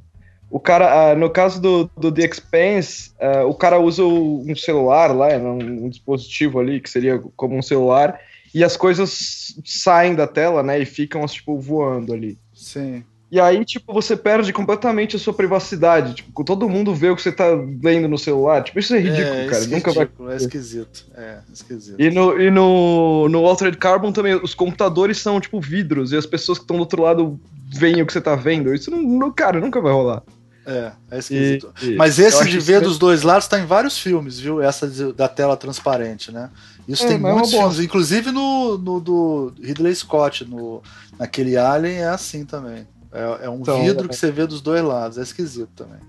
o 0.54 0.60
cara, 0.60 1.16
uh, 1.16 1.18
no 1.18 1.32
caso 1.32 1.60
do, 1.60 1.90
do 1.98 2.12
The 2.12 2.26
Expanse, 2.26 3.10
uh, 3.20 3.48
o 3.48 3.56
cara 3.56 3.80
usa 3.80 4.04
um 4.04 4.56
celular 4.56 5.08
lá, 5.08 5.30
né, 5.30 5.40
um, 5.40 5.86
um, 5.86 5.90
dispositivo 5.90 6.60
ali 6.60 6.80
que 6.80 6.92
seria 6.92 7.18
como 7.36 7.58
um 7.58 7.62
celular, 7.64 8.20
e 8.54 8.64
as 8.64 8.78
coisas 8.78 9.56
saem 9.66 10.14
da 10.14 10.28
tela, 10.28 10.62
né, 10.62 10.80
e 10.80 10.86
ficam, 10.86 11.26
tipo, 11.26 11.60
voando 11.60 12.14
ali. 12.14 12.38
Sim. 12.54 13.04
E 13.32 13.40
aí, 13.40 13.66
tipo, 13.66 13.92
você 13.92 14.16
perde 14.16 14.54
completamente 14.54 15.16
a 15.16 15.20
sua 15.20 15.34
privacidade. 15.34 16.14
Tipo, 16.14 16.44
todo 16.44 16.70
mundo 16.70 16.94
vê 16.94 17.10
o 17.10 17.16
que 17.16 17.24
você 17.24 17.32
tá 17.32 17.48
lendo 17.84 18.08
no 18.08 18.16
celular. 18.16 18.64
Tipo, 18.64 18.78
isso 18.78 18.94
é 18.94 19.00
ridículo, 19.00 19.36
é, 19.36 19.48
cara. 19.48 19.64
é 19.64 19.68
Nunca 19.68 19.92
ridículo, 19.92 20.28
vai. 20.28 20.36
É 20.36 20.38
esquisito. 20.38 21.06
É, 21.16 21.38
esquisito. 21.52 22.00
E 22.00 22.12
no, 22.12 22.40
e 22.40 22.52
no, 22.52 23.28
no 23.28 23.44
Altered 23.48 23.76
Carbon 23.80 24.12
também, 24.12 24.36
os 24.36 24.54
computadores 24.54 25.18
são, 25.18 25.42
tipo, 25.42 25.60
vidros. 25.60 26.12
E 26.12 26.16
as 26.16 26.28
pessoas 26.28 26.60
que 26.60 26.64
estão 26.64 26.78
do 26.78 26.82
outro 26.82 27.02
lado 27.02 27.40
veem 27.72 28.04
o 28.04 28.06
que 28.06 28.14
você 28.14 28.22
tá 28.22 28.36
vendo. 28.36 28.72
Isso, 28.72 28.92
não, 28.92 29.02
não- 29.02 29.32
cara, 29.32 29.60
nunca 29.60 29.82
vai 29.82 29.92
rolar. 29.92 30.22
É, 30.66 30.92
é 31.12 31.20
esquisito. 31.20 31.74
e- 31.82 31.96
Mas 31.96 32.18
esse 32.20 32.46
de 32.48 32.60
ver 32.60 32.80
dos 32.82 32.98
dois 32.98 33.22
lados 33.22 33.48
tá 33.48 33.60
em 33.60 33.66
vários 33.66 33.98
filmes, 33.98 34.40
viu? 34.40 34.62
Essa 34.62 34.88
da 35.14 35.28
tela 35.28 35.58
transparente, 35.58 36.32
né? 36.32 36.50
Isso 36.88 37.04
É, 37.04 37.08
tem 37.08 37.16
é 37.18 37.20
muitos 37.20 37.52
bosta. 37.52 37.58
filmes, 37.58 37.80
inclusive 37.80 38.32
no, 38.32 38.78
no 38.78 39.00
do 39.00 39.54
Ridley 39.62 39.94
Scott, 39.96 40.46
no, 40.46 40.82
naquele 41.20 41.58
Alien 41.58 41.98
é 42.00 42.08
assim 42.10 42.46
também. 42.46 42.88
É, 43.12 43.46
é 43.46 43.50
um 43.50 43.60
Então, 43.60 43.82
vidro 43.84 44.06
é. 44.06 44.08
que 44.10 44.16
você 44.16 44.32
vê 44.32 44.46
dos 44.48 44.62
dois 44.62 44.82
lados, 44.84 45.18
é 45.18 45.22
esquisito 45.22 45.70
também. 45.76 46.00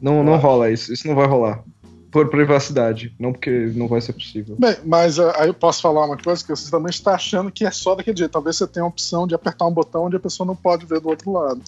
Não, 0.00 0.22
não 0.24 0.36
rola 0.36 0.70
isso. 0.70 0.92
Isso 0.92 1.06
não 1.06 1.14
vai 1.14 1.26
rolar. 1.26 1.62
Por 2.10 2.28
privacidade. 2.30 3.14
Não 3.18 3.32
porque 3.32 3.72
não 3.74 3.88
vai 3.88 4.00
ser 4.00 4.12
possível. 4.14 4.56
Bem, 4.58 4.76
mas 4.84 5.18
ah, 5.18 5.34
aí 5.38 5.48
eu 5.48 5.54
posso 5.54 5.82
falar 5.82 6.06
uma 6.06 6.16
coisa 6.16 6.42
que 6.42 6.50
você 6.50 6.70
também 6.70 6.90
está 6.90 7.14
achando 7.14 7.50
que 7.50 7.64
é 7.64 7.70
só 7.70 7.94
daquele 7.94 8.16
jeito. 8.16 8.30
Talvez 8.32 8.56
você 8.56 8.66
tenha 8.66 8.84
a 8.84 8.88
opção 8.88 9.26
de 9.26 9.34
apertar 9.34 9.66
um 9.66 9.72
botão 9.72 10.04
onde 10.06 10.16
a 10.16 10.20
pessoa 10.20 10.46
não 10.46 10.56
pode 10.56 10.86
ver 10.86 11.00
do 11.00 11.08
outro 11.08 11.30
lado. 11.32 11.60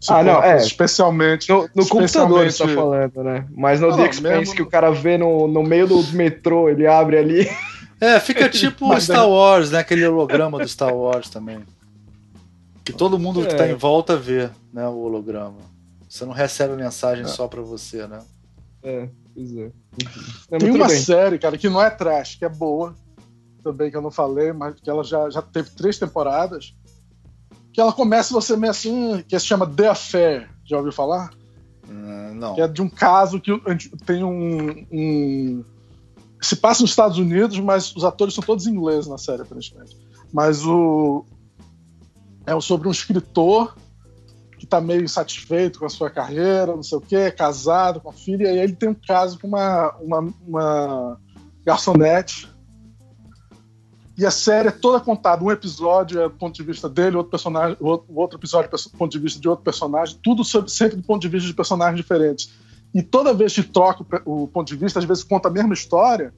Se 0.00 0.12
Ah, 0.12 0.22
não, 0.22 0.42
é. 0.42 0.56
Especialmente. 0.56 1.48
No, 1.50 1.68
no 1.74 1.86
computador 1.86 2.28
você 2.50 2.58
tá 2.58 2.64
Especialmente- 2.64 3.12
falando, 3.12 3.22
né? 3.24 3.46
Mas 3.54 3.80
no 3.80 3.88
Não, 3.90 3.96
The 3.96 4.08
Expanse 4.08 4.38
mesmo 4.38 4.54
que 4.54 4.62
o 4.62 4.66
cara 4.66 4.90
vê 4.90 5.18
no, 5.18 5.46
no 5.46 5.62
meio 5.62 5.86
do 5.86 6.02
metrô, 6.14 6.68
ele 6.70 6.86
abre 6.86 7.18
ali. 7.18 7.50
É, 8.00 8.18
fica 8.18 8.48
tipo 8.50 8.98
Star 8.98 9.28
Wars, 9.28 9.70
né? 9.70 9.80
Aquele 9.80 10.06
holograma 10.06 10.58
do 10.58 10.66
Star 10.66 10.94
Wars 10.94 11.28
também. 11.28 11.60
Que 12.82 12.92
todo 12.94 13.18
mundo 13.18 13.42
que 13.42 13.52
É. 13.52 13.56
tá 13.56 13.68
em 13.68 13.74
volta 13.74 14.16
vê, 14.16 14.48
né? 14.72 14.88
O 14.88 14.96
holograma. 15.00 15.58
Você 16.08 16.24
não 16.24 16.32
recebe 16.32 16.72
a 16.72 16.76
mensagem 16.76 17.24
É. 17.24 17.28
só 17.28 17.46
pra 17.46 17.60
você, 17.60 18.06
né? 18.06 18.20
É, 18.82 19.06
pois 19.34 19.52
é. 19.54 19.70
Tem 19.98 20.08
É, 20.52 20.58
tudo 20.58 20.74
uma 20.76 20.88
bem. 20.88 20.96
série, 20.98 21.38
cara, 21.38 21.58
que 21.58 21.68
não 21.68 21.80
é 21.80 21.90
trash, 21.90 22.36
que 22.36 22.44
é 22.44 22.48
boa. 22.48 22.94
Também 23.62 23.90
que 23.90 23.96
eu 23.98 24.00
não 24.02 24.10
falei, 24.10 24.50
mas 24.54 24.80
que 24.80 24.88
ela 24.88 25.04
já, 25.04 25.28
já 25.28 25.42
teve 25.42 25.68
três 25.70 25.98
temporadas. 25.98 26.74
Que 27.72 27.80
ela 27.80 27.92
começa 27.92 28.32
você 28.34 28.56
meio 28.56 28.70
assim, 28.70 29.24
que 29.28 29.38
se 29.38 29.46
chama 29.46 29.66
The 29.66 29.88
Affair. 29.88 30.50
Já 30.64 30.76
ouviu 30.76 30.92
falar? 30.92 31.30
Hum, 31.88 32.34
Não. 32.34 32.54
Que 32.54 32.60
é 32.62 32.68
de 32.68 32.82
um 32.82 32.88
caso 32.88 33.40
que 33.40 33.52
tem 34.04 34.22
um, 34.24 34.86
um- 34.90 35.64
Se 36.40 36.56
passa 36.56 36.82
nos 36.82 36.90
Estados 36.90 37.18
Unidos, 37.18 37.58
mas 37.60 37.94
os 37.94 38.04
atores 38.04 38.34
são 38.34 38.42
todos 38.42 38.66
ingleses 38.66 39.06
na 39.08 39.18
série, 39.18 39.42
aparentemente. 39.42 39.96
Mas 40.32 40.64
o. 40.64 41.24
É 42.46 42.58
sobre 42.60 42.88
um 42.88 42.90
escritor 42.90 43.76
que 44.58 44.66
tá 44.66 44.80
meio 44.80 45.02
insatisfeito 45.04 45.78
com 45.78 45.86
a 45.86 45.90
sua 45.90 46.10
carreira, 46.10 46.74
não 46.74 46.82
sei 46.82 46.98
o 46.98 47.00
quê, 47.00 47.16
é 47.16 47.30
casado 47.30 48.00
com 48.00 48.10
a 48.10 48.12
filha, 48.12 48.44
e 48.44 48.48
aí 48.48 48.58
ele 48.58 48.74
tem 48.74 48.88
um 48.90 48.94
caso 48.94 49.38
com 49.38 49.46
uma, 49.48 49.94
uma, 50.00 50.34
uma 50.46 51.20
garçonete. 51.64 52.49
E 54.20 54.26
a 54.26 54.30
série 54.30 54.68
é 54.68 54.70
toda 54.70 55.00
contada. 55.00 55.42
Um 55.42 55.50
episódio 55.50 56.20
é 56.20 56.24
do 56.24 56.34
ponto 56.34 56.54
de 56.54 56.62
vista 56.62 56.90
dele, 56.90 57.16
outro 57.16 57.30
personagem, 57.30 57.74
o 57.80 57.86
outro, 58.14 58.38
episódio 58.38 58.68
é 58.70 58.76
do 58.76 58.98
ponto 58.98 59.10
de 59.10 59.18
vista 59.18 59.40
de 59.40 59.48
outro 59.48 59.64
personagem, 59.64 60.18
tudo 60.22 60.44
sobre- 60.44 60.70
sempre 60.70 60.96
do 60.98 61.02
ponto 61.02 61.22
de 61.22 61.28
vista 61.28 61.48
de 61.48 61.54
personagens 61.54 61.96
diferentes. 61.96 62.52
E 62.94 63.02
toda 63.02 63.32
vez 63.32 63.54
que 63.54 63.62
troca 63.62 64.04
o 64.26 64.46
ponto 64.46 64.68
de 64.68 64.76
vista, 64.76 64.98
às 64.98 65.06
vezes 65.06 65.24
conta 65.24 65.48
a 65.48 65.50
mesma 65.50 65.72
história, 65.72 66.34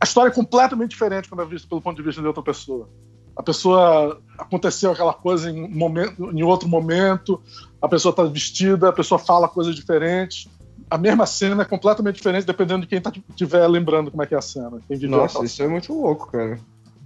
a 0.00 0.04
história 0.06 0.30
é 0.30 0.32
completamente 0.34 0.90
diferente 0.92 1.28
quando 1.28 1.42
é 1.42 1.44
vista 1.44 1.68
pelo 1.68 1.82
ponto 1.82 1.96
de 1.98 2.02
vista 2.02 2.22
de 2.22 2.26
outra 2.26 2.42
pessoa. 2.42 2.88
A 3.36 3.42
pessoa 3.42 4.18
aconteceu 4.38 4.90
aquela 4.90 5.12
coisa 5.12 5.50
em, 5.50 5.68
momento, 5.68 6.30
em 6.30 6.42
outro 6.42 6.70
momento, 6.70 7.38
a 7.82 7.88
pessoa 7.88 8.12
está 8.12 8.22
vestida, 8.24 8.88
a 8.88 8.92
pessoa 8.94 9.18
fala 9.18 9.46
coisas 9.46 9.74
diferentes. 9.74 10.48
A 10.90 10.96
mesma 10.96 11.26
cena 11.26 11.62
é 11.62 11.64
completamente 11.66 12.14
diferente 12.14 12.46
dependendo 12.46 12.86
de 12.86 12.86
quem 12.86 13.02
estiver 13.28 13.66
lembrando 13.68 14.10
como 14.10 14.22
é 14.22 14.26
que 14.26 14.34
é 14.34 14.38
a 14.38 14.42
cena. 14.42 14.80
Nossa, 15.06 15.44
isso 15.44 15.62
é 15.62 15.68
muito 15.68 15.92
louco, 15.92 16.32
cara. 16.32 16.58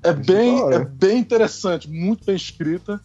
É 0.02 0.10
Isso 0.10 0.20
bem, 0.32 0.72
é 0.72 0.78
bem 0.84 1.18
interessante, 1.18 1.88
muito 1.88 2.24
bem 2.24 2.36
escrita. 2.36 3.00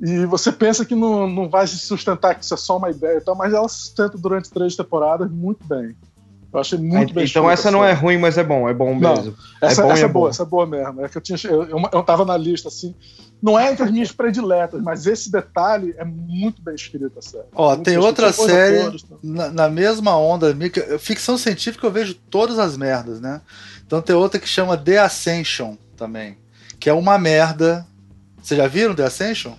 E 0.00 0.24
você 0.26 0.52
pensa 0.52 0.84
que 0.84 0.94
não, 0.94 1.26
não 1.26 1.48
vai 1.48 1.66
se 1.66 1.78
sustentar, 1.78 2.36
que 2.36 2.44
isso 2.44 2.54
é 2.54 2.56
só 2.56 2.76
uma 2.76 2.90
ideia 2.90 3.18
e 3.18 3.20
tal, 3.20 3.34
mas 3.34 3.52
ela 3.52 3.68
se 3.68 3.80
sustenta 3.80 4.16
durante 4.16 4.48
três 4.48 4.76
temporadas 4.76 5.28
muito 5.28 5.64
bem. 5.66 5.96
Eu 6.52 6.60
achei 6.60 6.78
muito 6.78 6.94
Ah, 7.10 7.14
bem 7.14 7.24
então 7.24 7.42
escrita 7.42 7.52
essa 7.52 7.70
não 7.70 7.84
é 7.84 7.92
ruim, 7.92 8.16
mas 8.16 8.38
é 8.38 8.44
bom, 8.44 8.68
é 8.68 8.72
bom 8.72 8.98
Não. 8.98 9.16
mesmo. 9.16 9.34
Essa, 9.60 9.82
é 9.82 9.84
bom 9.84 9.92
essa 9.92 10.00
é 10.00 10.04
é 10.04 10.08
boa, 10.08 10.24
bom. 10.24 10.30
essa 10.30 10.42
é 10.42 10.46
boa 10.46 10.66
mesmo. 10.66 11.04
É 11.04 11.08
que 11.08 11.18
eu, 11.18 11.20
tinha, 11.20 11.38
eu, 11.44 11.64
eu, 11.64 11.82
eu 11.92 12.02
tava 12.02 12.24
na 12.24 12.36
lista 12.36 12.68
assim. 12.68 12.94
Não 13.42 13.58
é 13.58 13.70
entre 13.70 13.84
as 13.84 13.90
minhas 13.90 14.12
prediletas, 14.12 14.80
mas 14.82 15.06
esse 15.06 15.30
detalhe 15.30 15.94
é 15.98 16.04
muito 16.04 16.62
bem 16.62 16.74
escrito 16.74 17.18
a 17.18 17.22
série. 17.22 17.44
Ó, 17.54 17.70
Muito 17.70 17.82
tem 17.84 17.98
outra 17.98 18.32
série 18.32 18.96
na, 19.22 19.50
na 19.50 19.68
mesma 19.68 20.16
onda. 20.16 20.56
Ficção 20.98 21.36
científica 21.36 21.86
eu 21.86 21.90
vejo 21.90 22.14
todas 22.14 22.58
as 22.58 22.76
merdas, 22.76 23.20
né? 23.20 23.40
Então 23.86 24.00
tem 24.00 24.16
outra 24.16 24.40
que 24.40 24.48
chama 24.48 24.76
The 24.76 24.98
Ascension 24.98 25.76
também. 25.98 26.38
Que 26.80 26.88
é 26.88 26.92
uma 26.94 27.18
merda. 27.18 27.86
Vocês 28.42 28.56
já 28.58 28.66
viram 28.68 28.94
The 28.94 29.04
Ascension? 29.04 29.52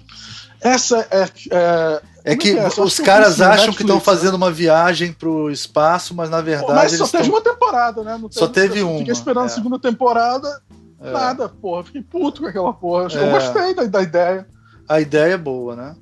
Essa 0.61 1.05
é. 1.11 1.29
é 1.51 2.01
É 2.25 2.35
que 2.35 2.51
é 2.51 2.53
que 2.55 2.59
é? 2.59 2.83
Os 2.83 2.99
caras 2.99 3.39
acham 3.41 3.73
que 3.73 3.81
estão 3.81 3.97
né? 3.97 4.01
fazendo 4.01 4.33
uma 4.35 4.51
viagem 4.51 5.13
pro 5.13 5.49
espaço, 5.51 6.13
mas 6.15 6.29
na 6.29 6.41
verdade 6.41 6.73
mas 6.73 6.91
só 6.97 7.07
teve 7.07 7.23
tão- 7.25 7.33
uma 7.33 7.41
temporada, 7.41 8.03
né? 8.03 8.17
Não 8.21 8.31
Só 8.31 8.47
teve 8.47 8.81
uma, 8.81 8.97
Fiquei 8.99 9.13
esperando 9.13 9.43
é. 9.43 9.45
a 9.47 9.49
segunda 9.49 9.79
temporada, 9.79 10.61
É. 11.01 11.11
nada, 11.11 11.47
porra. 11.49 11.83
Fiquei 11.85 12.01
puto 12.01 12.41
com 12.41 12.47
aquela 12.47 12.73
porra. 12.73 13.07
Eu 13.13 13.25
É. 13.25 13.31
gostei 13.31 13.73
da, 13.73 13.83
da 13.85 14.01
ideia. 14.01 14.47
A 14.87 14.99
ideia 14.99 15.33
é 15.33 15.37
boa, 15.37 15.75
né? 15.75 15.95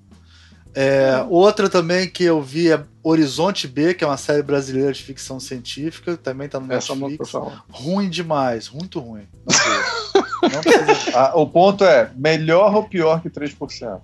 É, 0.79 1.25
outra 1.27 1.67
também 1.67 2.07
que 2.07 2.23
eu 2.23 2.39
vi 2.39 2.71
é 2.71 2.83
Horizonte 3.01 3.67
B, 3.67 3.95
que 3.95 4.03
é 4.03 4.07
uma 4.07 4.15
série 4.15 4.43
brasileira 4.43 4.93
de 4.93 5.01
ficção 5.01 5.39
científica, 5.39 6.15
também 6.15 6.47
tá 6.47 6.59
no 6.59 6.71
Essa 6.71 6.93
Netflix. 6.93 7.31
Ruim 7.71 8.07
demais, 8.07 8.69
muito 8.69 8.99
ruim. 8.99 9.23
Precisa- 9.47 11.17
Ah, 11.17 11.31
o 11.35 11.47
ponto 11.47 11.83
é, 11.83 12.11
melhor 12.15 12.75
ou 12.75 12.83
pior 12.83 13.21
que 13.21 13.29
3%? 13.29 13.99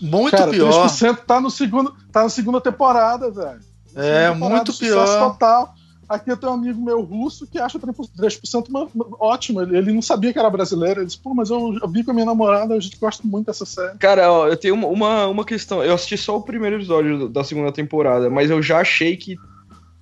Muito 0.00 0.30
Cara, 0.34 0.50
pior. 0.50 0.86
3% 0.86 1.16
tá, 1.26 1.38
no 1.38 1.50
segundo, 1.50 1.94
tá 2.10 2.22
na 2.22 2.28
segunda 2.30 2.62
temporada, 2.62 3.30
velho. 3.30 3.60
É, 3.94 4.30
temporada, 4.32 4.34
muito 4.54 4.72
pior. 4.78 5.32
Total. 5.32 5.74
Aqui 6.08 6.30
eu 6.30 6.36
tenho 6.36 6.52
um 6.52 6.54
amigo 6.54 6.80
meu 6.80 7.02
russo 7.02 7.46
que 7.46 7.58
acha 7.58 7.78
3% 7.78 8.68
uma- 8.68 8.88
uma- 8.94 9.06
ótimo. 9.20 9.60
Ele, 9.60 9.76
ele 9.76 9.92
não 9.92 10.00
sabia 10.02 10.32
que 10.32 10.38
era 10.38 10.48
brasileiro. 10.48 11.00
Ele 11.00 11.06
disse, 11.06 11.18
pô, 11.18 11.34
mas 11.34 11.50
eu, 11.50 11.76
eu 11.82 11.88
vi 11.88 12.02
com 12.02 12.10
a 12.10 12.14
minha 12.14 12.26
namorada, 12.26 12.74
a 12.74 12.80
gente 12.80 12.98
gosta 12.98 13.22
muito 13.26 13.46
dessa 13.46 13.66
série. 13.66 13.98
Cara, 13.98 14.32
ó, 14.32 14.48
eu 14.48 14.56
tenho 14.56 14.74
uma, 14.74 14.86
uma, 14.88 15.26
uma 15.26 15.44
questão. 15.44 15.82
Eu 15.84 15.94
assisti 15.94 16.16
só 16.16 16.36
o 16.36 16.42
primeiro 16.42 16.76
episódio 16.76 17.28
da 17.28 17.44
segunda 17.44 17.70
temporada, 17.72 18.30
mas 18.30 18.50
eu 18.50 18.62
já 18.62 18.80
achei 18.80 19.16
que 19.16 19.36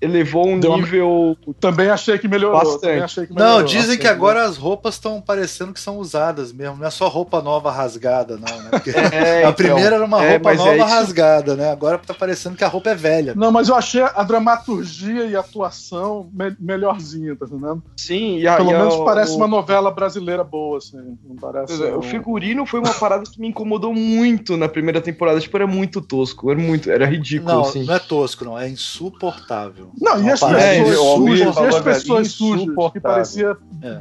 elevou 0.01 0.47
um 0.47 0.61
Deu 0.61 0.71
uma- 0.73 0.79
nível. 0.79 1.37
Também 1.59 1.89
achei 1.89 2.19
que 2.19 2.29
melhorou. 2.29 2.59
Bastante. 2.59 3.27
Que 3.27 3.33
Não, 3.33 3.45
melhorou. 3.47 3.65
dizem 3.65 3.99
que 3.99 4.07
agora 4.07 4.45
as 4.45 4.57
roupas 4.57 4.95
estão 4.95 5.21
parecendo 5.21 5.73
que 5.73 5.81
são 5.81 5.99
usadas 5.99 6.53
mesmo. 6.53 6.77
Não 6.77 6.87
é 6.87 6.91
só 6.91 7.09
roupa 7.09 7.41
nova 7.41 7.71
rasgada, 7.71 8.37
não, 8.37 8.63
né? 8.63 8.71
É, 9.13 9.37
a 9.39 9.41
então, 9.41 9.53
primeira 9.55 9.97
era 9.97 10.05
uma 10.05 10.23
é, 10.25 10.33
roupa 10.33 10.53
é 10.53 10.57
nova 10.57 10.77
isso- 10.77 10.85
rasgada, 10.87 11.57
né? 11.57 11.71
Agora 11.71 11.99
tá 11.99 12.13
parecendo 12.15 12.57
que 12.57 12.65
a 12.65 12.69
roupa 12.69 12.91
é 12.91 12.95
velha. 12.95 13.35
Não, 13.35 13.51
mas 13.51 13.69
eu 13.69 13.75
achei 13.75 14.03
a 14.03 14.23
dramaturgia 14.23 15.25
e 15.27 15.35
a 15.37 15.41
atuação 15.41 16.29
me- 16.33 16.57
melhorzinha, 16.61 17.35
tá 17.37 17.47
entendendo? 17.47 17.83
Sim, 17.97 18.39
e 18.39 18.47
a, 18.47 18.57
Pelo 18.57 18.71
e 18.71 18.75
a- 18.75 18.79
menos 18.79 18.97
parece 18.97 19.33
o, 19.33 19.37
uma 19.37 19.47
novela 19.49 19.91
brasileira 19.91 20.45
boa, 20.45 20.79
assim. 20.79 21.17
Não 21.27 21.37
parece. 21.37 21.83
É, 21.83 21.95
um- 21.95 21.99
O 21.99 22.03
figurino 22.03 22.67
foi 22.67 22.81
uma 22.81 22.93
parada 22.95 23.25
que 23.31 23.41
me 23.41 23.49
incomodou 23.49 23.95
muito 23.95 24.57
na 24.57 24.69
primeira 24.69 25.01
temporada. 25.01 25.41
Tipo, 25.41 25.57
era 25.57 25.67
muito 25.67 26.01
tosco, 26.01 26.51
era 26.51 26.61
muito, 26.61 26.91
era 26.91 27.07
ridículo, 27.07 27.53
Não, 27.53 27.61
assim. 27.63 27.85
não 27.85 27.95
é 27.95 27.99
tosco, 27.99 28.45
não. 28.45 28.59
É 28.59 28.69
insuportável. 28.69 29.86
Não, 30.01 30.19
e 30.19 30.23
Uma 30.23 30.33
as 30.33 30.43
É, 30.43 30.83
pessoas 30.85 30.99
Almir 30.99 31.37
sujas, 31.39 31.57
e 31.57 31.67
as 31.67 31.81
pessoas 31.81 32.29
sujas, 32.33 32.93
que 32.93 33.01
parecia, 33.01 33.57
É. 33.83 33.99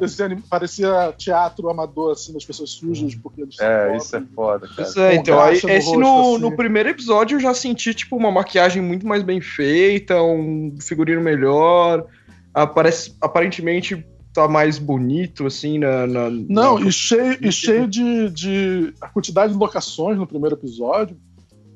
parecia 0.50 1.14
teatro 1.18 1.70
amador, 1.70 2.12
assim, 2.14 2.34
das 2.34 2.44
pessoas 2.46 2.70
sujas, 2.72 3.16
porque 3.16 3.42
eles 3.42 3.56
são 3.56 3.66
É, 3.66 3.86
pobres. 3.86 4.04
isso 4.04 4.16
é 4.16 4.24
foda, 4.36 4.68
cara. 4.68 4.74
Pois 4.76 4.98
é, 4.98 5.16
então, 5.16 5.40
aí, 5.42 5.56
esse 5.56 5.68
rosto, 5.68 6.00
no, 6.00 6.22
assim. 6.36 6.42
no 6.42 6.56
primeiro 6.56 6.90
episódio 6.90 7.36
eu 7.36 7.40
já 7.40 7.54
senti, 7.54 7.94
tipo, 7.94 8.16
uma 8.16 8.32
maquiagem 8.32 8.82
muito 8.82 9.06
mais 9.08 9.24
bem 9.24 9.40
feita, 9.42 10.22
um 10.22 10.76
figurino 10.82 11.22
melhor. 11.22 12.06
Aparece, 12.54 13.16
aparentemente 13.20 14.06
tá 14.34 14.48
mais 14.48 14.78
bonito, 14.78 15.46
assim, 15.46 15.80
na. 15.80 16.06
na- 16.08 16.30
Não, 16.30 16.78
na- 16.80 16.88
e 16.88 16.92
cheio, 16.92 17.38
e 17.42 17.52
cheio 17.52 17.88
de, 17.88 18.30
de. 18.30 18.94
A 19.02 19.08
quantidade 19.10 19.54
de 19.54 19.60
locações 19.60 20.18
no 20.18 20.28
primeiro 20.28 20.56
episódio. 20.56 21.18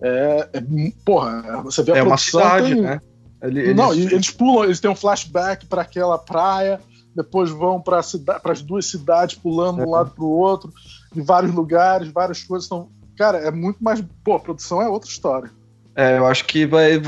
É. 0.02 0.50
é 0.54 0.64
porra, 1.04 1.62
você 1.64 1.84
vê 1.84 1.92
a 1.92 1.98
é 1.98 2.02
uma 2.02 2.16
produção. 2.16 2.42
cidade, 2.42 2.74
tem- 2.74 2.82
né? 2.82 3.02
Ele- 3.42 3.74
Não, 3.74 3.94
eles- 3.94 4.12
eles 4.12 4.30
pulam, 4.32 4.66
eles 4.66 4.80
têm 4.80 4.90
um 4.92 4.96
flashback 4.96 5.66
para 5.66 5.82
aquela 5.82 6.18
praia, 6.18 6.80
depois 7.16 7.50
vão 7.50 7.82
para 7.82 8.00
as 8.00 8.62
duas 8.62 8.86
cidades 8.86 9.36
pulando 9.36 9.78
de 9.78 9.82
um 9.88 9.94
É. 9.96 9.98
lado 9.98 10.12
para 10.12 10.24
o 10.24 10.30
outro, 10.30 10.72
em 11.16 11.22
vários 11.22 11.54
lugares, 11.54 12.10
várias 12.12 12.44
coisas. 12.44 12.66
Então, 12.68 12.90
cara, 13.18 13.38
é 13.40 13.52
muito 13.52 13.84
mais. 13.84 14.04
Pô, 14.24 14.36
a 14.36 14.40
produção 14.40 14.82
é 14.82 14.90
outra 14.90 15.10
história. 15.10 15.52
É, 15.96 16.18
eu 16.18 16.26
acho 16.28 16.46
que 16.46 16.66
vai, 16.66 17.02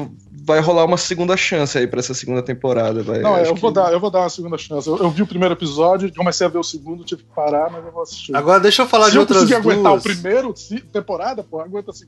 vai 0.44 0.60
rolar 0.60 0.84
uma 0.84 0.98
segunda 0.98 1.38
chance 1.38 1.78
aí 1.78 1.88
pra 1.88 2.00
essa 2.00 2.14
segunda 2.14 2.42
temporada. 2.42 3.02
Vai, 3.04 3.20
Não, 3.20 3.36
acho 3.36 3.52
eu 3.52 3.56
vou, 3.56 3.72
que- 3.72 3.76
dar, 3.80 3.94
eu 3.94 4.00
vou 4.02 4.10
dar 4.12 4.20
uma 4.22 4.30
segunda 4.30 4.58
chance. 4.58 4.88
Eu, 4.88 4.98
eu 4.98 5.10
vi 5.10 5.22
o 5.22 5.28
primeiro 5.28 5.54
episódio, 5.54 6.14
comecei 6.14 6.46
a 6.46 6.50
ver 6.50 6.58
o 6.58 6.64
segundo, 6.64 7.04
tive 7.06 7.24
que 7.24 7.30
parar, 7.34 7.70
mas 7.72 7.86
eu 7.86 7.92
vou 7.92 8.02
assistir. 8.02 8.36
Agora 8.36 8.60
deixa 8.60 8.82
eu 8.82 8.88
falar 8.88 9.06
Se 9.06 9.12
de 9.12 9.18
eu 9.18 9.22
outras 9.22 9.40
conseguir 9.44 9.56
aguentar 9.60 9.92
duas. 9.94 10.02
o 10.02 10.04
primeiro 10.04 10.54
se- 10.58 10.82
temporada, 10.82 11.42
pô, 11.44 11.62
aguenta 11.62 11.92
assim. 11.92 12.06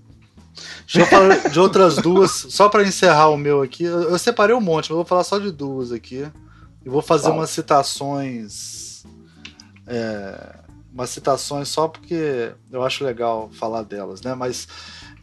Deixa 0.81 0.99
eu 0.99 1.05
falar 1.05 1.49
de 1.49 1.59
outras 1.59 1.95
duas, 1.95 2.31
só 2.49 2.69
pra 2.69 2.83
encerrar 2.83 3.29
o 3.29 3.37
meu 3.37 3.61
aqui. 3.61 3.83
Eu, 3.83 4.03
eu 4.03 4.19
separei 4.19 4.55
um 4.55 4.61
monte, 4.61 4.85
mas 4.85 4.91
eu 4.91 4.97
vou 4.97 5.05
falar 5.05 5.23
só 5.23 5.39
de 5.39 5.51
duas 5.51 5.91
aqui. 5.91 6.27
E 6.85 6.89
vou 6.89 7.01
fazer 7.01 7.29
umas 7.29 7.49
citações. 7.49 9.03
é, 9.87 10.55
umas 10.93 11.09
citações 11.09 11.69
só 11.69 11.87
porque 11.87 12.51
eu 12.71 12.83
acho 12.83 13.03
legal 13.03 13.49
falar 13.53 13.83
delas, 13.83 14.21
né? 14.21 14.35
Mas 14.35 14.67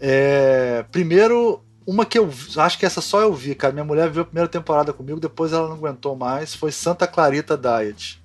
é, 0.01 0.85
primeiro, 0.91 1.63
uma 1.87 2.05
que 2.05 2.19
eu 2.19 2.31
acho 2.57 2.79
que 2.79 2.87
essa 2.87 3.01
só 3.01 3.21
eu 3.21 3.33
vi, 3.33 3.55
cara. 3.55 3.73
Minha 3.73 3.85
mulher 3.85 4.11
viu 4.11 4.23
a 4.23 4.25
primeira 4.25 4.49
temporada 4.49 4.93
comigo, 4.93 5.21
depois 5.21 5.53
ela 5.53 5.69
não 5.69 5.77
aguentou 5.77 6.17
mais. 6.17 6.55
Foi 6.55 6.73
Santa 6.73 7.07
Clarita 7.07 7.57
Diet. 7.57 8.21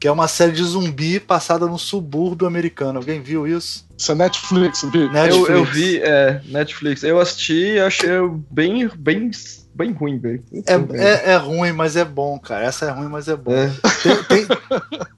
Que 0.00 0.08
é 0.08 0.12
uma 0.12 0.26
série 0.26 0.52
de 0.52 0.64
zumbi 0.64 1.20
passada 1.20 1.66
num 1.66 1.76
subúrbio 1.76 2.46
americano. 2.46 2.98
Alguém 2.98 3.20
viu 3.20 3.46
isso? 3.46 3.86
Isso 3.96 4.10
é 4.10 4.14
Netflix, 4.14 4.82
vi. 4.90 5.02
Eu, 5.02 5.12
Netflix. 5.12 5.48
eu 5.50 5.64
vi, 5.66 5.98
é, 5.98 6.40
Netflix. 6.46 7.02
Eu 7.02 7.20
assisti 7.20 7.74
e 7.74 7.80
achei 7.80 8.10
bem, 8.50 8.88
bem, 8.96 9.30
bem 9.74 9.92
ruim, 9.92 10.18
velho. 10.18 10.42
É, 10.66 10.74
é, 10.96 11.32
é 11.32 11.36
ruim, 11.36 11.72
mas 11.72 11.96
é 11.96 12.04
bom, 12.04 12.38
cara. 12.38 12.64
Essa 12.64 12.86
é 12.86 12.90
ruim, 12.90 13.08
mas 13.08 13.28
é 13.28 13.36
bom. 13.36 13.52
É, 13.52 13.70
Tem, 14.02 14.24
tem, 14.24 14.58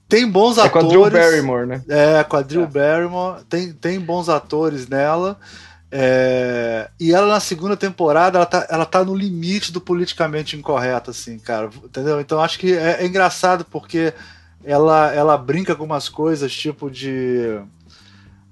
tem 0.09 0.29
bons 0.29 0.57
é 0.59 0.67
com 0.67 0.79
a 0.79 0.81
atores. 0.81 1.11
Drew 1.13 1.21
Barrymore, 1.21 1.65
né? 1.65 1.81
É, 1.87 2.23
com 2.25 2.35
a 2.35 2.41
Drew 2.41 2.67
Barrymore. 2.67 3.45
Tem, 3.47 3.71
tem 3.71 3.97
bons 4.01 4.27
atores 4.27 4.89
nela. 4.89 5.39
É, 5.95 6.89
e 6.99 7.13
ela 7.13 7.27
na 7.27 7.39
segunda 7.39 7.77
temporada, 7.77 8.39
ela 8.39 8.45
tá, 8.47 8.67
ela 8.67 8.85
tá 8.85 9.05
no 9.05 9.15
limite 9.15 9.71
do 9.71 9.79
politicamente 9.79 10.57
incorreto, 10.57 11.11
assim, 11.11 11.37
cara. 11.37 11.69
Entendeu? 11.85 12.19
Então 12.19 12.41
acho 12.41 12.59
que 12.59 12.73
é, 12.73 13.03
é 13.03 13.05
engraçado 13.05 13.63
porque 13.63 14.11
ela, 14.63 15.13
ela 15.13 15.37
brinca 15.37 15.75
com 15.75 15.83
umas 15.83 16.07
coisas 16.09 16.51
tipo 16.53 16.89
de. 16.89 17.59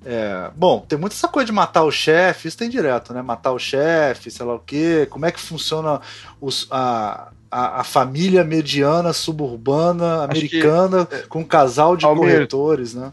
é, 0.06 0.50
bom, 0.56 0.80
tem 0.88 0.98
muita 0.98 1.16
essa 1.16 1.28
coisa 1.28 1.46
de 1.46 1.52
matar 1.52 1.84
o 1.84 1.92
chefe, 1.92 2.48
isso 2.48 2.58
tem 2.58 2.70
direto, 2.70 3.14
né? 3.14 3.22
Matar 3.22 3.52
o 3.52 3.60
chefe, 3.60 4.32
sei 4.32 4.46
lá 4.46 4.56
o 4.56 4.60
quê, 4.60 5.08
como 5.10 5.26
é 5.26 5.32
que 5.32 5.40
funciona 5.40 6.02
os, 6.40 6.68
a, 6.72 7.30
a, 7.50 7.82
a 7.82 7.84
família 7.84 8.44
mediana 8.44 9.14
suburbana 9.14 10.26
Acho 10.26 10.48
que- 10.48 10.58
americana 10.58 11.06
com 11.30 11.40
um 11.40 11.44
casal 11.46 11.96
de 11.96 12.06
Almir, 12.06 12.24
corretores, 12.34 12.94
né? 12.94 13.12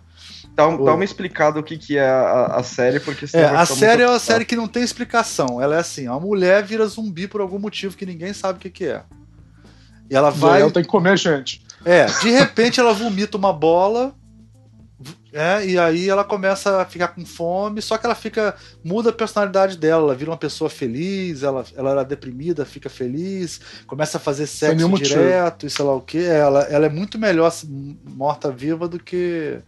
Dá, 0.55 0.67
um- 0.67 0.79
Oi. 0.81 0.85
dá 0.87 0.95
uma 0.95 1.05
explicada 1.05 1.61
o 1.61 1.63
que, 1.63 1.79
que 1.79 1.97
é 1.97 2.09
a, 2.09 2.47
a 2.57 2.63
série, 2.65 2.99
porque 2.99 3.27
É, 3.33 3.45
a 3.45 3.65
série 3.65 4.03
é 4.03 4.07
muito 4.07 4.13
uma 4.15 4.19
série 4.19 4.45
que 4.45 4.57
não 4.57 4.67
tem 4.67 4.83
explicação. 4.83 5.63
Ela 5.63 5.77
é 5.77 5.79
assim: 5.79 6.09
uma 6.09 6.19
mulher 6.19 6.65
vira 6.65 6.85
zumbi 6.87 7.29
por 7.29 7.41
algum 7.41 7.61
motivo 7.61 7.97
que 7.97 8.05
ninguém 8.05 8.33
sabe 8.33 8.59
o 8.59 8.61
que, 8.61 8.71
que 8.71 8.87
é. 8.87 9.03
E 10.11 10.17
ela 10.17 10.31
vai. 10.31 10.63
Ela 10.63 10.71
tem 10.73 10.83
que 10.83 10.89
comer 10.89 11.17
gente. 11.17 11.63
É, 11.89 12.05
de 12.05 12.29
repente 12.29 12.79
ela 12.79 12.93
vomita 12.93 13.39
uma 13.39 13.51
bola. 13.51 14.15
É, 15.33 15.65
e 15.65 15.79
aí 15.79 16.09
ela 16.09 16.25
começa 16.25 16.83
a 16.83 16.85
ficar 16.85 17.09
com 17.09 17.25
fome, 17.25 17.81
só 17.81 17.97
que 17.97 18.05
ela 18.05 18.15
fica. 18.15 18.55
muda 18.85 19.09
a 19.09 19.13
personalidade 19.13 19.79
dela, 19.79 20.03
ela 20.03 20.15
vira 20.15 20.31
uma 20.31 20.37
pessoa 20.37 20.69
feliz, 20.69 21.43
ela, 21.43 21.65
ela 21.75 21.91
era 21.93 22.05
deprimida, 22.05 22.65
fica 22.67 22.91
feliz, 22.91 23.61
começa 23.87 24.19
a 24.19 24.21
fazer 24.21 24.47
sexo 24.47 24.89
direto 24.99 25.67
e 25.67 25.71
sei 25.71 25.85
lá 25.85 25.95
o 25.95 26.01
que. 26.01 26.23
Ela, 26.23 26.63
ela 26.65 26.87
é 26.87 26.91
muito 26.91 27.19
melhor 27.19 27.51
morta-viva 28.05 28.87
do 28.87 28.99
que. 28.99 29.59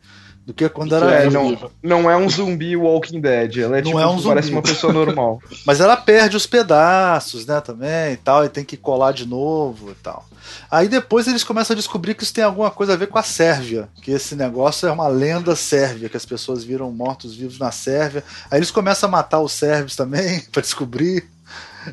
Do 0.51 0.55
que 0.55 0.68
quando 0.68 0.94
era 0.97 1.10
É, 1.12 1.28
viva. 1.28 1.70
não, 1.82 2.02
não 2.02 2.10
é 2.10 2.16
um 2.16 2.28
zumbi 2.28 2.77
Walking 2.77 3.20
Dead. 3.20 3.59
Ela 3.59 3.78
é 3.78 3.82
Não 3.82 3.86
tipo, 3.86 4.01
é 4.01 4.06
um 4.06 4.20
parece 4.20 4.48
zumbi. 4.48 4.56
uma 4.56 4.62
pessoa 4.62 4.93
normal. 4.93 5.40
Mas 5.64 5.81
ela 5.81 5.97
perde 5.97 6.36
os 6.36 6.44
pedaços, 6.47 7.47
né, 7.47 7.60
também 7.60 8.14
e 8.14 8.16
tal, 8.16 8.44
e 8.44 8.48
tem 8.48 8.64
que 8.64 8.77
colar 8.77 9.12
de 9.12 9.27
novo 9.27 9.93
e 9.93 9.94
tal. 9.94 10.27
Aí 10.68 10.89
depois 10.89 11.28
eles 11.28 11.44
começam 11.44 11.74
a 11.74 11.77
descobrir 11.77 12.14
que 12.14 12.24
isso 12.24 12.35
tem 12.35 12.43
alguma 12.43 12.70
coisa 12.70 12.94
a 12.94 12.97
ver 12.97 13.06
com 13.06 13.18
a 13.18 13.22
Sérvia, 13.22 13.89
que 14.02 14.10
esse 14.10 14.35
negócio 14.35 14.89
é 14.89 14.90
uma 14.93 15.06
lenda 15.06 15.55
sérvia, 15.55 16.09
que 16.09 16.16
as 16.16 16.27
pessoas 16.27 16.64
viram 16.64 16.90
mortos-vivos 16.90 17.59
na 17.59 17.70
Sérvia. 17.70 18.24
Aí 18.51 18.59
eles 18.59 18.70
começam 18.72 19.09
a 19.09 19.12
matar 19.12 19.40
os 19.40 19.52
sérvios 19.52 19.94
também, 19.94 20.40
pra 20.51 20.60
descobrir. 20.62 21.24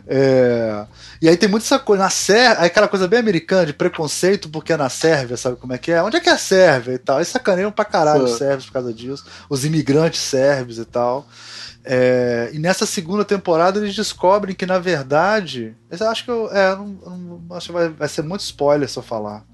É, 0.08 0.86
E 1.22 1.30
aí 1.30 1.38
tem 1.38 1.50
muito 1.50 1.64
essa 1.64 1.80
coisa, 1.80 2.04
na 2.04 2.10
Sérvia, 2.10 2.66
aquela 2.66 2.88
coisa 2.88 3.08
bem 3.08 3.20
americana 3.20 3.66
de 3.66 3.74
preconceito 3.74 4.50
porque 4.50 4.74
é 4.74 4.78
na 4.78 4.90
Sérvia, 4.90 5.38
sabe 5.38 5.56
como 5.58 5.74
é 5.74 5.78
que 5.78 5.92
é? 5.92 6.02
Onde 6.04 6.18
é 6.18 6.20
que 6.20 6.30
é 6.30 6.34
a 6.34 6.38
Sérvia 6.38 6.94
e 6.94 6.98
tal? 6.98 7.22
E 7.22 7.26
sacaneiam 7.26 7.72
pra 7.72 7.86
caralho 7.86 8.24
os 8.26 8.38
sérvios 8.38 8.66
por 8.66 8.74
causa 8.74 8.94
disso, 8.94 9.26
os 9.50 9.64
imigrantes 9.66 10.20
sérvios 10.20 10.78
e 10.78 10.86
tal. 10.86 11.28
É, 11.90 12.50
e 12.52 12.60
nessa 12.60 12.86
segunda 12.86 13.24
temporada 13.24 13.80
eles 13.80 13.96
descobrem 13.96 14.54
que, 14.54 14.66
na 14.66 14.78
verdade. 14.78 15.74
Eu 15.90 16.10
acho 16.10 16.26
que 16.26 16.30
eu. 16.32 16.50
É, 16.52 16.72
eu 16.72 16.78
não, 16.78 16.98
eu 17.02 17.10
não- 17.48 17.56
acho 17.56 17.68
que 17.68 17.74
vai, 17.74 17.88
vai 17.88 18.10
ser 18.10 18.24
muito 18.24 18.42
spoiler 18.42 18.90
se 18.90 19.00
eu 19.00 19.04
falar. 19.04 19.46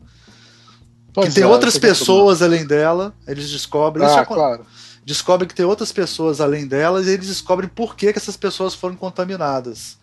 Pois 1.14 1.30
que 1.30 1.36
tem 1.36 1.44
é, 1.44 1.48
outras 1.48 1.78
pessoas 1.78 2.42
além 2.42 2.66
dela. 2.66 3.14
Eles 3.28 3.52
descobrem. 3.52 4.04
Ah, 4.08 4.26
claro. 4.26 4.66
descobrem 5.06 5.48
que 5.48 5.54
tem 5.54 5.64
outras 5.66 5.92
pessoas 5.92 6.42
além 6.42 6.66
delas 6.66 7.06
e 7.06 7.12
eles 7.12 7.28
descobrem 7.28 7.70
por 7.70 7.96
que, 7.96 8.12
que 8.12 8.18
essas 8.18 8.36
pessoas 8.36 8.74
foram 8.74 8.96
contaminadas. 8.96 9.98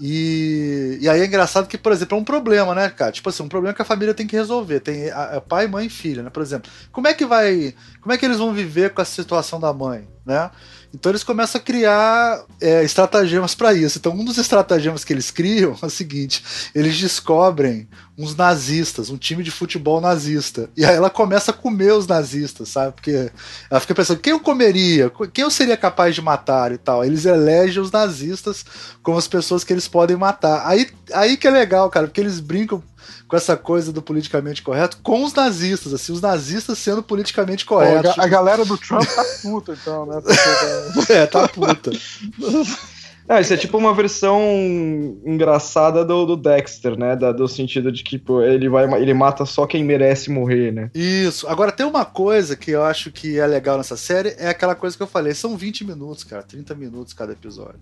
E, 0.00 0.98
e 1.00 1.08
aí 1.08 1.20
é 1.20 1.26
engraçado 1.26 1.66
que, 1.66 1.76
por 1.76 1.90
exemplo, 1.90 2.16
é 2.16 2.20
um 2.20 2.24
problema, 2.24 2.72
né, 2.74 2.88
cara? 2.88 3.10
Tipo 3.10 3.30
assim, 3.30 3.42
um 3.42 3.48
problema 3.48 3.74
que 3.74 3.82
a 3.82 3.84
família 3.84 4.14
tem 4.14 4.26
que 4.28 4.36
resolver. 4.36 4.80
Tem 4.80 5.10
a- 5.10 5.36
a 5.36 5.40
pai, 5.40 5.66
mãe 5.66 5.86
e 5.86 5.90
filha, 5.90 6.22
né? 6.22 6.30
Por 6.30 6.42
exemplo, 6.42 6.70
como 6.92 7.08
é 7.08 7.14
que 7.14 7.26
vai. 7.26 7.74
Como 8.00 8.12
é 8.12 8.18
que 8.18 8.24
eles 8.24 8.38
vão 8.38 8.54
viver 8.54 8.94
com 8.94 9.02
a 9.02 9.04
situação 9.04 9.58
da 9.58 9.72
mãe, 9.72 10.08
né? 10.24 10.50
Então 10.92 11.10
eles 11.12 11.22
começam 11.22 11.60
a 11.60 11.64
criar 11.64 12.44
é, 12.60 12.82
estratagemas 12.82 13.54
para 13.54 13.74
isso. 13.74 13.98
Então 13.98 14.12
um 14.12 14.24
dos 14.24 14.38
estratagemas 14.38 15.04
que 15.04 15.12
eles 15.12 15.30
criam 15.30 15.76
é 15.80 15.86
o 15.86 15.90
seguinte: 15.90 16.42
eles 16.74 16.98
descobrem 16.98 17.88
uns 18.16 18.34
nazistas, 18.34 19.10
um 19.10 19.16
time 19.16 19.44
de 19.44 19.50
futebol 19.50 20.00
nazista. 20.00 20.68
E 20.76 20.84
aí 20.84 20.96
ela 20.96 21.10
começa 21.10 21.52
a 21.52 21.54
comer 21.54 21.92
os 21.92 22.06
nazistas, 22.06 22.68
sabe? 22.68 22.94
Porque 22.94 23.30
ela 23.70 23.80
fica 23.80 23.94
pensando, 23.94 24.18
quem 24.18 24.32
eu 24.32 24.40
comeria? 24.40 25.10
Quem 25.32 25.44
eu 25.44 25.50
seria 25.50 25.76
capaz 25.76 26.14
de 26.14 26.22
matar 26.22 26.72
e 26.72 26.78
tal? 26.78 27.04
Eles 27.04 27.24
elegem 27.24 27.80
os 27.80 27.92
nazistas 27.92 28.64
como 29.02 29.16
as 29.16 29.28
pessoas 29.28 29.62
que 29.62 29.72
eles 29.72 29.86
podem 29.86 30.16
matar. 30.16 30.66
Aí, 30.66 30.88
aí 31.12 31.36
que 31.36 31.46
é 31.46 31.50
legal, 31.50 31.88
cara, 31.90 32.08
porque 32.08 32.20
eles 32.20 32.40
brincam 32.40 32.82
com 33.26 33.36
essa 33.36 33.56
coisa 33.56 33.92
do 33.92 34.00
politicamente 34.02 34.62
correto 34.62 34.98
com 35.02 35.22
os 35.24 35.32
nazistas, 35.34 35.92
assim, 35.94 36.12
os 36.12 36.20
nazistas 36.20 36.78
sendo 36.78 37.02
politicamente 37.02 37.64
Pô, 37.64 37.78
a, 37.78 37.84
corretos. 37.86 38.18
a 38.18 38.26
galera 38.26 38.64
do 38.64 38.76
Trump 38.78 39.04
tá 39.06 39.24
puta, 39.42 39.72
então, 39.80 40.06
né? 40.06 40.20
Porque- 40.22 41.12
É, 41.12 41.26
tá 41.26 41.48
puta. 41.48 41.90
Ah, 43.28 43.40
isso 43.42 43.52
é 43.52 43.56
tipo 43.56 43.76
uma 43.78 43.94
versão 43.94 44.40
engraçada 45.24 46.04
do, 46.04 46.24
do 46.26 46.36
Dexter, 46.36 46.98
né? 46.98 47.16
Da- 47.16 47.32
do 47.32 47.46
sentido 47.48 47.90
de 47.92 48.02
que 48.02 48.18
pô, 48.18 48.42
ele, 48.42 48.68
vai, 48.68 48.90
ele 49.00 49.14
mata 49.14 49.44
só 49.44 49.66
quem 49.66 49.84
merece 49.84 50.30
morrer, 50.30 50.72
né? 50.72 50.90
Isso. 50.94 51.46
Agora 51.48 51.72
tem 51.72 51.84
uma 51.86 52.04
coisa 52.04 52.56
que 52.56 52.70
eu 52.70 52.82
acho 52.82 53.10
que 53.10 53.38
é 53.38 53.46
legal 53.46 53.76
nessa 53.76 53.96
série, 53.96 54.34
é 54.38 54.48
aquela 54.48 54.74
coisa 54.74 54.96
que 54.96 55.02
eu 55.02 55.06
falei, 55.06 55.34
são 55.34 55.56
20 55.56 55.84
minutos, 55.84 56.24
cara, 56.24 56.42
30 56.42 56.74
minutos 56.74 57.12
cada 57.12 57.32
episódio. 57.32 57.80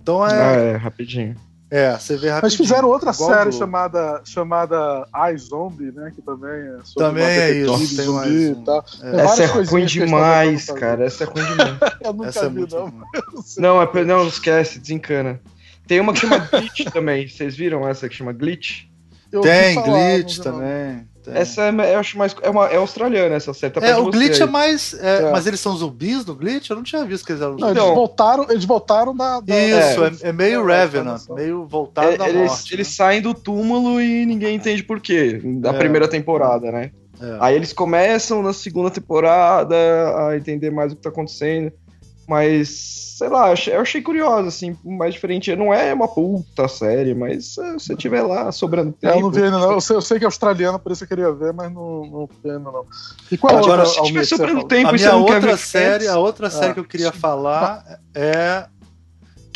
Então 0.00 0.22
Ah, 0.22 0.32
é, 0.32 0.72
é, 0.72 0.76
rapidinho. 0.76 1.34
É, 1.68 1.98
você 1.98 2.16
vê 2.16 2.28
rapidinho. 2.28 2.40
Mas 2.42 2.54
fizeram 2.54 2.88
outra 2.88 3.10
Igual 3.10 3.30
série 3.30 3.42
Globo. 3.44 3.58
chamada, 3.58 4.20
chamada 4.24 5.08
I 5.12 5.36
Zombie, 5.36 5.90
né? 5.92 6.12
Que 6.14 6.22
também 6.22 6.50
é 6.50 6.78
sobre 6.84 7.08
Também 7.08 7.24
é 7.24 7.50
isso, 7.52 7.96
tem 7.96 8.08
mais 8.08 8.32
e 8.32 8.48
um. 8.50 8.64
tal. 8.64 8.84
É. 9.02 9.20
Essa 9.20 9.42
é 9.42 9.46
ruim 9.46 9.86
demais, 9.86 10.66
cara. 10.66 11.04
Essa 11.04 11.24
é 11.24 11.26
ruim 11.26 11.44
demais. 11.44 11.78
Eu 12.04 12.12
nunca 12.12 12.28
Essa 12.28 12.46
é 12.46 12.48
vi, 12.48 12.58
muito 12.58 12.76
não. 12.76 12.84
ruim. 12.84 13.02
não, 13.58 13.82
é, 13.82 14.04
não, 14.04 14.28
esquece, 14.28 14.78
desencana. 14.78 15.40
Tem 15.88 15.98
uma 16.00 16.12
que 16.12 16.20
chama 16.20 16.38
Glitch 16.50 16.84
também. 16.92 17.28
Vocês 17.28 17.56
viram 17.56 17.86
essa 17.88 18.08
que 18.08 18.14
chama 18.14 18.32
Glitch? 18.32 18.84
Eu 19.32 19.40
Tem 19.40 19.74
falar, 19.74 19.86
glitch 20.18 20.38
também. 20.38 21.08
Tem. 21.30 21.40
Essa 21.40 21.62
é, 21.64 21.94
eu 21.94 21.98
acho 21.98 22.16
mais. 22.18 22.34
É, 22.42 22.50
uma, 22.50 22.66
é 22.68 22.76
australiana 22.76 23.34
essa 23.34 23.52
série. 23.54 23.72
Tá 23.72 23.86
É, 23.86 23.96
o 23.96 24.10
glitch 24.10 24.36
aí. 24.36 24.42
é 24.42 24.46
mais. 24.46 24.94
é, 24.94 25.16
É. 25.24 25.30
Mas 25.30 25.46
eles 25.46 25.60
são 25.60 25.76
zumbis 25.76 26.24
no 26.24 26.34
glitch? 26.34 26.70
Eu 26.70 26.76
não 26.76 26.82
tinha 26.82 27.04
visto 27.04 27.24
que 27.26 27.32
eles 27.32 27.42
eram 27.42 27.52
Não, 27.52 27.58
zumbis. 27.58 27.72
eles 27.76 27.82
Então- 27.84 27.94
voltaram, 27.94 28.46
eles 28.50 28.64
voltaram 28.64 29.14
da. 29.16 29.40
da- 29.40 29.54
Isso, 29.58 30.04
é, 30.04 30.28
é 30.28 30.32
meio 30.32 30.68
É, 30.70 30.80
Revenant, 30.80 31.20
meio 31.30 31.66
voltado 31.66 32.08
É, 32.12 32.16
da 32.16 32.28
eles, 32.28 32.50
morte. 32.50 32.74
eles 32.74 32.88
né? 32.88 32.94
saem 32.94 33.20
do 33.22 33.34
túmulo 33.34 34.00
e 34.00 34.24
ninguém 34.26 34.54
entende 34.56 34.82
por 34.82 35.00
quê. 35.00 35.40
Da 35.60 35.70
É. 35.70 35.72
primeira 35.72 36.08
temporada, 36.08 36.70
né? 36.72 36.90
É. 37.20 37.36
Aí 37.40 37.54
eles 37.54 37.72
começam 37.72 38.42
na 38.42 38.52
segunda 38.52 38.90
temporada 38.90 39.74
a 39.74 40.36
entender 40.36 40.70
mais 40.70 40.92
o 40.92 40.96
que 40.96 41.02
tá 41.02 41.08
acontecendo. 41.08 41.72
Mas, 42.28 43.14
sei 43.18 43.28
lá, 43.28 43.54
eu 43.68 43.80
achei, 43.80 44.02
curioso, 44.02 44.48
assim, 44.48 44.76
mais 44.84 45.14
diferente. 45.14 45.54
Não 45.54 45.72
é 45.72 45.94
uma 45.94 46.08
puta 46.08 46.66
série, 46.66 47.14
mas 47.14 47.56
é, 47.56 47.78
se 47.78 47.94
tiver 47.94 48.22
lá 48.22 48.50
sobrando 48.50 48.94
É, 49.00 49.06
tempo. 49.06 49.18
eu 49.18 49.22
não 49.22 49.30
vi 49.30 49.42
ainda, 49.42 49.58
não. 49.58 49.72
Eu 49.72 49.80
sei, 49.80 49.96
eu 49.96 50.00
sei 50.00 50.18
que 50.18 50.24
é 50.24 50.26
australiana, 50.26 50.78
por 50.78 50.90
isso 50.90 51.04
eu 51.04 51.08
queria 51.08 51.32
ver, 51.32 51.52
mas 51.52 51.72
não, 51.72 52.04
não 52.06 52.26
vi 52.26 52.50
ainda, 52.50 52.70
não. 52.70 52.84
E 53.30 53.38
qual 53.38 53.54
é 53.54 53.58
Agora, 53.58 53.82
outra, 53.84 53.94
se 53.94 54.02
tiver 54.02 54.24
você 54.24 54.36
sobrando 54.36 54.64
tempo 54.64 54.88
A 54.88 54.90
você 54.92 55.04
minha 55.04 55.16
outra 55.16 55.56
série, 55.56 56.08
a 56.08 56.18
outra 56.18 56.50
série 56.50 56.70
Ah, 56.70 56.74
que 56.74 56.80
eu 56.80 56.84
queria 56.84 57.12
sim. 57.12 57.18
falar 57.18 58.00
é 58.14 58.66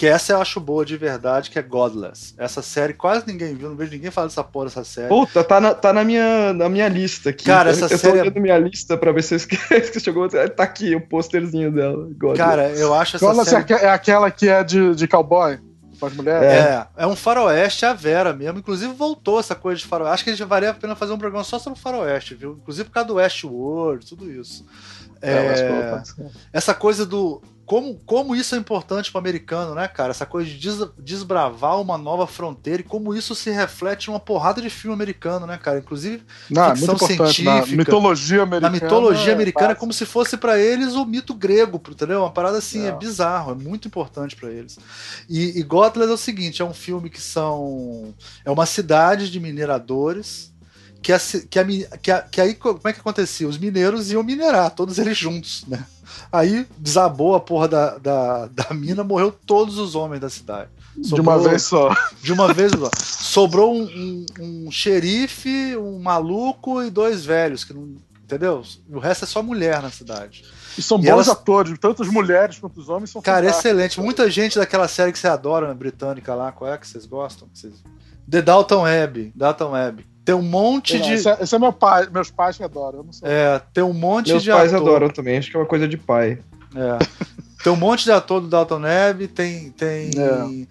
que 0.00 0.06
essa 0.06 0.32
eu 0.32 0.40
acho 0.40 0.58
boa 0.58 0.82
de 0.82 0.96
verdade, 0.96 1.50
que 1.50 1.58
é 1.58 1.62
Godless. 1.62 2.32
Essa 2.38 2.62
série 2.62 2.94
quase 2.94 3.26
ninguém 3.26 3.54
viu, 3.54 3.68
não 3.68 3.76
vejo 3.76 3.90
ninguém 3.92 4.10
falar 4.10 4.28
dessa 4.28 4.42
porra 4.42 4.64
dessa 4.64 4.82
série. 4.82 5.08
Puta, 5.10 5.44
tá 5.44 5.60
na, 5.60 5.74
tá 5.74 5.92
na, 5.92 6.02
minha, 6.02 6.54
na 6.54 6.70
minha 6.70 6.88
lista 6.88 7.28
aqui. 7.28 7.44
Cara, 7.44 7.68
eu, 7.68 7.72
essa 7.74 7.84
eu 7.84 7.98
série 7.98 8.12
é- 8.14 8.22
tô 8.22 8.28
olhando 8.30 8.40
minha 8.40 8.56
lista 8.56 8.96
pra 8.96 9.12
ver 9.12 9.22
se 9.22 9.34
eu 9.34 9.36
esqueci 9.44 9.92
que 9.92 10.00
chegou. 10.00 10.26
Tá 10.26 10.62
aqui 10.62 10.94
o 10.96 11.06
posterzinho 11.06 11.70
dela. 11.70 12.08
God. 12.16 12.34
Cara, 12.34 12.70
eu 12.70 12.94
acho 12.94 13.16
essa 13.16 13.26
Qual 13.26 13.38
é 13.38 13.44
série 13.44 13.74
é 13.74 13.90
aquela 13.90 14.30
que 14.30 14.48
é 14.48 14.64
de, 14.64 14.94
de 14.94 15.06
cowboy? 15.06 15.58
mulheres. 16.14 16.48
É, 16.48 16.86
é 16.96 17.06
um 17.06 17.14
faroeste 17.14 17.84
à 17.84 17.92
vera 17.92 18.32
mesmo. 18.32 18.58
Inclusive 18.60 18.94
voltou 18.94 19.38
essa 19.38 19.54
coisa 19.54 19.78
de 19.80 19.86
faroeste. 19.86 20.14
Acho 20.14 20.24
que 20.24 20.34
já 20.34 20.46
valia 20.46 20.70
a 20.70 20.74
pena 20.74 20.96
fazer 20.96 21.12
um 21.12 21.18
programa 21.18 21.44
só 21.44 21.58
sobre 21.58 21.78
faroeste, 21.78 22.34
viu? 22.34 22.52
Inclusive 22.58 22.88
por 22.88 22.94
causa 22.94 23.08
do 23.08 23.14
Westworld, 23.16 24.06
tudo 24.06 24.32
isso. 24.32 24.64
É, 25.20 25.32
É, 25.32 26.02
essa 26.54 26.72
coisa 26.72 27.04
do. 27.04 27.42
Como, 27.70 27.94
como 28.04 28.34
isso 28.34 28.56
é 28.56 28.58
importante 28.58 29.12
para 29.12 29.18
o 29.18 29.20
americano, 29.20 29.76
né, 29.76 29.86
cara? 29.86 30.10
Essa 30.10 30.26
coisa 30.26 30.50
de 30.50 30.58
des- 30.58 30.88
desbravar 30.98 31.80
uma 31.80 31.96
nova 31.96 32.26
fronteira 32.26 32.80
e 32.80 32.84
como 32.84 33.14
isso 33.14 33.32
se 33.32 33.48
reflete 33.48 34.08
numa 34.08 34.18
porrada 34.18 34.60
de 34.60 34.68
filme 34.68 34.92
americano, 34.92 35.46
né, 35.46 35.56
cara? 35.56 35.78
Inclusive 35.78 36.20
Não, 36.50 36.64
é 36.64 36.74
ficção 36.74 36.94
importante. 36.96 37.44
Na 37.44 37.52
científica. 37.52 37.76
mitologia 37.76 38.42
americana. 38.42 38.60
na 38.68 38.70
mitologia 38.84 39.30
é 39.30 39.34
americana, 39.34 39.66
é 39.66 39.68
básico. 39.68 39.80
como 39.82 39.92
se 39.92 40.04
fosse 40.04 40.36
para 40.36 40.58
eles 40.58 40.94
o 40.94 41.06
mito 41.06 41.32
grego, 41.32 41.80
entendeu? 41.88 42.22
Uma 42.22 42.32
parada 42.32 42.58
assim, 42.58 42.86
é 42.86 42.90
Não. 42.90 42.98
bizarro, 42.98 43.52
é 43.52 43.54
muito 43.54 43.86
importante 43.86 44.34
para 44.34 44.50
eles. 44.50 44.76
E, 45.28 45.60
e 45.60 45.62
Godless 45.62 46.10
é 46.10 46.14
o 46.14 46.18
seguinte: 46.18 46.60
é 46.60 46.64
um 46.64 46.74
filme 46.74 47.08
que 47.08 47.20
são. 47.20 48.12
É 48.44 48.50
uma 48.50 48.66
cidade 48.66 49.30
de 49.30 49.38
mineradores. 49.38 50.50
Que, 51.02 51.12
a, 51.14 51.18
que, 51.18 51.58
a, 51.58 51.64
que, 51.96 52.10
a- 52.10 52.20
que 52.22 52.40
aí, 52.42 52.54
co- 52.54 52.74
como 52.74 52.88
é 52.88 52.92
que 52.92 53.00
acontecia? 53.00 53.48
Os 53.48 53.56
mineiros 53.56 54.10
iam 54.12 54.22
minerar, 54.22 54.70
todos 54.74 54.98
eles 54.98 55.16
juntos, 55.16 55.64
né? 55.66 55.82
Aí 56.32 56.66
desabou 56.78 57.34
a 57.34 57.40
porra 57.40 57.68
da, 57.68 57.98
da, 57.98 58.46
da 58.46 58.74
mina, 58.74 59.02
morreu 59.04 59.32
todos 59.46 59.78
os 59.78 59.94
homens 59.94 60.20
da 60.20 60.30
cidade. 60.30 60.70
De 60.96 61.20
uma 61.20 61.34
Sobrou- 61.34 61.40
vez 61.50 61.62
só. 61.62 61.96
de 62.22 62.32
uma 62.32 62.52
vez 62.52 62.72
só. 62.72 62.90
Sobrou 62.96 63.74
um, 63.74 64.26
um- 64.40 64.66
um 64.66 64.70
xerife, 64.70 65.76
um 65.76 65.98
maluco 66.00 66.82
e 66.82 66.90
dois 66.90 67.24
velhos, 67.24 67.64
que 67.64 67.72
não. 67.72 67.94
Entendeu? 68.24 68.62
O 68.88 69.00
resto 69.00 69.24
é 69.24 69.26
só 69.26 69.42
mulher 69.42 69.82
na 69.82 69.90
cidade. 69.90 70.44
E 70.78 70.82
são 70.82 70.98
E 70.98 71.02
bons 71.02 71.08
elas- 71.08 71.28
atores, 71.28 71.76
tanto 71.80 72.00
as 72.02 72.08
mulheres 72.08 72.60
quanto 72.60 72.78
os 72.80 72.88
homens 72.88 73.10
são 73.10 73.20
Cara, 73.20 73.44
excelente. 73.46 74.00
Muita 74.00 74.30
gente 74.30 74.56
daquela 74.56 74.86
série 74.86 75.10
que 75.10 75.18
você 75.18 75.26
adora, 75.26 75.66
né, 75.66 75.74
britânica 75.74 76.32
lá, 76.32 76.52
qual 76.52 76.72
é 76.72 76.78
que 76.78 76.86
vocês 76.86 77.06
gostam? 77.06 77.48
Que 77.52 77.58
vocês- 77.58 77.82
The 78.30 78.40
Dalton 78.40 78.82
Web. 78.82 79.32
Dalton 79.34 79.72
Web. 79.72 80.06
Tem 80.30 80.36
um 80.36 80.42
monte 80.42 80.96
Não, 80.96 81.06
de. 81.06 81.14
Esse, 81.14 81.28
é, 81.28 81.38
esse 81.40 81.52
é 81.52 81.58
meu 81.58 81.72
pai, 81.72 82.08
meus 82.08 82.30
pais 82.30 82.56
que 82.56 82.62
adoram. 82.62 82.98
Eu 82.98 83.04
não 83.04 83.12
sou. 83.12 83.28
É, 83.28 83.60
tem 83.74 83.82
um 83.82 83.92
monte 83.92 84.28
Meus 84.28 84.44
de 84.44 84.50
pais 84.52 84.72
ator. 84.72 84.86
adoram 84.86 85.08
também, 85.10 85.38
acho 85.38 85.50
que 85.50 85.56
é 85.56 85.58
uma 85.58 85.66
coisa 85.66 85.88
de 85.88 85.96
pai. 85.96 86.38
É. 86.76 86.98
Tem 87.64 87.72
um 87.72 87.76
monte 87.76 88.04
de 88.04 88.12
ator 88.12 88.40
do 88.40 88.46
Dalton 88.46 88.82
Web, 88.82 89.26
tem. 89.26 89.72
tem... 89.72 90.10
É. 90.16 90.66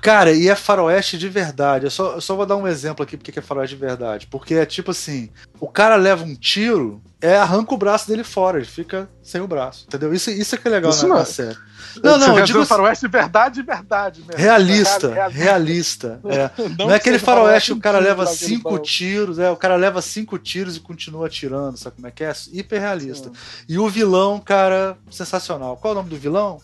Cara, 0.00 0.32
e 0.32 0.48
é 0.48 0.56
faroeste 0.56 1.18
de 1.18 1.28
verdade. 1.28 1.84
Eu 1.84 1.90
só, 1.90 2.14
eu 2.14 2.20
só 2.22 2.34
vou 2.34 2.46
dar 2.46 2.56
um 2.56 2.66
exemplo 2.66 3.02
aqui 3.02 3.18
porque 3.18 3.30
que 3.30 3.38
é 3.38 3.42
faroeste 3.42 3.76
de 3.76 3.80
verdade. 3.80 4.26
Porque 4.26 4.54
é 4.54 4.64
tipo 4.64 4.90
assim: 4.90 5.28
o 5.60 5.68
cara 5.68 5.96
leva 5.96 6.24
um 6.24 6.34
tiro, 6.34 7.02
é 7.26 7.36
arranca 7.36 7.74
o 7.74 7.78
braço 7.78 8.06
dele 8.08 8.22
fora, 8.24 8.58
ele 8.58 8.66
fica 8.66 9.08
sem 9.22 9.40
o 9.40 9.46
braço. 9.48 9.84
Entendeu? 9.86 10.12
Isso, 10.12 10.30
isso 10.30 10.54
é 10.54 10.58
que 10.58 10.68
é 10.68 10.70
legal 10.70 10.90
Isso 10.90 11.02
na, 11.02 11.08
não 11.08 11.16
na 11.16 11.22
é- 11.22 11.24
série. 11.24 11.56
Não, 12.02 12.18
não, 12.18 12.38
eu 12.38 12.44
digo 12.44 12.58
um 12.60 12.66
faroeste 12.66 13.06
de 13.06 13.10
verdade, 13.12 13.54
de 13.56 13.62
verdade 13.62 14.20
mesmo. 14.20 14.34
realista, 14.36 15.12
Real- 15.14 15.30
realista. 15.30 16.20
é. 16.26 16.50
Não, 16.76 16.86
é 16.86 16.94
que 16.94 16.94
aquele 17.08 17.18
faroeste 17.20 17.72
que 17.72 17.78
o 17.78 17.80
cara 17.80 17.98
leva 18.00 18.26
cinco 18.26 18.78
tiros, 18.80 19.38
é, 19.38 19.48
o 19.50 19.56
cara 19.56 19.76
leva 19.76 20.02
cinco 20.02 20.36
tiros 20.36 20.76
e 20.76 20.80
continua 20.80 21.26
atirando, 21.28 21.76
sabe 21.78 21.94
como 21.96 22.08
é 22.08 22.10
que 22.10 22.24
é? 22.24 22.32
Hiper 22.52 22.80
realista. 22.80 23.30
E 23.68 23.78
o 23.78 23.88
vilão, 23.88 24.40
cara, 24.40 24.96
sensacional. 25.10 25.76
Qual 25.76 25.92
é 25.92 25.94
o 25.94 25.98
nome 25.98 26.10
do 26.10 26.16
vilão? 26.16 26.60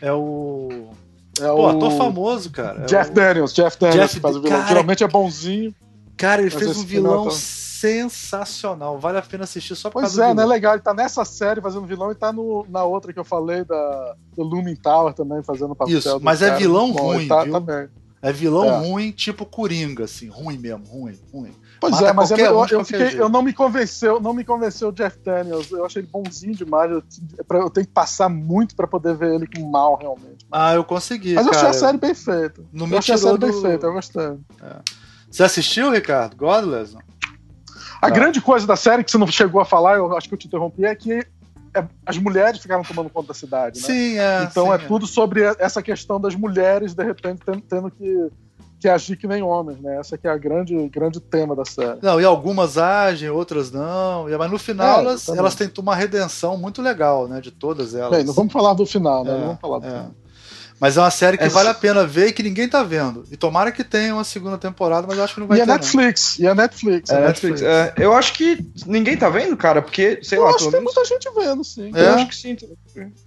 É 0.00 0.12
o. 0.12 0.90
É 1.40 1.46
Pô, 1.48 1.62
o 1.62 1.68
ator 1.68 1.90
famoso, 1.98 2.48
cara. 2.50 2.82
É 2.82 2.86
Jeff 2.86 3.10
o- 3.10 3.14
Daniels, 3.14 3.52
Jeff 3.52 3.76
Daniels 3.78 4.10
Jeff- 4.12 4.20
faz 4.20 4.36
o 4.36 4.40
vilão. 4.40 4.56
cara- 4.56 4.68
Geralmente 4.68 5.02
é 5.02 5.08
bonzinho. 5.08 5.74
Cara, 6.16 6.40
ele 6.42 6.50
fez 6.50 6.76
um 6.76 6.84
vilão 6.84 7.24
tá- 7.24 7.30
sensacional. 7.84 8.98
Vale 8.98 9.18
a 9.18 9.22
pena 9.22 9.44
assistir 9.44 9.74
só 9.76 9.88
por 9.90 10.00
Pois 10.00 10.16
causa 10.16 10.24
é, 10.24 10.28
do 10.28 10.34
né? 10.36 10.42
vilão. 10.42 10.48
Legal. 10.54 10.74
Ele 10.74 10.82
tá 10.82 10.94
nessa 10.94 11.24
série 11.24 11.60
fazendo 11.60 11.86
vilão 11.86 12.10
e 12.10 12.14
tá 12.14 12.32
no, 12.32 12.66
na 12.68 12.84
outra 12.84 13.12
que 13.12 13.18
eu 13.18 13.24
falei, 13.24 13.64
da, 13.64 14.14
do 14.36 14.42
Looming 14.42 14.76
Tower 14.76 15.12
também, 15.14 15.42
fazendo 15.42 15.74
papel. 15.74 15.98
Isso, 15.98 16.18
mas 16.22 16.42
é 16.42 16.54
vilão 16.56 16.92
Bom, 16.92 17.02
ruim, 17.14 17.28
tá, 17.28 17.44
viu? 17.44 17.52
tá 17.52 17.60
bem. 17.60 17.88
É 18.22 18.32
vilão 18.32 18.64
É. 18.64 18.78
ruim, 18.78 19.10
tipo 19.12 19.44
Coringa, 19.44 20.04
assim. 20.04 20.28
Ruim 20.28 20.56
mesmo, 20.56 20.84
ruim, 20.86 21.18
ruim. 21.30 21.52
Pois 21.78 21.92
Mata 21.92 22.06
é, 22.08 22.12
mas 22.14 22.30
eu, 22.30 22.36
qualquer 22.38 22.50
eu, 22.50 22.58
eu 22.78 22.84
qualquer 22.84 22.84
fiquei- 23.10 23.20
eu 23.20 23.28
não 23.28 23.42
me 23.42 23.52
convenceu, 23.52 24.18
não 24.18 24.32
me 24.32 24.42
convenceu 24.44 24.88
o 24.88 24.92
Jeff 24.92 25.18
Daniels. 25.22 25.70
Eu 25.70 25.84
achei 25.84 26.00
ele 26.00 26.08
bonzinho 26.10 26.54
demais. 26.54 26.90
Eu, 26.90 27.02
pra- 27.46 27.58
eu 27.58 27.68
tenho 27.68 27.86
que 27.86 27.92
passar 27.92 28.30
muito 28.30 28.74
pra 28.74 28.86
poder 28.86 29.14
ver 29.14 29.34
ele 29.34 29.46
com 29.46 29.68
mal, 29.68 29.96
realmente. 30.00 30.46
Ah, 30.50 30.72
eu 30.72 30.82
consegui. 30.84 31.34
Mas 31.34 31.44
eu 31.46 31.52
cara. 31.52 31.68
achei 31.68 31.78
a 31.78 31.80
série 31.86 31.98
bem 31.98 32.14
feita. 32.14 32.62
Não 32.72 32.88
eu 32.88 32.96
achei 32.98 33.14
a 33.14 33.18
série 33.18 33.36
bem 33.36 33.50
do- 33.50 33.60
feita, 33.60 33.86
eu 33.86 33.92
gostei. 33.92 34.38
Você 35.30 35.42
assistiu, 35.42 35.90
Ricardo? 35.90 36.34
Godless? 36.36 36.96
A 38.04 38.08
Tá. 38.08 38.14
grande 38.14 38.40
coisa 38.40 38.66
da 38.66 38.76
série 38.76 39.02
que 39.02 39.10
você 39.10 39.16
não 39.16 39.26
chegou 39.26 39.60
a 39.60 39.64
falar, 39.64 39.96
eu 39.96 40.14
acho 40.16 40.28
que 40.28 40.34
eu 40.34 40.38
te 40.38 40.46
interrompi, 40.46 40.84
é 40.84 40.94
que 40.94 41.12
é, 41.74 41.84
as 42.04 42.18
mulheres 42.18 42.60
ficaram 42.60 42.82
tomando 42.84 43.08
conta 43.08 43.28
da 43.28 43.34
cidade, 43.34 43.80
né? 43.80 43.86
Sim, 43.86 44.18
é. 44.18 44.42
Então 44.44 44.66
sim, 44.66 44.72
é 44.72 44.78
tudo 44.78 45.06
sobre 45.06 45.42
essa 45.58 45.82
questão 45.82 46.20
das 46.20 46.34
mulheres, 46.34 46.92
de 46.94 47.02
repente, 47.02 47.40
tendo, 47.44 47.60
tendo 47.62 47.90
que, 47.90 48.28
que 48.78 48.88
agir 48.88 49.16
que 49.16 49.26
nem 49.26 49.42
homens, 49.42 49.80
né? 49.80 49.96
Essa 49.98 50.18
que 50.18 50.28
é 50.28 50.30
a 50.30 50.36
grande, 50.36 50.76
grande 50.88 51.18
tema 51.18 51.56
da 51.56 51.64
série. 51.64 51.98
Não, 52.02 52.20
e 52.20 52.24
algumas 52.24 52.76
agem, 52.76 53.30
outras 53.30 53.72
não. 53.72 54.28
e- 54.28 54.36
Mas 54.36 54.50
no 54.50 54.58
final 54.58 54.98
É, 54.98 55.00
elas, 55.00 55.28
elas 55.30 55.54
têm 55.54 55.70
uma 55.78 55.96
redenção 55.96 56.58
muito 56.58 56.82
legal, 56.82 57.26
né? 57.26 57.40
De 57.40 57.50
todas 57.50 57.94
elas. 57.94 58.10
Bem, 58.18 58.24
não 58.24 58.34
vamos 58.34 58.52
falar 58.52 58.74
do 58.74 58.84
final, 58.84 59.24
né? 59.24 59.30
É, 59.30 59.34
não 59.38 59.46
vamos 59.46 59.60
falar 59.60 59.78
do 59.78 59.86
é. 59.86 59.90
final. 59.90 60.10
Mas 60.80 60.96
é 60.96 61.00
uma 61.00 61.10
série 61.10 61.38
que 61.38 61.44
Essa- 61.44 61.54
vale 61.54 61.68
a 61.68 61.74
pena 61.74 62.04
ver 62.04 62.28
e 62.28 62.32
que 62.32 62.42
ninguém 62.42 62.68
tá 62.68 62.82
vendo. 62.82 63.24
E 63.30 63.36
tomara 63.36 63.70
que 63.70 63.84
tenha 63.84 64.12
uma 64.12 64.24
segunda 64.24 64.58
temporada, 64.58 65.06
mas 65.06 65.16
eu 65.16 65.24
acho 65.24 65.34
que 65.34 65.40
não 65.40 65.46
vai 65.46 65.58
E 65.58 65.60
a 65.62 65.64
ter. 65.64 65.68
não. 65.70 65.76
Netflix, 65.76 66.38
e 66.38 66.46
a 66.48 66.54
Netflix. 66.54 67.10
É, 67.10 67.20
né? 67.20 67.26
Netflix. 67.28 67.62
É, 67.62 67.94
eu 67.96 68.12
acho 68.12 68.32
que 68.32 68.58
ninguém 68.84 69.16
tá 69.16 69.28
vendo, 69.30 69.56
cara, 69.56 69.80
porque, 69.80 70.18
sei 70.22 70.36
Eu 70.36 70.42
lá, 70.42 70.48
acho 70.50 70.58
que 70.58 70.64
tem 70.64 70.80
menos. 70.80 70.94
muita 70.94 71.08
gente 71.08 71.30
vendo, 71.34 71.64
sim. 71.64 71.90
É? 71.94 72.00
Eu 72.00 72.14
acho 72.16 72.26
que 72.28 72.36
sim. 72.36 72.56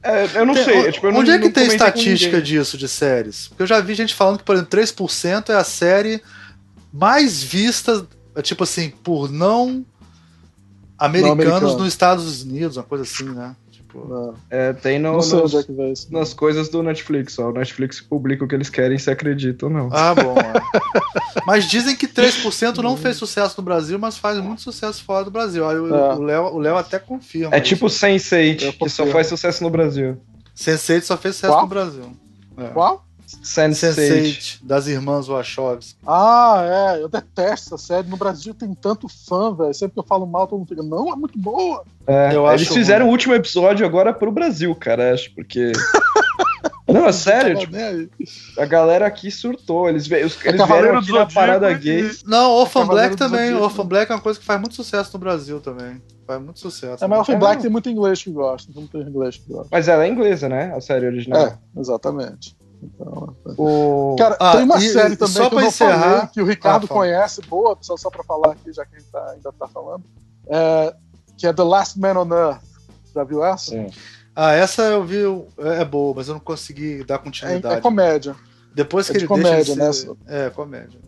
É, 0.03 0.29
eu 0.35 0.45
não 0.45 0.53
Tem- 0.53 0.63
sei. 0.65 0.91
tipo, 0.91 1.07
eu 1.07 1.11
não- 1.13 1.21
Onde 1.21 1.31
é 1.31 1.37
que 1.39 1.45
não 1.45 1.51
tem 1.51 1.67
estatística 1.67 2.41
disso 2.41 2.77
de 2.77 2.87
séries? 2.87 3.47
Porque 3.47 3.63
eu 3.63 3.67
já 3.67 3.79
vi 3.79 3.95
gente 3.95 4.13
falando 4.13 4.37
que, 4.39 4.43
por 4.43 4.53
exemplo, 4.53 4.69
3% 4.69 5.49
é 5.51 5.55
a 5.55 5.63
série 5.63 6.21
mais 6.93 7.41
vista, 7.41 8.05
é, 8.35 8.41
tipo 8.41 8.63
assim, 8.65 8.89
por 8.89 9.31
não 9.31 9.85
americanos 10.97 11.31
americanos. 11.45 11.75
nos 11.77 11.87
Estados 11.87 12.41
Unidos, 12.43 12.75
uma 12.77 12.83
coisa 12.83 13.03
assim, 13.03 13.23
né? 13.29 13.55
Tipo, 14.01 14.07
Não, 14.07 14.33
É, 14.49 14.73
tem 14.73 14.99
no, 14.99 15.13
não 15.13 15.21
sei 15.21 15.39
nos- 15.41 15.53
onde 15.53 15.63
é 15.63 15.65
que 15.65 15.73
vai 15.73 15.91
isso. 15.91 16.07
nas 16.11 16.33
coisas 16.33 16.69
do 16.69 16.83
Netflix. 16.83 17.37
Ó. 17.39 17.49
O 17.49 17.53
Netflix 17.53 17.99
publica 17.99 18.43
o 18.45 18.47
que 18.47 18.53
eles 18.55 18.69
querem, 18.69 18.97
se 18.97 19.09
acreditam 19.09 19.69
ou 19.69 19.73
não. 19.75 19.89
Ah, 19.91 20.13
bom. 20.13 20.35
é. 20.37 20.53
Mas 21.45 21.65
dizem 21.69 21.95
que 21.95 22.07
3% 22.07 22.77
não 22.77 22.97
fez 22.97 23.15
sucesso 23.17 23.55
no 23.57 23.63
Brasil, 23.63 23.97
mas 23.97 24.17
faz 24.17 24.37
muito 24.39 24.61
sucesso 24.61 25.01
fora 25.03 25.23
do 25.23 25.31
Brasil. 25.31 25.67
Aí 25.67 25.77
o 25.77 25.95
É. 25.95 26.13
o 26.15 26.21
Léo 26.21 26.43
o 26.53 26.59
Léo 26.59 26.75
até 26.75 26.99
confirma. 26.99 27.55
É 27.55 27.61
tipo 27.61 27.85
Sense8, 27.85 28.61
Eu 28.63 28.73
que 28.73 28.89
só 28.89 29.05
faz 29.07 29.27
sucesso 29.27 29.63
no 29.63 29.69
Brasil. 29.69 30.17
Sense8 30.55 31.03
só 31.03 31.15
fez 31.15 31.35
sucesso 31.35 31.53
Qual? 31.53 31.61
no 31.61 31.67
Brasil. 31.69 32.17
É. 32.57 32.67
Qual? 32.69 33.06
Sense8. 33.43 33.95
Sense8, 33.95 34.59
das 34.63 34.87
irmãs 34.87 35.27
Wachowski. 35.27 35.95
Ah, 36.05 36.95
é, 36.95 37.01
eu 37.03 37.09
detesto 37.09 37.75
essa 37.75 37.77
série. 37.77 38.07
No 38.07 38.17
Brasil 38.17 38.53
tem 38.53 38.73
tanto 38.73 39.07
fã, 39.07 39.53
velho. 39.53 39.73
Sempre 39.73 39.95
que 39.95 39.99
eu 39.99 40.03
falo 40.03 40.25
mal, 40.25 40.47
todo 40.47 40.59
mundo 40.59 40.69
fica, 40.69 40.83
não, 40.83 41.11
é 41.11 41.15
muito 41.15 41.37
boa. 41.37 41.83
É, 42.05 42.33
Eu 42.33 42.49
eles 42.51 42.67
fizeram 42.69 43.05
ruim. 43.05 43.09
o 43.09 43.11
último 43.13 43.33
episódio 43.33 43.85
agora 43.85 44.13
pro 44.13 44.31
Brasil, 44.31 44.73
cara, 44.75 45.13
acho, 45.13 45.33
porque. 45.35 45.71
Não, 46.87 47.05
é 47.05 47.11
sério, 47.11 47.59
tipo, 47.59 47.75
a 48.57 48.65
galera 48.65 49.05
aqui 49.05 49.29
surtou. 49.29 49.89
Eles, 49.89 50.09
É 50.09 50.21
eles 50.21 50.35
Cavaleiro 50.37 50.67
vieram 50.69 50.99
aqui 50.99 51.11
na 51.11 51.25
parada 51.25 51.73
gay. 51.73 52.09
Não, 52.25 52.51
Orphan 52.53 52.87
Black 52.87 53.17
também. 53.17 53.53
Orphan 53.53 53.85
Black 53.85 54.09
é 54.09 54.15
uma 54.15 54.21
coisa 54.21 54.39
que 54.39 54.45
faz 54.45 54.57
muito 54.59 54.73
sucesso 54.73 55.11
no 55.13 55.19
Brasil 55.19 55.59
também. 55.59 56.01
Faz 56.25 56.41
muito 56.41 56.59
sucesso. 56.61 57.03
É, 57.03 57.07
mas 57.07 57.17
o 57.17 57.19
Orphan 57.19 57.33
É, 57.33 57.37
Black 57.37 57.61
tem 57.61 57.69
muito 57.69 57.89
inglês 57.89 58.23
que 58.23 58.31
gosta. 58.31 58.71
Não 58.73 58.87
tem 58.87 59.01
inglês 59.01 59.35
que 59.35 59.51
gosta. 59.51 59.67
Mas 59.69 59.89
ela 59.89 60.05
é 60.05 60.07
inglesa, 60.07 60.47
né? 60.47 60.73
A 60.73 60.79
série 60.79 61.05
original. 61.05 61.47
É, 61.47 61.57
exatamente. 61.77 62.55
Então, 62.81 63.35
O... 63.57 64.15
Cara, 64.17 64.37
Ah, 64.39 64.51
tem 64.57 64.63
uma 64.63 64.77
e- 64.77 64.89
série 64.89 65.13
e 65.13 65.17
também 65.17 65.33
só 65.33 65.39
que 65.41 65.45
eu 65.45 65.49
pra 65.51 65.61
não 65.61 65.67
encerrar- 65.67 66.11
falei, 66.15 66.27
que 66.27 66.41
o 66.41 66.45
Ricardo 66.45 66.85
Ah, 66.85 66.89
conhece, 66.89 67.41
boa, 67.41 67.77
só, 67.81 67.97
só 67.97 68.09
pra 68.09 68.23
falar 68.23 68.51
aqui, 68.53 68.71
já 68.71 68.85
que 68.85 68.95
a 68.95 68.99
gente 68.99 69.09
tá- 69.11 69.31
ainda 69.31 69.51
tá 69.51 69.67
falando, 69.67 70.03
é, 70.47 70.95
que 71.37 71.47
é 71.47 71.53
The 71.53 71.63
Last 71.63 71.99
Man 71.99 72.19
on 72.19 72.33
Earth. 72.33 72.61
Já 73.15 73.23
viu 73.23 73.43
essa? 73.43 73.71
Sim. 73.71 73.87
Ah, 74.35 74.53
essa 74.53 74.83
eu 74.83 75.03
vi, 75.03 75.23
é 75.57 75.81
é 75.81 75.85
boa, 75.85 76.13
mas 76.15 76.27
eu 76.27 76.35
não 76.35 76.39
consegui 76.41 77.03
dar 77.03 77.15
É, 77.15 77.17
continuidade. 77.17 77.75
é 77.75 77.81
comédia. 77.81 78.35
Depois 78.75 79.09
que 79.09 79.17
é 79.17 79.19
de 79.19 79.25
ele 79.25 79.33
deixa 79.33 79.49
comédia, 79.49 79.71
ele 79.71 79.81
né? 79.81 80.15
É, 80.27 80.49
comédia. 80.51 80.99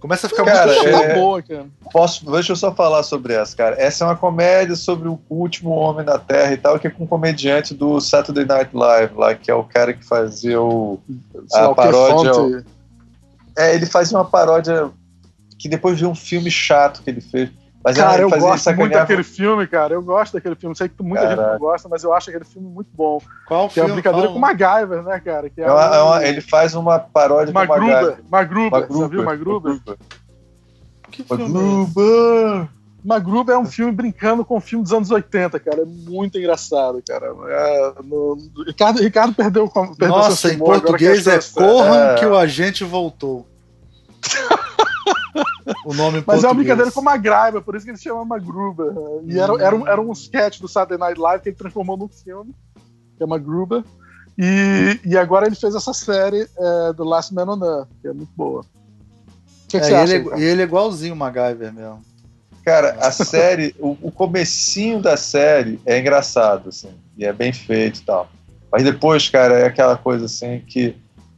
Começa 0.00 0.26
a 0.26 0.30
ficar 0.30 0.44
Cara, 0.44 0.72
muito 0.72 0.88
é- 0.88 1.14
boa, 1.14 1.42
cara. 1.42 1.66
Posso, 1.92 2.30
deixa 2.30 2.52
eu 2.52 2.56
só 2.56 2.72
falar 2.74 3.02
sobre 3.02 3.32
essa, 3.34 3.56
cara. 3.56 3.76
Essa 3.80 4.04
é 4.04 4.06
uma 4.06 4.16
comédia 4.16 4.76
sobre 4.76 5.08
o 5.08 5.18
último 5.28 5.70
homem 5.70 6.04
na 6.04 6.18
Terra 6.18 6.52
e 6.52 6.56
tal, 6.56 6.78
que 6.78 6.86
é 6.86 6.90
com 6.90 7.04
um 7.04 7.06
comediante 7.06 7.74
do 7.74 8.00
Saturday 8.00 8.44
Night 8.44 8.70
Live, 8.76 9.14
lá, 9.14 9.34
que 9.34 9.50
é 9.50 9.54
o 9.54 9.64
cara 9.64 9.92
que 9.94 10.04
fazia 10.04 10.60
o. 10.60 11.00
Sei 11.48 11.60
lá, 11.60 11.74
paródia- 11.74 12.34
fonte- 12.34 12.64
É, 13.56 13.74
ele 13.74 13.86
fazia 13.86 14.18
uma 14.18 14.24
paródia 14.24 14.90
que 15.58 15.68
depois 15.68 15.98
viu 15.98 16.10
um 16.10 16.14
filme 16.14 16.50
chato 16.50 17.02
que 17.02 17.08
ele 17.08 17.22
fez. 17.22 17.48
Mas 17.86 17.96
Cara, 17.96 18.14
ele 18.14 18.24
eu 18.24 18.30
gosto 18.40 18.74
muito 18.74 18.92
daquele 18.94 19.22
filme, 19.22 19.64
cara. 19.68 19.94
Eu 19.94 20.02
gosto 20.02 20.32
daquele 20.32 20.56
filme. 20.56 20.74
Sei 20.74 20.88
que 20.88 21.00
muita 21.04 21.22
gente 21.28 21.36
Caraca. 21.36 21.52
não 21.52 21.58
gosta, 21.60 21.88
mas 21.88 22.02
eu 22.02 22.12
acho 22.12 22.30
aquele 22.30 22.44
filme 22.44 22.66
muito 22.68 22.88
bom. 22.92 23.20
Qual 23.46 23.68
Que 23.68 23.78
é 23.78 23.84
filme? 23.84 23.90
a 23.92 23.94
brincadeira 23.94 24.26
Qual- 24.26 24.32
com 24.32 24.38
o 24.38 24.42
MacGyver, 24.42 25.02
né, 25.04 25.20
cara? 25.20 25.48
Que 25.48 25.60
é, 25.60 25.64
É 25.66 25.70
uma- 25.70 25.84
é 25.94 26.00
o- 26.02 26.06
uma- 26.06 26.24
ele 26.26 26.40
faz 26.40 26.74
uma 26.74 26.98
paródia 26.98 27.52
com 27.54 27.60
o 27.60 27.62
Magruber. 27.68 27.92
MacGyver. 27.94 28.24
Magruber. 28.28 28.70
Já 28.70 28.80
MacGruber. 28.80 29.08
viu 29.08 29.22
Magruber? 29.24 29.80
Que 31.12 31.22
filme 31.22 31.42
é 31.44 31.46
esse? 31.46 31.54
MacGruber. 31.54 32.68
MacGruber 33.04 33.54
é 33.54 33.58
um 33.58 33.66
filme 33.66 33.92
brincando 33.92 34.44
com 34.44 34.54
o 34.54 34.56
um 34.56 34.60
filme 34.60 34.82
dos 34.82 34.92
anos 34.92 35.12
80, 35.12 35.60
cara. 35.60 35.82
É 35.82 35.84
muito 35.84 36.36
engraçado, 36.38 37.00
cara. 37.08 37.26
É, 37.48 37.92
no, 38.02 38.36
Ricardo, 38.66 39.00
Ricardo 39.00 39.32
perdeu, 39.32 39.68
perdeu 39.68 40.08
Nossa, 40.08 40.52
em 40.52 40.58
português 40.58 41.24
é 41.28 41.38
Corram 41.54 41.94
é... 41.94 42.14
que 42.16 42.26
o 42.26 42.36
agente 42.36 42.82
voltou. 42.82 43.46
o 45.84 45.94
nome 45.94 46.22
Mas 46.26 46.44
é 46.44 46.48
uma 46.48 46.54
brincadeira 46.54 46.90
com 46.90 47.02
MacGyver, 47.02 47.62
por 47.62 47.74
isso 47.74 47.84
que 47.84 47.90
ele 47.90 47.98
chama 47.98 48.24
MacGruber. 48.24 48.92
E 49.26 49.38
era, 49.38 49.52
era, 49.62 49.76
um, 49.76 49.86
era 49.86 50.00
um 50.00 50.12
sketch 50.12 50.60
do 50.60 50.68
Saturday 50.68 50.98
Night 50.98 51.20
Live 51.20 51.42
que 51.42 51.48
ele 51.50 51.56
transformou 51.56 51.96
num 51.96 52.08
filme, 52.08 52.54
que 53.16 53.22
é 53.22 53.26
MacGruber. 53.26 53.84
E, 54.38 55.00
e 55.04 55.16
agora 55.16 55.46
ele 55.46 55.56
fez 55.56 55.74
essa 55.74 55.94
série 55.94 56.46
é, 56.58 56.92
do 56.92 57.04
Last 57.04 57.34
Man 57.34 57.46
on 57.46 57.64
Earth, 57.64 57.88
que 58.02 58.08
é 58.08 58.12
muito 58.12 58.32
boa. 58.36 58.60
O 58.60 59.68
que, 59.68 59.78
que 59.78 59.78
é, 59.78 59.80
você 59.82 59.92
ele 59.92 60.28
acha? 60.28 60.40
É, 60.40 60.40
ele 60.40 60.62
é 60.62 60.64
igualzinho 60.64 61.14
o 61.14 61.16
MacGyver 61.16 61.72
mesmo. 61.72 62.02
Cara, 62.64 62.96
a 63.00 63.12
série, 63.12 63.74
o, 63.78 63.96
o 64.02 64.10
comecinho 64.10 65.00
da 65.00 65.16
série 65.16 65.80
é 65.86 66.00
engraçado, 66.00 66.68
assim, 66.70 66.90
e 67.16 67.24
é 67.24 67.32
bem 67.32 67.52
feito 67.52 68.00
e 68.00 68.04
tal. 68.04 68.28
Mas 68.70 68.82
depois, 68.82 69.28
cara, 69.28 69.54
é 69.54 69.66
aquela 69.66 69.96
coisa 69.96 70.26
assim 70.26 70.60
que 70.66 70.96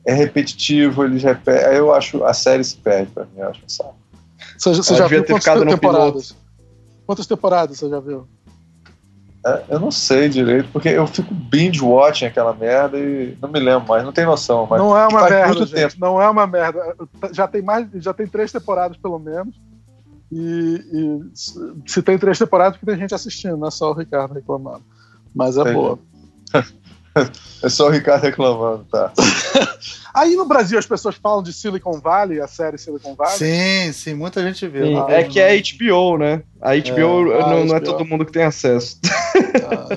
é 0.08 0.14
repetitivo, 0.14 1.04
eles 1.04 1.22
repetem. 1.22 1.66
Aí 1.66 1.76
eu 1.76 1.92
acho 1.92 2.24
a 2.24 2.32
série 2.32 2.64
se 2.64 2.78
perde 2.78 3.10
pra 3.12 3.24
mim, 3.24 3.40
eu 3.40 3.50
acho 3.50 3.60
sabe? 3.68 3.90
Você, 4.56 4.74
você 4.74 4.94
já 4.94 5.06
viu 5.06 5.22
quantas 5.22 5.64
temporadas? 5.64 6.36
Quantas 7.06 7.26
temporadas 7.26 7.78
você 7.78 7.90
já 7.90 8.00
viu? 8.00 8.26
É, 9.46 9.64
eu 9.68 9.78
não 9.78 9.90
sei 9.90 10.30
direito, 10.30 10.70
porque 10.72 10.88
eu 10.88 11.06
fico 11.06 11.34
binge-watching 11.34 12.24
aquela 12.24 12.54
merda 12.54 12.98
e 12.98 13.36
não 13.40 13.50
me 13.50 13.60
lembro 13.60 13.86
mais, 13.86 14.02
não 14.02 14.12
tem 14.12 14.24
noção. 14.24 14.66
Mas 14.68 14.80
não 14.80 14.96
é 14.96 15.06
uma 15.06 15.28
merda, 15.28 15.66
gente, 15.66 15.74
tempo. 15.74 15.94
não 15.98 16.22
é 16.22 16.28
uma 16.30 16.46
merda. 16.46 16.96
Já 17.32 17.46
tem 17.46 17.60
mais, 17.60 17.86
já 17.96 18.14
tem 18.14 18.26
três 18.26 18.50
temporadas 18.50 18.96
pelo 18.96 19.18
menos. 19.18 19.54
E, 20.32 20.40
e, 20.40 21.38
se 21.86 22.02
tem 22.02 22.18
três 22.18 22.38
temporadas, 22.38 22.78
porque 22.78 22.90
tem 22.90 23.00
gente 23.00 23.14
assistindo, 23.14 23.58
não 23.58 23.68
é 23.68 23.70
só 23.70 23.90
o 23.90 23.94
Ricardo 23.94 24.32
reclamando. 24.32 24.82
Mas 25.34 25.58
é 25.58 25.70
boa. 25.70 25.98
é 27.62 27.68
só 27.68 27.86
o 27.86 27.90
Ricardo 27.90 28.22
reclamando, 28.22 28.84
tá? 28.90 29.12
Aí 30.14 30.34
no 30.34 30.46
Brasil 30.46 30.78
as 30.78 30.86
pessoas 30.86 31.14
falam 31.16 31.42
de 31.42 31.52
Silicon 31.52 32.00
Valley, 32.00 32.40
a 32.40 32.48
série 32.48 32.78
Silicon 32.78 33.14
Valley. 33.14 33.36
Sim, 33.36 33.92
sim, 33.92 34.14
muita 34.14 34.42
gente 34.42 34.66
vê. 34.66 34.94
Ah, 34.96 35.06
é 35.10 35.24
que 35.24 35.38
é 35.38 35.56
HBO, 35.56 36.18
né? 36.18 36.42
A 36.60 36.74
HBO, 36.74 37.32
é, 37.32 37.40
não, 37.40 37.64
não 37.66 37.76
é 37.76 37.80
todo 37.80 38.04
mundo 38.04 38.24
que 38.24 38.32
tem 38.32 38.42
acesso. 38.42 38.98
Ah. 39.64 39.88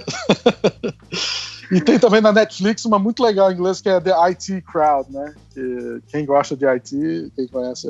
e 1.71 1.81
tem 1.81 1.97
também 1.97 2.21
na 2.21 2.31
Netflix 2.31 2.85
uma 2.85 2.99
muito 2.99 3.23
legal 3.23 3.51
em 3.51 3.55
inglês 3.55 3.81
que 3.81 3.89
é 3.89 3.99
The 3.99 4.13
IT 4.29 4.63
Crowd, 4.71 5.11
né? 5.11 5.33
Que 5.53 6.01
quem 6.07 6.25
gosta 6.25 6.55
de 6.55 6.65
IT, 6.65 7.31
quem 7.35 7.47
conhece, 7.47 7.87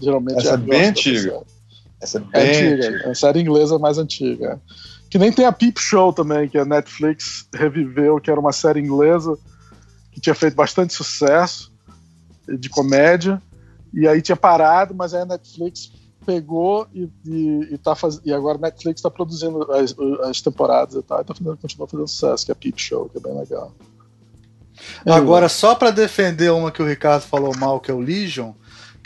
geralmente 0.00 0.38
Essa 0.38 0.54
é 0.54 0.56
bem 0.56 0.84
antiga. 0.86 1.40
Essa 2.00 2.18
é 2.18 2.20
bem 2.20 2.30
é 2.32 2.50
antiga. 2.50 2.88
antiga. 2.88 3.08
É 3.08 3.10
a 3.10 3.14
série 3.14 3.40
inglesa 3.40 3.78
mais 3.78 3.98
antiga. 3.98 4.60
Que 5.16 5.20
nem 5.20 5.32
tem 5.32 5.46
a 5.46 5.52
Peep 5.52 5.78
Show 5.78 6.12
também, 6.12 6.46
que 6.46 6.58
a 6.58 6.64
Netflix 6.66 7.48
reviveu, 7.54 8.20
que 8.20 8.30
era 8.30 8.38
uma 8.38 8.52
série 8.52 8.80
inglesa 8.80 9.38
que 10.12 10.20
tinha 10.20 10.34
feito 10.34 10.54
bastante 10.54 10.92
sucesso 10.92 11.72
de 12.46 12.68
comédia. 12.68 13.40
E 13.94 14.06
aí 14.06 14.20
tinha 14.20 14.36
parado, 14.36 14.94
mas 14.94 15.14
aí 15.14 15.22
a 15.22 15.24
Netflix 15.24 15.90
pegou 16.26 16.86
e, 16.92 17.08
e, 17.24 17.68
e, 17.72 17.78
tá 17.78 17.94
faz... 17.94 18.20
e 18.26 18.30
agora 18.30 18.58
a 18.58 18.60
Netflix 18.60 18.98
está 18.98 19.10
produzindo 19.10 19.62
as, 19.72 19.96
as, 20.28 20.42
temporadas 20.42 20.96
e 20.96 21.02
tal, 21.02 21.22
e 21.22 21.24
tá 21.24 21.32
fazendo, 21.32 21.56
continua 21.56 21.88
fazendo 21.88 22.08
sucesso, 22.08 22.44
que 22.44 22.52
é 22.52 22.52
a 22.52 22.56
Peep 22.56 22.78
Show, 22.78 23.08
que 23.08 23.16
é 23.16 23.20
bem 23.22 23.38
legal. 23.38 23.72
Agora, 25.06 25.48
só 25.48 25.74
para 25.74 25.90
defender 25.90 26.52
uma 26.52 26.70
que 26.70 26.82
o 26.82 26.86
Ricardo 26.86 27.22
falou 27.22 27.56
mal, 27.56 27.80
que 27.80 27.90
é 27.90 27.94
o 27.94 28.00
Legion, 28.00 28.52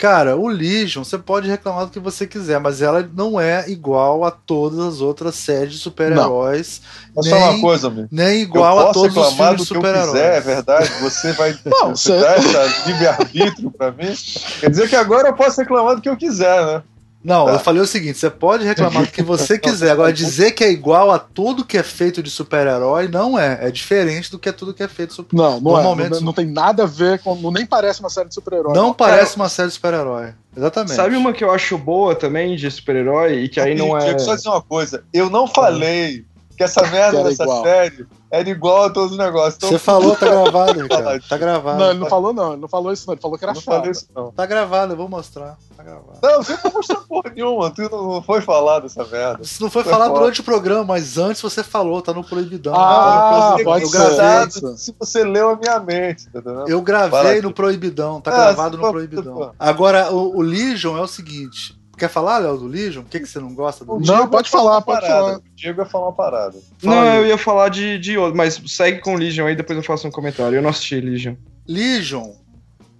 Cara, 0.01 0.35
o 0.35 0.47
Legion, 0.47 1.03
você 1.03 1.15
pode 1.15 1.47
reclamar 1.47 1.85
do 1.85 1.91
que 1.91 1.99
você 1.99 2.25
quiser, 2.25 2.59
mas 2.59 2.81
ela 2.81 3.07
não 3.15 3.39
é 3.39 3.69
igual 3.69 4.25
a 4.25 4.31
todas 4.31 4.79
as 4.79 4.99
outras 4.99 5.35
séries 5.35 5.73
de 5.73 5.77
super-heróis. 5.77 6.81
Mas 7.15 7.27
só 7.27 7.37
uma 7.37 7.61
coisa, 7.61 7.85
amigo. 7.85 8.07
Nem 8.11 8.41
igual 8.41 8.79
a 8.79 8.91
todos 8.93 9.15
os 9.15 9.33
filmes 9.33 9.57
de 9.57 9.65
super-heróis. 9.67 10.15
É 10.15 10.41
verdade, 10.41 10.89
você 11.01 11.33
vai 11.33 11.55
não, 11.63 11.95
você 11.95 12.19
dar 12.19 12.35
essa 12.35 12.87
livre-arbítrio 12.87 13.69
pra 13.69 13.91
mim. 13.91 14.11
Quer 14.59 14.71
dizer 14.71 14.89
que 14.89 14.95
agora 14.95 15.27
eu 15.27 15.35
posso 15.35 15.61
reclamar 15.61 15.95
do 15.97 16.01
que 16.01 16.09
eu 16.09 16.17
quiser, 16.17 16.65
né? 16.65 16.81
Não, 17.23 17.45
tá. 17.45 17.53
eu 17.53 17.59
falei 17.59 17.81
o 17.81 17.87
seguinte: 17.87 18.17
você 18.17 18.29
pode 18.29 18.65
reclamar 18.65 19.03
do 19.03 19.11
que 19.11 19.21
você 19.21 19.57
quiser. 19.59 19.91
Agora, 19.91 20.11
dizer 20.11 20.51
que 20.51 20.63
é 20.63 20.71
igual 20.71 21.11
a 21.11 21.19
tudo 21.19 21.63
que 21.63 21.77
é 21.77 21.83
feito 21.83 22.21
de 22.23 22.29
super-herói 22.29 23.07
não 23.07 23.37
é. 23.37 23.59
É 23.61 23.71
diferente 23.71 24.31
do 24.31 24.39
que 24.39 24.49
é 24.49 24.51
tudo 24.51 24.73
que 24.73 24.81
é 24.81 24.87
feito 24.87 25.09
de 25.09 25.15
super-herói. 25.15 25.61
Não, 25.61 25.61
não, 25.61 26.03
é, 26.03 26.09
não, 26.09 26.21
não, 26.21 26.33
tem 26.33 26.47
nada 26.47 26.83
a 26.83 26.87
ver 26.87 27.19
com. 27.19 27.35
Não 27.35 27.51
nem 27.51 27.65
parece 27.65 27.99
uma 27.99 28.09
série 28.09 28.29
de 28.29 28.33
super-herói. 28.33 28.73
Não, 28.73 28.93
parece 28.93 29.35
uma 29.35 29.49
série 29.49 29.67
de 29.67 29.75
super-herói. 29.75 30.33
Exatamente. 30.55 30.95
Sabe 30.95 31.15
uma 31.15 31.31
que 31.31 31.43
eu 31.43 31.51
acho 31.51 31.77
boa 31.77 32.15
também 32.15 32.55
de 32.55 32.69
super-herói 32.69 33.43
e 33.43 33.49
que 33.49 33.59
aí 33.59 33.75
não 33.75 33.97
é. 33.97 34.13
Eu 34.13 34.19
só 34.19 34.35
dizer 34.35 34.49
uma 34.49 34.61
coisa: 34.61 35.03
eu 35.13 35.29
não 35.29 35.47
falei 35.47 36.25
que 36.57 36.63
essa 36.63 36.81
merda 36.87 37.23
dessa 37.23 37.43
igual. 37.43 37.63
série 37.63 38.05
era 38.31 38.49
igual 38.49 38.85
a 38.85 38.89
todos 38.89 39.11
os 39.11 39.17
negócios. 39.17 39.55
Então, 39.55 39.69
Você 39.69 39.77
falou, 39.77 40.15
tá 40.15 40.25
gravado, 40.31 40.87
cara. 40.87 41.19
Tá 41.19 41.37
gravado. 41.37 41.77
Não, 41.77 41.89
ele 41.89 41.99
não 41.99 42.07
falou, 42.07 42.33
não. 42.33 42.53
Ele 42.53 42.61
não 42.61 42.67
falou 42.69 42.93
isso, 42.93 43.05
não. 43.05 43.13
Ele 43.13 43.21
falou 43.21 43.37
que 43.37 43.43
era 43.43 43.53
não 43.53 43.61
chato. 43.61 43.89
Isso, 43.89 44.07
não. 44.15 44.31
Tá 44.31 44.45
gravado, 44.45 44.93
eu 44.93 44.97
vou 44.97 45.09
mostrar. 45.09 45.57
Tá 45.75 45.83
gravado. 45.83 46.19
Não, 46.23 46.41
você 46.41 46.57
não 46.63 46.71
mostrou 46.71 47.01
porra 47.01 47.29
nenhuma. 47.35 47.69
Tu 47.71 47.81
não 47.91 48.23
foi 48.23 48.39
falado 48.39 48.85
essa 48.85 49.03
merda. 49.03 49.43
Isso 49.43 49.61
não 49.61 49.69
foi, 49.69 49.83
foi 49.83 49.91
falado 49.91 50.13
durante 50.13 50.39
o 50.39 50.43
programa, 50.45 50.85
mas 50.85 51.17
antes 51.17 51.41
você 51.41 51.61
falou, 51.61 52.01
tá 52.01 52.13
no 52.13 52.23
proibidão. 52.23 52.73
Ah, 52.73 53.55
não, 53.57 53.63
pode 53.65 53.87
ser. 53.89 54.77
Se 54.77 54.95
você 54.97 55.25
leu 55.25 55.49
a 55.49 55.55
minha 55.57 55.79
mente, 55.81 56.29
tá 56.29 56.39
entendendo? 56.39 56.69
Eu 56.69 56.81
gravei 56.81 57.41
no 57.41 57.51
proibidão, 57.51 58.21
tá 58.21 58.31
ah, 58.31 58.45
gravado 58.45 58.77
no 58.77 58.89
proibidão. 58.89 59.51
Agora, 59.59 60.09
o, 60.13 60.37
o 60.37 60.41
Legion 60.41 60.97
é 60.97 61.01
o 61.01 61.07
seguinte 61.07 61.80
Quer 62.01 62.09
falar, 62.09 62.39
Léo, 62.39 62.57
do 62.57 62.65
Legion? 62.65 63.03
O 63.03 63.05
que, 63.05 63.19
que 63.19 63.27
você 63.27 63.39
não 63.39 63.53
gosta 63.53 63.85
do 63.85 63.97
Legion? 63.97 64.15
Não, 64.15 64.27
pode 64.27 64.49
falar, 64.49 64.81
pode 64.81 65.05
falar. 65.05 65.37
O 65.37 65.43
Diego 65.55 65.81
ia 65.81 65.85
falar 65.85 66.07
uma 66.07 66.13
parada. 66.13 66.57
Fala 66.79 66.95
não, 66.95 67.01
aí. 67.03 67.17
eu 67.19 67.27
ia 67.27 67.37
falar 67.37 67.69
de, 67.69 67.99
de 67.99 68.17
outro, 68.17 68.35
mas 68.35 68.59
segue 68.65 69.01
com 69.01 69.13
Legion 69.13 69.45
aí, 69.45 69.55
depois 69.55 69.77
eu 69.77 69.83
faço 69.83 70.07
um 70.07 70.11
comentário. 70.11 70.55
Eu 70.55 70.63
não 70.63 70.71
assisti 70.71 70.99
Legion. 70.99 71.35
Legion 71.67 72.33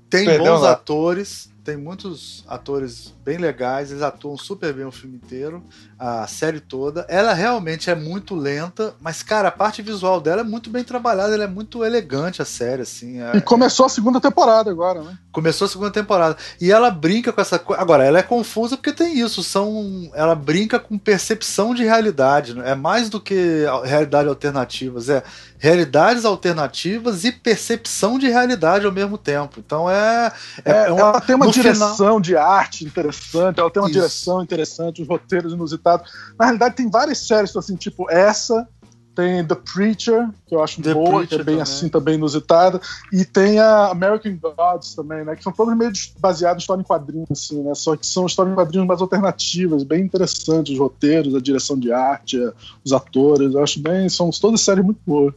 tem 0.08 0.26
Perdão, 0.26 0.54
bons 0.54 0.62
lá. 0.62 0.74
atores, 0.74 1.52
tem 1.64 1.76
muitos 1.78 2.46
atores 2.48 3.12
bem 3.24 3.38
legais, 3.38 3.92
eles 3.92 4.02
atuam 4.02 4.36
super 4.38 4.74
bem 4.74 4.86
o 4.86 4.92
filme 4.92 5.16
inteiro, 5.16 5.64
a 5.98 6.26
série 6.26 6.60
toda. 6.60 7.06
Ela 7.08 7.34
realmente 7.34 7.90
é 7.90 7.96
muito 7.96 8.36
lenta, 8.36 8.96
mas, 9.00 9.22
cara, 9.22 9.50
a 9.50 9.52
parte 9.52 9.82
visual 9.82 10.20
dela 10.20 10.42
é 10.42 10.44
muito 10.44 10.70
bem 10.70 10.84
trabalhada, 10.84 11.34
ela 11.34 11.44
é 11.44 11.48
muito 11.48 11.86
elegante 11.86 12.42
a 12.42 12.46
série, 12.46 12.82
assim. 12.82 13.22
É, 13.22 13.38
e 13.38 13.42
começou 13.42 13.86
a 13.86 13.90
segunda 13.90 14.20
temporada 14.20 14.72
agora, 14.72 15.04
né? 15.04 15.18
Começou 15.32 15.66
a 15.66 15.70
segunda 15.70 15.92
temporada. 15.92 16.36
E 16.60 16.72
ela 16.72 16.90
brinca 16.90 17.32
com 17.32 17.40
essa 17.40 17.60
coisa. 17.60 17.82
Agora, 17.82 18.04
ela 18.04 18.20
é 18.20 18.24
confusa 18.24 18.76
porque 18.76 18.92
tem 18.92 19.18
isso, 19.18 19.44
são. 19.44 20.10
Ela 20.14 20.36
brinca 20.36 20.80
com 20.80 20.98
percepção 20.98 21.74
de 21.74 21.84
realidade. 21.84 22.54
Né? 22.54 22.72
É 22.72 22.76
mais 22.76 23.10
do 23.10 23.20
que 23.22 23.66
realidade 23.86 24.28
alternativas, 24.28 25.08
é 25.08 25.24
realidades 25.62 26.26
alternativas 26.26 27.24
e 27.24 27.32
percepção 27.32 28.18
de 28.18 28.28
realidade 28.28 28.84
ao 28.84 28.92
mesmo 28.92 29.16
tempo. 29.16 29.60
Então 29.64 29.88
é. 29.88 30.34
é, 30.66 30.72
é 30.88 30.92
uma, 30.92 31.02
ela 31.02 31.22
tem 31.22 31.36
uma 31.36 31.52
direção 31.52 31.96
final... 31.96 32.20
de 32.20 32.36
arte 32.36 32.84
interessante, 32.84 33.11
ela 33.58 33.70
tem 33.70 33.82
uma 33.82 33.90
Isso. 33.90 34.00
direção 34.00 34.42
interessante, 34.42 35.02
os 35.02 35.08
roteiros 35.08 35.54
inusitados. 35.54 36.12
Na 36.38 36.46
realidade, 36.46 36.76
tem 36.76 36.90
várias 36.90 37.20
séries 37.20 37.56
assim, 37.56 37.76
tipo 37.76 38.10
essa. 38.10 38.68
Tem 39.14 39.46
The 39.46 39.56
Preacher, 39.56 40.30
que 40.48 40.56
eu 40.56 40.64
acho 40.64 40.82
The 40.82 40.94
boa, 40.94 41.10
Preacher 41.10 41.28
que 41.28 41.36
é 41.36 41.38
bem 41.40 41.46
também. 41.46 41.62
assim, 41.62 41.90
também 41.90 42.16
inusitada. 42.16 42.80
E 43.12 43.26
tem 43.26 43.60
a 43.60 43.88
American 43.88 44.38
Gods 44.38 44.96
também, 44.96 45.26
né? 45.26 45.36
Que 45.36 45.44
são 45.44 45.52
todos 45.52 45.76
meio 45.76 45.92
baseados 46.18 46.62
em 46.62 46.64
história 46.64 46.82
em 46.82 46.86
quadrinhos, 46.86 47.30
assim, 47.30 47.62
né? 47.62 47.76
Só 47.76 47.98
que 47.98 48.08
são 48.08 48.26
histórias 48.26 48.54
em 48.54 48.56
quadrinhos 48.56 48.88
mais 48.88 49.02
alternativas, 49.02 49.84
bem 49.84 50.06
interessantes, 50.06 50.72
os 50.72 50.80
roteiros, 50.80 51.36
a 51.36 51.42
direção 51.42 51.78
de 51.78 51.92
arte, 51.92 52.38
os 52.86 52.94
atores. 52.94 53.54
Eu 53.54 53.62
acho 53.62 53.82
bem. 53.82 54.08
São 54.08 54.30
todas 54.30 54.62
séries 54.62 54.86
muito 54.86 55.02
boas. 55.06 55.34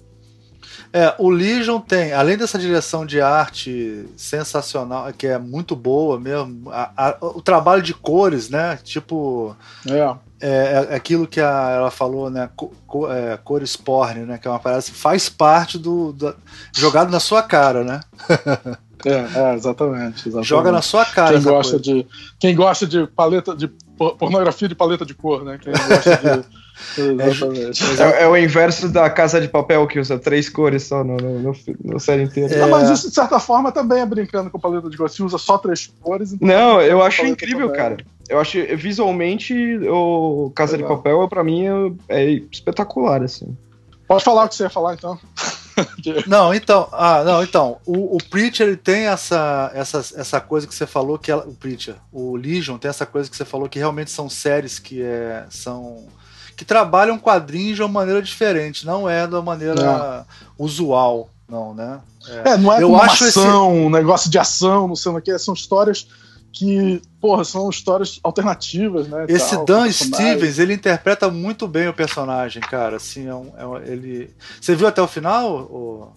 É, 0.96 1.12
o 1.18 1.28
Legion 1.28 1.80
tem, 1.80 2.12
além 2.12 2.36
dessa 2.36 2.56
direção 2.56 3.04
de 3.04 3.20
arte 3.20 4.08
sensacional, 4.16 5.12
que 5.12 5.26
é 5.26 5.36
muito 5.36 5.74
boa 5.74 6.20
mesmo, 6.20 6.70
a, 6.70 6.92
a, 6.96 7.16
o 7.20 7.42
trabalho 7.42 7.82
de 7.82 7.92
cores, 7.92 8.48
né? 8.48 8.78
Tipo. 8.80 9.56
É. 9.90 10.14
É, 10.40 10.86
é 10.90 10.94
aquilo 10.94 11.26
que 11.26 11.40
a, 11.40 11.70
ela 11.70 11.90
falou, 11.90 12.30
né? 12.30 12.48
Co, 12.54 12.72
co, 12.86 13.10
é, 13.10 13.36
cores 13.38 13.74
porn, 13.76 14.20
né? 14.20 14.38
Que 14.38 14.46
é 14.46 14.50
uma 14.50 14.60
parada 14.60 14.82
que 14.82 14.92
faz 14.92 15.28
parte 15.28 15.78
do. 15.78 16.12
do 16.12 16.32
jogado 16.72 17.10
na 17.10 17.18
sua 17.18 17.42
cara, 17.42 17.82
né? 17.82 18.00
É, 19.06 19.50
é 19.50 19.54
exatamente, 19.54 20.28
exatamente, 20.28 20.48
Joga 20.48 20.72
na 20.72 20.80
sua 20.80 21.04
cara. 21.04 21.34
Quem 21.34 21.42
gosta, 21.42 21.78
de, 21.78 22.06
quem 22.38 22.54
gosta 22.54 22.86
de 22.86 23.06
paleta 23.06 23.54
de 23.54 23.68
pornografia 23.98 24.66
de 24.66 24.74
paleta 24.74 25.04
de 25.04 25.12
cor, 25.12 25.44
né? 25.44 25.58
Quem 25.62 25.74
gosta 25.74 26.16
de 26.16 26.44
Exatamente. 26.98 27.82
É, 28.00 28.22
é, 28.24 28.28
o 28.28 28.36
inverso 28.36 28.88
da 28.88 29.08
Casa 29.08 29.40
de 29.40 29.48
Papel, 29.48 29.86
que 29.86 29.98
usa 29.98 30.18
três 30.18 30.48
cores 30.48 30.82
só 30.82 31.04
no, 31.04 31.16
no, 31.16 31.38
no, 31.38 31.56
no 31.84 32.00
série 32.00 32.22
inteira. 32.22 32.54
É... 32.54 32.58
Não, 32.58 32.68
mas 32.68 32.90
isso, 32.90 33.08
de 33.08 33.14
certa 33.14 33.38
forma, 33.38 33.70
também 33.70 34.00
é 34.00 34.06
brincando 34.06 34.50
com 34.50 34.58
paleta 34.58 34.90
de 34.90 34.96
cor. 34.96 35.08
Se 35.08 35.22
usa 35.22 35.38
só 35.38 35.56
três 35.56 35.92
cores. 36.00 36.32
Então 36.32 36.48
não, 36.48 36.82
eu 36.82 37.02
acho 37.02 37.24
incrível, 37.24 37.70
cara. 37.72 37.96
Eu 38.28 38.40
acho, 38.40 38.58
visualmente, 38.76 39.54
o 39.88 40.50
Casa 40.54 40.76
Legal. 40.76 40.90
de 40.90 40.96
Papel, 40.96 41.28
pra 41.28 41.44
mim, 41.44 41.64
é, 42.08 42.24
é 42.24 42.30
espetacular, 42.50 43.22
assim. 43.22 43.56
Pode 44.08 44.24
falar 44.24 44.44
o 44.44 44.48
que 44.48 44.56
você 44.56 44.64
ia 44.64 44.70
falar, 44.70 44.94
então. 44.94 45.18
não, 46.26 46.54
então, 46.54 46.88
ah, 46.92 47.22
não, 47.24 47.42
então, 47.42 47.78
o, 47.86 48.16
o 48.16 48.18
Preacher 48.30 48.68
ele 48.68 48.76
tem 48.76 49.06
essa, 49.06 49.70
essa, 49.74 49.98
essa 49.98 50.40
coisa 50.40 50.66
que 50.66 50.74
você 50.74 50.86
falou 50.86 51.18
que 51.18 51.30
ela, 51.30 51.44
o 51.46 51.54
Preacher, 51.54 51.96
o 52.12 52.36
Legion 52.36 52.78
tem 52.78 52.88
essa 52.88 53.04
coisa 53.04 53.28
que 53.28 53.36
você 53.36 53.44
falou 53.44 53.68
que 53.68 53.78
realmente 53.78 54.10
são 54.10 54.28
séries 54.28 54.78
que 54.78 55.02
é, 55.02 55.44
são 55.50 56.06
que 56.56 56.64
trabalham 56.64 57.18
quadrinhos 57.18 57.76
de 57.76 57.82
uma 57.82 57.88
maneira 57.88 58.22
diferente, 58.22 58.86
não 58.86 59.08
é 59.08 59.26
da 59.26 59.42
maneira 59.42 59.74
não. 59.74 60.26
usual, 60.66 61.30
não, 61.48 61.74
né? 61.74 62.00
É, 62.44 62.50
é 62.50 62.56
não 62.56 62.72
é 62.72 62.82
Eu 62.82 62.96
acho 62.96 63.24
ação, 63.24 63.72
esse... 63.72 63.86
um 63.86 63.90
negócio 63.90 64.30
de 64.30 64.38
ação, 64.38 64.88
não 64.88 64.96
sei 64.96 65.12
o 65.12 65.20
que, 65.20 65.38
são 65.38 65.54
histórias 65.54 66.06
que, 66.54 67.02
porra, 67.20 67.44
são 67.44 67.68
histórias 67.68 68.20
alternativas, 68.22 69.08
né? 69.08 69.26
Esse 69.28 69.56
tal, 69.56 69.64
Dan 69.64 69.90
Stevens, 69.90 70.60
ele 70.60 70.72
interpreta 70.72 71.28
muito 71.28 71.66
bem 71.66 71.88
o 71.88 71.92
personagem, 71.92 72.62
cara. 72.62 72.96
Assim, 72.96 73.26
é 73.26 73.34
um, 73.34 73.52
é 73.58 73.66
um, 73.66 73.76
ele. 73.78 74.30
Você 74.60 74.76
viu 74.76 74.86
até 74.86 75.02
o 75.02 75.08
final? 75.08 75.68
Ou... 75.68 76.12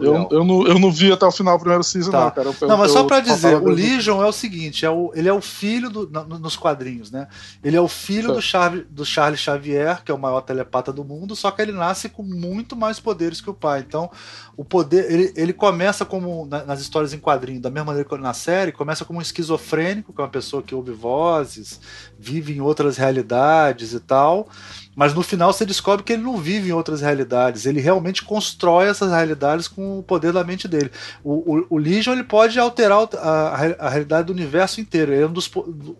Eu, 0.00 0.28
eu, 0.30 0.44
não, 0.44 0.66
eu 0.66 0.78
não 0.78 0.90
vi 0.90 1.12
até 1.12 1.26
o 1.26 1.30
final 1.30 1.56
do 1.56 1.60
primeiro 1.60 1.82
season, 1.82 2.10
tá. 2.10 2.24
não, 2.24 2.30
cara. 2.30 2.48
Eu, 2.60 2.68
não, 2.68 2.76
mas 2.76 2.92
só 2.92 3.04
pra 3.04 3.20
dizer, 3.20 3.56
o 3.56 3.68
Legion 3.68 4.22
é 4.22 4.26
o 4.26 4.32
seguinte: 4.32 4.86
é 4.86 4.90
o, 4.90 5.12
ele 5.14 5.28
é 5.28 5.32
o 5.32 5.40
filho 5.40 5.90
do. 5.90 6.08
nos 6.38 6.56
quadrinhos, 6.56 7.10
né? 7.10 7.28
Ele 7.62 7.76
é 7.76 7.80
o 7.80 7.88
filho 7.88 8.32
do, 8.32 8.40
Char, 8.40 8.76
do 8.88 9.04
Charles 9.04 9.40
Xavier, 9.40 10.02
que 10.04 10.10
é 10.10 10.14
o 10.14 10.18
maior 10.18 10.40
telepata 10.40 10.92
do 10.92 11.04
mundo, 11.04 11.34
só 11.36 11.50
que 11.50 11.60
ele 11.60 11.72
nasce 11.72 12.08
com 12.08 12.22
muito 12.22 12.76
mais 12.76 13.00
poderes 13.00 13.40
que 13.40 13.50
o 13.50 13.54
pai. 13.54 13.84
Então, 13.86 14.10
o 14.56 14.64
poder. 14.64 15.10
Ele, 15.10 15.32
ele 15.36 15.52
começa 15.52 16.04
como. 16.04 16.46
nas 16.46 16.80
histórias 16.80 17.12
em 17.12 17.18
quadrinho, 17.18 17.60
da 17.60 17.70
mesma 17.70 17.86
maneira 17.86 18.08
que 18.08 18.16
na 18.16 18.34
série, 18.34 18.72
começa 18.72 19.04
como 19.04 19.18
um 19.18 19.22
esquizofrênico, 19.22 20.12
que 20.12 20.20
é 20.20 20.24
uma 20.24 20.30
pessoa 20.30 20.62
que 20.62 20.74
ouve 20.74 20.92
vozes, 20.92 21.80
vive 22.18 22.54
em 22.54 22.60
outras 22.60 22.96
realidades 22.96 23.92
e 23.92 24.00
tal. 24.00 24.48
Mas 24.94 25.14
no 25.14 25.22
final 25.22 25.52
você 25.52 25.64
descobre 25.64 26.04
que 26.04 26.12
ele 26.12 26.22
não 26.22 26.36
vive 26.36 26.68
em 26.68 26.72
outras 26.72 27.00
realidades. 27.00 27.64
Ele 27.64 27.80
realmente 27.80 28.22
constrói 28.22 28.88
essas 28.88 29.10
realidades 29.10 29.66
com 29.66 29.98
o 29.98 30.02
poder 30.02 30.32
da 30.32 30.44
mente 30.44 30.68
dele. 30.68 30.90
O, 31.24 31.56
o, 31.56 31.66
o 31.70 31.78
Legion 31.78 32.12
ele 32.12 32.24
pode 32.24 32.58
alterar 32.58 33.08
a, 33.16 33.56
a, 33.78 33.88
realidade 33.88 34.26
do 34.26 34.34
universo 34.34 34.80
inteiro. 34.80 35.12
Ele 35.12 35.22
é 35.22 35.26
um 35.26 35.32
dos, 35.32 35.50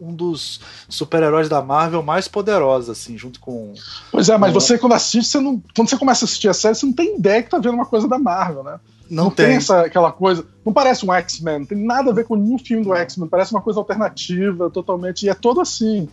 um 0.01 0.15
dos 0.15 0.61
super-heróis 0.91 1.49
da 1.49 1.63
Marvel 1.63 2.03
mais 2.03 2.29
poderosos, 2.29 2.91
assim, 2.91 3.17
junto 3.17 3.41
com. 3.41 3.73
Pois 4.11 4.29
é, 4.29 4.37
mas 4.37 4.53
com... 4.53 4.61
você 4.61 4.77
quando 4.77 4.93
assiste, 4.93 5.31
você 5.31 5.41
não, 5.41 5.63
quando 5.75 5.89
você 5.89 5.97
começa 5.97 6.25
a 6.25 6.27
assistir 6.27 6.49
a 6.49 6.55
série, 6.55 6.75
você 6.75 6.85
não 6.85 6.93
tem 6.93 7.17
ideia 7.17 7.43
que 7.43 7.49
tá 7.49 7.59
vendo 7.59 7.75
uma 7.75 7.87
coisa 7.87 8.07
da 8.07 8.19
Marvel, 8.19 8.63
né? 8.63 8.79
Não, 9.09 9.25
não 9.25 9.31
tem. 9.31 9.47
tem 9.47 9.57
essa, 9.57 9.81
aquela 9.81 10.13
coisa. 10.13 10.45
Não 10.65 10.73
parece 10.73 11.07
um 11.07 11.13
X-Men, 11.15 11.61
não 11.61 11.67
tem 11.67 11.79
nada 11.79 12.11
a 12.11 12.15
ver 12.15 12.25
com 12.25 12.37
nenhum 12.37 12.59
filme 12.59 12.85
do 12.85 12.95
X-Men. 12.95 13.29
Parece 13.29 13.53
uma 13.53 13.63
coisa 13.63 13.81
alternativa, 13.81 14.69
totalmente. 14.69 15.25
E 15.25 15.31
é 15.31 15.35
todo 15.35 15.63
assim. 15.63 16.11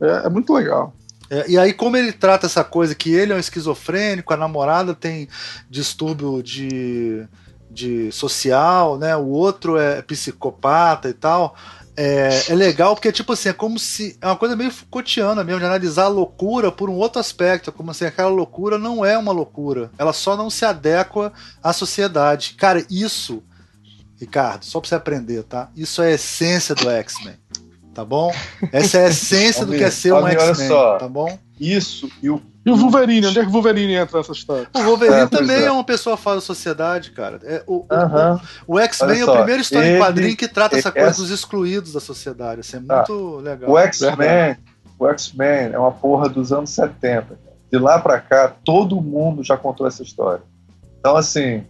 é, 0.00 0.26
é 0.26 0.28
muito 0.28 0.52
legal. 0.52 0.92
É, 1.30 1.50
e 1.50 1.58
aí, 1.58 1.72
como 1.72 1.96
ele 1.96 2.12
trata 2.12 2.46
essa 2.46 2.64
coisa 2.64 2.94
que 2.94 3.12
ele 3.12 3.32
é 3.32 3.36
um 3.36 3.40
esquizofrênico, 3.40 4.32
a 4.32 4.36
namorada 4.36 4.94
tem 4.94 5.28
distúrbio 5.68 6.42
de, 6.42 7.26
de 7.70 8.10
social, 8.12 8.98
né? 8.98 9.16
O 9.16 9.26
outro 9.26 9.76
é 9.76 10.00
psicopata 10.02 11.08
e 11.08 11.12
tal. 11.12 11.54
É, 12.00 12.52
é, 12.52 12.54
legal 12.54 12.94
porque, 12.94 13.10
tipo 13.10 13.32
assim, 13.32 13.48
é 13.48 13.52
como 13.52 13.78
se. 13.78 14.16
É 14.20 14.26
uma 14.26 14.36
coisa 14.36 14.54
meio 14.54 14.70
Foucaultiana 14.70 15.42
mesmo, 15.42 15.58
de 15.58 15.66
analisar 15.66 16.04
a 16.04 16.08
loucura 16.08 16.70
por 16.70 16.88
um 16.88 16.94
outro 16.94 17.20
aspecto. 17.20 17.72
Como 17.72 17.90
assim, 17.90 18.04
aquela 18.04 18.30
loucura 18.30 18.78
não 18.78 19.04
é 19.04 19.18
uma 19.18 19.32
loucura. 19.32 19.90
Ela 19.98 20.12
só 20.12 20.36
não 20.36 20.48
se 20.48 20.64
adequa 20.64 21.32
à 21.62 21.72
sociedade. 21.72 22.54
Cara, 22.54 22.86
isso, 22.88 23.42
Ricardo, 24.16 24.64
só 24.64 24.80
pra 24.80 24.88
você 24.88 24.94
aprender, 24.94 25.42
tá? 25.42 25.70
Isso 25.76 26.00
é 26.00 26.12
a 26.12 26.14
essência 26.14 26.72
do 26.74 26.88
X-Men 26.88 27.36
tá 27.98 28.04
bom? 28.04 28.32
Essa 28.72 28.98
é 28.98 29.06
a 29.06 29.08
essência 29.08 29.66
do 29.66 29.72
que 29.72 29.82
é 29.82 29.90
ser 29.90 30.12
um 30.12 30.24
X-Men, 30.24 30.68
tá 30.68 31.08
bom? 31.08 31.36
Isso 31.58 32.08
e 32.22 32.30
o 32.30 32.40
e 32.64 32.70
o 32.70 32.76
Wolverine, 32.76 33.26
onde 33.26 33.38
é 33.38 33.42
que 33.42 33.48
o 33.48 33.52
Wolverine 33.52 33.94
entra 33.94 34.18
nessa 34.18 34.32
história? 34.32 34.68
O 34.74 34.82
Wolverine 34.82 35.20
é, 35.20 35.26
também 35.26 35.56
é. 35.56 35.64
é. 35.64 35.70
uma 35.70 35.82
pessoa 35.82 36.18
fora 36.18 36.36
da 36.36 36.42
sociedade, 36.42 37.12
cara. 37.12 37.40
É, 37.42 37.62
o, 37.66 37.78
uh 37.78 37.86
-huh. 37.88 38.40
o, 38.66 38.74
o 38.74 38.78
X-Men 38.78 39.20
é 39.20 39.22
a 39.22 39.32
primeira 39.32 39.62
história 39.62 39.86
ele, 39.86 39.96
em 39.96 40.00
quadrinho 40.00 40.36
que 40.36 40.46
trata 40.46 40.76
essa 40.76 40.92
coisa 40.92 41.16
dos 41.16 41.30
excluídos 41.30 41.94
da 41.94 42.00
sociedade. 42.00 42.60
Isso 42.60 42.76
é 42.76 42.80
tá. 42.80 42.96
muito 42.96 43.38
ah, 43.38 43.42
legal. 43.42 43.70
O 43.70 43.78
X-Men 43.78 44.58
o 44.98 45.06
X-Men 45.08 45.72
é 45.72 45.78
uma 45.78 45.92
porra 45.92 46.28
dos 46.28 46.52
anos 46.52 46.70
70. 46.70 47.38
De 47.72 47.78
lá 47.78 47.98
pra 47.98 48.20
cá, 48.20 48.54
todo 48.64 49.00
mundo 49.00 49.42
já 49.42 49.56
contou 49.56 49.86
essa 49.86 50.02
história. 50.02 50.42
Então, 51.00 51.16
assim, 51.16 51.64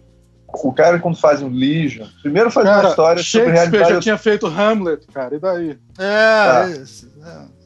o 0.53 0.73
cara 0.73 0.99
quando 0.99 1.17
faz 1.17 1.41
um 1.41 1.49
Legion, 1.49 2.07
primeiro 2.21 2.51
faz 2.51 2.67
cara, 2.67 2.81
uma 2.81 2.89
história 2.89 3.23
sobre 3.23 3.51
realidade. 3.51 3.93
já 3.93 3.99
tinha 3.99 4.17
feito 4.17 4.47
Hamlet, 4.47 5.05
cara, 5.07 5.35
e 5.35 5.39
daí? 5.39 5.79
É, 5.97 6.45
tá. 6.45 6.69
esse, 6.69 7.11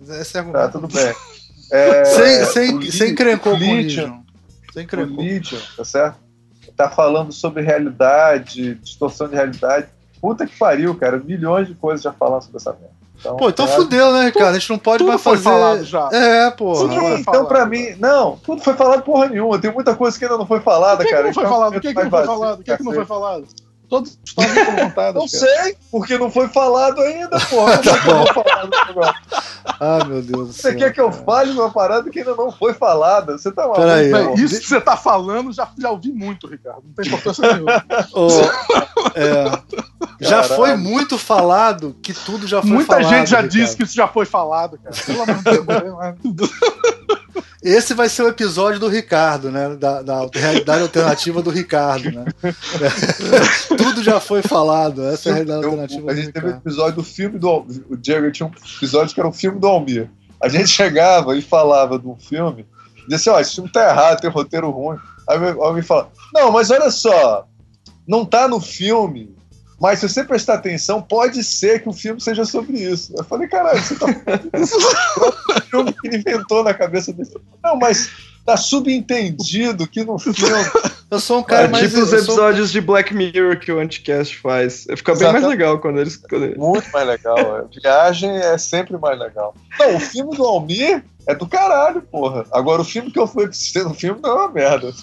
é, 0.10 0.22
esse 0.22 0.38
é 0.38 0.44
Tá, 0.44 0.68
tudo 0.68 0.88
bem. 0.88 1.14
É, 1.72 2.06
sem, 2.06 2.46
sem, 2.46 2.92
sem 2.92 3.16
crencou 3.16 3.54
com 3.54 3.60
Legion. 3.60 4.22
Sem 4.74 4.86
crencou. 4.86 5.20
O 5.20 5.22
Legion, 5.22 5.60
tá 5.78 5.86
certo? 5.86 6.18
Tá 6.76 6.90
falando 6.90 7.32
sobre 7.32 7.62
realidade, 7.62 8.76
distorção 8.76 9.28
de 9.28 9.36
realidade. 9.36 9.88
Puta 10.20 10.48
que 10.48 10.58
pariu, 10.58 10.96
cara. 10.96 11.18
Milhões 11.20 11.68
de 11.68 11.76
coisas 11.76 12.02
já 12.02 12.12
falando 12.12 12.42
sobre 12.42 12.58
essa 12.58 12.72
merda. 12.72 12.93
Então, 13.24 13.38
pô, 13.38 13.48
então 13.48 13.66
é... 13.66 13.70
fudeu, 13.70 14.12
né, 14.12 14.26
Ricardo? 14.26 14.50
A 14.50 14.60
gente 14.60 14.70
não 14.70 14.78
pode 14.78 14.98
tudo 14.98 15.08
mais 15.08 15.22
fazer. 15.22 15.44
falado 15.44 15.84
já. 15.86 16.10
É, 16.12 16.52
pô. 16.52 16.74
então, 17.18 17.46
pra 17.46 17.66
mim, 17.66 17.96
não, 17.98 18.38
tudo 18.44 18.62
foi 18.62 18.74
falado 18.74 19.02
porra 19.02 19.30
nenhuma. 19.30 19.58
Tem 19.58 19.72
muita 19.72 19.96
coisa 19.96 20.20
que 20.20 20.26
ainda 20.26 20.38
não 20.38 20.46
foi 20.46 20.60
falada, 20.60 21.06
cara. 21.06 21.18
Que 21.18 21.24
não 21.28 21.34
foi 21.34 21.46
falado? 21.46 21.78
O 21.78 21.82
que, 21.82 21.94
que 21.94 22.04
não 22.04 22.10
foi 22.10 22.26
falado? 22.26 22.60
O 22.60 22.64
que, 22.64 22.78
que 22.78 22.84
não 22.84 22.94
foi 22.94 23.06
falado? 23.06 23.48
Todos 23.94 24.18
histórias 24.26 24.68
contadas. 24.70 25.14
Não 25.22 25.28
sei, 25.28 25.78
porque 25.92 26.18
não 26.18 26.32
foi 26.32 26.48
falado 26.48 27.00
ainda, 27.00 27.40
porra. 27.42 27.78
tá 27.78 27.94
bom. 28.04 28.26
Ah, 29.80 30.04
meu 30.06 30.20
Deus 30.20 30.48
do 30.48 30.54
céu. 30.54 30.72
Você 30.72 30.78
quer 30.80 30.92
que 30.92 31.00
eu 31.00 31.12
fale 31.12 31.52
uma 31.52 31.70
parada 31.70 32.10
que 32.10 32.18
ainda 32.18 32.36
não 32.36 32.52
foi 32.52 32.74
falada? 32.74 33.38
Você 33.38 33.52
tá 33.52 33.62
maluco? 33.62 33.82
Peraí, 33.82 34.12
Bem, 34.12 34.34
isso 34.34 34.60
que 34.60 34.66
você 34.66 34.82
tá 34.82 34.98
falando, 34.98 35.54
já, 35.54 35.70
já 35.78 35.92
ouvi 35.92 36.12
muito, 36.12 36.48
Ricardo. 36.48 36.82
Não 36.84 36.94
tem 36.96 37.06
importância 37.06 37.54
nenhuma. 37.54 37.86
Oh, 38.16 38.30
é, 39.16 39.62
já 40.20 40.44
foi 40.44 40.76
muito 40.76 41.18
falado 41.18 41.96
que 42.02 42.14
tudo 42.14 42.48
já 42.48 42.62
foi 42.62 42.72
Muita 42.72 42.94
falado. 42.94 43.04
Muita 43.04 43.18
gente 43.20 43.30
já 43.30 43.42
Ricardo. 43.42 43.52
disse 43.52 43.78
que 43.78 43.84
isso 43.84 43.96
já 43.96 44.08
foi 44.08 44.26
falado, 44.26 44.80
cara. 44.80 44.96
Pelo 45.06 45.22
amor 45.22 46.16
de 46.16 46.32
Deus. 46.32 46.50
Esse 47.64 47.94
vai 47.94 48.10
ser 48.10 48.24
o 48.24 48.28
episódio 48.28 48.80
do 48.80 48.90
Ricardo, 48.90 49.50
né? 49.50 49.76
Da, 49.76 50.02
da 50.02 50.28
realidade 50.34 50.82
alternativa 50.82 51.42
do 51.42 51.50
Ricardo, 51.50 52.12
né? 52.12 52.26
Tudo 53.78 54.04
já 54.04 54.20
foi 54.20 54.42
falado. 54.42 55.06
Essa 55.08 55.30
é 55.30 55.32
a 55.32 55.36
realidade 55.36 55.64
eu, 55.64 55.70
alternativa 55.70 56.12
A 56.12 56.16
gente 56.16 56.32
teve 56.32 56.48
um 56.48 56.58
episódio 56.58 56.96
do 56.96 57.04
filme 57.04 57.40
do 57.40 57.66
O 57.90 57.96
Diego 57.96 58.32
tinha 58.32 58.48
um 58.48 58.52
episódio 58.78 59.14
que 59.14 59.20
era 59.20 59.28
o 59.28 59.32
um 59.32 59.34
filme 59.34 59.60
do 59.60 59.68
Almir. 59.68 60.10
A 60.42 60.50
gente 60.50 60.68
chegava 60.68 61.38
e 61.38 61.42
falava 61.42 61.98
de 61.98 62.06
um 62.06 62.18
filme, 62.18 62.68
dizia 63.08 63.16
assim: 63.16 63.30
ó, 63.30 63.40
esse 63.40 63.56
filme 63.56 63.72
tá 63.72 63.90
errado, 63.90 64.20
tem 64.20 64.30
roteiro 64.30 64.70
ruim. 64.70 64.98
Aí 65.30 65.38
o 65.54 65.64
Almir 65.64 65.86
fala: 65.86 66.12
não, 66.34 66.52
mas 66.52 66.70
olha 66.70 66.92
só, 66.92 67.48
não 68.06 68.26
tá 68.26 68.46
no 68.46 68.60
filme 68.60 69.34
mas 69.84 70.00
se 70.00 70.08
você 70.08 70.24
prestar 70.24 70.54
atenção, 70.54 71.02
pode 71.02 71.44
ser 71.44 71.84
que 71.84 71.90
o 71.90 71.94
filme 71.94 72.22
seja 72.22 72.46
sobre 72.46 72.78
isso. 72.78 73.14
Eu 73.18 73.24
falei, 73.26 73.50
caralho, 73.50 73.82
você 73.82 73.96
tá 73.96 74.06
o 74.06 75.60
filme 75.70 75.92
que 75.92 76.08
ele 76.08 76.18
inventou 76.20 76.64
na 76.64 76.74
cabeça 76.74 77.12
dele. 77.12 77.30
Não, 77.62 77.76
mas 77.76 78.10
tá 78.46 78.56
subentendido 78.56 79.86
que 79.86 80.06
no 80.06 80.18
filme. 80.18 80.38
Eu 81.12 81.20
sou 81.20 81.40
um 81.40 81.44
cara 81.44 81.66
é, 81.66 81.68
mais. 81.68 81.90
Tipo 81.90 82.02
os 82.02 82.14
episódios 82.14 82.70
sou... 82.70 82.80
de 82.80 82.88
Black 82.88 83.14
Mirror 83.14 83.60
que 83.60 83.74
o 83.74 83.80
Anticast 83.80 84.40
faz. 84.40 84.88
Fica 84.96 85.16
bem 85.16 85.34
mais 85.34 85.44
legal 85.44 85.78
quando 85.80 86.00
eles. 86.00 86.16
Quando... 86.16 86.58
Muito 86.58 86.90
mais 86.94 87.06
legal. 87.06 87.38
É. 87.38 87.82
Viagem 87.82 88.32
é 88.38 88.58
sempre 88.58 88.98
mais 88.98 89.20
legal. 89.20 89.54
Não, 89.78 89.98
o 89.98 90.00
filme 90.00 90.34
do 90.38 90.46
Almir 90.46 91.04
é 91.28 91.36
do 91.36 91.46
caralho, 91.46 92.02
porra. 92.04 92.46
Agora 92.54 92.82
o 92.82 92.86
filme 92.86 93.12
que 93.12 93.20
eu 93.20 93.28
fui 93.28 93.48
assistir 93.48 93.84
no 93.84 93.94
filme 93.94 94.22
não 94.24 94.30
é 94.30 94.34
uma 94.34 94.50
merda. 94.50 94.94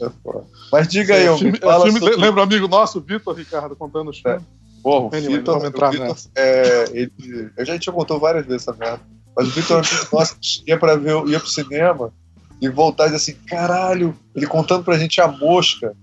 É 0.00 0.10
Mas 0.72 0.88
diga 0.88 1.14
aí, 1.14 1.38
filme, 1.38 1.58
fala 1.58 1.84
filme, 1.84 1.98
sobre... 1.98 2.16
Lembra 2.16 2.40
o 2.40 2.44
amigo 2.44 2.68
nosso, 2.68 3.00
Vitor 3.00 3.34
Ricardo, 3.34 3.76
contando 3.76 4.10
os 4.10 4.18
é. 4.18 4.22
filmes? 4.22 4.42
É. 4.42 4.60
Porra, 4.82 5.04
o 5.04 5.14
anyway, 5.14 5.38
Vitor, 5.38 5.66
entrar, 5.66 5.88
o 5.88 5.92
Vitor 5.92 6.16
é, 6.34 6.84
ele, 6.92 7.50
eu 7.56 7.66
já 7.66 7.78
tinha 7.78 7.92
contou 7.92 8.18
várias 8.18 8.46
vezes 8.46 8.66
essa 8.66 8.76
merda. 8.76 9.00
Mas 9.36 9.48
o 9.48 9.50
Vitor 9.50 9.82
é 9.84 10.14
nosso 10.14 10.36
ia, 10.66 10.78
pra 10.78 10.96
ver, 10.96 11.26
ia 11.26 11.38
pro 11.38 11.48
cinema 11.48 12.12
e 12.60 12.68
voltar 12.68 13.04
e 13.04 13.06
dizer 13.10 13.16
assim: 13.16 13.34
caralho, 13.46 14.16
ele 14.34 14.46
contando 14.46 14.84
pra 14.84 14.98
gente 14.98 15.20
a 15.20 15.28
mosca. 15.28 15.94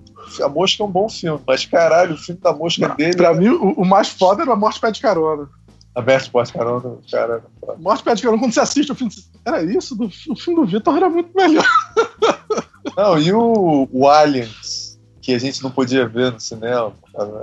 A 0.42 0.50
Mosca 0.50 0.84
é 0.84 0.86
um 0.86 0.92
bom 0.92 1.08
filme, 1.08 1.40
mas 1.48 1.66
caralho, 1.66 2.16
o 2.16 2.18
filme 2.18 2.42
da 2.42 2.52
Mosca 2.52 2.86
Não, 2.86 2.96
dele. 2.98 3.16
Pra 3.16 3.34
mim, 3.34 3.48
o, 3.48 3.72
o, 3.72 3.86
mais 3.86 4.10
foda 4.10 4.44
era 4.44 4.52
a 4.52 4.58
Morte 4.58 4.80
Pé 4.80 4.92
de 4.92 5.00
Carona. 5.00 5.48
A 5.96 6.02
Morte 6.02 6.30
Pé 6.30 6.44
de 6.44 6.54
Carona, 6.54 6.98
cara. 7.10 7.44
Morte 7.80 8.04
Pé 8.04 8.14
de 8.14 8.24
Carona, 8.24 8.42
quando 8.42 8.54
você 8.54 8.60
assiste 8.60 8.92
o 8.92 8.96
filme, 8.96 9.14
era 9.46 9.64
isso? 9.64 9.96
Do, 9.96 10.06
o 10.06 10.36
filme 10.36 10.62
do 10.62 10.66
Vitor 10.66 10.98
era 10.98 11.10
muito 11.10 11.32
melhor. 11.34 11.66
Não, 12.96 13.20
e 13.20 13.32
o, 13.34 13.88
o 13.92 14.08
Aliens, 14.08 14.98
que 15.22 15.34
a 15.34 15.40
gente 15.40 15.62
não 15.62 15.70
podia 15.70 16.08
ver 16.08 16.32
no 16.32 16.40
cinema. 16.40 16.94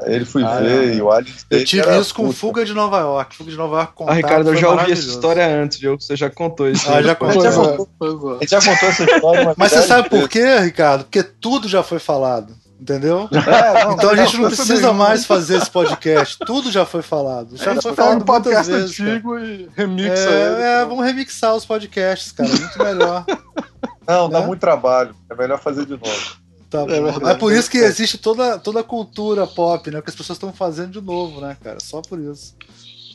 Ele 0.07 0.25
foi 0.25 0.43
ah, 0.43 0.59
ver 0.59 0.93
é. 0.93 0.95
e 0.95 1.03
o 1.03 1.11
Aliens. 1.11 1.45
Eu 1.51 1.65
tive 1.65 1.99
isso 1.99 2.15
com 2.15 2.27
puta. 2.29 2.39
Fuga 2.39 2.65
de 2.65 2.73
Nova 2.73 2.99
York. 2.99 3.37
Fuga 3.37 3.51
de 3.51 3.57
Nova 3.57 3.77
York 3.77 3.93
Ah, 4.07 4.15
Ricardo, 4.15 4.51
eu 4.51 4.57
já 4.57 4.71
ouvi 4.71 4.93
essa 4.93 5.07
história 5.07 5.47
antes, 5.47 5.79
viu? 5.79 6.01
Você 6.01 6.17
já 6.17 6.31
contou 6.31 6.71
isso. 6.71 6.91
Ah, 6.91 7.03
já 7.03 7.15
contou. 7.15 7.29
A 7.29 7.33
gente 7.33 7.55
já 7.55 7.77
contou, 7.77 8.37
a 8.37 8.39
gente 8.41 8.51
já 8.51 8.61
contou 8.61 8.89
essa 8.89 9.05
história. 9.05 9.55
Mas 9.57 9.73
você 9.73 9.83
sabe 9.83 10.09
por 10.09 10.29
quê, 10.29 10.59
Ricardo? 10.61 11.05
Porque 11.05 11.23
tudo 11.23 11.69
já 11.69 11.83
foi 11.83 11.99
falado. 11.99 12.55
Entendeu? 12.81 13.29
É, 13.33 13.85
não, 13.85 13.93
então 13.93 14.11
a 14.11 14.17
gente 14.17 14.35
não, 14.35 14.43
não 14.43 14.51
precisa 14.51 14.93
mais 14.93 15.25
fazer 15.25 15.57
esse 15.57 15.71
podcast. 15.71 16.39
Tudo 16.45 16.71
já 16.71 16.85
foi 16.85 17.03
falado. 17.03 17.57
Já 17.57 17.73
é, 17.73 17.81
foi 17.81 17.95
falado 17.95 18.23
um 18.23 18.25
podcast 18.25 18.71
vezes, 18.71 19.01
antigo 19.01 19.35
cara. 19.35 19.47
e 19.47 19.69
remixa 19.75 20.29
é, 20.29 20.81
é, 20.81 20.85
vamos 20.85 21.05
remixar 21.05 21.55
os 21.55 21.65
podcasts, 21.65 22.33
cara. 22.33 22.49
Muito 22.49 22.79
melhor. 22.79 23.25
Não, 24.07 24.29
dá 24.29 24.41
Né? 24.41 24.47
muito 24.47 24.61
trabalho. 24.61 25.15
É 25.31 25.35
melhor 25.35 25.59
fazer 25.61 25.85
de 25.87 25.93
novo. 25.93 26.45
Tá 26.71 26.81
É. 26.89 27.31
É 27.31 27.35
por 27.37 27.53
isso 27.53 27.71
que 27.71 27.79
existe 27.79 28.19
toda, 28.19 28.59
toda 28.59 28.81
a 28.81 28.83
cultura 28.83 29.47
pop, 29.47 29.89
né? 29.93 30.03
Que 30.03 30.11
as 30.11 30.17
pessoas 30.17 30.37
estão 30.37 30.53
fazendo 30.53 30.91
de 30.91 31.01
novo, 31.01 31.41
né, 31.41 31.57
cara? 31.63 31.79
Só 31.79 32.03
por 32.03 32.19
isso. 32.19 32.57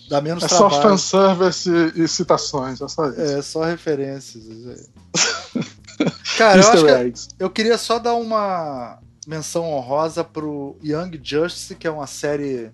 Dá 0.10 0.22
menos 0.22 0.44
É 0.44 0.48
só 0.48 0.70
trabalho. 0.70 0.82
fanservice 0.92 1.70
e, 1.70 2.04
e 2.04 2.08
citações, 2.08 2.80
é 2.80 2.88
só 2.88 3.10
isso. 3.10 3.20
É, 3.22 3.42
só 3.42 3.64
referências. 3.66 4.44
Cara, 6.38 6.62
eu 6.62 6.86
que 6.86 6.92
eggs. 6.92 7.28
eu 7.38 7.50
queria 7.50 7.78
só 7.78 8.00
dar 8.00 8.14
uma 8.16 9.00
menção 9.28 9.66
honrosa 9.66 10.24
pro 10.24 10.78
Young 10.82 11.20
Justice, 11.22 11.76
que 11.76 11.86
é 11.86 11.92
uma 11.92 12.08
série 12.08 12.72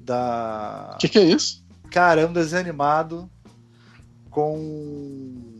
da. 0.00 0.92
O 0.94 0.98
que, 0.98 1.08
que 1.10 1.18
é 1.18 1.24
isso? 1.24 1.62
Cara, 1.90 2.22
é 2.22 2.26
um 2.26 2.32
desenho 2.32 2.60
animado 2.62 3.28
com 4.30 5.55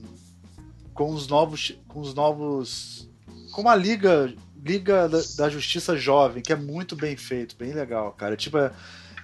com 0.97 1.12
os 1.12 1.28
novos 1.28 1.78
com 1.86 2.01
os 2.01 2.14
novos 2.14 3.09
com 3.52 3.60
uma 3.60 3.74
liga 3.77 4.32
liga 4.64 5.09
da, 5.09 5.20
da 5.36 5.48
justiça 5.48 5.97
jovem 5.97 6.43
que 6.43 6.52
é 6.52 6.56
muito 6.56 6.97
bem 6.97 7.16
feito, 7.16 7.55
bem 7.56 7.73
legal, 7.73 8.10
cara. 8.12 8.36
Tipo, 8.36 8.59
é- 8.59 8.73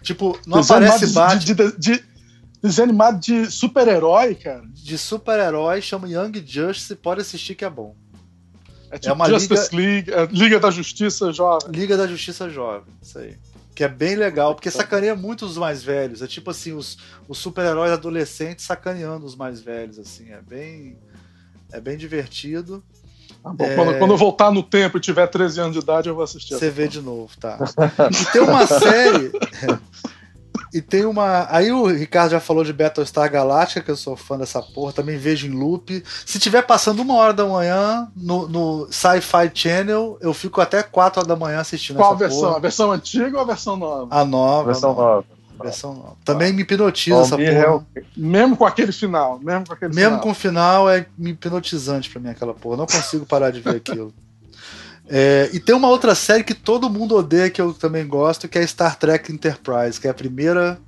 tipo 0.03 0.39
não 0.47 0.61
aparece 0.61 1.13
Batman 1.13 1.39
de, 1.39 1.55
de, 1.55 1.79
de, 1.79 2.05
de- 3.19 3.51
super-herói, 3.51 4.35
cara. 4.37 4.63
de 4.73 4.97
super-herói, 4.97 5.83
chama 5.83 6.09
Young 6.09 6.45
Justice, 6.47 6.95
pode 6.95 7.23
assistir 7.23 7.55
que 7.57 7.65
é 7.65 7.71
bom. 7.71 7.97
É 8.91 8.99
tipo 8.99 9.15
uma 9.15 9.29
Justice 9.29 9.75
League, 9.75 10.11
é 10.13 10.27
Liga 10.31 10.61
da 10.61 10.71
Justiça 10.71 11.33
Jovem. 11.33 11.71
Liga 11.73 11.97
da 11.97 12.07
Justiça 12.07 12.49
Jovem, 12.51 12.93
isso 13.01 13.19
aí. 13.19 13.37
Que 13.75 13.85
é 13.85 13.89
bem 13.89 14.17
legal, 14.17 14.55
porque 14.55 14.71
sacaneia 14.71 15.15
muito 15.17 15.47
os 15.47 15.57
mais 15.57 15.83
velhos. 15.83 16.21
É 16.21 16.27
tipo 16.27 16.51
assim, 16.51 16.73
os, 16.73 16.99
os 17.27 17.39
super-heróis 17.39 17.91
adolescentes 17.91 18.67
sacaneando 18.67 19.25
os 19.25 19.35
mais 19.35 19.61
velhos, 19.63 19.99
assim. 19.99 20.31
É 20.31 20.43
bem. 20.43 20.99
É 21.73 21.81
bem 21.81 21.97
divertido. 21.97 22.83
Tá 23.43 23.51
bom, 23.53 23.65
É. 23.65 23.75
quando, 23.75 23.99
quando 23.99 24.11
eu 24.13 24.17
voltar 24.17 24.51
no 24.53 24.63
tempo 24.63 24.99
e 24.99 25.01
tiver 25.01 25.27
13 25.27 25.61
anos 25.61 25.73
de 25.73 25.81
idade, 25.81 26.09
eu 26.09 26.15
vou 26.15 26.23
assistir. 26.23 26.55
Você 26.55 26.71
vê 26.71 26.87
de 26.87 27.01
novo, 27.01 27.31
tá? 27.41 27.59
E 28.11 28.33
tem 28.33 28.43
uma 28.43 28.67
série. 28.67 29.33
E 30.75 30.81
tem 30.81 31.05
uma. 31.05 31.47
Aí 31.51 31.71
o 31.71 31.87
Ricardo 31.87 32.31
já 32.31 32.41
falou 32.41 32.65
de 32.65 32.73
Battlestar 32.73 33.31
Galactica, 33.31 33.83
que 33.83 33.91
eu 33.91 33.97
sou 33.97 34.17
fã 34.17 34.39
dessa 34.39 34.63
porra, 34.63 34.91
também 34.93 35.19
vejo 35.19 35.47
em 35.47 35.51
loop. 35.51 36.03
Se 36.25 36.39
tiver 36.39 36.63
passando 36.63 37.01
uma 37.03 37.15
hora 37.15 37.35
da 37.35 37.45
manhã 37.45 38.11
no, 38.17 38.49
no 38.49 38.89
Sci-Fi 38.91 39.51
Channel, 39.55 40.17
eu 40.23 40.33
fico 40.33 40.63
até 40.63 40.83
4 40.83 41.21
horas 41.21 41.29
da 41.29 41.37
manhã 41.37 41.61
assistindo 41.61 41.97
Qual 41.97 42.13
a 42.13 42.15
essa 42.15 42.19
versão? 42.25 42.41
porra. 42.41 42.57
A 42.57 42.61
versão 42.61 42.91
antiga 42.93 43.37
ou 43.37 43.43
a 43.43 43.47
versão 43.47 43.77
nova? 43.77 44.07
A 44.15 44.25
nova. 44.25 44.65
Versão 44.73 44.95
nova. 44.95 45.03
nova. 45.03 45.25
Versão 45.63 45.95
nova. 45.95 46.17
Também 46.25 46.53
me 46.53 46.63
hipnotiza 46.63 47.21
essa 47.21 47.31
Palmir 47.31 47.53
porra. 47.55 47.65
é 47.65 47.71
o- 47.71 47.85
Mesmo 48.17 48.57
com 48.57 48.65
aquele 48.67 48.93
final. 48.93 49.39
Mesmo 49.41 49.67
com 49.67 49.73
aquele 49.73 49.95
Mesmo 49.95 50.11
final. 50.11 50.21
com 50.23 50.31
o 50.31 50.35
final, 50.35 50.91
é 50.91 51.07
hipnotizante 51.19 52.11
pra 52.11 52.21
mim 52.21 52.29
aquela 52.31 52.55
porra. 52.55 52.77
Não 52.79 52.87
consigo 52.87 53.25
parar 53.27 53.51
de 53.51 53.61
ver 53.61 53.77
aquilo. 53.77 54.13
É, 55.15 55.51
e 55.53 55.59
tem 55.61 55.75
uma 55.75 55.89
outra 55.89 56.15
série 56.15 56.45
que 56.45 56.55
todo 56.55 56.89
mundo 56.89 57.17
odeia, 57.17 57.51
que 57.51 57.61
eu 57.61 57.75
também 57.75 58.07
gosto, 58.07 58.49
que 58.49 58.57
é 58.59 58.67
Star 58.67 58.97
Trek 58.97 59.31
Enterprise, 59.33 60.01
que 60.01 60.07
é 60.07 60.11
a 60.11 60.15
primeira. 60.15 60.79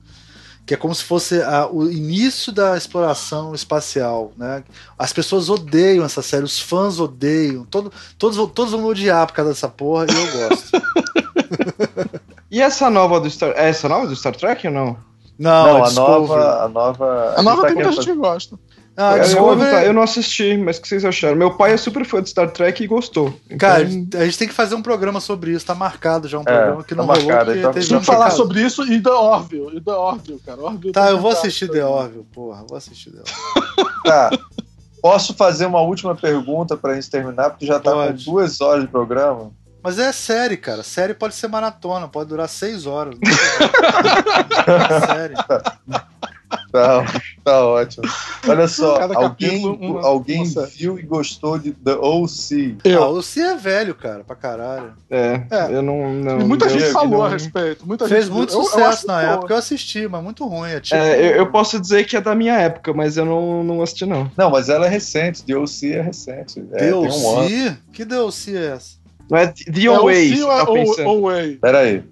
Que 0.65 0.73
é 0.73 0.77
como 0.79 0.95
se 0.95 1.05
fosse 1.05 1.43
a- 1.43 1.67
o 1.67 1.91
início 1.91 2.51
da 2.51 2.75
exploração 2.75 3.55
espacial. 3.55 4.33
Né? 4.39 4.65
As 4.99 5.13
pessoas 5.13 5.51
odeiam 5.51 6.05
essa 6.07 6.23
série, 6.23 6.45
os 6.45 6.59
fãs 6.59 6.99
odeiam. 7.01 7.67
Todo, 7.67 7.93
todos, 8.17 8.37
vão- 8.37 8.47
todos 8.49 8.73
vão 8.73 8.81
me 8.83 8.87
odiar 8.87 9.27
por 9.27 9.35
causa 9.35 9.51
dessa 9.51 9.69
porra 9.69 10.07
e 10.09 10.15
eu 10.15 10.49
gosto. 10.49 10.71
E 12.55 12.61
essa 12.61 12.89
nova 12.89 13.19
do 13.21 13.29
Star... 13.29 13.51
É 13.57 13.69
essa 13.69 13.89
nova 13.89 14.07
do 14.07 14.15
Star 14.15 14.35
Trek 14.37 14.67
ou 14.69 14.73
não? 14.73 14.97
Não, 15.39 15.67
Não, 15.67 15.79
é 15.79 15.81
a 15.81 15.85
Discovery. 15.85 16.21
nova. 16.21 16.65
A 16.65 16.69
nova, 16.69 17.35
A 17.37 17.43
nova 17.43 17.63
tá 17.63 17.67
tem 17.67 17.75
muita 17.75 17.93
gente 17.93 18.07
que 18.07 18.15
gosta. 18.15 18.57
Ah, 18.97 19.15
eu, 19.15 19.17
eu, 19.17 19.23
Discovery- 19.25 19.87
eu 19.87 19.93
não 19.93 20.03
assisti, 20.03 20.57
mas 20.57 20.79
o 20.79 20.83
que 20.83 20.87
vocês 20.87 21.05
acharam? 21.05 21.35
Meu 21.35 21.57
pai 21.57 21.73
é 21.73 21.77
super 21.77 22.05
fã 22.05 22.23
de 22.23 22.31
Star 22.31 22.49
Trek 22.53 22.85
e 22.85 22.87
gostou. 22.87 23.35
Então, 23.47 23.59
Cara, 23.59 23.83
a 23.83 24.25
gente 24.25 24.39
tem 24.39 24.47
que 24.47 24.55
fazer 24.55 24.77
um 24.77 24.83
programa 24.83 25.19
sobre 25.19 25.51
isso. 25.51 25.67
Tá 25.67 25.75
marcado 25.75 26.29
já 26.29 26.39
um 26.39 26.45
programa 26.45 26.85
que 26.85 26.95
tá 26.95 27.03
não 27.03 27.07
rolou. 27.07 27.25
marcado, 27.27 27.59
então 27.59 27.71
um 27.73 28.01
que 28.01 28.07
falar 28.07 28.31
sobre 28.31 28.61
isso 28.63 28.85
e 28.85 29.03
The 29.03 29.11
Orville. 29.11 29.77
E 29.77 29.81
The 29.81 29.91
Orville, 29.93 30.39
cara. 30.47 30.61
Orville 30.61 30.93
Tá, 30.93 31.03
tem 31.07 31.11
eu 31.11 31.19
vou 31.19 31.33
assistir 31.33 31.69
The 31.69 31.85
Orville, 31.85 32.25
porra. 32.33 32.65
Vou 32.69 32.79
assistir 32.79 33.11
The 33.11 33.19
Orville. 33.19 33.95
Tá. 34.05 34.31
Posso 35.03 35.35
fazer 35.35 35.67
uma 35.67 35.81
última 35.81 36.15
pergunta 36.15 36.77
pra 36.77 36.95
gente 36.95 37.11
terminar, 37.11 37.51
porque 37.51 37.67
já 37.67 37.81
tá 37.81 37.91
Pode. 37.93 38.25
com 38.25 38.31
duas 38.33 38.61
horas 38.61 38.83
de 38.85 38.89
programa. 38.89 39.51
Mas 39.85 39.99
é 39.99 40.11
série, 40.13 40.57
cara. 40.57 40.83
Série 40.83 41.13
pode 41.13 41.35
ser 41.35 41.47
maratona, 41.47 42.09
pode 42.09 42.31
durar 42.31 42.49
seis 42.49 42.87
horas. 42.87 43.15
é 44.67 45.07
série. 45.07 45.35
Tá, 46.73 47.05
tá 47.45 47.67
ótimo. 47.67 48.05
Olha 48.49 48.67
só, 48.67 48.99
Cada 48.99 49.15
alguém, 49.17 49.63
capítulo, 49.63 49.77
uma- 49.99 50.07
alguém 50.07 50.45
viu 50.77 50.99
e 50.99 51.03
gostou 51.03 51.57
de 51.59 51.71
The 51.73 51.95
O.C. 52.01 52.77
Ah, 52.85 52.89
Eu. 52.89 53.03
o 53.11 53.23
C 53.23 53.41
é 53.41 53.57
velho, 53.57 53.95
cara, 53.95 54.25
pra 54.25 54.35
caralho. 54.35 54.93
É, 55.09 55.43
É. 55.51 55.67
eu 55.73 55.83
não. 55.83 56.13
não 56.13 56.41
E 56.41 56.45
muita 56.45 56.65
eu- 56.67 56.71
gente 56.71 56.85
eu 56.85 56.93
falou 56.93 57.11
não- 57.19 57.25
a 57.25 57.29
respeito. 57.29 57.87
Muita 57.87 58.09
Fez 58.09 58.25
gente 58.25 58.33
muito 58.35 58.53
eu- 58.55 58.59
eu 58.61 58.65
sucesso 58.65 58.89
acho 58.89 59.07
na 59.07 59.21
boa. 59.21 59.33
época, 59.35 59.55
eu 59.55 59.59
assisti, 59.59 60.09
mas 60.09 60.23
muito 60.23 60.47
ruim. 60.47 60.71
É 60.71 60.81
tipo. 60.81 60.97
É, 60.97 61.19
eu, 61.21 61.37
eu 61.37 61.47
posso 61.51 61.79
dizer 61.81 62.05
que 62.05 62.17
é 62.17 62.21
da 62.21 62.35
minha 62.35 62.55
época, 62.59 62.93
mas 62.93 63.17
eu 63.17 63.25
não, 63.25 63.63
não 63.63 63.83
assisti, 63.83 64.05
não. 64.07 64.31
Não, 64.37 64.51
mas 64.51 64.69
ela 64.69 64.87
é 64.87 64.89
recente. 64.89 65.45
The 65.45 65.57
O.C. 65.57 65.93
é 65.93 66.01
recente. 66.03 66.65
É, 66.73 66.77
tem 66.79 66.93
um 66.93 67.05
ano. 67.05 67.49
DLC? 67.49 67.77
Que 67.93 68.05
DLC 68.05 68.57
é 68.57 68.67
essa? 68.73 69.04
Não 69.31 69.39
é 69.39 69.47
The 69.47 69.85
É 69.85 69.91
o 69.91 69.95
Away, 69.95 70.37
Sim 70.37 70.43
ou 70.43 70.53
é 70.53 70.65
tá 70.65 70.71
o 71.11 71.23
Way? 71.23 71.57
Pera 71.57 71.79
aí. 71.81 72.05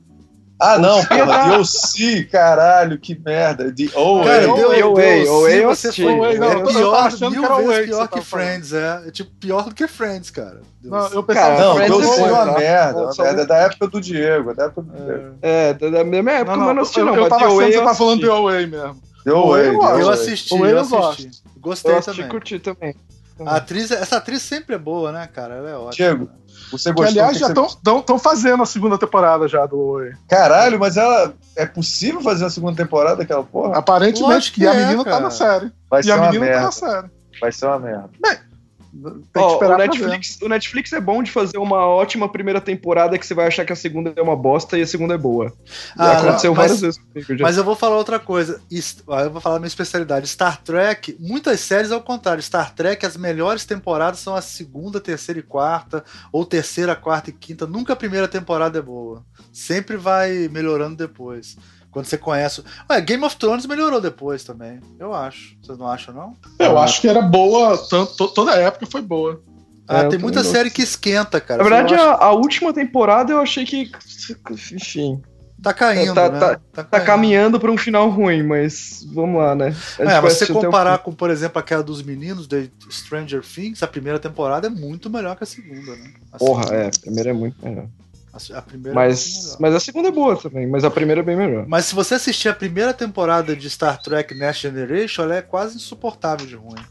Ah, 0.64 0.78
não, 0.78 0.98
O 0.98 1.00
é 1.00 1.06
porra, 1.06 1.50
The 1.50 1.58
O.C., 1.58 2.24
caralho, 2.30 2.96
que 2.96 3.18
merda. 3.18 3.72
The 3.74 3.98
O.A. 3.98 4.24
Cara, 4.24 4.46
Way, 4.46 4.56
deu, 4.56 4.68
Way, 4.68 4.82
Way, 4.82 5.26
Way 5.26 5.58
eu 5.64 5.68
você 5.68 5.90
Way, 5.90 6.38
não, 6.38 6.46
é 6.46 6.54
eu 6.54 6.58
eu 6.60 6.66
pior, 6.68 7.30
mil 7.32 7.40
que 7.40 7.44
era 7.46 7.54
o 7.54 7.56
vezes 7.56 7.66
Way 7.68 7.80
que 7.82 7.86
pior 7.88 7.96
você 7.98 8.02
que 8.04 8.10
tava 8.14 8.22
falando. 8.22 8.24
Friends, 8.24 8.72
é. 8.72 9.02
É 9.06 9.10
tipo 9.10 9.30
pior 9.40 9.64
do 9.68 9.74
que 9.74 9.88
Friends, 9.88 10.30
cara. 10.30 10.60
Deus. 10.80 10.94
Não, 10.94 11.08
eu 11.08 11.22
Cara, 11.24 11.56
pensava 11.56 11.58
Não, 11.64 11.74
Friends 11.74 11.98
The 11.98 12.04
é 12.06 12.20
é 12.28 12.32
uma 12.32 12.46
tá? 12.46 12.58
merda. 12.58 12.92
Só- 12.92 13.02
uma 13.04 13.12
só- 13.12 13.22
merda. 13.24 13.42
É 13.42 13.46
da 13.46 13.56
época 13.56 13.86
do 13.88 14.00
Diego. 14.00 14.50
É 14.50 14.54
da 14.54 14.64
época 14.66 14.82
do 14.82 15.04
Diego. 15.04 15.34
É, 15.42 15.74
da, 15.74 16.04
minha 16.04 16.32
época, 16.32 16.56
Não, 16.56 16.66
mas 16.66 16.76
não, 16.76 16.82
assisti, 16.82 17.00
eu, 17.00 17.06
não. 17.06 17.16
eu 17.16 17.28
tava 17.28 17.40
The 17.40 17.44
achando 17.46 17.52
Away 17.54 17.66
que 17.66 17.72
você 17.72 17.78
eu 17.78 17.82
tava 17.84 17.94
falando. 17.96 18.20
The 18.20 18.26
Away 18.28 18.66
mesmo. 18.66 19.02
The 19.24 19.32
O. 19.32 19.48
Way 19.50 19.66
eu 19.66 19.78
The. 19.80 20.00
Eu 20.00 20.10
assisti, 20.10 20.54
O 20.54 20.58
Way 20.58 20.70
eu 20.70 20.76
eu 20.76 20.80
assisti. 20.82 21.30
Gostei 21.58 21.92
Eu 21.92 21.98
assisti 21.98 22.16
também. 22.22 22.30
curti 22.30 22.58
também. 22.60 22.94
A 23.46 23.56
atriz, 23.56 23.90
essa 23.90 24.16
atriz 24.16 24.42
sempre 24.42 24.74
é 24.74 24.78
boa, 24.78 25.12
né, 25.12 25.28
cara? 25.32 25.54
Ela 25.56 25.70
é 25.70 25.74
ótima. 25.76 25.92
Diego, 25.92 26.30
você 26.70 26.90
Que, 26.90 26.94
gostou? 26.96 27.04
aliás, 27.22 27.32
que 27.32 27.38
já 27.40 27.48
você- 27.54 27.76
estão 27.98 28.18
fazendo 28.18 28.62
a 28.62 28.66
segunda 28.66 28.98
temporada 28.98 29.46
já 29.48 29.64
do 29.66 29.94
Way. 29.94 30.12
Caralho, 30.28 30.78
mas 30.78 30.96
ela. 30.96 31.34
É 31.56 31.66
possível 31.66 32.20
fazer 32.22 32.46
a 32.46 32.50
segunda 32.50 32.76
temporada 32.76 33.16
daquela 33.16 33.42
porra? 33.42 33.76
Aparentemente, 33.78 34.22
Lógico 34.34 34.60
e 34.60 34.66
a 34.66 34.70
que 34.70 34.76
é, 34.76 34.80
menina 34.86 35.04
tá 35.04 35.10
cara. 35.10 35.22
na 35.22 35.30
série. 35.30 35.72
Vai 35.90 36.00
E 36.00 36.04
ser 36.04 36.12
a 36.12 36.16
uma 36.16 36.26
menina 36.26 36.44
tá 36.46 36.50
merda. 36.52 36.64
na 36.66 36.72
série. 36.72 37.10
Vai 37.40 37.52
ser 37.52 37.66
uma 37.66 37.78
merda. 37.78 38.10
Tem 39.32 39.42
o, 39.42 39.76
Netflix, 39.78 40.38
o 40.42 40.48
Netflix 40.48 40.92
é 40.92 41.00
bom 41.00 41.22
de 41.22 41.30
fazer 41.30 41.56
uma 41.56 41.86
ótima 41.86 42.28
primeira 42.28 42.60
temporada 42.60 43.18
que 43.18 43.26
você 43.26 43.32
vai 43.32 43.46
achar 43.46 43.64
que 43.64 43.72
a 43.72 43.76
segunda 43.76 44.12
é 44.14 44.20
uma 44.20 44.36
bosta 44.36 44.76
e 44.78 44.82
a 44.82 44.86
segunda 44.86 45.14
é 45.14 45.18
boa. 45.18 45.50
Ah, 45.96 46.18
Aconteceu 46.18 46.50
não, 46.50 46.56
várias 46.56 46.72
mas- 46.72 46.80
vezes 46.82 46.98
comigo 47.00 47.38
já. 47.38 47.42
Mas 47.42 47.56
eu 47.56 47.64
vou 47.64 47.74
falar 47.74 47.96
outra 47.96 48.18
coisa. 48.18 48.60
Ah, 49.08 49.22
Eu 49.22 49.30
vou 49.30 49.40
falar 49.40 49.56
a 49.56 49.58
minha 49.58 49.66
especialidade. 49.68 50.28
Star 50.28 50.60
Trek, 50.62 51.16
muitas 51.18 51.60
séries 51.60 51.90
ao 51.90 52.02
contrário. 52.02 52.42
Star 52.42 52.74
Trek, 52.74 53.06
as 53.06 53.16
melhores 53.16 53.64
temporadas 53.64 54.20
são 54.20 54.34
a 54.34 54.42
segunda, 54.42 55.00
terceira 55.00 55.40
e 55.40 55.42
quarta, 55.42 56.04
ou 56.30 56.44
terceira, 56.44 56.94
quarta 56.94 57.30
e 57.30 57.32
quinta. 57.32 57.66
Nunca 57.66 57.94
a 57.94 57.96
primeira 57.96 58.28
temporada 58.28 58.78
é 58.78 58.82
boa. 58.82 59.24
Sempre 59.50 59.96
vai 59.96 60.48
melhorando 60.48 60.96
depois. 60.96 61.56
Quando 61.92 62.06
você 62.06 62.16
conhece. 62.18 62.64
Ué, 62.90 63.00
Game 63.02 63.22
of 63.22 63.36
Thrones 63.36 63.66
melhorou 63.66 64.00
depois 64.00 64.42
também. 64.42 64.80
Eu 64.98 65.12
acho. 65.14 65.54
Vocês 65.62 65.78
não 65.78 65.86
acham, 65.86 66.12
não? 66.14 66.36
Eu 66.58 66.76
acho 66.78 67.00
que 67.00 67.06
era 67.06 67.20
boa, 67.22 67.76
tanto, 67.88 68.16
to- 68.16 68.28
toda 68.28 68.52
a 68.52 68.56
época 68.56 68.86
foi 68.86 69.02
boa. 69.02 69.40
Ah, 69.86 69.98
É, 70.00 70.08
tem 70.08 70.18
muita 70.18 70.40
gosto. 70.42 70.52
série 70.52 70.70
que 70.70 70.80
esquenta, 70.82 71.38
cara. 71.40 71.62
Na 71.62 71.68
verdade, 71.68 71.94
acho- 71.94 72.02
a, 72.02 72.24
a 72.24 72.32
última 72.32 72.72
temporada 72.72 73.30
eu 73.32 73.38
achei 73.40 73.64
que. 73.66 73.92
Enfim. 74.72 75.20
tá 75.62 75.72
caindo, 75.72 76.14
tá- 76.14 76.28
né? 76.30 76.40
tá- 76.40 76.60
Tá 76.72 76.84
caindo. 76.84 77.04
caminhando 77.06 77.60
pra 77.60 77.70
um 77.70 77.76
final 77.76 78.08
ruim, 78.08 78.42
mas 78.42 79.06
vamos 79.12 79.40
lá, 79.40 79.54
né? 79.54 79.74
É, 79.98 80.20
você 80.20 80.46
comparar 80.46 80.98
com, 80.98 81.12
por 81.12 81.30
exemplo, 81.30 81.58
aquela 81.60 81.82
dos 81.82 82.02
meninos 82.02 82.46
de 82.48 82.70
Stranger 82.90 83.42
Things, 83.42 83.82
a 83.82 83.86
primeira 83.86 84.18
temporada 84.18 84.66
é 84.66 84.70
muito 84.70 85.08
melhor 85.10 85.36
que 85.36 85.44
a 85.44 85.46
segunda, 85.46 85.94
né? 85.94 86.10
A 86.32 86.38
Porra, 86.38 86.62
segunda- 86.64 86.82
é, 86.84 86.86
a 86.88 87.00
primeira 87.00 87.30
é 87.30 87.32
muito 87.34 87.56
melhor. 87.64 87.86
A, 88.32 88.62
primeira 88.62 88.92
é 88.92 88.94
Mas, 88.94 89.44
melhor. 89.44 89.56
mas 89.60 89.74
a 89.74 89.80
segunda 89.80 90.08
é 90.08 90.12
boa 90.12 90.36
também, 90.36 90.66
mas 90.66 90.84
a 90.84 90.90
primeira 90.90 91.20
é 91.20 91.24
bem 91.24 91.36
melhor. 91.36 91.66
Mas 91.68 91.84
se 91.84 91.94
você 91.94 92.14
assistir 92.14 92.48
a 92.48 92.54
primeira 92.54 92.94
temporada 92.94 93.54
de 93.54 93.68
Star 93.68 94.00
Trek 94.00 94.34
Next 94.34 94.62
Generation, 94.62 95.24
ela 95.24 95.36
é 95.36 95.42
quase 95.42 95.76
insuportável 95.76 96.46
de 96.46 96.56
ruim. 96.56 96.82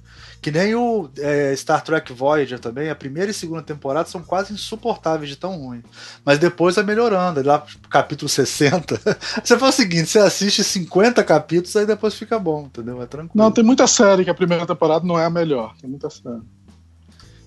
Que 0.42 0.50
nem 0.52 0.74
o 0.74 1.08
é, 1.20 1.56
Star 1.56 1.84
Trek 1.84 2.12
Voyager 2.14 2.60
também, 2.60 2.90
a 2.90 2.96
primeira 2.96 3.30
e 3.30 3.34
segunda 3.34 3.62
temporada 3.62 4.10
são 4.10 4.24
quase 4.24 4.52
insuportáveis 4.52 5.30
de 5.30 5.36
tão 5.36 5.56
ruim. 5.56 5.84
Mas 6.26 6.40
depois 6.40 6.76
vai 6.76 6.84
melhorando, 6.84 7.44
lá 7.44 7.60
pro 7.60 7.78
capítulo 7.90 8.28
60. 8.28 9.00
Você 9.44 9.58
faz 9.58 9.76
o 9.76 9.78
seguinte: 9.78 10.10
você 10.10 10.18
assiste 10.18 10.64
50 10.64 11.24
capítulos, 11.24 11.76
aí 11.76 11.86
depois 11.86 12.16
fica 12.16 12.40
bom, 12.40 12.64
entendeu? 12.64 13.00
É 13.02 13.06
tranquilo. 13.06 13.32
Não, 13.36 13.52
tem 13.52 13.64
muita 13.64 13.86
série 13.86 14.24
que 14.24 14.32
a 14.32 14.36
primeira 14.36 14.66
temporada 14.66 15.06
não 15.06 15.18
é 15.18 15.26
a 15.26 15.30
melhor. 15.30 15.76
Tem 15.80 15.88
muita 15.88 16.10
série. 16.10 16.42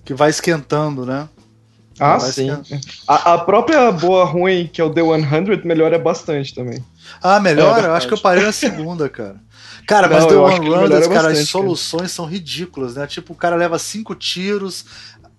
Que 0.05 0.13
vai 0.13 0.29
esquentando, 0.29 1.05
né? 1.05 1.27
Ah, 1.99 2.19
sim. 2.19 2.49
A, 3.07 3.33
a 3.33 3.37
própria 3.37 3.91
boa 3.91 4.25
ruim, 4.25 4.69
que 4.71 4.81
é 4.81 4.83
o 4.83 4.89
The 4.89 5.01
100, 5.01 5.65
melhora 5.65 5.97
bastante 5.97 6.53
também. 6.53 6.83
Ah, 7.21 7.39
melhor? 7.39 7.83
É 7.83 7.87
eu 7.87 7.93
acho 7.93 8.07
que 8.07 8.13
eu 8.13 8.19
parei 8.21 8.43
na 8.43 8.51
segunda, 8.51 9.07
cara. 9.07 9.37
Cara, 9.87 10.09
mas 10.09 10.25
The 10.25 10.33
eu 10.33 10.45
acho 10.45 10.55
One 10.57 10.65
que 10.65 10.71
Runners, 10.71 10.89
melhora 10.89 11.07
cara, 11.07 11.17
as 11.19 11.23
bastante, 11.23 11.51
cara. 11.51 11.63
soluções 11.63 12.11
são 12.11 12.25
ridículas, 12.25 12.95
né? 12.95 13.07
Tipo, 13.07 13.33
o 13.33 13.35
cara 13.35 13.55
leva 13.55 13.77
cinco 13.77 14.15
tiros, 14.15 14.85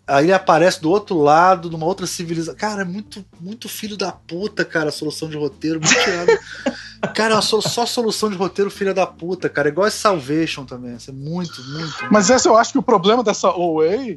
Aí 0.08 0.26
ele 0.26 0.32
aparece 0.32 0.80
do 0.80 0.88
outro 0.88 1.20
lado, 1.20 1.68
numa 1.68 1.84
outra 1.84 2.06
civilização. 2.06 2.54
Cara, 2.54 2.82
é 2.82 2.84
muito, 2.84 3.24
muito 3.40 3.68
filho 3.68 3.96
da 3.96 4.12
puta, 4.12 4.64
cara, 4.64 4.90
a 4.90 4.92
solução 4.92 5.28
de 5.28 5.36
roteiro. 5.36 5.80
Muito 5.80 5.98
tirado. 6.00 6.38
cara, 7.12 7.34
é 7.34 7.40
só, 7.40 7.60
só 7.60 7.84
solução 7.84 8.30
de 8.30 8.36
roteiro 8.36 8.70
filha 8.70 8.94
da 8.94 9.04
puta, 9.04 9.48
cara. 9.48 9.68
É 9.68 9.72
igual 9.72 9.88
a 9.88 9.90
Salvation 9.90 10.64
também. 10.64 10.94
Isso 10.94 11.10
é 11.10 11.12
muito, 11.12 11.60
muito. 11.64 12.06
Mas 12.08 12.30
essa 12.30 12.48
eu 12.48 12.56
acho 12.56 12.70
que 12.70 12.78
o 12.78 12.82
problema 12.82 13.24
dessa 13.24 13.50
OA 13.50 14.16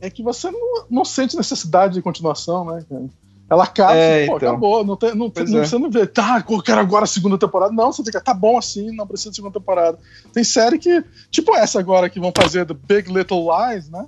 é 0.00 0.10
que 0.10 0.22
você 0.22 0.50
não, 0.50 0.84
não 0.90 1.04
sente 1.04 1.36
necessidade 1.36 1.94
de 1.94 2.02
continuação, 2.02 2.64
né, 2.64 2.84
cara? 2.88 3.06
Ela 3.50 3.64
acaba, 3.64 3.96
é, 3.96 4.26
pô, 4.26 4.36
então. 4.36 4.48
acabou. 4.50 4.84
Não 4.84 4.96
tem, 4.96 5.10
não, 5.10 5.26
não, 5.26 5.60
é. 5.60 5.66
Você 5.66 5.76
não 5.76 5.90
vê, 5.90 6.06
tá, 6.06 6.44
eu 6.48 6.62
quero 6.62 6.80
agora 6.80 7.04
a 7.04 7.08
segunda 7.08 7.36
temporada. 7.36 7.72
Não, 7.72 7.92
você 7.92 8.04
fica, 8.04 8.20
tá 8.20 8.32
bom 8.32 8.56
assim, 8.56 8.94
não 8.94 9.06
precisa 9.06 9.30
de 9.30 9.36
segunda 9.36 9.58
temporada. 9.58 9.98
Tem 10.32 10.44
série 10.44 10.78
que, 10.78 11.04
tipo 11.30 11.54
essa 11.56 11.80
agora 11.80 12.08
que 12.08 12.20
vão 12.20 12.32
fazer 12.36 12.64
The 12.64 12.74
Big 12.74 13.12
Little 13.12 13.48
Lies, 13.50 13.88
né? 13.88 14.06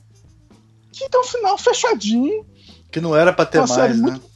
que 0.93 1.09
tem 1.09 1.21
um 1.21 1.25
final 1.25 1.59
fechadinho. 1.59 2.45
Que 2.91 3.01
não 3.01 3.17
era 3.17 3.33
pra 3.33 3.47
ter 3.47 3.67
mais, 3.67 3.97
né? 3.97 4.11
Muito... 4.11 4.33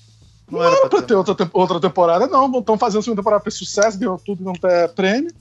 Não, 0.50 0.58
não, 0.58 0.64
era, 0.64 0.76
era 0.76 0.88
pra, 0.88 1.00
ter, 1.00 1.06
ter 1.06 1.14
outra, 1.14 1.34
te 1.34 1.50
outra 1.52 1.80
temporada, 1.80 2.26
não. 2.26 2.58
Estão 2.58 2.78
fazendo 2.78 3.02
segunda 3.02 3.20
temporada 3.20 3.42
pra 3.42 3.50
sucesso, 3.50 3.98
ganhou 3.98 4.18
tudo, 4.18 4.42
não 4.42 4.54
tem 4.54 4.88
prêmio. 4.94 5.32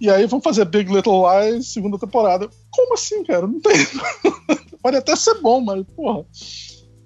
E 0.00 0.10
aí 0.10 0.26
vão 0.26 0.40
fazer 0.40 0.64
Big 0.64 0.92
Little 0.92 1.24
Lies 1.26 1.72
segunda 1.72 1.98
temporada. 1.98 2.48
Como 2.70 2.94
assim, 2.94 3.22
cara? 3.24 3.46
Não 3.46 3.60
tem. 3.60 3.76
Pode 4.86 4.98
até 4.98 5.16
ser 5.16 5.40
bom, 5.40 5.60
mas, 5.60 5.84
porra, 5.96 6.24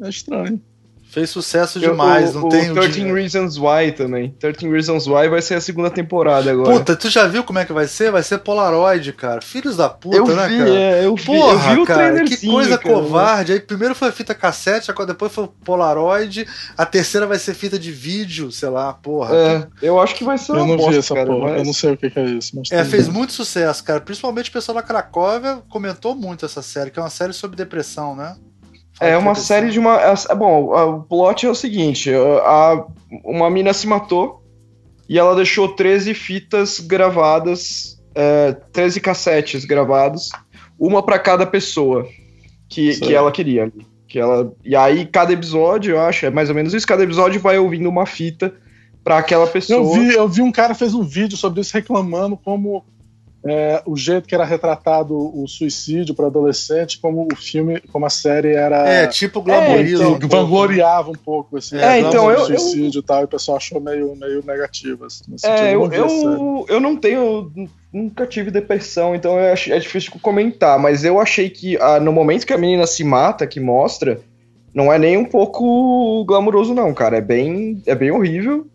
é 0.02 0.10
estranho. 0.10 0.62
Fez 1.10 1.28
sucesso 1.28 1.80
demais, 1.80 2.36
o, 2.36 2.38
não 2.38 2.46
o, 2.46 2.48
tem 2.48 2.70
o 2.70 2.74
13 2.74 3.12
Reasons 3.12 3.58
Why 3.58 3.90
também. 3.90 4.30
13 4.38 4.70
Reasons 4.70 5.08
Why 5.08 5.28
vai 5.28 5.42
ser 5.42 5.54
a 5.54 5.60
segunda 5.60 5.90
temporada 5.90 6.48
agora. 6.52 6.78
Puta, 6.78 6.94
tu 6.94 7.10
já 7.10 7.26
viu 7.26 7.42
como 7.42 7.58
é 7.58 7.64
que 7.64 7.72
vai 7.72 7.88
ser? 7.88 8.12
Vai 8.12 8.22
ser 8.22 8.38
Polaroid, 8.38 9.12
cara. 9.14 9.40
Filhos 9.42 9.76
da 9.76 9.88
puta, 9.88 10.16
eu 10.16 10.26
né, 10.28 10.46
vi, 10.46 10.58
cara? 10.58 10.70
É, 10.70 11.04
eu 11.04 11.16
vi, 11.16 11.26
Porra, 11.26 11.52
eu 11.52 11.74
vi 11.74 11.80
o 11.80 11.84
cara, 11.84 12.24
que 12.24 12.46
coisa 12.46 12.78
cara, 12.78 12.94
covarde. 12.94 13.52
Aí 13.52 13.58
primeiro 13.58 13.92
foi 13.92 14.12
fita 14.12 14.36
cassete, 14.36 14.92
depois 15.04 15.32
foi 15.32 15.48
Polaroid, 15.64 16.46
a 16.78 16.86
terceira 16.86 17.26
vai 17.26 17.40
ser 17.40 17.54
fita 17.54 17.76
de 17.76 17.90
vídeo, 17.90 18.52
sei 18.52 18.68
lá, 18.68 18.92
porra. 18.92 19.34
É, 19.34 19.66
eu 19.82 20.00
acho 20.00 20.14
que 20.14 20.22
vai 20.22 20.38
ser 20.38 20.52
Eu 20.52 20.64
não 20.64 20.76
bosta, 20.76 20.92
vi 20.92 20.98
essa 20.98 21.14
cara, 21.14 21.26
porra, 21.26 21.50
mas... 21.50 21.58
eu 21.58 21.64
não 21.64 21.72
sei 21.72 21.92
o 21.92 21.96
que 21.96 22.12
é 22.14 22.24
isso. 22.24 22.52
é, 22.70 22.84
fez 22.84 23.08
bem. 23.08 23.16
muito 23.16 23.32
sucesso, 23.32 23.82
cara. 23.82 24.00
Principalmente 24.00 24.48
o 24.48 24.52
pessoal 24.52 24.76
da 24.76 24.82
Cracóvia 24.82 25.60
comentou 25.68 26.14
muito 26.14 26.46
essa 26.46 26.62
série, 26.62 26.92
que 26.92 27.00
é 27.00 27.02
uma 27.02 27.10
série 27.10 27.32
sobre 27.32 27.56
depressão, 27.56 28.14
né? 28.14 28.36
É 29.00 29.16
uma 29.16 29.34
série 29.34 29.70
de 29.70 29.78
uma. 29.78 29.98
Bom, 30.36 30.74
o 30.74 31.02
plot 31.02 31.46
é 31.46 31.50
o 31.50 31.54
seguinte: 31.54 32.10
a, 32.12 32.84
uma 33.24 33.48
mina 33.50 33.72
se 33.72 33.86
matou 33.86 34.44
e 35.08 35.18
ela 35.18 35.34
deixou 35.34 35.74
13 35.74 36.12
fitas 36.12 36.78
gravadas, 36.78 38.00
é, 38.14 38.52
13 38.72 39.00
cassetes 39.00 39.64
gravados, 39.64 40.30
uma 40.78 41.02
para 41.02 41.18
cada 41.18 41.46
pessoa 41.46 42.06
que, 42.68 43.00
que 43.00 43.14
ela 43.14 43.32
queria. 43.32 43.72
Que 44.06 44.18
ela, 44.18 44.52
e 44.62 44.76
aí, 44.76 45.06
cada 45.06 45.32
episódio, 45.32 45.94
eu 45.94 46.00
acho, 46.00 46.26
é 46.26 46.30
mais 46.30 46.50
ou 46.50 46.54
menos 46.54 46.74
isso: 46.74 46.86
cada 46.86 47.02
episódio 47.02 47.40
vai 47.40 47.58
ouvindo 47.58 47.88
uma 47.88 48.04
fita 48.04 48.54
para 49.02 49.16
aquela 49.16 49.46
pessoa. 49.46 49.80
Eu 49.80 49.92
vi, 49.92 50.14
eu 50.14 50.28
vi 50.28 50.42
um 50.42 50.52
cara 50.52 50.74
fez 50.74 50.94
um 50.94 51.02
vídeo 51.02 51.38
sobre 51.38 51.62
isso 51.62 51.72
reclamando 51.72 52.36
como 52.36 52.84
é, 53.42 53.82
o 53.86 53.96
jeito 53.96 54.28
que 54.28 54.34
era 54.34 54.44
retratado 54.44 55.16
o 55.16 55.48
suicídio 55.48 56.14
para 56.14 56.26
adolescente, 56.26 56.98
como 57.00 57.26
o 57.32 57.36
filme, 57.36 57.80
como 57.90 58.04
a 58.04 58.10
série 58.10 58.52
era. 58.52 58.86
É, 58.86 59.06
tipo 59.06 59.40
glamouriza. 59.40 60.04
É, 60.04 60.08
então, 60.08 60.26
um 60.26 60.28
vangloriava 60.28 61.10
um 61.10 61.14
pouco 61.14 61.56
esse 61.56 61.76
é, 61.76 62.00
então, 62.00 62.30
eu, 62.30 62.44
suicídio 62.44 62.98
eu, 62.98 63.02
e 63.02 63.04
tal, 63.04 63.22
e 63.22 63.24
o 63.24 63.28
pessoal 63.28 63.56
achou 63.56 63.80
meio, 63.80 64.14
meio 64.14 64.44
negativo. 64.44 65.06
Assim, 65.06 65.24
é, 65.42 65.74
eu, 65.74 65.90
eu, 65.90 66.66
eu 66.68 66.80
não 66.80 66.96
tenho. 66.96 67.50
Nunca 67.92 68.26
tive 68.26 68.50
depressão, 68.50 69.14
então 69.14 69.38
é, 69.38 69.52
é 69.52 69.78
difícil 69.78 70.12
comentar, 70.22 70.78
mas 70.78 71.04
eu 71.04 71.18
achei 71.18 71.50
que 71.50 71.76
ah, 71.78 71.98
no 71.98 72.12
momento 72.12 72.46
que 72.46 72.52
a 72.52 72.58
menina 72.58 72.86
se 72.86 73.02
mata, 73.02 73.46
que 73.46 73.58
mostra, 73.58 74.20
não 74.72 74.92
é 74.92 74.98
nem 74.98 75.16
um 75.16 75.24
pouco 75.24 76.24
glamouroso, 76.24 76.74
não, 76.74 76.92
cara. 76.94 77.16
É 77.16 77.20
bem, 77.20 77.82
é 77.86 77.94
bem 77.94 78.10
horrível. 78.10 78.66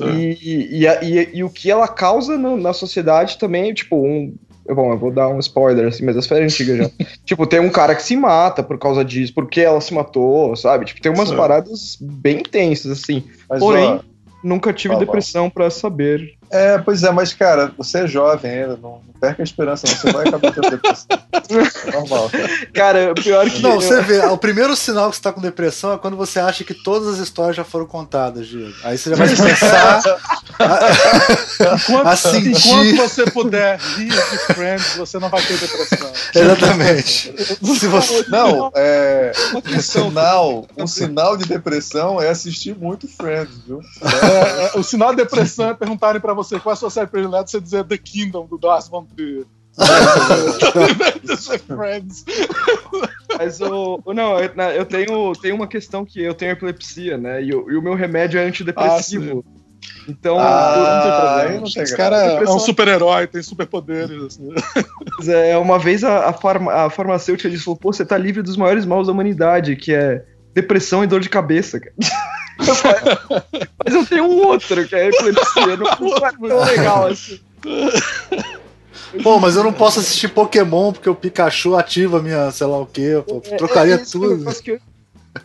E, 0.00 0.38
e, 0.70 0.86
e, 0.86 1.30
e, 1.34 1.44
o 1.44 1.50
que 1.50 1.70
ela 1.70 1.88
causa 1.88 2.38
no, 2.38 2.56
na 2.56 2.72
sociedade 2.72 3.38
também, 3.38 3.74
tipo, 3.74 3.96
um. 3.96 4.34
Bom, 4.68 4.92
eu 4.92 4.98
vou 4.98 5.10
dar 5.10 5.28
um 5.28 5.40
spoiler, 5.40 5.88
assim, 5.88 6.04
mas 6.04 6.16
essa 6.16 6.32
é 6.36 6.44
antiga 6.44 6.76
já. 6.76 6.90
tipo, 7.24 7.44
tem 7.46 7.58
um 7.58 7.70
cara 7.70 7.94
que 7.94 8.02
se 8.02 8.16
mata 8.16 8.62
por 8.62 8.78
causa 8.78 9.04
disso, 9.04 9.34
porque 9.34 9.60
ela 9.60 9.80
se 9.80 9.92
matou, 9.92 10.54
sabe? 10.54 10.84
Tipo, 10.84 11.00
tem 11.00 11.10
umas 11.10 11.30
Sim. 11.30 11.36
paradas 11.36 11.98
bem 12.00 12.42
tensas, 12.42 12.92
assim. 12.92 13.24
Mas, 13.48 13.58
Porém, 13.58 13.94
ó, 13.94 14.00
nunca 14.44 14.72
tive 14.72 14.96
depressão 14.96 15.50
para 15.50 15.70
saber 15.70 16.38
é, 16.50 16.78
pois 16.78 17.04
é, 17.04 17.12
mas 17.12 17.32
cara, 17.32 17.72
você 17.78 18.00
é 18.00 18.06
jovem 18.08 18.50
ainda, 18.50 18.76
não 18.76 19.00
perca 19.20 19.42
a 19.42 19.44
esperança, 19.44 19.86
não. 19.86 19.96
Você 19.96 20.12
vai 20.12 20.26
acabar 20.26 20.52
tendo 20.52 20.70
depressão. 20.70 21.06
É 21.86 21.92
normal, 21.92 22.30
cara. 22.30 22.66
Cara, 22.72 23.14
pior 23.14 23.50
que. 23.50 23.60
Não, 23.60 23.74
eu... 23.74 23.80
você 23.80 24.00
vê, 24.00 24.24
o 24.26 24.38
primeiro 24.38 24.74
sinal 24.74 25.10
que 25.10 25.16
você 25.16 25.22
tá 25.22 25.32
com 25.32 25.40
depressão 25.40 25.92
é 25.92 25.98
quando 25.98 26.16
você 26.16 26.38
acha 26.38 26.64
que 26.64 26.74
todas 26.74 27.08
as 27.08 27.18
histórias 27.18 27.56
já 27.56 27.64
foram 27.64 27.86
contadas, 27.86 28.46
Diego. 28.46 28.74
Aí 28.82 28.96
você 28.96 29.10
já 29.10 29.16
vai 29.16 29.36
começar 29.36 30.00
a, 30.58 31.76
enquanto, 31.76 32.06
a 32.06 32.16
sentir. 32.16 32.92
Enquanto 32.92 32.96
você 32.96 33.30
puder 33.30 33.78
rir 33.78 34.08
de 34.08 34.54
Friends, 34.54 34.96
você 34.96 35.18
não 35.18 35.28
vai 35.28 35.42
ter 35.42 35.58
depressão. 35.58 36.12
Exatamente. 36.34 37.34
Se 37.78 37.86
você... 37.86 38.24
Não, 38.28 38.70
é, 38.74 39.32
um, 39.54 39.80
sinal, 39.80 40.66
um 40.76 40.86
sinal 40.86 41.36
de 41.36 41.46
depressão 41.46 42.20
é 42.20 42.28
assistir 42.28 42.76
muito 42.76 43.08
Friends, 43.08 43.58
viu? 43.66 43.80
É, 44.02 44.66
é, 44.66 44.78
o 44.78 44.82
sinal 44.82 45.10
de 45.10 45.16
depressão 45.16 45.70
é 45.70 45.74
perguntarem 45.74 46.20
pra 46.20 46.32
você 46.32 46.58
qual 46.58 46.72
é 46.72 46.74
a 46.74 46.76
sua 46.76 46.90
série 46.90 47.06
predileta, 47.06 47.46
você 47.46 47.60
dizer 47.60 47.84
The 47.84 47.98
Kingdom 47.98 48.46
do 48.46 48.58
Lars 48.62 48.88
von 48.88 49.06
Friends. 51.66 52.24
Mas 53.38 53.60
o, 53.60 54.02
não, 54.06 54.38
eu, 54.38 54.50
eu, 54.74 54.84
tenho, 54.84 55.32
tenho 55.34 55.54
uma 55.54 55.66
questão 55.66 56.04
que 56.04 56.20
eu 56.20 56.34
tenho 56.34 56.52
epilepsia, 56.52 57.16
né? 57.16 57.42
E, 57.42 57.54
o, 57.54 57.70
e 57.70 57.76
o 57.76 57.82
meu 57.82 57.94
remédio 57.94 58.38
é 58.38 58.44
antidepressivo. 58.44 59.44
Ah, 59.46 59.60
então, 60.08 60.38
ah, 60.38 61.44
não 61.44 61.48
tem 61.48 61.60
Não 61.60 61.70
tem 61.70 61.82
Esse 61.82 61.96
cara 61.96 62.16
é 62.16 62.48
um 62.48 62.58
super-herói, 62.58 63.26
tem 63.26 63.42
superpoderes. 63.42 64.24
Assim. 64.24 64.48
É, 65.30 65.56
uma 65.56 65.78
vez 65.78 66.04
a, 66.04 66.28
a, 66.28 66.32
farma, 66.32 66.72
a 66.72 66.90
farmacêutica 66.90 67.48
disse: 67.48 67.64
pô, 67.64 67.92
você 67.92 68.04
tá 68.04 68.18
livre 68.18 68.42
dos 68.42 68.56
maiores 68.56 68.84
maus 68.84 69.06
da 69.06 69.12
humanidade, 69.12 69.76
que 69.76 69.94
é 69.94 70.24
depressão 70.52 71.04
e 71.04 71.06
dor 71.06 71.20
de 71.20 71.28
cabeça, 71.28 71.80
cara. 71.80 71.94
Mas 73.84 73.94
eu 73.94 74.04
tenho 74.04 74.24
um 74.24 74.46
outro, 74.46 74.86
que 74.86 74.94
é 74.94 75.08
epilepsia. 75.08 75.76
Não 75.76 75.86
é 76.26 76.32
tão 76.32 76.64
legal 76.64 77.06
assim. 77.06 77.40
Pô, 79.22 79.38
mas 79.38 79.56
eu 79.56 79.64
não 79.64 79.72
posso 79.72 80.00
assistir 80.00 80.28
Pokémon 80.28 80.92
porque 80.92 81.08
o 81.08 81.14
Pikachu 81.14 81.76
ativa 81.76 82.20
minha, 82.20 82.50
sei 82.50 82.66
lá 82.66 82.78
o 82.78 82.86
quê. 82.86 83.22
Pô, 83.26 83.42
é, 83.44 83.56
trocaria 83.56 83.94
é 83.94 83.98
tudo. 83.98 84.48
Eu, 84.66 84.80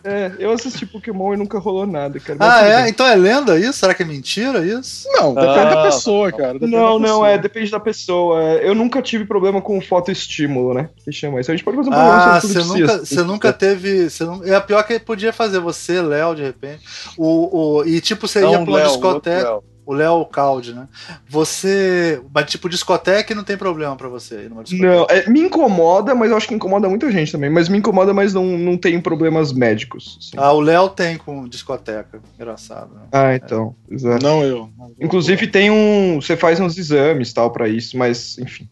é, 0.02 0.32
eu 0.38 0.50
assisti 0.50 0.84
Pokémon 0.84 1.34
e 1.34 1.36
nunca 1.36 1.58
rolou 1.58 1.86
nada, 1.86 2.18
cara. 2.18 2.38
Ah, 2.40 2.60
é? 2.62 2.82
Bem. 2.82 2.90
Então 2.90 3.06
é 3.06 3.14
lenda 3.14 3.58
isso? 3.58 3.74
Será 3.74 3.94
que 3.94 4.02
é 4.02 4.06
mentira 4.06 4.64
isso? 4.64 5.08
Não, 5.12 5.32
depende 5.32 5.58
ah, 5.58 5.74
da 5.74 5.82
pessoa, 5.84 6.32
cara. 6.32 6.54
Depende 6.54 6.72
não, 6.72 6.98
não, 6.98 7.24
é, 7.24 7.38
depende 7.38 7.70
da 7.70 7.78
pessoa. 7.78 8.40
Eu 8.54 8.74
nunca 8.74 9.00
tive 9.00 9.24
problema 9.24 9.62
com 9.62 9.80
fotoestímulo, 9.80 10.74
né? 10.74 10.90
Que 11.04 11.12
chama 11.12 11.40
isso. 11.40 11.50
A 11.52 11.54
gente 11.54 11.64
pode 11.64 11.76
fazer 11.76 11.90
um 11.90 11.92
programa 11.92 12.36
ah, 12.36 12.40
sobre 12.40 12.62
você 12.62 12.80
nunca, 12.80 12.98
você 12.98 13.22
nunca 13.22 13.52
teve. 13.52 14.10
Você 14.10 14.24
não, 14.24 14.44
é 14.44 14.54
a 14.56 14.60
pior 14.60 14.82
que 14.82 14.98
podia 14.98 15.32
fazer 15.32 15.60
você, 15.60 16.02
Léo, 16.02 16.34
de 16.34 16.42
repente. 16.42 16.82
O, 17.16 17.78
o, 17.78 17.84
e 17.86 18.00
tipo, 18.00 18.26
você 18.26 18.40
não, 18.40 18.52
ia 18.52 18.62
pra 18.62 18.70
uma 18.70 18.82
discoteca. 18.82 19.60
O 19.86 19.94
Léo 19.94 20.24
Caldi, 20.26 20.74
né? 20.74 20.88
Você. 21.28 22.20
Mas 22.34 22.50
tipo, 22.50 22.68
discoteca 22.68 23.32
não 23.36 23.44
tem 23.44 23.56
problema 23.56 23.94
para 23.94 24.08
você 24.08 24.42
ir 24.42 24.50
numa 24.50 24.64
discoteca? 24.64 24.92
Não, 24.92 25.06
é, 25.08 25.30
me 25.30 25.40
incomoda, 25.42 26.12
mas 26.12 26.28
eu 26.28 26.36
acho 26.36 26.48
que 26.48 26.54
incomoda 26.54 26.88
muita 26.88 27.10
gente 27.12 27.30
também. 27.30 27.48
Mas 27.48 27.68
me 27.68 27.78
incomoda, 27.78 28.12
mas 28.12 28.34
não, 28.34 28.44
não 28.58 28.76
tem 28.76 29.00
problemas 29.00 29.52
médicos. 29.52 30.18
Assim. 30.20 30.36
Ah, 30.36 30.52
o 30.52 30.60
Léo 30.60 30.88
tem 30.88 31.16
com 31.16 31.48
discoteca. 31.48 32.20
Engraçado. 32.34 32.92
Né? 32.94 33.02
Ah, 33.12 33.36
então. 33.36 33.76
É. 33.88 33.94
Exato. 33.94 34.24
Não 34.24 34.42
eu. 34.42 34.68
Inclusive 35.00 35.46
tem 35.46 35.70
um. 35.70 36.20
Você 36.20 36.36
faz 36.36 36.58
uns 36.58 36.76
exames 36.76 37.32
tal 37.32 37.52
para 37.52 37.68
isso, 37.68 37.96
mas 37.96 38.36
enfim. 38.38 38.68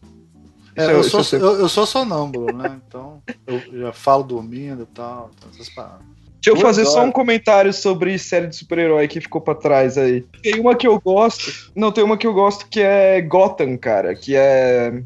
É, 0.75 0.91
eu, 0.91 1.03
sou, 1.05 1.21
eu, 1.39 1.59
eu, 1.61 1.69
sou 1.69 1.85
sonâmbulo, 1.85 2.53
né? 2.53 2.77
Então 2.85 3.21
eu 3.47 3.61
já 3.79 3.93
falo 3.93 4.23
dormindo 4.23 4.83
e 4.83 4.85
tal, 4.93 5.31
essas 5.53 5.69
paradas. 5.69 6.14
Deixa 6.45 6.51
eu 6.51 6.57
fazer 6.57 6.85
só 6.85 7.03
um 7.03 7.11
comentário 7.11 7.73
sobre 7.73 8.17
série 8.19 8.47
de 8.47 8.55
super-herói 8.55 9.07
que 9.07 9.19
ficou 9.19 9.41
para 9.41 9.55
trás 9.55 9.97
aí. 9.97 10.21
Tem 10.43 10.59
uma 10.59 10.75
que 10.75 10.87
eu 10.87 10.99
gosto. 10.99 11.71
Não, 11.75 11.91
tem 11.91 12.03
uma 12.03 12.17
que 12.17 12.27
eu 12.27 12.33
gosto 12.33 12.67
que 12.67 12.81
é 12.81 13.19
Gotham, 13.21 13.77
cara. 13.77 14.13
Que 14.13 14.35
é. 14.35 15.01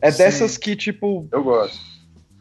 É 0.00 0.10
Sim. 0.10 0.18
dessas 0.18 0.58
que, 0.58 0.74
tipo. 0.74 1.26
Eu 1.30 1.42
gosto. 1.42 1.92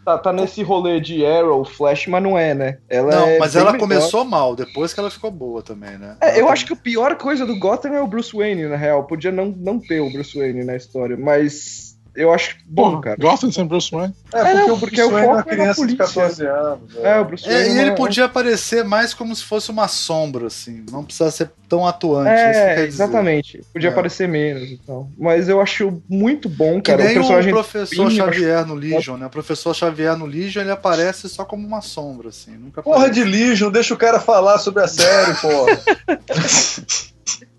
Tá, 0.04 0.18
tá 0.18 0.34
nesse 0.34 0.64
rolê 0.64 1.00
de 1.00 1.24
Arrow, 1.24 1.64
Flash, 1.64 2.08
mas 2.08 2.24
não 2.24 2.36
é, 2.36 2.56
né? 2.56 2.80
Ela 2.90 3.16
não, 3.16 3.28
é 3.28 3.38
mas 3.38 3.56
ela 3.56 3.72
melhor. 3.72 3.80
começou 3.80 4.26
mal, 4.26 4.56
depois 4.56 4.94
que 4.94 5.00
ela 5.00 5.12
ficou 5.12 5.30
boa 5.30 5.62
também, 5.62 5.96
né? 6.00 6.18
É, 6.20 6.40
eu 6.42 6.48
tá... 6.48 6.54
acho 6.54 6.66
que 6.66 6.74
a 6.74 6.76
pior 6.76 7.16
coisa 7.18 7.46
do 7.46 7.58
Gotham 7.60 7.94
é 7.94 8.02
o 8.02 8.08
Bruce 8.08 8.36
Wayne, 8.36 8.66
na 8.66 8.76
real. 8.76 9.04
Podia 9.04 9.32
não, 9.32 9.54
não 9.56 9.80
ter 9.80 10.00
o 10.00 10.12
Bruce 10.12 10.36
Wayne 10.36 10.64
na 10.64 10.76
história, 10.76 11.16
mas 11.16 11.91
eu 12.16 12.34
acho 12.34 12.58
bom, 12.66 13.00
cara. 13.02 13.16
Gotham 13.20 13.52
sem 13.52 13.66
Bruce 13.66 13.90
Wayne? 13.92 14.14
É, 14.34 14.38
É, 14.40 14.44
porque, 14.44 14.54
não, 14.68 14.74
o 14.76 14.80
porque 14.80 14.96
Bruce 14.98 15.10
o 15.10 15.12
Wayne 15.14 15.34
é 15.34 15.40
é 15.40 15.44
criança 15.44 15.88
de 15.88 15.96
polícia. 15.96 15.98
14 16.24 16.46
anos. 16.46 16.96
É, 17.02 17.20
o 17.20 17.26
Bruce 17.26 17.46
É, 17.48 17.54
Wayne 17.54 17.70
e 17.70 17.78
é 17.78 17.82
ele 17.82 17.90
uma- 17.92 17.96
podia 17.96 18.26
aparecer 18.26 18.84
mais 18.84 19.14
como 19.14 19.36
se 19.36 19.44
fosse 19.44 19.70
uma 19.72 19.88
sombra, 19.88 20.48
assim. 20.48 20.84
Não 20.92 21.04
precisa 21.04 21.32
ser 21.32 21.52
tão 21.70 21.88
atuante. 21.88 22.30
isso 22.30 22.52
que 22.52 22.58
É, 22.82 22.86
exatamente. 22.86 23.62
Podia 23.72 23.90
É. 23.90 23.92
aparecer 23.94 24.28
menos 24.28 24.64
e 24.70 24.78
tal. 24.86 25.08
Mas 25.18 25.48
eu 25.48 25.62
acho 25.62 26.02
muito 26.10 26.50
bom, 26.50 26.82
Que 26.82 26.92
cara. 26.92 27.04
nem 27.04 27.12
o 27.14 27.20
personagem 27.22 27.52
o 27.52 27.56
professor 27.56 28.08
bem- 28.08 28.18
Xavier 28.18 28.66
no 28.66 28.74
Legion, 28.76 29.16
né? 29.18 29.26
O 29.28 29.30
professor 29.30 29.74
Xavier 29.74 30.18
no 30.18 30.26
Legion, 30.26 30.62
ele 30.62 30.72
aparece 30.72 31.30
só 31.30 31.46
como 31.46 31.66
uma 31.66 31.82
sombra, 31.82 32.28
assim. 32.30 32.52
Nunca 32.58 32.84
Porra 32.84 33.06
aparece. 33.06 33.24
de 33.24 33.30
Legion, 33.30 33.72
deixa 33.72 33.94
o 33.94 33.98
cara 33.98 34.20
falar 34.20 34.58
sobre 34.60 34.84
a 34.84 34.88
série, 34.88 35.34
porra. 35.36 35.80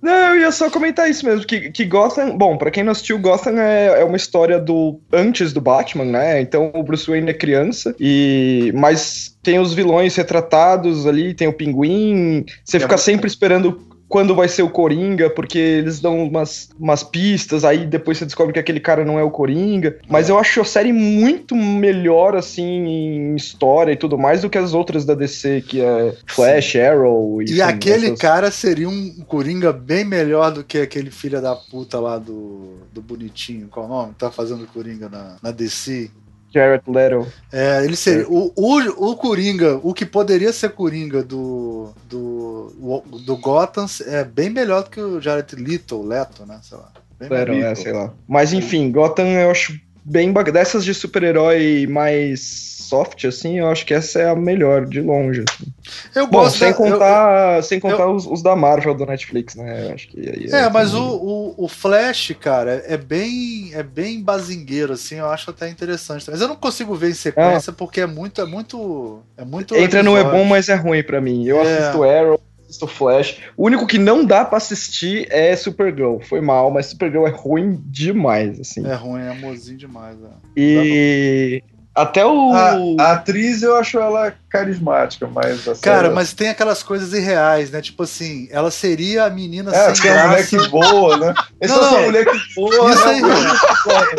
Não, 0.02 0.34
eu 0.34 0.40
ia 0.40 0.50
só 0.50 0.68
comentar 0.68 1.08
isso 1.08 1.24
mesmo, 1.24 1.46
que, 1.46 1.70
que 1.70 1.84
Gotham, 1.84 2.36
bom, 2.36 2.58
pra 2.58 2.72
quem 2.72 2.82
não 2.82 2.90
assistiu, 2.90 3.18
Gotham 3.20 3.56
é, 3.60 4.00
é 4.00 4.04
uma 4.04 4.16
história 4.16 4.58
do 4.58 5.00
antes 5.12 5.52
do 5.52 5.60
Batman, 5.60 6.04
né? 6.04 6.40
Então 6.40 6.72
o 6.74 6.82
Bruce 6.82 7.08
Wayne 7.08 7.30
é 7.30 7.34
criança 7.34 7.94
e 8.00 8.72
mas 8.74 9.38
tem 9.42 9.60
os 9.60 9.72
vilões 9.72 10.16
retratados 10.16 11.06
ali, 11.06 11.34
tem 11.34 11.46
o 11.46 11.52
Pinguim, 11.52 12.44
você 12.64 12.78
É 12.78 12.80
fica 12.80 12.94
muito- 12.94 13.00
sempre 13.04 13.26
esperando 13.28 13.80
quando 14.12 14.34
vai 14.34 14.46
ser 14.46 14.62
o 14.62 14.68
Coringa, 14.68 15.30
porque 15.30 15.56
eles 15.56 15.98
dão 15.98 16.22
umas, 16.24 16.68
umas 16.78 17.02
pistas, 17.02 17.64
aí 17.64 17.86
depois 17.86 18.18
você 18.18 18.26
descobre 18.26 18.52
que 18.52 18.58
aquele 18.58 18.78
cara 18.78 19.06
não 19.06 19.18
é 19.18 19.22
o 19.22 19.30
Coringa. 19.30 19.96
Mas 20.06 20.28
eu 20.28 20.38
acho 20.38 20.60
a 20.60 20.64
série 20.66 20.92
muito 20.92 21.56
melhor, 21.56 22.36
assim, 22.36 22.62
em 22.62 23.34
história 23.34 23.90
e 23.90 23.96
tudo 23.96 24.18
mais, 24.18 24.42
do 24.42 24.50
que 24.50 24.58
as 24.58 24.74
outras 24.74 25.06
da 25.06 25.14
DC, 25.14 25.64
que 25.66 25.80
é 25.80 26.14
Flash, 26.26 26.76
Arrow 26.76 27.40
E 27.40 27.46
enfim, 27.46 27.60
aquele 27.62 28.06
essas- 28.08 28.18
cara 28.18 28.50
seria 28.50 28.86
um 28.86 29.24
Coringa 29.26 29.72
bem 29.72 30.04
melhor 30.04 30.52
do 30.52 30.62
que 30.62 30.76
aquele 30.76 31.10
filho 31.10 31.40
da 31.40 31.56
puta 31.56 31.98
lá 31.98 32.18
do, 32.18 32.80
do 32.92 33.00
Bonitinho, 33.00 33.68
qual 33.68 33.86
é 33.86 33.88
o 33.88 33.92
nome? 33.92 34.14
Tá 34.18 34.30
fazendo 34.30 34.66
Coringa 34.66 35.08
na, 35.08 35.36
na 35.42 35.50
DC. 35.50 36.10
Jared 36.52 36.84
Leto. 36.86 37.26
É, 37.52 37.84
ele 37.84 37.96
seria. 37.96 38.26
O, 38.28 38.52
o, 38.54 39.10
o 39.10 39.16
Coringa, 39.16 39.80
o 39.82 39.94
que 39.94 40.04
poderia 40.04 40.52
ser 40.52 40.70
Coringa 40.70 41.22
do, 41.22 41.92
do, 42.08 43.02
do 43.24 43.36
Gotham 43.36 43.86
é 44.06 44.24
bem 44.24 44.50
melhor 44.50 44.84
do 44.84 44.90
que 44.90 45.00
o 45.00 45.20
Jared 45.20 45.54
Leto, 45.56 46.02
Leto, 46.02 46.44
né? 46.46 46.60
Sei 46.62 46.76
lá. 46.76 46.92
Bem 47.18 47.28
Leto, 47.28 47.52
melhor. 47.52 47.72
é, 47.72 47.74
sei 47.74 47.92
lá. 47.92 48.12
Mas 48.28 48.52
enfim, 48.52 48.90
Gotham 48.90 49.26
eu 49.26 49.50
acho 49.50 49.78
bem. 50.04 50.32
Dessas 50.32 50.84
de 50.84 50.94
super-herói 50.94 51.86
mais 51.88 52.81
soft, 52.92 53.24
assim, 53.24 53.58
eu 53.58 53.68
acho 53.68 53.86
que 53.86 53.94
essa 53.94 54.20
é 54.20 54.28
a 54.28 54.36
melhor, 54.36 54.84
de 54.84 55.00
longe. 55.00 55.42
assim. 55.48 55.72
Eu 56.14 56.26
Bom, 56.26 56.40
gosto 56.40 56.58
sem 56.58 56.68
da- 56.70 56.74
eu- 56.74 56.76
contar, 56.76 57.62
sem 57.62 57.80
contar 57.80 58.06
os, 58.10 58.26
os 58.26 58.42
da 58.42 58.54
Marvel 58.54 58.94
do 58.94 59.06
Netflix, 59.06 59.54
né? 59.54 59.86
Eu 59.88 59.94
acho 59.94 60.08
que 60.08 60.20
aí 60.20 60.46
É, 60.52 60.68
mas 60.68 60.92
o, 60.92 61.02
o, 61.02 61.54
o 61.64 61.68
Flash, 61.68 62.34
cara, 62.38 62.84
é 62.86 62.96
bem 62.98 63.70
é 63.72 63.82
bem 63.82 64.22
bazingueiro, 64.22 64.92
assim, 64.92 65.14
eu 65.16 65.26
acho 65.30 65.48
até 65.50 65.68
interessante. 65.70 66.30
Mas 66.30 66.40
eu 66.42 66.48
não 66.48 66.56
consigo 66.56 66.94
ver 66.94 67.10
em 67.10 67.14
sequência 67.14 67.72
porque 67.72 68.02
é 68.02 68.06
muito, 68.06 68.40
é 68.42 68.44
muito. 68.44 69.20
É 69.38 69.44
muito. 69.44 69.74
Entra 69.74 70.02
no 70.02 70.16
é 70.16 70.22
bom, 70.24 70.44
mas 70.44 70.68
é 70.68 70.74
ruim 70.74 71.02
pra 71.02 71.20
mim. 71.20 71.46
Eu 71.46 71.58
É. 71.60 71.78
assisto 71.78 72.02
Arrow, 72.04 72.40
assisto 72.64 72.86
Flash. 72.86 73.38
O 73.56 73.64
único 73.66 73.86
que 73.86 73.98
não 73.98 74.24
dá 74.24 74.44
pra 74.44 74.58
assistir 74.58 75.26
é 75.30 75.56
Supergirl. 75.56 76.18
Foi 76.20 76.40
mal, 76.42 76.70
mas 76.70 76.86
Supergirl 76.86 77.26
é 77.26 77.30
ruim 77.30 77.82
demais, 77.86 78.60
assim. 78.60 78.86
É 78.86 78.94
ruim, 78.94 79.22
é 79.22 79.30
amorzinho 79.30 79.78
demais. 79.78 80.16
É. 80.22 80.28
E 80.56 81.62
até 81.94 82.24
o. 82.24 82.52
A, 82.54 83.04
a 83.04 83.12
atriz 83.12 83.62
eu 83.62 83.76
acho 83.76 83.98
ela 83.98 84.32
carismática, 84.48 85.26
mas 85.26 85.64
Cara, 85.80 86.02
série- 86.04 86.14
mas 86.14 86.32
tem 86.32 86.48
aquelas 86.50 86.82
coisas 86.82 87.12
irreais, 87.12 87.70
né? 87.70 87.80
Tipo 87.80 88.02
assim, 88.02 88.48
ela 88.50 88.70
seria 88.70 89.24
a 89.24 89.30
menina 89.30 89.74
É, 89.74 89.94
sem 89.94 90.02
tem 90.02 90.12
uma 90.12 90.28
mulher 90.28 90.46
graça. 90.46 90.48
que 90.58 90.68
voa, 90.68 91.16
né? 91.16 91.34
Essa 91.60 91.74
Não, 91.76 91.82
é 91.82 91.88
uma 91.88 91.96
não. 91.98 92.04
mulher 92.06 92.24
que 92.26 92.54
voa. 92.54 92.90
Isso 92.92 93.06
né? 93.06 93.12
aí. 93.12 93.22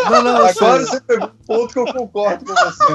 Agora 0.06 0.22
Não, 0.24 0.34
não, 0.40 0.48
sei. 0.54 0.80
você 0.80 1.02
pegou 1.02 1.28
um 1.28 1.46
ponto 1.46 1.74
que 1.74 1.80
eu 1.80 1.86
concordo 1.94 2.46
com 2.46 2.54
você. 2.54 2.94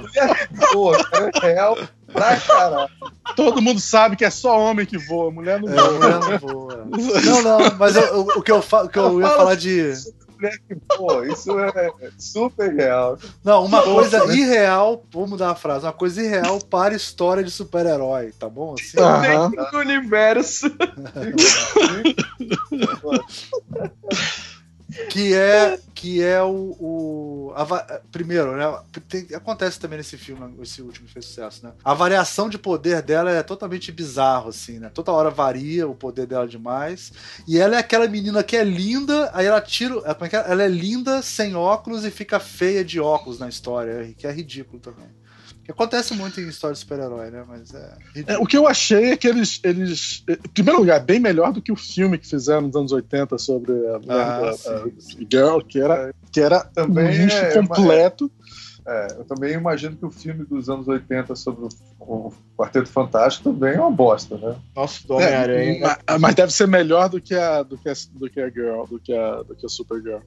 mulher 0.00 0.48
que 0.48 0.72
voa, 0.74 1.04
cara, 1.04 1.30
é 1.42 1.46
real 1.46 1.78
pra 2.12 2.36
caralho. 2.36 2.88
Todo 3.36 3.62
mundo 3.62 3.80
sabe 3.80 4.16
que 4.16 4.24
é 4.24 4.30
só 4.30 4.58
homem 4.60 4.86
que 4.86 4.98
voa, 4.98 5.30
mulher 5.30 5.60
não 5.60 5.72
É, 5.72 5.76
voa. 5.76 5.92
mulher 5.92 6.20
não 6.20 6.38
voa. 6.38 6.86
Não, 7.24 7.42
não, 7.42 7.76
mas 7.78 7.96
eu- 7.96 8.14
o, 8.20 8.38
o 8.38 8.42
que 8.42 8.52
eu, 8.52 8.62
fa- 8.62 8.82
o 8.84 8.88
que 8.88 8.98
eu 8.98 9.20
ia 9.20 9.26
Fala 9.26 9.38
falar 9.38 9.54
de. 9.56 9.92
Mulher 10.44 10.58
que 10.68 10.76
voa, 10.96 11.26
isso 11.26 11.58
é 11.58 11.90
super 12.18 12.74
real. 12.74 13.18
Não, 13.42 13.64
uma 13.64 13.78
Nossa, 13.78 13.92
coisa 13.92 14.26
né? 14.26 14.36
irreal, 14.36 15.02
vou 15.10 15.26
mudar 15.26 15.52
a 15.52 15.54
frase, 15.54 15.86
uma 15.86 15.92
coisa 15.92 16.22
irreal 16.22 16.58
para 16.60 16.94
história 16.94 17.42
de 17.42 17.50
super-herói, 17.50 18.32
tá 18.38 18.46
bom? 18.48 18.74
Assim. 18.78 18.98
Tem 18.98 19.72
no 19.72 19.78
universo. 19.78 20.70
que 25.10 25.34
é 25.34 25.78
que 25.94 26.22
é 26.22 26.42
o, 26.42 26.76
o 26.78 27.33
primeiro 28.10 28.56
né 28.56 28.78
tem- 29.08 29.28
acontece 29.34 29.78
também 29.78 29.98
nesse 29.98 30.16
filme 30.16 30.54
esse 30.62 30.82
último 30.82 31.06
que 31.06 31.12
fez 31.12 31.24
sucesso 31.26 31.64
né 31.64 31.72
a 31.84 31.94
variação 31.94 32.48
de 32.48 32.58
poder 32.58 33.02
dela 33.02 33.30
é 33.30 33.42
totalmente 33.42 33.92
bizarro 33.92 34.48
assim 34.48 34.78
né 34.78 34.90
toda 34.92 35.12
hora 35.12 35.30
varia 35.30 35.86
o 35.88 35.94
poder 35.94 36.26
dela 36.26 36.46
demais 36.46 37.12
e 37.46 37.58
ela 37.58 37.76
é 37.76 37.78
aquela 37.78 38.08
menina 38.08 38.42
que 38.42 38.56
é 38.56 38.64
linda 38.64 39.30
aí 39.32 39.46
ela 39.46 39.60
tira 39.60 39.94
é, 40.04 40.10
é? 40.10 40.50
ela 40.50 40.62
é 40.62 40.68
linda 40.68 41.22
sem 41.22 41.54
óculos 41.54 42.04
e 42.04 42.10
fica 42.10 42.40
feia 42.40 42.84
de 42.84 43.00
óculos 43.00 43.38
na 43.38 43.48
história 43.48 44.12
que 44.16 44.26
é 44.26 44.32
ridículo 44.32 44.80
também 44.80 45.06
que 45.64 45.70
acontece 45.70 46.14
muito 46.14 46.40
em 46.40 46.48
história 46.48 46.74
de 46.74 46.80
super-herói 46.80 47.30
né 47.30 47.44
mas 47.48 47.72
é 47.74 47.96
É, 48.26 48.38
o 48.38 48.46
que 48.46 48.56
eu 48.56 48.68
achei 48.68 49.12
é 49.12 49.16
que 49.16 49.26
eles, 49.26 49.60
eles. 49.64 50.22
Em 50.28 50.48
primeiro 50.50 50.80
lugar, 50.80 51.00
bem 51.00 51.18
melhor 51.18 51.52
do 51.52 51.62
que 51.62 51.72
o 51.72 51.76
filme 51.76 52.18
que 52.18 52.28
fizeram 52.28 52.62
nos 52.62 52.76
anos 52.76 52.92
80 52.92 53.38
sobre 53.38 53.72
a, 53.72 54.00
Ah, 54.08 54.48
a- 54.50 54.52
sim, 54.52 54.68
a 54.70 55.00
sim. 55.00 55.26
Girl, 55.30 55.58
que 55.60 55.80
era, 55.80 56.14
que 56.30 56.40
era 56.40 56.60
Também 56.60 57.06
um 57.06 57.10
lixo 57.10 57.36
é- 57.36 57.54
completo. 57.54 58.30
É, 58.86 59.06
eu 59.18 59.24
também 59.24 59.54
imagino 59.54 59.96
que 59.96 60.04
o 60.04 60.10
filme 60.10 60.44
dos 60.44 60.68
anos 60.68 60.86
80 60.86 61.34
sobre 61.34 61.64
o, 61.64 61.68
o 62.00 62.32
Quarteto 62.54 62.86
Fantástico 62.90 63.50
também 63.50 63.72
é 63.76 63.80
uma 63.80 63.90
bosta, 63.90 64.36
né? 64.36 64.56
Nossa, 64.76 65.08
do 65.08 65.14
É, 65.14 65.16
Homem-Aranha. 65.28 65.80
ma- 66.06 66.18
mas 66.18 66.34
deve 66.34 66.52
ser 66.52 66.68
melhor 66.68 67.08
do 67.08 67.18
que 67.18 67.34
a, 67.34 67.62
do 67.62 67.78
que 67.78 67.88
a, 67.88 67.94
do 68.12 68.28
que 68.28 68.38
a 68.40 68.50
Girl, 68.50 68.84
do 68.84 69.00
que 69.00 69.14
a, 69.16 69.42
do 69.42 69.54
que 69.56 69.64
a 69.64 69.68
Supergirl. 69.70 70.18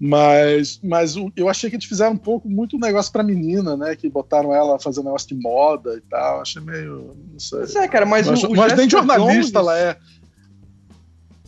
Mas, 0.00 0.80
mas 0.82 1.14
eu 1.36 1.46
achei 1.48 1.68
que 1.68 1.76
eles 1.76 1.84
fizeram 1.84 2.12
um 2.12 2.16
pouco 2.16 2.48
muito 2.48 2.78
negócio 2.78 3.12
pra 3.12 3.22
menina, 3.22 3.76
né? 3.76 3.94
Que 3.94 4.08
botaram 4.08 4.54
ela 4.54 4.76
a 4.76 4.80
fazer 4.80 5.02
negócio 5.02 5.28
de 5.28 5.34
moda 5.34 5.94
e 5.94 6.00
tal. 6.00 6.40
Achei 6.40 6.62
meio. 6.62 7.14
Não 7.30 7.38
sei. 7.38 7.58
Pois 7.58 7.76
é, 7.76 7.86
cara, 7.86 8.06
mas, 8.06 8.26
Mas, 8.26 8.42
o, 8.42 8.46
o 8.48 8.56
mas 8.56 8.74
nem 8.76 8.88
jornalista 8.88 9.34
Jones- 9.34 9.54
ela 9.54 9.78
é. 9.78 9.96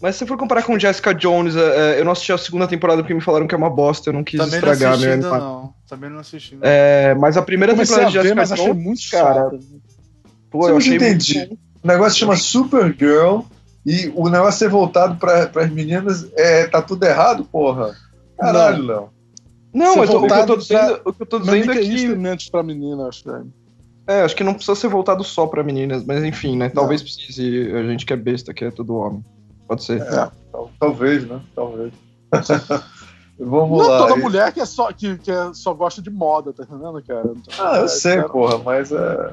Mas 0.03 0.17
se 0.17 0.19
você 0.19 0.27
for 0.27 0.37
comparar 0.37 0.65
com 0.65 0.79
Jessica 0.79 1.15
Jones, 1.15 1.55
é, 1.57 1.61
é, 1.95 2.01
eu 2.01 2.05
não 2.05 2.11
assisti 2.13 2.33
a 2.33 2.37
segunda 2.37 2.67
temporada 2.67 3.03
porque 3.03 3.15
me 3.15 3.21
falaram 3.23 3.47
que 3.47 3.55
é 3.55 3.59
uma 3.59 3.71
bosta, 3.71 4.11
eu 4.11 4.13
não 4.13 4.25
quis 4.25 4.37
também 4.39 4.61
não 4.61 4.73
estragar 4.73 4.91
assisti 4.95 5.05
minha 5.07 5.15
ainda 5.15 5.29
animação. 5.29 5.63
não 5.63 5.75
também 5.89 6.11
não 6.11 6.19
assisti 6.19 6.55
ainda. 6.55 6.67
É, 6.67 7.15
mas 7.15 7.37
a 7.37 7.43
primeira 7.43 7.75
temporada 7.75 8.07
a 8.07 8.11
de 8.11 8.17
ver, 8.17 8.23
Jessica 8.23 8.35
mas 8.41 8.53
achei 8.53 8.67
Jones, 8.67 8.85
muito 8.85 9.01
cara, 9.11 9.51
pô, 10.51 10.63
Você 10.63 10.67
eu 10.67 10.71
não 10.73 10.77
achei 10.79 10.97
entendi. 10.97 11.39
muito. 11.39 11.59
O 11.83 11.87
negócio 11.87 12.19
chama 12.19 12.37
Supergirl 12.37 13.41
e 13.87 14.13
o 14.15 14.29
negócio 14.29 14.59
ser 14.59 14.69
voltado 14.69 15.17
para 15.17 15.51
as 15.55 15.71
meninas 15.71 16.29
é, 16.37 16.67
tá 16.67 16.83
tudo 16.83 17.05
errado, 17.05 17.45
porra. 17.45 17.95
Caralho, 18.43 18.87
Léo. 18.87 19.09
Não, 19.73 19.93
Ser 19.95 19.99
mas 20.01 20.11
o, 20.11 20.21
que 20.27 20.33
eu 20.33 20.47
tô 20.47 20.57
dizendo, 20.57 21.01
o 21.05 21.13
que 21.13 21.23
eu 21.23 21.27
tô 21.27 21.39
dizendo 21.39 21.73
é 21.73 22.37
que 22.37 22.51
pra 22.51 22.63
menina, 22.63 23.09
acho. 23.09 23.27
né? 23.27 23.45
é, 24.07 24.23
acho 24.23 24.37
que 24.37 24.45
não 24.45 24.53
precisa 24.55 24.75
ser 24.75 24.89
voltado 24.89 25.25
só 25.25 25.47
pra 25.47 25.63
meninas, 25.63 26.05
mas 26.05 26.23
enfim, 26.25 26.57
né? 26.57 26.69
Talvez 26.69 27.03
precise, 27.03 27.73
a 27.73 27.83
gente 27.85 28.05
que 28.05 28.13
é 28.13 28.17
besta, 28.17 28.53
que 28.53 28.65
é 28.65 28.71
tudo 28.71 28.97
homem. 28.97 29.25
Pode 29.67 29.83
ser. 29.85 30.03
É, 30.03 30.31
tal- 30.51 30.71
talvez, 30.79 31.27
né? 31.27 31.41
Talvez. 31.55 31.93
Vamos 33.39 33.79
Não 33.79 33.89
lá. 33.89 33.99
toda 33.99 34.17
mulher 34.17 34.53
que, 34.53 34.61
é 34.61 34.67
só, 34.67 34.93
que, 34.93 35.17
que 35.19 35.31
é- 35.31 35.53
só 35.55 35.73
gosta 35.73 36.03
de 36.03 36.11
moda, 36.11 36.53
tá 36.53 36.65
entendendo, 36.65 37.03
cara? 37.03 37.33
Ah, 37.59 37.79
eu 37.79 37.85
é, 37.85 37.89
sei, 37.89 38.17
cara, 38.17 38.29
porra, 38.29 38.59
mas 38.59 38.93
é. 38.93 39.33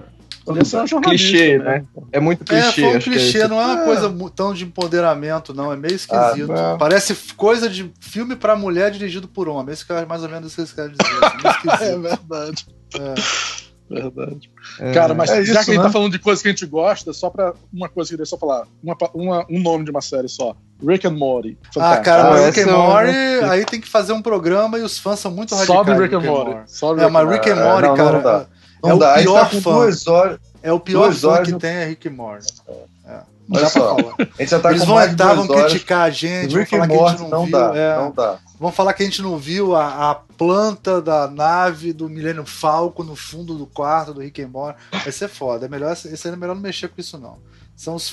Podia 0.53 0.65
ser 0.65 0.77
uma 0.77 0.87
jornalista, 0.87 1.27
Clichê, 1.29 1.57
né? 1.59 1.85
É 2.11 2.19
muito 2.19 2.41
É, 2.43 2.45
clichê. 2.61 2.81
foi 2.81 2.93
um 2.93 2.95
é 2.95 2.99
clichê, 2.99 3.37
isso. 3.39 3.47
não 3.47 3.61
é 3.61 3.65
uma 3.65 3.81
É. 3.81 3.85
coisa 3.85 4.15
tão 4.35 4.53
de 4.53 4.63
empoderamento, 4.65 5.53
não. 5.53 5.71
É 5.71 5.75
meio 5.75 5.95
esquisito. 5.95 6.51
Ah. 6.51 6.75
Parece 6.79 7.15
coisa 7.35 7.69
de 7.69 7.91
filme 7.99 8.35
pra 8.35 8.55
mulher 8.55 8.91
dirigido 8.91 9.27
por 9.27 9.47
homem. 9.47 9.73
Esse 9.73 9.85
cara 9.85 10.01
é 10.01 10.05
mais 10.05 10.23
ou 10.23 10.29
menos 10.29 10.47
isso 10.47 10.55
que 10.55 10.61
eles 10.61 10.73
querem 10.73 10.91
dizer. 10.91 11.25
assim, 11.69 11.83
É 11.85 11.97
verdade. 11.97 12.67
É. 12.95 13.59
Verdade. 13.91 14.51
É. 14.79 14.91
Cara, 14.91 15.15
mas 15.15 15.31
É 15.31 15.37
já 15.37 15.41
isso, 15.41 15.51
que 15.53 15.57
a 15.57 15.63
gente 15.63 15.77
né? 15.77 15.83
tá 15.83 15.89
falando 15.91 16.11
de 16.11 16.19
coisas 16.19 16.43
que 16.43 16.47
a 16.47 16.51
gente 16.51 16.65
gosta, 16.67 17.11
só 17.11 17.27
pra 17.31 17.53
uma 17.73 17.89
coisa 17.89 18.07
que 18.09 18.13
eu 18.13 18.17
queria 18.19 18.25
só 18.29 18.37
falar. 18.37 18.67
Uma, 18.83 18.95
uma- 19.15 19.45
um 19.49 19.59
nome 19.59 19.83
de 19.83 19.89
uma 19.89 19.99
série 20.01 20.29
só. 20.29 20.55
Rick 20.87 21.07
and 21.07 21.11
Morty. 21.17 21.57
Ah, 21.61 21.71
Fantástico. 21.73 22.05
cara, 22.05 22.21
Ah, 22.21 22.29
mas 22.29 22.45
Rick 22.45 22.59
essa 22.59 22.69
and 22.69 22.73
eu 22.73 22.77
Morty, 22.77 23.09
assisti. 23.09 23.45
aí 23.51 23.65
tem 23.65 23.81
que 23.81 23.87
fazer 23.89 24.13
um 24.13 24.21
programa 24.21 24.77
e 24.77 24.83
os 24.83 24.99
fãs 24.99 25.19
são 25.19 25.31
muito 25.31 25.55
radicais. 25.55 25.75
Sobe 25.87 25.99
Rick 25.99 26.13
and 26.15 26.19
Morty. 26.21 26.71
Sobe 26.71 26.99
É, 26.99 27.03
Rick 27.05 27.13
mas 27.13 27.25
Morty. 27.25 27.37
Rick 27.39 27.49
and 27.49 27.61
É, 27.61 27.65
Morty, 27.67 27.81
não, 27.81 27.89
não, 27.89 28.21
cara, 28.21 28.21
não. 28.39 28.58
Não 28.83 28.89
é 28.91 28.93
o 28.93 28.97
dá, 28.97 29.13
a 29.13 29.17
gente 29.17 29.25
pior 29.27 29.49
tá 29.49 29.61
fã. 29.61 29.73
duas 29.73 30.07
horas. 30.07 30.39
é 30.63 30.71
o 30.73 30.79
pior 30.79 31.03
Duas 31.05 31.21
fã 31.21 31.27
horas 31.29 31.45
que 31.47 31.53
no- 31.53 31.59
tem 31.59 31.71
é 31.71 31.85
Rick 31.85 32.09
Morty. 32.09 32.53
É. 33.05 33.19
Não 33.47 33.57
Olha 33.57 33.69
só. 33.69 33.97
A 34.19 34.23
gente 34.43 34.51
já 34.51 34.59
tá 34.59 34.69
Eles 34.69 34.81
com 34.81 34.87
vão 34.87 35.01
entrar, 35.01 35.33
vão 35.33 35.47
criticar 35.47 36.01
a 36.03 36.09
gente, 36.11 36.51
vão 36.51 36.59
Rick 36.59 36.69
falar 36.69 36.83
and 36.83 36.87
que 36.87 36.93
a 36.93 36.97
Morty 36.97 37.17
gente 37.17 37.21
não, 37.23 37.29
não 37.39 37.45
viu. 37.45 37.51
dá, 37.51 37.75
é. 37.75 37.95
não 37.97 38.11
dá. 38.11 38.39
Vão 38.59 38.71
falar 38.71 38.93
que 38.93 39.01
a 39.01 39.05
gente 39.05 39.21
não 39.23 39.37
viu 39.37 39.75
a, 39.75 40.11
a 40.11 40.15
planta 40.15 41.01
da 41.01 41.27
nave 41.27 41.91
do 41.91 42.07
Millennium 42.07 42.45
Falcon 42.45 43.03
no 43.03 43.15
fundo 43.15 43.55
do 43.57 43.65
quarto 43.65 44.13
do 44.13 44.21
Rick 44.21 44.39
and 44.41 44.49
Morty. 44.49 44.77
Vai 44.91 45.11
ser 45.11 45.27
foda. 45.29 45.65
É 45.65 45.69
melhor, 45.69 45.93
isso 45.93 46.07
aí 46.27 46.33
é 46.33 46.35
melhor 46.37 46.53
não 46.53 46.61
mexer 46.61 46.89
com 46.89 47.01
isso, 47.01 47.17
não. 47.17 47.37
São 47.75 47.95
os... 47.95 48.11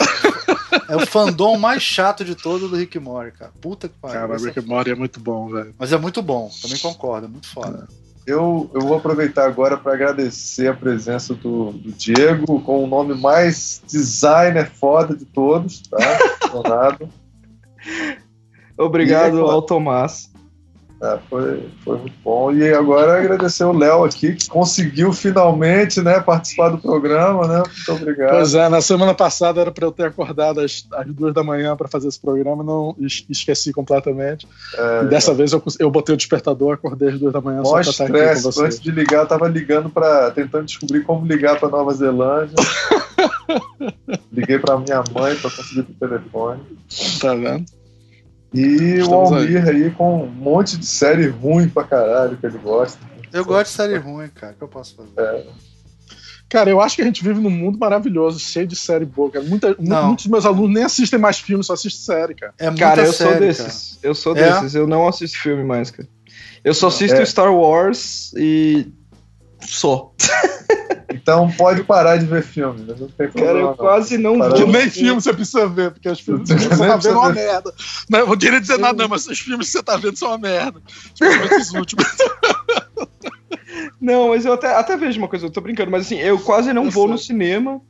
é 0.89 0.97
o 0.97 1.07
fandom 1.07 1.59
mais 1.59 1.83
chato 1.83 2.25
de 2.25 2.35
todo 2.35 2.69
do 2.69 2.77
Rick 2.77 2.99
Mori, 2.99 3.33
cara. 3.33 3.51
Puta 3.61 3.89
que 3.89 3.95
pariu. 3.99 4.21
Cara, 4.21 4.41
o 4.41 4.43
Rick 4.45 4.61
Mori 4.63 4.93
é 4.93 4.95
muito 4.95 5.21
bom, 5.21 5.49
velho. 5.51 5.75
Mas 5.79 5.93
é 5.93 5.99
muito 5.99 6.23
bom, 6.23 6.49
também 6.63 6.79
concordo, 6.79 7.27
é 7.27 7.29
muito 7.29 7.49
foda. 7.49 7.87
Eu, 8.27 8.69
eu 8.75 8.81
vou 8.81 8.97
aproveitar 8.97 9.47
agora 9.47 9.77
para 9.77 9.93
agradecer 9.93 10.67
a 10.67 10.75
presença 10.75 11.33
do, 11.33 11.71
do, 11.71 11.93
Diego, 11.93 12.61
com 12.63 12.83
o 12.83 12.87
nome 12.87 13.15
mais 13.15 13.81
designer 13.87 14.69
foda 14.69 15.15
de 15.15 15.25
todos, 15.25 15.83
tá? 15.83 15.97
Obrigado 18.77 19.43
ao 19.43 19.63
Tomás. 19.63 20.29
É, 21.03 21.19
foi, 21.29 21.69
foi 21.85 21.99
muito 21.99 22.15
bom. 22.25 22.53
E 22.53 22.73
agora 22.73 23.21
agradecer 23.21 23.65
o 23.65 23.73
Léo 23.73 24.05
aqui, 24.05 24.35
que 24.35 24.49
conseguiu 24.49 25.13
finalmente 25.13 26.01
né, 26.01 26.21
participar 26.21 26.71
do 26.71 26.79
programa, 26.79 27.47
né? 27.47 27.63
Muito 27.67 28.03
obrigado. 28.03 28.31
Pois 28.31 28.55
é, 28.55 28.69
na 28.69 28.81
semana 28.81 29.13
passada 29.13 29.61
era 29.61 29.71
para 29.71 29.85
eu 29.85 29.93
ter 29.93 30.07
acordado 30.07 30.61
às, 30.61 30.87
às 30.93 31.07
duas 31.07 31.35
da 31.35 31.45
manhã 31.45 31.77
para 31.77 31.87
fazer 31.87 32.09
esse 32.09 32.19
programa, 32.19 32.65
não 32.65 32.97
esqueci 32.99 33.73
completamente. 33.73 34.49
É, 34.75 35.03
e 35.03 35.09
dessa 35.09 35.33
é. 35.33 35.35
vez 35.35 35.53
eu, 35.53 35.63
eu 35.79 35.91
botei 35.91 36.15
o 36.15 36.17
despertador, 36.19 36.75
acordei 36.75 37.11
às 37.11 37.19
duas 37.19 37.33
da 37.33 37.43
manhã 37.43 37.61
Mó 37.61 37.83
só 37.83 37.91
estar 37.91 38.05
aqui 38.05 38.35
com 38.37 38.41
vocês. 38.41 38.59
Antes 38.59 38.81
de 38.81 38.91
ligar, 38.91 39.21
eu 39.21 39.27
tava 39.27 39.49
ligando 39.49 39.91
para 39.91 40.31
tentando 40.31 40.65
descobrir 40.65 41.03
como 41.05 41.27
ligar 41.27 41.61
para 41.61 41.69
Nova 41.69 41.93
Zelândia. 41.93 42.57
Liguei 44.33 44.59
para 44.59 44.79
minha 44.79 45.05
mãe 45.13 45.37
para 45.37 45.51
conseguir 45.51 45.81
o 45.81 45.95
telefone. 46.09 46.61
Tá 47.21 47.35
vendo? 47.35 47.67
E 48.57 49.01
Estamos 49.01 49.31
o 49.31 49.35
Almir 49.35 49.69
aí. 49.69 49.85
aí. 49.85 49.91
com 49.91 50.25
um 50.25 50.27
monte 50.27 50.79
de 50.79 50.87
série 50.87 51.27
ruim 51.29 51.69
pra 51.69 51.85
caralho 51.85 52.37
que 52.37 52.47
ele 52.47 52.59
gosta. 52.59 52.99
Eu 53.33 53.45
gosto 53.45 53.71
de 53.71 53.77
série 53.77 53.99
ruim, 53.99 54.29
cara. 54.29 54.55
O 54.55 54.57
que 54.57 54.63
eu 54.63 54.69
posso 54.69 54.97
fazer? 54.97 55.13
É. 55.21 55.47
Cara, 56.49 56.71
eu 56.71 56.81
acho 56.81 56.97
que 56.97 57.03
a 57.03 57.05
gente 57.05 57.23
vive 57.25 57.41
num 57.41 57.51
mundo 57.51 57.77
maravilhoso, 57.79 58.39
cheio 58.39 58.67
de 58.67 58.77
série 58.77 59.05
boa, 59.05 59.31
cara. 59.31 59.45
Muita, 59.45 59.77
muitos 59.79 60.25
dos 60.25 60.33
meus 60.33 60.47
alunos 60.47 60.73
nem 60.73 60.85
assistem 60.85 61.19
mais 61.19 61.39
filmes, 61.39 61.67
só 61.67 61.75
assistem 61.75 62.17
série, 62.17 62.35
cara. 62.35 62.55
É 62.59 62.73
cara, 62.73 63.05
eu 63.05 63.13
série, 63.13 63.31
sou 63.31 63.41
desses. 63.41 63.67
Cara. 63.67 64.01
Eu 64.03 64.15
sou 64.15 64.37
é? 64.37 64.43
desses. 64.43 64.75
Eu 64.75 64.87
não 64.87 65.09
assisto 65.09 65.39
filme 65.39 65.65
mais, 65.65 65.91
cara. 65.91 66.09
Eu 66.65 66.73
só 66.73 66.87
assisto 66.87 67.17
é. 67.17 67.27
Star 67.27 67.53
Wars 67.53 68.33
e. 68.37 68.87
Só. 69.61 70.15
Então 71.27 71.51
pode 71.51 71.83
parar 71.83 72.19
de 72.19 72.25
ver 72.25 72.45
filme. 72.45 72.85
Né? 72.85 72.95
Não 72.97 73.09
tem 73.09 73.29
Cara, 73.29 73.59
eu 73.59 73.67
não. 73.67 73.75
quase 73.75 74.17
não 74.17 74.35
vi. 74.49 74.65
Nem 74.65 74.89
filme 74.89 75.21
você 75.21 75.33
precisa 75.33 75.67
ver, 75.67 75.91
porque 75.91 76.09
os 76.09 76.21
filmes 76.21 76.49
que 76.49 76.57
você 76.57 76.69
tá 76.69 76.97
vendo 76.97 77.09
é 77.09 77.19
uma 77.19 77.33
merda. 77.33 77.75
Não, 78.09 78.19
eu 78.21 78.27
não 78.29 78.39
queria 78.39 78.61
dizer 78.61 78.79
nada, 78.79 79.03
não, 79.03 79.09
mas 79.09 79.27
os 79.27 79.37
filmes 79.41 79.67
que 79.67 79.73
você 79.73 79.83
tá 79.83 79.97
vendo 79.97 80.17
são 80.17 80.29
uma 80.29 80.39
merda. 80.39 80.81
Principalmente 81.19 81.63
os 81.63 81.75
últimos. 81.75 82.07
Não, 84.01 84.29
mas 84.29 84.47
eu 84.47 84.53
até, 84.53 84.73
até 84.77 84.97
vejo 84.97 85.19
uma 85.19 85.27
coisa, 85.27 85.47
eu 85.47 85.51
tô 85.51 85.61
brincando, 85.61 85.91
mas 85.91 86.07
assim, 86.07 86.17
eu 86.17 86.39
quase 86.39 86.73
não 86.73 86.85
eu 86.85 86.91
vou 86.93 87.07
sei. 87.07 87.13
no 87.13 87.19
cinema. 87.19 87.81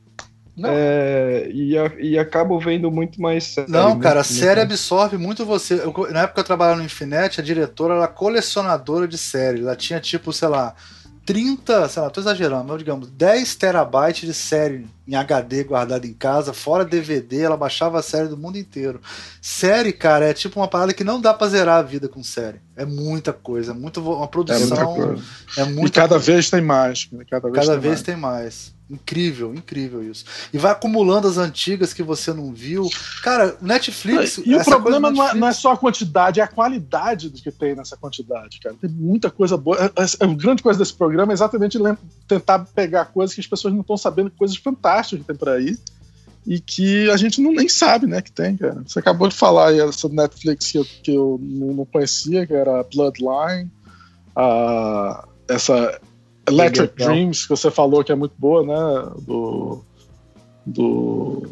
É, 0.65 1.47
e, 1.53 1.75
e 1.99 2.17
acabo 2.17 2.59
vendo 2.59 2.89
muito 2.89 3.21
mais 3.21 3.43
série. 3.43 3.71
Não, 3.71 3.99
cara, 3.99 4.21
a 4.21 4.23
série 4.23 4.61
absorve 4.61 5.15
muito 5.15 5.45
você. 5.45 5.75
Eu, 5.75 5.93
na 6.11 6.21
época 6.21 6.33
que 6.33 6.39
eu 6.39 6.43
trabalhava 6.43 6.79
no 6.79 6.85
Infinite, 6.85 7.39
a 7.39 7.43
diretora 7.43 7.93
era 7.93 8.07
colecionadora 8.07 9.07
de 9.07 9.17
série. 9.17 9.61
Ela 9.61 9.75
tinha, 9.75 9.99
tipo, 9.99 10.33
sei 10.33 10.47
lá, 10.47 10.73
30, 11.27 11.89
sei 11.89 12.01
lá, 12.01 12.09
tô 12.09 12.21
exagerando, 12.21 12.63
mas 12.69 12.77
digamos, 12.77 13.09
10 13.09 13.55
terabytes 13.55 14.25
de 14.25 14.33
série 14.33 14.87
em 15.05 15.13
HD 15.13 15.65
guardada 15.65 16.07
em 16.07 16.13
casa, 16.13 16.53
fora 16.53 16.85
DVD, 16.85 17.41
ela 17.41 17.57
baixava 17.57 17.99
a 17.99 18.01
série 18.01 18.29
do 18.29 18.37
mundo 18.37 18.57
inteiro. 18.57 19.01
Série, 19.41 19.91
cara, 19.91 20.25
é 20.25 20.33
tipo 20.33 20.57
uma 20.57 20.69
parada 20.69 20.93
que 20.93 21.03
não 21.03 21.19
dá 21.19 21.33
pra 21.33 21.49
zerar 21.49 21.79
a 21.79 21.81
vida 21.81 22.07
com 22.07 22.23
série. 22.23 22.61
É 22.77 22.85
muita 22.85 23.33
coisa, 23.33 23.73
é 23.73 23.75
muito, 23.75 23.99
uma 23.99 24.27
produção. 24.27 24.77
É, 24.77 24.85
muita 24.85 25.21
é 25.57 25.65
muita 25.65 25.87
E 25.87 25.91
cada 25.91 26.09
coisa. 26.15 26.31
vez 26.31 26.49
tem 26.49 26.61
mais. 26.61 27.09
Cada 27.29 27.49
vez, 27.49 27.65
cada 27.65 27.71
tem, 27.73 27.81
vez 27.81 27.93
mais. 27.93 28.01
tem 28.01 28.15
mais. 28.15 28.76
Incrível, 28.89 29.53
incrível 29.53 30.01
isso. 30.01 30.23
E 30.53 30.57
vai 30.57 30.71
acumulando 30.71 31.27
as 31.27 31.37
antigas 31.37 31.93
que 31.93 32.01
você 32.01 32.31
não 32.31 32.53
viu. 32.53 32.89
Cara, 33.21 33.57
Netflix. 33.61 34.37
E 34.37 34.55
o 34.55 34.63
problema 34.63 35.11
Netflix... 35.11 35.35
não, 35.35 35.47
é, 35.47 35.49
é, 35.49 35.53
só 35.53 35.73
a 35.73 35.77
quantidade, 35.77 36.39
é 36.39 36.43
a 36.43 36.47
qualidade 36.47 37.29
do 37.29 37.41
que 37.41 37.51
tem 37.51 37.75
nessa 37.75 37.97
quantidade, 37.97 38.59
cara. 38.61 38.75
Tem 38.79 38.89
muita 38.89 39.29
coisa 39.29 39.57
boa. 39.57 39.77
A, 39.77 39.85
é, 39.85 39.91
a, 39.97 40.03
é, 40.03 40.31
a 40.31 40.33
grande 40.33 40.63
coisa 40.63 40.79
desse 40.79 40.93
programa 40.93 41.33
é 41.33 41.35
exatamente 41.35 41.77
tentar 42.27 42.59
pegar 42.59 43.05
coisas 43.05 43.35
que 43.35 43.41
as 43.41 43.47
pessoas 43.47 43.73
não 43.73 43.81
estão 43.81 43.97
sabendo, 43.97 44.31
coisas 44.31 44.55
fantásticas 44.55 45.19
que 45.19 45.27
tem 45.27 45.35
por 45.35 45.49
aí. 45.49 45.77
E 46.45 46.61
que 46.61 47.11
a 47.11 47.17
gente 47.17 47.41
não 47.41 47.51
nem 47.51 47.67
sabe, 47.67 48.07
né, 48.07 48.21
que 48.21 48.31
tem, 48.31 48.55
cara. 48.55 48.81
Você 48.87 48.99
acabou 48.99 49.27
de 49.27 49.35
falar 49.35 49.67
aí 49.67 49.81
essa 49.81 50.07
Netflix 50.07 50.71
que 50.71 50.77
eu, 50.77 50.85
que 50.85 51.11
eu 51.11 51.37
não 51.41 51.83
conhecia, 51.83 52.47
que 52.47 52.53
era 52.53 52.83
Bloodline. 52.83 53.69
Uh, 54.33 55.27
essa 55.49 55.99
Electric 56.47 56.95
Dreams, 56.95 57.43
que 57.43 57.49
você 57.49 57.69
falou 57.69 58.03
que 58.03 58.11
é 58.11 58.15
muito 58.15 58.33
boa, 58.37 58.65
né? 58.65 59.11
Do. 59.21 59.83
do 60.65 61.47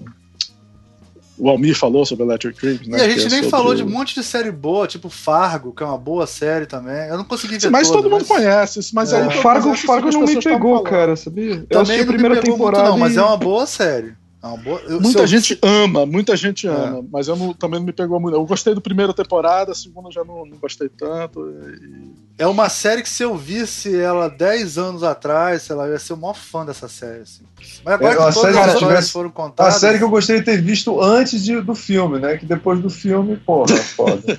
o 1.37 1.49
Almir 1.49 1.77
falou 1.77 2.05
sobre 2.05 2.23
Electric 2.23 2.59
Dreams, 2.59 2.89
né? 2.89 2.97
E 2.97 3.01
a 3.01 3.09
gente 3.09 3.25
é 3.25 3.41
nem 3.41 3.49
falou 3.49 3.75
de 3.75 3.83
um 3.83 3.89
monte 3.89 4.15
de 4.15 4.23
série 4.23 4.51
boa, 4.51 4.87
tipo 4.87 5.09
Fargo, 5.09 5.73
que 5.73 5.83
é 5.83 5.85
uma 5.85 5.97
boa 5.97 6.25
série 6.25 6.65
também. 6.65 7.09
Eu 7.09 7.17
não 7.17 7.25
consegui 7.25 7.57
ver 7.57 7.69
Mas 7.69 7.89
todo, 7.89 8.03
todo 8.03 8.11
mundo 8.11 8.25
conhece 8.25 8.79
isso, 8.79 8.95
mas 8.95 9.11
é. 9.11 9.21
aí... 9.21 9.41
Fargo, 9.41 9.75
Fargo 9.75 10.09
não 10.11 10.21
me 10.21 10.41
pegou, 10.41 10.81
cara, 10.81 11.15
sabia? 11.17 11.65
Eu 11.69 11.81
assisti 11.81 12.01
a 12.01 12.05
primeira 12.05 12.39
temporada 12.39 12.83
muito, 12.83 12.91
não, 12.93 12.97
mas 12.97 13.17
é 13.17 13.21
uma 13.21 13.35
boa 13.35 13.65
série. 13.65 14.13
É 14.53 14.57
boa... 14.57 14.79
Eu, 14.81 15.01
muita 15.01 15.25
gente 15.25 15.57
ama, 15.61 16.05
muita 16.05 16.35
gente 16.35 16.67
é. 16.67 16.71
ama, 16.71 17.03
mas 17.11 17.27
eu 17.27 17.35
não, 17.35 17.51
também 17.53 17.79
não 17.79 17.87
me 17.87 17.93
pegou 17.93 18.19
muito. 18.19 18.35
Eu 18.35 18.45
gostei 18.45 18.75
da 18.75 18.81
primeira 18.81 19.11
temporada, 19.11 19.71
a 19.71 19.75
segunda 19.75 20.11
já 20.11 20.23
não, 20.23 20.45
não 20.45 20.57
gostei 20.57 20.87
tanto. 20.87 21.49
E... 21.49 22.25
É 22.37 22.45
uma 22.45 22.69
série 22.69 23.01
que 23.01 23.09
se 23.09 23.23
eu 23.23 23.35
visse 23.35 23.99
ela 23.99 24.29
10 24.29 24.77
anos 24.77 25.03
atrás, 25.03 25.63
sei 25.63 25.75
lá, 25.75 25.87
eu 25.87 25.93
ia 25.93 25.99
ser 25.99 26.13
o 26.13 26.17
maior 26.17 26.35
fã 26.35 26.63
dessa 26.63 26.87
série. 26.87 27.21
Assim. 27.21 27.43
Mas 27.83 27.93
agora 27.95 28.13
é, 28.13 28.27
que 28.27 28.33
todas 28.33 28.57
as 28.57 28.73
histórias 28.73 29.09
foram 29.09 29.29
contadas. 29.31 29.75
A 29.75 29.79
série 29.79 29.97
que 29.97 30.03
eu 30.03 30.09
gostei 30.09 30.39
de 30.39 30.45
ter 30.45 30.61
visto 30.61 31.01
antes 31.01 31.43
de, 31.43 31.59
do 31.61 31.73
filme, 31.73 32.19
né? 32.19 32.37
Que 32.37 32.45
depois 32.45 32.79
do 32.79 32.89
filme, 32.89 33.37
porra, 33.37 33.75
foda. 33.95 34.37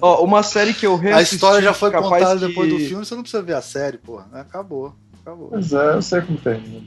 Ó, 0.00 0.24
uma 0.24 0.42
série 0.42 0.74
que 0.74 0.86
eu 0.86 0.96
reassisti... 0.96 1.34
A 1.34 1.36
história 1.36 1.62
já 1.62 1.72
foi 1.72 1.92
contada 1.92 2.40
que... 2.40 2.48
depois 2.48 2.72
do 2.72 2.78
filme, 2.78 3.04
você 3.04 3.14
não 3.14 3.22
precisa 3.22 3.42
ver 3.42 3.54
a 3.54 3.62
série, 3.62 3.98
porra. 3.98 4.26
Acabou. 4.32 4.94
Acabou. 5.22 5.48
Pois 5.48 5.72
é, 5.72 5.94
eu 5.94 6.02
sei 6.02 6.22
como 6.22 6.38
termina. 6.38 6.82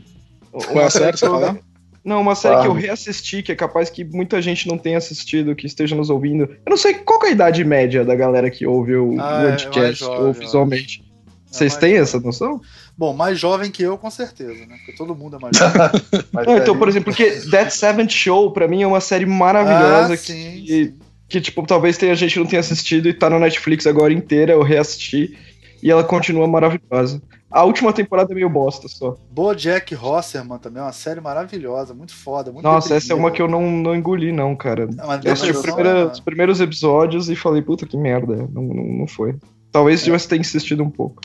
Qual 0.51 0.79
é 0.79 0.85
a 0.85 0.89
série 0.89 1.13
que 1.13 1.19
você? 1.19 1.59
Não, 2.07 2.21
uma 2.21 2.35
série 2.35 2.61
que 2.61 2.67
eu 2.67 2.71
reassisti, 2.71 3.43
que 3.43 3.51
é 3.51 3.55
capaz 3.55 3.89
que 3.89 4.01
muita 4.01 4.41
gente 4.41 4.65
não 4.65 4.77
tenha 4.77 4.97
assistido, 4.97 5.53
que 5.53 5.67
esteja 5.67 5.93
nos 5.93 6.09
ouvindo. 6.09 6.43
Eu 6.43 6.69
não 6.69 6.77
sei 6.77 6.93
qual 6.93 7.21
é 7.25 7.27
a 7.27 7.31
idade 7.31 7.65
média 7.65 8.05
da 8.05 8.15
galera 8.15 8.49
que 8.49 8.65
ouve 8.65 8.95
o 8.95 9.19
ah, 9.19 9.41
podcast 9.41 10.05
é 10.05 10.07
ou 10.07 10.31
visualmente. 10.31 11.03
Vocês 11.51 11.75
têm 11.75 11.89
jovem. 11.89 12.03
essa 12.03 12.19
noção? 12.21 12.61
Bom, 12.97 13.13
mais 13.13 13.37
jovem 13.37 13.69
que 13.69 13.83
eu, 13.83 13.97
com 13.97 14.09
certeza, 14.09 14.65
né? 14.65 14.77
Porque 14.77 14.93
todo 14.93 15.13
mundo 15.13 15.35
é 15.35 15.39
mais 15.39 15.57
jovem. 15.59 16.01
não, 16.45 16.57
então, 16.57 16.79
por 16.79 16.87
exemplo, 16.87 17.11
porque 17.11 17.29
That 17.51 17.73
Seventh 17.73 18.11
Show, 18.11 18.53
pra 18.53 18.69
mim, 18.69 18.83
é 18.83 18.87
uma 18.87 19.01
série 19.01 19.25
maravilhosa 19.25 20.13
ah, 20.13 20.17
sim, 20.17 20.63
que, 20.65 20.85
sim. 20.85 20.93
que, 21.27 21.41
tipo, 21.41 21.67
talvez 21.67 21.97
tenha 21.97 22.15
gente 22.15 22.35
que 22.35 22.39
não 22.39 22.47
tenha 22.47 22.61
assistido 22.61 23.09
e 23.09 23.13
tá 23.13 23.29
no 23.29 23.37
Netflix 23.37 23.85
agora 23.85 24.13
inteira, 24.13 24.53
eu 24.53 24.63
reassisti, 24.63 25.37
e 25.83 25.91
ela 25.91 26.05
continua 26.05 26.47
maravilhosa. 26.47 27.21
A 27.49 27.63
última 27.63 27.93
temporada 27.93 28.33
é 28.33 28.35
meio 28.35 28.49
bosta 28.49 28.87
só. 28.89 29.15
Bojack 29.31 29.95
Horseman 29.95 30.57
também 30.57 30.81
é 30.81 30.85
uma 30.85 30.91
série 30.91 31.21
maravilhosa, 31.21 31.93
muito 31.93 32.13
foda. 32.13 32.51
Muito 32.51 32.63
Nossa, 32.63 32.95
essa 32.95 33.13
é 33.13 33.15
uma 33.15 33.31
que 33.31 33.41
eu 33.41 33.47
não, 33.47 33.71
não 33.71 33.95
engoli, 33.95 34.33
não, 34.33 34.53
cara. 34.55 34.85
Não, 34.85 35.13
eu 35.23 35.31
assisti 35.31 35.61
primeira, 35.61 36.07
os 36.07 36.19
primeiros 36.19 36.59
episódios 36.59 37.29
e 37.29 37.35
falei, 37.35 37.61
puta 37.61 37.85
que 37.85 37.95
merda. 37.95 38.35
Não, 38.51 38.63
não, 38.63 38.83
não 38.83 39.07
foi. 39.07 39.35
Talvez 39.71 40.01
é. 40.01 40.05
tivesse 40.05 40.27
ter 40.27 40.39
insistido 40.39 40.83
um 40.83 40.89
pouco. 40.89 41.21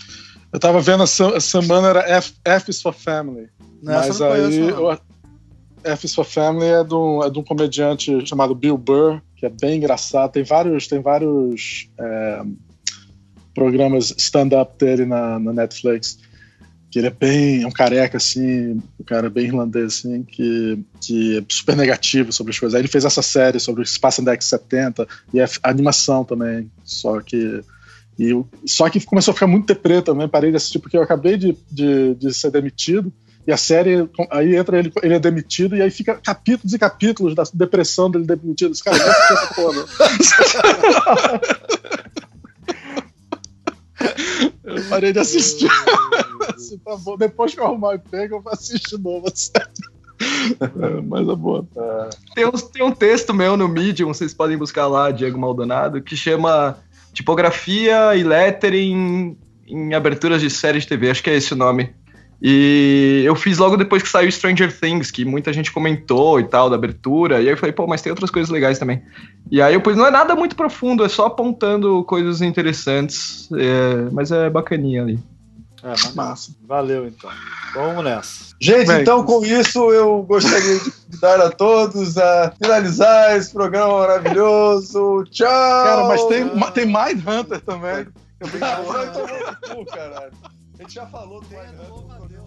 Eu 0.52 0.60
tava 0.60 0.80
vendo 0.80 1.02
a 1.02 1.40
semana 1.40 1.88
era 1.88 2.00
F, 2.08 2.34
F 2.44 2.70
is 2.70 2.80
for 2.80 2.92
Family. 2.92 3.48
Não, 3.82 3.94
mas 3.94 4.20
não 4.20 4.32
aí. 4.32 4.58
Eu, 4.58 4.98
F 5.82 6.06
is 6.06 6.14
for 6.14 6.24
Family 6.24 6.66
é 6.66 6.84
de, 6.84 6.94
um, 6.94 7.22
é 7.24 7.30
de 7.30 7.38
um 7.38 7.42
comediante 7.42 8.24
chamado 8.26 8.54
Bill 8.54 8.78
Burr, 8.78 9.20
que 9.34 9.46
é 9.46 9.48
bem 9.48 9.78
engraçado. 9.78 10.30
Tem 10.30 10.44
vários. 10.44 10.86
Tem 10.86 11.00
vários 11.00 11.90
é, 11.98 12.42
programas 13.54 14.14
stand-up 14.16 14.78
dele 14.78 15.04
na, 15.04 15.38
na, 15.38 15.52
Netflix. 15.52 16.18
Que 16.90 16.98
ele 16.98 17.06
é 17.06 17.10
bem. 17.10 17.62
É 17.62 17.66
um 17.66 17.70
careca, 17.70 18.18
assim, 18.18 18.82
um 19.00 19.04
cara 19.04 19.30
bem 19.30 19.46
irlandês, 19.46 19.98
assim, 19.98 20.22
que, 20.22 20.78
que 21.00 21.38
é 21.38 21.44
super 21.48 21.76
negativo 21.76 22.32
sobre 22.32 22.50
as 22.52 22.58
coisas. 22.58 22.74
Aí 22.74 22.82
ele 22.82 22.88
fez 22.88 23.04
essa 23.04 23.22
série 23.22 23.58
sobre 23.58 23.82
o 23.82 23.84
década 23.84 24.36
de 24.36 24.44
70 24.44 25.08
e 25.32 25.40
a, 25.40 25.48
a 25.62 25.70
animação 25.70 26.24
também. 26.24 26.70
Só 26.84 27.20
que. 27.20 27.62
E, 28.18 28.30
só 28.66 28.90
que 28.90 29.00
começou 29.06 29.32
a 29.32 29.34
ficar 29.34 29.46
muito 29.46 29.66
deprê 29.66 30.02
também, 30.02 30.28
parei 30.28 30.50
de 30.50 30.56
assistir, 30.58 30.78
porque 30.78 30.96
eu 30.96 31.02
acabei 31.02 31.38
de, 31.38 31.56
de, 31.70 32.14
de 32.14 32.34
ser 32.34 32.50
demitido 32.50 33.10
e 33.46 33.52
a 33.52 33.56
série, 33.56 34.08
aí 34.30 34.54
entra 34.54 34.78
ele, 34.78 34.92
ele 35.02 35.14
é 35.14 35.18
demitido, 35.18 35.76
e 35.76 35.82
aí 35.82 35.90
fica 35.90 36.14
capítulos 36.14 36.72
e 36.72 36.78
capítulos 36.78 37.34
da 37.34 37.42
depressão 37.52 38.08
dele 38.08 38.24
demitido. 38.24 38.70
Esse 38.70 38.84
cara, 38.84 38.96
essa 38.96 39.54
porra. 39.54 39.84
Eu 44.64 44.82
parei 44.88 45.12
de 45.12 45.18
assistir. 45.18 45.70
assim, 46.54 46.78
tá 46.78 46.96
bom. 46.96 47.16
Depois 47.16 47.54
que 47.54 47.60
eu 47.60 47.64
arrumar 47.64 47.88
o 47.90 47.94
emprego, 47.94 48.36
eu 48.36 48.42
vou 48.42 48.52
assistir 48.52 48.96
de 48.96 49.02
novo 49.02 49.26
a 49.28 49.32
série. 49.34 49.66
É, 50.60 51.00
mas 51.02 51.28
é 51.28 51.34
boa. 51.34 51.66
É. 51.76 52.10
Tem, 52.34 52.46
um, 52.46 52.50
tem 52.52 52.82
um 52.82 52.92
texto 52.92 53.34
meu 53.34 53.56
no 53.56 53.68
Medium, 53.68 54.08
vocês 54.08 54.32
podem 54.32 54.56
buscar 54.56 54.86
lá, 54.86 55.10
Diego 55.10 55.38
Maldonado, 55.38 56.00
que 56.00 56.16
chama 56.16 56.78
Tipografia 57.12 58.14
e 58.16 58.22
Lettering 58.22 59.36
em 59.66 59.94
aberturas 59.94 60.40
de 60.40 60.50
séries 60.50 60.84
de 60.84 60.90
TV. 60.90 61.10
Acho 61.10 61.22
que 61.22 61.30
é 61.30 61.36
esse 61.36 61.52
o 61.52 61.56
nome. 61.56 61.94
E 62.44 63.22
eu 63.24 63.36
fiz 63.36 63.58
logo 63.58 63.76
depois 63.76 64.02
que 64.02 64.08
saiu 64.08 64.30
Stranger 64.30 64.76
Things, 64.76 65.12
que 65.12 65.24
muita 65.24 65.52
gente 65.52 65.70
comentou 65.70 66.40
e 66.40 66.44
tal, 66.44 66.68
da 66.68 66.74
abertura. 66.74 67.36
E 67.36 67.46
aí 67.46 67.52
eu 67.52 67.56
falei, 67.56 67.72
pô, 67.72 67.86
mas 67.86 68.02
tem 68.02 68.10
outras 68.10 68.30
coisas 68.30 68.50
legais 68.50 68.80
também. 68.80 69.00
E 69.48 69.62
aí 69.62 69.74
depois 69.74 69.96
não 69.96 70.04
é 70.04 70.10
nada 70.10 70.34
muito 70.34 70.56
profundo, 70.56 71.04
é 71.04 71.08
só 71.08 71.26
apontando 71.26 72.02
coisas 72.02 72.42
interessantes. 72.42 73.48
É, 73.52 74.10
mas 74.10 74.32
é 74.32 74.50
bacaninha 74.50 75.02
ali. 75.02 75.20
É, 75.84 75.94
massa. 76.16 76.52
Valeu 76.66 77.06
então. 77.06 77.30
Vamos 77.74 78.02
nessa. 78.02 78.54
Gente, 78.60 78.88
Bem, 78.88 79.02
então 79.02 79.24
com 79.24 79.44
isso 79.44 79.92
eu 79.92 80.22
gostaria 80.22 80.80
de 80.80 80.90
convidar 80.90 81.40
a 81.40 81.50
todos 81.50 82.18
a 82.18 82.52
finalizar 82.60 83.36
esse 83.36 83.52
programa 83.52 83.98
maravilhoso. 83.98 85.24
Tchau! 85.30 85.48
Cara, 85.48 86.08
mas 86.08 86.24
tem, 86.24 86.48
tem 86.72 86.86
Mind 86.86 87.24
Hunter 87.24 87.60
também. 87.60 88.06
Eu 88.40 88.48
brinco, 88.48 89.86
caralho. 89.92 90.32
A 90.82 90.84
gente 90.84 90.94
já 90.94 91.06
falou 91.06 91.40
do 91.40 91.48
Mind 91.48 91.78
Hunter. 91.78 92.41